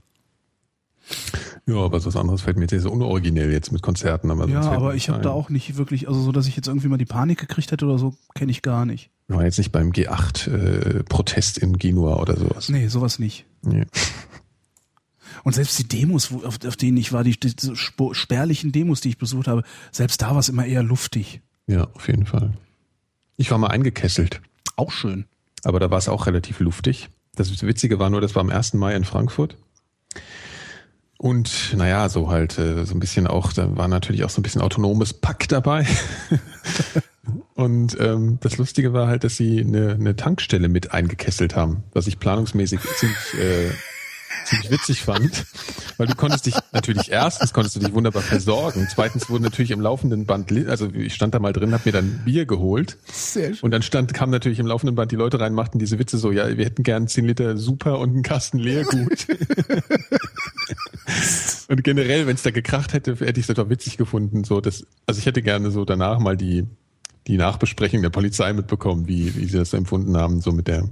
Ja, 1.68 1.76
aber 1.76 2.00
so 2.00 2.08
was 2.08 2.16
anderes 2.16 2.42
fällt 2.42 2.58
mir 2.58 2.66
jetzt 2.70 2.82
so 2.82 2.92
unoriginell 2.92 3.52
jetzt 3.52 3.72
mit 3.72 3.82
Konzerten. 3.82 4.32
Aber 4.32 4.48
ja 4.48 4.62
aber 4.62 4.96
ich 4.96 5.10
habe 5.10 5.22
da 5.22 5.30
auch 5.30 5.50
nicht 5.50 5.78
wirklich, 5.78 6.08
also 6.08 6.20
so, 6.20 6.32
dass 6.32 6.48
ich 6.48 6.56
jetzt 6.56 6.68
irgendwie 6.68 6.88
mal 6.88 6.98
die 6.98 7.06
Panik 7.06 7.40
gekriegt 7.40 7.72
hätte 7.72 7.86
oder 7.86 8.00
so, 8.00 8.16
kenne 8.34 8.52
ich 8.52 8.62
gar 8.62 8.86
nicht. 8.86 9.12
Ich 9.28 9.36
war 9.36 9.44
jetzt 9.44 9.58
nicht 9.58 9.72
beim 9.72 9.92
G8-Protest 9.92 11.58
in 11.58 11.78
Genua 11.78 12.16
oder 12.16 12.38
sowas. 12.38 12.70
Nee, 12.70 12.88
sowas 12.88 13.20
nicht. 13.20 13.46
Nee. 13.62 13.86
Und 15.48 15.54
selbst 15.54 15.80
die 15.80 15.88
Demos, 15.88 16.34
wo, 16.34 16.46
auf, 16.46 16.60
auf 16.68 16.76
denen 16.76 16.98
ich 16.98 17.14
war, 17.14 17.24
die, 17.24 17.40
die 17.40 17.54
so 17.58 17.74
spärlichen 18.14 18.74
Demos, 18.74 19.00
die 19.00 19.08
ich 19.08 19.18
besucht 19.18 19.48
habe, 19.48 19.64
selbst 19.94 20.22
da 20.22 20.32
war 20.32 20.40
es 20.40 20.50
immer 20.50 20.66
eher 20.66 20.84
luftig. 20.84 21.40
Ja, 21.68 21.88
auf 21.94 22.10
jeden 22.10 22.26
Fall. 22.26 22.52
Ich 23.38 23.50
war 23.50 23.58
mal 23.58 23.70
eingekesselt, 23.70 24.42
Auch 24.76 24.92
schön. 24.92 25.24
aber 25.64 25.80
da 25.80 25.90
war 25.90 26.00
es 26.00 26.10
auch 26.10 26.28
relativ 26.28 26.60
luftig. 26.60 27.08
Das 27.34 27.62
Witzige 27.62 27.98
war 27.98 28.10
nur, 28.10 28.20
das 28.20 28.36
war 28.36 28.42
am 28.42 28.50
1. 28.50 28.74
Mai 28.74 28.94
in 28.94 29.06
Frankfurt. 29.06 29.56
Und 31.18 31.74
naja, 31.78 32.10
so 32.10 32.30
halt 32.30 32.60
äh, 32.60 32.86
so 32.86 32.94
ein 32.94 33.00
bisschen 33.00 33.26
auch, 33.26 33.54
da 33.54 33.78
war 33.78 33.88
natürlich 33.88 34.26
auch 34.26 34.30
so 34.30 34.42
ein 34.42 34.44
bisschen 34.44 34.60
autonomes 34.60 35.14
Pack 35.14 35.48
dabei. 35.48 35.88
Und 37.56 37.98
ähm, 38.02 38.38
das 38.42 38.58
Lustige 38.58 38.92
war 38.92 39.08
halt, 39.08 39.24
dass 39.24 39.38
sie 39.38 39.62
eine, 39.62 39.94
eine 39.94 40.18
Tankstelle 40.18 40.68
mit 40.68 40.92
eingekesselt 40.92 41.56
haben, 41.56 41.86
was 41.94 42.06
ich 42.08 42.20
planungsmäßig 42.20 42.82
ziemlich, 42.98 43.34
äh, 43.40 43.72
ziemlich 44.46 44.72
witzig 44.72 45.02
fand, 45.02 45.46
weil 45.98 46.08
du 46.08 46.16
konntest 46.16 46.46
dich 46.46 46.56
natürlich 46.72 47.12
erstens 47.12 47.54
konntest 47.54 47.76
du 47.76 47.80
dich 47.80 47.94
wunderbar 47.94 48.22
versorgen, 48.22 48.88
zweitens 48.90 49.30
wurde 49.30 49.44
natürlich 49.44 49.72
im 49.72 49.82
laufenden 49.82 50.26
Band, 50.26 50.52
also 50.68 50.90
ich 50.94 51.14
stand 51.14 51.34
da 51.34 51.40
mal 51.40 51.54
drin, 51.54 51.74
hab 51.74 51.86
mir 51.86 51.92
dann 51.92 52.22
Bier 52.26 52.46
geholt 52.46 52.98
Sehr 53.12 53.54
schön. 53.54 53.64
und 53.64 53.72
dann 53.72 53.82
stand 53.82 54.14
kam 54.14 54.30
natürlich 54.30 54.60
im 54.60 54.68
laufenden 54.68 54.96
Band 54.96 55.12
die 55.12 55.16
Leute 55.16 55.40
rein, 55.40 55.54
machten 55.54 55.80
diese 55.80 56.00
Witze 56.00 56.18
so, 56.18 56.32
ja, 56.32 56.58
wir 56.58 56.66
hätten 56.66 56.84
gern 56.84 57.08
10 57.08 57.26
Liter 57.26 57.58
Super 57.58 58.00
und 58.00 58.12
einen 58.12 58.24
Kasten 58.24 58.60
Leergut. 58.60 58.98
und 61.68 61.84
generell, 61.84 62.28
wenn 62.28 62.36
es 62.36 62.44
da 62.44 62.52
gekracht 62.52 62.94
hätte, 62.94 63.16
hätte 63.16 63.40
ich 63.40 63.50
es 63.50 63.56
doch 63.56 63.70
witzig 63.70 63.98
gefunden, 63.98 64.44
so 64.44 64.62
das, 64.62 64.86
also 65.06 65.20
ich 65.20 65.26
hätte 65.26 65.42
gerne 65.42 65.72
so 65.72 65.86
danach 65.86 66.20
mal 66.20 66.38
die 66.38 66.66
die 67.28 67.38
Nachbesprechung 67.38 68.02
der 68.02 68.10
Polizei 68.10 68.54
mitbekommen, 68.54 69.08
wie 69.08 69.36
wie 69.36 69.46
sie 69.46 69.58
das 69.58 69.74
empfunden 69.74 70.16
haben, 70.16 70.42
so 70.42 70.52
mit 70.52 70.68
der 70.68 70.88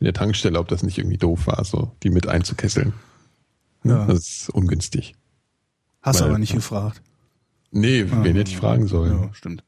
mit 0.00 0.06
der 0.06 0.14
Tankstelle, 0.14 0.58
ob 0.58 0.68
das 0.68 0.82
nicht 0.82 0.98
irgendwie 0.98 1.18
doof 1.18 1.46
war, 1.46 1.64
so 1.64 1.92
die 2.02 2.10
mit 2.10 2.26
einzukesseln. 2.26 2.92
Ja. 3.84 4.06
Das 4.06 4.18
ist 4.18 4.50
ungünstig. 4.50 5.14
Hast 6.02 6.20
Weil- 6.20 6.28
aber 6.28 6.38
nicht 6.38 6.54
gefragt. 6.54 7.02
Nee, 7.70 8.06
wen 8.08 8.36
hätte 8.36 8.50
ich 8.50 8.56
fragen 8.56 8.86
sollen? 8.86 9.22
Ja, 9.22 9.34
stimmt. 9.34 9.62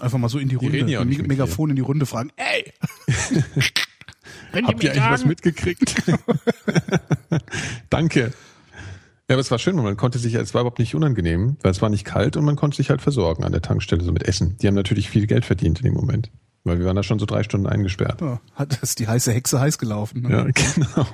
Einfach 0.00 0.18
mal 0.18 0.28
so 0.28 0.38
in 0.38 0.48
die 0.48 0.54
Runde, 0.56 0.78
ja 0.78 0.84
die 0.84 0.92
nicht 1.10 1.18
Meg- 1.18 1.28
mit 1.28 1.38
dir. 1.38 1.42
Megafon 1.44 1.70
in 1.70 1.76
die 1.76 1.82
Runde 1.82 2.06
fragen. 2.06 2.32
Ey! 2.36 2.72
Wenn 4.52 4.66
Habt 4.66 4.82
ihr 4.82 4.90
eigentlich 4.92 5.10
was 5.10 5.24
mitgekriegt? 5.24 5.94
Danke. 7.90 8.32
Ja, 9.28 9.34
aber 9.36 9.40
es 9.40 9.50
war 9.50 9.58
schön, 9.60 9.76
weil 9.76 9.84
man 9.84 9.96
konnte 9.96 10.18
sich, 10.18 10.34
es 10.34 10.54
war 10.54 10.62
überhaupt 10.62 10.80
nicht 10.80 10.94
unangenehm, 10.96 11.56
weil 11.62 11.70
es 11.70 11.80
war 11.80 11.88
nicht 11.88 12.04
kalt 12.04 12.36
und 12.36 12.44
man 12.44 12.56
konnte 12.56 12.76
sich 12.76 12.90
halt 12.90 13.00
versorgen 13.00 13.44
an 13.44 13.52
der 13.52 13.62
Tankstelle, 13.62 14.02
so 14.02 14.10
mit 14.12 14.24
Essen. 14.24 14.56
Die 14.58 14.66
haben 14.66 14.74
natürlich 14.74 15.08
viel 15.08 15.26
Geld 15.28 15.44
verdient 15.44 15.78
in 15.78 15.84
dem 15.84 15.94
Moment. 15.94 16.32
Weil 16.62 16.78
wir 16.78 16.84
waren 16.84 16.96
da 16.96 17.02
schon 17.02 17.18
so 17.18 17.24
drei 17.24 17.42
Stunden 17.42 17.66
eingesperrt. 17.66 18.20
Ja, 18.20 18.38
hat 18.54 18.82
das 18.82 18.94
die 18.94 19.08
heiße 19.08 19.32
Hexe 19.32 19.60
heiß 19.60 19.78
gelaufen. 19.78 20.22
Ne? 20.22 20.30
Ja, 20.30 20.44
genau. 20.74 21.06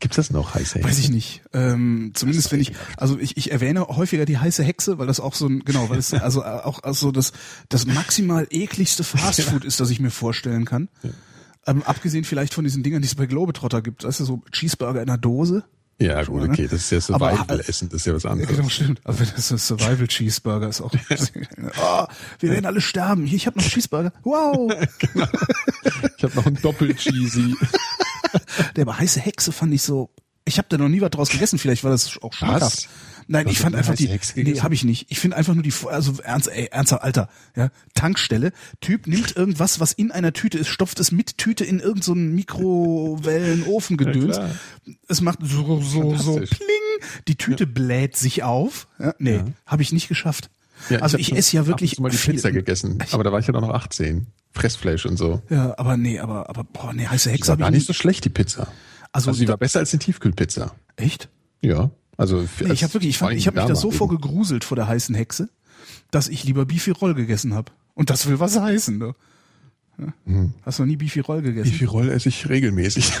Gibt's 0.00 0.16
das 0.16 0.30
noch, 0.30 0.54
heiße 0.54 0.82
Weiß 0.82 0.98
ich 0.98 1.10
nicht. 1.10 1.42
Ähm, 1.52 2.10
zumindest 2.14 2.50
wenn 2.50 2.60
ich, 2.60 2.72
also 2.96 3.16
ich, 3.18 3.36
ich 3.36 3.52
erwähne 3.52 3.86
häufiger 3.86 4.24
die 4.24 4.38
heiße 4.38 4.64
Hexe, 4.64 4.98
weil 4.98 5.06
das 5.06 5.20
auch 5.20 5.34
so 5.34 5.46
ein, 5.46 5.60
genau, 5.64 5.88
weil 5.88 5.98
es 5.98 6.12
also 6.14 6.44
auch 6.44 6.82
also 6.82 7.12
das, 7.12 7.32
das 7.68 7.86
maximal 7.86 8.46
ekligste 8.50 9.04
Fastfood 9.04 9.64
ist, 9.66 9.78
das 9.78 9.90
ich 9.90 10.00
mir 10.00 10.10
vorstellen 10.10 10.64
kann. 10.64 10.88
Ähm, 11.66 11.82
abgesehen 11.84 12.24
vielleicht 12.24 12.52
von 12.52 12.64
diesen 12.64 12.82
Dingern, 12.82 13.02
die 13.02 13.08
es 13.08 13.14
bei 13.14 13.26
Globetrotter 13.26 13.82
gibt. 13.82 14.02
Weißt 14.02 14.18
du, 14.18 14.24
so 14.24 14.42
Cheeseburger 14.50 15.02
in 15.02 15.08
einer 15.08 15.18
Dose. 15.18 15.64
Ja, 16.00 16.22
gut, 16.24 16.42
ne? 16.42 16.48
okay, 16.48 16.66
das 16.66 16.80
ist 16.80 16.90
ja 16.92 17.00
Survival-Essen, 17.00 17.90
das 17.90 18.00
ist 18.00 18.06
ja 18.06 18.14
was 18.14 18.22
Ja, 18.22 18.30
anderes. 18.30 18.56
genau, 18.56 18.68
stimmt. 18.70 19.00
Aber 19.04 19.18
das 19.18 19.50
ist 19.50 19.66
Survival 19.66 20.06
Cheeseburger 20.08 20.68
ist 20.68 20.80
auch. 20.80 20.90
oh, 21.82 22.06
wir 22.38 22.50
werden 22.50 22.64
alle 22.64 22.80
sterben. 22.80 23.24
Hier, 23.26 23.36
ich 23.36 23.46
habe 23.46 23.58
noch 23.58 23.66
Cheeseburger. 23.66 24.12
Wow. 24.24 24.72
Ich 26.16 26.24
habe 26.24 26.36
noch 26.36 26.46
einen 26.46 26.60
Doppel-Cheesy. 26.60 27.54
Der 28.76 28.82
aber 28.82 28.98
heiße 28.98 29.20
Hexe 29.20 29.52
fand 29.52 29.72
ich 29.74 29.82
so. 29.82 30.10
Ich 30.44 30.58
habe 30.58 30.68
da 30.68 30.76
noch 30.78 30.88
nie 30.88 31.00
was 31.00 31.10
draus 31.10 31.30
gegessen. 31.30 31.58
Vielleicht 31.58 31.82
war 31.84 31.90
das 31.90 32.18
auch 32.22 32.32
schmackhaft. 32.32 32.88
Nein, 33.32 33.46
ich 33.46 33.60
fand 33.60 33.76
einfach 33.76 33.94
die. 33.94 34.10
Nee, 34.34 34.60
habe 34.60 34.74
ich 34.74 34.82
nicht. 34.82 35.06
Ich 35.08 35.20
finde 35.20 35.36
einfach 35.36 35.54
nur 35.54 35.62
die. 35.62 35.72
Also 35.88 36.14
ernst, 36.20 36.48
ey, 36.48 36.66
ernster 36.72 37.04
Alter. 37.04 37.28
Ja, 37.54 37.70
Tankstelle. 37.94 38.50
Typ 38.80 39.06
nimmt 39.06 39.36
irgendwas, 39.36 39.78
was 39.78 39.92
in 39.92 40.10
einer 40.10 40.32
Tüte 40.32 40.58
ist, 40.58 40.66
stopft 40.66 40.98
es 40.98 41.12
mit 41.12 41.38
Tüte 41.38 41.64
in 41.64 41.78
irgendeinen 41.78 42.02
so 42.02 42.14
Mikrowellenofen 42.16 43.96
gedöns. 43.96 44.36
klar. 44.36 44.50
es 45.06 45.20
macht 45.20 45.38
so 45.42 45.80
so 45.80 46.16
so 46.16 46.34
pling. 46.38 46.48
Die 47.28 47.36
Tüte 47.36 47.68
bläht 47.68 48.16
sich 48.16 48.42
auf. 48.42 48.88
Ja, 48.98 49.14
nee, 49.20 49.44
habe 49.64 49.82
ich 49.82 49.92
nicht 49.92 50.08
geschafft. 50.08 50.50
also 50.88 51.12
hab 51.14 51.20
ich 51.20 51.28
schon 51.28 51.38
esse 51.38 51.54
ja 51.54 51.66
wirklich 51.66 51.94
zu 51.94 52.02
mal 52.02 52.10
die 52.10 52.16
viel. 52.16 52.34
Pizza 52.34 52.50
gegessen, 52.50 52.98
aber 53.12 53.22
da 53.22 53.30
war 53.30 53.38
ich 53.38 53.46
ja 53.46 53.52
noch 53.52 53.68
18. 53.68 54.26
Fressfleisch 54.50 55.06
und 55.06 55.18
so. 55.18 55.40
Ja, 55.50 55.78
aber 55.78 55.96
nee, 55.96 56.18
aber 56.18 56.50
aber 56.50 56.64
boah, 56.64 56.92
nee, 56.92 57.06
heiße 57.06 57.28
Die 57.28 57.34
Hexe 57.34 57.46
war 57.46 57.52
habe 57.52 57.62
ich 57.62 57.66
gar 57.66 57.70
nicht 57.70 57.86
so 57.86 57.92
schlecht, 57.92 58.24
die 58.24 58.30
Pizza. 58.30 58.66
Also, 59.12 59.30
Also, 59.30 59.40
die 59.40 59.46
war 59.46 59.56
besser 59.56 59.78
als 59.78 59.92
die 59.92 59.98
Tiefkühlpizza. 59.98 60.74
echt? 60.96 61.28
Ja. 61.60 61.92
Also 62.20 62.46
Nee, 62.60 62.72
ich 62.72 62.82
habe 62.84 62.92
wirklich, 62.94 63.10
ich, 63.10 63.18
fand, 63.18 63.34
ich 63.36 63.46
habe 63.46 63.58
mich 63.58 63.66
da 63.66 63.74
so 63.74 63.90
vor 63.90 64.08
vorgegruselt 64.08 64.64
vor 64.64 64.76
der 64.76 64.86
heißen 64.86 65.14
Hexe, 65.14 65.48
dass 66.10 66.28
ich 66.28 66.44
lieber 66.44 66.66
Beefy-Roll 66.66 67.14
gegessen 67.14 67.54
habe. 67.54 67.72
Und 67.94 68.10
das 68.10 68.26
will 68.26 68.38
was 68.40 68.58
heißen, 68.60 68.98
ne? 68.98 69.14
Ja? 69.98 70.12
Hast 70.64 70.78
du 70.78 70.82
noch 70.82 70.88
nie 70.88 70.96
Beefy-Roll 70.96 71.40
Wie 71.42 71.48
gegessen? 71.48 71.72
viel 71.72 71.86
Roll 71.88 72.08
esse 72.10 72.28
ich 72.28 72.48
regelmäßig? 72.48 73.10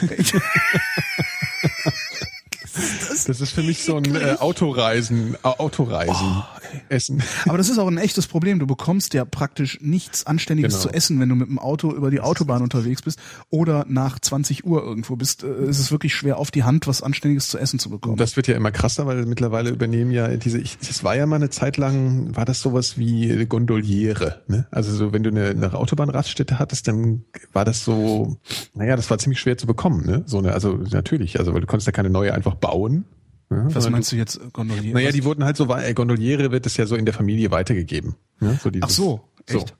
das 3.26 3.40
ist 3.40 3.52
für 3.52 3.62
mich 3.62 3.82
so 3.84 3.96
ein 3.96 4.14
äh, 4.14 4.36
Autoreisen, 4.38 5.36
Au- 5.42 5.58
Autoreisen 5.58 6.14
Oh, 6.14 6.44
Essen. 6.88 7.22
Aber 7.46 7.58
das 7.58 7.68
ist 7.68 7.78
auch 7.78 7.88
ein 7.88 7.98
echtes 7.98 8.26
Problem. 8.26 8.58
Du 8.58 8.66
bekommst 8.66 9.14
ja 9.14 9.24
praktisch 9.24 9.78
nichts 9.80 10.26
Anständiges 10.26 10.72
Genau. 10.74 10.82
zu 10.82 10.90
essen, 10.90 11.20
wenn 11.20 11.28
du 11.28 11.34
mit 11.34 11.48
dem 11.48 11.58
Auto 11.58 11.92
über 11.92 12.10
die 12.10 12.20
Autobahn 12.20 12.62
unterwegs 12.62 13.02
bist 13.02 13.18
oder 13.50 13.84
nach 13.88 14.18
20 14.18 14.64
Uhr 14.64 14.82
irgendwo 14.82 15.16
bist. 15.16 15.42
Äh, 15.44 15.46
Es 15.46 15.78
ist 15.78 15.90
wirklich 15.92 16.14
schwer, 16.14 16.38
auf 16.38 16.50
die 16.50 16.64
Hand 16.64 16.86
was 16.86 17.02
Anständiges 17.02 17.48
zu 17.48 17.58
essen 17.58 17.78
zu 17.78 17.90
bekommen. 17.90 18.16
Das 18.16 18.36
wird 18.36 18.46
ja 18.46 18.54
immer 18.56 18.70
krasser, 18.70 19.06
weil 19.06 19.26
mittlerweile 19.26 19.70
übernehmen 19.70 20.10
ja 20.10 20.28
diese, 20.36 20.58
ich, 20.58 20.78
das 20.78 21.04
war 21.04 21.16
ja 21.16 21.26
mal 21.26 21.36
eine 21.36 21.50
Zeit 21.50 21.76
lang, 21.76 22.34
war 22.36 22.44
das 22.44 22.60
sowas 22.60 22.98
wie 22.98 23.46
Gondoliere, 23.46 24.42
ne? 24.48 24.66
Also 24.70 24.92
so, 24.92 25.12
wenn 25.12 25.22
du 25.22 25.30
eine, 25.30 25.48
eine 25.50 25.74
Autobahnraststätte 25.74 26.58
hattest, 26.58 26.88
dann 26.88 27.24
war 27.52 27.64
das 27.64 27.84
so, 27.84 28.36
naja, 28.74 28.96
das 28.96 29.10
war 29.10 29.18
ziemlich 29.18 29.40
schwer 29.40 29.56
zu 29.58 29.66
bekommen, 29.66 30.04
ne? 30.06 30.22
So 30.26 30.38
eine, 30.38 30.52
also 30.52 30.74
natürlich, 30.90 31.38
also 31.38 31.54
weil 31.54 31.60
du 31.60 31.66
konntest 31.66 31.86
ja 31.86 31.92
keine 31.92 32.10
neue 32.10 32.34
einfach 32.34 32.54
bauen. 32.54 33.04
Ja, 33.50 33.74
was 33.74 33.90
meinst 33.90 34.12
du 34.12 34.16
jetzt, 34.16 34.36
äh, 34.36 34.40
Gondolier? 34.52 34.94
Naja, 34.94 35.10
die 35.10 35.24
wurden 35.24 35.44
halt 35.44 35.56
so, 35.56 35.68
äh, 35.74 35.92
Gondoliere 35.92 36.52
wird 36.52 36.66
es 36.66 36.76
ja 36.76 36.86
so 36.86 36.94
in 36.94 37.04
der 37.04 37.14
Familie 37.14 37.50
weitergegeben. 37.50 38.14
Ne? 38.38 38.58
So 38.62 38.70
dieses, 38.70 38.84
Ach 38.84 38.90
so, 38.90 39.20
echt? 39.46 39.74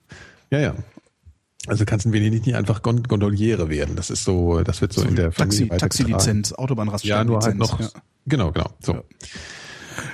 Ja, 0.51 0.59
ja. 0.59 0.75
Also 1.67 1.85
kannst 1.85 2.07
in 2.07 2.13
Venedig 2.13 2.47
nicht 2.47 2.57
einfach 2.57 2.83
Gon 2.83 3.03
Gondoliere 3.05 3.69
werden. 3.69 3.95
Das 3.95 4.11
ist 4.11 4.25
so, 4.25 4.63
das 4.63 4.81
wird 4.81 4.93
so, 4.93 5.03
in 5.03 5.15
der 5.15 5.27
Taxi, 5.31 5.59
Familie 5.59 5.61
weitergetragen. 5.77 5.79
Taxilizenz, 5.79 6.51
Ja, 6.51 6.57
Autobahnraststätten. 6.59 7.27
nur 7.27 7.41
halt 7.41 7.57
noch, 7.59 7.79
Ja. 7.81 7.89
genau, 8.27 8.51
genau, 8.51 8.71
so. 8.81 8.95
Ja. 8.95 9.03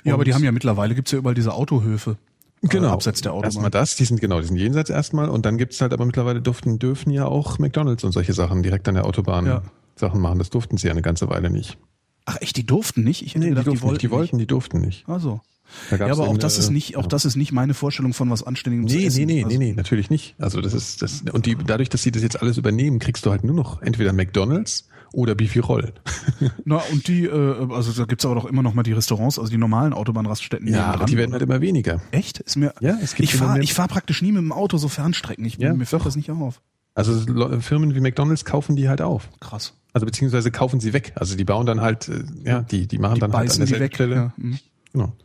ja, 0.05 0.15
aber 0.15 0.25
die 0.25 0.35
haben 0.35 0.45
ja 0.45 0.53
mittlerweile, 0.53 0.95
gibt's 0.95 1.13
ja 1.13 1.19
überall 1.19 1.35
diese 1.35 1.55
Autohöfe. 1.55 2.17
Genau. 2.63 2.89
Äh, 2.89 2.91
abseits 2.91 3.21
der 3.21 3.33
Autobahn. 3.33 3.45
Erstmal 3.53 3.71
das, 3.71 3.97
die 3.97 4.05
sind 4.05 4.21
genau, 4.21 4.41
die 4.41 4.47
sind 4.49 4.57
jenseits 4.57 4.91
erstmal 4.91 5.29
und 5.31 5.47
dann 5.47 5.57
gibt's 5.57 5.81
halt 5.81 5.93
aber 5.93 6.05
mittlerweile 6.05 6.43
durften, 6.43 6.79
dürfen 6.79 7.11
ja 7.11 7.27
auch 7.27 7.59
McDonalds 7.59 8.03
und 8.03 8.13
solche 8.13 8.33
Sachen 8.33 8.63
direkt 8.63 8.89
an 8.89 8.97
der 8.97 9.07
Autobahn 9.07 9.47
Ja. 9.47 9.63
Sachen 9.95 10.21
machen. 10.21 10.39
Das 10.39 10.51
durften 10.51 10.77
sie 10.77 10.89
ja 10.89 10.93
eine 10.93 11.03
ganze 11.03 11.29
Weile 11.31 11.49
nicht. 11.49 11.79
Ach 12.27 12.37
echt, 12.41 12.57
die 12.57 12.67
durften 12.67 13.03
nicht? 13.05 13.23
Ich 13.23 13.33
die, 13.33 13.41
gedacht, 13.41 13.67
durften 13.67 13.77
die 13.79 13.83
wollten. 13.83 13.93
nicht, 13.95 14.03
die 14.03 14.11
wollten, 14.11 14.39
die 14.39 14.47
durften 14.47 14.81
nicht. 14.81 15.05
Ach 15.07 15.21
so. 15.21 15.41
Da 15.91 15.97
Ja, 15.97 16.13
aber 16.13 16.25
auch 16.25 16.31
eben 16.31 16.39
das 16.39 16.55
eine- 16.57 16.65
ist 16.65 16.71
nicht, 16.71 16.97
auch 16.97 17.03
ja. 17.03 17.09
das 17.09 17.25
ist 17.25 17.35
nicht 17.37 17.51
meine 17.53 17.75
Vorstellung 17.75 18.13
von 18.15 18.31
was 18.31 18.43
Anständigem 18.45 18.87
zu 18.89 18.97
Nee, 18.97 19.07
essen. 19.07 19.25
nee, 19.25 19.27
nee, 19.27 19.45
also, 19.45 19.59
nee, 19.59 19.65
nee, 19.69 19.73
natürlich 19.75 20.11
nicht. 20.11 20.35
Also 20.39 20.61
das 20.61 20.75
ist 20.75 21.03
das 21.03 21.23
und 21.33 21.47
die 21.47 21.57
dadurch, 21.57 21.89
dass 21.89 22.03
sie 22.03 22.13
das 22.13 22.23
jetzt 22.23 22.41
alles 22.41 22.57
übernehmen, 22.59 22.99
kriegst 23.01 23.27
du 23.27 23.31
halt 23.31 23.43
nur 23.45 23.55
noch 23.55 23.83
entweder 23.83 24.13
McDonald's 24.13 24.89
oder 25.13 25.35
Beefy 25.35 25.59
Roll. 25.61 25.93
Na, 26.65 26.81
und 26.93 27.09
die, 27.09 27.25
äh, 27.25 27.67
also 27.73 27.93
da 27.93 28.05
gibt's 28.05 28.25
aber 28.25 28.35
doch 28.37 28.45
immer 28.45 28.63
noch 28.63 28.75
mal 28.75 28.83
die 28.83 28.93
Restaurants, 28.93 29.39
also 29.39 29.51
die 29.51 29.57
normalen 29.59 29.93
Autobahnraststätten. 29.93 30.69
Ja, 30.69 30.87
aber 30.93 31.07
die 31.07 31.17
werden 31.17 31.33
halt 31.33 31.43
immer 31.43 31.61
weniger. 31.61 32.01
Echt? 32.11 32.39
Ist 32.41 32.57
mir, 32.57 32.73
Ja, 32.81 32.97
es 33.03 33.15
gibt 33.15 33.29
ich 33.29 33.37
fahre 33.37 33.61
ich 33.61 33.73
fahr 33.75 33.89
praktisch 33.89 34.23
nie 34.23 34.33
mit 34.33 34.43
dem 34.43 34.53
Auto 34.53 34.77
so 34.79 34.89
Fernstrecken. 34.89 35.45
Ich, 35.45 35.57
Ja, 35.59 35.75
mir 35.75 35.87
fällt 35.87 36.05
das 36.07 36.17
nicht 36.17 36.31
auf. 36.31 36.61
Also 36.95 37.13
Firmen 37.61 37.95
wie 37.95 38.01
McDonald's 38.01 38.45
kaufen 38.45 38.75
die 38.77 38.89
halt 38.89 39.03
auf. 39.03 39.29
Krass. 39.41 39.75
Also 39.97 40.05
beziehungsweise 40.05 40.51
kaufen 40.51 40.79
sie 40.79 40.93
weg. 40.93 41.13
Also 41.15 41.39
die 41.39 41.45
bauen 41.45 41.65
dann 41.65 41.81
halt, 41.81 42.11
äh, 42.11 42.23
ja, 42.45 42.61
die 42.61 42.87
die 42.87 42.99
machen 42.99 43.15
Die 43.15 43.21
dann 43.21 43.33
halt 43.33 43.41
an 43.41 43.47
beißen 43.47 43.65
die 43.65 43.71
derselben. 43.71 43.95
Stelle. 43.95 44.15
Ja. 44.15 44.33
hm. 44.37 44.59
Genau. 44.93 45.17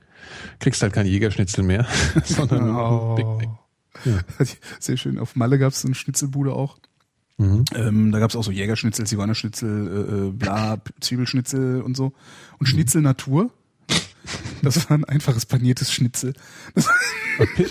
Kriegst 0.59 0.81
halt 0.81 0.93
kein 0.93 1.05
Jägerschnitzel 1.07 1.65
mehr, 1.65 1.85
sondern 2.23 2.71
noch 2.71 3.15
Big 3.17 3.25
Mac. 3.25 4.47
Sehr 4.79 4.95
schön. 4.95 5.19
Auf 5.19 5.35
Malle 5.35 5.59
gab's 5.59 5.81
so 5.81 5.89
eine 5.89 5.95
Schnitzelbude 5.95 6.53
auch. 6.53 6.77
Mhm. 7.37 7.65
Ähm, 7.75 8.11
da 8.13 8.19
gab's 8.19 8.37
auch 8.37 8.45
so 8.45 8.51
Jägerschnitzel, 8.51 9.05
Zigeunerschnitzel, 9.05 9.87
äh, 9.89 10.27
äh, 10.27 10.31
bla, 10.31 10.77
Zwiebelschnitzel 11.01 11.81
und 11.81 11.97
so. 11.97 12.13
Und 12.57 12.67
Schnitzel 12.67 13.01
Natur. 13.01 13.51
Das 14.61 14.89
war 14.89 14.97
ein 14.97 15.03
einfaches 15.03 15.45
paniertes 15.45 15.91
Schnitzel. 15.91 16.33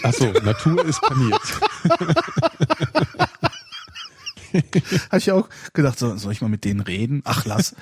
Achso, 0.03 0.31
Natur 0.45 0.85
ist 0.85 1.01
paniert. 1.01 1.41
Habe 5.11 5.19
ich 5.19 5.31
auch 5.33 5.49
gedacht, 5.73 5.99
so, 5.99 6.17
soll 6.17 6.33
ich 6.33 6.41
mal 6.41 6.49
mit 6.49 6.65
denen 6.65 6.81
reden? 6.81 7.23
Ach, 7.25 7.45
lass. 7.45 7.75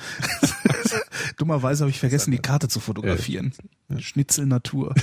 Dummerweise 1.36 1.84
habe 1.84 1.90
ich 1.90 1.98
vergessen, 1.98 2.30
die 2.30 2.38
Karte 2.38 2.68
zu 2.68 2.80
fotografieren. 2.80 3.52
Schnitzel 3.98 4.46
Natur. 4.46 4.94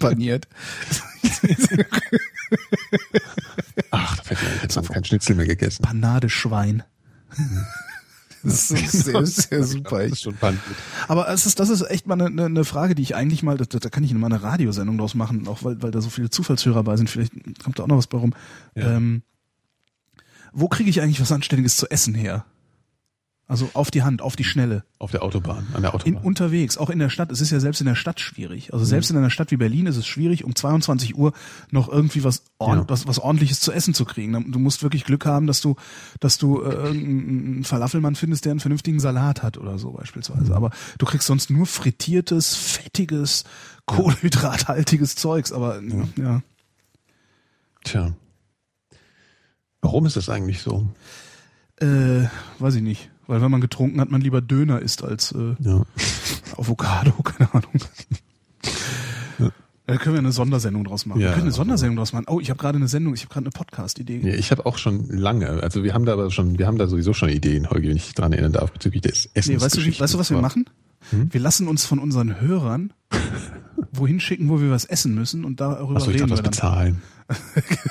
Paniert. 0.00 0.48
Ach, 3.90 4.16
da 4.16 4.30
ein, 4.30 4.36
jetzt 4.62 4.76
wir 4.76 4.82
kein 4.82 5.04
Schnitzel 5.04 5.36
mehr 5.36 5.46
gegessen. 5.46 5.82
Panade 5.82 6.28
Schwein. 6.28 6.82
Das 8.42 8.70
ist 8.70 8.92
sehr, 8.92 9.24
sehr 9.26 9.64
super. 9.64 10.08
Paniert. 10.40 10.62
Aber 11.08 11.28
es 11.28 11.46
ist, 11.46 11.60
das 11.60 11.68
ist 11.68 11.82
echt 11.82 12.06
mal 12.06 12.20
eine, 12.20 12.44
eine 12.44 12.64
Frage, 12.64 12.94
die 12.94 13.02
ich 13.02 13.14
eigentlich 13.14 13.42
mal, 13.42 13.56
da, 13.56 13.64
da 13.64 13.88
kann 13.88 14.04
ich 14.04 14.12
mal 14.14 14.26
eine 14.26 14.42
Radiosendung 14.42 14.98
draus 14.98 15.14
machen, 15.14 15.46
auch 15.46 15.62
weil, 15.64 15.80
weil 15.82 15.90
da 15.90 16.00
so 16.00 16.10
viele 16.10 16.30
Zufallshörer 16.30 16.82
bei 16.82 16.96
sind. 16.96 17.08
Vielleicht 17.08 17.32
kommt 17.62 17.78
da 17.78 17.84
auch 17.84 17.88
noch 17.88 17.98
was 17.98 18.08
bei 18.08 18.18
rum. 18.18 18.34
Ja. 18.74 18.96
Ähm, 18.96 19.22
wo 20.52 20.68
kriege 20.68 20.90
ich 20.90 21.00
eigentlich 21.00 21.20
was 21.20 21.32
Anständiges 21.32 21.76
zu 21.76 21.90
essen 21.90 22.14
her? 22.14 22.44
Also 23.48 23.68
auf 23.74 23.90
die 23.90 24.02
Hand, 24.02 24.22
auf 24.22 24.34
die 24.34 24.44
Schnelle. 24.44 24.82
Auf 24.98 25.10
der 25.10 25.22
Autobahn, 25.22 25.66
an 25.74 25.82
der 25.82 25.90
In, 25.90 25.96
Autobahn. 25.96 26.22
unterwegs, 26.24 26.78
auch 26.78 26.88
in 26.88 26.98
der 26.98 27.10
Stadt. 27.10 27.30
Es 27.30 27.42
ist 27.42 27.50
ja 27.50 27.60
selbst 27.60 27.80
in 27.82 27.86
der 27.86 27.96
Stadt 27.96 28.18
schwierig. 28.18 28.72
Also 28.72 28.86
selbst 28.86 29.10
in 29.10 29.16
einer 29.18 29.28
Stadt 29.28 29.50
wie 29.50 29.58
Berlin 29.58 29.84
ist 29.86 29.96
es 29.98 30.06
schwierig, 30.06 30.44
um 30.44 30.54
22 30.54 31.18
Uhr 31.18 31.34
noch 31.70 31.90
irgendwie 31.90 32.24
was, 32.24 32.44
ordn 32.58 32.78
Ja. 32.78 32.84
was, 32.88 33.06
was 33.06 33.18
ordentliches 33.18 33.60
zu 33.60 33.70
essen 33.72 33.92
zu 33.92 34.06
kriegen. 34.06 34.52
Du 34.52 34.58
musst 34.58 34.82
wirklich 34.82 35.04
Glück 35.04 35.26
haben, 35.26 35.46
dass 35.46 35.60
du, 35.60 35.76
dass 36.18 36.38
du 36.38 36.62
äh, 36.62 36.70
irgendeinen 36.72 37.64
Falafelmann 37.64 38.14
findest, 38.14 38.46
der 38.46 38.52
einen 38.52 38.60
vernünftigen 38.60 39.00
Salat 39.00 39.42
hat 39.42 39.58
oder 39.58 39.78
so 39.78 39.90
beispielsweise. 39.92 40.54
Aber 40.54 40.70
du 40.96 41.04
kriegst 41.04 41.26
sonst 41.26 41.50
nur 41.50 41.66
frittiertes, 41.66 42.54
fettiges, 42.54 43.44
kohlenhydrathaltiges 43.84 45.16
Zeugs. 45.16 45.52
Aber 45.52 45.78
ja. 46.16 46.40
Tja. 47.84 48.14
Warum 49.82 50.06
ist 50.06 50.16
das 50.16 50.28
eigentlich 50.28 50.62
so? 50.62 50.88
Äh, 51.80 52.26
weiß 52.58 52.76
ich 52.76 52.82
nicht. 52.82 53.10
Weil 53.26 53.42
wenn 53.42 53.50
man 53.50 53.60
getrunken 53.60 54.00
hat, 54.00 54.10
man 54.10 54.20
lieber 54.20 54.40
Döner 54.40 54.80
isst 54.80 55.04
als 55.04 55.32
äh, 55.32 55.54
Ja. 55.60 55.82
Avocado, 56.56 57.12
keine 57.22 57.52
Ahnung. 57.52 57.72
Da 59.86 59.96
können 59.96 60.14
wir 60.14 60.20
eine 60.20 60.32
Sondersendung 60.32 60.84
draus 60.84 61.06
machen. 61.06 61.20
Ja. 61.20 61.28
Wir 61.28 61.32
können 61.32 61.46
eine 61.46 61.52
Sondersendung 61.52 61.96
draus 61.96 62.12
machen. 62.12 62.26
Oh, 62.28 62.38
ich 62.40 62.50
habe 62.50 62.58
gerade 62.58 62.76
eine 62.76 62.86
Sendung, 62.88 63.14
ich 63.14 63.22
habe 63.22 63.32
gerade 63.34 63.46
eine 63.46 63.50
Podcast-Idee. 63.50 64.20
Ja, 64.22 64.34
ich 64.34 64.50
habe 64.52 64.64
auch 64.64 64.78
schon 64.78 65.08
lange, 65.08 65.48
also 65.48 65.82
wir 65.82 65.92
haben 65.92 66.04
da 66.04 66.12
aber 66.12 66.30
schon, 66.30 66.58
wir 66.58 66.66
haben 66.68 66.78
da 66.78 66.86
sowieso 66.86 67.12
schon 67.12 67.28
Ideen, 67.30 67.68
Holger, 67.68 67.88
wenn 67.88 67.96
ich 67.96 68.14
dran 68.14 68.32
erinnern 68.32 68.52
darf, 68.52 68.70
bezüglich 68.72 69.02
des 69.02 69.28
Essens. 69.34 69.48
Nee, 69.48 69.60
weißt 69.60 69.76
du, 69.76 70.00
weißt 70.00 70.14
du, 70.14 70.18
was 70.18 70.30
wir 70.30 70.40
machen? 70.40 70.66
Hm? 71.10 71.28
Wir 71.32 71.40
lassen 71.40 71.66
uns 71.66 71.84
von 71.84 71.98
unseren 71.98 72.40
Hörern 72.40 72.92
wohin 73.92 74.20
schicken, 74.20 74.48
wo 74.48 74.60
wir 74.60 74.70
was 74.70 74.84
essen 74.84 75.14
müssen 75.14 75.44
und 75.44 75.60
darüber 75.60 75.96
Achso, 75.96 76.10
ich 76.10 76.16
reden 76.16 76.28
dachte, 76.28 76.44
wir 76.44 76.50
das 76.50 76.58
dann. 76.58 77.00
bezahlen. 77.00 77.02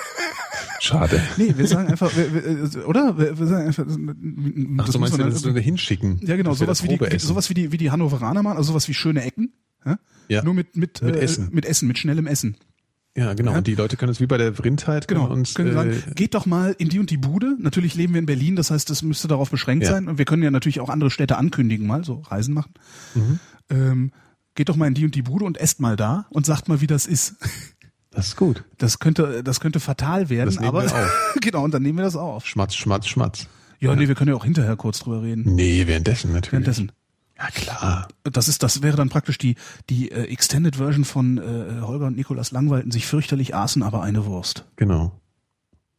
Schade. 0.84 1.22
Nee, 1.38 1.53
wir 1.58 1.68
sagen 1.68 1.90
einfach, 1.90 2.12
wir, 2.18 2.34
wir, 2.34 2.88
oder? 2.88 3.16
Wir, 3.16 3.38
wir 3.38 3.45
sagen 3.45 3.68
einfach, 3.68 3.84
Ach, 3.86 4.88
so 4.88 4.98
meinst 4.98 5.16
du, 5.16 5.24
das 5.24 5.44
wir 5.45 5.62
hinschicken? 5.62 6.20
Ja, 6.24 6.36
genau, 6.36 6.56
sowas 6.56 6.82
wie, 6.84 6.88
die, 6.88 6.99
essen? 6.99 7.28
sowas 7.28 7.52
wie 7.52 7.53
die, 7.53 7.72
wie 7.72 7.78
die 7.78 7.91
Hannoveraner 7.91 8.41
machen, 8.41 8.58
also 8.58 8.70
sowas 8.72 8.88
wie 8.88 8.95
schöne 8.95 9.22
Ecken. 9.22 9.53
Ja? 9.86 9.99
Ja. 10.28 10.44
Nur 10.44 10.56
mit, 10.56 10.76
mit, 10.76 11.03
Mit 11.03 11.16
äh, 11.16 11.20
Essen. 11.20 11.49
mit 11.52 11.68
Essen, 11.68 11.88
mit 11.88 11.99
schnellem 11.99 12.26
Essen. 12.26 12.58
Ja, 13.16 13.36
genau. 13.36 13.52
Ja. 13.52 13.60
Und 13.60 13.68
die 13.68 13.76
Leute 13.76 13.95
können 13.95 14.12
es 14.12 14.22
wie 14.22 14.26
bei 14.26 14.38
der 14.38 14.56
Vrindheit 14.56 15.08
Genau, 15.08 15.30
uns, 15.30 15.53
können 15.53 15.74
sagen, 15.74 15.91
äh, 15.91 16.14
geht 16.16 16.34
doch 16.34 16.48
mal 16.48 16.76
in 16.80 16.90
die 16.90 16.98
und 16.98 17.12
die 17.12 17.18
Bude. 17.18 17.58
Natürlich 17.60 17.94
leben 17.94 18.14
wir 18.14 18.20
in 18.20 18.26
Berlin, 18.26 18.56
das 18.56 18.72
heißt, 18.72 18.90
das 18.90 19.03
müsste 19.03 19.28
darauf 19.28 19.52
beschränkt 19.52 19.84
Ja. 19.86 19.91
sein. 19.91 20.08
Und 20.08 20.18
wir 20.18 20.26
können 20.26 20.41
ja 20.41 20.49
natürlich 20.49 20.80
auch 20.80 20.90
andere 20.90 21.12
Städte 21.12 21.38
ankündigen, 21.38 21.86
mal 21.86 22.03
so 22.03 22.22
Reisen 22.22 22.56
machen. 22.56 22.74
Mhm. 23.14 23.40
Ähm, 23.70 24.12
geht 24.56 24.70
doch 24.70 24.78
mal 24.78 24.88
in 24.88 24.95
die 24.95 25.06
und 25.06 25.14
die 25.14 25.22
Bude 25.22 25.45
und 25.45 25.58
esst 25.60 25.80
mal 25.80 25.95
da 25.95 26.26
und 26.32 26.45
sagt 26.48 26.70
mal, 26.70 26.82
wie 26.82 26.88
das 26.88 27.06
ist. 27.06 27.36
Das 28.12 28.28
ist 28.28 28.38
gut. 28.38 28.64
Das 28.78 29.00
könnte, 29.00 29.44
das 29.44 29.60
könnte 29.60 29.80
fatal 29.80 30.30
werden, 30.30 30.58
aber 30.60 30.86
genau, 31.42 31.64
und 31.64 31.74
dann 31.74 31.82
nehmen 31.82 31.98
wir 31.98 32.06
das 32.06 32.16
auf. 32.16 32.46
Schmatz, 32.46 32.76
Schmatz, 32.76 33.08
Schmatz. 33.08 33.48
Ja, 33.80 33.96
nee, 33.96 34.08
wir 34.08 34.16
können 34.16 34.30
ja 34.30 34.36
auch 34.36 34.44
hinterher 34.46 34.76
kurz 34.76 35.00
drüber 35.00 35.24
reden. 35.24 35.56
Nee, 35.56 35.88
währenddessen 35.88 36.32
natürlich. 36.32 36.52
Währenddessen. 36.52 36.92
Ja, 37.38 37.48
klar. 37.48 38.08
Das 38.24 38.48
ist, 38.48 38.62
das 38.62 38.84
wäre 38.84 38.96
dann 38.96 39.10
praktisch 39.10 39.40
die, 39.40 39.56
die 39.90 40.12
äh, 40.12 40.26
Extended 40.32 40.76
Version 40.76 41.04
von 41.06 41.40
äh, 41.40 41.82
Holger 41.82 42.06
und 42.06 42.16
Nikolas 42.16 42.52
Langweilten 42.52 42.92
sich 42.92 43.08
fürchterlich 43.08 43.56
aßen, 43.56 43.82
aber 43.82 44.04
eine 44.04 44.26
Wurst. 44.26 44.66
Genau. 44.76 45.20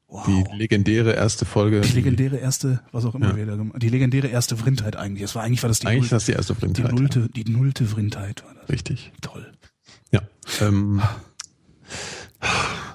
Wow. 0.06 0.26
Die 0.26 0.44
legendäre 0.56 1.14
erste 1.14 1.44
Folge. 1.47 1.80
Die 1.80 1.93
legendäre 1.93 2.36
erste, 2.36 2.80
was 2.93 3.05
auch 3.06 3.14
immer 3.14 3.30
Ja. 3.30 3.36
wir 3.36 3.47
da 3.47 3.56
gemacht 3.56 3.82
Die 3.82 3.89
legendäre 3.89 4.28
erste 4.28 4.56
Vrindheit 4.59 4.94
eigentlich. 4.94 5.22
Das 5.22 5.34
war 5.34 5.43
eigentlich 5.43 5.62
war 5.62 5.68
das 5.68 5.80
die, 5.80 5.86
Eigentlich 5.86 6.05
ist 6.05 6.12
das 6.12 6.26
die 6.26 6.32
erste 6.32 6.52
die 6.55 6.60
Vrindheit. 6.60 6.93
nullte, 6.93 7.28
die 7.30 7.44
nullte 7.51 7.86
Vrindheit 7.86 8.44
war 8.44 8.55
das. 8.55 8.68
Richtig. 8.68 9.10
Toll. 9.22 9.51
Ja. 10.12 10.20
Ähm, 10.60 11.01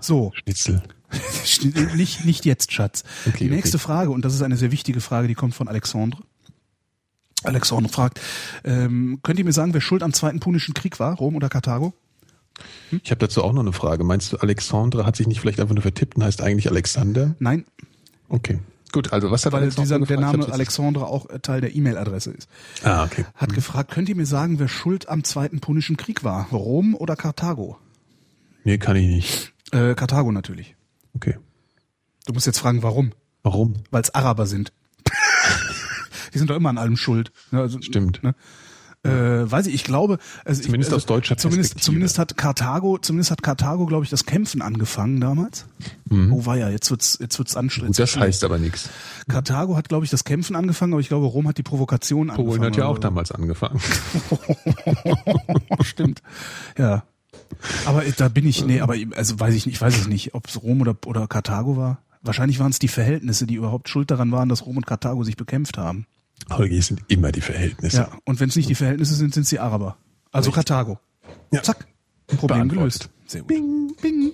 So, 0.02 0.32
Schnitzel. 0.36 0.82
nicht, 1.96 2.26
nicht 2.26 2.46
jetzt, 2.46 2.72
Schatz. 2.72 3.04
Okay, 3.26 3.46
die 3.46 3.50
nächste 3.50 3.78
okay. 3.78 3.86
Frage, 3.86 4.10
und 4.12 4.24
das 4.24 4.34
ist 4.34 4.42
eine 4.42 4.58
sehr 4.58 4.72
wichtige 4.72 5.02
Frage, 5.02 5.28
die 5.28 5.36
kommt 5.36 5.56
von 5.56 5.68
Alexandre. 5.68 6.22
Alexandre 7.44 7.92
fragt, 7.92 8.20
ähm, 8.64 9.20
könnt 9.24 9.40
ihr 9.40 9.46
mir 9.46 9.54
sagen, 9.54 9.74
wer 9.74 9.82
schuld 9.82 10.04
am 10.04 10.12
Zweiten 10.12 10.40
Punischen 10.40 10.74
Krieg 10.74 11.00
war, 11.00 11.16
Rom 11.16 11.36
oder 11.36 11.50
Karthago? 11.50 11.94
Ich 13.04 13.12
habe 13.12 13.20
dazu 13.20 13.44
auch 13.44 13.54
noch 13.54 13.62
eine 13.62 13.74
Frage. 13.74 14.04
Meinst 14.04 14.34
du, 14.34 14.38
Alexandre 14.38 15.06
hat 15.06 15.16
sich 15.16 15.28
nicht 15.28 15.40
vielleicht 15.40 15.60
einfach 15.60 15.76
nur 15.76 15.84
vertippt 15.84 16.18
und 16.18 16.24
heißt 16.24 16.42
eigentlich 16.42 16.70
Alexander? 16.70 17.36
Nein, 17.40 17.66
Okay. 18.30 18.60
Gut, 18.92 19.12
also 19.12 19.32
was 19.32 19.46
hat 19.46 19.54
weil 19.54 19.64
Alexandre 19.64 20.00
dieser, 20.00 20.06
der 20.06 20.18
gefragt? 20.18 20.38
Name 20.40 20.54
Alexandre 20.54 21.08
auch 21.08 21.30
äh, 21.30 21.40
Teil 21.40 21.62
der 21.62 21.76
E-Mail-Adresse 21.76 22.32
ist. 22.32 22.48
Ah, 22.84 23.04
okay. 23.04 23.26
Hat 23.36 23.54
gefragt, 23.54 23.92
könnt 23.92 24.08
ihr 24.08 24.16
mir 24.16 24.26
sagen, 24.26 24.60
wer 24.60 24.70
schuld 24.70 25.10
am 25.10 25.24
Zweiten 25.24 25.60
Punischen 25.60 25.98
Krieg 25.98 26.24
war? 26.24 26.48
Rom 26.52 26.96
oder 26.96 27.16
Karthago? 27.16 27.78
Nee, 28.68 28.78
kann 28.80 28.98
ich 28.98 29.08
nicht. 29.08 29.54
Äh, 29.72 29.96
Karthago 29.96 30.30
natürlich. 30.34 30.76
Okay. 31.14 31.38
Du 32.26 32.34
musst 32.34 32.46
jetzt 32.46 32.60
fragen, 32.60 32.84
warum? 32.84 33.14
Warum? 33.42 33.76
Weil 33.92 34.02
es 34.02 34.14
Araber 34.14 34.46
sind. 34.46 34.74
Die 36.34 36.38
sind 36.38 36.50
doch 36.50 36.56
immer 36.58 36.68
an 36.68 36.78
allem 36.78 36.98
schuld. 36.98 37.32
Ne, 37.52 37.62
also, 37.62 37.82
Stimmt. 37.82 38.22
Ne? 38.24 38.36
Äh, 39.04 39.50
weiß 39.50 39.68
ich, 39.68 39.74
ich 39.74 39.86
glaube, 39.86 40.18
also 40.44 40.62
Zumindest 40.62 40.90
ich, 40.90 40.94
also, 40.94 40.96
aus 40.98 41.06
deutscher 41.06 41.38
zumindest, 41.38 41.80
zumindest 41.80 42.20
hat 42.20 42.36
Karthago, 42.36 42.98
zumindest 42.98 43.32
hat 43.32 43.42
Karthago, 43.42 43.86
glaube 43.86 44.04
ich, 44.04 44.10
das 44.10 44.26
Kämpfen 44.26 44.62
angefangen 44.62 45.22
damals. 45.22 45.66
Oh 46.12 46.46
war 46.46 46.58
ja, 46.58 46.70
jetzt 46.70 46.92
wird's, 46.92 47.18
jetzt 47.22 47.40
wird's 47.40 47.56
anstrengend. 47.56 47.96
Gut, 47.96 48.04
das 48.04 48.18
heißt 48.18 48.44
aber 48.44 48.58
nichts. 48.58 48.90
Karthago 49.30 49.78
hat, 49.78 49.88
glaube 49.88 50.04
ich, 50.04 50.12
das 50.12 50.26
Kämpfen 50.26 50.58
angefangen, 50.58 50.92
aber 50.92 51.00
ich 51.00 51.08
glaube, 51.08 51.28
Rom 51.28 51.48
hat 51.48 51.58
die 51.58 51.64
Provokation 51.64 52.32
angefangen. 52.32 52.48
Polen 52.50 52.64
hat 52.64 52.76
ja 52.76 52.86
auch 52.86 52.96
so. 52.96 53.02
damals 53.02 53.32
angefangen. 53.32 53.80
Stimmt. 55.84 56.22
Ja. 56.78 57.06
Aber 57.86 58.04
da 58.18 58.28
bin 58.30 58.48
ich, 58.48 58.66
nee, 58.66 58.80
aber 58.82 58.96
also 59.16 59.40
weiß 59.40 59.54
ich 59.56 59.66
nicht, 59.66 59.76
ich 59.76 59.82
weiß 59.82 59.98
es 59.98 60.08
nicht, 60.08 60.34
ob 60.34 60.48
es 60.48 60.62
Rom 60.62 60.82
oder, 60.82 60.96
oder 61.06 61.28
Karthago 61.28 61.78
war. 61.78 62.00
Wahrscheinlich 62.22 62.60
waren 62.60 62.72
es 62.72 62.80
die 62.80 62.88
Verhältnisse, 62.88 63.46
die 63.48 63.56
überhaupt 63.56 63.90
schuld 63.90 64.12
daran 64.12 64.32
waren, 64.32 64.50
dass 64.50 64.66
Rom 64.66 64.78
und 64.78 64.86
Karthago 64.88 65.24
sich 65.24 65.38
bekämpft 65.38 65.78
haben. 65.78 66.06
Holgi, 66.52 66.78
es 66.78 66.88
sind 66.88 67.02
immer 67.08 67.32
die 67.32 67.42
Verhältnisse. 67.42 67.98
Ja, 67.98 68.12
und 68.26 68.40
wenn 68.40 68.50
es 68.50 68.56
nicht 68.56 68.70
die 68.70 68.76
Verhältnisse 68.76 69.16
sind, 69.16 69.34
sind 69.34 69.44
es 69.44 69.50
die 69.50 69.60
Araber. 69.60 69.98
Also 70.32 70.52
Karthago. 70.52 71.00
Ja. 71.52 71.64
Zack. 71.64 71.88
Problem 72.28 72.68
gelöst. 72.68 73.10
Sehr 73.26 73.42
gut. 73.42 73.48
Bing, 73.48 73.94
bing. 74.02 74.32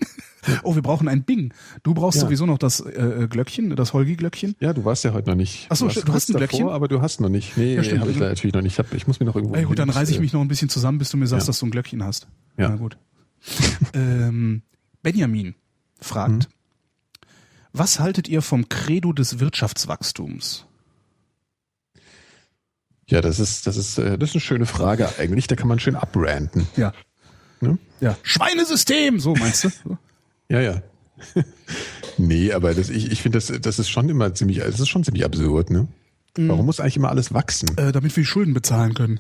Oh, 0.64 0.76
wir 0.76 0.82
brauchen 0.82 1.08
ein 1.08 1.24
Bing. 1.24 1.54
Du 1.84 1.94
brauchst 1.94 2.18
Ja. 2.18 2.26
sowieso 2.26 2.46
noch 2.46 2.58
das 2.58 2.80
äh, 2.82 3.28
Glöckchen, 3.30 3.76
das 3.76 3.94
Holgi-Glöckchen. 3.94 4.56
Ja, 4.60 4.74
du 4.74 4.84
warst 4.84 5.04
ja 5.04 5.14
heute 5.14 5.30
noch 5.30 5.38
nicht. 5.38 5.68
Ach 5.70 5.76
so, 5.76 5.86
warst 5.86 5.94
stimmt, 5.98 6.10
du 6.10 6.14
hast 6.14 6.30
ein 6.30 6.34
davor, 6.34 6.48
Glöckchen? 6.48 6.70
aber 6.70 6.88
du 6.88 7.02
hast 7.02 7.22
noch 7.22 7.30
nicht. 7.30 7.56
Nee, 7.56 7.76
Ja, 7.76 8.00
habe 8.00 8.12
ich 8.12 8.18
natürlich 8.20 8.54
noch 8.54 8.62
nicht. 8.62 8.74
Ich, 8.74 8.80
hab, 8.80 8.94
ich 8.94 9.08
muss 9.08 9.20
mir 9.20 9.26
noch 9.28 9.36
irgendwo. 9.36 9.56
Ey, 9.56 9.64
gut, 9.64 9.80
dann 9.80 9.90
reiße 9.90 10.12
ich 10.12 10.18
äh, 10.18 10.22
mich 10.22 10.34
noch 10.34 10.42
ein 10.42 10.48
bisschen 10.48 10.70
zusammen, 10.70 10.98
bis 10.98 11.12
du 11.12 11.18
mir 11.18 11.28
sagst, 11.28 11.46
Ja. 11.48 11.50
dass 11.52 11.60
du 11.60 11.68
ein 11.68 11.72
Glöckchen 11.72 12.04
hast. 12.04 12.28
Ja. 12.58 12.70
Na 12.70 12.76
gut. 12.76 12.98
ähm, 13.94 14.62
Benjamin 15.02 15.56
fragt, 16.00 16.32
Mhm. 16.50 16.54
was 17.74 18.00
haltet 18.00 18.28
ihr 18.28 18.42
vom 18.42 18.70
Credo 18.70 19.14
des 19.14 19.40
Wirtschaftswachstums? 19.40 20.66
Ja, 23.08 23.22
das 23.22 23.40
ist, 23.40 23.68
das 23.68 23.78
ist, 23.78 23.98
äh, 23.98 24.18
das 24.18 24.30
ist 24.30 24.36
eine 24.36 24.42
schöne 24.42 24.66
Frage 24.66 25.10
eigentlich. 25.20 25.48
Da 25.48 25.56
kann 25.56 25.68
man 25.68 25.80
schön 25.80 25.96
abranten. 25.96 26.68
Ja. 26.78 26.94
Ne? 27.60 27.78
Ja. 28.00 28.18
Schweinesystem, 28.24 29.20
so 29.20 29.36
meinst 29.36 29.64
du? 29.66 29.70
Ja, 30.50 30.60
ja. 30.60 30.82
nee, 32.18 32.52
aber 32.52 32.74
das, 32.76 32.90
ich, 32.90 33.12
ich 33.12 33.22
finde, 33.22 33.38
das, 33.40 33.48
das 33.62 33.80
ist 33.80 33.90
schon 33.90 34.10
immer 34.10 34.36
ziemlich, 34.36 34.60
das 34.60 34.80
ist 34.80 34.90
schon 34.90 35.04
ziemlich 35.04 35.24
absurd, 35.26 35.70
ne? 35.72 35.88
Mhm. 36.38 36.50
Warum 36.50 36.66
muss 36.66 36.80
eigentlich 36.80 36.98
immer 36.98 37.10
alles 37.10 37.34
wachsen? 37.34 37.76
äh, 37.78 37.92
damit 37.92 38.16
wir 38.16 38.22
die 38.22 38.28
Schulden 38.28 38.54
bezahlen 38.54 38.94
können. 38.94 39.20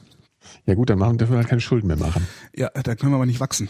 Ja 0.66 0.76
gut, 0.76 0.90
dann 0.90 1.00
machen, 1.00 1.18
dürfen 1.18 1.32
wir 1.32 1.38
halt 1.38 1.48
keine 1.48 1.62
Schulden 1.62 1.88
mehr 1.88 1.96
machen. 1.98 2.28
Ja, 2.54 2.70
da 2.70 2.94
können 2.96 3.14
wir 3.14 3.16
aber 3.16 3.26
nicht 3.26 3.40
wachsen. 3.40 3.70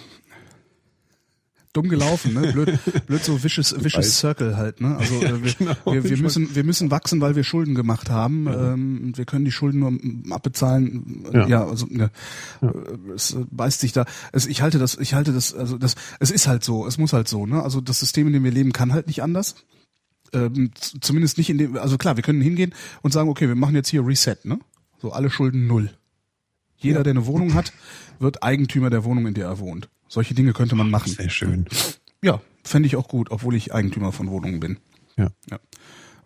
Dumm 1.74 1.90
gelaufen, 1.90 2.34
ne? 2.36 2.54
Blöd, 2.54 2.80
blöd 3.08 3.24
so 3.24 3.44
vicious, 3.44 3.76
vicious. 3.84 4.20
Circle 4.20 4.56
halt, 4.56 4.80
ne? 4.80 4.96
Also 4.96 5.16
äh, 5.22 5.44
wir, 5.44 5.54
Genau, 5.54 5.76
wir, 5.86 6.04
wir 6.04 6.18
müssen 6.18 6.56
wir 6.56 6.64
müssen 6.64 6.92
wachsen, 6.92 7.20
weil 7.20 7.36
wir 7.36 7.44
Schulden 7.44 7.74
gemacht 7.74 8.12
haben. 8.12 8.48
Ähm, 8.48 9.02
und 9.06 9.18
wir 9.18 9.26
können 9.26 9.44
die 9.44 9.52
Schulden 9.52 9.80
nur 9.80 10.34
abbezahlen. 10.36 11.26
Ja. 11.34 11.48
Ja, 11.48 11.68
also 11.68 11.88
ne, 11.90 12.12
äh, 12.62 12.68
es 13.16 13.34
äh, 13.34 13.46
beißt 13.50 13.80
sich 13.82 13.92
da. 13.92 14.06
Also 14.32 14.50
ich 14.50 14.62
halte 14.62 14.78
das, 14.78 14.98
ich 15.00 15.16
halte 15.16 15.34
das, 15.34 15.54
also 15.54 15.78
das, 15.80 15.96
es 16.20 16.30
ist 16.30 16.48
halt 16.48 16.64
so, 16.64 16.86
es 16.86 16.98
muss 16.98 17.12
halt 17.12 17.28
so, 17.28 17.46
ne? 17.46 17.64
Also 17.64 17.82
das 17.82 18.00
System, 18.00 18.28
in 18.28 18.34
dem 18.34 18.44
wir 18.44 18.52
leben, 18.52 18.72
kann 18.72 18.94
halt 18.94 19.08
nicht 19.08 19.24
anders. 19.24 19.56
Ähm, 20.32 20.72
zumindest 21.02 21.38
nicht 21.38 21.50
in 21.50 21.58
dem, 21.58 21.78
also 21.78 21.98
klar, 21.98 22.16
wir 22.18 22.24
können 22.24 22.42
hingehen 22.42 22.74
und 23.02 23.14
sagen, 23.14 23.30
okay, 23.30 23.48
wir 23.48 23.56
machen 23.56 23.76
jetzt 23.76 23.90
hier 23.90 24.06
Reset, 24.06 24.38
ne? 24.44 24.60
So 25.02 25.12
alle 25.12 25.30
Schulden 25.30 25.68
null. 25.68 25.92
Jeder, 26.78 27.04
der 27.04 27.12
eine 27.12 27.26
Wohnung 27.26 27.54
hat, 27.54 27.72
wird 28.20 28.44
Eigentümer 28.44 28.90
der 28.90 29.04
Wohnung, 29.06 29.26
in 29.28 29.34
der 29.34 29.48
er 29.48 29.60
wohnt. 29.60 29.90
Solche 30.14 30.36
Dinge 30.36 30.54
könnte 30.54 30.76
man 30.76 30.92
machen. 30.92 31.12
Sehr 31.12 31.30
schön. 31.32 31.66
Ja, 32.22 32.40
fände 32.64 32.86
ich 32.86 32.96
auch 32.96 33.08
gut, 33.08 33.32
obwohl 33.32 33.56
ich 33.56 33.74
Eigentümer 33.74 34.12
von 34.12 34.30
Wohnungen 34.30 34.60
bin. 34.60 34.78
Ja. 35.18 35.30
Ja. 35.50 35.58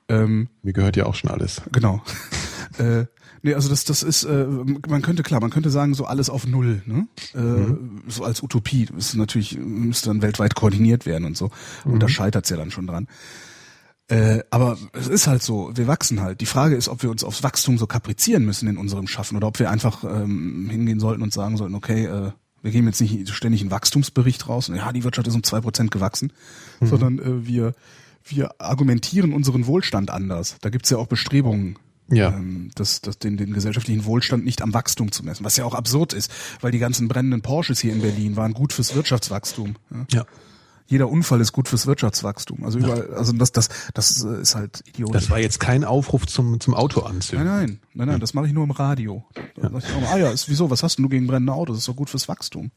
Ähm, 0.10 0.50
Mir 0.62 0.74
gehört 0.74 0.98
ja 0.98 1.06
auch 1.06 1.16
schon 1.16 1.30
alles. 1.30 1.62
genau. 1.72 2.04
äh, 2.80 3.06
nee, 3.44 3.54
also 3.54 3.70
das, 3.70 3.86
das 3.86 4.04
ist, 4.04 4.26
äh, 4.26 4.46
man 4.46 5.02
könnte 5.02 5.24
klar, 5.24 5.40
man 5.40 5.52
könnte 5.52 5.70
sagen, 5.70 5.94
so 5.94 6.04
alles 6.04 6.30
auf 6.30 6.46
Null, 6.46 6.82
ne? 6.86 7.08
Äh, 7.34 8.10
So 8.12 8.26
als 8.26 8.44
Utopie. 8.44 8.88
Das 8.88 9.06
ist 9.06 9.16
natürlich, 9.16 9.58
müsste 9.58 10.10
dann 10.10 10.22
weltweit 10.22 10.54
koordiniert 10.56 11.06
werden 11.06 11.24
und 11.24 11.38
so. 11.38 11.50
Und 11.86 12.04
da 12.04 12.10
scheitert's 12.10 12.50
ja 12.50 12.58
dann 12.58 12.72
schon 12.72 12.88
dran. 12.88 13.08
Äh, 14.10 14.44
aber 14.50 14.78
es 14.92 15.08
ist 15.08 15.28
halt 15.28 15.44
so, 15.44 15.72
wir 15.76 15.88
wachsen 15.88 16.22
halt. 16.22 16.42
Die 16.42 16.46
Frage 16.46 16.76
ist, 16.76 16.90
ob 16.90 17.04
wir 17.04 17.10
uns 17.10 17.24
aufs 17.24 17.42
Wachstum 17.44 17.78
so 17.78 17.88
kaprizieren 17.88 18.44
müssen 18.46 18.68
in 18.68 18.78
unserem 18.78 19.08
Schaffen 19.08 19.38
oder 19.38 19.48
ob 19.48 19.60
wir 19.60 19.72
einfach 19.72 20.04
ähm, 20.04 20.68
hingehen 20.70 21.00
sollten 21.00 21.22
und 21.24 21.32
sagen 21.32 21.56
sollten, 21.56 21.76
okay, 21.76 22.04
äh, 22.06 22.32
wir 22.68 22.74
geben 22.74 22.88
jetzt 22.88 23.00
nicht 23.00 23.30
ständig 23.30 23.62
einen 23.62 23.72
Wachstumsbericht 23.72 24.50
raus 24.50 24.68
und 24.68 24.76
ja, 24.76 24.92
die 24.92 25.06
Wirtschaft 25.06 25.26
ist 25.26 25.36
um 25.36 25.44
zwei 25.44 25.62
Prozent 25.62 25.90
gewachsen, 25.90 26.34
sondern 26.82 27.18
äh, 27.18 27.48
wir, 27.48 27.74
wir 28.26 28.60
argumentieren 28.60 29.32
unseren 29.32 29.68
Wohlstand 29.68 30.12
anders. 30.12 30.58
Da 30.60 30.70
gibt's 30.70 30.90
ja 30.90 30.98
auch 30.98 31.08
Bestrebungen 31.08 31.78
Ja. 32.12 32.30
Ähm, 32.30 32.72
das, 32.76 33.00
das, 33.00 33.20
den, 33.20 33.38
den 33.38 33.54
gesellschaftlichen 33.54 34.04
Wohlstand 34.04 34.44
nicht 34.44 34.62
am 34.62 34.74
Wachstum 34.74 35.14
zu 35.14 35.24
messen, 35.24 35.46
was 35.46 35.56
ja 35.56 35.64
auch 35.64 35.76
absurd 35.76 36.12
ist, 36.12 36.30
weil 36.60 36.72
die 36.72 36.80
ganzen 36.80 37.08
brennenden 37.08 37.42
Porsches 37.42 37.80
hier 37.80 37.94
in 37.94 38.02
Berlin 38.02 38.36
waren 38.36 38.54
gut 38.54 38.74
fürs 38.74 38.96
Wirtschaftswachstum. 38.96 39.76
Ja. 39.90 40.06
Ja. 40.12 40.26
Jeder 40.88 41.10
Unfall 41.10 41.42
ist 41.42 41.52
gut 41.52 41.68
fürs 41.68 41.86
Wirtschaftswachstum. 41.86 42.64
Also 42.64 42.80
überall, 42.80 43.14
also 43.14 43.34
das, 43.34 43.52
das, 43.52 43.70
das 43.94 44.24
äh, 44.24 44.42
ist 44.42 44.56
halt 44.56 44.84
idiotisch. 44.88 45.22
Das 45.22 45.30
war 45.30 45.40
jetzt 45.40 45.60
kein 45.60 45.84
Aufruf 45.84 46.26
zum, 46.26 46.60
zum 46.60 46.74
Auto 46.74 47.02
Nein, 47.02 47.16
anzünden. 47.16 47.48
nein, 47.48 47.80
nein, 47.94 48.08
nein, 48.08 48.20
das 48.20 48.34
mache 48.34 48.48
ich 48.48 48.54
nur 48.54 48.64
im 48.64 48.72
Radio. 48.72 49.26
Ich 49.58 49.64
auch, 49.64 50.12
ah 50.14 50.18
ja, 50.18 50.30
ist, 50.32 50.50
wieso, 50.50 50.70
was 50.70 50.84
hast 50.84 50.98
denn 50.98 51.04
du 51.04 51.10
gegen 51.10 51.28
brennende 51.28 51.54
Autos? 51.54 51.76
Das 51.76 51.82
ist 51.82 51.88
doch 51.88 51.96
gut 51.96 52.10
fürs 52.10 52.28
Wachstum. 52.28 52.72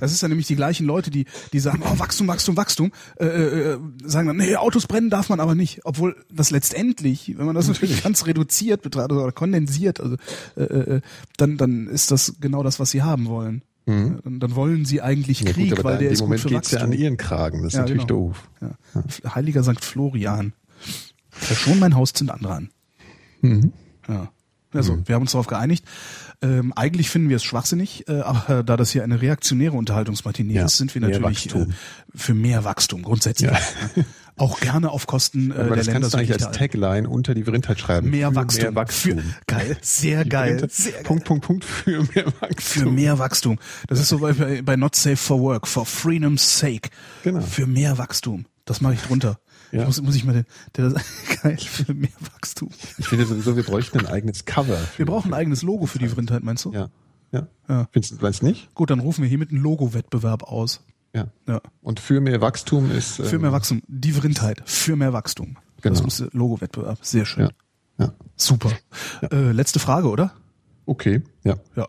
Das 0.00 0.12
ist 0.12 0.22
ja 0.22 0.28
nämlich 0.28 0.46
die 0.46 0.56
gleichen 0.56 0.86
Leute, 0.86 1.10
die, 1.10 1.26
die 1.52 1.60
sagen, 1.60 1.82
oh, 1.84 1.98
Wachstum, 1.98 2.28
Wachstum, 2.28 2.56
Wachstum, 2.56 2.92
äh, 3.18 3.26
äh, 3.26 3.78
sagen 4.04 4.28
dann, 4.28 4.36
nee, 4.36 4.56
Autos 4.56 4.86
brennen 4.86 5.10
darf 5.10 5.28
man 5.28 5.40
aber 5.40 5.54
nicht. 5.54 5.80
Obwohl 5.84 6.16
das 6.32 6.50
letztendlich, 6.50 7.36
wenn 7.36 7.46
man 7.46 7.54
das 7.54 7.68
natürlich 7.68 8.02
ganz 8.02 8.26
reduziert 8.26 8.82
betrachtet 8.82 9.12
oder 9.12 9.32
kondensiert, 9.32 10.00
also 10.00 10.16
äh, 10.56 10.62
äh, 10.62 11.00
dann, 11.36 11.56
dann 11.56 11.86
ist 11.88 12.10
das 12.10 12.34
genau 12.40 12.62
das, 12.62 12.80
was 12.80 12.90
sie 12.90 13.02
haben 13.02 13.26
wollen. 13.26 13.62
Dann, 13.86 14.38
dann 14.40 14.54
wollen 14.54 14.84
sie 14.84 15.00
eigentlich 15.00 15.40
Mhm. 15.40 15.46
Ja, 15.48 15.52
Krieg, 15.52 15.70
gut, 15.70 15.78
aber 15.80 15.90
weil 15.90 15.98
der 15.98 16.08
in 16.08 16.12
ist 16.12 16.20
dem 16.20 16.24
gut 16.24 16.28
Moment 16.28 16.40
für 16.42 16.48
geht's 16.48 16.70
ja 16.70 16.80
an 16.80 16.92
ihren 16.92 17.16
Kragen. 17.16 17.62
Das 17.62 17.68
ist 17.68 17.74
Ja, 17.74 17.80
natürlich 17.80 18.06
genau. 18.06 18.20
doof. 18.28 18.50
Ja. 18.60 19.34
Heiliger 19.34 19.62
Sankt 19.62 19.84
Florian. 19.84 20.52
Schon 21.32 21.78
mein 21.78 21.94
Haus 21.94 22.12
zünd 22.12 22.30
andere 22.30 22.54
an. 22.54 22.70
Mhm. 23.40 23.72
Ja. 24.08 24.30
Also, 24.72 24.98
wir 25.06 25.14
haben 25.16 25.22
uns 25.22 25.32
darauf 25.32 25.48
geeinigt. 25.48 25.84
Ähm, 26.42 26.72
eigentlich 26.74 27.10
finden 27.10 27.28
wir 27.28 27.36
es 27.36 27.44
schwachsinnig, 27.44 28.08
äh, 28.08 28.20
aber 28.20 28.62
da 28.62 28.76
das 28.78 28.90
hier 28.90 29.04
eine 29.04 29.20
reaktionäre 29.20 29.76
Unterhaltungsmatinee 29.76 30.54
Ja, 30.54 30.64
ist, 30.64 30.78
sind 30.78 30.94
wir 30.94 31.02
mehr 31.02 31.20
natürlich 31.20 31.54
äh, 31.54 31.66
für 32.14 32.32
mehr 32.32 32.64
Wachstum 32.64 33.02
grundsätzlich. 33.02 33.50
Ja. 33.50 34.04
Auch 34.36 34.58
gerne 34.60 34.90
auf 34.90 35.06
Kosten 35.06 35.50
äh, 35.50 35.54
Aber 35.54 35.64
der 35.64 35.76
das 35.76 35.86
Länder 35.86 36.00
kannst 36.00 36.14
du 36.14 36.18
eigentlich 36.18 36.32
als 36.46 36.56
Tagline 36.56 37.06
unter 37.10 37.34
die 37.34 37.44
Vrindheit 37.44 37.78
schreiben. 37.78 38.08
mehr 38.08 38.34
Wachstum. 38.34 38.62
Mehr 38.64 38.74
Wachstum. 38.74 39.18
Für, 39.18 39.24
geil, 39.46 39.76
sehr 39.82 40.24
geil, 40.24 40.56
Vrindheit- 40.56 40.72
sehr 40.72 40.92
geil. 40.92 41.02
Punkt, 41.02 41.24
Punkt, 41.24 41.44
Punkt 41.44 41.64
für 41.64 42.02
mehr 42.14 42.24
Wachstum. 42.40 42.82
Für 42.84 42.90
mehr 42.90 43.18
Wachstum. 43.18 43.58
Das 43.88 44.00
ist 44.00 44.08
so 44.08 44.20
bei, 44.20 44.62
bei 44.62 44.76
Not 44.76 44.96
Safe 44.96 45.16
for 45.16 45.40
Work, 45.40 45.68
for 45.68 45.84
freedom's 45.84 46.58
sake. 46.58 46.88
Genau. 47.22 47.42
Für 47.42 47.66
mehr 47.66 47.98
Wachstum. 47.98 48.46
Das 48.64 48.80
mache 48.80 48.94
ich 48.94 49.02
drunter. 49.02 49.38
Ja. 49.72 49.84
Muss, 49.84 50.00
muss 50.02 50.14
ich 50.16 50.24
mal 50.24 50.32
den, 50.32 50.46
der, 50.76 50.94
geil, 51.42 51.56
für 51.58 51.94
mehr 51.94 52.10
Wachstum. 52.34 52.70
Ich 52.98 53.06
finde 53.06 53.26
sowieso, 53.26 53.56
wir 53.56 53.62
bräuchten 53.62 53.98
ein 54.00 54.06
eigenes 54.06 54.44
Cover. 54.44 54.78
Wir 54.96 55.06
brauchen 55.06 55.32
ein 55.32 55.38
eigenes 55.38 55.62
Logo 55.62 55.86
für 55.86 55.98
die 55.98 56.08
Vrindheit, 56.08 56.42
meinst 56.42 56.64
du? 56.64 56.72
Ja. 56.72 56.88
Ja. 57.32 57.46
Ja. 57.68 57.88
Findest 57.92 58.20
du 58.20 58.30
du 58.30 58.46
nicht? 58.46 58.74
Gut, 58.74 58.90
dann 58.90 59.00
rufen 59.00 59.22
wir 59.22 59.28
hiermit 59.28 59.50
einen 59.50 59.60
Logo-Wettbewerb 59.60 60.42
aus. 60.42 60.80
Ja. 61.14 61.26
Ja. 61.46 61.60
Und 61.82 62.00
für 62.00 62.20
mehr 62.20 62.40
Wachstum 62.40 62.90
ist. 62.90 63.16
Für 63.16 63.36
ähm, 63.36 63.42
mehr 63.42 63.52
Wachstum. 63.52 63.82
Die 63.86 64.12
Vrindheit. 64.12 64.62
Für 64.64 64.96
mehr 64.96 65.12
Wachstum. 65.12 65.56
Das 65.76 65.82
Genau. 65.82 66.02
muss 66.04 66.16
der 66.18 66.28
Logo-Wettbewerb. 66.32 66.98
Sehr 67.02 67.24
schön. 67.24 67.44
Ja. 67.44 68.06
Ja. 68.06 68.12
Super. 68.36 68.72
Äh, 69.30 69.52
letzte 69.52 69.78
Frage, 69.78 70.08
oder? 70.08 70.32
Okay. 70.86 71.22
Ja. 71.44 71.56
Ja. 71.76 71.86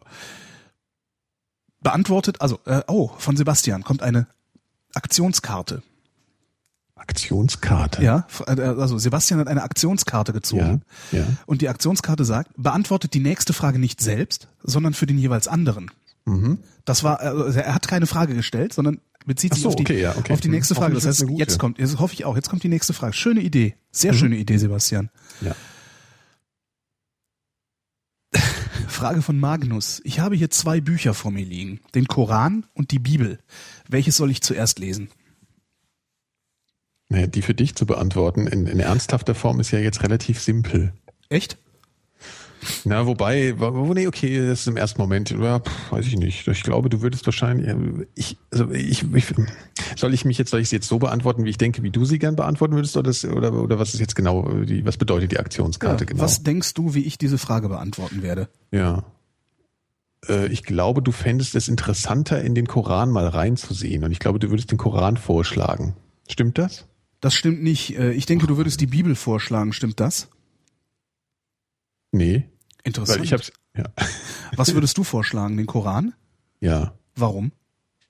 Beantwortet, 1.82 2.41
also, 2.41 2.60
äh, 2.66 2.82
oh, 2.88 3.10
von 3.18 3.36
Sebastian 3.36 3.84
kommt 3.84 4.03
eine 4.03 4.28
Aktionskarte. 4.94 5.82
Aktionskarte. 7.02 8.02
Ja, 8.03 8.28
äh, 8.48 8.61
also 8.61 8.98
Sebastian 8.98 9.40
hat 9.40 9.48
eine 9.48 9.64
Aktionskarte 9.64 10.32
Ja. 10.32 10.34
gezogen. 10.38 10.82
Ja. 11.11 11.26
Und 11.45 11.61
die 11.61 11.69
Aktionskarte 11.69 12.23
sagt, 12.26 12.52
beantwortet 12.57 13.14
die 13.14 13.19
nächste 13.19 13.53
Frage 13.53 13.80
nicht 13.80 13.99
selbst, 14.02 14.48
sondern 14.64 14.94
für 14.94 15.06
den 15.07 15.18
jeweils 15.18 15.48
anderen. 15.48 15.91
Mhm. 16.26 16.60
Das 16.86 17.03
war, 17.03 17.19
also 17.19 17.60
er 17.60 17.73
hat 17.76 17.88
keine 17.88 18.07
Frage 18.07 18.36
gestellt, 18.36 18.73
sondern 18.73 18.99
bezieht 19.26 19.53
sich 19.53 19.64
so, 19.64 19.69
auf 19.69 19.76
die, 19.76 19.84
okay, 19.84 20.02
ja, 20.02 20.15
okay. 20.15 20.34
auf 20.34 20.40
die 20.41 20.49
nächste 20.49 20.73
Mhm. 20.73 20.78
Frage. 20.80 20.94
Das 20.94 21.06
heißt, 21.06 21.26
jetzt 21.36 21.60
kommt, 21.60 21.80
jetzt 21.80 21.99
hoffe 21.99 22.14
ich 22.14 22.26
auch, 22.26 22.36
jetzt 22.36 22.49
kommt 22.49 22.64
die 22.64 22.69
nächste 22.69 22.94
Frage. 22.94 23.14
Schöne 23.14 23.41
Idee. 23.41 23.73
Mhm. 23.76 23.80
Sehr 23.91 24.14
schöne 24.14 24.38
Idee, 24.38 24.57
Sebastian. 24.57 25.10
Ja. 25.41 25.56
Frage 28.88 29.22
von 29.22 29.40
Magnus. 29.40 30.02
Ich 30.03 30.19
habe 30.19 30.36
hier 30.36 30.49
zwei 30.49 30.80
Bücher 30.82 31.14
vor 31.14 31.32
mir 31.32 31.45
liegen. 31.45 31.80
Den 31.95 32.07
Koran 32.07 32.65
und 32.73 32.91
die 32.91 32.99
Bibel. 32.99 33.40
Welches 33.88 34.15
soll 34.18 34.32
ich 34.32 34.41
zuerst 34.41 34.80
lesen? 34.80 35.10
Naja, 37.11 37.27
die 37.27 37.41
für 37.41 37.53
dich 37.53 37.75
zu 37.75 37.85
beantworten 37.85 38.47
in, 38.47 38.67
in 38.67 38.79
ernsthafter 38.79 39.35
Form 39.35 39.59
ist 39.59 39.71
ja 39.71 39.79
jetzt 39.79 40.01
relativ 40.01 40.39
simpel. 40.39 40.93
Echt? 41.27 41.57
Na, 42.85 43.05
wobei, 43.05 43.59
wo, 43.59 43.73
wo- 43.88 43.93
nee, 43.93 44.07
okay, 44.07 44.47
das 44.47 44.61
ist 44.61 44.67
im 44.67 44.77
ersten 44.77 45.01
Moment, 45.01 45.31
ja, 45.31 45.61
weiß 45.89 46.05
ich 46.07 46.15
nicht. 46.15 46.47
Ich 46.47 46.63
glaube, 46.63 46.89
du 46.89 47.01
würdest 47.01 47.25
wahrscheinlich, 47.25 47.67
ich, 48.15 48.38
also 48.51 48.69
ich, 48.71 49.03
ich, 49.13 49.25
soll 49.97 50.13
ich 50.13 50.23
mich 50.23 50.38
jetzt, 50.38 50.51
soll 50.51 50.61
ich 50.61 50.69
sie 50.69 50.77
jetzt 50.77 50.88
so 50.88 50.99
beantworten, 50.99 51.43
wie 51.43 51.49
ich 51.49 51.57
denke, 51.57 51.83
wie 51.83 51.89
du 51.89 52.05
sie 52.05 52.17
gern 52.17 52.38
beantworten 52.38 52.75
würdest, 52.75 52.95
oder, 52.95 53.09
das, 53.09 53.25
oder, 53.25 53.51
oder 53.53 53.77
was 53.77 53.93
ist 53.93 53.99
jetzt 53.99 54.15
genau, 54.15 54.47
die, 54.63 54.85
was 54.85 54.95
bedeutet 54.95 55.33
die 55.33 55.39
Aktionskarte 55.39 56.03
Ja, 56.03 56.07
genau? 56.07 56.21
Was 56.23 56.43
denkst 56.43 56.75
du, 56.75 56.93
wie 56.93 57.03
ich 57.03 57.17
diese 57.17 57.38
Frage 57.39 57.67
beantworten 57.67 58.21
werde? 58.21 58.47
Ja. 58.71 59.03
Äh, 60.29 60.47
Ich 60.47 60.63
glaube, 60.63 61.01
du 61.01 61.11
fändest 61.11 61.55
es 61.55 61.67
interessanter, 61.67 62.41
in 62.41 62.55
den 62.55 62.67
Koran 62.67 63.09
mal 63.09 63.27
reinzusehen. 63.27 64.03
Und 64.05 64.11
ich 64.11 64.19
glaube, 64.19 64.39
du 64.39 64.49
würdest 64.49 64.71
den 64.71 64.77
Koran 64.77 65.17
vorschlagen. 65.17 65.95
Stimmt 66.29 66.57
das? 66.57 66.85
Das 67.22 67.34
stimmt 67.34 67.64
nicht. 67.64 67.98
Äh, 67.98 68.11
Ich 68.11 68.26
denke, 68.26 68.48
du 68.48 68.57
würdest 68.57 68.81
die 68.81 68.88
Bibel 68.88 69.15
vorschlagen. 69.15 69.73
Stimmt 69.73 69.99
das? 69.99 70.27
Nee. 72.11 72.49
Interessant. 72.84 73.19
Weil 73.19 73.26
ich 73.26 73.34
hab's, 73.34 73.52
ja. 73.77 73.85
Was 74.56 74.73
würdest 74.73 74.98
du 74.98 75.03
vorschlagen? 75.03 75.56
Den 75.56 75.68
Koran? 75.68 76.14
Ja. 76.60 76.93
Warum? 77.15 77.52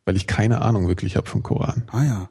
Weil 0.05 0.15
ich 0.15 0.27
keine 0.27 0.61
Ahnung 0.61 0.87
wirklich 0.87 1.15
habe 1.15 1.29
vom 1.29 1.43
Koran. 1.43 1.83
Ah 1.91 2.03
ja. 2.03 2.29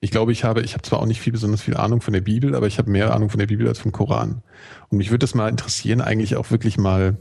Ich 0.00 0.10
glaube, 0.10 0.32
ich 0.32 0.42
habe, 0.42 0.62
ich 0.62 0.72
habe 0.72 0.82
zwar 0.82 0.98
auch 0.98 1.06
nicht 1.06 1.20
viel 1.20 1.32
besonders 1.32 1.62
viel 1.62 1.76
Ahnung 1.76 2.00
von 2.00 2.12
der 2.12 2.22
Bibel, 2.22 2.56
aber 2.56 2.66
ich 2.66 2.78
habe 2.78 2.90
mehr 2.90 3.14
Ahnung 3.14 3.30
von 3.30 3.38
der 3.38 3.46
Bibel 3.46 3.68
als 3.68 3.78
vom 3.78 3.92
Koran. 3.92 4.42
Und 4.88 4.98
mich 4.98 5.10
würde 5.10 5.20
das 5.20 5.34
mal 5.34 5.48
interessieren, 5.48 6.00
eigentlich 6.00 6.34
auch 6.34 6.50
wirklich 6.50 6.76
mal, 6.76 7.16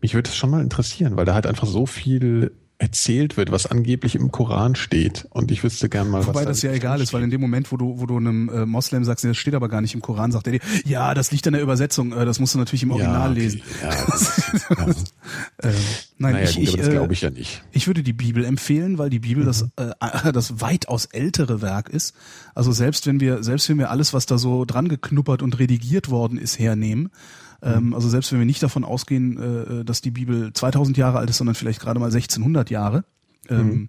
mich 0.00 0.14
würde 0.14 0.28
das 0.28 0.36
schon 0.36 0.50
mal 0.50 0.62
interessieren, 0.62 1.16
weil 1.16 1.26
da 1.26 1.34
halt 1.34 1.46
einfach 1.46 1.68
so 1.68 1.86
viel 1.86 2.50
erzählt 2.78 3.36
wird, 3.36 3.50
was 3.50 3.66
angeblich 3.66 4.14
im 4.14 4.30
Koran 4.30 4.74
steht. 4.74 5.26
Und 5.30 5.50
ich 5.50 5.64
wüsste 5.64 5.88
gern 5.88 6.10
mal, 6.10 6.26
Wobei 6.26 6.34
was 6.34 6.42
da 6.42 6.48
das 6.50 6.62
ja 6.62 6.72
egal 6.72 7.00
ist, 7.00 7.12
weil 7.12 7.22
in 7.22 7.30
dem 7.30 7.40
Moment, 7.40 7.72
wo 7.72 7.76
du, 7.76 7.98
wo 7.98 8.06
du 8.06 8.18
einem 8.18 8.48
äh, 8.50 8.66
Moslem 8.66 9.04
sagst, 9.04 9.24
nee, 9.24 9.30
das 9.30 9.38
steht 9.38 9.54
aber 9.54 9.68
gar 9.68 9.80
nicht 9.80 9.94
im 9.94 10.02
Koran, 10.02 10.30
sagt 10.30 10.46
er 10.46 10.54
dir, 10.54 10.60
ja, 10.84 11.14
das 11.14 11.30
liegt 11.32 11.46
an 11.46 11.54
der 11.54 11.62
Übersetzung, 11.62 12.12
äh, 12.12 12.26
das 12.26 12.38
musst 12.38 12.54
du 12.54 12.58
natürlich 12.58 12.82
im 12.82 12.90
Original 12.90 13.30
okay. 13.30 13.40
lesen. 13.40 13.62
Ja, 13.82 14.04
das, 14.06 14.42
ja. 14.68 15.68
Äh, 15.68 15.72
nein, 16.18 16.32
Naja, 16.34 16.44
ich, 16.44 16.56
gut, 16.56 16.64
ich, 16.64 16.68
aber 16.74 16.78
das 16.78 16.88
äh, 16.88 16.92
glaube 16.92 17.12
ich 17.14 17.20
ja 17.22 17.30
nicht. 17.30 17.62
Ich 17.72 17.86
würde 17.86 18.02
die 18.02 18.12
Bibel 18.12 18.44
empfehlen, 18.44 18.98
weil 18.98 19.08
die 19.08 19.20
Bibel 19.20 19.44
das, 19.44 19.62
äh, 19.76 20.32
das 20.32 20.60
weitaus 20.60 21.06
ältere 21.06 21.62
Werk 21.62 21.88
ist. 21.88 22.14
Also 22.54 22.72
selbst 22.72 23.06
wenn 23.06 23.20
wir, 23.20 23.42
selbst 23.42 23.68
wenn 23.70 23.78
wir 23.78 23.90
alles, 23.90 24.12
was 24.12 24.26
da 24.26 24.36
so 24.36 24.66
dran 24.66 24.88
geknuppert 24.88 25.40
und 25.40 25.58
redigiert 25.58 26.10
worden 26.10 26.36
ist, 26.36 26.58
hernehmen, 26.58 27.10
ähm, 27.62 27.94
also 27.94 28.08
selbst 28.08 28.32
wenn 28.32 28.38
wir 28.38 28.46
nicht 28.46 28.62
davon 28.62 28.84
ausgehen, 28.84 29.80
äh, 29.80 29.84
dass 29.84 30.00
die 30.00 30.10
Bibel 30.10 30.52
2000 30.52 30.96
Jahre 30.96 31.18
alt 31.18 31.30
ist, 31.30 31.38
sondern 31.38 31.54
vielleicht 31.54 31.80
gerade 31.80 31.98
mal 32.00 32.06
1600 32.06 32.70
Jahre, 32.70 33.04
ähm, 33.48 33.88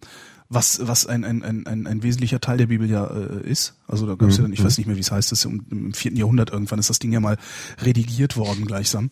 was, 0.49 0.79
was 0.87 1.05
ein, 1.05 1.23
ein, 1.25 1.43
ein, 1.43 1.67
ein, 1.67 1.87
ein 1.87 2.03
wesentlicher 2.03 2.39
Teil 2.39 2.57
der 2.57 2.67
Bibel 2.67 2.89
ja 2.89 3.05
äh, 3.05 3.49
ist. 3.49 3.75
Also 3.87 4.05
da 4.05 4.15
gab 4.15 4.29
es 4.29 4.37
ja 4.37 4.43
dann, 4.43 4.53
ich 4.53 4.63
weiß 4.63 4.77
nicht 4.77 4.87
mehr, 4.87 4.95
wie 4.95 5.01
es 5.01 5.11
heißt, 5.11 5.31
das 5.31 5.45
um, 5.45 5.65
im 5.69 5.93
vierten 5.93 6.17
Jahrhundert 6.17 6.51
irgendwann 6.51 6.79
ist 6.79 6.89
das 6.89 6.99
Ding 6.99 7.11
ja 7.11 7.19
mal 7.19 7.37
redigiert 7.81 8.37
worden 8.37 8.65
gleichsam. 8.65 9.11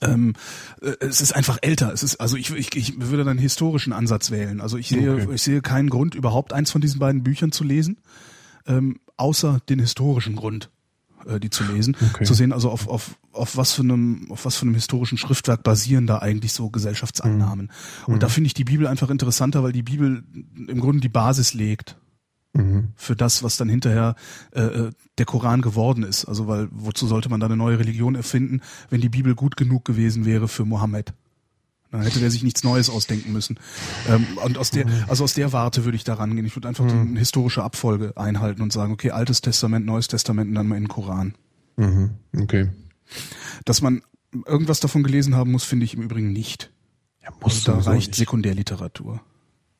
Ähm, 0.00 0.32
äh, 0.80 0.94
es 1.00 1.20
ist 1.20 1.36
einfach 1.36 1.58
älter. 1.60 1.92
Es 1.92 2.02
ist, 2.02 2.16
also 2.16 2.36
ich, 2.36 2.50
ich, 2.54 2.74
ich 2.74 2.98
würde 3.00 3.18
dann 3.18 3.28
einen 3.28 3.38
historischen 3.38 3.92
Ansatz 3.92 4.30
wählen. 4.30 4.60
Also 4.62 4.78
ich 4.78 4.88
sehe, 4.88 5.12
Okay. 5.12 5.28
ich 5.34 5.42
sehe 5.42 5.60
keinen 5.60 5.90
Grund, 5.90 6.14
überhaupt 6.14 6.52
eins 6.54 6.70
von 6.70 6.80
diesen 6.80 6.98
beiden 6.98 7.22
Büchern 7.22 7.52
zu 7.52 7.62
lesen, 7.62 7.98
ähm, 8.66 8.98
außer 9.18 9.60
den 9.68 9.78
historischen 9.78 10.36
Grund, 10.36 10.70
äh, 11.26 11.40
die 11.40 11.50
zu 11.50 11.64
lesen. 11.64 11.96
Okay. 12.12 12.24
Zu 12.24 12.34
sehen, 12.34 12.52
also 12.52 12.70
auf, 12.70 12.88
auf, 12.88 13.18
auf 13.32 13.56
was 13.56 13.72
für 13.72 13.82
einem, 13.82 14.26
auf 14.30 14.44
was 14.44 14.56
für 14.56 14.62
einem 14.62 14.74
historischen 14.74 15.18
Schriftwerk 15.18 15.62
basieren 15.62 16.06
da 16.06 16.18
eigentlich 16.18 16.52
so 16.52 16.70
Gesellschaftsannahmen. 16.70 17.70
Mhm. 18.06 18.14
Und 18.14 18.22
da 18.22 18.28
finde 18.28 18.46
ich 18.46 18.54
die 18.54 18.64
Bibel 18.64 18.86
einfach 18.86 19.10
interessanter, 19.10 19.62
weil 19.62 19.72
die 19.72 19.82
Bibel 19.82 20.24
im 20.68 20.80
Grunde 20.80 21.00
die 21.00 21.08
Basis 21.08 21.54
legt 21.54 21.96
Mhm. 22.54 22.88
für 22.96 23.16
das, 23.16 23.42
was 23.42 23.56
dann 23.56 23.70
hinterher 23.70 24.14
äh, 24.54 24.60
äh, 24.60 24.90
der 25.16 25.24
Koran 25.24 25.62
geworden 25.62 26.02
ist. 26.02 26.26
Also 26.26 26.48
weil 26.48 26.68
wozu 26.70 27.06
sollte 27.06 27.30
man 27.30 27.40
da 27.40 27.46
eine 27.46 27.56
neue 27.56 27.78
Religion 27.78 28.14
erfinden, 28.14 28.60
wenn 28.90 29.00
die 29.00 29.08
Bibel 29.08 29.34
gut 29.34 29.56
genug 29.56 29.86
gewesen 29.86 30.26
wäre 30.26 30.48
für 30.48 30.66
Mohammed? 30.66 31.14
Dann 31.92 32.02
hätte 32.02 32.20
der 32.20 32.30
sich 32.30 32.42
nichts 32.42 32.64
Neues 32.64 32.88
ausdenken 32.90 33.32
müssen. 33.32 33.60
Ähm, 34.08 34.26
und 34.44 34.56
aus 34.58 34.70
der, 34.70 34.86
also 35.08 35.24
aus 35.24 35.34
der 35.34 35.52
Warte 35.52 35.84
würde 35.84 35.96
ich 35.96 36.04
da 36.04 36.14
rangehen. 36.14 36.44
Ich 36.46 36.56
würde 36.56 36.66
einfach 36.66 36.86
die 36.86 36.94
eine 36.94 37.18
historische 37.18 37.62
Abfolge 37.62 38.14
einhalten 38.16 38.62
und 38.62 38.72
sagen, 38.72 38.92
okay, 38.92 39.10
Altes 39.10 39.42
Testament, 39.42 39.84
Neues 39.84 40.08
Testament 40.08 40.48
und 40.48 40.54
dann 40.54 40.66
mal 40.66 40.76
in 40.76 40.84
den 40.84 40.88
Koran. 40.88 41.34
Mhm. 41.76 42.10
Okay. 42.36 42.70
Dass 43.66 43.82
man 43.82 44.02
irgendwas 44.46 44.80
davon 44.80 45.02
gelesen 45.02 45.36
haben 45.36 45.52
muss, 45.52 45.64
finde 45.64 45.84
ich 45.84 45.94
im 45.94 46.02
Übrigen 46.02 46.32
nicht. 46.32 46.72
Ja, 47.22 47.28
Also 47.40 47.72
da 47.72 47.78
reicht 47.78 48.08
nicht. 48.08 48.14
Sekundärliteratur. 48.16 49.20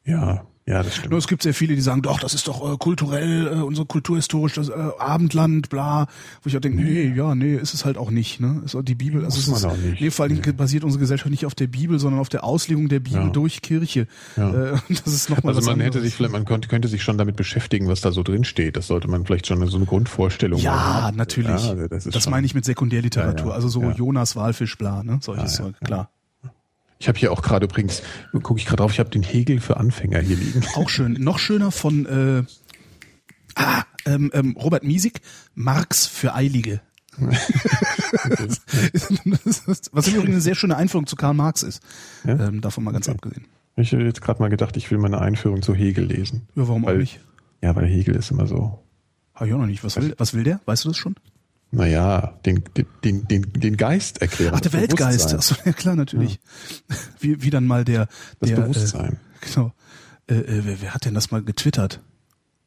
Ja, 0.05 0.45
Ja, 0.65 0.83
das 0.85 0.95
stimmt. 0.95 1.11
Nur 1.11 1.19
es 1.19 1.27
gibt 1.27 1.43
sehr 1.43 1.55
viele, 1.55 1.75
die 1.75 1.81
sagen, 1.81 2.03
doch, 2.03 2.21
das 2.21 2.35
ist 2.35 2.47
doch 2.47 2.73
äh, 2.73 2.77
kulturell, 2.77 3.49
äh, 3.49 3.51
unsere 3.63 3.85
kulturhistorisch, 3.85 4.53
das 4.55 4.69
äh, 4.69 4.73
Abendland, 4.99 5.69
bla. 5.71 6.07
Wo 6.43 6.49
ich 6.49 6.57
auch 6.57 6.61
denke, 6.61 6.81
nee, 6.81 7.13
ja, 7.17 7.35
nee, 7.35 7.57
ist 7.57 7.75
es 7.75 7.85
halt 7.85 7.99
auch 7.99 8.11
nicht. 8.13 8.39
Ne? 8.39 8.63
Ist 8.65 8.77
auch 8.77 8.83
die 8.83 8.95
Bibel, 8.95 9.25
also 9.25 9.37
Muss 9.39 9.47
es 9.59 9.65
man 9.65 9.73
ist, 9.73 9.77
auch 9.79 9.85
nicht. 9.85 10.01
Nee, 10.01 10.11
vor 10.11 10.25
allem 10.27 10.41
basiert 10.57 10.85
unsere 10.85 11.01
Gesellschaft 11.01 11.31
nicht 11.33 11.47
auf 11.47 11.57
der 11.57 11.67
Bibel, 11.67 11.99
sondern 11.99 12.21
auf 12.21 12.29
der 12.29 12.45
Auslegung 12.45 12.89
der 12.89 13.01
Bibel 13.01 13.23
Ja. 13.23 13.29
durch 13.31 13.61
Kirche. 13.61 14.07
Ja. 14.37 14.75
Äh, 14.75 14.79
das 14.89 15.07
ist 15.13 15.31
nochmal 15.31 15.55
Also 15.57 15.69
man 15.69 15.81
hätte 15.81 15.87
anderes. 15.99 16.05
sich 16.05 16.15
vielleicht, 16.15 16.33
man 16.33 16.45
könnte, 16.45 16.69
könnte 16.69 16.87
sich 16.87 17.03
schon 17.03 17.19
damit 17.19 17.35
beschäftigen, 17.35 17.89
was 17.89 18.01
da 18.01 18.13
so 18.13 18.23
drin 18.23 18.45
steht. 18.45 18.77
Das 18.77 18.87
sollte 18.87 19.09
man 19.09 19.27
vielleicht 19.27 19.49
schon 19.49 19.67
so 19.67 19.77
eine 19.77 19.87
Grundvorstellung 19.87 20.61
Ja, 20.61 21.03
haben. 21.03 21.17
natürlich. 21.17 21.67
Ja, 21.67 21.75
das 21.89 22.07
ist 22.07 22.15
das 22.15 22.23
schon- 22.23 22.31
meine 22.31 22.47
ich 22.47 22.55
mit 22.55 22.65
Sekundärliteratur. 22.65 23.49
Ja, 23.49 23.55
also 23.57 23.67
so. 23.69 23.83
Jonas, 23.91 24.37
Walfisch, 24.37 24.79
bla, 24.79 25.03
ne? 25.03 25.19
Solches 25.23 25.55
Zeug, 25.55 25.75
klar. 25.83 26.11
Ich 27.03 27.09
habe 27.09 27.19
hier 27.19 27.33
auch 27.33 27.43
gerade 27.43 27.65
übrigens, 27.65 28.01
gucke 28.45 28.61
ich 28.61 28.65
gerade 28.65 28.77
drauf, 28.77 28.93
ich 28.93 29.01
habe 29.01 29.11
den 29.11 29.25
Hegel 29.25 29.59
für 29.61 29.77
Anfänger 29.77 30.21
hier 30.21 30.37
liegen. 30.37 30.63
Auch 30.77 30.89
schön. 30.89 31.15
Noch 31.15 31.41
schöner 31.41 31.73
von 31.73 32.07
äh, 32.07 32.45
ah, 33.57 33.83
ähm, 34.07 34.31
ähm, 34.33 34.57
Robert 34.57 34.85
Miesig, 34.85 35.21
Marx 35.57 36.07
für 36.07 36.33
Eilige. 36.33 36.81
Was 39.91 40.07
im 40.07 40.15
Übrigen 40.15 40.35
eine 40.35 40.41
sehr 40.41 40.55
schöne 40.55 40.77
Einführung 40.77 41.09
zu 41.09 41.17
Karl 41.17 41.35
Marx 41.35 41.65
ist. 41.65 41.83
Ja? 42.23 42.39
Ähm, 42.39 42.61
davon 42.61 42.85
mal 42.85 42.93
ganz 42.93 43.09
abgesehen. 43.09 43.47
Ich 43.75 43.91
hätte 43.91 44.05
jetzt 44.05 44.23
gerade 44.23 44.41
mal 44.41 44.49
gedacht, 44.49 44.77
ich 44.77 44.89
will 44.93 44.99
mal 44.99 45.09
eine 45.09 45.21
Einführung 45.21 45.61
zu 45.61 45.75
Hegel 45.75 46.05
lesen. 46.05 46.47
Ja, 46.55 46.69
warum 46.69 46.85
Weil- 46.85 46.95
auch 46.95 47.01
nicht? 47.01 47.19
Ja, 47.63 47.75
weil 47.75 47.87
Hegel 47.89 48.15
ist 48.15 48.31
immer 48.31 48.47
so, 48.47 48.79
Habe 49.35 49.49
ich 49.49 49.55
auch 49.55 49.59
noch 49.59 49.67
nicht. 49.67 49.83
Was 49.83 49.97
will, 49.97 50.15
was 50.19 50.35
will 50.35 50.45
der? 50.45 50.61
Weißt 50.67 50.85
du 50.85 50.89
das 50.91 50.99
schon? 50.99 51.17
Naja, 51.73 52.39
den, 52.45 52.63
den, 53.03 53.27
den, 53.27 53.53
den 53.53 53.77
Geist 53.77 54.21
erklären. 54.21 54.55
Ach, 54.55 54.61
der 54.61 54.75
Weltgeist. 54.75 55.35
Achso, 55.35 55.55
ja 55.65 55.73
klar, 55.73 55.97
natürlich. 55.97 56.39
Wie, 57.19 57.43
wie 57.43 57.51
dann 57.51 57.67
mal 57.67 57.85
der, 57.85 58.09
Das 58.41 58.51
der 58.51 58.57
Bewusstsein. 58.57 59.15
Äh, 59.41 59.47
genau. 59.47 59.73
Äh, 60.29 60.35
äh, 60.35 60.65
wer, 60.65 60.83
wer 60.83 60.95
hat 60.95 61.07
denn 61.07 61.15
das 61.15 61.31
mal 61.31 61.43
getwittert? 61.43 62.01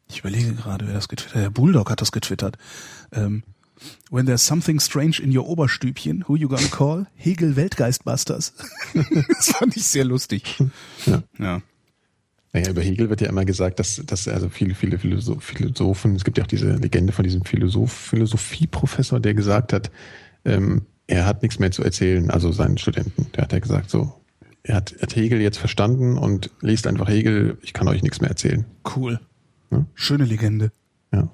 Ich 0.09 0.19
überlege 0.19 0.53
gerade, 0.53 0.87
wer 0.87 0.95
das 0.95 1.07
getwittert 1.07 1.35
hat. 1.35 1.43
Der 1.43 1.49
Bulldog 1.51 1.91
hat 1.91 2.01
das 2.01 2.11
getwittert. 2.11 2.57
Ähm, 3.11 3.43
When 4.09 4.25
there's 4.25 4.45
something 4.45 4.79
strange 4.79 5.19
in 5.21 5.35
your 5.35 5.47
Oberstübchen, 5.47 6.23
who 6.27 6.35
you 6.35 6.47
gonna 6.47 6.67
call? 6.67 7.07
Hegel 7.15 7.55
Weltgeistbusters. 7.55 8.53
das 8.93 9.49
fand 9.49 9.75
ich 9.75 9.85
sehr 9.85 10.05
lustig. 10.05 10.57
Ja. 11.05 11.23
Ja. 11.37 11.61
Naja, 12.55 12.69
über 12.69 12.81
Hegel 12.81 13.09
wird 13.09 13.19
ja 13.19 13.27
immer 13.27 13.43
gesagt, 13.43 13.79
dass, 13.79 14.01
dass 14.05 14.29
also 14.29 14.47
viele, 14.47 14.75
viele 14.75 14.97
Philosoph 14.97 15.43
Philosophen, 15.43 16.15
es 16.15 16.23
gibt 16.23 16.37
ja 16.37 16.45
auch 16.45 16.47
diese 16.47 16.75
Legende 16.75 17.11
von 17.11 17.23
diesem 17.23 17.43
Philosoph 17.43 17.91
Philosophieprofessor, 17.91 19.19
der 19.19 19.33
gesagt 19.33 19.73
hat, 19.73 19.91
ähm, 20.45 20.83
er 21.05 21.25
hat 21.25 21.41
nichts 21.41 21.59
mehr 21.59 21.71
zu 21.71 21.83
erzählen, 21.83 22.29
also 22.29 22.53
seinen 22.53 22.77
Studenten. 22.77 23.27
Der 23.35 23.43
hat 23.43 23.51
ja 23.51 23.59
gesagt, 23.59 23.89
so, 23.89 24.13
er 24.63 24.75
hat, 24.75 24.95
hat 25.01 25.17
Hegel 25.17 25.41
jetzt 25.41 25.57
verstanden 25.57 26.17
und 26.17 26.49
liest 26.61 26.87
einfach 26.87 27.09
Hegel, 27.09 27.57
ich 27.61 27.73
kann 27.73 27.89
euch 27.89 28.01
nichts 28.01 28.21
mehr 28.21 28.29
erzählen. 28.29 28.63
Cool. 28.95 29.19
Ja. 29.69 29.85
Schöne 29.93 30.23
Legende. 30.23 30.71
Ja, 31.11 31.27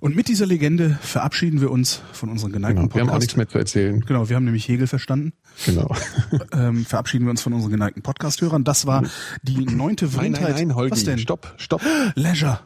Und 0.00 0.16
mit 0.16 0.28
dieser 0.28 0.46
Legende 0.46 0.98
verabschieden 1.02 1.60
wir 1.60 1.70
uns 1.70 2.00
von 2.14 2.30
unserem 2.30 2.52
geneigten 2.52 2.84
genau. 2.84 2.94
Wir 2.94 3.02
haben 3.02 3.10
auch 3.10 3.18
nichts 3.18 3.36
mehr 3.36 3.46
zu 3.46 3.58
erzählen. 3.58 4.00
Genau, 4.00 4.30
wir 4.30 4.36
haben 4.36 4.46
nämlich 4.46 4.66
Hegel 4.68 4.86
verstanden. 4.86 5.34
Genau. 5.64 5.94
ähm, 6.52 6.84
verabschieden 6.84 7.26
wir 7.26 7.30
uns 7.30 7.42
von 7.42 7.52
unseren 7.52 7.70
geneigten 7.72 8.02
Podcast-Hörern. 8.02 8.64
Das 8.64 8.86
war 8.86 9.04
die 9.42 9.64
neunte 9.64 10.06
Nein, 10.06 10.14
Vrindheit. 10.14 10.42
nein, 10.56 10.68
nein, 10.68 10.74
Holgi, 10.76 10.92
Was 10.92 11.04
denn? 11.04 11.18
stopp, 11.18 11.54
stopp. 11.56 11.82
Leisure. 12.14 12.60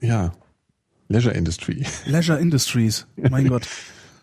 Ja. 0.00 0.32
Leisure 1.08 1.34
Industry. 1.34 1.84
Leisure 2.06 2.38
Industries. 2.38 3.06
Mein 3.16 3.48
Gott. 3.48 3.66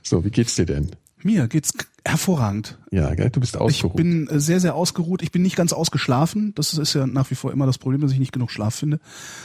So, 0.04 0.24
wie 0.24 0.32
geht's 0.32 0.56
dir 0.56 0.66
denn? 0.66 0.92
Mir 1.22 1.48
geht's 1.48 1.74
hervorragend. 2.08 2.78
Ja, 2.92 3.14
gell? 3.16 3.30
du 3.30 3.40
bist 3.40 3.56
Ich 3.56 3.62
ausgeruht. 3.62 3.96
bin 3.96 4.28
äh, 4.28 4.40
sehr, 4.40 4.60
sehr 4.60 4.76
ausgeruht. 4.76 5.22
Ich 5.22 5.32
bin 5.32 5.42
nicht 5.42 5.56
ganz 5.56 5.74
ausgeschlafen. 5.74 6.54
Das 6.56 6.74
ist 6.74 6.94
ja 6.94 7.06
nach 7.08 7.30
wie 7.32 7.36
vor 7.36 7.52
immer 7.52 7.66
das 7.66 7.78
Problem, 7.78 8.02
dass 8.02 8.12
ich 8.12 8.20
nicht 8.20 8.32
genug 8.32 8.52
Schlaf 8.52 8.76
finde. 8.76 9.00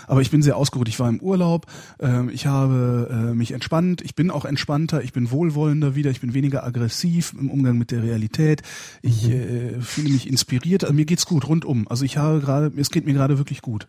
Aber 0.07 0.21
ich 0.23 0.31
bin 0.31 0.43
sehr 0.43 0.57
ausgeruht. 0.57 0.89
Ich 0.89 0.99
war 1.01 1.09
im 1.09 1.21
Urlaub. 1.21 1.67
Ähm, 2.01 2.29
ich 2.33 2.47
habe 2.47 3.09
äh, 3.11 3.35
mich 3.35 3.53
entspannt. 3.53 4.01
Ich 4.03 4.15
bin 4.15 4.31
auch 4.31 4.45
entspannter. 4.45 5.03
Ich 5.03 5.13
bin 5.13 5.31
wohlwollender 5.31 5.95
wieder. 5.95 6.11
Ich 6.11 6.21
bin 6.21 6.35
weniger 6.35 6.65
aggressiv 6.65 7.35
im 7.39 7.51
Umgang 7.51 7.79
mit 7.79 7.91
der 7.91 8.03
Realität. 8.03 8.63
Ich 9.03 9.27
Mhm. 9.27 9.33
äh, 9.33 9.81
fühle 9.81 10.11
mich 10.11 10.29
inspiriert. 10.29 10.85
Also 10.85 10.95
mir 10.95 11.05
geht's 11.05 11.27
gut 11.27 11.47
rundum. 11.49 11.89
Also 11.89 12.05
ich 12.05 12.17
habe 12.19 12.41
gerade, 12.41 12.73
es 12.77 12.91
geht 12.91 13.05
mir 13.07 13.15
gerade 13.15 13.39
wirklich 13.39 13.63
gut. 13.63 13.89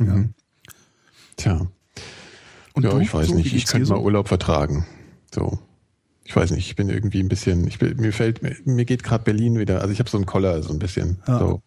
Ja. 0.00 0.24
Tja. 1.36 1.66
Und 2.74 2.84
ja, 2.84 2.90
du? 2.90 2.98
ich 3.00 3.12
weiß 3.12 3.28
So, 3.28 3.34
nicht. 3.34 3.52
Ich 3.54 3.66
könnte 3.66 3.90
mal? 3.90 3.98
Urlaub 3.98 4.28
vertragen. 4.28 4.86
So. 5.34 5.58
Ich 6.32 6.36
weiß 6.36 6.50
nicht, 6.52 6.66
ich 6.66 6.76
bin 6.76 6.88
irgendwie 6.88 7.20
ein 7.20 7.28
bisschen, 7.28 7.68
ich 7.68 7.78
bin, 7.78 7.94
mir 7.98 8.10
fällt, 8.10 8.42
mir, 8.42 8.56
mir 8.64 8.86
geht 8.86 9.02
gerade 9.02 9.22
Berlin 9.22 9.58
wieder, 9.58 9.82
also 9.82 9.92
ich 9.92 9.98
habe 9.98 10.08
so 10.08 10.16
einen 10.16 10.24
Koller, 10.24 10.62
so 10.62 10.72
ein 10.72 10.78
bisschen. 10.78 11.18
Ja. 11.28 11.38
So, 11.38 11.62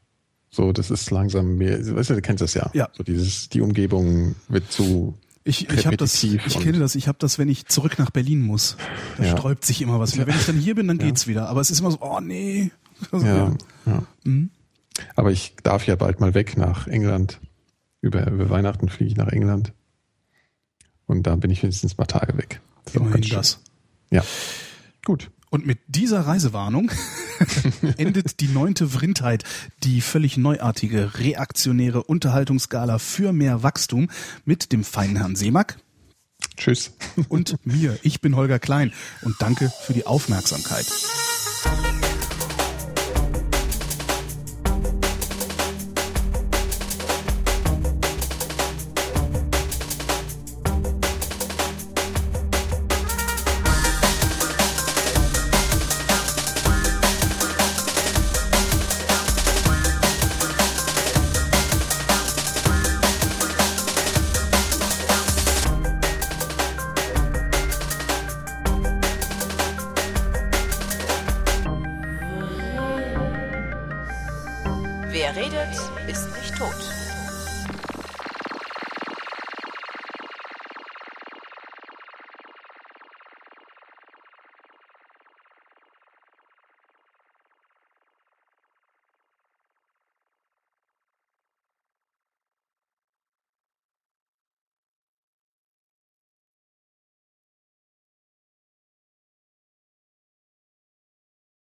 so, 0.50 0.72
das 0.72 0.90
ist 0.90 1.12
langsam 1.12 1.58
mehr, 1.58 1.78
weißt 1.96 2.10
du, 2.10 2.16
du 2.16 2.22
kennst 2.24 2.42
das 2.42 2.56
ja. 2.56 2.72
Ja. 2.74 2.90
So 2.94 3.04
dieses, 3.04 3.48
die 3.50 3.62
Umgebung 3.62 4.34
wird 4.50 4.72
zu, 4.72 5.14
Ich, 5.44 5.70
ich 5.70 5.86
habe 5.86 5.98
das, 5.98 6.24
ich 6.24 6.60
kenne 6.60 6.80
das, 6.80 6.96
ich 6.96 7.08
habe 7.08 7.20
das, 7.22 7.38
wenn 7.38 7.48
ich 7.48 7.68
zurück 7.68 8.00
nach 8.00 8.10
Berlin 8.10 8.42
muss. 8.42 8.76
Da 9.18 9.26
Ja. 9.26 9.38
sträubt 9.38 9.64
sich 9.66 9.84
immer 9.84 10.00
was. 10.00 10.18
Wenn 10.18 10.28
ich 10.30 10.46
dann 10.48 10.58
hier 10.58 10.74
bin, 10.74 10.88
dann 10.88 10.98
geht's 10.98 11.28
wieder. 11.28 11.48
Aber 11.48 11.62
es 11.62 11.70
ist 11.70 11.82
immer 11.82 11.92
so, 11.92 12.00
oh 12.02 12.20
nee. 12.20 12.72
Also, 13.12 13.24
ja, 13.24 13.54
ja. 13.86 14.04
Mhm. 14.24 14.50
Aber 15.16 15.30
ich 15.32 15.54
darf 15.62 15.86
ja 15.86 15.96
bald 15.96 16.20
mal 16.22 16.34
weg 16.34 16.58
nach 16.58 16.88
England. 16.88 17.40
Über, 18.02 18.26
über 18.32 18.50
Weihnachten 18.50 18.90
fliege 18.90 19.12
ich 19.12 19.16
nach 19.18 19.28
England. 19.28 19.74
Und 21.06 21.28
da 21.28 21.36
bin 21.36 21.52
ich 21.52 21.62
wenigstens 21.62 21.94
ein 21.94 21.98
paar 21.98 22.08
Tage 22.08 22.36
weg. 22.36 22.62
Das 22.86 22.96
Immerhin 22.96 23.22
das. 23.30 23.60
Ja. 24.10 24.23
Gut. 25.03 25.30
Und 25.49 25.65
mit 25.65 25.80
dieser 25.88 26.22
Reisewarnung 26.22 26.91
endet 27.98 28.40
die 28.41 28.48
neunte 28.48 28.90
Vrindheit, 28.90 29.44
die 29.84 30.02
völlig 30.02 30.36
neuartige, 30.38 31.18
reaktionäre 31.19 32.03
Unterhaltungsskala 32.03 32.99
für 32.99 33.32
mehr 33.32 33.64
Wachstum 33.64 34.10
mit 34.44 34.73
dem 34.73 34.84
feinen 34.84 35.15
Herrn 35.15 35.36
Seemack 35.36 35.77
Tschüss. 36.57 36.91
und 37.30 37.57
mir. 37.65 37.98
Ich 38.02 38.22
bin 38.22 38.36
Holger 38.36 38.60
Klein 38.60 38.91
und 39.22 39.36
danke 39.40 39.72
für 39.86 39.94
die 39.94 40.06
Aufmerksamkeit. 40.06 40.86